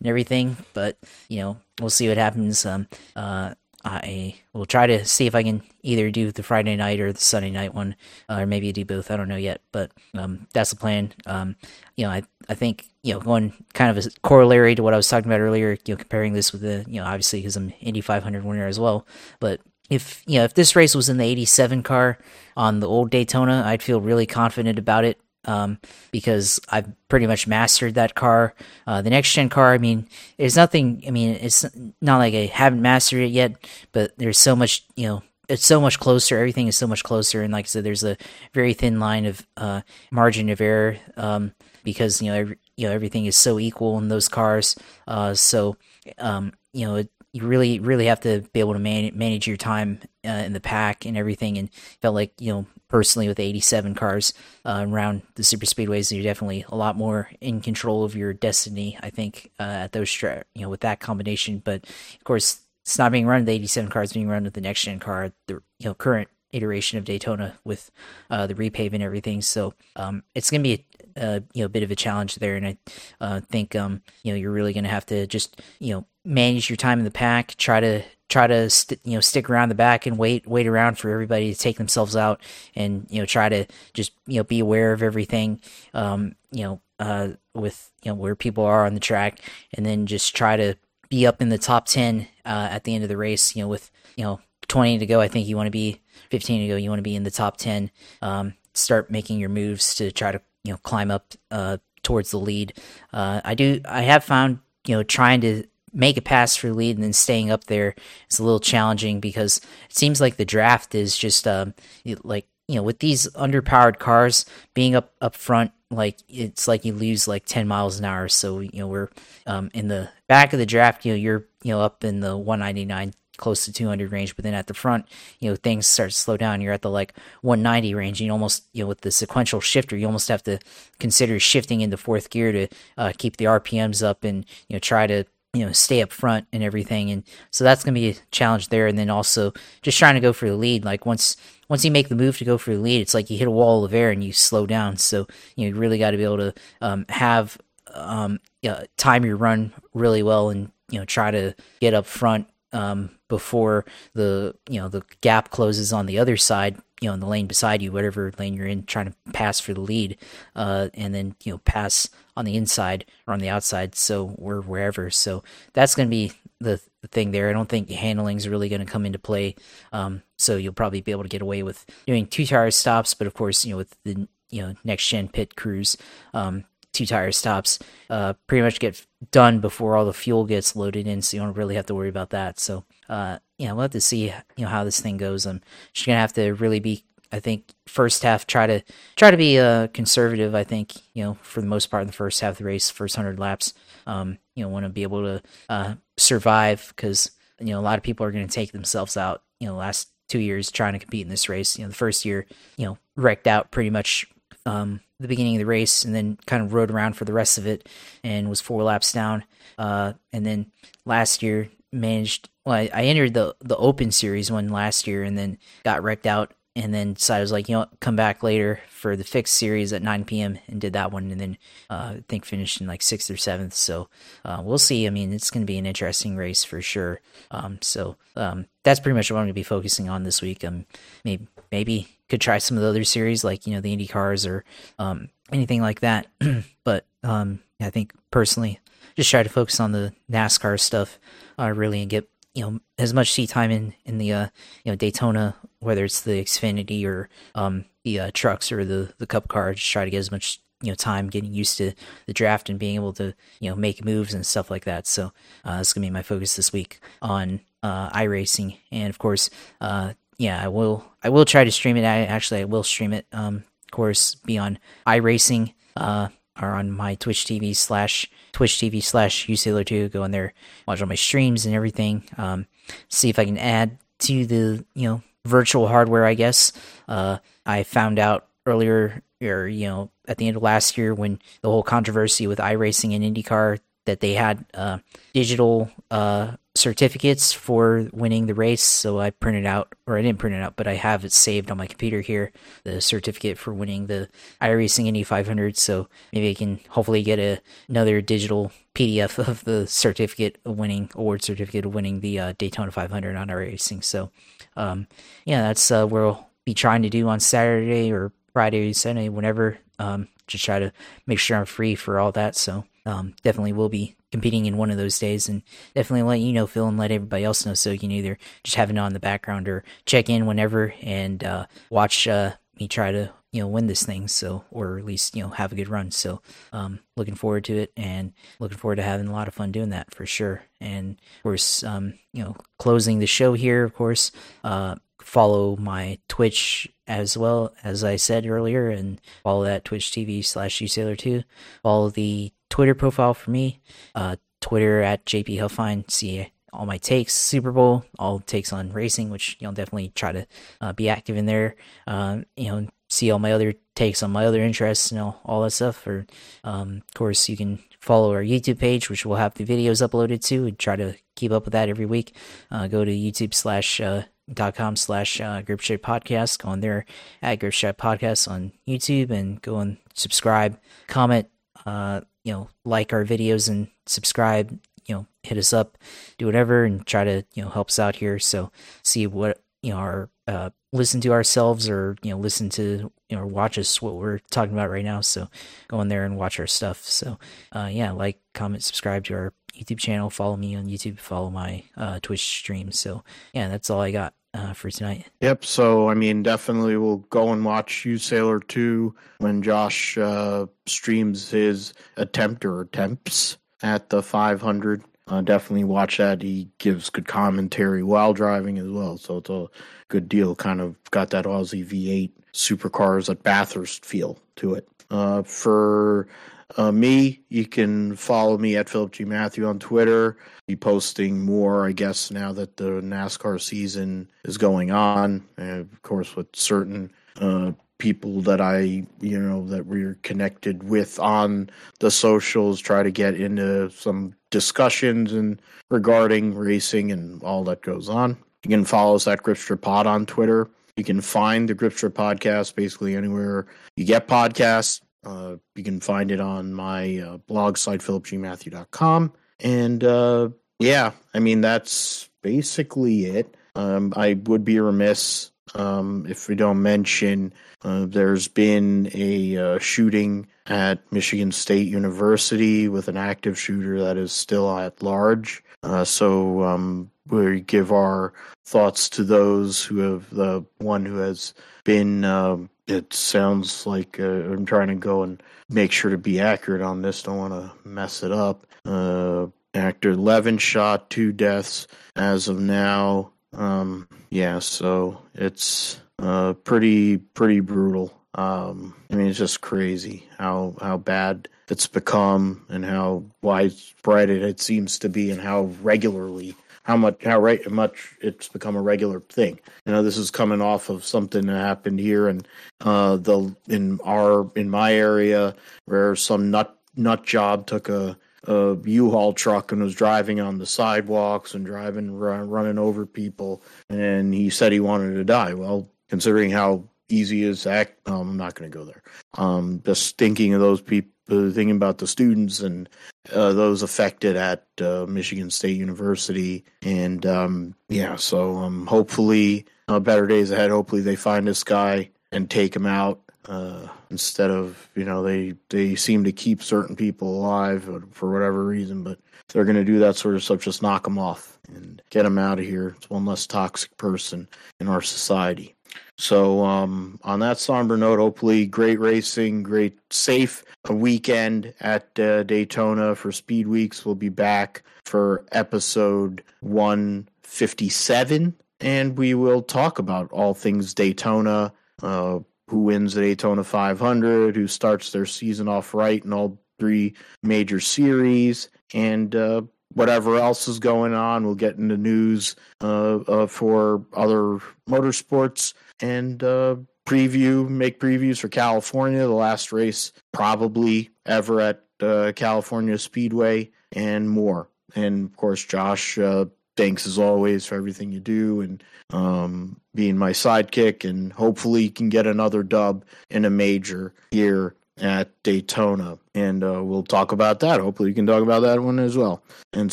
and 0.01 0.09
everything. 0.09 0.57
But, 0.73 0.99
you 1.29 1.41
know, 1.41 1.57
we'll 1.81 1.91
see 1.91 2.09
what 2.09 2.17
happens. 2.17 2.67
Um, 2.67 2.89
uh, 3.15 3.55
I 3.85 4.37
will 4.53 4.67
try 4.67 4.87
to 4.87 5.05
see 5.05 5.27
if 5.27 5.35
I 5.35 5.43
can 5.43 5.63
either 5.83 6.11
do 6.11 6.31
the 6.31 6.43
Friday 6.43 6.77
night 6.77 7.01
or 7.01 7.13
the 7.13 7.21
Sunday 7.21 7.51
night 7.51 7.75
one, 7.75 7.97
uh, 8.29 8.41
or 8.41 8.47
maybe 8.47 8.73
do 8.73 8.85
both. 8.85 9.11
I 9.11 9.17
don't 9.17 9.29
know 9.29 9.37
yet, 9.37 9.61
but 9.73 9.91
um, 10.15 10.47
that's 10.53 10.71
the 10.71 10.77
plan. 10.77 11.13
Um, 11.27 11.57
you 11.97 12.05
know, 12.05 12.11
I 12.11 12.23
I 12.49 12.55
think 12.55 12.87
you 13.03 13.15
know 13.15 13.21
going 13.21 13.53
kind 13.75 13.97
of 13.97 14.05
a 14.05 14.11
corollary 14.23 14.75
to 14.75 14.83
what 14.83 14.95
I 14.95 14.97
was 14.97 15.09
talking 15.09 15.31
about 15.31 15.41
earlier. 15.41 15.77
You 15.85 15.95
know, 15.95 15.99
comparing 15.99 16.33
this 16.33 16.53
with 16.53 16.63
the 16.63 16.85
you 16.89 17.01
know 17.01 17.07
obviously 17.07 17.41
because 17.41 17.57
I'm 17.57 17.73
Indy 17.81 18.01
500 18.01 18.45
winner 18.45 18.67
as 18.67 18.81
well, 18.81 19.07
but 19.41 19.61
if 19.91 20.23
you 20.27 20.39
know 20.39 20.45
if 20.45 20.55
this 20.55 20.75
race 20.77 20.95
was 20.95 21.09
in 21.09 21.19
the 21.19 21.25
87 21.25 21.83
car 21.83 22.19
on 22.57 22.81
the 22.81 22.89
old 22.89 23.11
Daytona, 23.11 23.63
I'd 23.67 23.83
feel 23.83 24.01
really 24.01 24.27
confident 24.27 24.79
about 24.79 25.05
it 25.05 25.21
um, 25.45 25.79
because 26.11 26.61
I've 26.69 26.91
pretty 27.09 27.27
much 27.27 27.47
mastered 27.47 27.95
that 27.95 28.15
car. 28.15 28.55
Uh, 28.87 29.03
the 29.03 29.11
next 29.11 29.33
gen 29.33 29.49
car, 29.49 29.73
I 29.73 29.79
mean, 29.79 30.09
there's 30.39 30.57
nothing. 30.57 31.03
I 31.07 31.11
mean, 31.11 31.35
it's 31.35 31.67
not 32.01 32.19
like 32.19 32.35
I 32.35 32.47
haven't 32.47 32.83
mastered 32.83 33.21
it 33.21 33.33
yet, 33.33 33.55
but 33.93 34.17
there's 34.19 34.39
so 34.39 34.55
much, 34.55 34.85
you 34.97 35.07
know, 35.07 35.23
it's 35.49 35.67
so 35.67 35.81
much 35.81 35.99
closer. 35.99 36.39
Everything 36.39 36.69
is 36.69 36.77
so 36.77 36.87
much 36.87 37.03
closer, 37.03 37.43
and 37.43 37.53
like 37.53 37.67
I 37.67 37.69
said, 37.69 37.85
there's 37.85 38.05
a 38.05 38.17
very 38.55 38.75
thin 38.75 39.01
line 39.01 39.27
of 39.27 39.47
uh, 39.57 39.83
margin 40.11 40.49
of 40.49 40.61
error 40.61 40.97
um, 41.17 41.53
because 41.85 42.21
you 42.23 42.31
know 42.31 42.39
every, 42.39 42.59
you 42.77 42.87
know 42.87 42.95
everything 42.95 43.27
is 43.27 43.37
so 43.37 43.59
equal 43.59 43.99
in 43.99 44.09
those 44.09 44.29
cars. 44.29 44.77
Uh, 45.07 45.35
so 45.35 45.77
um, 46.19 46.53
you 46.73 46.87
know 46.87 46.97
it, 46.97 47.11
you 47.33 47.47
really 47.47 47.79
really 47.79 48.07
have 48.07 48.21
to 48.21 48.43
be 48.53 48.61
able 48.61 48.75
to 48.75 48.79
man- 48.79 49.13
manage 49.15 49.47
your 49.47 49.57
time 49.57 50.01
uh, 50.25 50.29
in 50.29 50.53
the 50.53 50.61
pack 50.61 51.05
and 51.05 51.17
everything. 51.17 51.59
And 51.59 51.73
felt 52.01 52.15
like 52.15 52.33
you 52.41 52.53
know 52.53 52.67
personally 52.89 53.29
with 53.29 53.41
87 53.41 53.95
cars 53.95 54.35
uh, 54.65 54.85
around 54.87 55.23
the 55.37 55.43
super 55.43 55.67
speedways, 55.67 56.13
you're 56.13 56.23
definitely 56.23 56.65
a 56.69 56.77
lot 56.77 56.97
more 56.97 57.31
in 57.41 57.61
control 57.61 58.05
of 58.05 58.15
your 58.15 58.33
destiny. 58.33 58.99
I 59.01 59.11
think 59.11 59.51
uh, 59.59 59.63
at 59.85 59.93
those 59.93 60.13
tra- 60.13 60.45
you 60.55 60.63
know 60.63 60.69
with 60.69 60.81
that 60.81 61.01
combination, 61.01 61.63
but 61.65 61.85
of 61.85 62.25
course 62.25 62.61
it's 62.83 62.99
not 62.99 63.13
being 63.13 63.27
run 63.27 63.41
with 63.41 63.47
the 63.47 63.53
87 63.53 63.91
cars, 63.91 64.13
being 64.13 64.29
run 64.29 64.45
with 64.45 64.55
the 64.55 64.61
next 64.61 64.83
gen 64.83 64.99
car, 64.99 65.33
the 65.47 65.55
you 65.79 65.87
know 65.87 65.95
current 65.95 66.29
iteration 66.53 66.99
of 66.99 67.05
Daytona 67.05 67.59
with 67.65 67.91
uh, 68.31 68.47
the 68.47 68.55
repave 68.55 68.93
and 68.93 69.03
everything. 69.03 69.41
So 69.41 69.75
um, 69.97 70.23
it's 70.35 70.51
going 70.51 70.63
to 70.63 70.69
be 70.69 70.85
a, 71.17 71.43
you 71.53 71.63
know 71.63 71.69
bit 71.69 71.83
of 71.83 71.91
a 71.91 71.97
challenge 71.97 72.37
there, 72.37 72.57
and 72.57 72.67
I 72.67 72.77
uh, 73.21 73.41
think 73.41 73.75
um, 73.75 74.03
you 74.23 74.33
know 74.33 74.37
you're 74.37 74.53
really 74.53 74.73
going 74.73 74.85
to 74.85 74.91
have 74.91 75.07
to 75.07 75.27
just 75.27 75.61
you 75.79 75.95
know 75.95 76.07
manage 76.25 76.71
your 76.71 76.77
time 76.77 76.99
in 76.99 77.05
the 77.05 77.11
pack, 77.11 77.55
try 77.57 77.81
to 77.81 78.03
try 78.29 78.47
to 78.47 78.71
st- 78.71 79.01
you 79.05 79.15
know 79.15 79.21
stick 79.21 79.51
around 79.51 79.69
the 79.69 79.75
back 79.75 80.07
and 80.07 80.19
wait 80.19 80.47
wait 80.47 80.67
around 80.67 80.99
for 80.99 81.11
everybody 81.11 81.53
to 81.53 81.59
take 81.59 81.79
themselves 81.79 82.17
out, 82.17 82.41
and 82.75 83.07
you 83.11 83.21
know 83.21 83.27
try 83.27 83.49
to 83.49 83.67
just 83.95 84.13
you 84.27 84.39
know 84.39 84.45
be 84.45 84.61
aware 84.61 84.93
of 84.93 85.03
everything. 85.03 85.61
Um, 85.95 86.37
you 86.51 86.65
know. 86.65 86.81
Uh, 87.01 87.33
with 87.53 87.91
you 88.05 88.13
know 88.13 88.15
where 88.15 88.37
people 88.37 88.65
are 88.65 88.87
on 88.87 88.95
the 88.95 89.01
track, 89.01 89.41
and 89.75 89.85
then 89.85 90.07
just 90.07 90.37
try 90.37 90.57
to 90.57 90.77
be 91.13 91.27
up 91.27 91.43
in 91.43 91.51
the 91.51 91.59
top 91.59 91.85
10 91.87 92.27
uh, 92.47 92.69
at 92.71 92.85
the 92.85 92.95
end 92.95 93.03
of 93.03 93.09
the 93.09 93.17
race. 93.17 93.57
You 93.57 93.63
know, 93.63 93.69
with 93.69 93.91
you 94.17 94.25
know 94.25 94.41
20 94.69 94.99
to 94.99 95.07
go, 95.07 95.21
I 95.21 95.29
think 95.29 95.47
you 95.47 95.57
want 95.57 95.67
to 95.67 95.73
be 95.73 96.01
15 96.31 96.63
to 96.63 96.69
go. 96.69 96.77
You 96.77 96.89
want 96.89 97.01
to 97.01 97.03
be 97.03 97.15
in 97.15 97.25
the 97.25 97.31
top 97.31 97.59
10. 97.59 97.91
Um, 98.23 98.55
start 98.73 99.11
making 99.11 99.39
your 99.39 99.51
moves 99.51 99.95
to 99.97 100.11
try 100.11 100.33
to 100.33 100.41
you 100.65 100.73
know 100.73 100.79
climb 100.79 101.11
up 101.11 101.35
uh, 101.51 101.79
towards 102.03 102.31
the 102.31 102.39
lead. 102.39 102.75
Uh, 103.13 103.41
I 103.45 103.55
do. 103.55 103.81
I 103.85 104.03
have 104.03 104.25
found 104.25 104.59
you 104.87 104.97
know 104.97 105.03
trying 105.03 105.41
to 105.43 105.65
make 105.93 106.17
a 106.17 106.23
pass 106.23 106.57
for 106.57 106.73
lead 106.73 106.97
and 106.97 107.05
then 107.05 107.13
staying 107.13 107.51
up 107.51 107.65
there 107.65 107.95
is 108.31 108.39
a 108.39 108.45
little 108.45 108.61
challenging 108.61 109.21
because 109.21 109.59
it 109.59 109.97
seems 109.97 110.21
like 110.21 110.37
the 110.37 110.45
draft 110.45 110.95
is 110.95 111.17
just 111.17 111.47
um, 111.47 111.75
like 112.23 112.47
you 112.69 112.77
know 112.77 112.83
with 112.83 112.99
these 113.01 113.29
underpowered 113.33 113.99
cars 113.99 114.47
being 114.75 114.95
up 114.95 115.13
up 115.21 115.35
front 115.35 115.71
like 115.91 116.19
it's 116.29 116.67
like 116.67 116.85
you 116.85 116.95
lose 116.95 117.29
like 117.29 117.45
10 117.45 117.69
miles 117.69 117.99
an 117.99 118.05
hour 118.05 118.29
so 118.29 118.61
you 118.61 118.71
know 118.75 118.87
we're 118.87 119.11
um, 119.47 119.71
in 119.75 119.89
the 119.89 120.09
back 120.29 120.53
of 120.53 120.59
the 120.59 120.67
draft 120.67 121.05
you 121.05 121.13
know 121.13 121.17
you're 121.17 121.47
you 121.63 121.73
know 121.73 121.81
up 121.81 122.05
in 122.05 122.21
the 122.21 122.37
199 122.37 123.13
close 123.39 123.65
to 123.65 123.73
200 123.73 124.13
range 124.13 124.37
but 124.37 124.43
then 124.43 124.55
at 124.55 124.67
the 124.67 124.75
front 124.75 125.07
you 125.41 125.49
know 125.49 125.57
things 125.57 125.87
start 125.87 126.11
to 126.11 126.17
slow 126.17 126.37
down. 126.37 126.61
You're 126.61 126.73
at 126.73 126.83
the 126.83 126.91
like 126.91 127.15
190 127.43 127.95
range 127.95 128.21
you 128.21 128.31
almost 128.31 128.65
you 128.73 128.85
know 128.85 128.89
with 128.89 129.01
the 129.03 129.11
sequential 129.11 129.61
shifter 129.61 129.97
you 129.97 130.07
almost 130.07 130.29
have 130.29 130.43
to 130.45 130.59
consider 130.99 131.39
shifting 131.39 131.81
into 131.81 131.97
fourth 131.97 132.31
gear 132.31 132.53
to 132.53 132.69
uh, 132.99 133.13
keep 133.17 133.37
the 133.37 133.47
rpms 133.47 134.03
up 134.03 134.25
and 134.25 134.45
you 134.69 134.75
know 134.75 134.81
try 134.81 135.07
to 135.07 135.25
you 135.55 135.67
know 135.67 135.73
stay 135.73 136.01
up 136.03 136.13
front 136.13 136.47
and 136.53 136.63
everything. 136.63 137.11
And 137.11 137.25
so 137.51 137.65
that's 137.65 137.85
going 137.85 137.95
to 137.95 138.01
be 138.01 138.11
a 138.11 138.15
challenge 138.31 138.69
there. 138.69 138.87
And 138.87 138.99
then 138.99 139.11
also 139.11 139.53
just 139.83 139.99
trying 139.99 140.15
to 140.15 140.21
go 140.21 140.33
for 140.33 140.49
the 140.49 140.57
lead. 140.57 140.85
Like 140.85 141.05
once 141.07 141.37
once 141.69 141.85
you 141.85 141.91
make 141.91 142.09
the 142.09 142.17
move 142.17 142.39
to 142.39 142.45
go 142.45 142.59
for 142.59 142.75
the 142.75 142.81
lead 142.81 143.01
it's 143.01 143.15
like 143.15 143.31
you 143.31 143.39
hit 143.39 143.49
a 143.49 143.53
wall 143.53 143.85
of 143.85 143.95
air 143.95 144.11
and 144.11 144.25
you 144.25 144.33
slow 144.33 144.67
down. 144.67 144.97
So 144.97 145.27
you, 145.57 145.69
know, 145.69 145.75
you 145.75 145.81
really 145.81 145.99
got 145.99 146.13
to 146.13 146.17
be 146.17 146.25
able 146.25 146.39
to 146.39 146.55
um, 146.81 147.05
have 147.09 147.59
um, 147.95 148.41
uh, 148.67 148.85
time 148.97 149.25
your 149.25 149.37
run 149.37 149.73
really 149.93 150.23
well 150.23 150.49
and 150.49 150.71
you 150.91 150.99
know 150.99 151.05
try 151.05 151.31
to 151.31 151.55
get 151.81 151.95
up 151.95 152.07
front 152.07 152.49
um, 152.73 153.11
before 153.29 153.85
the 154.15 154.55
you 154.69 154.81
know 154.81 154.89
the 154.89 155.03
gap 155.21 155.51
closes 155.51 155.93
on 155.93 156.07
the 156.07 156.19
other 156.19 156.37
side 156.37 156.77
you 157.01 157.09
know 157.09 157.15
in 157.15 157.21
the 157.21 157.27
lane 157.27 157.47
beside 157.47 157.83
you 157.83 157.93
whatever 157.93 158.33
lane 158.39 158.55
you're 158.55 158.67
in 158.67 158.85
trying 158.85 159.07
to 159.07 159.15
pass 159.33 159.61
for 159.61 159.75
the 159.75 159.81
lead 159.81 160.17
uh, 160.57 160.89
and 160.95 161.15
then 161.15 161.35
you 161.43 161.53
know 161.53 161.59
pass 161.59 162.09
on 162.37 162.45
the 162.45 162.57
inside 162.57 163.05
or 163.27 163.35
on 163.35 163.41
the 163.41 163.49
outside 163.49 163.95
so 163.95 164.35
or 164.39 164.61
wherever. 164.61 165.11
So 165.11 165.43
that's 165.73 165.95
going 165.95 166.09
to 166.09 166.11
be 166.11 166.33
the, 166.61 166.81
the 167.03 167.09
thing 167.09 167.31
there. 167.31 167.51
I 167.51 167.53
don't 167.53 167.69
think 167.69 167.91
handling 167.91 168.37
is 168.37 168.49
really 168.49 168.69
going 168.69 168.85
to 168.85 168.91
come 168.91 169.05
into 169.05 169.19
play 169.19 169.57
um, 169.93 170.23
so 170.39 170.57
you'll 170.57 170.73
probably 170.73 171.01
be 171.01 171.13
able 171.13 171.25
to 171.25 171.29
get 171.29 171.43
away 171.43 171.63
with 171.63 171.85
doing 172.07 172.27
two 172.27 172.47
tire 172.47 172.71
stops 172.71 173.15
but 173.15 173.27
of 173.27 173.35
course 173.35 173.65
you 173.65 173.73
know 173.73 173.77
with 173.77 173.97
the 174.05 174.29
you 174.51 174.63
know 174.63 174.75
next 174.85 175.09
gen 175.09 175.29
pit 175.29 175.57
crews 175.57 175.97
um, 176.35 176.65
two 176.93 177.07
tire 177.07 177.33
stops 177.33 177.79
uh, 178.11 178.35
pretty 178.47 178.63
much 178.63 178.79
get 178.79 179.05
done 179.31 179.61
before 179.61 179.97
all 179.97 180.05
the 180.05 180.13
fuel 180.13 180.45
gets 180.45 180.77
loaded 180.77 181.07
in, 181.07 181.23
so 181.23 181.37
you 181.37 181.43
don't 181.43 181.57
really 181.57 181.75
have 181.75 181.87
to 181.87 181.95
worry 181.95 182.09
about 182.09 182.31
that. 182.31 182.59
So, 182.59 182.85
uh, 183.09 183.39
yeah, 183.59 183.73
we'll 183.73 183.83
have 183.83 183.91
to 183.93 184.01
see 184.01 184.27
you 184.57 184.65
know 184.65 184.69
how 184.69 184.85
this 184.85 185.01
thing 185.01 185.17
goes. 185.17 185.47
I'm 185.47 185.61
just 185.93 186.07
gonna 186.07 186.19
have 186.19 186.35
to 186.35 186.53
really 186.53 186.81
be. 186.81 187.05
I 187.35 187.41
think 187.41 187.73
first 187.87 188.23
half 188.23 188.47
try 188.47 188.67
to 188.67 188.83
try 189.17 189.31
to 189.31 189.37
be 189.39 189.59
uh, 189.59 189.87
conservative. 189.89 190.55
I 190.55 190.65
think 190.65 190.93
you 191.15 191.25
know 191.25 191.39
for 191.43 191.61
the 191.61 191.67
most 191.67 191.87
part 191.87 192.03
in 192.03 192.09
the 192.09 192.13
first 192.13 192.41
half 192.41 192.53
of 192.53 192.59
the 192.59 192.65
race, 192.65 192.91
first 192.91 193.17
hundred 193.17 193.39
laps, 193.39 193.75
um, 194.07 194.39
you 194.55 194.63
know 194.63 194.69
want 194.69 194.85
to 194.85 194.91
be 194.91 195.03
able 195.03 195.23
to 195.23 195.43
uh, 195.69 195.95
survive 196.19 196.93
because 196.95 197.31
you 197.59 197.69
know 197.69 197.81
a 197.81 197.83
lot 197.83 197.99
of 197.99 198.05
people 198.05 198.27
are 198.27 198.33
to 198.33 198.47
take 198.47 198.73
themselves 198.73 199.17
out. 199.17 199.43
You 199.61 199.69
know, 199.69 199.77
last 199.77 200.09
two 200.29 200.41
years 200.41 200.71
trying 200.71 200.95
to 200.95 200.99
compete 200.99 201.23
in 201.23 201.31
this 201.31 201.49
race. 201.49 201.79
You 201.79 201.85
know, 201.85 201.89
the 201.89 201.95
first 201.95 202.25
year, 202.25 202.47
you 202.77 202.87
know, 202.87 202.99
wrecked 203.17 203.47
out 203.47 203.71
pretty 203.71 203.91
much 203.91 204.27
um, 204.67 205.01
the 205.23 205.29
beginning 205.29 205.57
of 205.57 205.61
the 205.61 205.67
race 205.67 206.05
and 206.05 206.15
then 206.15 206.39
kind 206.47 206.63
of 206.63 206.73
rode 206.73 206.91
around 206.91 207.15
for 207.15 207.25
the 207.25 207.33
rest 207.33 207.59
of 207.59 207.67
it 207.67 207.89
and 208.23 208.49
was 208.49 208.61
four 208.61 208.83
laps 208.83 209.13
down. 209.13 209.45
Uh, 209.79 210.13
and 210.33 210.45
then 210.45 210.67
last 211.05 211.43
year 211.43 211.69
managed. 211.93 212.49
Well, 212.65 212.77
I, 212.77 212.91
I, 212.93 213.05
entered 213.05 213.35
the 213.35 213.55
the 213.61 213.77
Open 213.77 214.11
Series 214.13 214.51
one 214.51 214.69
last 214.69 215.07
year 215.07 215.23
and 215.23 215.37
then 215.37 215.59
got 215.85 216.03
wrecked 216.03 216.27
out. 216.27 216.53
And 216.75 216.95
then 216.95 217.13
decided 217.13 217.41
I 217.41 217.43
was 217.43 217.53
like, 217.53 217.69
you 217.69 217.77
know, 217.77 217.87
come 218.01 218.17
back 218.17 218.43
later 218.43 218.81
for 218.89 219.15
the 219.15 219.25
fixed 219.25 219.57
series 219.57 219.93
at 219.93 220.01
9 220.01 220.25
p.m. 220.25 220.59
and 220.69 220.81
did 220.81 220.95
that 220.95 221.13
one, 221.13 221.31
and 221.31 221.39
then 221.39 221.59
uh, 221.91 222.15
I 222.17 222.25
think 222.29 222.47
finished 222.47 222.81
in 222.81 222.87
like 222.87 223.03
sixth 223.03 223.31
or 223.31 223.37
seventh. 223.37 223.75
So 223.75 224.09
uh, 224.43 224.63
we'll 224.65 224.79
see. 224.79 225.07
I 225.07 225.11
mean, 225.11 225.35
it's 225.35 225.51
going 225.51 225.61
to 225.61 225.71
be 225.71 225.77
an 225.77 225.85
interesting 225.85 226.35
race 226.35 226.65
for 226.65 226.81
sure. 226.81 227.21
Um, 227.51 227.79
so 227.83 228.17
um, 228.37 228.69
that's 228.85 229.01
pretty 229.01 229.15
much 229.15 229.31
what 229.31 229.37
I'm 229.37 229.43
going 229.43 229.49
to 229.49 229.55
be 229.55 229.65
focusing 229.65 230.09
on 230.09 230.23
this 230.23 230.41
week. 230.41 230.65
Um, 230.65 230.87
maybe 231.25 231.47
maybe 231.71 232.09
could 232.33 232.41
try 232.41 232.57
some 232.57 232.79
of 232.79 232.83
the 232.83 232.89
other 232.89 233.05
series 233.05 233.45
like 233.45 233.67
you 233.67 233.75
know 233.75 233.83
the 233.83 233.93
Indy 233.93 234.07
cars 234.07 234.47
or 234.47 234.65
um, 234.99 235.29
anything 235.53 235.83
like 235.83 236.01
that. 236.01 236.29
but 236.85 237.05
um, 237.23 237.61
I 237.79 237.91
think 237.91 238.15
personally, 238.31 238.81
just 239.17 239.31
try 239.31 239.43
to 239.43 239.51
focus 239.51 239.79
on 239.81 239.93
the 239.93 240.15
NASCAR 240.31 240.81
stuff 240.81 241.19
uh, 241.59 241.71
really 241.77 242.01
and 242.01 242.09
get 242.09 242.27
you 242.55 242.63
know 242.63 242.81
as 242.97 243.13
much 243.13 243.35
seat 243.35 243.51
time 243.51 243.71
in 243.71 243.93
in 244.07 244.17
the 244.17 244.33
uh, 244.33 244.47
you 244.83 244.91
know 244.91 244.97
Daytona, 244.97 245.57
whether 245.81 246.07
it's 246.07 246.23
the 246.23 246.43
Xfinity 246.43 247.05
or 247.05 247.29
um, 247.55 247.85
the 248.03 248.19
uh, 248.19 248.31
trucks 248.33 248.73
or 248.73 248.83
the 248.83 249.13
the 249.19 249.27
Cup 249.27 249.49
car. 249.49 249.75
Just 249.75 249.91
try 249.91 250.07
to 250.07 250.11
get 250.11 250.17
as 250.17 250.31
much 250.31 250.59
you 250.81 250.89
know 250.89 250.95
time 250.95 251.29
getting 251.29 251.53
used 251.53 251.77
to 251.77 251.93
the 252.25 252.33
draft 252.33 252.71
and 252.71 252.79
being 252.79 252.95
able 252.95 253.13
to 253.13 253.35
you 253.61 253.69
know 253.69 253.77
make 253.77 254.07
moves 254.07 254.33
and 254.33 254.47
stuff 254.47 254.71
like 254.71 254.87
that. 254.87 255.07
So 255.07 255.35
uh, 255.67 255.77
that's 255.77 255.93
gonna 255.93 256.07
be 256.07 256.11
my 256.11 256.23
focus 256.23 256.57
this 256.57 256.73
week 256.73 256.99
on 257.21 257.61
uh, 257.83 258.09
iRacing, 258.09 258.79
and 258.91 259.11
of 259.11 259.19
course, 259.19 259.51
uh, 259.83 260.15
yeah, 260.43 260.63
I 260.63 260.67
will. 260.67 261.05
I 261.23 261.29
will 261.29 261.45
try 261.45 261.63
to 261.63 261.71
stream 261.71 261.97
it. 261.97 262.05
I 262.05 262.25
actually 262.27 262.63
I 262.63 262.65
will 262.65 262.83
stream 262.83 263.13
it. 263.13 263.27
Um, 263.33 263.63
of 263.85 263.91
course, 263.93 264.35
be 264.35 264.59
on 264.59 264.81
iRacing. 265.07 265.73
Uh, 265.97 266.29
or 266.61 266.73
on 266.73 266.91
my 266.91 267.15
Twitch 267.15 267.47
TV 267.47 267.75
slash 267.75 268.31
Twitch 268.53 268.73
TV 268.73 269.03
slash 269.03 269.47
usailor2. 269.47 270.11
Go 270.11 270.25
in 270.25 270.33
there, 270.33 270.53
watch 270.87 271.01
all 271.01 271.07
my 271.07 271.15
streams 271.15 271.65
and 271.65 271.75
everything. 271.75 272.25
Um, 272.37 272.67
see 273.09 273.31
if 273.31 273.39
I 273.39 273.45
can 273.45 273.57
add 273.57 273.99
to 274.21 274.45
the 274.45 274.85
you 274.95 275.09
know 275.09 275.23
virtual 275.47 275.87
hardware. 275.87 276.27
I 276.27 276.35
guess. 276.35 276.73
Uh, 277.09 277.39
I 277.65 277.85
found 277.85 278.19
out 278.19 278.49
earlier, 278.67 279.23
or 279.41 279.69
you 279.69 279.87
know, 279.87 280.11
at 280.27 280.39
the 280.39 280.49
end 280.49 280.57
of 280.57 280.63
last 280.63 280.99
year 280.99 281.15
when 281.15 281.39
the 281.63 281.71
whole 281.71 281.85
controversy 281.85 282.47
with 282.49 282.59
iRacing 282.59 283.15
and 283.15 283.25
IndyCar 283.25 283.79
that 284.07 284.21
they 284.21 284.35
had 284.35 284.65
uh, 284.75 284.99
digital 285.33 285.89
uh, 286.11 286.57
certificates 286.75 287.53
for 287.53 288.09
winning 288.13 288.47
the 288.47 288.55
race. 288.55 288.83
So 288.83 289.21
I 289.21 289.31
printed 289.31 289.67
out, 289.67 289.93
or 290.07 290.17
I 290.17 290.23
didn't 290.23 290.39
print 290.39 290.57
it 290.57 290.63
out, 290.63 290.77
but 290.77 290.87
I 290.87 290.95
have 290.95 291.25
it 291.25 291.33
saved 291.33 291.71
on 291.71 291.77
my 291.77 291.87
computer 291.87 292.21
here, 292.21 292.51
the 292.85 293.01
certificate 293.01 293.59
for 293.59 293.75
winning 293.75 294.07
the 294.07 294.29
iRacing 294.61 295.07
Indy 295.07 295.23
500. 295.23 295.77
So 295.77 296.09
maybe 296.33 296.51
I 296.51 296.55
can 296.55 296.81
hopefully 296.89 297.23
get 297.23 297.39
a, 297.39 297.61
another 297.89 298.23
digital 298.23 298.73
PDF 298.95 299.39
of 299.47 299.65
the 299.65 299.87
certificate 299.87 300.59
of 300.65 300.79
winning, 300.79 301.11
award 301.15 301.43
certificate 301.43 301.85
of 301.85 301.95
winning 301.95 302.21
the 302.21 302.39
uh, 302.39 302.53
Daytona 302.57 302.91
500 302.91 303.37
on 303.37 303.49
iRacing. 303.49 304.03
So 304.03 304.31
um, 304.77 305.07
yeah, 305.45 305.63
that's 305.63 305.91
uh, 305.91 306.07
where 306.07 306.23
we'll 306.23 306.47
be 306.65 306.75
trying 306.75 307.03
to 307.03 307.11
do 307.11 307.29
on 307.29 307.41
Saturday 307.41 308.13
or 308.13 308.33
Friday, 308.53 308.91
or 308.91 308.95
Sunday, 308.95 309.29
whenever. 309.29 309.79
Um, 309.99 310.29
just 310.47 310.65
try 310.65 310.79
to 310.79 310.93
make 311.27 311.39
sure 311.39 311.57
I'm 311.57 311.67
free 311.67 311.95
for 311.95 312.19
all 312.19 312.33
that. 312.33 312.57
So 312.57 312.85
um, 313.07 313.35
definitely 313.43 313.73
will 313.73 313.89
be 313.89 314.17
competing 314.33 314.67
in 314.67 314.77
one 314.77 314.91
of 314.91 314.97
those 314.97 315.19
days 315.19 315.49
and 315.49 315.63
definitely 315.95 316.23
let 316.23 316.41
you 316.41 316.53
know 316.53 316.67
phil 316.67 316.89
and 316.89 316.99
let 316.99 317.13
everybody 317.13 317.45
else 317.45 317.65
know 317.65 317.75
so 317.75 317.91
you 317.91 317.99
can 317.99 318.11
either 318.11 318.37
just 318.65 318.77
have 318.77 318.91
it 318.91 318.99
on 318.99 319.13
the 319.13 319.21
background 319.21 319.69
or 319.69 319.85
check 320.07 320.29
in 320.29 320.47
whenever 320.47 320.95
and 321.03 321.45
uh, 321.45 321.67
watch 321.91 322.27
uh, 322.27 322.53
me 322.81 322.89
try 322.89 323.13
to 323.13 323.31
you 323.53 323.61
know 323.61 323.69
win 323.69 323.87
this 323.87 324.03
thing. 324.03 324.27
So 324.29 324.65
or 324.71 324.99
at 324.99 325.05
least 325.05 325.37
you 325.37 325.43
know 325.43 325.51
have 325.51 325.73
a 325.73 325.75
good 325.77 325.89
run. 325.89 326.11
So 326.11 326.41
um, 326.73 327.01
looking 327.17 327.35
forward 327.35 327.65
to 327.65 327.77
it 327.77 327.93
and 327.97 328.33
looking 328.59 328.79
forward 328.79 328.97
to 328.97 329.03
having 329.03 329.29
a 329.29 329.33
lot 329.33 329.49
of 329.49 329.55
fun 329.55 329.73
doing 329.73 329.91
that 329.91 330.13
for 330.13 330.27
sure. 330.27 330.65
And 330.81 331.13
of 331.37 331.43
course, 331.43 331.85
um, 331.85 332.15
you 332.33 332.43
know, 332.43 332.57
closing 332.79 333.19
the 333.19 333.27
show 333.27 333.53
here, 333.53 333.85
of 333.85 333.95
course. 333.95 334.33
Uh, 334.65 334.97
follow 335.21 335.77
my 335.77 336.19
Twitch 336.29 336.89
as 337.07 337.37
well 337.37 337.75
as 337.85 338.03
I 338.03 338.17
said 338.17 338.47
earlier, 338.47 338.89
and 338.89 339.21
follow 339.45 339.65
that 339.65 339.85
Twitch 339.85 340.11
TV 340.11 340.45
slash 340.45 340.79
usailor2. 340.79 341.45
Follow 341.83 342.11
the 342.11 342.53
Twitter 342.73 342.95
profile 342.95 343.35
for 343.35 343.51
me, 343.51 343.83
uh, 344.15 344.37
Twitter 344.63 345.03
at 345.03 345.27
JP 345.27 345.59
Huffine. 345.59 346.11
See 346.11 346.51
all 346.73 346.87
my 346.87 346.97
takes, 346.97 347.35
Super 347.35 347.71
Bowl, 347.71 348.07
all 348.19 348.41
takes 348.41 348.73
on 348.73 348.95
racing, 348.95 349.29
which 349.29 349.59
you 349.61 349.67
know 349.67 349.75
definitely 349.75 350.09
try 350.15 350.33
to 350.33 350.47
uh, 350.81 350.95
be 350.95 351.11
active 351.11 351.37
in 351.37 351.45
there. 351.45 351.77
Um, 352.07 352.47
you 352.57 352.69
know, 352.69 352.89
see 353.11 353.31
all 353.31 353.39
my 353.39 353.53
other 353.53 353.75
takes 353.95 354.23
on 354.23 354.33
my 354.33 354.47
other 354.47 354.63
interests, 354.63 355.13
you 355.13 355.19
know, 355.19 355.37
all 355.45 355.63
that 355.63 355.73
stuff. 355.73 356.07
Or 356.07 356.25
um, 356.65 357.03
of 357.07 357.15
course, 357.15 357.47
you 357.47 357.59
can 357.59 357.79
follow 358.01 358.33
our 358.33 358.43
YouTube 358.43 358.79
page, 358.79 359.11
which 359.11 359.27
we'll 359.27 359.37
have 359.37 359.53
the 359.53 359.67
videos 359.67 360.01
uploaded 360.01 360.43
to, 360.47 360.65
and 360.65 360.79
try 360.79 360.97
to 360.97 361.15
keep 361.37 361.53
up 361.53 361.67
with 361.67 361.73
that 361.73 361.91
every 361.91 362.07
week. 362.07 362.35
Uh, 362.71 362.87
go 362.87 363.05
to 363.05 363.13
YouTube 363.13 363.53
slash 363.53 364.01
uh, 364.01 364.23
dot 364.51 364.75
com 364.75 364.97
slash 364.97 365.43
uh, 365.43 365.61
grip 365.61 365.81
shape 365.81 366.03
podcast 366.03 366.59
go 366.59 366.71
on 366.71 366.81
there 366.81 367.05
at 367.43 367.61
grip 367.61 367.73
shape 367.73 367.97
podcast 367.97 368.51
on 368.51 368.73
youtube 368.89 369.31
and 369.31 369.63
go 369.63 369.79
and 369.79 369.99
subscribe 370.15 370.79
comment 371.07 371.49
uh 371.87 372.21
you 372.45 372.53
know 372.53 372.69
like 372.85 373.13
our 373.13 373.25
videos 373.25 373.69
and 373.69 373.89
subscribe 374.07 374.79
you 375.07 375.15
know 375.15 375.27
hit 375.43 375.59
us 375.59 375.73
up 375.73 375.99
do 376.39 376.47
whatever 376.47 376.85
and 376.85 377.07
try 377.07 377.25
to 377.25 377.45
you 377.55 377.63
know 377.63 377.71
help 377.71 377.89
us 377.89 377.99
out 377.99 378.17
here 378.17 378.39
so 378.39 378.71
see 379.03 379.27
what 379.27 379.63
you 379.83 379.91
know 379.91 379.97
our 379.97 380.31
uh 380.47 380.71
listen 380.93 381.21
to 381.21 381.33
ourselves 381.33 381.89
or 381.89 382.17
you 382.23 382.31
know 382.31 382.39
listen 382.39 382.69
to 382.69 383.11
you 383.29 383.37
know 383.37 383.47
watch 383.47 383.79
us 383.79 384.01
what 384.03 384.15
we're 384.15 384.39
talking 384.51 384.73
about 384.73 384.91
right 384.91 385.05
now 385.05 385.21
so 385.21 385.49
go 385.89 386.01
in 386.01 386.09
there 386.09 386.25
and 386.25 386.37
watch 386.37 386.61
our 386.61 386.67
stuff 386.67 387.03
so 387.03 387.39
uh 387.73 387.89
yeah 387.91 388.11
like 388.13 388.39
comment 388.55 388.83
subscribe 388.83 389.25
to 389.25 389.35
our 389.35 389.53
YouTube 389.75 389.99
channel. 389.99 390.31
Follow 390.31 390.57
me 390.57 390.75
on 390.75 390.87
YouTube. 390.87 391.19
Follow 391.19 391.51
my 391.51 391.85
uh, 391.97 392.19
Twitch 392.21 392.45
stream. 392.45 392.93
So 392.93 393.25
yeah, 393.53 393.69
that's 393.69 393.91
all 393.91 394.01
I 394.01 394.11
got 394.11 394.35
uh, 394.55 394.73
for 394.73 394.91
tonight. 394.91 395.27
Yep. 395.41 395.65
So 395.65 396.09
I 396.09 396.15
mean, 396.15 396.43
definitely 396.43 396.97
we'll 396.97 397.19
go 397.31 397.53
and 397.53 397.65
watch 397.65 398.05
You 398.05 398.19
Sailor 398.19 398.61
Two 398.61 399.15
when 399.39 399.63
Josh 399.63 400.17
uh, 400.19 400.67
streams 400.87 401.51
his 401.51 401.95
attempt 402.17 402.65
or 402.65 402.81
attempts 402.81 403.59
at 403.83 404.11
the 404.11 404.23
500. 404.23 405.03
Uh, 405.29 405.41
definitely 405.41 405.85
watch 405.85 406.19
that. 406.19 406.43
He 406.43 406.69
gives 406.79 407.09
good 407.09 407.27
commentary 407.29 408.03
while 408.03 408.33
driving 408.33 408.79
as 408.79 408.89
well, 408.89 409.17
so 409.19 409.39
it's 409.39 409.51
a 409.51 409.67
good 410.09 410.29
deal. 410.29 410.55
Kind 410.55 410.81
of 410.81 410.97
got 411.11 411.31
that 411.31 411.45
Aussie 411.45 411.87
V8 411.87 412.31
supercars 412.53 413.31
at 413.31 413.43
Bathurst 413.43 414.05
feel 414.05 414.39
to 414.57 414.75
it. 414.75 414.89
Uh, 415.11 415.43
for 415.43 416.27
uh, 416.77 416.93
me, 416.93 417.41
you 417.49 417.67
can 417.67 418.17
follow 418.17 418.59
me 418.59 418.77
at 418.77 418.89
Philip 418.89 419.13
G. 419.13 419.25
Matthew 419.25 419.67
on 419.67 419.79
Twitter. 419.79 420.37
Be 420.67 420.77
posting 420.77 421.45
more, 421.45 421.87
I 421.87 421.93
guess, 421.93 422.31
now 422.31 422.53
that 422.53 422.77
the 422.77 423.01
NASCAR 423.03 423.61
season 423.61 424.31
is 424.45 424.59
going 424.59 424.91
on. 424.91 425.45
And 425.57 425.81
of 425.81 426.03
course, 426.03 426.37
with 426.37 426.49
certain 426.55 427.13
uh, 427.41 427.73
people 427.99 428.41
that 428.43 428.61
I, 428.61 429.07
you 429.21 429.39
know, 429.39 429.67
that 429.67 429.87
we're 429.87 430.19
connected 430.23 430.83
with 430.83 431.19
on 431.19 431.71
the 432.01 432.11
socials, 432.11 432.81
try 432.81 433.03
to 433.03 433.11
get 433.11 433.35
into 433.35 433.91
some 433.91 434.35
discussions 434.51 435.33
and 435.33 435.61
regarding 435.91 436.55
racing 436.55 437.13
and 437.13 437.43
all 437.43 437.65
that 437.65 437.83
goes 437.83 438.09
on. 438.09 438.37
You 438.65 438.71
can 438.71 438.85
follow 438.85 439.17
us 439.17 439.27
at 439.27 439.43
Gripster 439.43 439.81
Pod 439.81 440.07
on 440.07 440.27
Twitter. 440.27 440.71
You 440.97 441.05
can 441.05 441.21
find 441.21 441.69
the 441.69 441.75
Gripster 441.75 442.11
podcast 442.11 442.75
basically 442.75 443.17
anywhere 443.17 443.67
you 443.97 444.05
get 444.05 444.29
podcasts. 444.29 445.01
Uh, 445.25 445.57
you 445.75 445.85
can 445.85 446.01
find 446.01 446.31
it 446.31 446.41
on 446.41 446.75
my 446.75 447.19
uh, 447.19 447.37
blog 447.39 447.77
site, 447.77 448.01
philipgmatthew.com. 448.01 449.33
And 449.61 450.05
uh, 450.05 450.49
yeah, 450.79 451.13
I 451.33 451.39
mean, 451.39 451.61
that's 451.61 452.29
basically 452.43 453.27
it. 453.27 453.57
Um, 453.75 454.13
I 454.17 454.35
would 454.45 454.65
be 454.65 454.81
remiss 454.81 455.51
um, 455.75 456.27
if 456.29 456.49
we 456.49 456.55
don't 456.55 456.83
mention 456.83 457.53
uh, 457.85 458.07
there's 458.07 458.49
been 458.49 459.11
a 459.15 459.57
uh, 459.57 459.79
shooting 459.79 460.47
at 460.67 461.01
Michigan 461.13 461.51
State 461.53 461.89
University 461.89 462.89
with 462.89 463.09
an 463.09 463.17
active 463.17 463.59
shooter 463.59 464.01
that 464.03 464.17
is 464.17 464.33
still 464.33 464.77
at 464.79 465.03
large. 465.03 465.63
Uh, 465.83 466.05
so 466.05 466.63
um, 466.63 467.11
we 467.29 467.61
give 467.61 467.91
our 467.91 468.33
thoughts 468.65 469.09
to 469.11 469.25
those 469.25 469.83
who 469.85 469.99
have 469.99 470.31
the 470.31 470.65
one 470.79 471.05
who 471.05 471.17
has 471.17 471.55
been 471.85 472.25
um, 472.25 472.71
it 472.87 473.13
sounds 473.13 473.87
like 473.87 474.19
uh, 474.19 474.25
I'm 474.25 474.67
trying 474.67 474.89
to 474.89 474.95
go 474.95 475.23
and 475.23 475.43
make 475.69 475.93
sure 475.93 476.11
to 476.11 476.19
be 476.19 476.41
accurate 476.41 476.83
on 476.83 477.03
this. 477.03 477.23
Don't 477.23 477.39
want 477.39 477.55
to 477.55 477.89
mess 477.89 478.23
it 478.23 478.33
up. 478.33 478.67
Uh, 478.85 479.47
actor 479.75 480.11
11 480.11 480.59
shot, 480.59 481.11
two 481.11 481.33
deaths 481.33 481.87
as 482.17 482.49
of 482.49 482.59
now. 482.61 483.31
Um, 483.53 484.09
yeah, 484.31 484.59
so 484.59 485.19
it's 485.35 486.01
uh, 486.19 486.55
pretty 486.55 487.19
pretty 487.19 487.61
brutal. 487.61 488.19
Um, 488.35 488.95
I 489.11 489.17
mean, 489.17 489.27
it's 489.27 489.39
just 489.39 489.61
crazy 489.61 490.27
how 490.39 490.75
how 490.81 490.97
bad 490.97 491.49
it's 491.69 491.87
become 491.87 492.65
and 492.69 492.85
how 492.85 493.25
widespread 493.43 494.31
it, 494.31 494.43
it 494.43 494.61
seems 494.61 494.99
to 495.01 495.09
be, 495.09 495.31
and 495.31 495.41
how 495.41 495.71
regularly 495.83 496.55
how 496.85 496.97
much 496.97 497.23
how 497.25 497.39
right 497.39 497.69
much 497.71 498.15
it's 498.21 498.49
become 498.49 498.77
a 498.77 498.83
regular 498.83 499.21
thing. 499.21 499.59
You 499.87 499.93
know, 499.93 500.03
this 500.03 500.17
is 500.17 500.31
coming 500.31 500.61
off 500.61 500.89
of 500.89 501.05
something 501.05 501.47
that 501.47 501.57
happened 501.57 502.01
here 502.01 502.29
and 502.29 502.47
uh, 502.81 503.17
the 503.17 503.55
in 503.69 504.01
our 504.05 504.51
in 504.57 504.69
my 504.71 504.95
area 504.95 505.55
where 505.85 506.17
some 506.17 506.51
nut 506.51 506.77
nut 506.97 507.25
job 507.25 507.67
took 507.67 507.89
a 507.89 508.19
a 508.49 508.77
U-Haul 508.85 509.35
truck 509.35 509.71
and 509.71 509.81
was 509.81 509.95
driving 509.95 510.41
on 510.41 510.59
the 510.59 510.67
sidewalks 510.67 511.55
and 511.55 511.65
driving 511.65 512.13
running 512.13 512.79
over 512.79 513.07
people 513.07 513.63
and 513.89 514.35
he 514.35 514.51
said 514.51 514.73
he 514.73 514.81
wanted 514.81 515.15
to 515.15 515.25
die. 515.25 515.55
Well, 515.55 515.89
considering 516.09 516.51
how 516.51 516.89
easy 517.09 517.45
is 517.45 517.67
act, 517.67 518.09
um, 518.09 518.31
I'm 518.31 518.37
not 518.37 518.55
going 518.55 518.69
to 518.71 518.77
go 518.77 518.85
there. 518.85 519.03
Um, 519.35 519.81
just 519.85 520.19
thinking 520.19 520.55
of 520.55 520.61
those 520.61 520.81
people 520.81 521.12
thinking 521.33 521.77
about 521.77 521.99
the 521.99 522.07
students 522.07 522.61
and 522.61 522.89
uh, 523.33 523.53
those 523.53 523.83
affected 523.83 524.37
at 524.37 524.67
uh, 524.81 525.07
Michigan 525.09 525.51
State 525.51 525.77
University. 525.77 526.65
And 526.83 527.25
um, 527.27 527.75
yeah, 527.89 528.17
so 528.17 528.57
um, 528.59 528.87
hopefully, 528.87 529.67
uh, 529.89 530.01
better 530.01 530.27
days 530.27 530.51
ahead. 530.51 530.71
Hopefully, 530.71 531.03
they 531.03 531.17
find 531.17 531.47
this 531.47 531.65
guy 531.65 532.11
and 532.31 532.51
take 532.51 532.75
him 532.75 532.87
out 532.87 533.21
uh, 533.47 533.89
instead 534.11 534.51
of 534.51 534.89
you 534.95 535.05
know 535.05 535.23
they 535.23 535.55
they 535.69 535.95
seem 535.95 536.25
to 536.25 536.33
keep 536.33 536.63
certain 536.63 536.97
people 536.97 537.41
alive 537.41 537.89
for 538.13 538.33
whatever 538.33 538.65
reason, 538.65 539.03
but 539.03 539.19
they're 539.49 539.65
going 539.65 539.77
to 539.77 539.85
do 539.85 539.99
that 540.01 540.17
sort 540.17 540.35
of 540.35 540.43
stuff. 540.43 540.61
Just 540.61 540.83
knock 540.83 541.05
them 541.05 541.19
off 541.19 541.59
and 541.69 542.03
get 542.11 542.23
them 542.23 542.39
out 542.39 542.59
of 542.59 542.65
here. 542.65 542.95
It's 542.97 543.11
one 543.11 543.25
less 543.25 543.47
toxic 543.47 543.97
person 543.97 544.49
in 544.81 544.89
our 544.89 545.03
society. 545.03 545.75
So, 546.19 546.65
um, 546.65 547.19
on 547.23 547.41
that 547.41 547.59
somber 547.59 547.97
note, 547.97 548.19
hopefully, 548.19 548.67
great 548.67 549.01
racing, 549.01 549.63
great 549.63 549.99
safe 550.11 550.65
weekend 550.89 551.75
at 551.81 552.19
uh, 552.19 552.43
Daytona 552.45 553.15
for 553.15 553.33
Speed 553.33 553.67
Weeks. 553.67 554.05
We'll 554.05 554.15
be 554.15 554.29
back 554.29 554.83
for 555.05 555.45
episode 555.53 556.43
157, 556.61 558.55
and 558.81 559.19
we 559.19 559.35
will 559.35 559.63
talk 559.63 559.99
about 559.99 560.31
all 560.33 560.55
things 560.55 560.95
Daytona. 560.95 561.73
Uh, 562.03 562.41
who 562.69 562.81
wins 562.81 563.15
the 563.15 563.21
Daytona 563.21 563.65
500? 563.65 564.57
Who 564.57 564.67
starts 564.67 565.13
their 565.13 565.27
season 565.27 565.69
off 565.69 565.93
right 565.93 566.25
in 566.25 566.33
all 566.33 566.59
three 566.79 567.15
major 567.43 567.81
series? 567.81 568.71
And 568.95 569.35
uh, 569.37 569.63
whatever 569.95 570.37
else 570.37 570.69
is 570.69 570.79
going 570.79 571.15
on. 571.15 571.45
We'll 571.45 571.55
get 571.55 571.77
into 571.77 571.97
news 571.97 572.57
uh, 572.81 573.17
uh, 573.17 573.47
for 573.47 574.05
other 574.15 574.61
motorsports 574.89 575.75
and 576.01 576.43
uh, 576.43 576.77
preview, 577.07 577.69
make 577.69 578.01
previews 578.01 578.39
for 578.39 578.49
California, 578.49 579.21
the 579.21 579.29
last 579.29 579.73
race 579.73 580.13
probably 580.33 581.11
ever 581.27 581.61
at 581.61 581.85
uh, 582.01 582.33
California 582.35 582.99
Speedway, 582.99 583.71
and 583.93 584.29
more. 584.29 584.69
And 584.95 585.25
of 585.25 585.37
course, 585.37 585.65
Josh, 585.65 586.19
uh, 586.19 586.47
thanks 586.77 587.07
as 587.07 587.19
always 587.19 587.67
for 587.67 587.75
everything 587.75 588.13
you 588.13 588.21
do 588.21 588.61
and 588.61 588.83
um, 589.11 589.81
being 589.95 590.17
my 590.17 590.31
sidekick, 590.31 591.09
and 591.09 591.33
hopefully 591.33 591.85
you 591.85 591.91
can 591.91 592.09
get 592.09 592.27
another 592.27 592.63
dub 592.63 593.05
in 593.31 593.45
a 593.45 593.51
major 593.51 594.15
here 594.31 594.75
at 595.03 595.31
Daytona. 595.43 596.19
And 596.35 596.65
uh, 596.65 596.83
we'll 596.83 597.03
talk 597.03 597.33
about 597.33 597.61
that. 597.61 597.81
Hopefully, 597.81 598.09
you 598.09 598.15
can 598.15 598.27
talk 598.27 598.43
about 598.43 598.61
that 598.61 598.81
one 598.81 598.99
as 598.99 599.17
well 599.17 599.43
and 599.73 599.93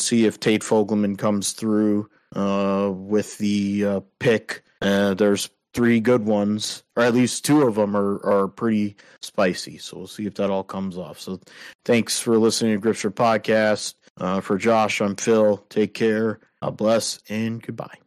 see 0.00 0.24
if 0.24 0.40
Tate 0.40 0.62
Fogelman 0.62 1.18
comes 1.18 1.52
through 1.52 2.08
uh, 2.34 2.90
with 2.94 3.36
the 3.38 3.84
uh, 3.84 4.00
pick. 4.20 4.62
Uh, 4.80 5.12
there's 5.14 5.50
three 5.74 6.00
good 6.00 6.24
ones, 6.24 6.82
or 6.96 7.02
at 7.02 7.14
least 7.14 7.44
two 7.44 7.62
of 7.62 7.74
them 7.74 7.96
are, 7.96 8.24
are 8.24 8.48
pretty 8.48 8.96
spicy. 9.20 9.78
So 9.78 9.98
we'll 9.98 10.06
see 10.06 10.26
if 10.26 10.34
that 10.34 10.50
all 10.50 10.64
comes 10.64 10.96
off. 10.96 11.20
So 11.20 11.40
thanks 11.84 12.18
for 12.18 12.38
listening 12.38 12.80
to 12.80 12.88
Gripster 12.88 13.10
Podcast. 13.12 13.94
Uh, 14.16 14.40
for 14.40 14.58
Josh, 14.58 15.00
I'm 15.00 15.16
Phil. 15.16 15.58
Take 15.68 15.94
care. 15.94 16.40
God 16.62 16.76
bless 16.76 17.20
and 17.28 17.62
goodbye. 17.62 17.98